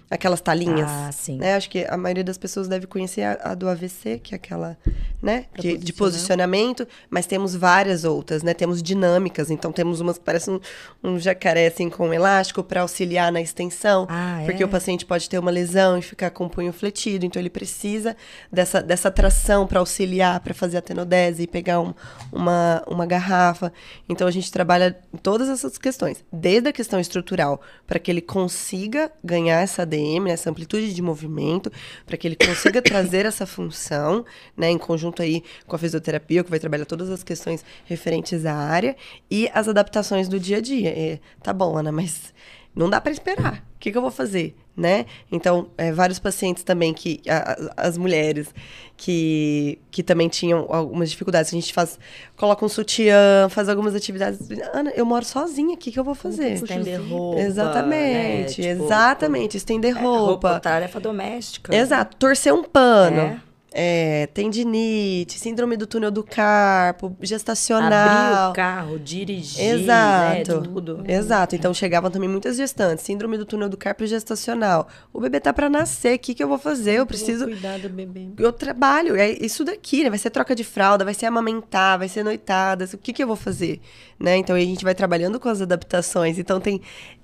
aquelas 0.09 0.41
talinhas. 0.41 0.89
Ah, 0.89 1.11
sim. 1.11 1.37
né? 1.37 1.55
Acho 1.55 1.69
que 1.69 1.85
a 1.87 1.95
maioria 1.95 2.23
das 2.23 2.37
pessoas 2.37 2.67
deve 2.67 2.87
conhecer 2.87 3.21
a, 3.23 3.51
a 3.51 3.55
do 3.55 3.67
AVC, 3.69 4.19
que 4.23 4.33
é 4.33 4.37
aquela, 4.37 4.77
né? 5.21 5.45
De, 5.59 5.77
de 5.77 5.93
posicionamento, 5.93 6.87
mas 7.09 7.25
temos 7.25 7.55
várias 7.55 8.03
outras, 8.03 8.41
né? 8.43 8.53
Temos 8.53 8.81
dinâmicas, 8.81 9.51
então 9.51 9.71
temos 9.71 9.99
umas 10.01 10.17
que 10.17 10.23
parecem 10.23 10.59
um, 11.03 11.11
um 11.11 11.19
jacaré, 11.19 11.67
assim, 11.67 11.89
com 11.89 12.07
um 12.09 12.13
elástico 12.13 12.63
para 12.63 12.81
auxiliar 12.81 13.31
na 13.31 13.39
extensão. 13.41 14.07
Ah, 14.09 14.41
Porque 14.45 14.63
é? 14.63 14.65
o 14.65 14.69
paciente 14.69 15.05
pode 15.05 15.29
ter 15.29 15.37
uma 15.37 15.51
lesão 15.51 15.97
e 15.97 16.01
ficar 16.01 16.29
com 16.31 16.45
o 16.45 16.49
punho 16.49 16.73
fletido, 16.73 17.25
então 17.25 17.39
ele 17.41 17.49
precisa 17.49 18.15
dessa, 18.51 18.81
dessa 18.81 19.11
tração 19.11 19.67
para 19.67 19.79
auxiliar, 19.79 20.39
para 20.39 20.53
fazer 20.53 20.77
a 20.77 20.81
tenodese 20.81 21.43
e 21.43 21.47
pegar 21.47 21.79
um- 21.81 21.93
uma, 22.31 22.83
uma 22.87 23.05
garrafa. 23.05 23.71
Então 24.07 24.27
a 24.27 24.31
gente 24.31 24.51
trabalha 24.51 24.97
todas 25.21 25.49
essas 25.49 25.77
questões, 25.77 26.23
desde 26.31 26.69
a 26.69 26.73
questão 26.73 26.99
estrutural, 26.99 27.61
para 27.85 27.99
que 27.99 28.09
ele 28.09 28.21
consiga 28.21 29.11
ganhar 29.23 29.61
essa 29.61 29.85
DM, 29.99 30.29
essa 30.29 30.49
amplitude 30.49 30.93
de 30.93 31.01
movimento, 31.01 31.71
para 32.05 32.17
que 32.17 32.27
ele 32.27 32.35
consiga 32.35 32.81
trazer 32.81 33.25
essa 33.25 33.45
função, 33.45 34.25
né, 34.55 34.69
em 34.69 34.77
conjunto 34.77 35.21
aí 35.21 35.43
com 35.67 35.75
a 35.75 35.79
fisioterapia, 35.79 36.43
que 36.43 36.49
vai 36.49 36.59
trabalhar 36.59 36.85
todas 36.85 37.09
as 37.09 37.23
questões 37.23 37.63
referentes 37.85 38.45
à 38.45 38.55
área 38.55 38.95
e 39.29 39.49
as 39.53 39.67
adaptações 39.67 40.27
do 40.27 40.39
dia 40.39 40.57
a 40.57 40.61
dia. 40.61 40.89
É, 40.89 41.19
tá 41.43 41.53
bom, 41.53 41.77
Ana, 41.77 41.91
mas 41.91 42.33
não 42.75 42.89
dá 42.89 42.99
para 43.01 43.11
esperar. 43.11 43.63
O 43.75 43.79
que, 43.79 43.91
que 43.91 43.97
eu 43.97 44.01
vou 44.01 44.11
fazer, 44.11 44.55
né? 44.75 45.05
Então, 45.31 45.69
é, 45.77 45.91
vários 45.91 46.19
pacientes 46.19 46.63
também 46.63 46.93
que 46.93 47.21
a- 47.29 47.71
as 47.77 47.97
mulheres 47.97 48.53
que, 48.97 49.79
que 49.89 50.03
também 50.03 50.27
tinham 50.27 50.65
algumas 50.69 51.09
dificuldades, 51.09 51.51
a 51.53 51.55
gente 51.55 51.73
faz 51.73 51.97
coloca 52.35 52.65
um 52.65 52.69
sutiã, 52.69 53.47
faz 53.49 53.69
algumas 53.69 53.95
atividades. 53.95 54.39
Ana, 54.73 54.91
eu 54.95 55.05
moro 55.05 55.23
sozinha, 55.23 55.75
o 55.75 55.77
que, 55.77 55.91
que 55.91 55.99
eu 55.99 56.03
vou 56.03 56.15
fazer? 56.15 56.53
Estender 56.53 57.01
roupa. 57.01 57.39
Exatamente, 57.39 58.61
né? 58.61 58.73
Tipo, 58.73 58.83
exatamente, 58.83 59.57
estender 59.57 59.95
é, 59.95 59.99
roupa. 60.01 60.59
tarefa 60.59 60.99
doméstica. 60.99 61.73
Exato, 61.73 62.17
torcer 62.17 62.53
um 62.53 62.63
pano. 62.63 63.17
É. 63.21 63.41
é, 63.71 64.27
tendinite, 64.27 65.37
síndrome 65.37 65.77
do 65.77 65.85
túnel 65.85 66.11
do 66.11 66.23
carpo, 66.23 67.15
gestacional. 67.21 67.91
Abrir 67.91 68.51
o 68.51 68.53
carro, 68.53 68.99
dirigir, 68.99 69.63
Exato. 69.63 70.59
né? 70.59 70.63
Tudo. 70.63 71.03
Exato. 71.07 71.55
Então 71.55 71.73
chegavam 71.73 72.09
também 72.09 72.29
muitas 72.29 72.57
gestantes, 72.57 73.05
síndrome 73.05 73.37
do 73.37 73.45
túnel 73.45 73.69
do 73.69 73.77
carpo 73.77 74.05
gestacional. 74.05 74.87
O 75.13 75.19
bebê 75.19 75.39
tá 75.39 75.53
para 75.53 75.69
nascer, 75.69 76.15
o 76.15 76.19
que, 76.19 76.33
que 76.33 76.43
eu 76.43 76.47
vou 76.47 76.57
fazer? 76.57 76.93
Eu 76.93 77.05
preciso. 77.05 77.45
Cuidar 77.45 77.79
do 77.79 77.89
bebê. 77.89 78.29
Eu 78.37 78.51
trabalho, 78.51 79.15
é 79.15 79.29
isso 79.31 79.63
daqui, 79.63 80.03
né? 80.03 80.09
Vai 80.09 80.19
ser 80.19 80.29
troca 80.29 80.55
de 80.55 80.63
fralda, 80.63 81.05
vai 81.05 81.13
ser 81.13 81.27
amamentar, 81.27 81.99
vai 81.99 82.07
ser 82.07 82.23
noitadas, 82.23 82.93
o 82.93 82.97
que, 82.97 83.13
que 83.13 83.23
eu 83.23 83.27
vou 83.27 83.35
fazer? 83.35 83.79
Né? 84.19 84.35
Então 84.37 84.55
a 84.55 84.59
gente 84.59 84.83
vai 84.83 84.93
trabalhando 84.93 85.39
com 85.39 85.47
as 85.47 85.61
adaptações. 85.61 86.37
Então 86.37 86.59
tem, 86.59 86.81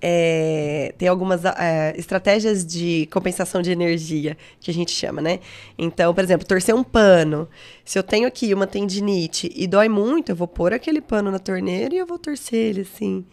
é, 0.08 0.94
tem 1.00 1.08
algumas 1.08 1.44
é, 1.44 1.96
estratégias 1.98 2.64
de 2.64 3.10
compensação 3.12 3.60
de 3.60 3.72
energia 3.72 4.38
que 4.60 4.70
a 4.70 4.74
gente 4.74 4.92
chama, 4.92 5.20
né? 5.20 5.40
Então, 5.80 6.14
por 6.14 6.24
exemplo, 6.24 6.46
torcer 6.46 6.76
um 6.76 6.84
pano. 6.84 7.50
Se 7.84 7.98
eu 7.98 8.04
tenho 8.04 8.28
aqui 8.28 8.54
uma 8.54 8.68
tendinite 8.68 9.52
e 9.56 9.66
dói 9.66 9.90
muito, 9.90 10.32
eu 10.32 10.36
vou 10.36 10.48
pôr 10.48 10.76
aquele 10.76 11.02
pano 11.02 11.32
na 11.32 11.40
torneira 11.40 11.96
e 11.96 11.98
eu 11.98 12.06
vou 12.06 12.20
torcer 12.20 12.60
ele 12.60 12.82
assim 12.82 13.26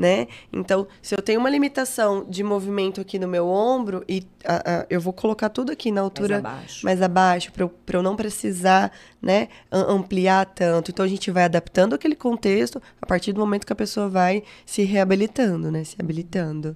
né? 0.00 0.26
Então, 0.50 0.86
se 1.02 1.14
eu 1.14 1.20
tenho 1.20 1.38
uma 1.38 1.50
limitação 1.50 2.24
de 2.26 2.42
movimento 2.42 3.00
aqui 3.02 3.18
no 3.18 3.28
meu 3.28 3.46
ombro 3.46 4.02
e 4.08 4.26
a, 4.44 4.56
a, 4.80 4.86
eu 4.88 4.98
vou 5.00 5.12
colocar 5.12 5.50
tudo 5.50 5.70
aqui 5.70 5.90
na 5.92 6.00
altura 6.00 6.40
Mais 6.82 7.02
abaixo. 7.02 7.52
para 7.52 7.64
eu, 7.64 7.68
pra 7.68 7.98
eu 7.98 8.02
não 8.02 8.16
precisar, 8.16 8.90
né, 9.20 9.48
am- 9.70 9.96
ampliar 9.96 10.46
tanto. 10.46 10.90
Então 10.90 11.04
a 11.04 11.08
gente 11.08 11.30
vai 11.30 11.44
adaptando 11.44 11.94
aquele 11.94 12.16
contexto 12.16 12.80
a 13.02 13.04
partir 13.06 13.32
do 13.32 13.40
momento 13.40 13.66
que 13.66 13.72
a 13.72 13.76
pessoa 13.76 14.08
vai 14.08 14.42
se 14.64 14.82
reabilitando, 14.84 15.70
né, 15.70 15.84
se 15.84 15.96
habilitando. 16.00 16.74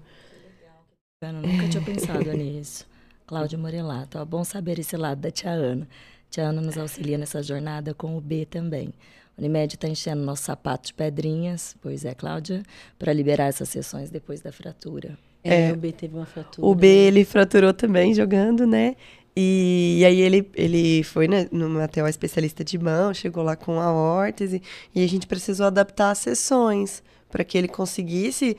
Eu 1.22 1.32
nunca 1.32 1.68
tinha 1.68 1.82
pensado 1.82 2.30
nisso. 2.36 2.86
Cláudia 3.26 3.56
Morelato, 3.56 4.18
ó, 4.18 4.24
bom 4.24 4.44
saber 4.44 4.78
esse 4.78 4.96
lado 4.96 5.20
da 5.20 5.30
Tia 5.30 5.50
Ana. 5.50 5.88
Tia 6.28 6.44
Ana 6.48 6.60
nos 6.60 6.76
auxilia 6.76 7.16
nessa 7.16 7.42
jornada 7.42 7.94
com 7.94 8.16
o 8.18 8.20
B 8.20 8.44
também. 8.44 8.92
O 9.36 9.40
Unimed 9.40 9.74
está 9.74 9.88
enchendo 9.88 10.22
nosso 10.22 10.44
sapato 10.44 10.88
de 10.88 10.94
pedrinhas, 10.94 11.76
pois 11.82 12.04
é, 12.04 12.14
Cláudia, 12.14 12.62
para 12.98 13.12
liberar 13.12 13.46
essas 13.46 13.68
sessões 13.68 14.10
depois 14.10 14.40
da 14.40 14.52
fratura. 14.52 15.18
É, 15.42 15.72
o 15.72 15.76
B 15.76 15.92
teve 15.92 16.14
uma 16.16 16.24
fratura. 16.24 16.66
O 16.66 16.74
B 16.74 16.86
ele 16.86 17.24
fraturou 17.24 17.74
também 17.74 18.14
jogando, 18.14 18.66
né? 18.66 18.96
E, 19.36 19.98
e 19.98 20.04
aí 20.04 20.20
ele, 20.20 20.48
ele 20.54 21.02
foi 21.02 21.26
né, 21.26 21.48
numa 21.50 21.88
TO 21.88 22.06
especialista 22.06 22.64
de 22.64 22.78
mão, 22.78 23.12
chegou 23.12 23.42
lá 23.42 23.56
com 23.56 23.80
a 23.80 23.92
órtese 23.92 24.62
e 24.94 25.02
a 25.02 25.08
gente 25.08 25.26
precisou 25.26 25.66
adaptar 25.66 26.12
as 26.12 26.18
sessões 26.18 27.02
para 27.28 27.42
que 27.42 27.58
ele 27.58 27.66
conseguisse 27.66 28.56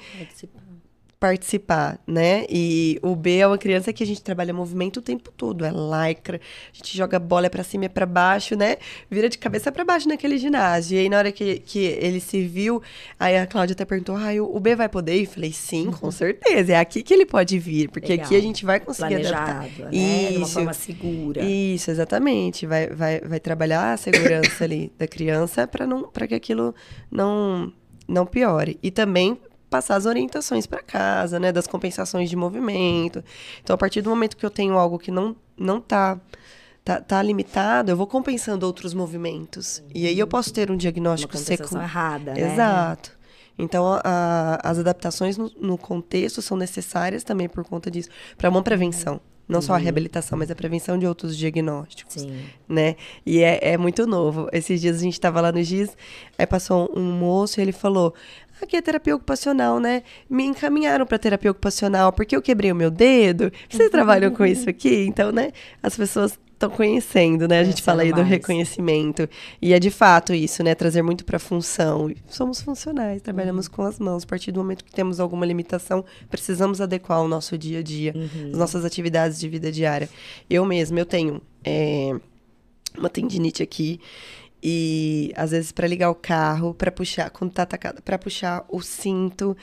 Participar. 1.25 1.99
né? 2.07 2.45
E 2.49 2.99
o 3.01 3.15
B 3.15 3.37
é 3.37 3.47
uma 3.47 3.57
criança 3.57 3.91
que 3.91 4.03
a 4.03 4.07
gente 4.07 4.21
trabalha 4.21 4.53
movimento 4.53 4.97
o 4.97 5.01
tempo 5.01 5.31
todo, 5.31 5.65
é 5.65 5.71
lycra, 5.71 6.39
a 6.73 6.75
gente 6.77 6.95
joga 6.97 7.19
bola 7.19 7.49
para 7.49 7.63
cima 7.63 7.85
e 7.85 7.89
para 7.89 8.05
baixo, 8.05 8.55
né? 8.55 8.77
Vira 9.09 9.27
de 9.27 9.37
cabeça 9.37 9.71
para 9.71 9.83
baixo 9.83 10.07
naquele 10.07 10.37
ginásio. 10.37 10.95
E 10.97 10.99
aí 11.01 11.09
na 11.09 11.17
hora 11.17 11.31
que, 11.31 11.59
que 11.59 11.79
ele 11.79 12.19
se 12.19 12.41
viu, 12.45 12.81
aí 13.19 13.37
a 13.37 13.45
Cláudia 13.47 13.73
até 13.73 13.85
perguntou: 13.85 14.15
"Ah, 14.15 14.31
o 14.41 14.59
B 14.59 14.75
vai 14.75 14.87
poder?" 14.89 15.15
E 15.15 15.25
falei: 15.25 15.51
"Sim, 15.51 15.91
com 15.91 16.11
certeza. 16.11 16.73
É 16.73 16.77
aqui 16.79 17.01
que 17.03 17.13
ele 17.13 17.25
pode 17.25 17.57
vir, 17.59 17.89
porque 17.89 18.09
Legal. 18.09 18.25
aqui 18.25 18.35
a 18.35 18.41
gente 18.41 18.65
vai 18.65 18.79
conseguir 18.79 19.15
Planejado, 19.15 19.51
adaptar." 19.51 19.85
né? 19.85 20.31
De 20.31 20.37
uma 20.37 20.45
Isso. 20.45 20.53
forma 20.53 20.73
segura. 20.73 21.43
Isso, 21.43 21.91
exatamente. 21.91 22.65
Vai, 22.65 22.87
vai, 22.87 23.19
vai 23.21 23.39
trabalhar 23.39 23.93
a 23.93 23.97
segurança 23.97 24.63
ali 24.63 24.91
da 24.97 25.07
criança 25.07 25.67
para 25.67 25.85
não 25.87 26.03
para 26.09 26.27
que 26.27 26.35
aquilo 26.35 26.73
não 27.11 27.71
não 28.07 28.25
piore. 28.25 28.77
E 28.83 28.91
também 28.91 29.37
passar 29.75 29.95
as 29.97 30.05
orientações 30.05 30.65
para 30.65 30.81
casa, 30.81 31.39
né, 31.39 31.51
das 31.51 31.67
compensações 31.67 32.29
de 32.29 32.35
movimento. 32.35 33.23
Então, 33.61 33.73
a 33.73 33.77
partir 33.77 34.01
do 34.01 34.09
momento 34.09 34.37
que 34.37 34.45
eu 34.45 34.49
tenho 34.49 34.77
algo 34.77 34.97
que 34.97 35.11
não 35.11 35.35
não 35.57 35.79
tá 35.81 36.17
tá, 36.83 37.01
tá 37.01 37.21
limitado, 37.21 37.91
eu 37.91 37.97
vou 37.97 38.05
compensando 38.07 38.65
outros 38.65 38.93
movimentos. 38.93 39.81
E 39.93 40.05
aí 40.07 40.17
eu 40.19 40.27
posso 40.27 40.53
ter 40.53 40.69
um 40.69 40.73
Uma 40.73 40.79
diagnóstico 40.79 41.33
compensação 41.33 41.65
secundário. 41.65 41.89
errada, 41.91 42.33
né? 42.35 42.53
Exato. 42.53 43.11
Então, 43.57 43.85
a- 43.93 44.01
a- 44.03 44.69
as 44.69 44.77
adaptações 44.79 45.35
no, 45.37 45.49
no 45.59 45.77
contexto 45.77 46.41
são 46.41 46.55
necessárias 46.57 47.23
também 47.23 47.49
por 47.49 47.63
conta 47.65 47.89
disso, 47.89 48.09
para 48.37 48.49
uma 48.49 48.61
prevenção. 48.61 49.19
Não 49.47 49.61
só 49.61 49.73
a 49.75 49.77
reabilitação, 49.77 50.37
mas 50.39 50.49
a 50.49 50.55
prevenção 50.55 50.97
de 50.97 51.05
outros 51.05 51.37
diagnósticos, 51.37 52.15
Sim. 52.23 52.45
né? 52.67 52.95
E 53.23 53.43
é, 53.43 53.73
é 53.73 53.77
muito 53.77 54.07
novo. 54.07 54.47
Esses 54.51 54.81
dias 54.81 54.97
a 54.97 54.99
gente 54.99 55.13
estava 55.13 55.39
lá 55.39 55.51
no 55.51 55.61
GIS, 55.61 55.95
aí 56.37 56.47
passou 56.47 56.91
um 56.95 57.03
moço 57.11 57.59
e 57.59 57.61
ele 57.61 57.71
falou: 57.71 58.13
Aqui 58.61 58.77
é 58.77 58.81
terapia 58.81 59.15
ocupacional, 59.15 59.79
né? 59.79 60.03
Me 60.29 60.43
encaminharam 60.43 61.05
para 61.05 61.19
terapia 61.19 61.51
ocupacional 61.51 62.13
porque 62.13 62.35
eu 62.35 62.41
quebrei 62.41 62.71
o 62.71 62.75
meu 62.75 62.89
dedo. 62.89 63.51
Vocês 63.69 63.89
trabalham 63.89 64.31
com 64.31 64.45
isso 64.45 64.69
aqui? 64.69 65.05
Então, 65.15 65.31
né? 65.31 65.51
As 65.83 65.95
pessoas 65.95 66.37
estão 66.55 66.69
conhecendo, 66.69 67.47
né? 67.47 67.59
A 67.59 67.63
gente 67.63 67.81
fala 67.81 68.01
aí 68.01 68.11
do 68.11 68.17
mais. 68.17 68.29
reconhecimento. 68.29 69.29
E 69.61 69.73
é 69.73 69.79
de 69.79 69.91
fato 69.91 70.33
isso, 70.33 70.63
né? 70.63 70.73
Trazer 70.73 71.01
muito 71.01 71.23
para 71.23 71.37
função. 71.37 72.11
Somos 72.27 72.61
funcionais, 72.61 73.21
trabalhamos 73.21 73.67
com 73.67 73.83
as 73.83 73.99
mãos. 73.99 74.23
A 74.23 74.27
partir 74.27 74.51
do 74.51 74.59
momento 74.59 74.83
que 74.83 74.91
temos 74.91 75.19
alguma 75.19 75.45
limitação, 75.45 76.03
precisamos 76.29 76.81
adequar 76.81 77.21
o 77.21 77.27
nosso 77.27 77.57
dia 77.57 77.79
a 77.79 77.83
dia, 77.83 78.13
as 78.51 78.57
nossas 78.57 78.83
atividades 78.83 79.39
de 79.39 79.47
vida 79.47 79.71
diária. 79.71 80.09
Eu 80.49 80.65
mesma, 80.65 80.99
eu 80.99 81.05
tenho 81.05 81.41
é, 81.63 82.15
uma 82.97 83.09
tendinite 83.09 83.61
aqui. 83.61 83.99
E 84.67 85.31
às 85.35 85.51
vezes 85.51 85.71
para 85.71 85.87
ligar 85.87 86.09
o 86.09 86.15
carro, 86.15 86.73
para 86.73 86.91
puxar, 86.91 87.29
quando 87.29 87.51
tá 87.51 87.61
atacada, 87.61 88.01
para 88.01 88.17
puxar 88.17 88.65
o 88.67 88.81
cinto. 88.81 89.55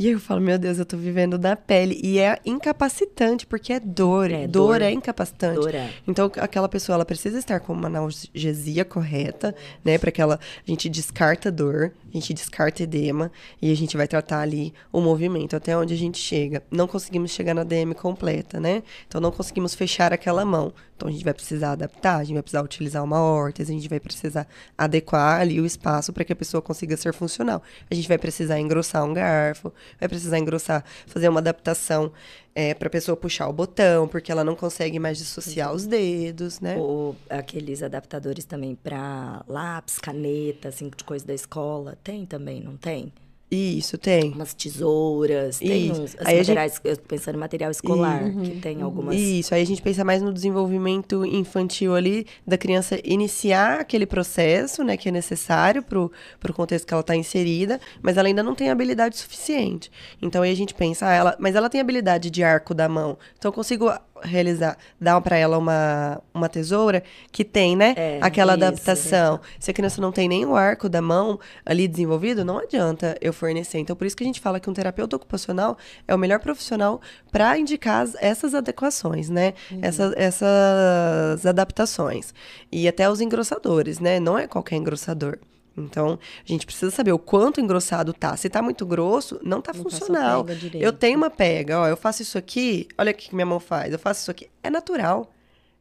E 0.00 0.06
aí 0.06 0.12
eu 0.12 0.18
falo, 0.18 0.40
meu 0.40 0.58
Deus, 0.58 0.78
eu 0.78 0.86
tô 0.86 0.96
vivendo 0.96 1.36
da 1.36 1.54
pele. 1.54 2.00
E 2.02 2.18
é 2.18 2.38
incapacitante, 2.46 3.46
porque 3.46 3.70
é 3.70 3.78
dor. 3.78 4.30
É, 4.30 4.46
dor, 4.46 4.78
dor. 4.78 4.80
é 4.80 4.90
incapacitante. 4.90 5.60
Dor 5.60 5.74
é. 5.74 5.90
Então, 6.08 6.32
aquela 6.38 6.70
pessoa, 6.70 6.94
ela 6.94 7.04
precisa 7.04 7.38
estar 7.38 7.60
com 7.60 7.74
uma 7.74 7.86
analgesia 7.86 8.82
correta, 8.82 9.54
né? 9.84 9.98
Para 9.98 10.10
que 10.10 10.22
ela, 10.22 10.40
a 10.66 10.70
gente 10.70 10.88
descarta 10.88 11.52
dor, 11.52 11.92
a 12.08 12.12
gente 12.14 12.32
descarta 12.32 12.82
edema 12.82 13.30
e 13.60 13.70
a 13.70 13.76
gente 13.76 13.94
vai 13.94 14.08
tratar 14.08 14.40
ali 14.40 14.72
o 14.90 15.02
movimento 15.02 15.54
até 15.54 15.76
onde 15.76 15.92
a 15.92 15.98
gente 15.98 16.16
chega. 16.16 16.62
Não 16.70 16.88
conseguimos 16.88 17.30
chegar 17.30 17.52
na 17.52 17.62
DM 17.62 17.94
completa, 17.94 18.58
né? 18.58 18.82
Então, 19.06 19.20
não 19.20 19.30
conseguimos 19.30 19.74
fechar 19.74 20.14
aquela 20.14 20.46
mão. 20.46 20.72
Então, 20.96 21.08
a 21.10 21.12
gente 21.12 21.24
vai 21.24 21.34
precisar 21.34 21.72
adaptar, 21.72 22.16
a 22.16 22.24
gente 22.24 22.34
vai 22.34 22.42
precisar 22.42 22.62
utilizar 22.62 23.04
uma 23.04 23.20
órtese, 23.20 23.70
a 23.70 23.74
gente 23.74 23.88
vai 23.88 24.00
precisar 24.00 24.46
adequar 24.76 25.40
ali 25.40 25.60
o 25.60 25.66
espaço 25.66 26.10
para 26.10 26.24
que 26.24 26.32
a 26.32 26.36
pessoa 26.36 26.62
consiga 26.62 26.96
ser 26.96 27.12
funcional. 27.12 27.62
A 27.90 27.94
gente 27.94 28.08
vai 28.08 28.16
precisar 28.18 28.58
engrossar 28.58 29.04
um 29.04 29.12
garfo, 29.12 29.72
vai 29.98 30.08
precisar 30.08 30.38
engrossar, 30.38 30.84
fazer 31.06 31.28
uma 31.28 31.40
adaptação 31.40 32.12
é, 32.54 32.74
para 32.74 32.88
a 32.88 32.90
pessoa 32.90 33.16
puxar 33.16 33.48
o 33.48 33.52
botão, 33.52 34.08
porque 34.08 34.30
ela 34.30 34.44
não 34.44 34.56
consegue 34.56 34.98
mais 34.98 35.18
dissociar 35.18 35.72
os 35.72 35.86
dedos, 35.86 36.60
né? 36.60 36.76
Ou 36.76 37.16
aqueles 37.28 37.82
adaptadores 37.82 38.44
também 38.44 38.74
para 38.74 39.44
lápis, 39.46 39.98
caneta, 39.98 40.68
assim, 40.68 40.90
de 40.94 41.04
coisa 41.04 41.26
da 41.26 41.34
escola. 41.34 41.96
Tem 42.02 42.26
também, 42.26 42.60
não 42.60 42.76
tem? 42.76 43.12
Isso, 43.50 43.98
tem. 43.98 44.30
Umas 44.32 44.54
tesouras, 44.54 45.58
tem 45.58 45.90
uns 45.90 46.14
Aí 46.20 46.38
a 46.38 46.42
gente- 46.42 46.54
materiais, 46.54 46.80
eu 46.84 46.96
tô 46.96 47.02
pensando 47.08 47.34
em 47.34 47.38
material 47.38 47.70
escolar, 47.70 48.22
que 48.44 48.60
tem 48.60 48.80
algumas. 48.80 49.16
Isso, 49.16 49.52
aí 49.54 49.62
a 49.62 49.66
gente 49.66 49.82
pensa 49.82 50.04
mais 50.04 50.22
no 50.22 50.32
desenvolvimento 50.32 51.24
infantil 51.24 51.94
ali, 51.96 52.26
da 52.46 52.56
criança 52.56 53.00
iniciar 53.02 53.80
aquele 53.80 54.06
processo, 54.06 54.84
né, 54.84 54.96
que 54.96 55.08
é 55.08 55.12
necessário 55.12 55.82
pro, 55.82 56.12
pro 56.38 56.52
contexto 56.54 56.86
que 56.86 56.94
ela 56.94 57.00
está 57.00 57.16
inserida, 57.16 57.80
mas 58.00 58.16
ela 58.16 58.28
ainda 58.28 58.42
não 58.42 58.54
tem 58.54 58.70
habilidade 58.70 59.16
suficiente. 59.18 59.90
Então 60.22 60.42
aí 60.42 60.52
a 60.52 60.56
gente 60.56 60.72
pensa, 60.72 61.06
ah, 61.08 61.12
ela, 61.12 61.36
mas 61.40 61.56
ela 61.56 61.68
tem 61.68 61.80
habilidade 61.80 62.30
de 62.30 62.44
arco 62.44 62.72
da 62.72 62.88
mão, 62.88 63.18
então 63.36 63.48
eu 63.48 63.52
consigo 63.52 63.90
realizar, 64.22 64.76
dar 65.00 65.20
para 65.20 65.36
ela 65.36 65.56
uma, 65.58 66.20
uma 66.32 66.48
tesoura 66.48 67.02
que 67.32 67.44
tem, 67.44 67.76
né, 67.76 67.94
É, 67.96 68.18
aquela 68.22 68.54
isso, 68.54 68.64
adaptação. 68.64 69.40
Se 69.58 69.70
a 69.70 69.74
criança 69.74 70.00
não 70.00 70.12
tem 70.12 70.28
nem 70.28 70.44
o 70.44 70.56
arco 70.56 70.88
da 70.88 71.00
mão 71.02 71.38
ali 71.64 71.86
desenvolvido, 71.88 72.44
não 72.44 72.58
adianta 72.58 73.16
eu 73.20 73.32
fornecer. 73.32 73.78
Então, 73.78 73.94
por 73.96 74.06
isso 74.06 74.16
que 74.16 74.22
a 74.24 74.26
gente 74.26 74.40
fala 74.40 74.58
que 74.60 74.68
um 74.68 74.72
terapeuta 74.74 75.16
ocupacional 75.16 75.76
é 76.06 76.14
o 76.14 76.18
melhor 76.18 76.40
profissional 76.40 77.00
para 77.32 77.56
indicar 77.58 78.02
as- 78.02 78.14
essas 78.20 78.54
adequações, 78.54 79.28
né? 79.28 79.54
Essas, 79.82 80.12
essas 80.16 81.46
adaptações. 81.46 82.32
E 82.70 82.86
até 82.88 83.08
os 83.10 83.20
engrossadores, 83.20 83.98
né? 84.00 84.18
Não 84.20 84.38
é 84.38 84.46
qualquer 84.46 84.76
engrossador. 84.76 85.38
Então, 85.76 86.18
a 86.44 86.46
gente 86.46 86.66
precisa 86.66 86.90
saber 86.90 87.12
o 87.12 87.18
quanto 87.18 87.60
engrossado 87.60 88.12
tá. 88.12 88.36
Se 88.36 88.48
tá 88.48 88.60
muito 88.60 88.84
grosso, 88.84 89.40
não 89.42 89.60
tá 89.60 89.72
Não 89.72 89.82
tá 89.84 89.90
funcional. 89.90 90.46
Eu 90.74 90.92
tenho 90.92 91.16
uma 91.16 91.30
pega, 91.30 91.80
ó, 91.80 91.86
eu 91.86 91.96
faço 91.96 92.22
isso 92.22 92.36
aqui, 92.36 92.88
olha 92.98 93.12
o 93.12 93.14
que 93.14 93.28
que 93.28 93.34
minha 93.34 93.46
mão 93.46 93.60
faz. 93.60 93.92
Eu 93.92 93.98
faço 93.98 94.22
isso 94.22 94.30
aqui, 94.30 94.50
é 94.62 94.68
natural. 94.70 95.32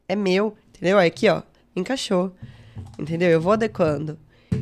É 0.07 0.15
meu, 0.15 0.55
entendeu? 0.69 0.97
Aí 0.97 1.07
Aqui, 1.07 1.27
ó, 1.29 1.41
encaixou. 1.75 2.33
Entendeu? 2.97 3.29
Eu 3.29 3.41
vou 3.41 3.51
adequando. 3.51 4.17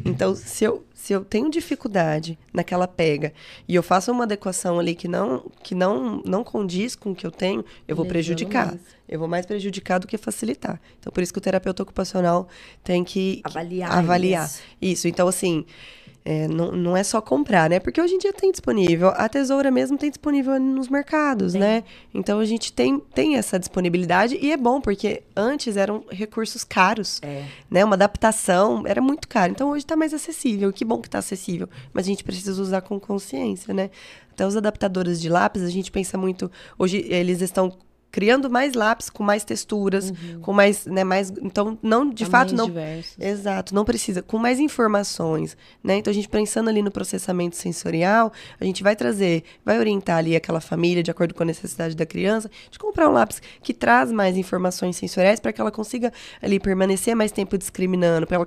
Então, 0.08 0.36
se 0.36 0.64
eu, 0.64 0.84
se 0.94 1.14
eu 1.14 1.24
tenho 1.24 1.50
dificuldade 1.50 2.38
naquela 2.54 2.88
pega 2.88 3.34
e 3.68 3.76
eu 3.76 3.84
faço 3.84 4.12
uma 4.12 4.24
adequação 4.24 4.80
ali 4.80 4.96
que 4.96 5.08
não 5.08 5.50
que 5.64 5.74
não 5.76 6.22
não 6.26 6.44
condiz 6.44 6.96
com 6.96 7.12
o 7.12 7.16
que 7.16 7.26
eu 7.26 7.32
tenho, 7.32 7.64
eu 7.88 7.96
vou 7.96 8.06
prejudicar. 8.06 8.68
mais. 8.68 8.80
Eu 9.08 9.20
vou 9.20 9.28
mais 9.28 9.46
prejudicar 9.46 10.00
do 10.00 10.08
que 10.08 10.18
facilitar. 10.18 10.80
Então, 11.00 11.12
por 11.12 11.22
isso 11.24 11.32
que 11.32 11.40
o 11.40 11.42
terapeuta 11.42 11.82
ocupacional 11.84 12.48
tem 12.84 13.04
que 13.04 13.38
que 13.38 13.42
Avaliar 13.44 13.92
avaliar. 13.98 14.46
isso. 14.46 14.62
Isso. 14.82 15.08
Então, 15.08 15.28
assim, 15.28 15.66
é, 16.24 16.48
não, 16.48 16.72
não 16.72 16.98
é 16.98 17.04
só 17.04 17.22
comprar, 17.22 17.70
né? 17.70 17.80
Porque 17.80 18.02
hoje 18.02 18.16
em 18.16 18.18
dia 18.18 18.34
tem 18.34 18.52
disponível. 18.52 19.10
A 19.10 19.30
tesoura 19.30 19.72
mesmo 19.72 19.98
tem 19.98 20.10
disponível 20.10 20.60
nos 20.60 20.90
mercados, 20.90 21.54
tem. 21.54 21.62
né? 21.62 21.84
Então 22.14 22.40
a 22.40 22.46
gente 22.46 22.74
tem, 22.74 23.00
tem 23.00 23.38
essa 23.38 23.58
disponibilidade 23.58 24.38
e 24.42 24.52
é 24.52 24.58
bom, 24.58 24.82
porque 24.82 25.24
antes 25.36 25.78
eram 25.78 26.04
recursos 26.10 26.64
caros. 26.64 27.22
É. 27.24 27.46
Né? 27.72 27.86
Uma 27.86 27.96
adaptação 27.96 28.84
era 28.86 29.02
muito 29.02 29.28
caro. 29.28 29.52
Então 29.54 29.70
hoje 29.70 29.86
está 29.86 29.96
mais 29.96 30.14
acessível. 30.14 30.74
Que 30.74 30.84
bom 30.84 31.00
que 31.00 31.08
está 31.08 31.20
acessível. 31.20 31.70
Mas 31.94 32.06
a 32.06 32.10
gente 32.10 32.24
precisa 32.24 32.62
usar 32.62 32.82
com 32.82 33.00
consciência, 33.00 33.74
né? 33.74 33.90
Até 34.32 34.46
os 34.46 34.56
adaptadores 34.56 35.20
de 35.20 35.30
lápis, 35.30 35.64
a 35.64 35.70
gente 35.70 35.90
pensa 35.92 36.18
muito. 36.18 36.52
Hoje 36.78 37.06
eles 37.10 37.42
estão 37.42 37.76
criando 38.12 38.50
mais 38.50 38.74
lápis 38.74 39.10
com 39.10 39.24
mais 39.24 39.44
texturas, 39.44 40.10
uhum. 40.10 40.42
com 40.42 40.54
mais, 40.54 40.86
né, 40.86 41.04
mais, 41.04 41.32
então 41.42 41.78
não 41.82 42.10
de 42.10 42.26
fato 42.26 42.56
não 42.56 42.66
diversos. 42.66 43.18
Exato, 43.20 43.76
não 43.76 43.86
precisa, 43.86 44.22
com 44.22 44.38
mais 44.38 44.60
informações, 44.60 45.58
né? 45.84 45.98
Então 45.98 46.12
a 46.12 46.14
gente 46.14 46.30
pensando 46.30 46.70
ali 46.70 46.82
no 46.82 46.92
processamento 46.92 47.56
sensorial, 47.56 48.32
a 48.60 48.66
gente 48.66 48.82
vai 48.82 48.96
trazer, 48.96 49.44
vai 49.64 49.78
orientar 49.78 50.18
ali 50.18 50.36
aquela 50.36 50.62
família 50.62 51.04
de 51.04 51.12
acordo 51.12 51.34
com 51.34 51.44
a 51.44 51.46
necessidade 51.46 51.96
da 51.96 52.06
criança, 52.06 52.50
de 52.72 52.80
comprar 52.80 53.10
um 53.10 53.12
lápis 53.12 53.42
que 53.62 53.74
traz 53.74 54.12
mais 54.12 54.38
informações 54.38 54.96
sensoriais 54.96 55.40
para 55.40 55.54
que 55.54 55.62
ela 55.62 55.72
consiga 55.72 56.12
ali 56.42 56.60
permanecer 56.60 57.16
mais 57.16 57.32
tempo 57.32 57.58
discriminando, 57.58 58.26
para 58.26 58.36
ela 58.36 58.46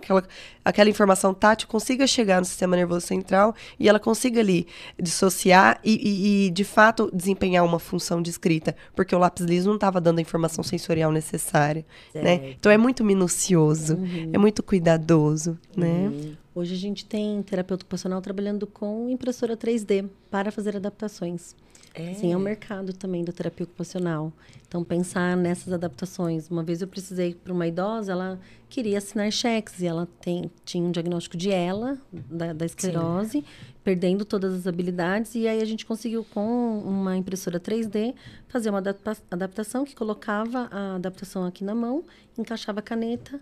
aquela, 0.00 0.24
aquela 0.64 0.90
informação 0.90 1.34
tátil 1.34 1.68
consiga 1.68 2.06
chegar 2.06 2.40
no 2.40 2.44
sistema 2.44 2.76
nervoso 2.76 3.06
central 3.06 3.54
e 3.78 3.88
ela 3.88 3.98
consiga 3.98 4.40
ali 4.40 4.66
dissociar 5.00 5.80
e, 5.84 5.94
e, 5.94 6.46
e 6.46 6.50
de 6.50 6.64
fato 6.64 7.10
desempenhar 7.12 7.64
uma 7.64 7.78
função 7.78 8.22
de 8.22 8.30
escrita, 8.30 8.74
porque 8.94 9.14
o 9.14 9.18
lápis 9.18 9.44
liso 9.44 9.68
não 9.68 9.76
estava 9.76 10.00
dando 10.00 10.18
a 10.18 10.22
informação 10.22 10.62
sensorial 10.64 11.12
necessária, 11.12 11.84
né? 12.14 12.50
Então 12.58 12.70
é 12.70 12.78
muito 12.78 13.04
minucioso, 13.04 13.96
uhum. 13.96 14.30
é 14.32 14.38
muito 14.38 14.62
cuidadoso, 14.62 15.58
uhum. 15.76 15.82
né? 15.82 16.36
Hoje 16.54 16.74
a 16.74 16.78
gente 16.78 17.04
tem 17.04 17.40
terapeuta 17.42 17.84
ocupacional 17.84 18.20
trabalhando 18.20 18.66
com 18.66 19.08
impressora 19.08 19.56
3D 19.56 20.08
para 20.28 20.50
fazer 20.50 20.76
adaptações. 20.76 21.54
É. 21.98 22.14
Sim, 22.14 22.32
é 22.32 22.36
o 22.36 22.40
mercado 22.40 22.92
também 22.92 23.24
da 23.24 23.32
terapia 23.32 23.64
ocupacional. 23.64 24.32
Então, 24.66 24.84
pensar 24.84 25.36
nessas 25.36 25.72
adaptações. 25.72 26.48
Uma 26.48 26.62
vez 26.62 26.80
eu 26.80 26.86
precisei 26.86 27.34
para 27.34 27.52
uma 27.52 27.66
idosa, 27.66 28.12
ela 28.12 28.38
queria 28.68 28.98
assinar 28.98 29.32
cheques 29.32 29.80
e 29.80 29.86
ela 29.86 30.06
tem, 30.20 30.50
tinha 30.64 30.84
um 30.84 30.90
diagnóstico 30.90 31.36
de 31.36 31.50
ela, 31.50 31.98
da, 32.12 32.52
da 32.52 32.66
esclerose, 32.66 33.40
Sim. 33.40 33.44
perdendo 33.82 34.24
todas 34.24 34.54
as 34.54 34.66
habilidades. 34.66 35.34
E 35.34 35.48
aí 35.48 35.60
a 35.60 35.64
gente 35.64 35.84
conseguiu, 35.84 36.24
com 36.24 36.78
uma 36.80 37.16
impressora 37.16 37.58
3D, 37.58 38.14
fazer 38.46 38.70
uma 38.70 38.78
adapta 38.78 39.16
adaptação 39.30 39.84
que 39.84 39.96
colocava 39.96 40.68
a 40.70 40.94
adaptação 40.96 41.44
aqui 41.44 41.64
na 41.64 41.74
mão, 41.74 42.04
encaixava 42.36 42.78
a 42.80 42.82
caneta 42.82 43.40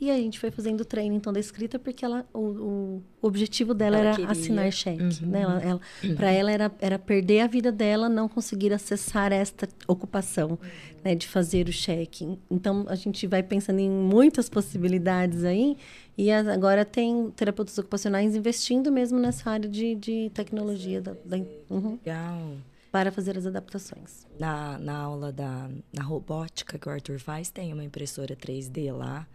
e 0.00 0.12
a 0.12 0.16
gente 0.16 0.38
foi 0.38 0.50
fazendo 0.52 0.84
treino, 0.84 1.16
então, 1.16 1.32
da 1.32 1.40
escrita, 1.40 1.76
porque 1.76 2.04
ela, 2.04 2.24
o, 2.32 2.38
o 2.38 3.02
objetivo 3.20 3.74
dela 3.74 3.96
ela 3.96 4.06
era 4.06 4.16
queria. 4.16 4.30
assinar 4.30 4.70
cheque. 4.70 5.02
Uhum. 5.02 5.28
Né? 5.28 5.40
Ela, 5.40 5.62
ela, 5.62 5.80
uhum. 6.04 6.14
Para 6.14 6.30
ela 6.30 6.52
era, 6.52 6.72
era 6.80 6.98
perder 7.00 7.40
a 7.40 7.48
vida 7.48 7.72
dela, 7.72 8.08
não 8.08 8.28
conseguir 8.28 8.72
acessar 8.72 9.32
esta 9.32 9.68
ocupação 9.88 10.56
né, 11.02 11.16
de 11.16 11.26
fazer 11.26 11.68
o 11.68 11.72
cheque. 11.72 12.38
Então, 12.48 12.86
a 12.88 12.94
gente 12.94 13.26
vai 13.26 13.42
pensando 13.42 13.80
em 13.80 13.90
muitas 13.90 14.48
possibilidades 14.48 15.42
aí. 15.42 15.76
E 16.16 16.30
agora 16.30 16.84
tem 16.84 17.30
terapeutas 17.32 17.76
ocupacionais 17.76 18.36
investindo 18.36 18.92
mesmo 18.92 19.18
nessa 19.18 19.50
área 19.50 19.68
de, 19.68 19.96
de 19.96 20.30
tecnologia. 20.32 21.00
Da, 21.00 21.16
da 21.24 21.38
uhum, 21.70 21.98
Legal. 22.04 22.52
Para 22.92 23.10
fazer 23.10 23.36
as 23.36 23.46
adaptações. 23.46 24.26
Na, 24.38 24.78
na 24.78 24.96
aula 24.96 25.32
da 25.32 25.68
na 25.92 26.04
robótica 26.04 26.78
que 26.78 26.88
o 26.88 26.92
Arthur 26.92 27.18
faz, 27.18 27.50
tem 27.50 27.72
uma 27.72 27.84
impressora 27.84 28.36
3D 28.36 28.92
lá 28.92 29.26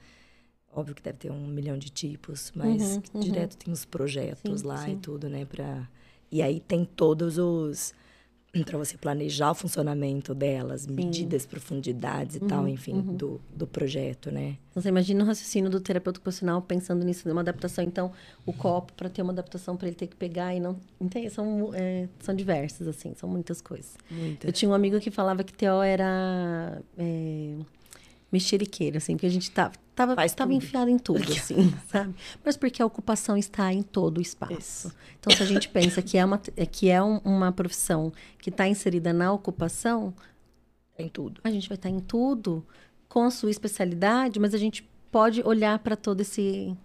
Óbvio 0.76 0.96
que 0.96 1.04
deve 1.04 1.18
ter 1.18 1.32
um 1.32 1.48
milhão 1.48 1.78
de 1.78 1.90
tipos, 1.90 2.52
mas 2.56 2.82
uhum, 2.82 3.04
uhum. 3.14 3.20
direto 3.20 3.58
tem 3.58 3.72
os 3.72 3.86
projetos 3.86 4.62
sim, 4.62 4.68
lá 4.68 4.78
sim. 4.78 4.94
e 4.94 4.96
tudo, 4.98 5.30
né? 5.30 5.46
Pra... 5.46 5.88
E 6.32 6.42
aí 6.42 6.60
tem 6.60 6.84
todos 6.84 7.38
os. 7.38 7.94
para 8.66 8.78
você 8.80 8.98
planejar 8.98 9.52
o 9.52 9.56
funcionamento 9.56 10.34
delas, 10.34 10.82
sim. 10.82 10.92
medidas, 10.92 11.46
profundidades 11.46 12.38
e 12.38 12.40
uhum, 12.40 12.48
tal, 12.48 12.68
enfim, 12.68 12.94
uhum. 12.94 13.16
do, 13.16 13.42
do 13.56 13.68
projeto, 13.68 14.32
né? 14.32 14.58
Então, 14.72 14.82
você 14.82 14.90
imagina 14.90 15.24
o 15.24 15.28
raciocínio 15.28 15.70
do 15.70 15.80
terapeuta 15.80 16.18
ocupacional 16.18 16.60
pensando 16.60 17.06
nisso, 17.06 17.30
uma 17.30 17.42
adaptação. 17.42 17.84
Então, 17.84 18.12
o 18.44 18.52
copo, 18.52 18.94
para 18.94 19.10
ter 19.10 19.22
uma 19.22 19.32
adaptação, 19.32 19.78
para 19.78 19.88
ele 19.88 19.96
ter 19.96 20.08
que 20.08 20.16
pegar 20.16 20.56
e 20.56 20.60
não. 20.60 20.76
Entende? 21.00 21.30
São, 21.30 21.70
é, 21.76 22.10
são 22.20 22.34
diversas, 22.34 22.88
assim, 22.88 23.14
são 23.16 23.30
muitas 23.30 23.62
coisas. 23.62 23.96
Muitas. 24.10 24.48
Eu 24.48 24.52
tinha 24.52 24.70
um 24.70 24.74
amigo 24.74 25.00
que 25.00 25.12
falava 25.12 25.44
que 25.44 25.54
TO 25.54 25.84
era. 25.84 26.82
É 26.98 27.58
mexeriqueira, 28.34 28.98
assim, 28.98 29.14
porque 29.14 29.28
a 29.28 29.30
gente 29.30 29.52
tá, 29.52 29.72
tava, 29.96 30.16
tava, 30.16 30.30
tava 30.30 30.54
enfiado 30.54 30.90
em 30.90 30.98
tudo, 30.98 31.32
assim, 31.32 31.74
sabe? 31.88 32.14
Mas 32.44 32.58
porque 32.58 32.82
a 32.82 32.86
ocupação 32.86 33.38
está 33.38 33.72
em 33.72 33.82
todo 33.82 34.18
o 34.18 34.22
espaço. 34.22 34.54
Isso. 34.54 34.96
Então, 35.20 35.36
se 35.36 35.44
a 35.44 35.46
gente 35.46 35.70
pensa 35.70 36.02
que 36.02 36.18
é 36.18 36.26
uma, 36.26 36.42
é, 36.58 36.66
que 36.66 36.90
é 36.90 37.02
um, 37.02 37.18
uma 37.20 37.52
profissão 37.52 38.12
que 38.40 38.50
está 38.50 38.68
inserida 38.68 39.14
na 39.14 39.32
ocupação, 39.32 40.14
em 40.98 41.10
tudo. 41.10 41.42
A 41.44 41.52
gente 41.52 41.68
vai 41.68 41.76
estar 41.76 41.90
tá 41.90 41.96
em 41.96 42.00
tudo 42.00 42.66
com 43.08 43.24
a 43.24 43.32
sua 43.32 43.52
especialidade, 43.52 44.40
mas 44.40 44.54
a 44.54 44.58
gente 44.58 44.84
pode 45.12 45.42
olhar 45.44 45.78
para 45.80 45.96
todo 45.96 46.22
esse 46.22 46.76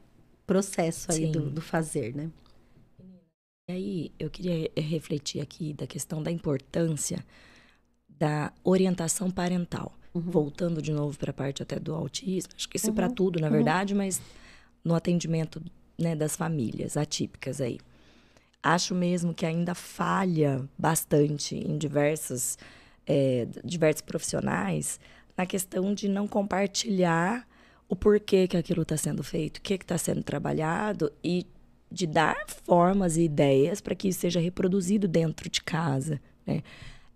processo 0.46 1.12
aí 1.12 1.26
do, 1.30 1.50
do, 1.50 1.60
fazer, 1.60 2.14
né? 2.14 2.30
E 3.68 3.72
aí, 3.72 4.12
eu 4.18 4.30
queria 4.30 4.70
refletir 4.76 5.40
aqui 5.40 5.74
da 5.74 5.86
questão 5.86 6.22
da 6.22 6.30
importância 6.30 7.24
da 8.08 8.52
orientação 8.64 9.30
parental. 9.30 9.92
Uhum. 10.14 10.22
Voltando 10.22 10.80
de 10.80 10.92
novo 10.92 11.18
para 11.18 11.30
a 11.30 11.34
parte 11.34 11.62
até 11.62 11.78
do 11.78 11.94
autismo, 11.94 12.52
acho 12.56 12.68
que 12.68 12.76
isso 12.76 12.88
uhum. 12.88 12.94
para 12.94 13.10
tudo, 13.10 13.38
na 13.38 13.46
uhum. 13.46 13.52
verdade, 13.52 13.94
mas 13.94 14.20
no 14.84 14.94
atendimento 14.94 15.62
né, 15.98 16.14
das 16.16 16.36
famílias 16.36 16.96
atípicas 16.96 17.60
aí. 17.60 17.78
Acho 18.62 18.94
mesmo 18.94 19.34
que 19.34 19.46
ainda 19.46 19.74
falha 19.74 20.64
bastante 20.76 21.56
em 21.56 21.76
diversos, 21.78 22.58
é, 23.06 23.46
diversos 23.64 24.02
profissionais 24.02 24.98
na 25.36 25.46
questão 25.46 25.94
de 25.94 26.08
não 26.08 26.26
compartilhar 26.26 27.46
o 27.88 27.94
porquê 27.94 28.48
que 28.48 28.56
aquilo 28.56 28.82
está 28.82 28.96
sendo 28.96 29.22
feito, 29.22 29.58
o 29.58 29.60
que 29.60 29.74
está 29.74 29.96
sendo 29.96 30.22
trabalhado 30.22 31.12
e 31.22 31.46
de 31.90 32.06
dar 32.06 32.36
formas 32.64 33.16
e 33.16 33.22
ideias 33.22 33.80
para 33.80 33.94
que 33.94 34.08
isso 34.08 34.20
seja 34.20 34.40
reproduzido 34.40 35.08
dentro 35.08 35.48
de 35.48 35.62
casa. 35.62 36.20
Né? 36.46 36.62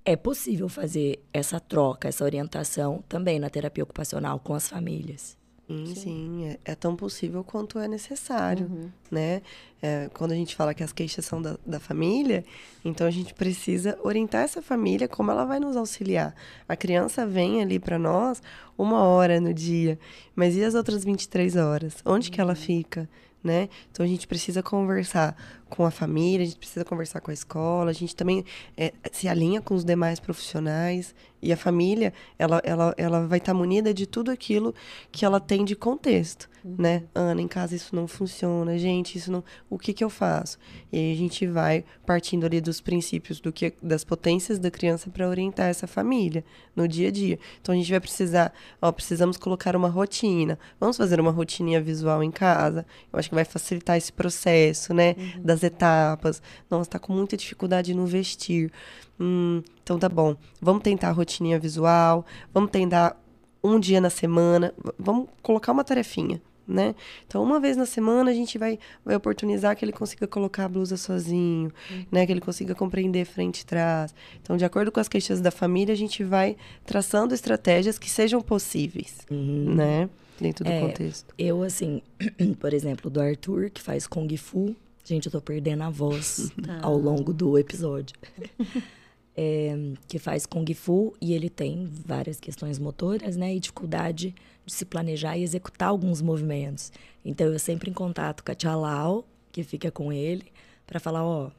É 0.04 0.16
possível 0.16 0.68
fazer 0.68 1.22
essa 1.32 1.60
troca, 1.60 2.08
essa 2.08 2.24
orientação 2.24 3.04
também 3.08 3.38
na 3.38 3.48
terapia 3.48 3.84
ocupacional 3.84 4.38
com 4.40 4.54
as 4.54 4.68
famílias. 4.68 5.36
Sim, 5.68 5.94
sim 5.94 6.44
é, 6.46 6.58
é, 6.64 6.74
tão 6.74 6.94
possível 6.94 7.42
quanto 7.42 7.78
é 7.78 7.88
necessário, 7.88 8.66
uhum. 8.66 8.90
né? 9.10 9.40
É, 9.80 10.10
quando 10.12 10.32
a 10.32 10.34
gente 10.34 10.54
fala 10.54 10.74
que 10.74 10.82
as 10.82 10.92
queixas 10.92 11.24
são 11.24 11.40
da, 11.40 11.56
da 11.64 11.80
família, 11.80 12.44
então 12.84 13.06
a 13.06 13.10
gente 13.10 13.32
precisa 13.32 13.98
orientar 14.02 14.42
essa 14.42 14.60
família 14.60 15.08
como 15.08 15.30
ela 15.30 15.44
vai 15.44 15.58
nos 15.58 15.76
auxiliar. 15.76 16.34
A 16.68 16.76
criança 16.76 17.26
vem 17.26 17.62
ali 17.62 17.78
para 17.78 17.98
nós 17.98 18.42
uma 18.76 19.04
hora 19.04 19.40
no 19.40 19.54
dia, 19.54 19.98
mas 20.34 20.56
e 20.56 20.64
as 20.64 20.74
outras 20.74 21.04
23 21.04 21.56
horas? 21.56 21.96
Onde 22.04 22.28
uhum. 22.28 22.34
que 22.34 22.40
ela 22.40 22.52
uhum. 22.52 22.56
fica? 22.56 23.08
né? 23.42 23.68
Então 23.90 24.04
a 24.04 24.08
gente 24.08 24.26
precisa 24.26 24.62
conversar 24.62 25.36
com 25.72 25.86
a 25.86 25.90
família, 25.90 26.42
a 26.42 26.44
gente 26.44 26.58
precisa 26.58 26.84
conversar 26.84 27.22
com 27.22 27.30
a 27.30 27.34
escola, 27.34 27.90
a 27.90 27.94
gente 27.94 28.14
também 28.14 28.44
é, 28.76 28.92
se 29.10 29.26
alinha 29.26 29.58
com 29.62 29.74
os 29.74 29.86
demais 29.86 30.20
profissionais 30.20 31.14
e 31.40 31.52
a 31.52 31.56
família, 31.56 32.12
ela, 32.38 32.60
ela, 32.62 32.94
ela 32.96 33.26
vai 33.26 33.38
estar 33.38 33.52
tá 33.52 33.58
munida 33.58 33.92
de 33.92 34.06
tudo 34.06 34.30
aquilo 34.30 34.72
que 35.10 35.24
ela 35.24 35.40
tem 35.40 35.64
de 35.64 35.74
contexto, 35.74 36.48
uhum. 36.62 36.76
né? 36.78 37.02
Ana, 37.12 37.40
em 37.42 37.48
casa 37.48 37.74
isso 37.74 37.96
não 37.96 38.06
funciona, 38.06 38.78
gente, 38.78 39.18
isso 39.18 39.32
não. 39.32 39.42
O 39.68 39.76
que 39.76 39.92
que 39.92 40.04
eu 40.04 40.10
faço? 40.10 40.56
E 40.92 40.98
aí 40.98 41.12
a 41.12 41.16
gente 41.16 41.44
vai 41.46 41.84
partindo 42.06 42.46
ali 42.46 42.60
dos 42.60 42.80
princípios 42.80 43.40
do 43.40 43.52
que 43.52 43.72
das 43.82 44.04
potências 44.04 44.60
da 44.60 44.70
criança 44.70 45.10
para 45.10 45.28
orientar 45.28 45.68
essa 45.68 45.88
família 45.88 46.44
no 46.76 46.86
dia 46.86 47.08
a 47.08 47.10
dia. 47.10 47.40
Então 47.60 47.74
a 47.74 47.76
gente 47.76 47.90
vai 47.90 47.98
precisar, 47.98 48.52
ó, 48.80 48.92
precisamos 48.92 49.36
colocar 49.36 49.74
uma 49.74 49.88
rotina. 49.88 50.56
Vamos 50.78 50.96
fazer 50.96 51.18
uma 51.18 51.32
rotininha 51.32 51.80
visual 51.80 52.22
em 52.22 52.30
casa. 52.30 52.86
Eu 53.12 53.18
acho 53.18 53.28
que 53.28 53.34
vai 53.34 53.44
facilitar 53.44 53.96
esse 53.96 54.12
processo, 54.12 54.94
né? 54.94 55.16
Uhum. 55.18 55.42
Das 55.42 55.61
etapas. 55.62 56.43
Nossa, 56.70 56.90
tá 56.90 56.98
com 56.98 57.12
muita 57.12 57.36
dificuldade 57.36 57.94
no 57.94 58.06
vestir. 58.06 58.70
Hum, 59.18 59.62
então 59.82 59.98
tá 59.98 60.09
bom. 60.09 60.36
Vamos 60.60 60.82
tentar 60.82 61.09
a 61.09 61.12
rotininha 61.12 61.59
visual, 61.59 62.24
vamos 62.52 62.70
tentar 62.70 63.20
um 63.62 63.78
dia 63.78 64.01
na 64.01 64.10
semana, 64.10 64.74
vamos 64.98 65.28
colocar 65.40 65.70
uma 65.70 65.84
tarefinha, 65.84 66.43
né? 66.66 66.94
Então, 67.26 67.43
uma 67.43 67.60
vez 67.60 67.76
na 67.76 67.86
semana 67.86 68.30
a 68.30 68.34
gente 68.34 68.59
vai, 68.59 68.78
vai 69.05 69.14
oportunizar 69.14 69.76
que 69.76 69.84
ele 69.84 69.93
consiga 69.93 70.26
colocar 70.26 70.64
a 70.64 70.68
blusa 70.68 70.97
sozinho, 70.97 71.72
uhum. 71.90 72.06
né? 72.10 72.26
Que 72.26 72.32
ele 72.32 72.40
consiga 72.40 72.74
compreender 72.74 73.24
frente 73.24 73.60
e 73.60 73.66
trás. 73.66 74.14
Então, 74.43 74.56
de 74.56 74.64
acordo 74.64 74.90
com 74.90 74.98
as 74.98 75.09
queixas 75.09 75.40
da 75.40 75.51
família, 75.51 75.93
a 75.93 75.97
gente 75.97 76.24
vai 76.24 76.56
traçando 76.84 77.34
estratégias 77.34 77.98
que 77.98 78.10
sejam 78.10 78.40
possíveis, 78.40 79.18
uhum. 79.30 79.74
né? 79.74 80.10
Dentro 80.40 80.64
do 80.64 80.70
é, 80.70 80.80
contexto. 80.80 81.32
Eu, 81.39 81.62
assim, 81.62 82.02
por 82.59 82.74
exemplo, 82.74 83.09
do 83.09 83.20
Arthur, 83.20 83.70
que 83.70 83.80
faz 83.80 84.09
Kung 84.09 84.36
Fu. 84.36 84.74
Gente, 85.04 85.26
eu 85.26 85.32
tô 85.32 85.40
perdendo 85.40 85.82
a 85.82 85.90
voz 85.90 86.50
tá. 86.64 86.80
ao 86.82 86.96
longo 86.96 87.32
do 87.32 87.58
episódio. 87.58 88.16
é, 89.36 89.74
que 90.06 90.18
faz 90.18 90.46
Kung 90.46 90.72
Fu 90.74 91.14
e 91.20 91.32
ele 91.32 91.48
tem 91.48 91.86
várias 91.86 92.38
questões 92.38 92.78
motoras, 92.78 93.36
né? 93.36 93.54
E 93.54 93.60
dificuldade 93.60 94.34
de 94.64 94.72
se 94.72 94.84
planejar 94.84 95.36
e 95.36 95.42
executar 95.42 95.88
alguns 95.88 96.20
movimentos. 96.20 96.92
Então, 97.24 97.46
eu 97.46 97.58
sempre 97.58 97.90
em 97.90 97.94
contato 97.94 98.44
com 98.44 98.52
a 98.52 98.54
Tia 98.54 98.76
Lau, 98.76 99.26
que 99.50 99.62
fica 99.62 99.90
com 99.90 100.12
ele 100.12 100.52
para 100.86 101.00
falar, 101.00 101.24
ó, 101.24 101.50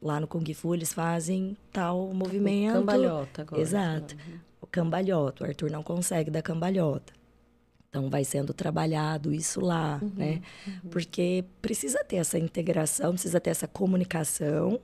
lá 0.00 0.20
no 0.20 0.28
Kung 0.28 0.44
Fu 0.54 0.74
eles 0.74 0.92
fazem 0.92 1.56
tal 1.72 2.12
movimento. 2.12 2.74
Cambalhota 2.74 3.42
agora. 3.42 3.60
Exato. 3.60 4.16
O 4.60 4.66
cambalhota, 4.66 5.44
o 5.44 5.46
Arthur 5.46 5.70
não 5.70 5.82
consegue 5.82 6.30
dar 6.30 6.42
cambalhota. 6.42 7.12
Então 7.94 8.10
vai 8.10 8.24
sendo 8.24 8.52
trabalhado 8.52 9.32
isso 9.32 9.60
lá, 9.60 10.00
Uhum, 10.02 10.10
né? 10.16 10.42
Porque 10.90 11.44
precisa 11.62 12.02
ter 12.02 12.16
essa 12.16 12.36
integração, 12.36 13.12
precisa 13.12 13.40
ter 13.40 13.50
essa 13.50 13.68
comunicação 13.68 14.80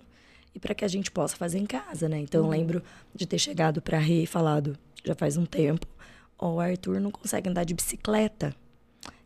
e 0.55 0.61
para 0.61 0.77
que 0.77 0.85
a 0.85 0.89
gente 0.89 1.11
possa 1.11 1.37
fazer 1.37 1.59
em 1.59 1.66
casa, 1.66 2.09
né? 2.09 2.20
Então 2.20 2.43
Uhum. 2.43 2.47
eu 2.47 2.51
lembro 2.61 2.82
de 3.12 3.27
ter 3.27 3.39
chegado 3.41 3.82
para 3.82 3.99
Rê 3.99 4.23
e 4.23 4.27
falado, 4.27 4.78
já 5.05 5.16
faz 5.16 5.37
um 5.37 5.45
tempo, 5.45 5.89
ó, 6.39 6.55
o 6.55 6.61
Arthur 6.61 7.01
não 7.01 7.11
consegue 7.11 7.49
andar 7.51 7.65
de 7.65 7.74
bicicleta. 7.74 8.55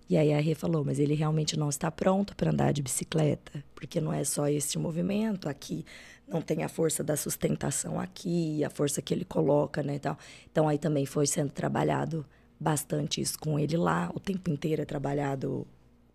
E 0.08 0.16
aí 0.16 0.32
a 0.32 0.40
Rê 0.40 0.54
falou, 0.54 0.82
mas 0.82 0.98
ele 0.98 1.12
realmente 1.14 1.58
não 1.58 1.68
está 1.68 1.90
pronto 1.90 2.34
para 2.34 2.50
andar 2.52 2.72
de 2.72 2.80
bicicleta, 2.82 3.62
porque 3.74 4.00
não 4.00 4.14
é 4.14 4.24
só 4.24 4.48
esse 4.48 4.78
movimento 4.78 5.46
aqui, 5.46 5.84
não 6.26 6.40
tem 6.40 6.62
a 6.62 6.70
força 6.70 7.04
da 7.04 7.18
sustentação 7.18 8.00
aqui, 8.00 8.64
a 8.64 8.70
força 8.70 9.02
que 9.02 9.12
ele 9.12 9.26
coloca, 9.26 9.82
né, 9.82 9.98
tal. 9.98 10.18
Então 10.50 10.68
aí 10.68 10.78
também 10.78 11.04
foi 11.04 11.26
sendo 11.26 11.50
trabalhado 11.52 12.24
bastante 12.58 13.20
isso 13.20 13.38
com 13.38 13.58
ele 13.58 13.76
lá, 13.76 14.10
o 14.14 14.20
tempo 14.20 14.50
inteiro 14.50 14.82
é 14.82 14.84
trabalhado 14.84 15.66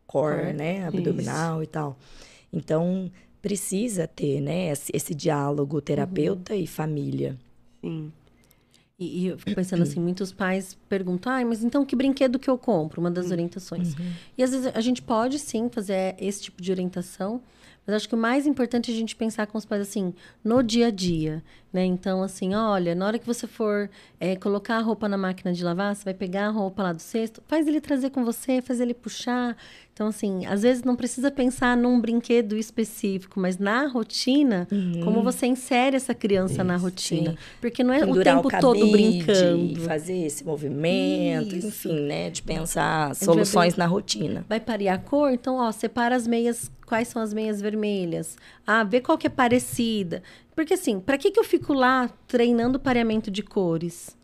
core, 0.08 0.38
Core, 0.38 0.54
né, 0.54 0.88
abdominal 0.88 1.62
e 1.62 1.68
tal. 1.68 1.98
Então 2.52 3.12
precisa 3.42 4.08
ter, 4.08 4.42
né, 4.42 4.72
esse, 4.72 4.92
esse 4.94 5.16
diálogo 5.16 5.82
terapeuta 5.82 6.56
e 6.56 6.68
família. 6.68 7.38
Sim. 7.82 8.12
E, 9.00 9.22
e 9.22 9.28
eu 9.28 9.38
fico 9.38 9.56
pensando 9.56 9.84
assim, 9.84 10.00
muitos 10.00 10.34
pais 10.34 10.78
perguntam, 10.90 11.32
ah, 11.32 11.46
mas 11.46 11.64
então 11.64 11.86
que 11.86 11.96
brinquedo 11.96 12.38
que 12.38 12.50
eu 12.50 12.58
compro? 12.58 13.00
Uma 13.00 13.10
das 13.10 13.32
orientações. 13.32 13.96
E 14.38 14.44
às 14.44 14.52
vezes 14.52 14.68
a 14.76 14.82
gente 14.82 15.02
pode 15.02 15.40
sim 15.40 15.70
fazer 15.70 16.16
esse 16.20 16.42
tipo 16.42 16.62
de 16.62 16.70
orientação, 16.70 17.42
mas 17.90 17.96
acho 17.96 18.10
que 18.10 18.14
o 18.14 18.18
mais 18.18 18.46
importante 18.46 18.92
é 18.92 18.94
a 18.94 18.98
gente 18.98 19.16
pensar 19.16 19.48
com 19.48 19.58
os 19.58 19.66
pais 19.66 19.82
assim, 19.82 20.14
no 20.44 20.62
dia 20.62 20.88
a 20.88 20.92
dia, 20.92 21.44
né? 21.74 21.84
Então, 21.84 22.22
assim, 22.22 22.54
olha, 22.54 22.94
na 22.94 23.08
hora 23.08 23.18
que 23.18 23.26
você 23.26 23.48
for 23.48 23.90
é, 24.20 24.36
colocar 24.36 24.78
a 24.78 24.82
roupa 24.82 25.10
na 25.10 25.18
máquina 25.18 25.52
de 25.52 25.64
lavar, 25.64 25.96
você 25.96 26.04
vai 26.04 26.14
pegar 26.14 26.46
a 26.46 26.50
roupa 26.52 26.84
lá 26.84 26.94
do 26.94 27.02
cesto, 27.02 27.42
faz 27.48 27.68
ele 27.68 27.82
trazer 27.82 28.12
com 28.12 28.24
você, 28.24 28.62
faz 28.62 28.80
ele 28.80 28.94
puxar. 28.94 29.58
Então, 29.92 30.08
assim, 30.08 30.46
às 30.46 30.62
vezes 30.62 30.84
não 30.84 30.96
precisa 30.96 31.30
pensar 31.30 31.76
num 31.76 32.00
brinquedo 32.00 32.56
específico, 32.56 33.40
mas 33.40 33.58
na 33.58 33.86
rotina, 33.88 34.68
como 35.04 35.22
você 35.22 35.46
insere 35.46 35.96
essa 35.96 36.14
criança 36.14 36.64
na 36.64 36.78
rotina. 36.78 37.32
sim. 37.32 37.38
Porque 37.60 37.84
não 37.84 37.94
é 37.94 38.00
Pendurar 38.00 38.38
o 38.38 38.42
tempo 38.44 38.50
cabide, 38.50 38.80
todo 38.80 38.92
brincando. 38.92 39.82
fazer 39.82 40.26
esse 40.26 40.46
movimento, 40.46 41.56
Isso. 41.56 41.68
enfim, 41.68 42.00
né, 42.02 42.30
de 42.30 42.42
pensar 42.42 43.14
soluções 43.16 43.76
na 43.76 43.86
rotina. 43.88 44.46
Vai 44.48 44.60
parear 44.60 44.96
a 44.96 44.98
cor? 45.00 45.32
Então, 45.32 45.56
ó, 45.56 45.72
separa 45.72 46.16
as 46.16 46.26
meias. 46.26 46.72
Quais 46.90 47.08
são 47.08 47.22
as 47.22 47.32
meias 47.34 47.62
vermelhas? 47.62 48.36
Ah, 48.66 48.84
vê 48.84 49.00
qual 49.00 49.16
que 49.16 49.28
é 49.28 49.30
parecida. 49.30 50.24
Porque 50.56 50.74
assim, 50.74 51.00
para 51.00 51.20
que 51.20 51.30
que 51.30 51.40
eu 51.40 51.44
fico 51.44 51.72
lá 51.72 52.10
treinando 52.28 52.80
pareamento 52.80 53.30
de 53.30 53.44
cores? 53.44 54.18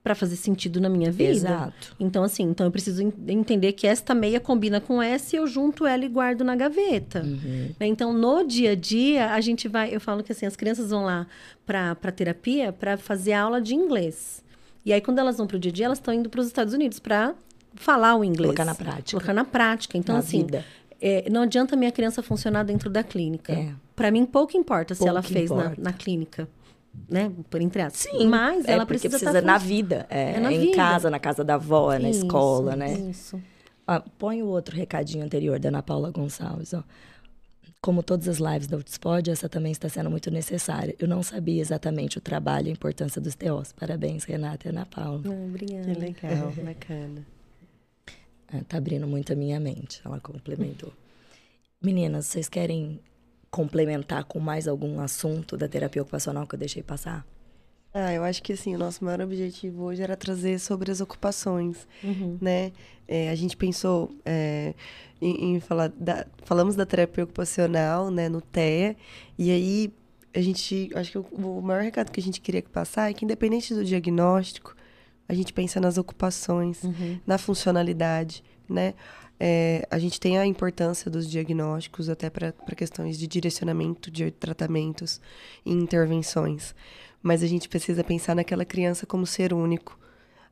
Para 0.00 0.14
fazer 0.14 0.36
sentido 0.36 0.80
na 0.80 0.88
minha 0.88 1.10
vida. 1.10 1.30
Exato. 1.32 1.96
Então, 1.98 2.22
assim, 2.22 2.44
então 2.44 2.66
eu 2.66 2.70
preciso 2.70 3.02
en- 3.02 3.12
entender 3.26 3.72
que 3.72 3.86
esta 3.86 4.14
meia 4.14 4.38
combina 4.38 4.80
com 4.80 5.02
essa 5.02 5.34
e 5.34 5.38
eu 5.38 5.46
junto 5.46 5.86
ela 5.86 6.04
e 6.04 6.08
guardo 6.08 6.44
na 6.44 6.54
gaveta. 6.54 7.22
Uhum. 7.24 7.70
Né? 7.80 7.86
Então, 7.86 8.12
no 8.12 8.44
dia 8.44 8.72
a 8.72 8.74
dia, 8.76 9.32
a 9.32 9.40
gente 9.40 9.66
vai. 9.66 9.92
Eu 9.94 10.00
falo 10.00 10.22
que 10.22 10.30
assim, 10.30 10.44
as 10.46 10.54
crianças 10.56 10.90
vão 10.90 11.04
lá 11.04 11.26
para 11.66 11.94
terapia 12.14 12.70
para 12.72 12.96
fazer 12.96 13.32
aula 13.32 13.60
de 13.60 13.74
inglês. 13.74 14.44
E 14.84 14.92
aí, 14.92 15.00
quando 15.00 15.18
elas 15.18 15.38
vão 15.38 15.46
para 15.46 15.56
o 15.56 15.58
dia 15.58 15.70
a 15.70 15.74
dia, 15.74 15.86
elas 15.86 15.98
estão 15.98 16.12
indo 16.14 16.28
para 16.28 16.40
os 16.40 16.46
Estados 16.46 16.74
Unidos 16.74 16.98
para 17.00 17.34
falar 17.74 18.14
o 18.14 18.22
inglês. 18.22 18.54
Colocar 18.54 18.64
na 18.66 18.74
prática. 18.74 19.10
Colocar 19.18 19.32
na 19.34 19.44
prática. 19.44 19.96
Então, 19.98 20.14
Na 20.14 20.18
assim, 20.20 20.42
vida. 20.42 20.64
É, 21.06 21.28
não 21.30 21.42
adianta 21.42 21.74
a 21.74 21.78
minha 21.78 21.92
criança 21.92 22.22
funcionar 22.22 22.62
dentro 22.64 22.88
da 22.88 23.02
clínica. 23.02 23.52
É. 23.52 23.72
Para 23.94 24.10
mim, 24.10 24.24
pouco 24.24 24.56
importa 24.56 24.94
se 24.94 25.00
Pouco 25.00 25.10
ela 25.10 25.22
fez 25.22 25.50
na, 25.50 25.72
na 25.76 25.92
clínica. 25.92 26.48
Né? 27.10 27.30
Por 27.50 27.60
entre 27.60 27.82
aspas. 27.82 28.00
Sim, 28.10 28.26
Mas 28.28 28.64
é 28.66 28.72
ela 28.72 28.86
porque 28.86 29.08
precisa, 29.08 29.18
precisa 29.30 29.40
tá 29.42 29.46
na 29.46 29.58
fun- 29.60 29.66
vida, 29.66 30.06
é, 30.08 30.34
É 30.36 30.40
na 30.40 30.52
em 30.52 30.60
vida. 30.60 30.76
casa, 30.76 31.10
na 31.10 31.18
casa 31.18 31.42
da 31.44 31.54
avó, 31.56 31.92
é 31.92 31.98
na 31.98 32.08
Isso, 32.08 32.20
escola, 32.24 32.74
né? 32.76 32.92
Isso. 32.94 33.40
Ah, 33.86 34.02
põe 34.18 34.42
o 34.42 34.46
outro 34.46 34.74
recadinho 34.76 35.24
anterior 35.24 35.58
da 35.58 35.68
Ana 35.68 35.82
Paula 35.82 36.10
Gonçalves, 36.10 36.72
ó. 36.72 36.82
Como 37.82 38.02
todas 38.02 38.26
as 38.28 38.38
lives 38.38 38.66
da 38.66 38.76
Outspod, 38.78 39.28
essa 39.30 39.46
também 39.48 39.70
está 39.72 39.90
sendo 39.90 40.08
muito 40.10 40.30
necessária. 40.30 40.94
Eu 40.98 41.06
não 41.06 41.22
sabia 41.22 41.60
exatamente 41.60 42.16
o 42.16 42.20
trabalho 42.20 42.68
e 42.68 42.70
a 42.70 42.72
importância 42.72 43.20
dos 43.20 43.34
TOs. 43.34 43.72
Parabéns, 43.72 44.24
Renata 44.24 44.68
e 44.68 44.70
Ana 44.70 44.86
Paula. 44.86 45.20
Ah, 45.26 45.46
obrigada. 45.48 45.92
Que 45.92 46.00
legal, 46.00 46.52
bacana. 46.64 47.26
É, 48.52 48.60
tá 48.60 48.78
abrindo 48.78 49.06
muito 49.06 49.32
a 49.32 49.36
minha 49.36 49.58
mente, 49.58 50.00
ela 50.04 50.20
complementou. 50.20 50.92
Meninas, 51.82 52.26
vocês 52.26 52.48
querem 52.48 53.00
complementar 53.50 54.24
com 54.24 54.40
mais 54.40 54.66
algum 54.66 55.00
assunto 55.00 55.56
da 55.56 55.68
terapia 55.68 56.02
ocupacional 56.02 56.46
que 56.46 56.54
eu 56.54 56.58
deixei 56.58 56.82
passar? 56.82 57.26
Ah, 57.92 58.12
eu 58.12 58.24
acho 58.24 58.42
que 58.42 58.52
assim, 58.52 58.74
o 58.74 58.78
nosso 58.78 59.04
maior 59.04 59.20
objetivo 59.20 59.84
hoje 59.84 60.02
era 60.02 60.16
trazer 60.16 60.58
sobre 60.58 60.90
as 60.90 61.00
ocupações, 61.00 61.86
Uhum. 62.02 62.36
né? 62.40 62.72
É, 63.06 63.30
a 63.30 63.34
gente 63.36 63.56
pensou 63.56 64.10
é, 64.24 64.74
em, 65.20 65.54
em 65.56 65.60
falar 65.60 65.88
da, 65.90 66.26
falamos 66.44 66.74
da 66.74 66.84
terapia 66.84 67.22
ocupacional, 67.22 68.10
né, 68.10 68.28
no 68.28 68.40
TEA, 68.40 68.96
e 69.38 69.50
aí 69.52 69.92
a 70.34 70.40
gente, 70.40 70.90
acho 70.94 71.12
que 71.12 71.18
o, 71.18 71.22
o 71.58 71.62
maior 71.62 71.82
recado 71.82 72.10
que 72.10 72.18
a 72.18 72.22
gente 72.22 72.40
queria 72.40 72.62
passar 72.62 73.10
é 73.10 73.14
que 73.14 73.24
independente 73.24 73.72
do 73.74 73.84
diagnóstico, 73.84 74.74
a 75.28 75.34
gente 75.34 75.52
pensa 75.52 75.80
nas 75.80 75.96
ocupações, 75.98 76.82
Uhum. 76.82 77.18
na 77.26 77.38
funcionalidade, 77.38 78.42
né? 78.68 78.94
É, 79.40 79.86
a 79.90 79.98
gente 79.98 80.20
tem 80.20 80.38
a 80.38 80.46
importância 80.46 81.10
dos 81.10 81.28
diagnósticos 81.28 82.08
até 82.08 82.30
para 82.30 82.52
questões 82.76 83.18
de 83.18 83.26
direcionamento 83.26 84.10
de 84.10 84.30
tratamentos 84.30 85.20
e 85.66 85.72
intervenções. 85.72 86.74
Mas 87.22 87.42
a 87.42 87.46
gente 87.46 87.68
precisa 87.68 88.04
pensar 88.04 88.36
naquela 88.36 88.64
criança 88.64 89.06
como 89.06 89.26
ser 89.26 89.52
único. 89.52 89.98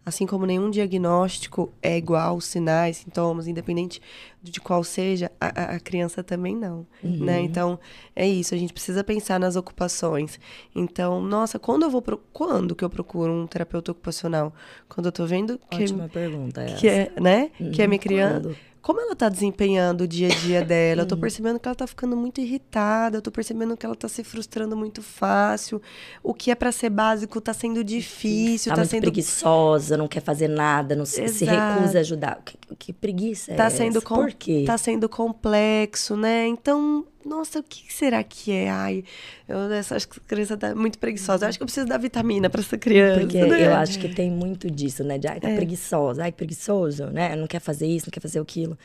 Assim 0.05 0.27
como 0.27 0.45
nenhum 0.47 0.69
diagnóstico 0.69 1.73
é 1.81 1.97
igual, 1.97 2.41
sinais, 2.41 2.97
sintomas, 2.99 3.47
independente 3.47 4.03
de 4.43 4.61
qual 4.61 4.83
seja, 4.83 5.31
a, 5.41 5.75
a- 5.77 5.81
criança 5.81 6.25
também 6.25 6.57
não, 6.57 6.85
né? 7.03 7.41
Então, 7.41 7.79
é 8.17 8.27
isso, 8.27 8.53
a 8.53 8.59
gente 8.59 8.73
precisa 8.73 9.05
pensar 9.05 9.39
nas 9.39 9.55
ocupações. 9.55 10.41
Então, 10.75 11.21
nossa, 11.23 11.59
quando 11.59 11.85
eu 11.85 11.91
vou 11.91 12.03
pro... 12.03 12.19
quando 12.33 12.75
que 12.75 12.85
eu 12.85 12.91
procuro 12.91 13.33
um 13.33 13.47
terapeuta 13.47 13.93
ocupacional? 13.93 14.53
Quando 14.89 15.07
eu 15.07 15.13
tô 15.13 15.25
vendo 15.25 15.59
que 15.71 15.85
Ótima 15.85 16.09
pergunta 16.09 16.61
essa. 16.63 16.77
que 16.81 16.89
é, 16.89 17.13
né? 17.21 17.51
Que 17.73 17.83
é 17.83 17.87
minha 17.87 17.97
Uhum, 17.99 18.03
criança. 18.03 18.41
quando? 18.43 18.59
Como 18.83 19.01
ela 19.01 19.15
tá 19.15 19.29
desempenhando 19.29 20.01
o 20.03 20.09
dia 20.09 20.27
a 20.27 20.31
dia 20.35 20.65
dela? 20.65 21.03
Eu 21.03 21.07
tô 21.07 21.17
percebendo 21.17 21.61
que 21.61 21.69
ela 21.69 21.75
tá 21.75 21.87
ficando 21.87 22.17
muito 22.17 22.41
irritada, 22.41 23.17
eu 23.19 23.23
tô 23.23 23.31
percebendo 23.31 23.77
que 23.77 23.87
ela 23.87 23.95
tá 23.95 24.09
se 24.09 24.25
frustrando 24.25 24.77
muito 24.77 25.01
fácil. 25.01 25.81
O 26.21 26.35
que 26.35 26.51
é 26.51 26.55
para 26.57 26.73
ser 26.73 26.91
básico 26.91 27.41
tá 27.41 27.55
sendo 27.55 27.85
difícil, 27.85 28.71
Tá, 28.71 28.77
tá, 28.77 28.85
sendo 28.85 29.03
preguiçosa, 29.03 29.97
não 29.97 30.09
quer 30.09 30.21
fazer 30.21 30.49
nada, 30.49 30.97
não 30.97 31.05
se, 31.07 31.29
se 31.29 31.45
recusa 31.45 31.99
a 31.99 32.01
ajudar. 32.01 32.43
Que, 32.45 32.59
que 32.77 32.93
preguiça 32.93 33.53
é 33.53 33.55
tá 33.55 33.67
essa? 33.67 33.77
sendo 33.77 34.03
com- 34.03 34.17
Por 34.17 34.33
quê? 34.33 34.65
tá 34.67 34.77
sendo 34.77 35.09
complexo, 35.09 36.17
né? 36.17 36.49
Então, 36.49 37.05
nossa, 37.25 37.61
o 37.61 37.63
que 37.63 37.93
será 37.93 38.23
que 38.23 38.51
é? 38.53 38.69
Ai, 38.71 39.05
eu 39.49 39.71
essa- 39.73 39.97
acho 39.97 40.09
que 40.09 40.19
a 40.19 40.23
criança 40.23 40.57
tá 40.57 40.75
muito 40.75 40.99
preguiçosa. 40.99 41.45
Eu 41.45 41.49
acho 41.49 41.59
que 41.59 41.63
eu 41.63 41.67
preciso 41.67 41.87
dar 41.87 41.99
vitamina 41.99 42.49
para 42.51 42.61
essa 42.61 42.77
criança. 42.79 43.21
Porque 43.21 43.41
né? 43.45 43.67
eu 43.67 43.75
acho 43.75 43.99
que 43.99 44.09
tem 44.09 44.31
muito 44.31 44.71
disso, 44.71 45.03
né? 45.05 45.19
De, 45.19 45.27
ai, 45.29 45.41
tá 45.41 45.49
É. 45.51 45.55
preguiçosa, 45.57 46.23
ai, 46.25 46.33
preguiçoso, 46.33 47.07
né? 47.07 47.35
Não 47.37 47.47
quer 47.47 47.61
fazer 47.61 47.87
isso, 47.87 48.07
não 48.07 48.11
quer 48.13 48.21
fazer 48.21 48.41
aquilo. 48.41 48.77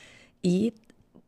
E 0.44 0.74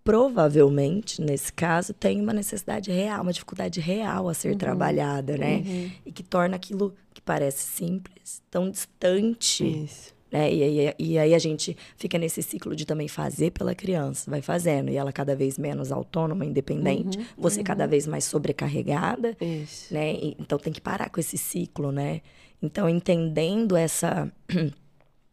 provavelmente, 0.03 1.21
nesse 1.21 1.53
caso, 1.53 1.93
tem 1.93 2.19
uma 2.19 2.33
necessidade 2.33 2.91
real, 2.91 3.21
uma 3.21 3.31
dificuldade 3.33 3.79
real 3.79 4.25
a 4.25 4.27
Uhum. 4.29 4.33
ser 4.33 4.55
trabalhada, 4.55 5.37
né? 5.37 5.63
E 6.05 6.11
que 6.11 6.23
torna 6.23 6.55
aquilo 6.55 6.95
que 7.13 7.21
parece 7.21 7.63
simples 7.63 8.41
tão 8.49 8.69
distante. 8.71 9.83
Isso. 9.85 10.13
Né? 10.31 10.51
E, 10.53 10.63
aí, 10.63 10.93
e 10.99 11.17
aí 11.17 11.33
a 11.33 11.39
gente 11.39 11.75
fica 11.97 12.17
nesse 12.17 12.41
ciclo 12.43 12.75
de 12.75 12.85
também 12.85 13.07
fazer 13.07 13.51
pela 13.51 13.73
criança, 13.73 14.29
vai 14.29 14.41
fazendo, 14.41 14.89
e 14.89 14.95
ela 14.95 15.11
cada 15.11 15.35
vez 15.35 15.57
menos 15.57 15.91
autônoma, 15.91 16.45
independente, 16.45 17.19
você 17.37 17.63
cada 17.63 17.87
vez 17.87 18.05
mais 18.07 18.23
sobrecarregada, 18.25 19.35
Isso. 19.41 19.93
né? 19.93 20.13
E- 20.13 20.35
então 20.39 20.57
tem 20.57 20.71
que 20.73 20.81
parar 20.81 21.09
com 21.09 21.19
esse 21.19 21.37
ciclo, 21.37 21.91
né? 21.91 22.21
Então 22.61 22.87
entendendo 22.89 23.75
essa 23.75 24.31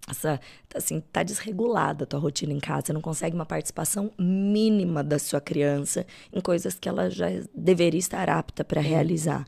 essa 0.08 0.40
assim, 0.74 1.00
tá 1.12 1.22
desregulada 1.22 2.04
a 2.04 2.06
tua 2.06 2.20
rotina 2.20 2.52
em 2.52 2.60
casa, 2.60 2.86
você 2.86 2.92
não 2.92 3.00
consegue 3.00 3.34
uma 3.34 3.46
participação 3.46 4.12
mínima 4.18 5.02
da 5.02 5.18
sua 5.18 5.40
criança 5.40 6.06
em 6.32 6.40
coisas 6.40 6.78
que 6.78 6.88
ela 6.88 7.10
já 7.10 7.26
deveria 7.54 7.98
estar 7.98 8.28
apta 8.30 8.64
para 8.64 8.80
realizar. 8.80 9.44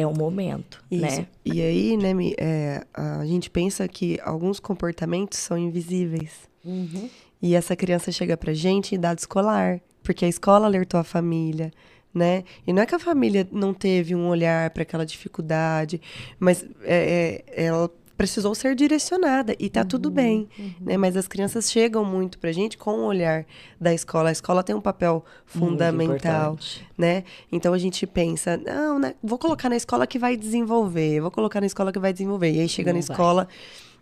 É 0.00 0.06
o 0.06 0.16
momento, 0.16 0.82
Isso. 0.90 1.02
né? 1.02 1.26
E 1.44 1.60
aí, 1.60 1.94
né, 1.94 2.12
é, 2.38 2.86
a 2.94 3.26
gente 3.26 3.50
pensa 3.50 3.86
que 3.86 4.18
alguns 4.24 4.58
comportamentos 4.58 5.38
são 5.38 5.58
invisíveis. 5.58 6.48
Uhum. 6.64 7.10
E 7.42 7.54
essa 7.54 7.76
criança 7.76 8.10
chega 8.10 8.34
pra 8.34 8.54
gente 8.54 8.92
em 8.92 8.96
idade 8.96 9.20
escolar, 9.20 9.78
porque 10.02 10.24
a 10.24 10.28
escola 10.28 10.64
alertou 10.64 10.98
a 10.98 11.04
família, 11.04 11.70
né? 12.14 12.44
E 12.66 12.72
não 12.72 12.82
é 12.82 12.86
que 12.86 12.94
a 12.94 12.98
família 12.98 13.46
não 13.52 13.74
teve 13.74 14.14
um 14.14 14.26
olhar 14.28 14.70
para 14.70 14.84
aquela 14.84 15.04
dificuldade, 15.04 16.00
mas 16.38 16.64
é, 16.82 17.44
é, 17.46 17.64
ela 17.66 17.90
precisou 18.20 18.54
ser 18.54 18.74
direcionada 18.74 19.56
e 19.58 19.70
tá 19.70 19.82
tudo 19.82 20.10
bem, 20.10 20.46
né? 20.78 20.98
Mas 20.98 21.16
as 21.16 21.26
crianças 21.26 21.72
chegam 21.72 22.04
muito 22.04 22.38
pra 22.38 22.52
gente 22.52 22.76
com 22.76 22.90
o 22.90 23.04
olhar 23.06 23.46
da 23.80 23.94
escola. 23.94 24.28
A 24.28 24.32
escola 24.32 24.62
tem 24.62 24.76
um 24.76 24.80
papel 24.80 25.24
fundamental, 25.46 26.58
né? 26.98 27.24
Então 27.50 27.72
a 27.72 27.78
gente 27.78 28.06
pensa, 28.06 28.58
não, 28.58 28.98
né? 28.98 29.14
Vou 29.22 29.38
colocar 29.38 29.70
na 29.70 29.76
escola 29.76 30.06
que 30.06 30.18
vai 30.18 30.36
desenvolver, 30.36 31.18
vou 31.22 31.30
colocar 31.30 31.60
na 31.62 31.66
escola 31.66 31.90
que 31.90 31.98
vai 31.98 32.12
desenvolver. 32.12 32.52
E 32.52 32.60
aí 32.60 32.68
chega 32.68 32.92
Não 32.92 33.00
na 33.00 33.06
vai. 33.06 33.14
escola 33.14 33.48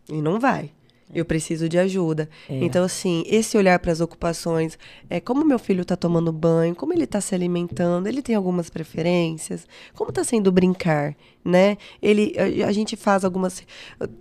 e 0.09 0.21
não 0.21 0.41
vai. 0.41 0.73
Eu 1.15 1.25
preciso 1.25 1.69
de 1.69 1.79
ajuda. 1.79 2.29
Então, 2.51 2.85
assim, 2.85 3.23
esse 3.27 3.57
olhar 3.57 3.79
para 3.79 3.91
as 3.93 4.01
ocupações, 4.01 4.79
é 5.09 5.19
como 5.21 5.45
meu 5.45 5.59
filho 5.59 5.83
está 5.83 5.97
tomando 5.97 6.31
banho, 6.33 6.75
como 6.75 6.93
ele 6.93 7.05
está 7.05 7.21
se 7.21 7.35
alimentando, 7.35 8.07
ele 8.07 8.21
tem 8.21 8.35
algumas 8.35 8.69
preferências, 8.69 9.67
como 9.95 10.11
está 10.11 10.23
sendo 10.23 10.53
brincar, 10.53 11.17
né? 11.45 11.79
Ele, 12.03 12.35
a, 12.63 12.69
a 12.69 12.73
gente 12.73 12.95
faz 12.95 13.25
algumas 13.25 13.63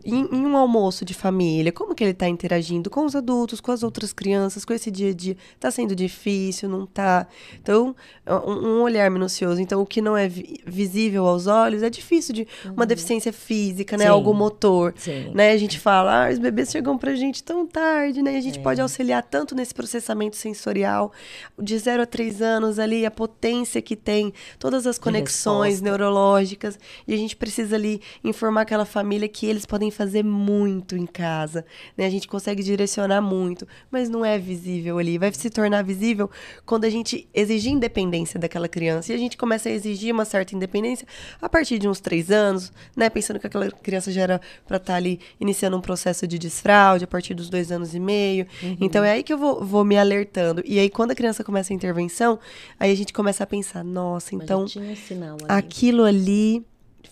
em, 0.05 0.27
em 0.33 0.45
um 0.45 0.55
almoço 0.55 1.03
de 1.03 1.13
família, 1.13 1.71
como 1.73 1.93
que 1.93 2.03
ele 2.03 2.11
está 2.11 2.27
interagindo 2.29 2.89
com 2.89 3.05
os 3.05 3.15
adultos, 3.15 3.59
com 3.59 3.71
as 3.71 3.83
outras 3.83 4.13
crianças, 4.13 4.63
com 4.63 4.71
esse 4.73 4.89
dia 4.89 5.09
a 5.09 5.13
dia, 5.13 5.35
está 5.55 5.69
sendo 5.69 5.93
difícil, 5.95 6.69
não 6.69 6.85
está? 6.85 7.27
Então, 7.61 7.93
um, 8.25 8.67
um 8.77 8.81
olhar 8.81 9.11
minucioso. 9.11 9.59
Então, 9.61 9.81
o 9.81 9.85
que 9.85 10.01
não 10.01 10.15
é 10.15 10.27
vi- 10.29 10.61
visível 10.65 11.25
aos 11.27 11.47
olhos 11.47 11.83
é 11.83 11.89
difícil 11.89 12.33
de 12.33 12.47
uma 12.73 12.85
deficiência 12.85 13.33
física, 13.33 13.97
né? 13.97 14.05
Sim. 14.05 14.09
Algo 14.11 14.33
motor 14.33 14.93
Sim. 14.97 15.31
né? 15.33 15.51
A 15.51 15.57
gente 15.57 15.77
fala, 15.79 16.27
ah, 16.27 16.31
os 16.31 16.39
bebês 16.39 16.69
chegam 16.77 16.95
pra 16.97 17.15
gente 17.15 17.43
tão 17.43 17.65
tarde, 17.65 18.21
né? 18.21 18.31
A 18.31 18.37
É. 18.37 18.41
gente 18.41 18.59
pode 18.59 18.79
auxiliar 18.79 19.23
tanto 19.23 19.55
nesse 19.55 19.73
processamento 19.73 20.35
sensorial, 20.35 21.11
de 21.59 21.75
0 21.77 22.03
a 22.03 22.05
3 22.05 22.39
anos 22.41 22.77
ali, 22.77 23.03
a 23.03 23.09
potência 23.09 23.81
que 23.81 23.95
tem, 23.95 24.31
todas 24.59 24.85
as 24.85 24.99
conexões 24.99 25.81
neurológicas, 25.81 26.77
e 27.07 27.13
a 27.15 27.17
gente 27.17 27.35
precisa 27.35 27.75
ali 27.75 27.99
informar 28.23 28.61
aquela 28.61 28.85
família 28.85 29.27
que 29.27 29.47
eles 29.47 29.65
podem 29.65 29.89
fazer 29.89 30.23
muito 30.23 30.95
em 30.95 31.07
casa, 31.07 31.65
né? 31.97 32.05
A 32.05 32.09
gente 32.11 32.27
consegue 32.27 32.61
direcionar 32.61 33.21
muito, 33.21 33.67
mas 33.89 34.07
não 34.07 34.23
é 34.23 34.37
visível 34.37 34.99
ali, 34.99 35.17
vai 35.17 35.33
se 35.33 35.49
tornar 35.49 35.83
visível 35.83 36.29
quando 36.65 36.85
a 36.85 36.89
gente 36.91 37.27
exigir 37.33 37.71
independência 37.71 38.39
daquela 38.39 38.67
criança, 38.67 39.11
e 39.11 39.15
a 39.15 39.17
gente 39.17 39.35
começa 39.35 39.67
a 39.67 39.71
exigir 39.71 40.13
uma 40.13 40.25
certa 40.25 40.55
independência 40.55 41.07
a 41.41 41.49
partir 41.49 41.79
de 41.79 41.87
uns 41.87 41.99
três 41.99 42.29
anos, 42.29 42.71
né? 42.95 43.09
Pensando 43.09 43.39
que 43.39 43.47
aquela 43.47 43.71
criança 43.71 44.11
já 44.11 44.21
era 44.21 44.41
para 44.67 44.77
estar 44.77 44.93
ali 44.95 45.19
iniciando 45.39 45.75
um 45.75 45.81
processo 45.81 46.27
de 46.27 46.37
desfraude 46.67 47.03
a 47.05 47.07
partir 47.07 47.33
dos 47.33 47.49
dois 47.49 47.71
anos 47.71 47.95
e 47.95 47.99
meio. 47.99 48.45
Então 48.79 49.03
é 49.03 49.11
aí 49.11 49.23
que 49.23 49.31
eu 49.31 49.37
vou, 49.37 49.63
vou 49.63 49.85
me 49.85 49.97
alertando. 49.97 50.61
E 50.65 50.77
aí, 50.79 50.89
quando 50.89 51.11
a 51.11 51.15
criança 51.15 51.43
começa 51.43 51.73
a 51.73 51.75
intervenção, 51.75 52.37
aí 52.79 52.91
a 52.91 52.95
gente 52.95 53.13
começa 53.13 53.43
a 53.43 53.47
pensar, 53.47 53.83
nossa, 53.83 54.35
Mas 54.35 54.43
então 54.43 54.67
sinal 54.67 55.37
aquilo 55.47 56.03
ali 56.03 56.65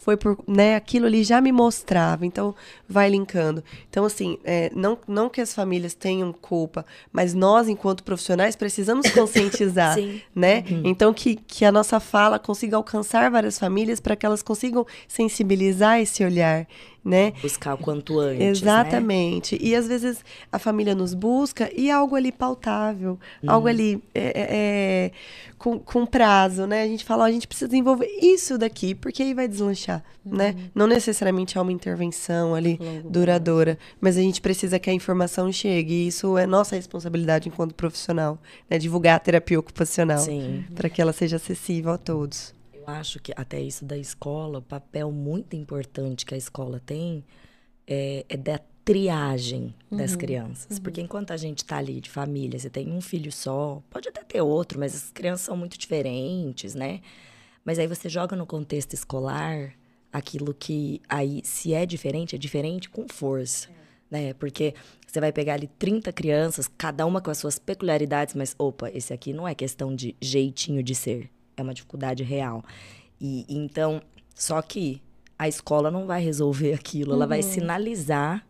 foi 0.06 0.16
por, 0.16 0.38
né, 0.48 0.76
aquilo 0.76 1.08
ali 1.08 1.24
já 1.24 1.42
me 1.42 1.52
mostrava, 1.52 2.28
então 2.28 2.54
vai 2.88 3.10
linkando. 3.10 3.64
Então, 3.90 4.06
assim, 4.06 4.38
é, 4.44 4.72
não, 4.76 4.96
não 5.08 5.28
que 5.30 5.42
as 5.42 5.52
famílias 5.52 5.96
tenham 5.96 6.32
culpa, 6.32 6.86
mas 7.12 7.34
nós, 7.34 7.68
enquanto 7.68 8.04
profissionais, 8.04 8.56
precisamos 8.56 9.10
conscientizar, 9.10 9.98
né? 10.36 10.64
Então, 10.84 11.12
que, 11.12 11.36
que 11.36 11.66
a 11.66 11.72
nossa 11.72 12.00
fala 12.00 12.38
consiga 12.38 12.78
alcançar 12.78 13.32
várias 13.32 13.58
famílias 13.58 14.00
para 14.00 14.16
que 14.16 14.28
elas 14.28 14.44
consigam 14.44 14.86
sensibilizar 15.08 16.00
esse 16.00 16.24
olhar, 16.24 16.68
né? 17.06 17.34
Buscar 17.40 17.76
o 17.76 17.78
quanto 17.78 18.20
antes. 18.20 18.40
Né? 18.40 18.48
Exatamente. 18.48 19.58
E 19.62 19.76
às 19.76 19.88
vezes 19.88 20.26
a 20.52 20.58
família 20.58 20.96
nos 20.96 21.14
busca 21.14 21.70
e 21.78 21.92
algo 21.92 22.16
ali 22.16 22.32
pautável, 22.32 23.20
algo 23.46 23.68
ali 23.68 24.04
é, 24.14 24.24
é, 24.24 24.48
é, 24.50 25.12
com, 25.56 25.78
com 25.78 26.04
prazo, 26.04 26.66
né? 26.66 26.82
A 26.82 26.88
gente 26.88 27.06
fala, 27.06 27.26
ó, 27.26 27.28
a 27.28 27.32
gente 27.32 27.48
precisa 27.48 27.68
desenvolver 27.68 28.08
isso 28.20 28.58
daqui, 28.58 28.96
porque 28.96 29.22
aí 29.22 29.36
vai 29.36 29.48
deslanchar, 29.48 30.04
né? 30.26 30.56
Não 30.74 30.88
necessariamente 30.88 31.60
é 31.60 31.62
uma 31.62 31.72
intervenção 31.72 32.56
ali 32.56 32.80
Longo 32.82 33.10
duradoura, 33.12 33.78
mas 34.02 34.18
a 34.18 34.22
gente 34.22 34.42
precisa 34.42 34.80
que 34.80 34.90
a 34.90 34.94
informação 34.94 35.52
chegue. 35.52 35.94
E 35.94 36.08
isso 36.08 36.40
é 36.40 36.48
nossa 36.48 36.76
responsabilidade 36.76 37.48
enquanto 37.48 37.76
profissional, 37.76 38.40
né? 38.68 38.80
Divulgar 38.80 39.18
a 39.18 39.20
terapia 39.20 39.60
ocupacional 39.60 40.26
para 40.74 40.90
que 40.90 41.00
ela 41.00 41.14
seja 41.14 41.36
acessível 41.36 41.92
a 41.92 42.00
todos. 42.00 42.55
Eu 42.88 42.94
acho 42.94 43.20
que 43.20 43.34
até 43.36 43.60
isso 43.60 43.86
da 43.86 43.98
escola, 43.98 44.60
o 44.60 44.62
papel 44.62 45.12
muito 45.12 45.56
importante 45.56 46.26
que 46.26 46.34
a 46.34 46.38
escola 46.38 46.80
tem 46.80 47.24
é, 47.88 48.26
é 48.30 48.38
da 48.38 48.60
triagem 48.84 49.74
das 49.92 50.16
crianças. 50.16 50.78
Porque 50.78 51.02
enquanto 51.02 51.32
a 51.32 51.38
gente 51.38 51.66
tá 51.66 51.78
ali 51.78 52.00
de 52.00 52.10
família, 52.10 52.60
você 52.60 52.70
tem 52.70 52.92
um 52.92 53.02
filho 53.02 53.32
só, 53.32 53.82
pode 53.90 54.08
até 54.08 54.24
ter 54.24 54.42
outro, 54.42 54.80
mas 54.80 54.94
as 54.94 55.12
crianças 55.12 55.46
são 55.46 55.58
muito 55.58 55.78
diferentes, 55.78 56.76
né? 56.76 57.02
Mas 57.64 57.80
aí 57.80 57.88
você 57.88 58.08
joga 58.08 58.36
no 58.36 58.46
contexto 58.46 58.94
escolar 58.94 59.74
aquilo 60.14 60.54
que 60.54 61.02
aí, 61.10 61.42
se 61.44 61.74
é 61.74 61.86
diferente, 61.86 62.36
é 62.36 62.38
diferente 62.38 62.90
com 62.90 63.08
força. 63.08 63.70
Né? 64.10 64.34
Porque 64.36 64.76
você 65.06 65.20
vai 65.20 65.32
pegar 65.32 65.56
ali 65.56 65.68
30 65.80 66.14
crianças, 66.14 66.70
cada 66.78 67.06
uma 67.08 67.20
com 67.20 67.32
as 67.32 67.40
suas 67.40 67.58
peculiaridades, 67.58 68.36
mas 68.36 68.56
opa, 68.58 68.90
esse 68.92 69.12
aqui 69.12 69.34
não 69.34 69.48
é 69.48 69.56
questão 69.56 69.96
de 69.96 70.16
jeitinho 70.22 70.84
de 70.84 70.94
ser, 70.94 71.32
é 71.56 71.62
uma 71.62 71.74
dificuldade 71.74 72.24
real. 72.24 72.64
E 73.20 73.46
então, 73.50 74.02
só 74.34 74.62
que 74.62 75.02
a 75.38 75.48
escola 75.48 75.92
não 75.92 76.06
vai 76.06 76.22
resolver 76.22 76.74
aquilo, 76.76 77.14
ela 77.14 77.28
vai 77.28 77.42
sinalizar 77.42 78.46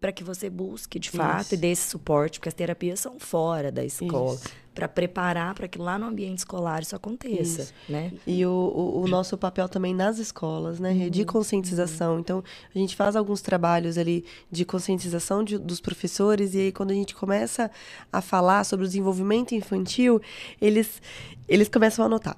para 0.00 0.12
que 0.12 0.22
você 0.24 0.48
busque 0.50 0.98
de 0.98 1.10
fato 1.10 1.52
e 1.52 1.56
dê 1.56 1.68
esse 1.72 1.88
suporte, 1.88 2.38
porque 2.38 2.48
as 2.48 2.54
terapias 2.54 3.00
são 3.00 3.18
fora 3.18 3.72
da 3.72 3.84
escola, 3.84 4.34
Isso. 4.34 4.44
para 4.74 4.86
preparar 4.86 5.54
para 5.54 5.66
que 5.66 5.78
lá 5.78 5.98
no 5.98 6.06
ambiente 6.06 6.38
escolar 6.38 6.82
isso 6.82 6.94
aconteça, 6.94 7.62
Isso. 7.62 7.74
né? 7.88 8.12
E 8.26 8.44
o, 8.44 8.50
o, 8.50 9.02
o 9.02 9.08
nosso 9.08 9.36
papel 9.38 9.68
também 9.68 9.94
nas 9.94 10.18
escolas, 10.18 10.78
né? 10.78 11.08
De 11.08 11.24
conscientização. 11.24 12.18
Então, 12.20 12.44
a 12.74 12.78
gente 12.78 12.94
faz 12.94 13.16
alguns 13.16 13.40
trabalhos 13.40 13.96
ali 13.96 14.24
de 14.50 14.64
conscientização 14.64 15.42
de- 15.42 15.58
dos 15.58 15.80
professores, 15.80 16.54
e 16.54 16.58
aí 16.58 16.72
quando 16.72 16.90
a 16.90 16.94
gente 16.94 17.14
começa 17.14 17.70
a 18.12 18.20
falar 18.20 18.64
sobre 18.64 18.84
o 18.84 18.88
desenvolvimento 18.88 19.54
infantil, 19.54 20.20
eles, 20.60 21.00
eles 21.48 21.68
começam 21.68 22.02
a 22.02 22.06
anotar. 22.06 22.36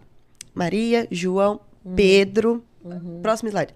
Maria, 0.54 1.06
João, 1.10 1.60
Pedro. 1.96 2.62
Próximo 3.22 3.48
slide. 3.50 3.74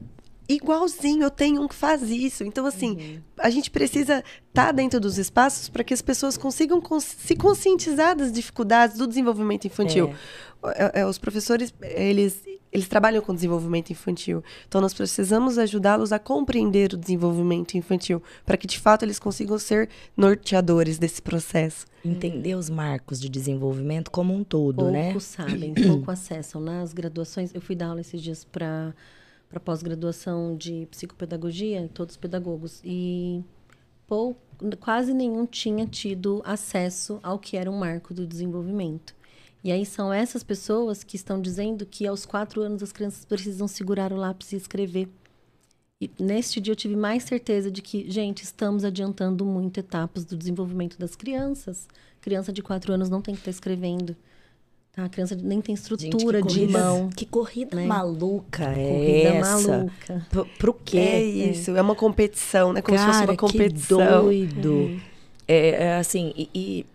Igualzinho, 0.54 1.22
eu 1.22 1.30
tenho 1.30 1.62
um 1.62 1.68
que 1.68 1.74
faz 1.74 2.02
isso. 2.02 2.44
Então, 2.44 2.64
assim, 2.66 3.20
a 3.38 3.50
gente 3.50 3.70
precisa 3.70 4.22
estar 4.48 4.72
dentro 4.72 4.98
dos 5.00 5.18
espaços 5.18 5.68
para 5.68 5.82
que 5.84 5.94
as 5.94 6.02
pessoas 6.02 6.36
consigam 6.36 6.80
cons- 6.80 7.04
se 7.18 7.34
conscientizar 7.36 8.16
das 8.16 8.30
dificuldades 8.32 8.96
do 8.96 9.06
desenvolvimento 9.06 9.66
infantil. 9.66 10.14
É, 10.74 11.00
é, 11.00 11.06
os 11.06 11.18
professores, 11.18 11.74
eles, 11.82 12.40
eles 12.70 12.86
trabalham 12.86 13.20
com 13.20 13.34
desenvolvimento 13.34 13.90
infantil. 13.90 14.44
Então, 14.68 14.80
nós 14.80 14.94
precisamos 14.94 15.58
ajudá-los 15.58 16.12
a 16.12 16.18
compreender 16.20 16.92
o 16.92 16.96
desenvolvimento 16.96 17.74
infantil, 17.76 18.22
para 18.46 18.56
que, 18.56 18.66
de 18.66 18.78
fato, 18.78 19.04
eles 19.04 19.18
consigam 19.18 19.58
ser 19.58 19.88
norteadores 20.16 20.98
desse 20.98 21.20
processo. 21.20 21.86
Entender 22.04 22.54
os 22.54 22.70
marcos 22.70 23.20
de 23.20 23.28
desenvolvimento 23.28 24.10
como 24.10 24.34
um 24.34 24.44
todo, 24.44 24.76
pouco 24.76 24.92
né? 24.92 25.14
sabem, 25.18 25.74
pouco 25.74 26.10
acessam. 26.10 26.60
Nas 26.60 26.92
graduações, 26.92 27.52
eu 27.54 27.60
fui 27.60 27.74
dar 27.74 27.88
aula 27.88 28.00
esses 28.00 28.20
dias 28.22 28.44
para 28.44 28.94
para 29.52 29.60
pós-graduação 29.60 30.56
de 30.56 30.88
psicopedagogia, 30.90 31.90
todos 31.92 32.16
pedagogos, 32.16 32.80
e 32.82 33.44
quase 34.80 35.12
nenhum 35.12 35.44
tinha 35.44 35.86
tido 35.86 36.40
acesso 36.42 37.20
ao 37.22 37.38
que 37.38 37.58
era 37.58 37.70
um 37.70 37.78
marco 37.78 38.14
do 38.14 38.26
desenvolvimento. 38.26 39.14
E 39.62 39.70
aí 39.70 39.84
são 39.84 40.10
essas 40.10 40.42
pessoas 40.42 41.04
que 41.04 41.16
estão 41.16 41.38
dizendo 41.38 41.84
que 41.84 42.06
aos 42.06 42.24
quatro 42.24 42.62
anos 42.62 42.82
as 42.82 42.92
crianças 42.92 43.26
precisam 43.26 43.68
segurar 43.68 44.10
o 44.10 44.16
lápis 44.16 44.52
e 44.52 44.56
escrever. 44.56 45.08
E 46.00 46.10
neste 46.18 46.58
dia 46.58 46.72
eu 46.72 46.76
tive 46.76 46.96
mais 46.96 47.22
certeza 47.22 47.70
de 47.70 47.82
que, 47.82 48.10
gente, 48.10 48.42
estamos 48.42 48.84
adiantando 48.84 49.44
muito 49.44 49.78
etapas 49.78 50.24
do 50.24 50.34
desenvolvimento 50.34 50.98
das 50.98 51.14
crianças. 51.14 51.86
Criança 52.22 52.50
de 52.50 52.62
quatro 52.62 52.94
anos 52.94 53.10
não 53.10 53.20
tem 53.20 53.34
que 53.34 53.42
estar 53.42 53.50
escrevendo. 53.50 54.16
Tá? 54.92 55.06
A 55.06 55.08
criança 55.08 55.34
nem 55.34 55.62
tem 55.62 55.74
Gente, 55.74 55.84
estrutura 55.84 56.42
que 56.42 56.48
de 56.48 56.66
mão. 56.68 57.08
Que 57.08 57.24
corrida 57.24 57.76
né? 57.76 57.86
maluca 57.86 58.64
é 58.64 58.74
Corrida 58.74 59.28
essa? 59.28 59.68
maluca. 59.78 60.26
Pro, 60.28 60.46
pro 60.58 60.74
quê? 60.74 60.98
É 60.98 61.22
isso, 61.22 61.70
é 61.70 61.80
uma 61.80 61.94
competição, 61.94 62.74
né? 62.74 62.82
Como 62.82 62.98
se 62.98 63.04
fosse 63.04 63.20
Cara, 63.20 63.30
uma 63.30 63.36
competição. 63.38 64.28
que 64.28 64.46
doido. 64.46 65.00
É, 65.48 65.68
é 65.70 65.96
assim, 65.96 66.34
e, 66.36 66.50
e, 66.54 66.86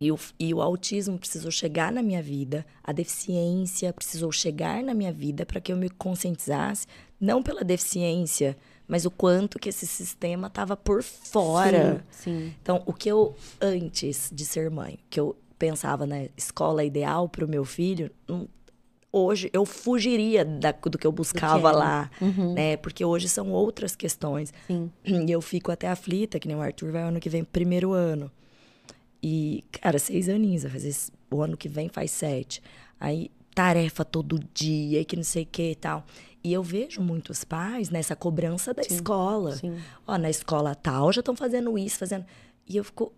e 0.00 0.10
o, 0.10 0.18
e 0.38 0.52
o 0.52 0.60
autismo 0.60 1.16
precisou 1.16 1.52
chegar 1.52 1.92
na 1.92 2.02
minha 2.02 2.20
vida, 2.20 2.66
a 2.82 2.90
deficiência 2.90 3.92
precisou 3.92 4.32
chegar 4.32 4.82
na 4.82 4.92
minha 4.92 5.12
vida 5.12 5.46
para 5.46 5.60
que 5.60 5.72
eu 5.72 5.76
me 5.76 5.88
conscientizasse, 5.88 6.88
não 7.20 7.40
pela 7.40 7.62
deficiência, 7.62 8.56
mas 8.88 9.06
o 9.06 9.12
quanto 9.12 9.60
que 9.60 9.68
esse 9.68 9.86
sistema 9.86 10.48
estava 10.48 10.76
por 10.76 11.04
fora. 11.04 12.04
Sim. 12.10 12.52
Então, 12.60 12.82
o 12.84 12.92
que 12.92 13.08
eu, 13.08 13.34
antes 13.60 14.28
de 14.32 14.44
ser 14.44 14.70
mãe, 14.70 14.98
que 15.08 15.20
eu 15.20 15.36
pensava 15.58 16.06
na 16.06 16.24
escola 16.36 16.84
ideal 16.84 17.28
para 17.28 17.44
o 17.44 17.48
meu 17.48 17.64
filho, 17.64 18.10
não- 18.28 18.48
hoje 19.12 19.48
eu 19.52 19.64
fugiria 19.64 20.44
da- 20.44 20.72
do 20.72 20.98
que 20.98 21.06
eu 21.06 21.12
buscava 21.12 21.68
era. 21.70 21.78
lá, 21.78 22.10
né? 22.54 22.76
Porque 22.76 23.04
hoje 23.04 23.28
são 23.28 23.50
outras 23.50 23.96
questões. 23.96 24.52
Sim. 24.66 24.90
E 25.04 25.30
eu 25.30 25.40
fico 25.40 25.72
até 25.72 25.88
aflita, 25.88 26.38
que 26.38 26.46
nem 26.46 26.56
o 26.56 26.60
Arthur 26.60 26.92
vai 26.92 27.02
ano 27.02 27.18
que 27.20 27.30
vem, 27.30 27.42
primeiro 27.42 27.92
ano. 27.92 28.30
E, 29.22 29.64
cara, 29.72 29.98
seis 29.98 30.28
aninhos, 30.28 30.62
vai 30.62 30.72
fazer 30.72 30.94
o 31.30 31.40
ano 31.42 31.56
que 31.56 31.68
vem 31.68 31.88
faz 31.88 32.10
sete. 32.10 32.62
Aí, 33.00 33.30
tarefa 33.54 34.04
todo 34.04 34.38
dia, 34.52 35.00
e 35.00 35.04
que 35.04 35.16
não 35.16 35.24
sei 35.24 35.44
o 35.44 35.46
que 35.46 35.70
e 35.70 35.74
tal. 35.74 36.04
E 36.44 36.52
eu 36.52 36.62
vejo 36.62 37.00
muitos 37.00 37.42
pais 37.42 37.88
nessa 37.90 38.14
cobrança 38.14 38.72
da 38.74 38.82
escola. 38.82 39.52
sim. 39.56 39.78
Ó, 40.06 40.16
na 40.18 40.30
escola 40.30 40.74
tal 40.74 41.10
já 41.12 41.20
estão 41.20 41.34
fazendo 41.34 41.76
isso, 41.78 41.98
fazendo. 41.98 42.24
E 42.68 42.76
eu 42.76 42.84
fico. 42.84 43.12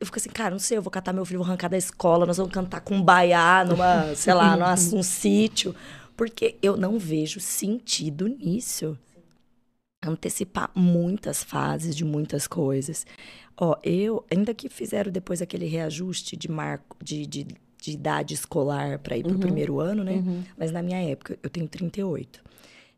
Eu 0.00 0.06
fico 0.06 0.18
assim, 0.18 0.30
cara, 0.30 0.50
não 0.50 0.58
sei, 0.58 0.78
eu 0.78 0.82
vou 0.82 0.90
catar 0.90 1.12
meu 1.12 1.26
filho, 1.26 1.40
vou 1.40 1.46
arrancar 1.46 1.68
da 1.68 1.76
escola, 1.76 2.24
nós 2.24 2.38
vamos 2.38 2.52
cantar 2.52 2.80
com 2.80 2.94
um 2.94 3.02
baiá 3.02 3.62
numa, 3.66 4.14
sei 4.16 4.32
lá, 4.32 4.56
numa, 4.56 4.74
num 4.96 5.02
sítio. 5.02 5.74
Porque 6.16 6.56
eu 6.62 6.76
não 6.76 6.98
vejo 6.98 7.38
sentido 7.38 8.26
nisso. 8.26 8.98
Antecipar 10.02 10.70
muitas 10.74 11.44
fases 11.44 11.94
de 11.94 12.04
muitas 12.04 12.46
coisas. 12.46 13.06
Ó, 13.58 13.76
eu, 13.82 14.24
ainda 14.30 14.54
que 14.54 14.70
fizeram 14.70 15.12
depois 15.12 15.42
aquele 15.42 15.66
reajuste 15.66 16.34
de 16.34 16.50
marco, 16.50 16.96
de, 17.04 17.26
de, 17.26 17.46
de 17.78 17.90
idade 17.92 18.32
escolar 18.32 18.98
para 19.00 19.18
ir 19.18 19.22
pro 19.22 19.38
primeiro 19.38 19.80
ano, 19.80 20.02
né? 20.02 20.22
Mas 20.56 20.70
na 20.72 20.82
minha 20.82 20.98
época, 21.10 21.38
eu 21.42 21.50
tenho 21.50 21.68
38. 21.68 22.42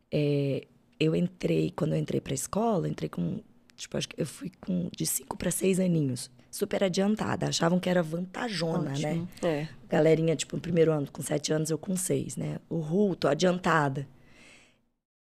É, 0.09 0.65
eu 0.97 1.13
entrei, 1.13 1.69
quando 1.75 1.93
eu 1.93 1.99
entrei 1.99 2.21
pra 2.21 2.33
escola, 2.33 2.87
entrei 2.87 3.09
com, 3.09 3.41
tipo, 3.75 3.97
acho 3.97 4.07
que 4.07 4.21
eu 4.21 4.25
fui 4.25 4.49
com 4.61 4.89
de 4.95 5.05
5 5.05 5.35
para 5.37 5.51
6 5.51 5.81
aninhos. 5.81 6.31
Super 6.53 6.83
adiantada. 6.83 7.47
Achavam 7.47 7.79
que 7.79 7.89
era 7.89 8.03
vantajona, 8.03 8.91
né? 8.91 9.13
Ótimo. 9.13 9.29
É. 9.41 9.67
Galerinha, 9.89 10.35
tipo, 10.35 10.55
no 10.55 10.61
primeiro 10.61 10.91
ano 10.91 11.09
com 11.11 11.23
7 11.23 11.51
anos, 11.51 11.71
eu 11.71 11.79
com 11.79 11.95
6, 11.95 12.37
né? 12.37 12.59
O 12.69 12.79
Ru, 12.79 13.15
tô 13.15 13.27
adiantada. 13.27 14.07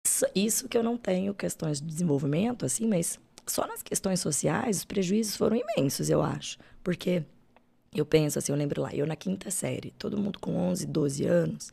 Isso, 0.05 0.27
isso 0.35 0.69
que 0.69 0.77
eu 0.77 0.83
não 0.83 0.97
tenho 0.97 1.33
questões 1.33 1.81
de 1.81 1.87
desenvolvimento, 1.87 2.67
assim, 2.67 2.89
mas 2.89 3.17
só 3.47 3.65
nas 3.65 3.81
questões 3.81 4.19
sociais, 4.19 4.79
os 4.79 4.85
prejuízos 4.85 5.37
foram 5.37 5.57
imensos, 5.57 6.11
eu 6.11 6.21
acho. 6.21 6.59
Porque 6.83 7.23
eu 7.95 8.05
penso 8.05 8.37
assim, 8.37 8.51
eu 8.51 8.59
lembro 8.59 8.83
lá, 8.83 8.93
eu 8.93 9.07
na 9.07 9.15
quinta 9.15 9.53
série, 9.53 9.93
todo 9.93 10.19
mundo 10.19 10.37
com 10.41 10.57
11, 10.57 10.85
12 10.85 11.25
anos, 11.27 11.73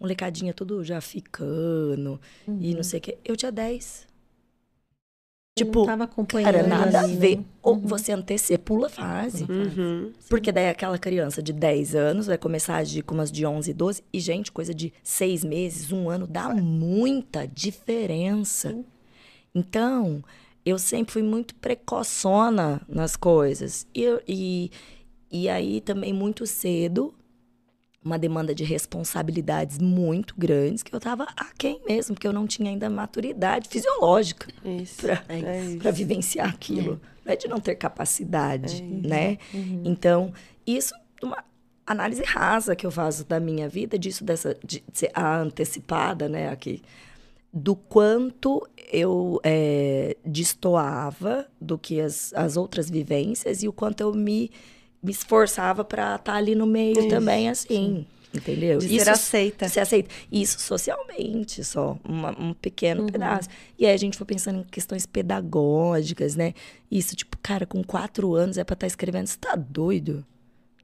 molecadinha 0.00 0.52
tudo 0.52 0.82
já 0.82 1.00
ficando 1.00 2.20
e 2.60 2.74
não 2.74 2.82
sei 2.82 2.98
o 2.98 3.02
quê. 3.02 3.18
Eu 3.24 3.36
tinha 3.36 3.52
10. 3.52 4.04
Tipo, 5.58 5.78
não 5.80 5.86
tava 5.86 6.04
acompanhando 6.04 6.52
cara, 6.52 6.66
nada 6.66 7.00
ali, 7.00 7.14
a 7.14 7.18
ver. 7.18 7.36
né? 7.38 7.44
Ou 7.62 7.76
você 7.80 8.12
antecipa, 8.12 8.62
pula 8.62 8.90
fase. 8.90 9.44
Uhum. 9.50 10.12
Porque 10.28 10.52
daí 10.52 10.68
aquela 10.68 10.98
criança 10.98 11.42
de 11.42 11.50
10 11.50 11.94
anos 11.94 12.26
vai 12.26 12.36
começar 12.36 12.74
a 12.74 12.78
agir 12.78 13.00
com 13.02 13.14
umas 13.14 13.32
de 13.32 13.46
11, 13.46 13.72
12. 13.72 14.02
E, 14.12 14.20
gente, 14.20 14.52
coisa 14.52 14.74
de 14.74 14.92
seis 15.02 15.42
meses, 15.42 15.90
um 15.90 16.10
ano, 16.10 16.26
dá 16.26 16.50
muita 16.54 17.46
diferença. 17.48 18.76
Então, 19.54 20.22
eu 20.62 20.78
sempre 20.78 21.14
fui 21.14 21.22
muito 21.22 21.54
precoçona 21.54 22.82
nas 22.86 23.16
coisas. 23.16 23.86
E, 23.94 24.02
eu- 24.02 24.20
e, 24.28 24.70
e 25.32 25.48
aí 25.48 25.80
também 25.80 26.12
muito 26.12 26.46
cedo, 26.46 27.14
uma 28.06 28.18
demanda 28.18 28.54
de 28.54 28.64
responsabilidades 28.64 29.78
muito 29.78 30.34
grandes, 30.38 30.82
que 30.82 30.94
eu 30.94 31.00
tava 31.00 31.26
aquém 31.36 31.80
mesmo, 31.86 32.14
porque 32.14 32.26
eu 32.26 32.32
não 32.32 32.46
tinha 32.46 32.70
ainda 32.70 32.88
maturidade 32.88 33.68
fisiológica 33.68 34.46
pra, 34.96 35.24
É 35.88 35.92
vivenciar 35.92 36.48
aquilo. 36.48 37.00
Não 37.24 37.32
é 37.32 37.36
de 37.36 37.48
não 37.48 37.58
ter 37.58 37.74
capacidade, 37.74 38.82
É 38.82 39.08
né? 39.08 39.38
Então, 39.84 40.32
isso 40.66 40.94
uma 41.22 41.42
análise 41.86 42.22
rasa 42.24 42.76
que 42.76 42.86
eu 42.86 42.90
faço 42.90 43.24
da 43.24 43.40
minha 43.40 43.68
vida, 43.68 43.98
disso 43.98 44.24
dessa 44.24 44.56
de 44.64 44.82
ser 44.92 45.10
a 45.14 45.38
antecipada, 45.38 46.28
né, 46.28 46.48
aqui, 46.48 46.82
do 47.52 47.74
quanto 47.74 48.68
eu 48.92 49.40
é, 49.42 50.16
destoava 50.24 51.46
do 51.60 51.78
que 51.78 52.00
as, 52.00 52.32
as 52.34 52.56
outras 52.56 52.90
vivências 52.90 53.62
e 53.62 53.68
o 53.68 53.72
quanto 53.72 54.00
eu 54.00 54.12
me, 54.12 54.50
me 55.02 55.10
esforçava 55.10 55.84
para 55.84 56.16
estar 56.16 56.34
ali 56.34 56.54
no 56.54 56.66
meio 56.66 56.98
Isso, 56.98 57.08
também, 57.08 57.48
assim, 57.48 58.06
entendeu? 58.34 58.78
De 58.78 58.88
ser 59.00 59.08
aceita. 59.10 59.68
Ser 59.68 59.80
aceita. 59.80 60.08
Isso 60.30 60.58
socialmente 60.60 61.62
só, 61.64 61.98
uma- 62.04 62.36
um 62.38 62.52
pequeno 62.54 63.02
Uhum. 63.02 63.08
pedaço. 63.08 63.48
E 63.78 63.86
aí 63.86 63.92
a 63.94 63.96
gente 63.96 64.16
foi 64.16 64.26
pensando 64.26 64.60
em 64.60 64.64
questões 64.64 65.06
pedagógicas, 65.06 66.34
né? 66.36 66.54
Isso, 66.90 67.14
tipo, 67.16 67.36
cara, 67.42 67.66
com 67.66 67.82
quatro 67.82 68.34
anos 68.34 68.58
é 68.58 68.64
pra 68.64 68.74
estar 68.74 68.86
escrevendo, 68.86 69.26
você 69.26 69.38
tá 69.38 69.54
doido? 69.56 70.24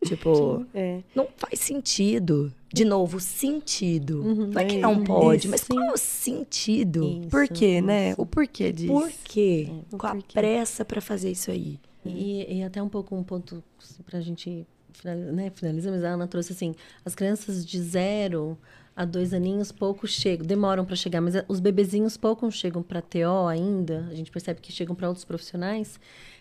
Tipo, 0.04 0.66
É. 0.74 1.00
não 1.14 1.28
faz 1.36 1.60
sentido. 1.60 2.52
De 2.74 2.84
novo, 2.84 3.20
sentido. 3.20 4.24
não 4.24 4.60
é 4.60 4.64
que 4.64 4.76
é 4.76 4.80
não 4.80 5.04
pode, 5.04 5.42
isso, 5.42 5.48
mas 5.50 5.62
qual 5.62 5.80
é 5.84 5.92
o 5.92 5.96
sentido? 5.96 7.04
Isso, 7.20 7.28
Por 7.28 7.46
quê, 7.46 7.80
né? 7.80 8.14
O 8.16 8.26
porquê 8.26 8.72
disso. 8.72 8.92
Por 8.92 9.12
quê? 9.24 9.68
Qual 9.96 10.12
a 10.12 10.18
pressa 10.32 10.84
pra 10.84 11.00
fazer 11.00 11.30
isso 11.30 11.50
aí? 11.52 11.78
E, 12.10 12.58
e 12.58 12.62
até 12.62 12.82
um 12.82 12.88
pouco 12.88 13.14
um 13.14 13.22
ponto 13.22 13.62
para 14.04 14.18
a 14.18 14.22
gente 14.22 14.66
finalizar, 14.92 15.32
né, 15.32 15.50
finalizar, 15.54 15.92
mas 15.92 16.04
a 16.04 16.08
Ana 16.08 16.26
trouxe 16.26 16.52
assim, 16.52 16.74
as 17.04 17.14
crianças 17.14 17.64
de 17.64 17.80
zero 17.80 18.58
a 18.94 19.04
dois 19.04 19.32
aninhos 19.32 19.72
pouco 19.72 20.06
chegam, 20.06 20.46
demoram 20.46 20.84
para 20.84 20.96
chegar, 20.96 21.20
mas 21.20 21.34
os 21.48 21.60
bebezinhos 21.60 22.16
pouco 22.16 22.50
chegam 22.50 22.82
para 22.82 23.00
TO 23.00 23.46
ainda, 23.48 24.06
a 24.10 24.14
gente 24.14 24.30
percebe 24.30 24.60
que 24.60 24.70
chegam 24.70 24.94
para 24.94 25.08
outros 25.08 25.24
profissionais, 25.24 25.98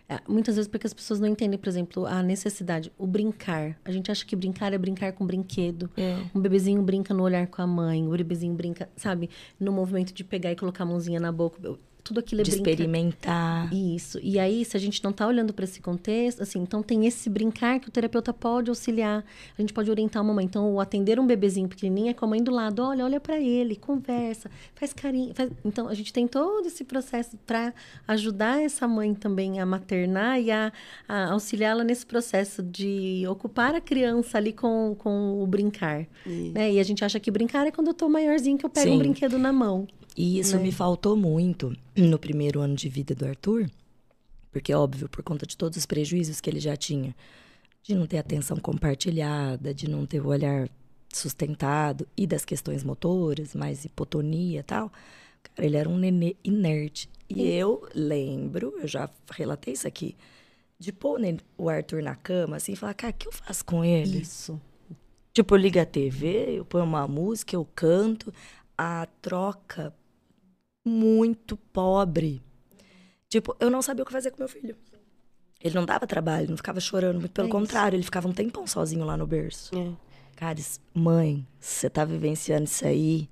eh, 0.10 0.20
muitas 0.28 0.56
vezes 0.56 0.68
porque 0.70 0.86
as 0.86 0.94
pessoas 0.94 1.22
não 1.22 1.28
entendem, 1.30 1.58
por 1.58 1.70
exemplo, 1.70 2.06
a 2.06 2.22
necessidade, 2.22 2.92
o 2.98 3.08
brincar. 3.08 3.80
A 3.86 3.92
gente 3.92 4.12
acha 4.12 4.26
que 4.26 4.36
brincar 4.36 4.74
é 4.74 4.78
brincar 4.78 5.14
com 5.14 5.26
brinquedo. 5.26 5.90
Um 6.36 6.42
bebezinho 6.42 6.82
brinca 6.82 7.14
no 7.14 7.24
olhar 7.24 7.48
com 7.48 7.62
a 7.62 7.68
mãe, 7.68 8.06
o 8.06 8.12
bebezinho 8.12 8.54
brinca, 8.54 8.90
sabe, 8.98 9.30
no 9.58 9.72
movimento 9.72 10.14
de 10.14 10.24
pegar 10.26 10.52
e 10.52 10.56
colocar 10.58 10.84
a 10.84 10.88
mãozinha 10.88 11.20
na 11.22 11.32
boca. 11.32 11.78
Tudo 12.04 12.20
aquilo 12.20 12.42
é 12.42 12.44
De 12.44 12.52
brincar. 12.52 12.72
experimentar. 12.72 13.74
Isso. 13.74 14.20
E 14.24 14.40
aí, 14.40 14.66
se 14.66 14.76
a 14.76 14.80
gente 14.80 15.04
não 15.04 15.12
está 15.12 15.28
olhando 15.28 15.54
para 15.54 15.66
esse 15.66 15.80
contexto, 15.82 16.42
assim, 16.42 16.60
então 16.60 16.82
tem 16.82 17.06
esse 17.06 17.30
brincar 17.30 17.80
que 17.80 17.90
o 17.90 17.92
terapeuta 17.92 18.34
pode 18.34 18.70
auxiliar. 18.70 19.24
A 19.58 19.62
gente 19.62 19.72
pode 19.72 19.90
orientar 19.90 20.20
a 20.22 20.24
mamãe. 20.24 20.46
Então, 20.46 20.80
atender 20.80 21.20
um 21.20 21.28
bebezinho 21.28 21.68
pequenininho 21.70 22.10
é 22.10 22.14
com 22.14 22.26
a 22.26 22.28
mãe 22.28 22.42
do 22.44 22.52
lado. 22.52 22.82
Olha, 22.82 23.06
olha 23.06 23.20
para 23.20 23.40
ele, 23.40 23.76
conversa, 23.76 24.50
faz 24.76 24.94
carinho. 24.94 25.34
faz- 25.36 25.52
Então, 25.64 25.88
a 25.88 25.94
gente 25.94 26.12
tem 26.12 26.28
todo 26.28 26.66
esse 26.68 26.84
processo 26.84 27.38
para 27.46 27.74
ajudar 28.08 28.62
essa 28.62 28.88
mãe 28.88 29.14
também 29.14 29.60
a 29.60 29.66
maternar 29.66 30.40
e 30.42 30.50
a, 30.52 30.72
a 31.08 31.32
auxiliá-la 31.32 31.84
nesse 31.84 32.06
processo 32.06 32.64
de 32.64 33.24
ocupar 33.30 33.76
a 33.76 33.82
criança 33.82 34.38
ali 34.38 34.54
com, 34.54 34.96
com 34.98 35.42
o 35.42 35.46
brincar. 35.48 36.08
Né? 36.26 36.74
E 36.74 36.80
a 36.80 36.84
gente 36.84 37.06
acha 37.06 37.20
que 37.20 37.30
brincar 37.30 37.68
é 37.68 37.72
quando 37.72 37.88
eu 37.90 37.94
tô 37.94 38.10
maiorzinho, 38.10 38.58
que 38.58 38.66
eu 38.66 38.70
pego 38.70 38.90
um 38.90 38.94
Sim. 38.94 38.98
brinquedo 39.00 39.38
na 39.38 39.54
mão. 39.54 39.88
E 40.16 40.40
isso 40.40 40.58
Né? 40.58 40.64
me 40.64 40.72
faltou 40.72 41.16
muito 41.16 41.76
no 41.96 42.20
primeiro 42.20 42.60
ano 42.62 42.76
de 42.76 42.90
vida 42.90 43.16
do 43.16 43.26
Arthur, 43.26 43.70
porque, 44.52 44.74
óbvio, 44.74 45.08
por 45.08 45.24
conta 45.24 45.46
de 45.46 45.56
todos 45.56 45.78
os 45.78 45.86
prejuízos 45.86 46.42
que 46.42 46.50
ele 46.50 46.60
já 46.60 46.76
tinha, 46.76 47.16
de 47.84 47.96
não 47.96 48.06
ter 48.06 48.18
atenção 48.18 48.58
compartilhada, 48.58 49.74
de 49.74 49.90
não 49.90 50.06
ter 50.06 50.22
o 50.22 50.28
olhar 50.28 50.70
sustentado 51.14 52.08
e 52.16 52.28
das 52.28 52.46
questões 52.46 52.84
motoras, 52.84 53.56
mais 53.56 53.86
hipotonia 53.86 54.60
e 54.60 54.64
tal. 54.64 54.92
Cara, 55.44 55.66
ele 55.66 55.78
era 55.78 55.90
um 55.90 55.98
nenê 55.98 56.36
inerte. 56.44 57.10
E 57.30 57.48
eu 57.50 57.88
lembro, 57.96 58.74
eu 58.82 58.88
já 58.88 59.10
relatei 59.32 59.74
isso 59.74 59.88
aqui, 59.88 60.16
de 60.78 60.92
pôr 60.92 61.20
o 61.58 61.70
Arthur 61.70 62.04
na 62.04 62.16
cama 62.16 62.58
assim 62.58 62.74
e 62.74 62.76
falar, 62.76 62.94
cara, 62.94 63.12
o 63.14 63.16
que 63.16 63.28
eu 63.28 63.32
faço 63.32 63.64
com 63.64 63.84
ele? 63.86 64.20
Isso. 64.20 64.60
Tipo, 65.34 65.56
eu 65.56 65.60
ligo 65.60 65.80
a 65.80 65.86
TV, 65.86 66.58
eu 66.58 66.66
ponho 66.66 66.84
uma 66.84 67.08
música, 67.08 67.56
eu 67.56 67.66
canto. 67.74 68.34
A 68.78 69.08
troca 69.22 69.94
muito 70.86 71.56
pobre. 71.58 72.42
Tipo, 73.30 73.56
eu 73.60 73.70
não 73.70 73.82
sabia 73.82 74.04
o 74.04 74.06
que 74.06 74.12
fazer 74.12 74.32
com 74.32 74.38
meu 74.40 74.50
filho. 74.50 74.76
Ele 75.64 75.76
não 75.76 75.86
dava 75.86 76.08
trabalho, 76.08 76.50
não 76.50 76.58
ficava 76.58 76.80
chorando, 76.80 77.20
muito 77.20 77.32
pelo 77.32 77.48
É 77.48 77.50
isso. 77.50 77.58
contrário, 77.58 77.96
ele 77.96 78.04
ficava 78.04 78.28
um 78.28 78.34
tempão 78.34 78.66
sozinho 78.66 79.06
lá 79.06 79.16
no 79.16 79.28
berço. 79.28 79.78
É. 79.78 79.92
Cara, 80.36 80.60
isso- 80.60 80.80
mãe, 80.94 81.46
você 81.60 81.88
tá 81.90 82.04
vivenciando 82.04 82.64
isso 82.64 82.86
aí, 82.86 83.30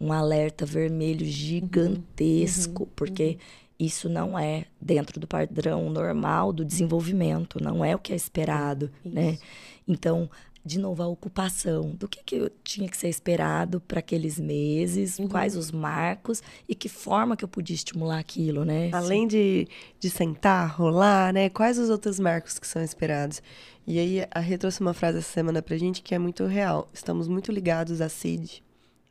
um 0.00 0.12
alerta 0.12 0.66
vermelho 0.66 1.24
gigantesco, 1.24 2.86
porque 2.96 3.38
isso 3.78 4.08
não 4.08 4.36
é 4.36 4.64
dentro 4.80 5.20
do 5.20 5.26
padrão 5.26 5.88
normal 5.88 6.52
do 6.52 6.64
desenvolvimento, 6.64 7.62
não 7.62 7.84
é 7.84 7.94
o 7.94 7.98
que 7.98 8.12
é 8.12 8.16
esperado, 8.16 8.90
né? 9.04 9.38
Então, 9.86 10.28
de 10.64 10.78
novo, 10.78 11.02
a 11.02 11.06
ocupação. 11.06 11.90
Do 11.90 12.08
que, 12.08 12.22
que 12.22 12.52
tinha 12.62 12.88
que 12.88 12.96
ser 12.96 13.08
esperado 13.08 13.80
para 13.80 14.00
aqueles 14.00 14.38
meses, 14.38 15.18
quais 15.30 15.56
os 15.56 15.70
marcos 15.70 16.42
e 16.68 16.74
que 16.74 16.88
forma 16.88 17.36
que 17.36 17.44
eu 17.44 17.48
podia 17.48 17.74
estimular 17.74 18.18
aquilo, 18.18 18.64
né? 18.64 18.90
Além 18.92 19.26
de, 19.26 19.66
de 19.98 20.10
sentar, 20.10 20.68
rolar, 20.70 21.32
né? 21.32 21.48
Quais 21.48 21.78
os 21.78 21.90
outros 21.90 22.18
marcos 22.20 22.58
que 22.58 22.66
são 22.66 22.82
esperados? 22.82 23.42
E 23.86 23.98
aí, 23.98 24.26
a 24.30 24.40
Rê 24.40 24.58
trouxe 24.58 24.80
uma 24.80 24.92
frase 24.92 25.18
essa 25.18 25.32
semana 25.32 25.62
pra 25.62 25.76
gente 25.78 26.02
que 26.02 26.14
é 26.14 26.18
muito 26.18 26.44
real. 26.44 26.88
Estamos 26.92 27.26
muito 27.26 27.50
ligados 27.50 28.00
à 28.00 28.08
CID, 28.08 28.62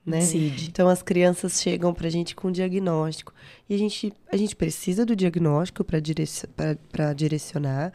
né? 0.07 0.21
CID. 0.21 0.69
Então, 0.69 0.87
as 0.87 1.01
crianças 1.01 1.61
chegam 1.61 1.93
pra 1.93 2.09
gente 2.09 2.33
com 2.33 2.49
diagnóstico. 2.49 3.33
E 3.69 3.75
a 3.75 3.77
gente, 3.77 4.13
a 4.31 4.37
gente 4.37 4.55
precisa 4.55 5.05
do 5.05 5.13
diagnóstico 5.13 5.83
para 5.83 5.99
direci 5.99 6.47
pra 6.89 7.11
direcionar, 7.11 7.91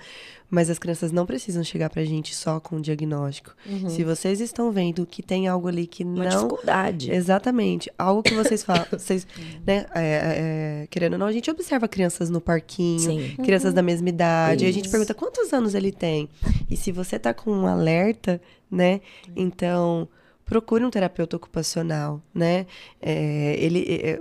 mas 0.51 0.69
as 0.69 0.79
crianças 0.79 1.11
não 1.11 1.25
precisam 1.25 1.65
chegar 1.65 1.89
pra 1.89 2.05
gente 2.05 2.35
só 2.35 2.61
com 2.61 2.77
o 2.77 2.81
diagnóstico. 2.81 3.55
Se 3.89 4.05
vocês 4.05 4.39
estão 4.43 4.71
vendo 4.71 5.07
que 5.07 5.23
tem 5.23 5.49
algo 5.49 5.67
ali 5.67 5.87
que 5.87 6.05
Uma 6.05 6.25
não 6.25 6.31
dificuldade. 6.31 7.11
Exatamente. 7.11 7.91
Algo 7.97 8.23
que 8.23 8.35
vocês 8.35 8.63
falam, 8.63 8.85
vocês, 8.93 9.27
né, 9.67 9.87
é, 9.95 10.83
é, 10.83 10.87
querendo 10.91 11.15
ou 11.15 11.19
não, 11.19 11.27
a 11.27 11.33
gente 11.33 11.51
observa 11.51 11.89
crianças 11.89 12.29
no 12.29 12.43
parquinho, 12.43 13.01
Sim. 13.01 13.37
crianças 13.43 13.73
da 13.73 13.81
mesma 13.81 14.11
idade, 14.11 14.67
e 14.67 14.69
a 14.69 14.73
gente 14.73 14.85
Isso. 14.85 14.93
pergunta 14.93 15.15
quantos 15.15 15.51
anos 15.55 15.75
ele 15.75 15.91
tem. 15.91 16.29
E 16.69 16.77
se 16.77 16.93
você 16.93 17.19
tá 17.19 17.33
com 17.33 17.51
um 17.51 17.67
alerta, 17.67 18.39
né, 18.71 19.01
então, 19.35 20.07
procure 20.53 20.85
um 20.85 20.91
terapeuta 20.91 21.35
ocupacional, 21.35 22.21
né? 22.35 22.67
É, 23.01 23.57
ele 23.59 23.87
é, 23.89 24.19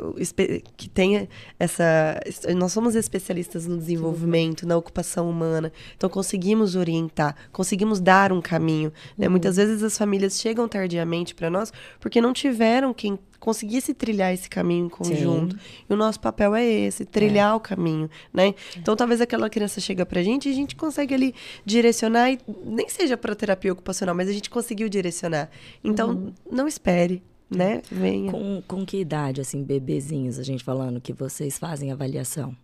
que 0.77 0.87
tenha 0.87 1.27
essa. 1.59 2.17
Nós 2.55 2.71
somos 2.71 2.95
especialistas 2.95 3.67
no 3.67 3.77
desenvolvimento, 3.77 4.65
na 4.65 4.77
ocupação 4.77 5.29
humana, 5.29 5.73
então 5.97 6.09
conseguimos 6.09 6.77
orientar, 6.77 7.35
conseguimos 7.51 7.99
dar 7.99 8.31
um 8.31 8.41
caminho. 8.41 8.93
Né? 9.17 9.25
Uhum. 9.25 9.31
Muitas 9.31 9.57
vezes 9.57 9.83
as 9.83 9.97
famílias 9.97 10.39
chegam 10.39 10.69
tardiamente 10.69 11.35
para 11.35 11.49
nós 11.49 11.73
porque 11.99 12.21
não 12.21 12.31
tiveram 12.31 12.93
quem 12.93 13.19
conseguisse 13.41 13.91
trilhar 13.93 14.31
esse 14.31 14.47
caminho 14.47 14.85
em 14.85 14.89
conjunto. 14.89 15.55
Sim. 15.55 15.61
E 15.89 15.93
o 15.93 15.97
nosso 15.97 16.19
papel 16.19 16.55
é 16.55 16.63
esse, 16.63 17.03
trilhar 17.03 17.51
é. 17.51 17.55
o 17.55 17.59
caminho, 17.59 18.09
né? 18.31 18.53
Então 18.77 18.95
talvez 18.95 19.19
aquela 19.19 19.49
criança 19.49 19.81
chega 19.81 20.05
pra 20.05 20.21
gente 20.21 20.47
e 20.47 20.51
a 20.51 20.55
gente 20.55 20.75
consegue 20.75 21.13
ali 21.13 21.35
direcionar 21.65 22.31
e 22.31 22.39
nem 22.63 22.87
seja 22.87 23.17
para 23.17 23.35
terapia 23.35 23.73
ocupacional, 23.73 24.15
mas 24.15 24.29
a 24.29 24.31
gente 24.31 24.49
conseguiu 24.49 24.87
direcionar. 24.87 25.49
Então 25.83 26.11
uhum. 26.11 26.33
não 26.51 26.67
espere, 26.67 27.23
né? 27.49 27.81
Venha. 27.91 28.31
Com, 28.31 28.61
com 28.65 28.85
que 28.85 28.97
idade, 28.97 29.41
assim, 29.41 29.63
bebezinhos, 29.63 30.37
a 30.37 30.43
gente 30.43 30.63
falando 30.63 31.01
que 31.01 31.11
vocês 31.11 31.57
fazem 31.57 31.91
avaliação? 31.91 32.55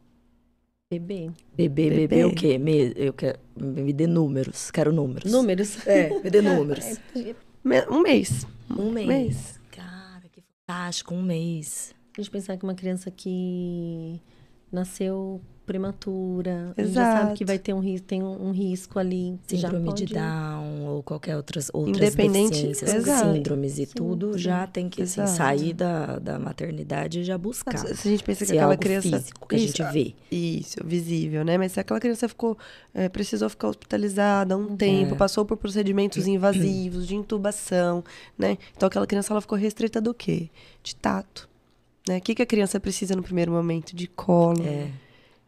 Bebê. 0.91 1.31
Bebê, 1.55 1.89
bebê, 1.89 2.07
bebê 2.07 2.25
o 2.25 2.33
quê? 2.33 2.57
Me, 2.59 2.93
eu 2.95 3.11
quero, 3.13 3.39
me 3.59 3.91
dê 3.91 4.05
números, 4.05 4.69
quero 4.69 4.93
números. 4.93 5.29
Números? 5.29 5.85
É, 5.87 6.21
me 6.23 6.29
dê 6.29 6.41
números. 6.41 6.85
um 7.89 7.99
mês. 7.99 8.45
Um 8.69 8.91
mês. 8.91 9.07
mês 9.07 9.56
fantástico, 10.68 11.15
um 11.15 11.22
mês. 11.22 11.95
A 12.18 12.22
gente 12.22 12.30
pensar 12.30 12.57
que 12.57 12.64
uma 12.64 12.76
criança 12.76 13.10
que 13.10 14.22
nasceu 14.69 15.41
prematura, 15.68 16.73
Exato. 16.77 16.94
já 16.94 17.11
sabe 17.11 17.38
que 17.38 17.44
vai 17.44 17.60
ter 17.60 17.73
um 17.73 17.80
risco, 17.80 18.07
tem 18.07 18.23
um, 18.23 18.48
um 18.48 18.52
risco 18.52 18.98
ali. 18.98 19.38
Síndrome 19.45 19.94
de 19.94 20.06
Down 20.06 20.85
ou 20.85 21.03
qualquer 21.03 21.35
outras, 21.35 21.69
outras 21.73 22.15
deficiências, 22.15 22.81
exato. 22.81 23.34
síndromes 23.34 23.77
e 23.77 23.85
sim, 23.85 23.91
tudo, 23.94 24.34
sim. 24.34 24.39
já 24.39 24.65
tem 24.65 24.88
que 24.88 25.02
assim, 25.02 25.27
sair 25.27 25.73
da, 25.73 26.19
da 26.19 26.39
maternidade 26.39 27.19
e 27.19 27.23
já 27.26 27.38
buscar. 27.38 27.77
Se 27.77 28.07
a 28.07 28.11
gente 28.11 28.23
pensa 28.23 28.45
que 28.45 28.53
é 28.53 28.56
aquela 28.56 28.73
é 28.73 28.77
criança. 28.77 29.10
Físico 29.10 29.48
que 29.48 29.56
isso, 29.57 29.81
a 29.84 29.91
gente 29.91 29.94
vê. 29.94 30.15
Isso, 30.31 30.77
visível, 30.85 31.44
né? 31.44 31.57
Mas 31.57 31.73
se 31.73 31.80
aquela 31.81 31.99
criança 31.99 32.30
ficou. 32.30 32.57
É, 32.94 33.10
precisou 33.10 33.48
ficar 33.49 33.68
hospitalizada 33.68 34.57
um 34.57 34.73
é. 34.73 34.77
tempo, 34.77 35.15
passou 35.15 35.45
por 35.45 35.57
procedimentos 35.57 36.26
invasivos, 36.26 37.06
de 37.06 37.15
intubação, 37.15 38.03
né? 38.38 38.57
Então 38.76 38.88
aquela 38.88 39.06
criança 39.06 39.34
ela 39.34 39.41
ficou 39.41 39.57
restrita 39.57 39.99
do 39.99 40.14
quê? 40.14 40.49
De 40.81 40.95
tato. 40.95 41.48
Né? 42.07 42.18
O 42.18 42.22
que, 42.22 42.34
que 42.34 42.41
a 42.41 42.45
criança 42.45 42.80
precisa 42.80 43.15
no 43.15 43.22
primeiro 43.22 43.52
momento? 43.52 43.94
De 43.94 44.07
colo. 44.07 44.64
É 44.65 44.89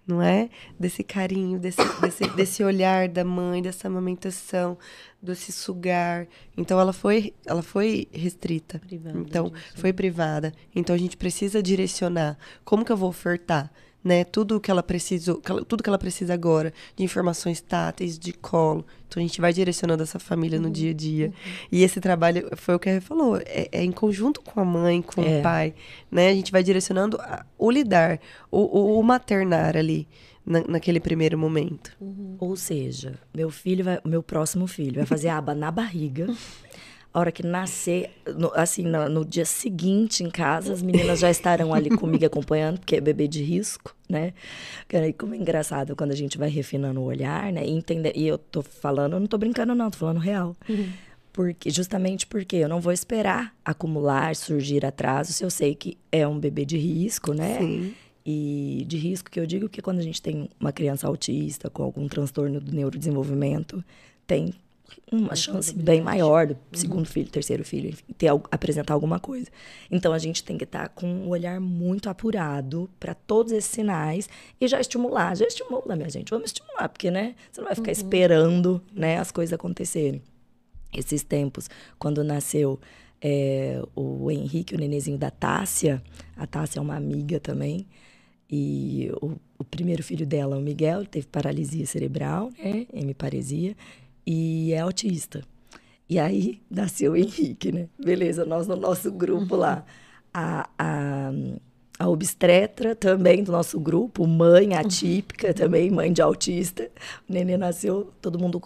não 0.10 0.22
é? 0.22 0.49
Desse 0.80 1.03
carinho, 1.03 1.60
desse, 1.60 1.77
desse, 2.02 2.27
desse 2.36 2.64
olhar 2.64 3.07
da 3.07 3.23
mãe, 3.23 3.61
dessa 3.61 3.88
amamentação, 3.88 4.77
desse 5.22 5.52
sugar. 5.52 6.27
Então 6.57 6.80
ela 6.80 6.91
foi, 6.91 7.34
ela 7.45 7.61
foi 7.61 8.07
restrita. 8.11 8.80
Privada 8.80 9.18
então 9.19 9.49
disso. 9.49 9.73
foi 9.76 9.94
privada. 9.94 10.52
Então 10.76 10.95
a 10.95 10.99
gente 10.99 11.15
precisa 11.15 11.61
direcionar. 11.61 12.38
Como 12.65 12.84
que 12.84 12.91
eu 12.91 12.98
vou 12.98 13.10
ofertar? 13.10 13.72
Né? 14.04 14.24
Tudo 14.24 14.60
que 14.60 14.72
ela 14.72 14.84
precisa, 14.84 15.36
tudo 15.68 15.84
que 15.84 15.90
ela 15.90 15.98
precisa 15.98 16.34
agora 16.34 16.74
de 16.96 17.04
informações 17.04 17.62
táteis, 17.62 18.18
de 18.18 18.34
colo. 18.34 18.86
Então 19.08 19.22
a 19.22 19.26
gente 19.26 19.42
vai 19.42 19.52
direcionando 19.52 20.04
essa 20.04 20.20
família 20.20 20.58
uhum. 20.58 20.66
no 20.66 20.72
dia 20.72 20.92
a 20.92 20.94
dia. 20.94 21.28
Uhum. 21.28 21.34
E 21.72 21.84
esse 21.84 22.00
trabalho 22.00 22.50
foi 22.56 22.76
o 22.76 22.80
que 22.80 22.90
a 22.90 23.02
falou, 23.02 23.38
é, 23.38 23.68
é, 23.72 23.84
em 23.84 23.92
conjunto 23.92 24.42
com 24.42 24.60
a 24.60 24.66
mãe, 24.66 25.02
com 25.02 25.22
é. 25.22 25.40
o 25.40 25.42
pai, 25.42 25.74
né? 26.12 26.30
A 26.30 26.34
gente 26.34 26.52
vai 26.52 26.64
direcionando 26.64 27.18
a, 27.20 27.46
o 27.58 27.70
lidar, 27.70 28.20
o, 28.52 28.60
o, 28.60 29.00
o 29.00 29.04
maternar 29.04 29.76
ali. 29.76 30.08
Na, 30.46 30.64
naquele 30.68 31.00
primeiro 31.00 31.38
momento. 31.38 31.96
Uhum. 32.02 32.36
Ou 32.40 32.56
seja, 32.56 33.20
meu 33.36 33.52
filho 33.52 33.84
vai, 33.84 34.00
meu 34.04 34.24
próximo 34.24 34.66
filho 34.66 34.96
vai 34.96 35.06
fazer 35.06 35.30
aba 35.30 35.54
na 35.54 35.70
barriga 35.70 36.26
A 37.11 37.19
hora 37.19 37.31
que 37.31 37.41
nascer, 37.41 38.11
no, 38.38 38.52
assim, 38.53 38.84
no, 38.84 39.10
no, 39.10 39.26
dia 39.26 39.45
seguinte 39.45 40.23
em 40.23 40.30
casa, 40.30 40.72
as 40.72 40.81
meninas 40.81 41.19
já 41.19 41.31
estarão 41.31 41.73
ali 41.73 41.90
comigo 41.90 42.23
acompanhando, 42.23 42.80
porque 42.80 42.98
é 42.98 43.02
bebê 43.02 43.27
de 43.27 43.41
risco, 43.41 43.95
né? 44.07 44.34
E 44.91 45.14
como 45.14 45.34
é 45.34 45.38
engraçado 45.38 45.95
quando 45.95 46.11
a 46.11 46.15
gente 46.15 46.38
vai 46.38 46.49
refinando 46.49 46.99
o 46.99 47.03
olhar, 47.06 47.52
né? 47.52 47.65
E, 47.65 47.72
entender, 47.72 48.14
e 48.15 48.27
eu 48.27 48.38
tô 48.38 48.61
falando, 48.61 49.14
eu 49.14 49.19
não 49.19 49.26
tô 49.26 49.40
brincando, 49.40 49.73
não, 49.73 49.90
tô 49.90 49.98
falando 49.98 50.19
real. 50.19 50.56
Uhum. 50.69 50.90
Porque, 51.34 51.72
justamente 51.72 52.27
porque 52.27 52.57
eu 52.57 52.69
não 52.69 52.80
vou 52.80 52.91
esperar 52.91 53.56
acumular, 53.65 54.36
surgir 54.36 54.86
atraso, 54.86 55.34
se 55.34 55.44
eu 55.44 55.49
sei 55.49 55.73
que 55.73 55.98
é 56.11 56.27
um 56.27 56.40
bebê 56.40 56.64
de 56.64 56.77
risco, 56.77 57.34
né? 57.34 57.57
Sim. 57.57 57.95
E 58.26 58.86
de 58.88 58.98
risco 58.98 59.31
que 59.31 59.40
eu 59.40 59.45
digo 59.45 59.68
que 59.68 59.81
quando 59.81 59.99
a 59.99 60.03
gente 60.03 60.22
tem 60.22 60.49
uma 60.60 60.72
criança 60.72 61.07
autista 61.07 61.69
com 61.69 61.81
algum 61.81 62.07
transtorno 62.07 62.60
do 62.60 62.72
neurodesenvolvimento, 62.72 63.84
tem 64.27 64.53
uma 65.11 65.36
chance 65.36 65.74
bem 65.74 66.02
maior 66.02 66.48
do 66.48 66.53
uhum. 66.53 66.60
segundo 66.74 67.06
filho, 67.06 67.30
terceiro 67.30 67.64
filho, 67.64 67.90
enfim, 67.90 68.03
ter, 68.18 68.30
apresentar 68.52 68.94
alguma 68.94 69.20
coisa. 69.20 69.48
Então 69.90 70.14
a 70.14 70.20
gente 70.20 70.44
tem 70.44 70.57
que 70.57 70.64
estar 70.64 70.88
tá 70.88 70.90
com 70.90 71.07
um 71.07 71.30
olhar 71.30 71.60
muito 71.60 72.10
apurado 72.10 72.90
para 72.99 73.14
todos 73.14 73.52
esses 73.52 73.70
sinais 73.70 74.30
e 74.60 74.68
já 74.68 74.80
estimular, 74.80 75.36
já 75.36 75.45
estimula, 75.45 75.95
minha 75.95 76.10
gente, 76.10 76.30
vamos 76.30 76.48
estimular, 76.48 76.90
porque 76.90 77.10
né, 77.10 77.36
você 77.52 77.61
não 77.61 77.68
vai 77.68 77.76
ficar 77.76 77.90
uhum. 77.90 77.94
esperando, 77.94 78.82
né, 78.94 79.18
as 79.18 79.32
coisas 79.32 79.53
acontecerem. 79.53 80.22
Esses 80.94 81.24
tempos, 81.24 81.70
quando 81.99 82.24
nasceu 82.24 82.80
é, 83.22 83.82
o 83.95 84.32
Henrique, 84.32 84.76
o 84.76 84.78
nenezinho 84.78 85.18
da 85.18 85.30
Tássia, 85.30 86.02
a 86.36 86.48
Tássia 86.48 86.80
é 86.80 86.82
uma 86.82 86.95
amiga 86.95 87.40
também, 87.40 87.86
e 88.49 89.11
o, 89.22 89.36
o 89.60 89.64
primeiro 89.64 90.02
filho 90.02 90.26
dela, 90.26 90.57
o 90.57 90.61
Miguel, 90.61 91.06
teve 91.06 91.28
paralisia 91.28 91.86
cerebral, 91.86 92.52
né, 92.57 92.88
hemiparesia, 92.91 93.76
e 94.31 94.73
é 94.73 94.80
autista. 94.80 95.41
E 96.07 96.19
aí 96.19 96.61
nasceu 96.69 97.14
o 97.14 97.18
Henrique, 97.18 97.72
né? 97.72 97.88
Beleza, 97.97 98.45
nós 98.45 98.68
no 98.68 98.76
nosso 98.76 99.11
grupo 99.11 99.56
lá. 99.56 99.84
A, 100.31 100.69
a, 100.77 101.31
a 101.97 102.07
obstetra 102.07 102.95
também 102.95 103.43
do 103.43 103.51
nosso 103.51 103.80
grupo, 103.80 104.27
mãe 104.27 104.76
atípica 104.76 105.51
também, 105.51 105.89
mãe 105.89 106.14
de 106.14 106.22
autista. 106.22 106.91
O 107.27 107.34
nenê 107.34 107.57
nasceu, 107.57 108.14
todo 108.22 108.38
mundo 108.38 108.61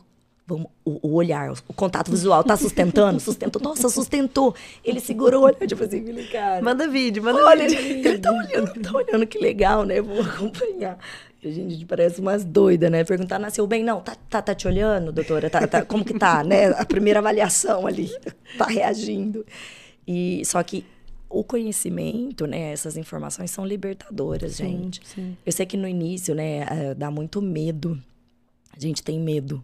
Vamos, 0.45 0.67
o, 0.83 1.07
o, 1.07 1.13
olhar, 1.13 1.53
o 1.69 1.73
contato 1.73 2.11
visual, 2.11 2.43
tá 2.43 2.57
sustentando? 2.57 3.17
Sustentou. 3.21 3.61
Nossa, 3.61 3.87
sustentou. 3.87 4.53
Ele 4.83 4.99
segurou 4.99 5.43
o 5.43 5.45
olhar, 5.45 5.65
tipo 5.65 5.81
assim, 5.81 6.03
cara. 6.29 6.61
Manda 6.61 6.85
vídeo, 6.85 7.23
manda 7.23 7.45
Olha, 7.45 7.65
vídeo. 7.65 7.79
Ele, 7.79 8.09
ele 8.09 8.17
tá 8.17 8.29
olhando, 8.29 8.81
tá 8.81 8.91
olhando 8.91 9.25
que 9.25 9.39
legal, 9.39 9.85
né? 9.85 10.01
Vamos 10.01 10.27
acompanhar. 10.27 10.97
A 11.45 11.51
gente 11.51 11.85
parece 11.85 12.21
umas 12.21 12.43
doidas, 12.43 12.89
né? 12.89 13.03
Perguntar, 13.03 13.39
nasceu 13.39 13.67
bem? 13.67 13.83
Não, 13.83 14.01
tá, 14.01 14.15
tá, 14.29 14.41
tá 14.41 14.55
te 14.55 14.67
olhando, 14.67 15.11
doutora? 15.11 15.49
Tá, 15.49 15.67
tá, 15.67 15.85
como 15.85 16.03
que 16.03 16.17
tá, 16.17 16.43
né? 16.45 16.67
A 16.67 16.85
primeira 16.85 17.19
avaliação 17.19 17.85
ali, 17.85 18.09
tá 18.57 18.65
reagindo. 18.65 19.45
E, 20.07 20.41
só 20.45 20.61
que 20.63 20.85
o 21.29 21.43
conhecimento, 21.43 22.45
né? 22.45 22.71
Essas 22.71 22.95
informações 22.95 23.51
são 23.51 23.65
libertadoras, 23.65 24.53
sim, 24.53 24.63
gente. 24.63 25.01
Sim. 25.03 25.35
Eu 25.45 25.51
sei 25.51 25.65
que 25.65 25.75
no 25.75 25.87
início, 25.87 26.35
né, 26.35 26.65
eh, 26.69 26.93
dá 26.95 27.09
muito 27.09 27.41
medo. 27.41 28.01
A 28.75 28.79
gente 28.79 29.03
tem 29.03 29.19
medo 29.19 29.63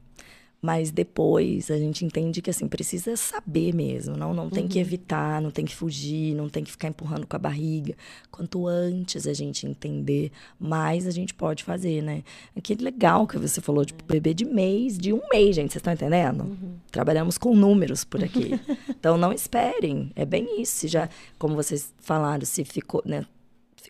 mas 0.61 0.91
depois 0.91 1.71
a 1.71 1.77
gente 1.77 2.03
entende 2.03 2.41
que 2.41 2.49
assim 2.49 2.67
precisa 2.67 3.15
saber 3.15 3.73
mesmo, 3.73 4.17
não 4.17 4.33
não 4.33 4.49
tem 4.49 4.63
uhum. 4.63 4.69
que 4.69 4.79
evitar, 4.79 5.41
não 5.41 5.51
tem 5.51 5.65
que 5.65 5.75
fugir, 5.75 6.35
não 6.35 6.49
tem 6.49 6.63
que 6.63 6.71
ficar 6.71 6.89
empurrando 6.89 7.25
com 7.25 7.35
a 7.35 7.39
barriga. 7.39 7.95
Quanto 8.29 8.67
antes 8.67 9.25
a 9.25 9.33
gente 9.33 9.65
entender, 9.65 10.31
mais 10.59 11.07
a 11.07 11.11
gente 11.11 11.33
pode 11.33 11.63
fazer, 11.63 12.01
né? 12.01 12.23
Que 12.61 12.75
legal 12.75 13.25
que 13.25 13.37
você 13.37 13.61
falou, 13.61 13.85
tipo, 13.85 14.03
bebê 14.03 14.33
de 14.33 14.45
mês, 14.45 14.97
de 14.97 15.13
um 15.13 15.21
mês, 15.31 15.55
gente, 15.55 15.71
vocês 15.71 15.79
estão 15.79 15.93
entendendo? 15.93 16.43
Uhum. 16.43 16.75
Trabalhamos 16.91 17.37
com 17.37 17.55
números 17.55 18.03
por 18.03 18.23
aqui. 18.23 18.59
então 18.89 19.17
não 19.17 19.31
esperem, 19.31 20.11
é 20.15 20.25
bem 20.25 20.61
isso. 20.61 20.75
Se 20.79 20.87
já, 20.87 21.09
como 21.37 21.55
vocês 21.55 21.93
falaram, 21.99 22.45
se 22.45 22.65
ficou, 22.65 23.01
né, 23.05 23.25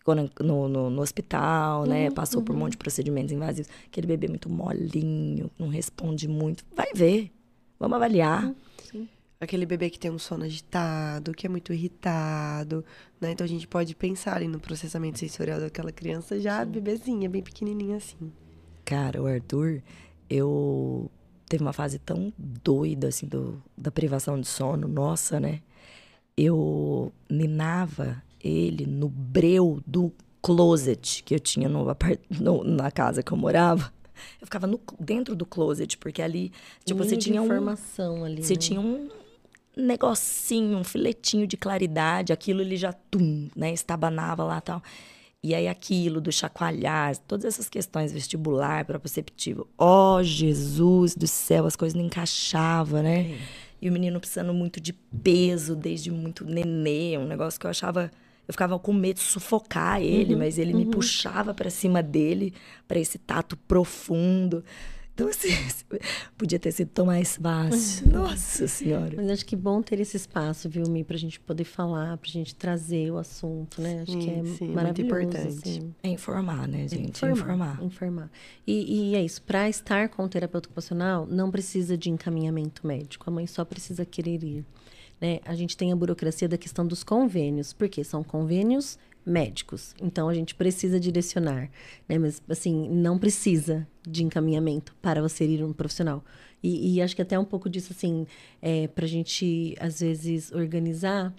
ficou 0.09 0.45
no, 0.45 0.67
no, 0.67 0.89
no 0.89 1.01
hospital, 1.01 1.85
né? 1.85 2.07
Uhum, 2.07 2.13
Passou 2.13 2.39
uhum. 2.39 2.45
por 2.45 2.53
um 2.53 2.55
uhum. 2.55 2.63
monte 2.63 2.71
de 2.71 2.77
procedimentos 2.77 3.31
invasivos. 3.31 3.71
Aquele 3.85 4.07
bebê 4.07 4.27
muito 4.27 4.49
molinho, 4.49 5.49
não 5.57 5.67
responde 5.67 6.27
muito. 6.27 6.63
Vai 6.75 6.91
ver. 6.93 7.31
Vamos 7.79 7.95
avaliar. 7.95 8.45
Uhum, 8.45 8.55
sim. 8.91 9.09
Aquele 9.39 9.65
bebê 9.65 9.89
que 9.89 9.99
tem 9.99 10.11
um 10.11 10.19
sono 10.19 10.43
agitado, 10.43 11.31
que 11.33 11.45
é 11.45 11.49
muito 11.49 11.71
irritado, 11.71 12.83
né? 13.21 13.31
Então 13.31 13.45
a 13.45 13.47
gente 13.47 13.67
pode 13.67 13.95
pensar 13.95 14.35
ali 14.35 14.47
no 14.47 14.59
processamento 14.59 15.19
sensorial 15.19 15.59
daquela 15.59 15.91
criança 15.91 16.39
já 16.39 16.63
sim. 16.65 16.71
bebezinha, 16.71 17.29
bem 17.29 17.41
pequenininha 17.41 17.97
assim. 17.97 18.31
Cara, 18.83 19.21
o 19.21 19.27
Arthur, 19.27 19.81
eu 20.29 21.09
teve 21.47 21.63
uma 21.63 21.73
fase 21.73 21.99
tão 21.99 22.33
doida 22.37 23.07
assim 23.07 23.27
do, 23.27 23.61
da 23.77 23.91
privação 23.91 24.39
de 24.39 24.47
sono, 24.47 24.87
nossa, 24.87 25.39
né? 25.39 25.61
Eu 26.35 27.11
ninava 27.29 28.21
ele 28.43 28.85
no 28.85 29.09
breu 29.09 29.81
do 29.85 30.13
closet 30.41 31.23
que 31.23 31.35
eu 31.35 31.39
tinha 31.39 31.67
no, 31.67 31.85
no, 32.39 32.63
na 32.63 32.91
casa 32.91 33.21
que 33.21 33.31
eu 33.31 33.37
morava. 33.37 33.91
Eu 34.41 34.47
ficava 34.47 34.67
no, 34.67 34.79
dentro 34.99 35.35
do 35.35 35.45
closet, 35.45 35.97
porque 35.97 36.21
ali, 36.21 36.51
tipo, 36.83 37.01
você 37.03 37.15
tinha 37.15 37.41
informação 37.41 38.19
um, 38.19 38.25
ali. 38.25 38.43
Você 38.43 38.53
né? 38.53 38.59
tinha 38.59 38.81
um 38.81 39.09
negocinho, 39.77 40.77
um 40.77 40.83
filetinho 40.83 41.47
de 41.47 41.55
claridade, 41.55 42.33
aquilo 42.33 42.61
ele 42.61 42.75
já 42.75 42.91
tum, 42.91 43.49
né, 43.55 43.71
estabanava 43.71 44.43
lá 44.43 44.59
tal. 44.59 44.81
E 45.41 45.55
aí 45.55 45.69
aquilo 45.69 46.19
do 46.19 46.33
chacoalhar, 46.33 47.17
todas 47.19 47.45
essas 47.45 47.69
questões 47.69 48.11
vestibular, 48.11 48.83
para 48.83 48.99
perceptivo. 48.99 49.69
Ó, 49.77 50.17
oh, 50.17 50.23
Jesus 50.23 51.15
do 51.15 51.27
céu, 51.27 51.65
as 51.65 51.77
coisas 51.77 51.95
não 51.95 52.05
encaixavam, 52.05 53.01
né? 53.01 53.37
E 53.81 53.89
o 53.89 53.93
menino 53.93 54.19
precisando 54.19 54.53
muito 54.53 54.81
de 54.81 54.91
peso, 54.91 55.77
desde 55.77 56.11
muito 56.11 56.43
nenê, 56.43 57.17
um 57.17 57.25
negócio 57.25 57.57
que 57.57 57.65
eu 57.65 57.69
achava. 57.69 58.11
Eu 58.49 58.53
ficava 58.53 58.79
com 58.79 58.91
medo 58.91 59.17
de 59.17 59.21
sufocar 59.23 60.01
ele, 60.01 60.33
Uhum, 60.33 60.39
mas 60.39 60.57
ele 60.57 60.73
me 60.73 60.87
puxava 60.87 61.53
para 61.53 61.69
cima 61.69 62.01
dele, 62.01 62.51
para 62.87 62.97
esse 62.97 63.19
tato 63.19 63.55
profundo. 63.55 64.63
Então, 65.13 65.27
assim, 65.27 65.49
podia 66.35 66.57
ter 66.57 66.71
sido 66.71 66.87
tão 66.89 67.05
mais 67.05 67.35
fácil. 67.37 68.09
Nossa 68.09 68.67
Senhora. 68.67 69.13
Mas 69.17 69.29
acho 69.29 69.45
que 69.45 69.55
bom 69.55 69.81
ter 69.83 69.99
esse 69.99 70.17
espaço, 70.17 70.67
viu, 70.67 70.83
Mi, 70.89 71.03
pra 71.03 71.15
gente 71.15 71.39
poder 71.41 71.65
falar, 71.65 72.17
pra 72.17 72.27
gente 72.31 72.55
trazer 72.55 73.11
o 73.11 73.17
assunto, 73.19 73.81
né? 73.81 74.01
Acho 74.01 74.13
Sim, 74.13 74.19
que 74.19 74.29
é 74.31 74.33
sim, 74.33 74.65
muito 74.65 74.73
maravilhoso. 74.73 75.15
importante. 75.25 75.69
assim. 75.69 75.93
É 76.01 76.09
informar, 76.09 76.67
né, 76.67 76.87
gente? 76.87 77.23
É 77.23 77.29
Informar. 77.29 77.73
informar. 77.75 77.83
informar. 77.83 78.31
E, 78.65 79.11
e 79.11 79.15
é 79.15 79.21
isso. 79.23 79.43
Para 79.43 79.69
estar 79.69 80.09
com 80.09 80.23
o 80.23 80.27
terapeuta 80.29 80.67
ocupacional, 80.69 81.27
não 81.29 81.51
precisa 81.51 81.95
de 81.95 82.09
encaminhamento 82.09 82.87
médico. 82.87 83.29
A 83.29 83.31
mãe 83.31 83.45
só 83.45 83.63
precisa 83.63 84.05
querer 84.05 84.43
ir. 84.43 84.65
Né? 85.19 85.39
A 85.45 85.53
gente 85.55 85.75
tem 85.75 85.91
a 85.91 85.95
burocracia 85.95 86.47
da 86.47 86.57
questão 86.57 86.85
dos 86.85 87.03
convênios, 87.03 87.73
porque 87.73 88.03
são 88.03 88.23
convênios 88.23 88.97
médicos. 89.25 89.93
Então 90.01 90.29
a 90.29 90.33
gente 90.33 90.55
precisa 90.55 90.99
direcionar, 90.99 91.69
né? 92.07 92.17
Mas 92.17 92.41
assim, 92.49 92.89
não 92.89 93.17
precisa 93.17 93.87
de 94.07 94.23
encaminhamento 94.23 94.95
para 95.01 95.21
você 95.21 95.45
ir 95.45 95.63
um 95.63 95.73
profissional. 95.73 96.23
E, 96.63 96.95
e 96.95 97.01
acho 97.01 97.15
que 97.15 97.21
até 97.21 97.37
um 97.37 97.45
pouco 97.45 97.69
disso 97.69 97.93
assim, 97.95 98.25
é, 98.61 98.87
para 98.87 99.05
a 99.05 99.07
gente 99.07 99.75
às 99.79 99.99
vezes 99.99 100.51
organizar, 100.51 101.33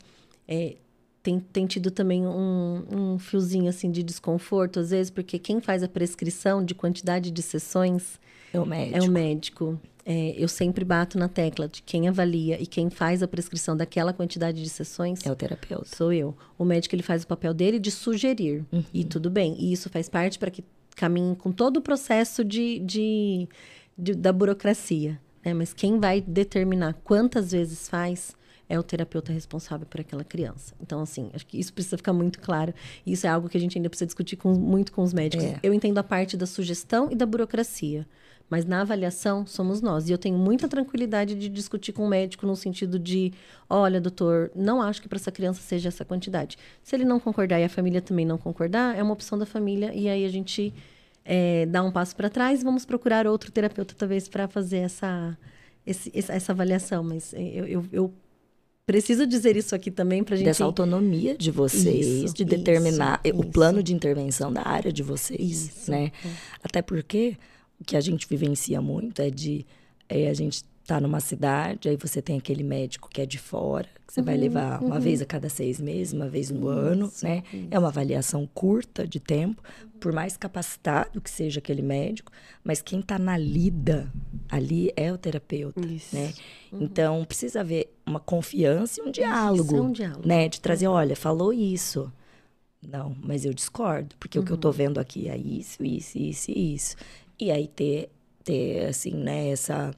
é, 0.47 0.77
tem, 1.23 1.39
tem 1.39 1.67
tido 1.67 1.91
também 1.91 2.27
um, 2.27 2.85
um 2.91 3.19
fiozinho 3.19 3.69
assim 3.69 3.91
de 3.91 4.03
desconforto 4.03 4.79
às 4.81 4.91
vezes, 4.91 5.11
porque 5.11 5.39
quem 5.39 5.61
faz 5.61 5.83
a 5.83 5.89
prescrição 5.89 6.65
de 6.65 6.75
quantidade 6.75 7.31
de 7.31 7.43
sessões 7.43 8.19
É 8.53 8.61
o 8.61 8.67
médico. 8.67 8.97
é 8.97 9.03
o 9.03 9.11
médico. 9.11 9.81
É, 10.05 10.35
eu 10.37 10.49
sempre 10.49 10.85
bato 10.85 11.19
na 11.19 11.29
tecla 11.29 11.69
de 11.69 11.83
quem 11.83 12.09
avalia 12.09 12.61
e 12.61 12.67
quem 12.67 12.89
faz 12.89 13.23
a 13.23 13.29
prescrição 13.29 13.77
daquela 13.77 14.13
quantidade 14.13 14.63
de 14.63 14.69
sessões 14.69 15.25
É 15.27 15.31
o 15.31 15.37
terapeuta. 15.37 15.85
sou 15.95 16.13
eu. 16.13 16.35
O 16.59 16.65
médico 16.65 16.95
ele 16.95 17.03
faz 17.03 17.23
o 17.23 17.27
papel 17.27 17.53
dele 17.53 17.79
de 17.79 17.91
sugerir. 17.91 18.65
Uhum. 18.73 18.83
E 18.95 19.05
tudo 19.05 19.29
bem. 19.31 19.55
E 19.59 19.73
isso 19.73 19.91
faz 19.91 20.09
parte 20.09 20.39
para 20.39 20.51
que 20.51 20.65
caminhe 20.97 21.37
com 21.37 21.53
todo 21.53 21.77
o 21.77 21.81
processo 21.83 22.43
de, 22.43 22.79
de, 22.81 23.49
de- 23.97 24.15
da 24.15 24.33
burocracia. 24.33 25.21
Né? 25.45 25.53
Mas 25.55 25.73
quem 25.75 25.99
vai 26.01 26.21
determinar 26.21 26.95
quantas 27.05 27.53
vezes 27.53 27.87
faz 27.89 28.35
é 28.71 28.79
o 28.79 28.83
terapeuta 28.83 29.33
responsável 29.33 29.87
por 29.87 30.01
aquela 30.01 30.23
criança. 30.25 30.75
Então, 30.81 31.01
assim, 31.03 31.29
acho 31.35 31.47
que 31.47 31.59
isso 31.59 31.73
precisa 31.75 31.97
ficar 31.97 32.13
muito 32.13 32.41
claro. 32.41 32.73
Isso 33.05 33.27
é 33.27 33.31
algo 33.31 33.49
que 33.49 33.57
a 33.57 33.61
gente 33.61 33.77
ainda 33.77 33.89
precisa 33.91 34.07
discutir 34.07 34.37
com- 34.37 34.55
muito 34.55 34.93
com 34.93 35.03
os 35.03 35.13
médicos. 35.13 35.45
É. 35.45 35.59
Eu 35.63 35.75
entendo 35.75 35.99
a 35.99 36.03
parte 36.05 36.37
da 36.37 36.47
sugestão 36.47 37.11
e 37.11 37.15
da 37.15 37.27
burocracia. 37.27 38.07
Mas 38.51 38.65
na 38.67 38.81
avaliação 38.81 39.47
somos 39.47 39.81
nós. 39.81 40.09
E 40.09 40.13
eu 40.13 40.19
tenho 40.19 40.37
muita 40.37 40.67
tranquilidade 40.69 41.37
de 41.37 41.49
discutir 41.49 41.93
com 41.93 42.05
o 42.05 42.09
médico 42.09 42.45
no 42.47 42.57
sentido 42.57 42.99
de: 42.99 43.33
olha, 43.69 44.01
doutor, 44.01 44.51
não 44.57 44.83
acho 44.83 45.01
que 45.01 45.09
para 45.09 45.17
essa 45.19 45.31
criança 45.31 45.63
seja 45.63 45.89
essa 45.89 46.05
quantidade. 46.05 46.59
Se 46.83 46.97
ele 46.97 47.05
não 47.05 47.21
concordar 47.21 47.61
e 47.61 47.65
a 47.65 47.69
família 47.69 48.03
também 48.03 48.27
não 48.27 48.37
concordar, 48.37 48.97
é 48.99 49.03
uma 49.05 49.13
opção 49.13 49.39
da 49.39 49.47
família. 49.47 49.95
E 49.95 50.09
aí 50.09 50.25
a 50.25 50.29
gente 50.29 50.75
é, 51.25 51.65
dá 51.67 51.81
um 51.83 51.93
passo 51.93 52.17
para 52.17 52.29
trás 52.29 52.61
e 52.61 52.65
vamos 52.65 52.85
procurar 52.85 53.25
outro 53.27 53.53
terapeuta, 53.53 53.95
talvez, 53.97 54.29
para 54.29 54.49
fazer 54.49 54.79
essa, 54.79 55.39
esse- 55.87 56.11
essa, 56.13 56.51
avaliação. 56.51 57.05
Mas 57.05 57.33
eu, 57.35 57.67
eu, 57.67 57.85
eu 57.93 58.15
preciso 58.85 59.25
dizer 59.29 59.57
isso 59.57 59.77
aqui 59.77 59.93
também 59.93 60.25
para 60.25 60.35
a 60.35 60.39
gente. 60.39 60.47
Dessa 60.47 60.65
autonomia 60.65 61.37
de 61.39 61.53
vocês, 61.53 62.05
Isso, 62.25 62.35
de 62.35 62.45
determinar 62.45 63.21
isso, 63.25 63.37
o 63.37 63.43
isso. 63.43 63.51
plano 63.53 63.81
de 63.81 63.95
intervenção 63.95 64.53
da 64.53 64.67
área 64.67 64.93
de 64.93 65.05
vocês, 65.05 65.87
né? 65.87 66.11
Até 66.65 66.83
porque 66.83 67.37
que 67.87 67.97
a 67.97 68.01
gente 68.01 68.27
vivencia 68.29 68.81
muito 68.81 69.21
é 69.23 69.31
de 69.31 69.67
é, 70.09 70.29
a 70.29 70.35
gente 70.35 70.65
tá 70.87 71.01
numa 71.01 71.21
cidade, 71.21 71.89
aí 71.89 71.97
você 71.97 72.21
tem 72.21 72.37
aquele 72.37 72.65
médico 72.65 73.09
que 73.09 73.21
é 73.21 73.27
de 73.27 73.39
fora, 73.39 73.87
que 74.07 74.13
você 74.13 74.23
vai 74.23 74.35
Uhum, 74.35 74.41
levar 74.41 74.83
uma 74.83 74.99
vez 74.99 75.23
a 75.23 75.25
cada 75.27 75.49
seis 75.49 75.81
meses, 75.81 76.13
uma 76.13 76.29
vez 76.29 76.51
no 76.51 76.67
ano, 76.67 77.13
né? 77.23 77.45
É 77.71 77.79
uma 77.79 77.89
avaliação 77.89 78.45
curta 78.53 79.07
de 79.07 79.21
tempo, 79.21 79.63
por 80.01 80.13
mais 80.13 80.37
capacitado 80.37 81.21
que 81.21 81.31
seja 81.31 81.61
aquele 81.61 81.83
médico, 81.83 82.33
mas 82.65 82.83
quem 82.83 83.01
tá 83.01 83.21
na 83.21 83.37
lida 83.39 84.13
ali 84.49 84.91
é 84.97 85.13
o 85.13 85.19
terapeuta, 85.19 85.81
Isso. 85.87 86.17
né? 86.17 86.33
Então 86.73 87.25
precisa 87.25 87.61
haver 87.61 87.95
uma 88.05 88.19
confiança 88.19 89.01
e 89.01 89.05
um 89.09 89.13
diálogo, 89.13 89.77
é 89.77 89.81
um 89.81 89.93
diálogo. 89.93 90.27
né? 90.27 90.49
De 90.49 90.61
trazer, 90.61 90.89
olha, 90.89 91.15
falou 91.15 91.53
isso. 91.53 92.13
Não, 92.83 93.15
mas 93.23 93.45
eu 93.45 93.53
discordo, 93.53 94.17
porque 94.19 94.39
o 94.39 94.43
que 94.43 94.51
eu 94.51 94.57
tô 94.57 94.73
vendo 94.73 94.99
aqui 94.99 95.29
é 95.29 95.37
isso, 95.37 95.85
isso, 95.85 96.19
isso 96.19 96.51
e 96.51 96.75
isso. 96.75 96.97
E 97.41 97.51
aí 97.51 97.67
ter, 97.67 98.11
ter 98.45 98.87
assim, 98.87 99.13
né, 99.15 99.51
essa, 99.51 99.93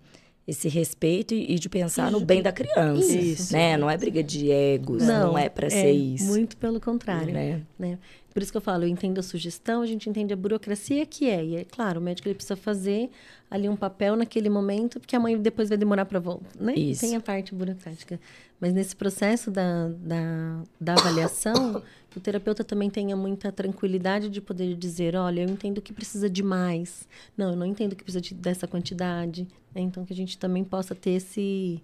esse 0.47 0.69
respeito 0.69 1.35
e, 1.35 1.55
e 1.55 1.59
de 1.59 1.69
pensar 1.69 2.11
no 2.11 2.21
bem 2.21 2.43
da 2.43 2.53
criança, 2.53 3.17
Isso. 3.17 3.53
né? 3.53 3.77
Não 3.77 3.89
é 3.89 3.97
briga 3.97 4.23
de 4.23 4.51
egos, 4.51 5.03
não, 5.03 5.37
é 5.37 5.49
para 5.49 5.71
ser 5.71 5.91
isso. 5.91 6.27
Muito 6.27 6.57
pelo 6.57 6.81
contrário. 6.81 7.33
Né? 7.33 7.62
né? 7.79 7.99
Por 8.33 8.43
isso 8.43 8.51
que 8.51 8.57
eu 8.57 8.62
falo, 8.62 8.85
eu 8.85 8.89
entendo 8.89 9.19
a 9.19 9.23
sugestão, 9.23 9.83
a 9.83 9.86
gente 9.86 10.09
entende 10.09 10.33
a 10.33 10.36
burocracia 10.36 11.05
que 11.05 11.28
é. 11.28 11.44
E 11.44 11.57
é 11.57 11.65
claro, 11.65 12.01
o 12.01 12.02
médico 12.02 12.28
ele 12.28 12.35
precisa 12.35 12.57
fazer 12.57 13.11
ali 13.51 13.69
um 13.69 13.77
papel 13.77 14.17
naquele 14.17 14.49
momento, 14.49 14.99
porque 14.99 15.15
a 15.15 15.20
mãe 15.20 15.36
depois 15.36 15.69
vai 15.69 15.77
demorar 15.77 16.07
para 16.07 16.19
voltar. 16.19 16.49
Né? 16.59 16.75
Isso. 16.75 17.02
Tem 17.02 17.15
a 17.15 17.20
parte 17.20 17.55
burocrática. 17.55 18.19
Mas 18.59 18.73
nesse 18.73 18.97
processo 18.97 19.51
da, 19.51 19.89
da, 19.89 20.62
da 20.81 20.93
avaliação, 20.94 21.83
que 22.11 22.19
o 22.19 22.20
terapeuta 22.20 22.62
também 22.62 22.89
tenha 22.89 23.17
muita 23.17 23.51
tranquilidade 23.51 24.28
de 24.28 24.41
poder 24.41 24.77
dizer, 24.77 25.17
olha, 25.17 25.43
eu 25.43 25.49
entendo 25.49 25.83
que 25.83 25.93
precisa 25.93 26.31
de 26.31 26.43
mais. 26.43 27.07
Não, 27.36 27.51
eu 27.51 27.57
não 27.57 27.67
entendo 27.67 27.97
que 27.97 28.05
precisa 28.05 28.20
de, 28.20 28.35
dessa 28.35 28.67
quantidade. 28.67 29.49
né? 29.75 29.81
Então, 29.81 30.05
que 30.05 30.12
a 30.12 30.17
gente 30.17 30.39
também 30.39 30.62
possa 30.62 30.94
ter 30.94 31.11
esse, 31.11 31.83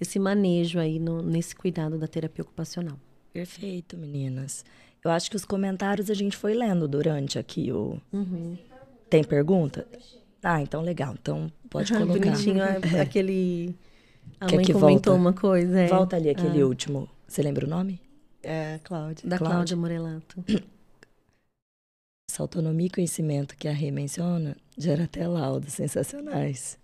esse 0.00 0.18
manejo 0.18 0.78
aí 0.78 0.98
no, 0.98 1.20
nesse 1.20 1.54
cuidado 1.54 1.98
da 1.98 2.06
terapia 2.06 2.42
ocupacional. 2.42 2.98
Perfeito, 3.32 3.96
meninas. 3.96 4.64
Eu 5.04 5.10
acho 5.10 5.30
que 5.30 5.36
os 5.36 5.44
comentários 5.44 6.10
a 6.10 6.14
gente 6.14 6.36
foi 6.36 6.54
lendo 6.54 6.86
durante 6.86 7.38
aqui 7.38 7.72
o. 7.72 7.98
Tem 9.08 9.24
pergunta? 9.24 9.86
Ah, 10.42 10.60
então 10.62 10.82
legal. 10.82 11.14
Então 11.20 11.50
pode 11.68 11.92
colocar. 11.92 12.12
Bonitinho, 12.18 12.62
é, 12.62 13.00
aquele. 13.00 13.74
A 14.40 14.46
Quer 14.46 14.56
mãe 14.56 14.64
que 14.64 14.72
comentou 14.72 15.14
volta? 15.14 15.28
uma 15.28 15.32
coisa. 15.32 15.80
é, 15.80 15.88
Volta 15.88 16.16
ali 16.16 16.30
aquele 16.30 16.62
último. 16.62 17.08
Você 17.26 17.42
lembra 17.42 17.66
o 17.66 17.68
nome? 17.68 18.00
É, 18.42 18.78
Cláudia. 18.84 19.28
Da 19.28 19.36
Cláudia. 19.38 19.54
Cláudia 19.54 19.76
Morelato. 19.76 20.44
Essa 22.30 22.42
autonomia 22.42 22.86
e 22.86 22.90
conhecimento 22.90 23.56
que 23.56 23.66
a 23.68 23.72
Rê 23.72 23.90
menciona 23.90 24.56
gera 24.78 25.04
até 25.04 25.26
laudos 25.26 25.72
sensacionais. 25.72 26.78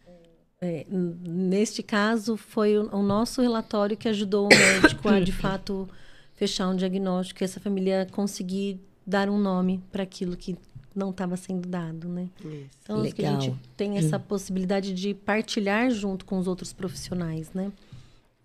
É, 0.61 0.87
neste 0.91 1.83
caso, 1.83 2.37
foi 2.37 2.77
o, 2.79 2.95
o 2.95 3.03
nosso 3.03 3.41
relatório 3.43 3.97
que 3.97 4.09
ajudou 4.09 4.47
o 4.47 4.49
médico 4.49 5.09
a, 5.09 5.21
de 5.21 5.31
fato, 5.33 5.89
fechar 6.37 6.69
um 6.69 6.77
diagnóstico 6.77 7.43
e 7.43 7.45
essa 7.45 7.59
família 7.59 8.07
conseguir 8.13 8.81
dar 9.07 9.29
um 9.29 9.39
nome 9.39 9.83
para 9.91 10.03
aquilo 10.03 10.37
que 10.37 10.57
não 10.95 11.11
estava 11.11 11.37
sendo 11.37 11.69
dado, 11.69 12.09
né? 12.09 12.31
Isso. 12.41 12.71
Então, 12.83 13.01
acho 13.03 13.15
que 13.15 13.25
a 13.25 13.33
gente 13.33 13.49
Legal. 13.49 13.59
tem 13.77 13.99
essa 13.99 14.19
possibilidade 14.19 14.95
de 14.95 15.13
partilhar 15.13 15.91
junto 15.91 16.25
com 16.25 16.39
os 16.39 16.47
outros 16.47 16.73
profissionais, 16.73 17.51
né? 17.53 17.73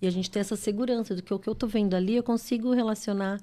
E 0.02 0.08
a 0.08 0.10
gente 0.10 0.30
tem 0.30 0.40
essa 0.40 0.56
segurança 0.56 1.16
de 1.16 1.22
que 1.22 1.34
o 1.34 1.40
que 1.40 1.48
eu 1.48 1.56
tô 1.56 1.68
vendo 1.68 1.94
ali, 1.94 2.16
eu 2.16 2.24
consigo 2.24 2.74
relacionar 2.74 3.40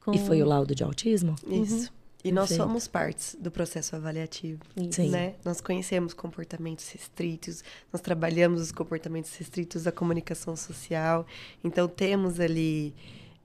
com... 0.00 0.12
E 0.12 0.18
foi 0.18 0.42
o 0.42 0.46
laudo 0.46 0.74
de 0.74 0.82
autismo? 0.82 1.36
Isso. 1.46 1.90
E 2.22 2.32
nós 2.32 2.48
Perfeito. 2.48 2.68
somos 2.68 2.88
partes 2.88 3.36
do 3.38 3.50
processo 3.50 3.94
avaliativo, 3.94 4.60
Sim. 4.90 5.10
né? 5.10 5.34
Nós 5.44 5.60
conhecemos 5.60 6.14
comportamentos 6.14 6.88
restritos, 6.88 7.62
nós 7.92 8.00
trabalhamos 8.00 8.62
os 8.62 8.72
comportamentos 8.72 9.34
restritos 9.36 9.84
da 9.84 9.92
comunicação 9.92 10.56
social, 10.56 11.26
então 11.62 11.86
temos 11.86 12.40
ali 12.40 12.94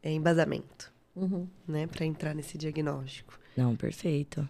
é, 0.01 0.11
embasamento, 0.11 0.91
Uhum. 1.15 1.47
né, 1.67 1.87
para 1.87 2.05
entrar 2.05 2.33
nesse 2.33 2.57
diagnóstico. 2.57 3.37
Não, 3.57 3.75
perfeito. 3.75 4.47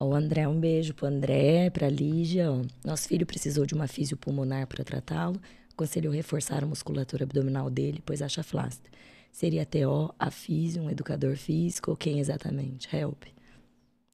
Ó, 0.00 0.06
O 0.08 0.14
André, 0.14 0.46
um 0.48 0.58
beijo 0.60 0.94
pro 0.94 1.06
André, 1.06 1.70
pra 1.70 1.88
Lígia. 1.88 2.46
Nosso 2.84 3.08
filho 3.08 3.26
precisou 3.26 3.64
de 3.66 3.74
uma 3.74 3.86
físio 3.88 4.16
pulmonar 4.16 4.66
para 4.66 4.84
tratá-lo. 4.84 5.40
Aconselhou 5.72 6.12
reforçar 6.12 6.62
a 6.62 6.66
musculatura 6.66 7.24
abdominal 7.24 7.68
dele, 7.70 8.02
pois 8.04 8.22
acha 8.22 8.42
flácida. 8.42 8.88
Seria 9.32 9.66
TO, 9.66 10.14
a 10.18 10.30
físio, 10.30 10.82
um 10.82 10.90
educador 10.90 11.36
físico 11.36 11.90
ou 11.90 11.96
quem 11.96 12.20
exatamente? 12.20 12.94
Help. 12.94 13.24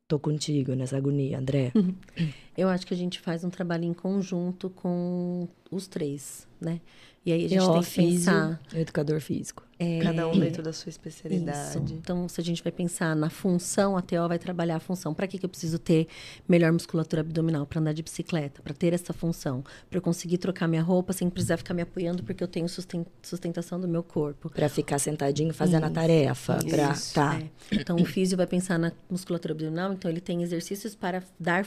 Tô 0.08 0.18
contigo 0.18 0.74
nessa 0.74 0.96
agonia, 0.96 1.38
André. 1.38 1.72
Eu 2.56 2.68
acho 2.68 2.86
que 2.86 2.94
a 2.94 2.96
gente 2.96 3.20
faz 3.20 3.44
um 3.44 3.50
trabalho 3.50 3.84
em 3.84 3.92
conjunto 3.94 4.70
com 4.70 5.46
os 5.70 5.86
três, 5.86 6.48
né? 6.60 6.80
E 7.24 7.32
aí 7.32 7.44
a 7.44 7.48
gente 7.48 7.60
TO, 7.64 7.72
tem 7.72 7.80
que 7.82 7.86
físio, 7.90 8.32
pensar... 8.32 8.60
educador 8.74 9.20
físico. 9.20 9.62
Cada 10.02 10.28
um 10.28 10.38
dentro 10.38 10.62
da 10.62 10.72
sua 10.72 10.88
Isso. 10.90 10.98
especialidade. 10.98 11.94
Então, 11.94 12.28
se 12.28 12.40
a 12.40 12.44
gente 12.44 12.62
vai 12.62 12.72
pensar 12.72 13.14
na 13.16 13.28
função, 13.30 13.96
a 13.96 14.02
TO 14.02 14.28
vai 14.28 14.38
trabalhar 14.38 14.76
a 14.76 14.80
função. 14.80 15.12
Para 15.14 15.26
que, 15.26 15.38
que 15.38 15.44
eu 15.44 15.48
preciso 15.48 15.78
ter 15.78 16.06
melhor 16.48 16.70
musculatura 16.72 17.20
abdominal? 17.20 17.66
Para 17.66 17.80
andar 17.80 17.92
de 17.92 18.02
bicicleta, 18.02 18.62
para 18.62 18.72
ter 18.74 18.92
essa 18.92 19.12
função. 19.12 19.62
Para 19.88 19.98
eu 19.98 20.02
conseguir 20.02 20.38
trocar 20.38 20.66
minha 20.68 20.82
roupa 20.82 21.12
sem 21.12 21.28
precisar 21.30 21.56
ficar 21.58 21.72
me 21.74 21.82
apoiando 21.82 22.22
porque 22.22 22.42
eu 22.42 22.48
tenho 22.48 22.68
susten- 22.68 23.06
sustentação 23.22 23.78
do 23.80 23.88
meu 23.88 24.02
corpo. 24.02 24.50
Pra 24.50 24.68
ficar 24.68 24.98
sentadinho 24.98 25.52
fazendo 25.54 25.84
a 25.84 25.86
Isso, 25.86 25.94
tarefa. 25.94 26.58
Pra, 26.68 26.92
isso, 26.92 27.14
tá. 27.14 27.38
É. 27.38 27.50
Então, 27.72 27.96
o 27.96 28.04
físio 28.04 28.36
vai 28.36 28.46
pensar 28.46 28.78
na 28.78 28.92
musculatura 29.10 29.52
abdominal, 29.54 29.92
então 29.92 30.10
ele 30.10 30.20
tem 30.20 30.42
exercícios 30.42 30.94
para 30.94 31.22
dar 31.38 31.66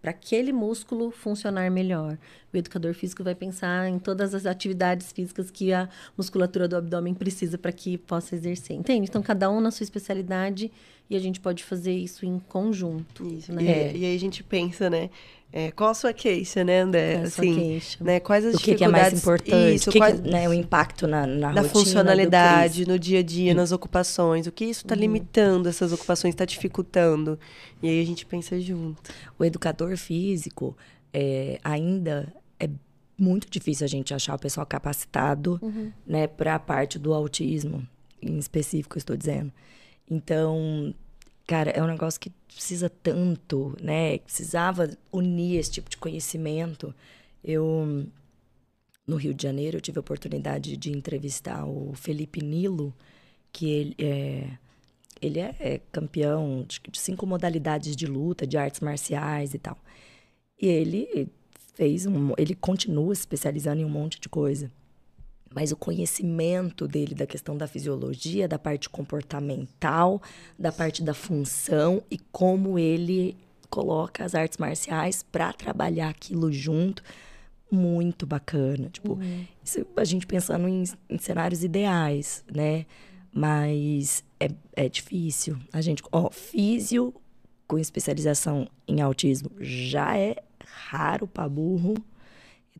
para 0.00 0.10
aquele 0.12 0.52
músculo 0.52 1.10
funcionar 1.10 1.70
melhor. 1.70 2.16
O 2.52 2.56
educador 2.56 2.94
físico 2.94 3.22
vai 3.24 3.34
pensar 3.34 3.88
em 3.88 3.98
todas 3.98 4.34
as 4.34 4.46
atividades 4.46 5.12
físicas 5.12 5.50
que 5.50 5.72
a 5.72 5.88
musculatura 6.16 6.68
do 6.68 6.76
abdômen 6.76 7.14
precisa 7.14 7.58
para 7.58 7.72
que 7.72 7.98
possa 7.98 8.34
exercer. 8.34 8.76
Entende? 8.76 9.08
Então, 9.08 9.20
cada 9.22 9.50
um 9.50 9.60
na 9.60 9.70
sua 9.70 9.84
especialidade 9.84 10.70
e 11.10 11.16
a 11.16 11.18
gente 11.18 11.40
pode 11.40 11.64
fazer 11.64 11.92
isso 11.92 12.24
em 12.24 12.38
conjunto. 12.38 13.26
Isso. 13.26 13.52
Né? 13.52 13.62
E, 13.62 13.68
aí- 13.68 13.96
e 14.00 14.04
aí 14.06 14.16
a 14.16 14.20
gente 14.20 14.42
pensa, 14.44 14.88
né? 14.88 15.10
É, 15.52 15.70
qual 15.70 15.90
a 15.90 15.94
sua 15.94 16.12
queixa, 16.12 16.62
né, 16.62 16.80
André? 16.80 17.14
Qual 17.14 17.24
a 17.24 17.30
sua 17.30 17.44
assim, 17.44 17.54
queixa? 17.54 18.04
Né, 18.04 18.20
quais 18.20 18.44
as 18.44 18.54
O 18.54 18.58
que, 18.58 18.74
que 18.74 18.84
é 18.84 18.88
mais 18.88 19.10
dificuldades- 19.14 19.22
importante? 19.48 19.74
Isso, 19.74 19.90
o 19.90 19.92
que, 19.92 19.98
quais- 19.98 20.20
que, 20.20 20.30
né, 20.30 20.48
o 20.48 20.52
impacto 20.52 21.06
na, 21.06 21.26
na, 21.26 21.64
funcionalidade, 21.64 22.86
no 22.86 22.98
dia 22.98 23.20
a 23.20 23.22
dia, 23.22 23.54
nas 23.54 23.72
ocupações. 23.72 24.46
O 24.46 24.52
que 24.52 24.64
isso 24.64 24.84
está 24.84 24.94
limitando 24.94 25.68
essas 25.68 25.92
ocupações, 25.92 26.34
está 26.34 26.44
dificultando. 26.44 27.38
E 27.82 27.88
aí 27.88 28.00
a 28.02 28.06
gente 28.06 28.24
pensa 28.26 28.60
junto. 28.60 29.00
O 29.38 29.44
educador 29.44 29.96
físico 29.96 30.76
é, 31.12 31.58
ainda 31.64 32.32
é 32.60 32.68
muito 33.18 33.48
difícil 33.50 33.84
a 33.84 33.88
gente 33.88 34.12
achar 34.14 34.34
o 34.34 34.38
pessoal 34.38 34.66
capacitado, 34.66 35.60
né, 36.06 36.26
para 36.26 36.54
a 36.54 36.58
parte 36.58 36.98
do 36.98 37.12
autismo, 37.14 37.86
em 38.20 38.38
específico, 38.38 38.98
estou 38.98 39.16
dizendo. 39.16 39.50
Então, 40.10 40.94
cara, 41.48 41.70
é 41.70 41.82
um 41.82 41.86
negócio 41.86 42.20
que 42.20 42.28
precisa 42.46 42.90
tanto, 42.90 43.74
né? 43.82 44.18
Precisava 44.18 44.90
unir 45.10 45.56
esse 45.58 45.70
tipo 45.72 45.88
de 45.88 45.96
conhecimento. 45.96 46.94
Eu 47.42 48.06
no 49.06 49.16
Rio 49.16 49.32
de 49.32 49.42
Janeiro 49.44 49.78
eu 49.78 49.80
tive 49.80 49.98
a 49.98 50.00
oportunidade 50.02 50.76
de 50.76 50.92
entrevistar 50.92 51.64
o 51.66 51.94
Felipe 51.94 52.42
Nilo, 52.42 52.94
que 53.50 53.70
ele 53.70 53.96
é 53.98 54.58
ele 55.22 55.40
é, 55.40 55.56
é 55.58 55.80
campeão 55.90 56.64
de, 56.68 56.80
de 56.90 57.00
cinco 57.00 57.26
modalidades 57.26 57.96
de 57.96 58.06
luta, 58.06 58.46
de 58.46 58.58
artes 58.58 58.80
marciais 58.80 59.54
e 59.54 59.58
tal. 59.58 59.78
E 60.60 60.66
ele 60.68 61.28
fez 61.74 62.06
um, 62.06 62.34
ele 62.36 62.54
continua 62.54 63.14
se 63.14 63.22
especializando 63.22 63.80
em 63.80 63.84
um 63.86 63.88
monte 63.88 64.20
de 64.20 64.28
coisa. 64.28 64.70
Mas 65.54 65.72
o 65.72 65.76
conhecimento 65.76 66.86
dele 66.86 67.14
da 67.14 67.26
questão 67.26 67.56
da 67.56 67.66
fisiologia, 67.66 68.46
da 68.46 68.58
parte 68.58 68.88
comportamental, 68.88 70.20
da 70.58 70.70
parte 70.70 71.02
da 71.02 71.14
função 71.14 72.02
e 72.10 72.18
como 72.30 72.78
ele 72.78 73.36
coloca 73.70 74.24
as 74.24 74.34
artes 74.34 74.58
marciais 74.58 75.22
para 75.22 75.52
trabalhar 75.52 76.08
aquilo 76.08 76.52
junto, 76.52 77.02
muito 77.70 78.26
bacana. 78.26 78.88
Tipo, 78.90 79.18
isso 79.62 79.86
a 79.96 80.04
gente 80.04 80.26
pensando 80.26 80.68
em, 80.68 80.84
em 81.08 81.18
cenários 81.18 81.62
ideais, 81.62 82.44
né? 82.52 82.86
Mas 83.32 84.24
é, 84.40 84.50
é 84.74 84.88
difícil. 84.88 85.58
A 85.72 85.80
gente, 85.80 86.02
ó, 86.10 86.30
físio 86.30 87.14
com 87.66 87.78
especialização 87.78 88.66
em 88.86 89.00
autismo 89.02 89.50
já 89.60 90.16
é 90.16 90.36
raro 90.64 91.26
para 91.26 91.48
burro. 91.48 91.94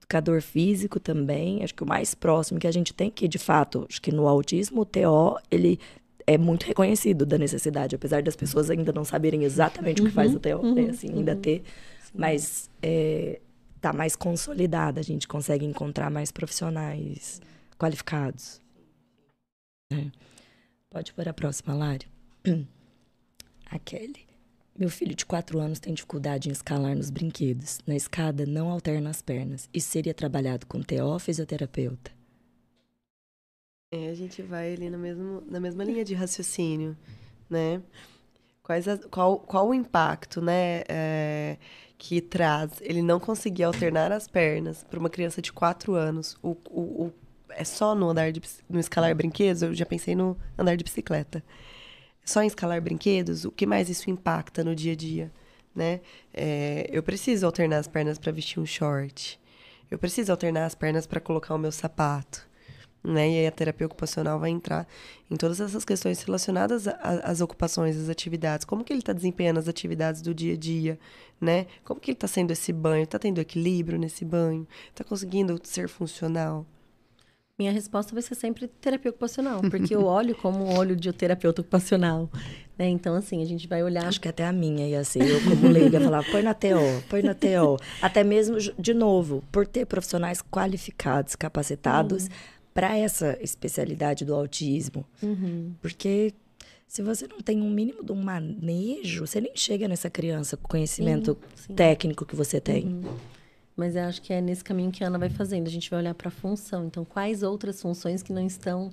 Educador 0.09 0.41
físico 0.41 0.99
também, 0.99 1.63
acho 1.63 1.75
que 1.75 1.83
o 1.83 1.87
mais 1.87 2.15
próximo 2.15 2.59
que 2.59 2.67
a 2.67 2.73
gente 2.73 2.95
tem, 2.95 3.11
que 3.11 3.29
de 3.29 3.37
fato, 3.37 3.87
acho 3.91 4.01
que 4.01 4.11
no 4.11 4.27
autismo, 4.27 4.81
o 4.81 4.85
TO, 4.87 5.39
ele 5.51 5.79
é 6.27 6.39
muito 6.39 6.65
reconhecido 6.65 7.27
da 7.27 7.37
necessidade, 7.37 7.95
apesar 7.95 8.23
das 8.23 8.35
pessoas 8.35 8.71
ainda 8.71 8.91
não 8.91 9.05
saberem 9.05 9.45
exatamente 9.45 10.01
o 10.01 10.07
que 10.07 10.11
faz 10.11 10.35
o 10.35 10.41
TO, 10.41 10.75
né? 10.75 10.91
Assim, 10.91 11.09
ainda 11.11 11.37
ter, 11.37 11.63
mas 12.15 12.71
é, 12.83 13.39
tá 13.83 13.93
mais 13.93 14.17
consolidada, 14.17 14.99
a 14.99 15.05
gente 15.05 15.29
consegue 15.29 15.67
encontrar 15.67 16.11
mais 16.11 16.33
profissionais 16.33 17.41
qualificados. 17.79 18.63
É. 19.93 20.07
Pode 20.89 21.13
pôr 21.13 21.29
a 21.29 21.35
próxima, 21.35 21.75
Lari. 21.75 22.07
A 23.71 23.79
Kelly. 23.79 24.28
Meu 24.79 24.89
filho 24.89 25.15
de 25.15 25.27
4 25.27 25.59
anos 25.61 25.79
tem 25.79 25.93
dificuldade 25.93 26.49
em 26.49 26.53
escalar 26.53 26.97
nos 26.97 27.11
brinquedos. 27.11 27.81
Na 27.87 27.95
escada, 27.95 28.47
não 28.47 28.71
alterna 28.71 29.11
as 29.11 29.21
pernas. 29.21 29.69
Isso 29.75 29.91
seria 29.91 30.15
trabalhado 30.15 30.67
com 30.67 30.81
TO 30.81 31.19
fisioterapeuta? 31.19 32.11
É, 33.91 34.11
a 34.11 34.15
gente 34.15 34.43
vai 34.43 34.75
ali 34.75 34.91
na, 34.91 34.99
mesmo, 34.99 35.43
na 35.47 35.59
mesma 35.61 35.83
linha 35.83 36.05
de 36.05 36.15
raciocínio, 36.15 36.97
né? 37.49 37.83
Quais 38.63 38.87
qual, 39.11 39.39
qual 39.41 39.69
o 39.69 39.75
impacto, 39.75 40.41
né, 40.43 40.83
é, 40.89 41.59
que 41.99 42.21
traz 42.21 42.73
ele 42.83 43.03
não 43.03 43.21
conseguir 43.21 43.65
alternar 43.65 44.13
as 44.13 44.29
pernas 44.29 44.85
para 44.85 44.99
uma 45.01 45.11
criança 45.11 45.43
de 45.43 45.53
4 45.53 45.95
anos? 45.95 46.37
O, 46.43 46.51
o, 46.71 46.81
o- 47.07 47.13
é 47.51 47.65
só 47.65 47.95
no 47.95 48.11
andar 48.11 48.33
de, 48.33 48.43
no 48.69 48.81
escalar 48.81 49.15
brinquedos? 49.17 49.63
Eu 49.63 49.75
já 49.75 49.87
pensei 49.87 50.15
no 50.17 50.37
andar 50.59 50.77
de 50.77 50.85
bicicleta. 50.85 51.43
Só 52.29 52.43
em 52.43 52.47
escalar 52.47 52.79
brinquedos, 52.83 53.47
o 53.47 53.51
que 53.51 53.65
mais 53.65 53.89
isso 53.89 54.11
impacta 54.11 54.63
no 54.63 54.75
dia 54.75 54.93
a 54.93 54.97
dia, 54.97 55.33
né? 55.75 56.03
É, 56.35 56.87
eu 56.93 57.03
preciso 57.03 57.47
alternar 57.47 57.79
as 57.79 57.89
pernas 57.89 58.19
para 58.19 58.31
vestir 58.31 58.61
um 58.61 58.67
short. 58.67 59.41
Eu 59.91 59.99
preciso 59.99 60.31
alternar 60.31 60.67
as 60.67 60.75
pernas 60.75 61.07
para 61.07 61.21
colocar 61.21 61.55
o 61.55 61.59
meu 61.59 61.73
sapato 61.73 62.47
né? 63.03 63.31
E 63.31 63.39
aí 63.39 63.47
a 63.47 63.51
terapia 63.51 63.87
ocupacional 63.87 64.39
vai 64.39 64.51
entrar 64.51 64.87
em 65.31 65.37
todas 65.37 65.59
essas 65.59 65.87
questões 65.87 66.23
relacionadas 66.23 66.87
às 67.01 67.41
ocupações, 67.41 67.97
às 67.97 68.11
atividades. 68.11 68.67
Como 68.67 68.85
que 68.85 68.93
ele 68.93 69.01
está 69.01 69.15
desempenhando 69.15 69.59
as 69.59 69.69
atividades 69.69 70.21
do 70.21 70.35
dia 70.35 70.53
a 70.53 70.57
dia, 70.57 70.99
né? 71.41 71.67
Como 71.83 71.99
que 71.99 72.11
ele 72.11 72.17
está 72.17 72.29
sendo 72.29 72.51
esse 72.51 72.75
banho? 72.75 73.05
Está 73.05 73.19
tendo 73.19 73.41
equilíbrio 73.41 73.99
nesse 73.99 74.23
banho? 74.23 74.69
Está 74.91 75.03
conseguindo 75.03 75.59
ser 75.65 75.89
funcional? 75.89 76.67
Minha 77.59 77.73
resposta 77.73 78.13
vai 78.13 78.23
ser 78.23 78.37
sempre 78.37 78.69
terapia 78.69 79.11
ocupacional, 79.11 79.61
porque 79.69 79.95
eu 79.95 80.05
olho 80.05 80.35
como 80.37 80.73
olho 80.79 80.95
de 80.95 81.13
terapeuta 81.13 81.61
ocupacional. 81.61 82.31
Né? 82.79 82.89
Então, 82.89 83.15
assim, 83.17 83.43
a 83.43 83.45
gente 83.45 83.67
vai 83.67 83.83
olhar. 83.83 84.07
Acho 84.07 84.21
que 84.21 84.29
até 84.29 84.47
a 84.47 84.53
minha 84.53 84.87
ia 84.87 85.03
ser. 85.03 85.29
Eu, 85.29 85.43
como 85.43 85.67
leiga, 85.67 86.01
falar, 86.01 86.25
põe 86.31 86.43
na 86.43 86.55
TO, 86.55 87.03
põe 87.09 87.23
na 87.23 87.35
TO. 87.35 87.77
Até 88.01 88.23
mesmo, 88.23 88.57
de 88.79 88.95
novo, 88.95 89.43
por 89.51 89.67
ter 89.67 89.87
profissionais 89.87 90.41
qualificados, 90.41 91.35
capacitados 91.35 92.29
para 92.73 92.97
essa 92.97 93.37
especialidade 93.41 94.25
do 94.25 94.33
autismo. 94.33 95.05
Porque 95.83 96.33
se 96.87 97.03
você 97.03 97.27
não 97.27 97.41
tem 97.41 97.61
um 97.61 97.69
mínimo 97.69 98.05
de 98.05 98.13
um 98.13 98.23
manejo, 98.23 99.27
você 99.27 99.41
nem 99.41 99.53
chega 99.57 99.89
nessa 99.89 100.09
criança 100.09 100.57
com 100.57 100.67
o 100.67 100.71
conhecimento 100.71 101.37
sim. 101.57 101.75
técnico 101.75 102.25
que 102.25 102.37
você 102.37 102.61
tem. 102.61 103.01
Mas 103.79 103.95
eu 103.95 104.03
acho 104.03 104.21
que 104.21 104.33
é 104.33 104.41
nesse 104.41 104.65
caminho 104.65 104.91
que 104.91 105.05
a 105.05 105.07
Ana 105.07 105.19
vai 105.19 105.31
fazendo. 105.31 105.69
A 105.69 105.71
gente 105.71 105.89
vai 105.89 106.01
olhar 106.01 106.15
para 106.15 106.27
a 106.27 106.33
função. 106.33 106.85
Então, 106.85 107.05
quais 107.05 107.45
outras 107.45 107.81
funções 107.81 108.25
que 108.25 108.33
não 108.33 108.45
estão 108.45 108.91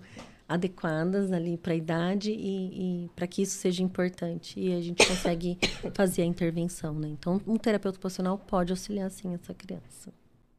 adequadas 0.47 1.31
ali 1.31 1.57
para 1.57 1.73
a 1.73 1.75
idade 1.75 2.29
e, 2.29 3.05
e 3.05 3.09
para 3.15 3.25
que 3.25 3.41
isso 3.41 3.57
seja 3.57 3.81
importante. 3.81 4.59
E 4.59 4.73
a 4.73 4.79
gente 4.79 5.05
consegue 5.07 5.57
fazer 5.95 6.21
a 6.21 6.25
intervenção, 6.25 6.93
né? 6.93 7.07
Então, 7.07 7.41
um 7.47 7.57
terapeuta 7.57 7.97
ocupacional 7.97 8.37
pode 8.37 8.71
auxiliar, 8.71 9.09
sim, 9.09 9.33
essa 9.33 9.55
criança. 9.55 10.13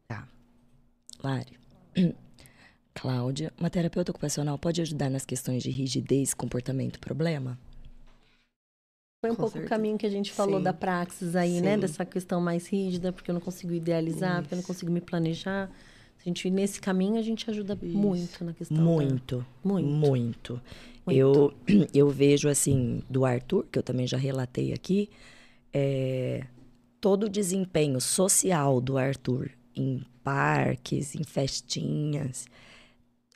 Tá. 0.08 0.26
Lari. 1.22 1.56
Cláudia, 2.94 3.52
uma 3.60 3.70
terapeuta 3.70 4.10
ocupacional 4.10 4.58
pode 4.58 4.80
ajudar 4.80 5.08
nas 5.08 5.24
questões 5.24 5.62
de 5.62 5.70
rigidez, 5.70 6.34
comportamento, 6.34 6.98
problema? 6.98 7.56
Foi 9.20 9.30
um 9.30 9.34
Com 9.34 9.40
pouco 9.42 9.52
certeza. 9.52 9.66
o 9.66 9.68
caminho 9.76 9.98
que 9.98 10.06
a 10.06 10.10
gente 10.10 10.32
falou 10.32 10.58
Sim. 10.58 10.64
da 10.64 10.72
praxis 10.72 11.34
aí, 11.34 11.60
né? 11.60 11.74
Sim. 11.74 11.80
Dessa 11.80 12.04
questão 12.04 12.40
mais 12.40 12.66
rígida, 12.66 13.12
porque 13.12 13.30
eu 13.30 13.34
não 13.34 13.40
consigo 13.40 13.72
idealizar, 13.72 14.42
porque 14.42 14.54
eu 14.54 14.56
não 14.56 14.62
consigo 14.64 14.90
me 14.92 15.00
planejar. 15.00 15.70
A 16.20 16.22
gente 16.28 16.50
nesse 16.50 16.80
caminho, 16.80 17.18
a 17.18 17.22
gente 17.22 17.48
ajuda 17.48 17.78
Isso. 17.82 17.96
muito 17.96 18.44
na 18.44 18.52
questão. 18.52 18.76
da- 18.76 18.82
Muito. 18.82 19.46
Muito. 19.64 19.90
Muito. 19.90 20.60
Eu, 21.08 21.54
eu 21.94 22.08
vejo, 22.10 22.48
assim, 22.48 23.02
do 23.08 23.24
Arthur, 23.24 23.66
que 23.70 23.78
eu 23.78 23.82
também 23.82 24.06
já 24.06 24.16
relatei 24.18 24.72
aqui, 24.72 25.08
é, 25.72 26.44
todo 27.00 27.24
o 27.24 27.28
desempenho 27.28 28.00
social 28.00 28.80
do 28.80 28.98
Arthur 28.98 29.50
em 29.74 30.02
parques, 30.24 31.14
em 31.14 31.22
festinhas, 31.24 32.46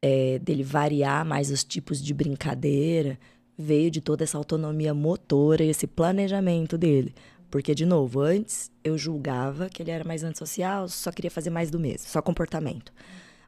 é, 0.02 0.38
dele 0.40 0.62
variar 0.64 1.24
mais 1.24 1.50
os 1.50 1.62
tipos 1.62 2.02
de 2.02 2.12
brincadeira, 2.12 3.18
veio 3.60 3.90
de 3.90 4.00
toda 4.00 4.24
essa 4.24 4.38
autonomia 4.38 4.94
motora 4.94 5.62
e 5.62 5.68
esse 5.68 5.86
planejamento 5.86 6.78
dele. 6.78 7.14
Porque, 7.50 7.74
de 7.74 7.84
novo, 7.84 8.20
antes 8.20 8.70
eu 8.82 8.96
julgava 8.96 9.68
que 9.68 9.82
ele 9.82 9.90
era 9.90 10.04
mais 10.04 10.22
antissocial, 10.22 10.88
só 10.88 11.10
queria 11.10 11.30
fazer 11.30 11.50
mais 11.50 11.70
do 11.70 11.78
mesmo, 11.78 12.08
só 12.08 12.22
comportamento. 12.22 12.92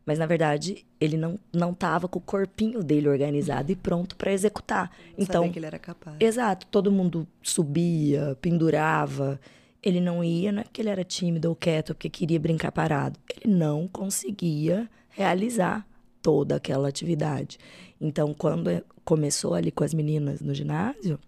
Mas, 0.05 0.19
na 0.19 0.27
verdade, 0.27 0.85
ele 1.01 1.17
não, 1.17 1.39
não 1.53 1.73
tava 1.73 2.09
com 2.09 2.19
o 2.19 2.23
corpinho 2.23 2.83
dele 2.83 3.09
organizado 3.09 3.71
e 3.71 3.77
pronto 3.77 4.17
para 4.17 4.33
executar. 4.33 4.91
Então, 5.17 5.43
Saber 5.43 5.53
que 5.53 5.59
ele 5.61 5.67
era 5.67 5.79
capaz. 5.79 6.17
Exato, 6.19 6.67
todo 6.67 6.91
mundo 6.91 7.27
subia, 7.41 8.37
pendurava. 8.41 9.41
Ele 9.81 10.01
não 10.01 10.23
ia, 10.25 10.51
não 10.51 10.61
é 10.61 10.65
porque 10.65 10.83
ele 10.83 10.89
era 10.89 11.05
tímido 11.05 11.49
ou 11.49 11.55
quieto, 11.55 11.95
porque 11.95 12.11
queria 12.11 12.41
brincar 12.41 12.73
parado. 12.73 13.19
Ele 13.37 13.55
não 13.55 13.87
conseguia 13.87 14.91
realizar 15.11 15.87
toda 16.23 16.57
aquela 16.57 16.89
atividade. 16.89 17.59
Então, 18.01 18.33
quando 18.33 18.71
eh, 18.71 18.83
começou 19.05 19.55
ali 19.55 19.71
com 19.71 19.85
as 19.85 19.93
meninas 19.93 20.41
no 20.41 20.55
ginásio, 20.55 21.19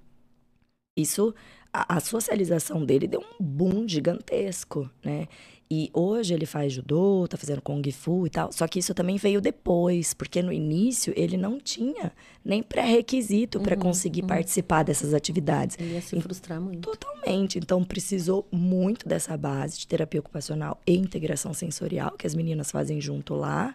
isso, 0.96 1.34
a, 1.72 1.96
a 1.96 2.00
socialização 2.00 2.84
dele 2.84 3.08
deu 3.08 3.20
um 3.20 3.44
boom 3.44 3.88
gigantesco, 3.88 4.88
né? 5.04 5.26
E 5.70 5.90
hoje 5.94 6.34
ele 6.34 6.44
faz 6.44 6.72
judô, 6.72 7.26
tá 7.26 7.36
fazendo 7.36 7.62
kung 7.62 7.82
fu 7.90 8.26
e 8.26 8.30
tal. 8.30 8.52
Só 8.52 8.68
que 8.68 8.78
isso 8.78 8.94
também 8.94 9.16
veio 9.16 9.40
depois, 9.40 10.12
porque 10.12 10.42
no 10.42 10.52
início 10.52 11.12
ele 11.16 11.36
não 11.36 11.58
tinha 11.58 12.12
nem 12.44 12.62
pré-requisito 12.62 13.58
para 13.60 13.76
conseguir 13.76 14.22
participar 14.22 14.82
dessas 14.82 15.14
atividades. 15.14 15.76
Ele 15.80 15.94
ia 15.94 16.02
se 16.02 16.20
frustrar 16.20 16.60
muito. 16.60 16.90
Totalmente. 16.90 17.58
Então 17.58 17.82
precisou 17.82 18.46
muito 18.52 19.08
dessa 19.08 19.36
base 19.36 19.78
de 19.78 19.86
terapia 19.88 20.20
ocupacional 20.20 20.80
e 20.86 20.96
integração 20.96 21.54
sensorial 21.54 22.12
que 22.12 22.26
as 22.26 22.34
meninas 22.34 22.70
fazem 22.70 23.00
junto 23.00 23.34
lá, 23.34 23.74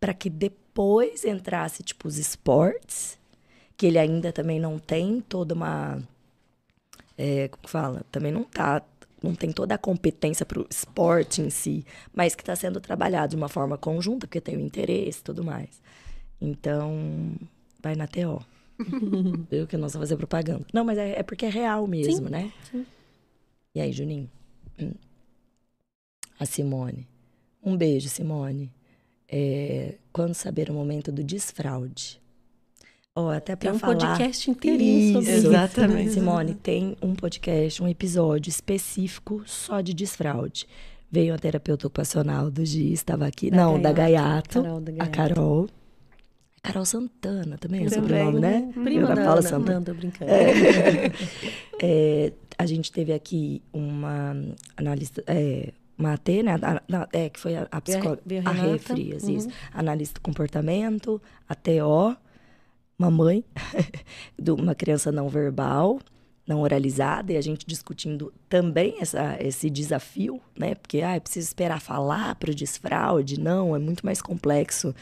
para 0.00 0.14
que 0.14 0.30
depois 0.30 1.24
entrasse 1.24 1.82
tipo 1.82 2.08
os 2.08 2.18
esportes, 2.18 3.18
que 3.76 3.86
ele 3.86 3.98
ainda 3.98 4.32
também 4.32 4.60
não 4.60 4.78
tem 4.78 5.20
toda 5.20 5.54
uma 5.54 6.02
é, 7.16 7.48
como 7.48 7.64
que 7.64 7.70
fala? 7.70 8.04
Também 8.12 8.30
não 8.30 8.44
tá 8.44 8.82
não 9.20 9.34
tem 9.34 9.50
toda 9.50 9.74
a 9.74 9.78
competência 9.78 10.46
para 10.46 10.60
o 10.60 10.66
esporte 10.70 11.42
em 11.42 11.50
si, 11.50 11.84
mas 12.14 12.36
que 12.36 12.42
está 12.42 12.54
sendo 12.54 12.80
trabalhado 12.80 13.30
de 13.30 13.36
uma 13.36 13.48
forma 13.48 13.76
conjunta, 13.76 14.28
porque 14.28 14.40
tem 14.40 14.56
o 14.56 14.60
interesse 14.60 15.18
e 15.18 15.22
tudo 15.24 15.42
mais. 15.42 15.82
Então, 16.40 17.32
vai 17.82 17.96
na 17.96 18.06
TO. 18.06 18.40
Viu 19.50 19.66
que 19.66 19.76
não 19.76 19.88
só 19.88 19.98
fazer 19.98 20.16
propaganda. 20.16 20.64
Não, 20.72 20.84
mas 20.84 20.96
é, 20.98 21.18
é 21.18 21.22
porque 21.24 21.46
é 21.46 21.48
real 21.48 21.84
mesmo, 21.88 22.26
Sim, 22.26 22.30
né? 22.30 22.52
sim. 22.70 22.86
E 23.74 23.80
aí, 23.80 23.92
Juninho? 23.92 24.30
Hum. 24.80 24.92
A 26.38 26.46
Simone. 26.46 27.08
Um 27.60 27.76
beijo, 27.76 28.08
Simone. 28.08 28.72
É, 29.30 29.96
quando 30.12 30.34
saber 30.34 30.70
o 30.70 30.74
momento 30.74 31.12
do 31.12 31.22
desfraude? 31.22 32.20
Ó, 33.14 33.30
até 33.30 33.56
Tem 33.56 33.70
para 33.70 33.76
um 33.76 33.78
falar... 33.78 33.96
podcast 33.96 34.50
inteirinho 34.50 35.14
sobre 35.14 35.30
Isso. 35.30 35.38
isso. 35.38 35.48
Exatamente. 35.48 36.12
Simone, 36.12 36.54
tem 36.54 36.96
um 37.02 37.14
podcast, 37.14 37.82
um 37.82 37.88
episódio 37.88 38.48
específico 38.48 39.42
só 39.44 39.80
de 39.80 39.92
desfraude. 39.92 40.66
Veio 41.10 41.34
a 41.34 41.38
terapeuta 41.38 41.86
ocupacional 41.86 42.50
do 42.50 42.64
Giz, 42.64 43.00
estava 43.00 43.26
aqui. 43.26 43.50
Da 43.50 43.56
não, 43.56 43.80
da 43.80 43.92
Gaiato. 43.92 44.62
Gaiato. 44.62 44.62
Carol 44.62 44.80
da 44.80 44.92
A 44.92 44.94
Gaiato. 44.94 45.10
Carol. 45.10 45.68
Carol 46.62 46.84
Santana 46.84 47.56
também 47.56 47.86
é 47.86 47.88
sobrenome, 47.88 48.40
né? 48.40 48.70
Prima 48.72 49.08
da 49.08 49.14
Paula 49.16 49.32
Ana. 49.32 49.42
Santana. 49.42 49.74
Não, 49.74 49.84
tô 49.84 49.94
brincando. 49.94 50.30
É, 51.80 52.32
a 52.58 52.66
gente 52.66 52.90
teve 52.90 53.12
aqui 53.12 53.62
uma 53.72 54.34
analista, 54.76 55.22
é, 55.28 55.72
AT, 56.06 56.42
né? 56.42 56.52
A- 56.62 56.82
a- 57.02 57.08
é, 57.12 57.28
que 57.28 57.40
foi 57.40 57.56
a, 57.56 57.66
a 57.70 57.80
psicóloga, 57.80 58.22
veio 58.24 58.42
a 58.46 58.50
a 58.50 58.52
Rê 58.52 58.60
Renata. 58.62 58.78
Frias, 58.84 59.22
Uhum. 59.24 59.36
isso. 59.36 59.48
Analista 59.72 60.14
do 60.14 60.22
comportamento, 60.22 61.20
a 61.48 61.54
TO, 61.54 62.16
mamãe 62.96 63.44
de 64.38 64.50
uma 64.50 64.74
criança 64.74 65.10
não 65.12 65.28
verbal, 65.28 65.98
não 66.46 66.60
oralizada, 66.62 67.32
e 67.32 67.36
a 67.36 67.40
gente 67.40 67.66
discutindo 67.66 68.32
também 68.48 68.96
essa, 69.00 69.36
esse 69.40 69.68
desafio, 69.68 70.40
né? 70.58 70.74
Porque, 70.74 71.02
ah, 71.02 71.20
precisa 71.20 71.46
esperar 71.46 71.80
falar 71.80 72.34
para 72.36 72.50
o 72.50 72.54
desfraude. 72.54 73.38
Não, 73.38 73.76
é 73.76 73.78
muito 73.78 74.04
mais 74.04 74.22
complexo. 74.22 74.94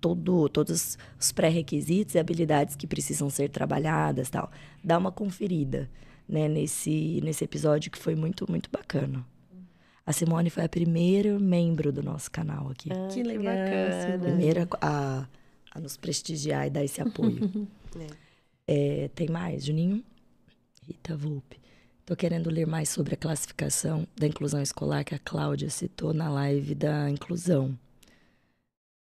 Todo, 0.00 0.48
todos 0.50 0.98
os 1.18 1.32
pré-requisitos 1.32 2.14
e 2.14 2.18
habilidades 2.18 2.76
que 2.76 2.86
precisam 2.86 3.30
ser 3.30 3.48
trabalhadas 3.48 4.28
tal. 4.28 4.50
Dá 4.82 4.98
uma 4.98 5.10
conferida, 5.10 5.88
né? 6.28 6.46
Nesse, 6.48 7.20
nesse 7.24 7.42
episódio 7.44 7.90
que 7.90 7.98
foi 7.98 8.14
muito, 8.14 8.46
muito 8.50 8.68
bacana. 8.70 9.24
A 10.06 10.12
Simone 10.12 10.50
foi 10.50 10.64
a 10.64 10.68
primeira 10.68 11.38
membro 11.38 11.90
do 11.90 12.02
nosso 12.02 12.30
canal 12.30 12.70
aqui. 12.70 12.90
Ah, 12.92 13.08
Que 13.12 13.22
legal, 13.22 13.44
bacana. 13.44 14.18
Primeira 14.22 14.68
a, 14.80 15.26
a 15.70 15.80
nos 15.80 15.96
prestigiar 15.96 16.66
e 16.66 16.70
dar 16.70 16.84
esse 16.84 17.00
apoio. 17.00 17.50
É, 18.66 19.08
tem 19.14 19.28
mais, 19.28 19.62
Juninho? 19.66 20.02
Rita 20.82 21.14
Volpe. 21.14 21.60
Tô 22.06 22.16
querendo 22.16 22.48
ler 22.50 22.66
mais 22.66 22.88
sobre 22.88 23.12
a 23.12 23.16
classificação 23.16 24.06
da 24.16 24.26
inclusão 24.26 24.60
escolar 24.62 25.04
que 25.04 25.14
a 25.14 25.18
Cláudia 25.18 25.68
citou 25.68 26.14
na 26.14 26.30
live 26.30 26.74
da 26.74 27.10
inclusão. 27.10 27.78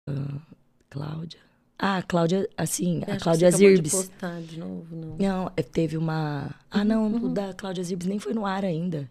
Ah, 0.08 0.40
Cláudia? 0.88 1.40
Ah, 1.78 1.98
a 1.98 2.02
Cláudia, 2.02 2.48
assim, 2.56 3.02
Eu 3.06 3.14
a 3.14 3.18
Cláudia 3.18 3.48
acabou 3.48 3.68
de 3.68 3.74
Zirbes. 3.74 3.92
postar 3.92 4.40
de 4.40 4.58
novo, 4.58 4.96
não. 4.96 5.16
Não, 5.18 5.52
é, 5.56 5.62
teve 5.62 5.96
uma. 5.98 6.54
Ah, 6.70 6.82
não, 6.84 7.06
Uhum, 7.06 7.26
o 7.26 7.28
da 7.28 7.52
Cláudia 7.52 7.84
Zirbes 7.84 8.06
nem 8.06 8.18
foi 8.18 8.32
no 8.32 8.46
ar 8.46 8.64
ainda. 8.64 9.10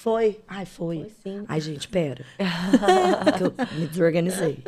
Foi? 0.00 0.40
Ai, 0.48 0.64
foi. 0.64 1.00
Foi 1.00 1.10
sim. 1.10 1.44
Ai, 1.46 1.60
gente, 1.60 1.86
pera. 1.86 2.24
É 2.38 3.32
que 3.36 3.44
eu 3.44 3.78
me 3.78 3.86
desorganizei. 3.86 4.64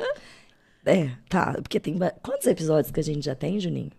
É, 0.85 1.17
tá. 1.27 1.55
Porque 1.55 1.81
tem. 1.81 1.97
Quantos 2.23 2.47
episódios 2.47 2.93
que 2.93 3.01
a 3.01 3.02
gente 3.02 3.25
já 3.25 3.35
tem, 3.35 3.59
Juninho? 3.59 3.91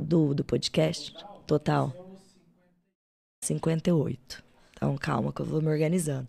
Do, 0.00 0.32
do 0.32 0.42
podcast? 0.42 1.14
Total. 1.46 1.92
58. 3.44 4.42
Então, 4.72 4.96
calma, 4.96 5.30
que 5.30 5.42
eu 5.42 5.46
vou 5.46 5.60
me 5.60 5.68
organizando. 5.68 6.26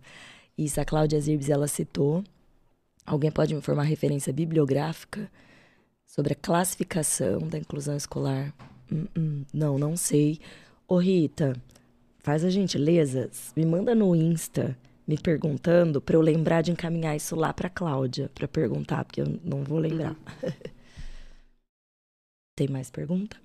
Isso, 0.58 0.78
a 0.78 0.84
Cláudia 0.84 1.18
Zirbes, 1.18 1.48
ela 1.48 1.66
citou. 1.66 2.22
Alguém 3.06 3.30
pode 3.30 3.54
me 3.54 3.60
informar 3.60 3.84
referência 3.84 4.30
bibliográfica 4.30 5.30
sobre 6.04 6.34
a 6.34 6.36
classificação 6.36 7.38
da 7.48 7.56
inclusão 7.56 7.96
escolar? 7.96 8.52
Hum, 8.92 9.06
hum, 9.16 9.44
não, 9.54 9.78
não 9.78 9.96
sei. 9.96 10.38
Ô, 10.86 10.98
Rita, 10.98 11.54
faz 12.26 12.44
a 12.44 12.50
gentileza, 12.50 13.30
me 13.54 13.64
manda 13.64 13.94
no 13.94 14.12
Insta 14.12 14.76
me 15.06 15.16
perguntando 15.16 16.00
para 16.00 16.16
eu 16.16 16.20
lembrar 16.20 16.60
de 16.60 16.72
encaminhar 16.72 17.14
isso 17.14 17.36
lá 17.36 17.52
para 17.52 17.70
Cláudia 17.70 18.28
para 18.34 18.48
perguntar, 18.48 19.04
porque 19.04 19.20
eu 19.20 19.38
não 19.44 19.62
vou 19.62 19.78
lembrar. 19.78 20.16
Tem 22.58 22.66
mais 22.66 22.90
pergunta? 22.90 23.36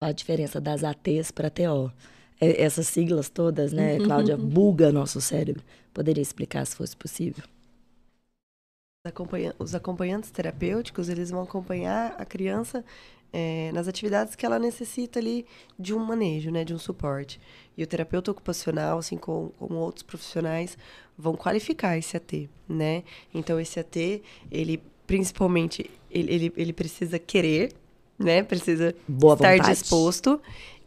Qual 0.00 0.10
a 0.10 0.12
diferença 0.12 0.60
das 0.60 0.82
ATs 0.82 1.30
para 1.30 1.48
TO? 1.48 1.92
É, 2.40 2.60
Essas 2.60 2.88
siglas 2.88 3.28
todas, 3.28 3.72
né, 3.72 3.98
Cláudia, 4.02 4.36
buga 4.36 4.90
nosso 4.90 5.20
cérebro. 5.20 5.62
Poderia 5.94 6.22
explicar 6.22 6.66
se 6.66 6.74
fosse 6.74 6.96
possível? 6.96 7.44
Os 9.60 9.76
acompanhantes 9.76 10.32
terapêuticos, 10.32 11.08
eles 11.08 11.30
vão 11.30 11.42
acompanhar 11.42 12.20
a 12.20 12.24
criança 12.24 12.84
eh, 13.32 13.70
nas 13.72 13.88
atividades 13.88 14.34
que 14.34 14.44
ela 14.44 14.58
necessita 14.58 15.18
ali 15.18 15.46
de 15.78 15.94
um 15.94 15.98
manejo, 15.98 16.50
né, 16.50 16.64
de 16.64 16.74
um 16.74 16.78
suporte. 16.78 17.40
E 17.76 17.82
o 17.82 17.86
terapeuta 17.86 18.30
ocupacional, 18.30 18.98
assim 18.98 19.16
como, 19.16 19.50
como 19.58 19.76
outros 19.76 20.02
profissionais, 20.02 20.76
vão 21.16 21.34
qualificar 21.34 21.96
esse 21.96 22.16
AT, 22.16 22.48
né? 22.68 23.02
Então, 23.32 23.58
esse 23.58 23.80
AT, 23.80 24.22
ele 24.50 24.82
principalmente, 25.06 25.90
ele, 26.10 26.32
ele, 26.32 26.52
ele 26.56 26.72
precisa 26.72 27.18
querer, 27.18 27.72
né? 28.18 28.42
Precisa 28.42 28.94
Boa 29.08 29.34
estar 29.34 29.56
vontade. 29.56 29.78
disposto 29.78 30.40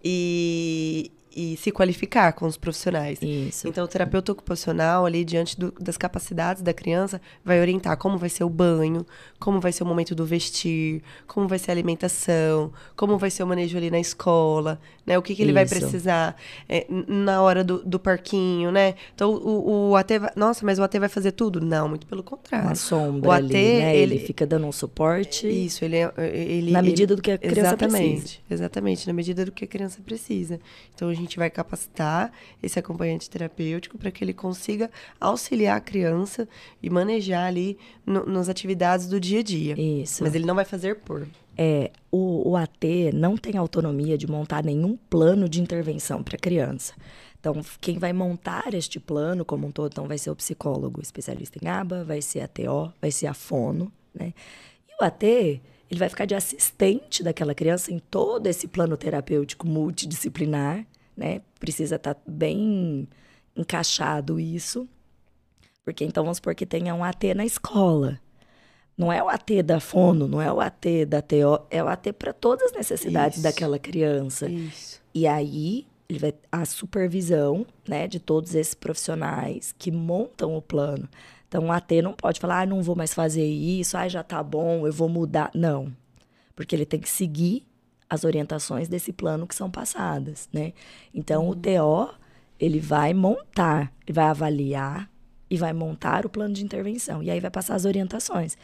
e, 0.03 1.11
e 1.35 1.57
se 1.57 1.69
qualificar 1.71 2.31
com 2.33 2.45
os 2.45 2.55
profissionais. 2.55 3.19
Isso. 3.21 3.67
Então, 3.67 3.83
o 3.83 3.87
terapeuta 3.87 4.31
ocupacional, 4.31 5.05
ali, 5.05 5.25
diante 5.25 5.59
do- 5.59 5.73
das 5.79 5.97
capacidades 5.97 6.61
da 6.61 6.73
criança, 6.73 7.19
vai 7.43 7.59
orientar 7.59 7.97
como 7.97 8.17
vai 8.17 8.29
ser 8.29 8.43
o 8.45 8.49
banho, 8.49 9.05
como 9.39 9.59
vai 9.59 9.71
ser 9.73 9.83
o 9.83 9.85
momento 9.85 10.15
do 10.15 10.25
vestir, 10.25 11.01
como 11.27 11.47
vai 11.47 11.59
ser 11.59 11.71
a 11.71 11.73
alimentação, 11.73 12.71
como 12.95 13.17
vai 13.17 13.29
ser 13.29 13.43
o 13.43 13.47
manejo 13.47 13.77
ali 13.77 13.91
na 13.91 13.99
escola, 13.99 14.79
né? 15.05 15.17
O 15.17 15.21
que, 15.21 15.35
que 15.35 15.41
ele 15.41 15.51
vai 15.51 15.63
Isso. 15.65 15.75
precisar 15.75 16.35
é, 16.69 16.85
na 17.07 17.41
hora 17.41 17.63
do, 17.63 17.83
do 17.83 17.99
parquinho, 17.99 18.71
né? 18.71 18.95
Então, 19.13 19.31
o, 19.33 19.89
o 19.91 19.95
AT 19.95 20.17
vai... 20.17 20.31
Nossa, 20.35 20.65
mas 20.65 20.79
o 20.79 20.83
AT 20.83 20.97
vai 20.99 21.09
fazer 21.09 21.31
tudo? 21.33 21.59
Não, 21.59 21.89
muito 21.89 22.07
pelo 22.07 22.23
contrário. 22.23 22.67
Uma 22.69 22.75
sombra 22.75 23.29
O 23.29 23.31
ali, 23.33 23.45
AT, 23.47 23.53
né? 23.53 23.97
Ele... 23.97 24.15
ele- 24.15 24.25
fica 24.25 24.45
dando 24.47 24.65
um 24.67 24.71
suporte 24.71 25.47
Isso, 25.47 25.83
ele 25.83 25.97
é... 25.97 26.11
Ele, 26.17 26.71
na 26.71 26.79
ele- 26.79 26.87
medida 26.89 27.15
do 27.15 27.21
que 27.21 27.31
a 27.31 27.37
criança 27.37 27.59
exatamente, 27.61 28.21
precisa. 28.21 28.39
Exatamente, 28.49 29.07
na 29.07 29.13
medida 29.13 29.43
do 29.45 29.51
que 29.51 29.65
a 29.65 29.67
criança 29.67 29.99
precisa. 30.03 30.59
Então 30.93 31.09
a 31.09 31.13
gente 31.13 31.24
vai 31.35 31.49
capacitar 31.49 32.31
esse 32.61 32.77
acompanhante 32.77 33.29
terapêutico 33.29 33.97
para 33.97 34.11
que 34.11 34.23
ele 34.23 34.33
consiga 34.33 34.91
auxiliar 35.19 35.77
a 35.77 35.81
criança 35.81 36.47
e 36.83 36.89
manejar 36.89 37.47
ali 37.47 37.77
no- 38.05 38.25
nas 38.25 38.49
atividades 38.49 39.07
do 39.07 39.19
dia 39.19 39.39
a 39.39 39.43
dia. 39.43 39.79
Isso. 39.79 40.23
Mas 40.23 40.35
ele 40.35 40.45
não 40.45 40.55
vai 40.55 40.65
fazer 40.65 40.97
por. 40.97 41.27
É, 41.57 41.91
o, 42.11 42.49
o 42.51 42.55
AT 42.57 42.85
não 43.13 43.37
tem 43.37 43.57
autonomia 43.57 44.17
de 44.17 44.27
montar 44.27 44.63
nenhum 44.63 44.97
plano 45.09 45.47
de 45.49 45.61
intervenção 45.61 46.21
para 46.21 46.35
a 46.35 46.39
criança. 46.39 46.93
Então, 47.39 47.61
quem 47.79 47.97
vai 47.97 48.11
montar 48.11 48.73
este 48.73 48.99
plano 48.99 49.45
como 49.45 49.67
um 49.67 49.71
todo, 49.71 49.91
então, 49.91 50.07
vai 50.07 50.17
ser 50.17 50.31
o 50.31 50.35
psicólogo 50.35 50.99
especialista 51.01 51.59
em 51.63 51.67
ABA, 51.67 52.03
vai 52.03 52.21
ser 52.21 52.41
a 52.41 52.47
TO, 52.47 52.91
vai 52.99 53.11
ser 53.11 53.27
a 53.27 53.33
fono, 53.33 53.91
né? 54.13 54.33
E 54.89 55.01
o 55.01 55.05
AT, 55.05 55.23
ele 55.23 55.99
vai 55.99 56.09
ficar 56.09 56.25
de 56.25 56.33
assistente 56.33 57.21
daquela 57.21 57.53
criança 57.53 57.93
em 57.93 57.99
todo 57.99 58.47
esse 58.47 58.67
plano 58.67 58.97
terapêutico 58.97 59.67
multidisciplinar, 59.67 60.85
né? 61.15 61.41
Precisa 61.59 61.95
estar 61.95 62.17
bem 62.27 63.07
encaixado 63.55 64.39
isso. 64.39 64.87
Porque 65.83 66.03
então 66.03 66.23
vamos 66.23 66.37
supor 66.37 66.55
que 66.55 66.65
tenha 66.65 66.93
um 66.95 67.03
AT 67.03 67.23
na 67.35 67.45
escola. 67.45 68.19
Não 68.97 69.11
é 69.11 69.21
o 69.21 69.27
AT 69.27 69.61
da 69.63 69.79
fono, 69.79 70.27
não 70.27 70.41
é 70.41 70.51
o 70.51 70.61
AT 70.61 71.05
da 71.07 71.21
TO, 71.21 71.65
é 71.69 71.83
o 71.83 71.87
AT 71.87 72.13
para 72.13 72.31
todas 72.31 72.67
as 72.67 72.71
necessidades 72.71 73.37
Isso. 73.37 73.43
daquela 73.43 73.77
criança. 73.77 74.49
Isso. 74.49 75.01
E 75.13 75.27
aí, 75.27 75.85
ele 76.07 76.19
vai 76.19 76.33
a 76.49 76.63
supervisão, 76.63 77.65
né, 77.85 78.07
de 78.07 78.21
todos 78.21 78.55
esses 78.55 78.73
profissionais 78.73 79.75
que 79.77 79.91
montam 79.91 80.55
o 80.55 80.61
plano. 80.61 81.09
Então, 81.47 81.65
o 81.65 81.71
AT 81.71 82.01
não 82.01 82.13
pode 82.13 82.39
falar, 82.39 82.61
ah, 82.61 82.65
não 82.65 82.81
vou 82.81 82.95
mais 82.95 83.13
fazer 83.13 83.45
isso, 83.45 83.97
ah, 83.97 84.07
já 84.07 84.23
tá 84.23 84.41
bom, 84.41 84.87
eu 84.87 84.93
vou 84.93 85.09
mudar. 85.09 85.51
Não. 85.53 85.91
Porque 86.55 86.73
ele 86.73 86.85
tem 86.85 86.99
que 86.99 87.09
seguir 87.09 87.65
as 88.09 88.23
orientações 88.23 88.87
desse 88.87 89.11
plano 89.11 89.47
que 89.47 89.55
são 89.55 89.69
passadas, 89.69 90.47
né? 90.53 90.73
Então, 91.13 91.49
o 91.49 91.55
TO 91.55 92.13
Ele 92.59 92.79
vai 92.79 93.13
montar, 93.13 93.91
ele 94.05 94.13
vai 94.13 94.25
avaliar 94.25 95.09
e 95.49 95.57
vai 95.57 95.73
montar 95.73 96.25
o 96.25 96.29
plano 96.29 96.53
de 96.53 96.63
intervenção. 96.63 97.21
E 97.21 97.29
aí 97.29 97.39
vai 97.39 97.51
passar 97.51 97.75
as 97.75 97.85
orientações. 97.85 98.57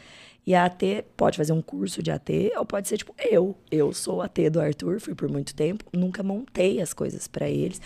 E 0.44 0.54
a 0.54 0.64
AT 0.64 1.04
pode 1.16 1.36
fazer 1.36 1.52
um 1.52 1.62
curso 1.62 2.02
de 2.02 2.10
AT, 2.10 2.30
ou 2.56 2.66
pode 2.66 2.88
ser 2.88 2.98
tipo 2.98 3.14
eu. 3.18 3.56
Eu 3.70 3.92
sou 3.92 4.20
AT 4.22 4.50
do 4.50 4.60
Arthur, 4.60 5.00
fui 5.00 5.14
por 5.14 5.28
muito 5.28 5.54
tempo, 5.54 5.84
nunca 5.92 6.22
montei 6.22 6.80
as 6.80 6.92
coisas 6.92 7.28
para 7.28 7.48
eles. 7.48 7.80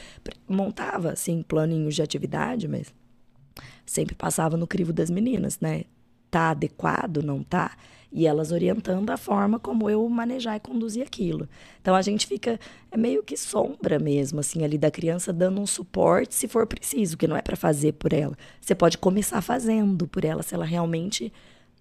Montava, 0.49 1.10
assim, 1.12 1.43
planinhos 1.43 1.94
de 1.94 2.02
atividade, 2.02 2.67
mas 2.67 2.94
sempre 3.85 4.15
passava 4.15 4.57
no 4.57 4.67
crivo 4.67 4.93
das 4.93 5.10
meninas, 5.10 5.60
né? 5.60 5.85
Tá 6.31 6.51
adequado, 6.51 7.23
não 7.23 7.43
tá? 7.43 7.76
E 8.19 8.27
elas 8.27 8.51
orientando 8.51 9.11
a 9.11 9.17
forma 9.19 9.59
como 9.59 9.91
eu 9.91 10.09
manejar 10.09 10.57
e 10.57 10.61
conduzir 10.61 11.03
aquilo. 11.03 11.47
Então 11.83 11.95
a 11.95 12.01
gente 12.01 12.27
fica 12.27 12.59
é 12.91 12.97
meio 12.97 13.23
que 13.23 13.36
sombra 13.36 13.99
mesmo, 13.99 14.41
assim, 14.41 14.65
ali 14.65 14.78
da 14.78 14.91
criança 14.91 15.35
dando 15.35 15.61
um 15.61 15.67
suporte 15.67 16.35
se 16.35 16.49
for 16.49 16.67
preciso, 16.67 17.19
que 17.19 17.28
não 17.28 17.36
é 17.36 17.43
para 17.43 17.57
fazer 17.57 17.93
por 17.93 18.15
ela. 18.15 18.35
Você 18.59 18.75
pode 18.75 18.97
começar 18.97 19.43
fazendo 19.43 20.09
por 20.09 20.25
ela 20.25 20.43
se 20.43 20.55
ela 20.55 20.65
realmente 20.65 21.31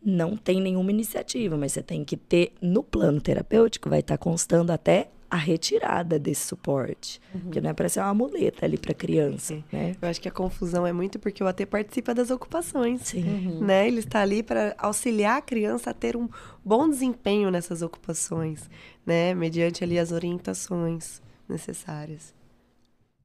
não 0.04 0.36
tem 0.36 0.60
nenhuma 0.60 0.92
iniciativa, 0.92 1.56
mas 1.56 1.72
você 1.72 1.82
tem 1.82 2.04
que 2.04 2.18
ter 2.18 2.52
no 2.62 2.84
plano 2.84 3.22
terapêutico, 3.22 3.90
vai 3.90 4.02
estar 4.02 4.18
constando 4.18 4.74
até 4.74 5.10
a 5.30 5.38
retirada 5.38 6.20
desse 6.20 6.48
suporte. 6.48 7.20
Uhum. 7.34 7.42
Porque 7.42 7.62
não 7.62 7.70
é 7.70 7.74
para 7.74 7.90
ser 7.90 8.00
uma 8.00 8.14
muleta 8.14 8.66
ali 8.66 8.78
para 8.78 8.94
criança, 8.94 9.62
né? 9.72 9.96
Eu 10.02 10.08
acho 10.08 10.22
que 10.22 10.28
a 10.28 10.32
confusão 10.32 10.86
é 10.86 10.94
muito 10.94 11.20
porque 11.20 11.44
o 11.44 11.48
AT 11.48 11.66
participa 11.66 12.14
das 12.14 12.30
ocupações, 12.30 13.02
Sim. 13.02 13.24
Uhum. 13.24 13.60
né? 13.66 13.88
Ele 13.88 14.00
está 14.00 14.22
ali 14.22 14.44
para 14.44 14.76
auxiliar 14.78 15.38
a 15.38 15.42
criança 15.42 15.90
a 15.90 15.94
ter 15.94 16.16
um 16.16 16.30
bom 16.64 16.90
desempenho 16.90 17.50
nessas 17.50 17.82
ocupações, 17.82 18.70
né? 19.06 19.34
Mediante 19.34 19.84
ali 19.84 19.98
as 19.98 20.12
orientações 20.12 21.22
necessárias. 21.50 22.34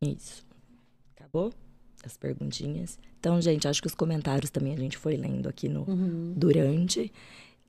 Isso. 0.00 0.44
Acabou? 1.16 1.52
As 2.04 2.16
perguntinhas. 2.16 2.98
Então, 3.18 3.40
gente, 3.40 3.68
acho 3.68 3.82
que 3.82 3.86
os 3.86 3.94
comentários 3.94 4.50
também 4.50 4.72
a 4.72 4.76
gente 4.76 4.96
foi 4.96 5.16
lendo 5.16 5.48
aqui 5.48 5.68
no 5.68 5.82
uhum. 5.82 6.32
durante. 6.34 7.12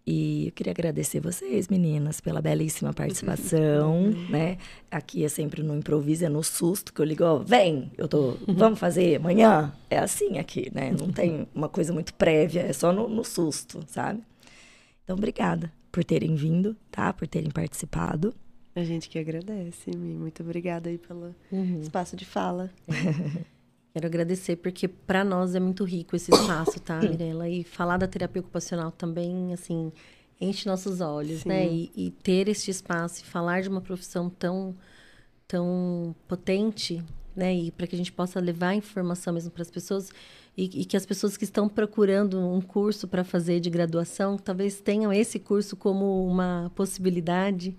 E 0.06 0.48
eu 0.48 0.52
queria 0.52 0.72
agradecer 0.72 1.20
vocês, 1.20 1.68
meninas, 1.68 2.20
pela 2.20 2.42
belíssima 2.42 2.92
participação, 2.92 4.02
né? 4.30 4.58
Aqui 4.90 5.24
é 5.24 5.30
sempre 5.30 5.62
no 5.62 5.76
improviso, 5.76 6.26
é 6.26 6.30
no 6.30 6.44
susto 6.44 6.92
que 6.92 7.00
eu 7.00 7.06
ligo, 7.06 7.24
ó, 7.24 7.38
vem, 7.38 7.92
eu 7.98 8.08
tô, 8.08 8.38
vamos 8.48 8.80
fazer 8.80 9.18
amanhã? 9.18 9.72
É 9.90 10.00
assim 10.00 10.40
aqui, 10.40 10.72
né? 10.74 10.92
Não 10.92 11.12
tem 11.12 11.48
uma 11.54 11.70
coisa 11.70 11.94
muito 11.94 12.14
prévia, 12.16 12.62
é 12.62 12.74
só 12.74 12.92
no, 12.92 13.08
no 13.08 13.24
susto, 13.24 13.84
sabe? 13.88 14.24
Então, 15.04 15.16
obrigada 15.16 15.72
por 15.92 16.04
terem 16.04 16.36
vindo, 16.36 16.76
tá? 16.90 17.14
Por 17.14 17.28
terem 17.28 17.52
participado. 17.52 18.34
A 18.74 18.84
gente 18.84 19.10
que 19.10 19.20
agradece, 19.20 19.92
Mi. 19.92 20.16
Muito 20.16 20.42
obrigada 20.42 20.90
aí 20.90 20.98
pelo 20.98 21.36
uhum. 21.52 21.82
espaço 21.82 22.16
de 22.16 22.26
fala. 22.26 22.72
Quero 23.94 24.08
agradecer, 24.08 24.56
porque 24.56 24.88
para 24.88 25.24
nós 25.24 25.54
é 25.54 25.60
muito 25.60 25.84
rico 25.84 26.16
esse 26.16 26.32
espaço, 26.32 26.80
tá, 26.80 27.00
Mirella? 27.02 27.50
E 27.50 27.64
falar 27.64 27.98
da 27.98 28.08
terapia 28.08 28.40
ocupacional 28.40 28.92
também, 28.92 29.54
assim, 29.54 29.92
enche 30.40 30.68
nossos 30.68 31.02
olhos, 31.02 31.44
né? 31.44 31.64
Sim. 31.64 31.70
né? 31.70 31.90
E, 31.96 32.08
e, 32.08 32.12
ter 32.12 32.48
este 32.48 32.72
espaço 32.72 33.22
e 33.22 33.26
falar 33.26 33.62
de 33.62 33.70
uma 33.70 33.82
profissão 33.82 34.30
tão, 34.30 34.76
tão 35.48 36.16
potente, 36.28 37.04
né? 37.36 37.54
E 37.54 37.72
para 37.72 37.86
que 37.86 37.96
a 37.96 37.98
gente 37.98 38.14
possa 38.14 38.40
levar 38.40 38.74
informação 38.74 39.34
mesmo 39.34 39.52
para 39.52 39.62
as 39.62 39.72
pessoas 39.72 40.10
e, 40.58 40.82
e, 40.82 40.86
que 40.86 40.96
as 40.96 41.06
pessoas 41.06 41.36
que 41.36 41.44
estão 41.44 41.68
procurando 41.68 42.40
um 42.40 42.62
curso 42.62 43.08
para 43.08 43.24
fazer 43.24 43.60
de 43.60 43.70
graduação 43.70 44.38
talvez 44.38 44.82
tenham 44.82 45.12
esse 45.12 45.40
curso 45.40 45.76
como 45.76 46.28
uma 46.28 46.72
possibilidade 46.76 47.76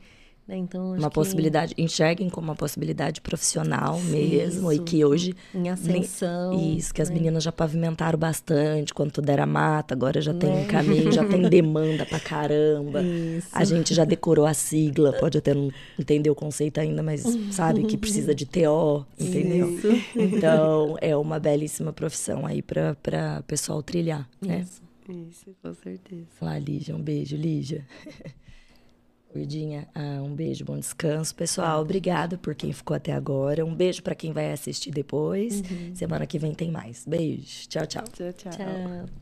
né? 0.53 0.59
Então, 0.59 0.93
uma 0.93 1.11
possibilidade, 1.11 1.75
que... 1.75 1.83
enxerguem 1.83 2.29
como 2.29 2.49
uma 2.49 2.55
possibilidade 2.55 3.21
profissional 3.21 3.99
mesmo, 4.01 4.71
e 4.73 4.79
que 4.79 5.05
hoje. 5.05 5.35
Em 5.55 5.69
ascensão. 5.69 6.53
Isso, 6.77 6.93
que 6.93 7.01
as 7.01 7.09
né? 7.09 7.17
meninas 7.17 7.43
já 7.43 7.51
pavimentaram 7.51 8.19
bastante 8.19 8.93
quando 8.93 9.13
tudo 9.13 9.31
era 9.31 9.47
mata, 9.47 9.95
agora 9.95 10.21
já 10.21 10.35
tem 10.35 10.51
né? 10.51 10.63
um 10.63 10.67
caminho, 10.67 11.11
já 11.11 11.25
tem 11.25 11.43
demanda 11.49 12.05
pra 12.05 12.21
caramba. 12.21 13.03
Isso. 13.03 13.49
A 13.53 13.65
gente 13.65 13.95
já 13.95 14.05
decorou 14.05 14.47
a 14.47 14.55
sigla, 14.55 15.13
pode 15.15 15.39
até 15.39 15.55
não 15.55 15.71
entender 15.99 16.31
o 16.31 16.35
conceito 16.35 16.79
ainda, 16.79 17.03
mas 17.03 17.23
sabe 17.51 17.85
que 17.85 17.97
precisa 17.97 18.35
de 18.35 18.45
TO, 18.45 19.07
entendeu? 19.19 19.71
Isso. 19.71 19.89
Então, 20.15 20.97
é 21.01 21.17
uma 21.17 21.39
belíssima 21.39 21.93
profissão 21.93 22.47
aí 22.47 22.61
pra, 22.61 22.95
pra 23.03 23.43
pessoal 23.47 23.83
trilhar, 23.83 24.29
né? 24.41 24.61
Isso. 24.61 24.83
Isso, 25.09 25.47
com 25.61 25.75
certeza. 25.75 26.27
Lá, 26.41 26.57
Lígia, 26.59 26.95
um 26.95 27.03
beijo, 27.03 27.37
Lígia. 27.37 27.85
Gordinha, 29.35 29.89
ah, 29.95 30.21
um 30.23 30.35
beijo, 30.35 30.65
bom 30.65 30.79
descanso. 30.79 31.35
Pessoal, 31.35 31.81
obrigada 31.81 32.37
por 32.37 32.55
quem 32.55 32.73
ficou 32.73 32.95
até 32.95 33.13
agora. 33.13 33.65
Um 33.65 33.75
beijo 33.75 34.03
para 34.03 34.15
quem 34.15 34.33
vai 34.33 34.53
assistir 34.53 34.91
depois. 34.91 35.61
Uhum. 35.61 35.95
Semana 35.95 36.27
que 36.27 36.39
vem 36.39 36.55
tem 36.55 36.71
mais. 36.71 37.05
Beijo. 37.07 37.69
Tchau, 37.69 37.87
tchau. 37.87 38.05
Tchau, 38.13 38.33
tchau. 38.33 38.53
tchau. 38.53 39.22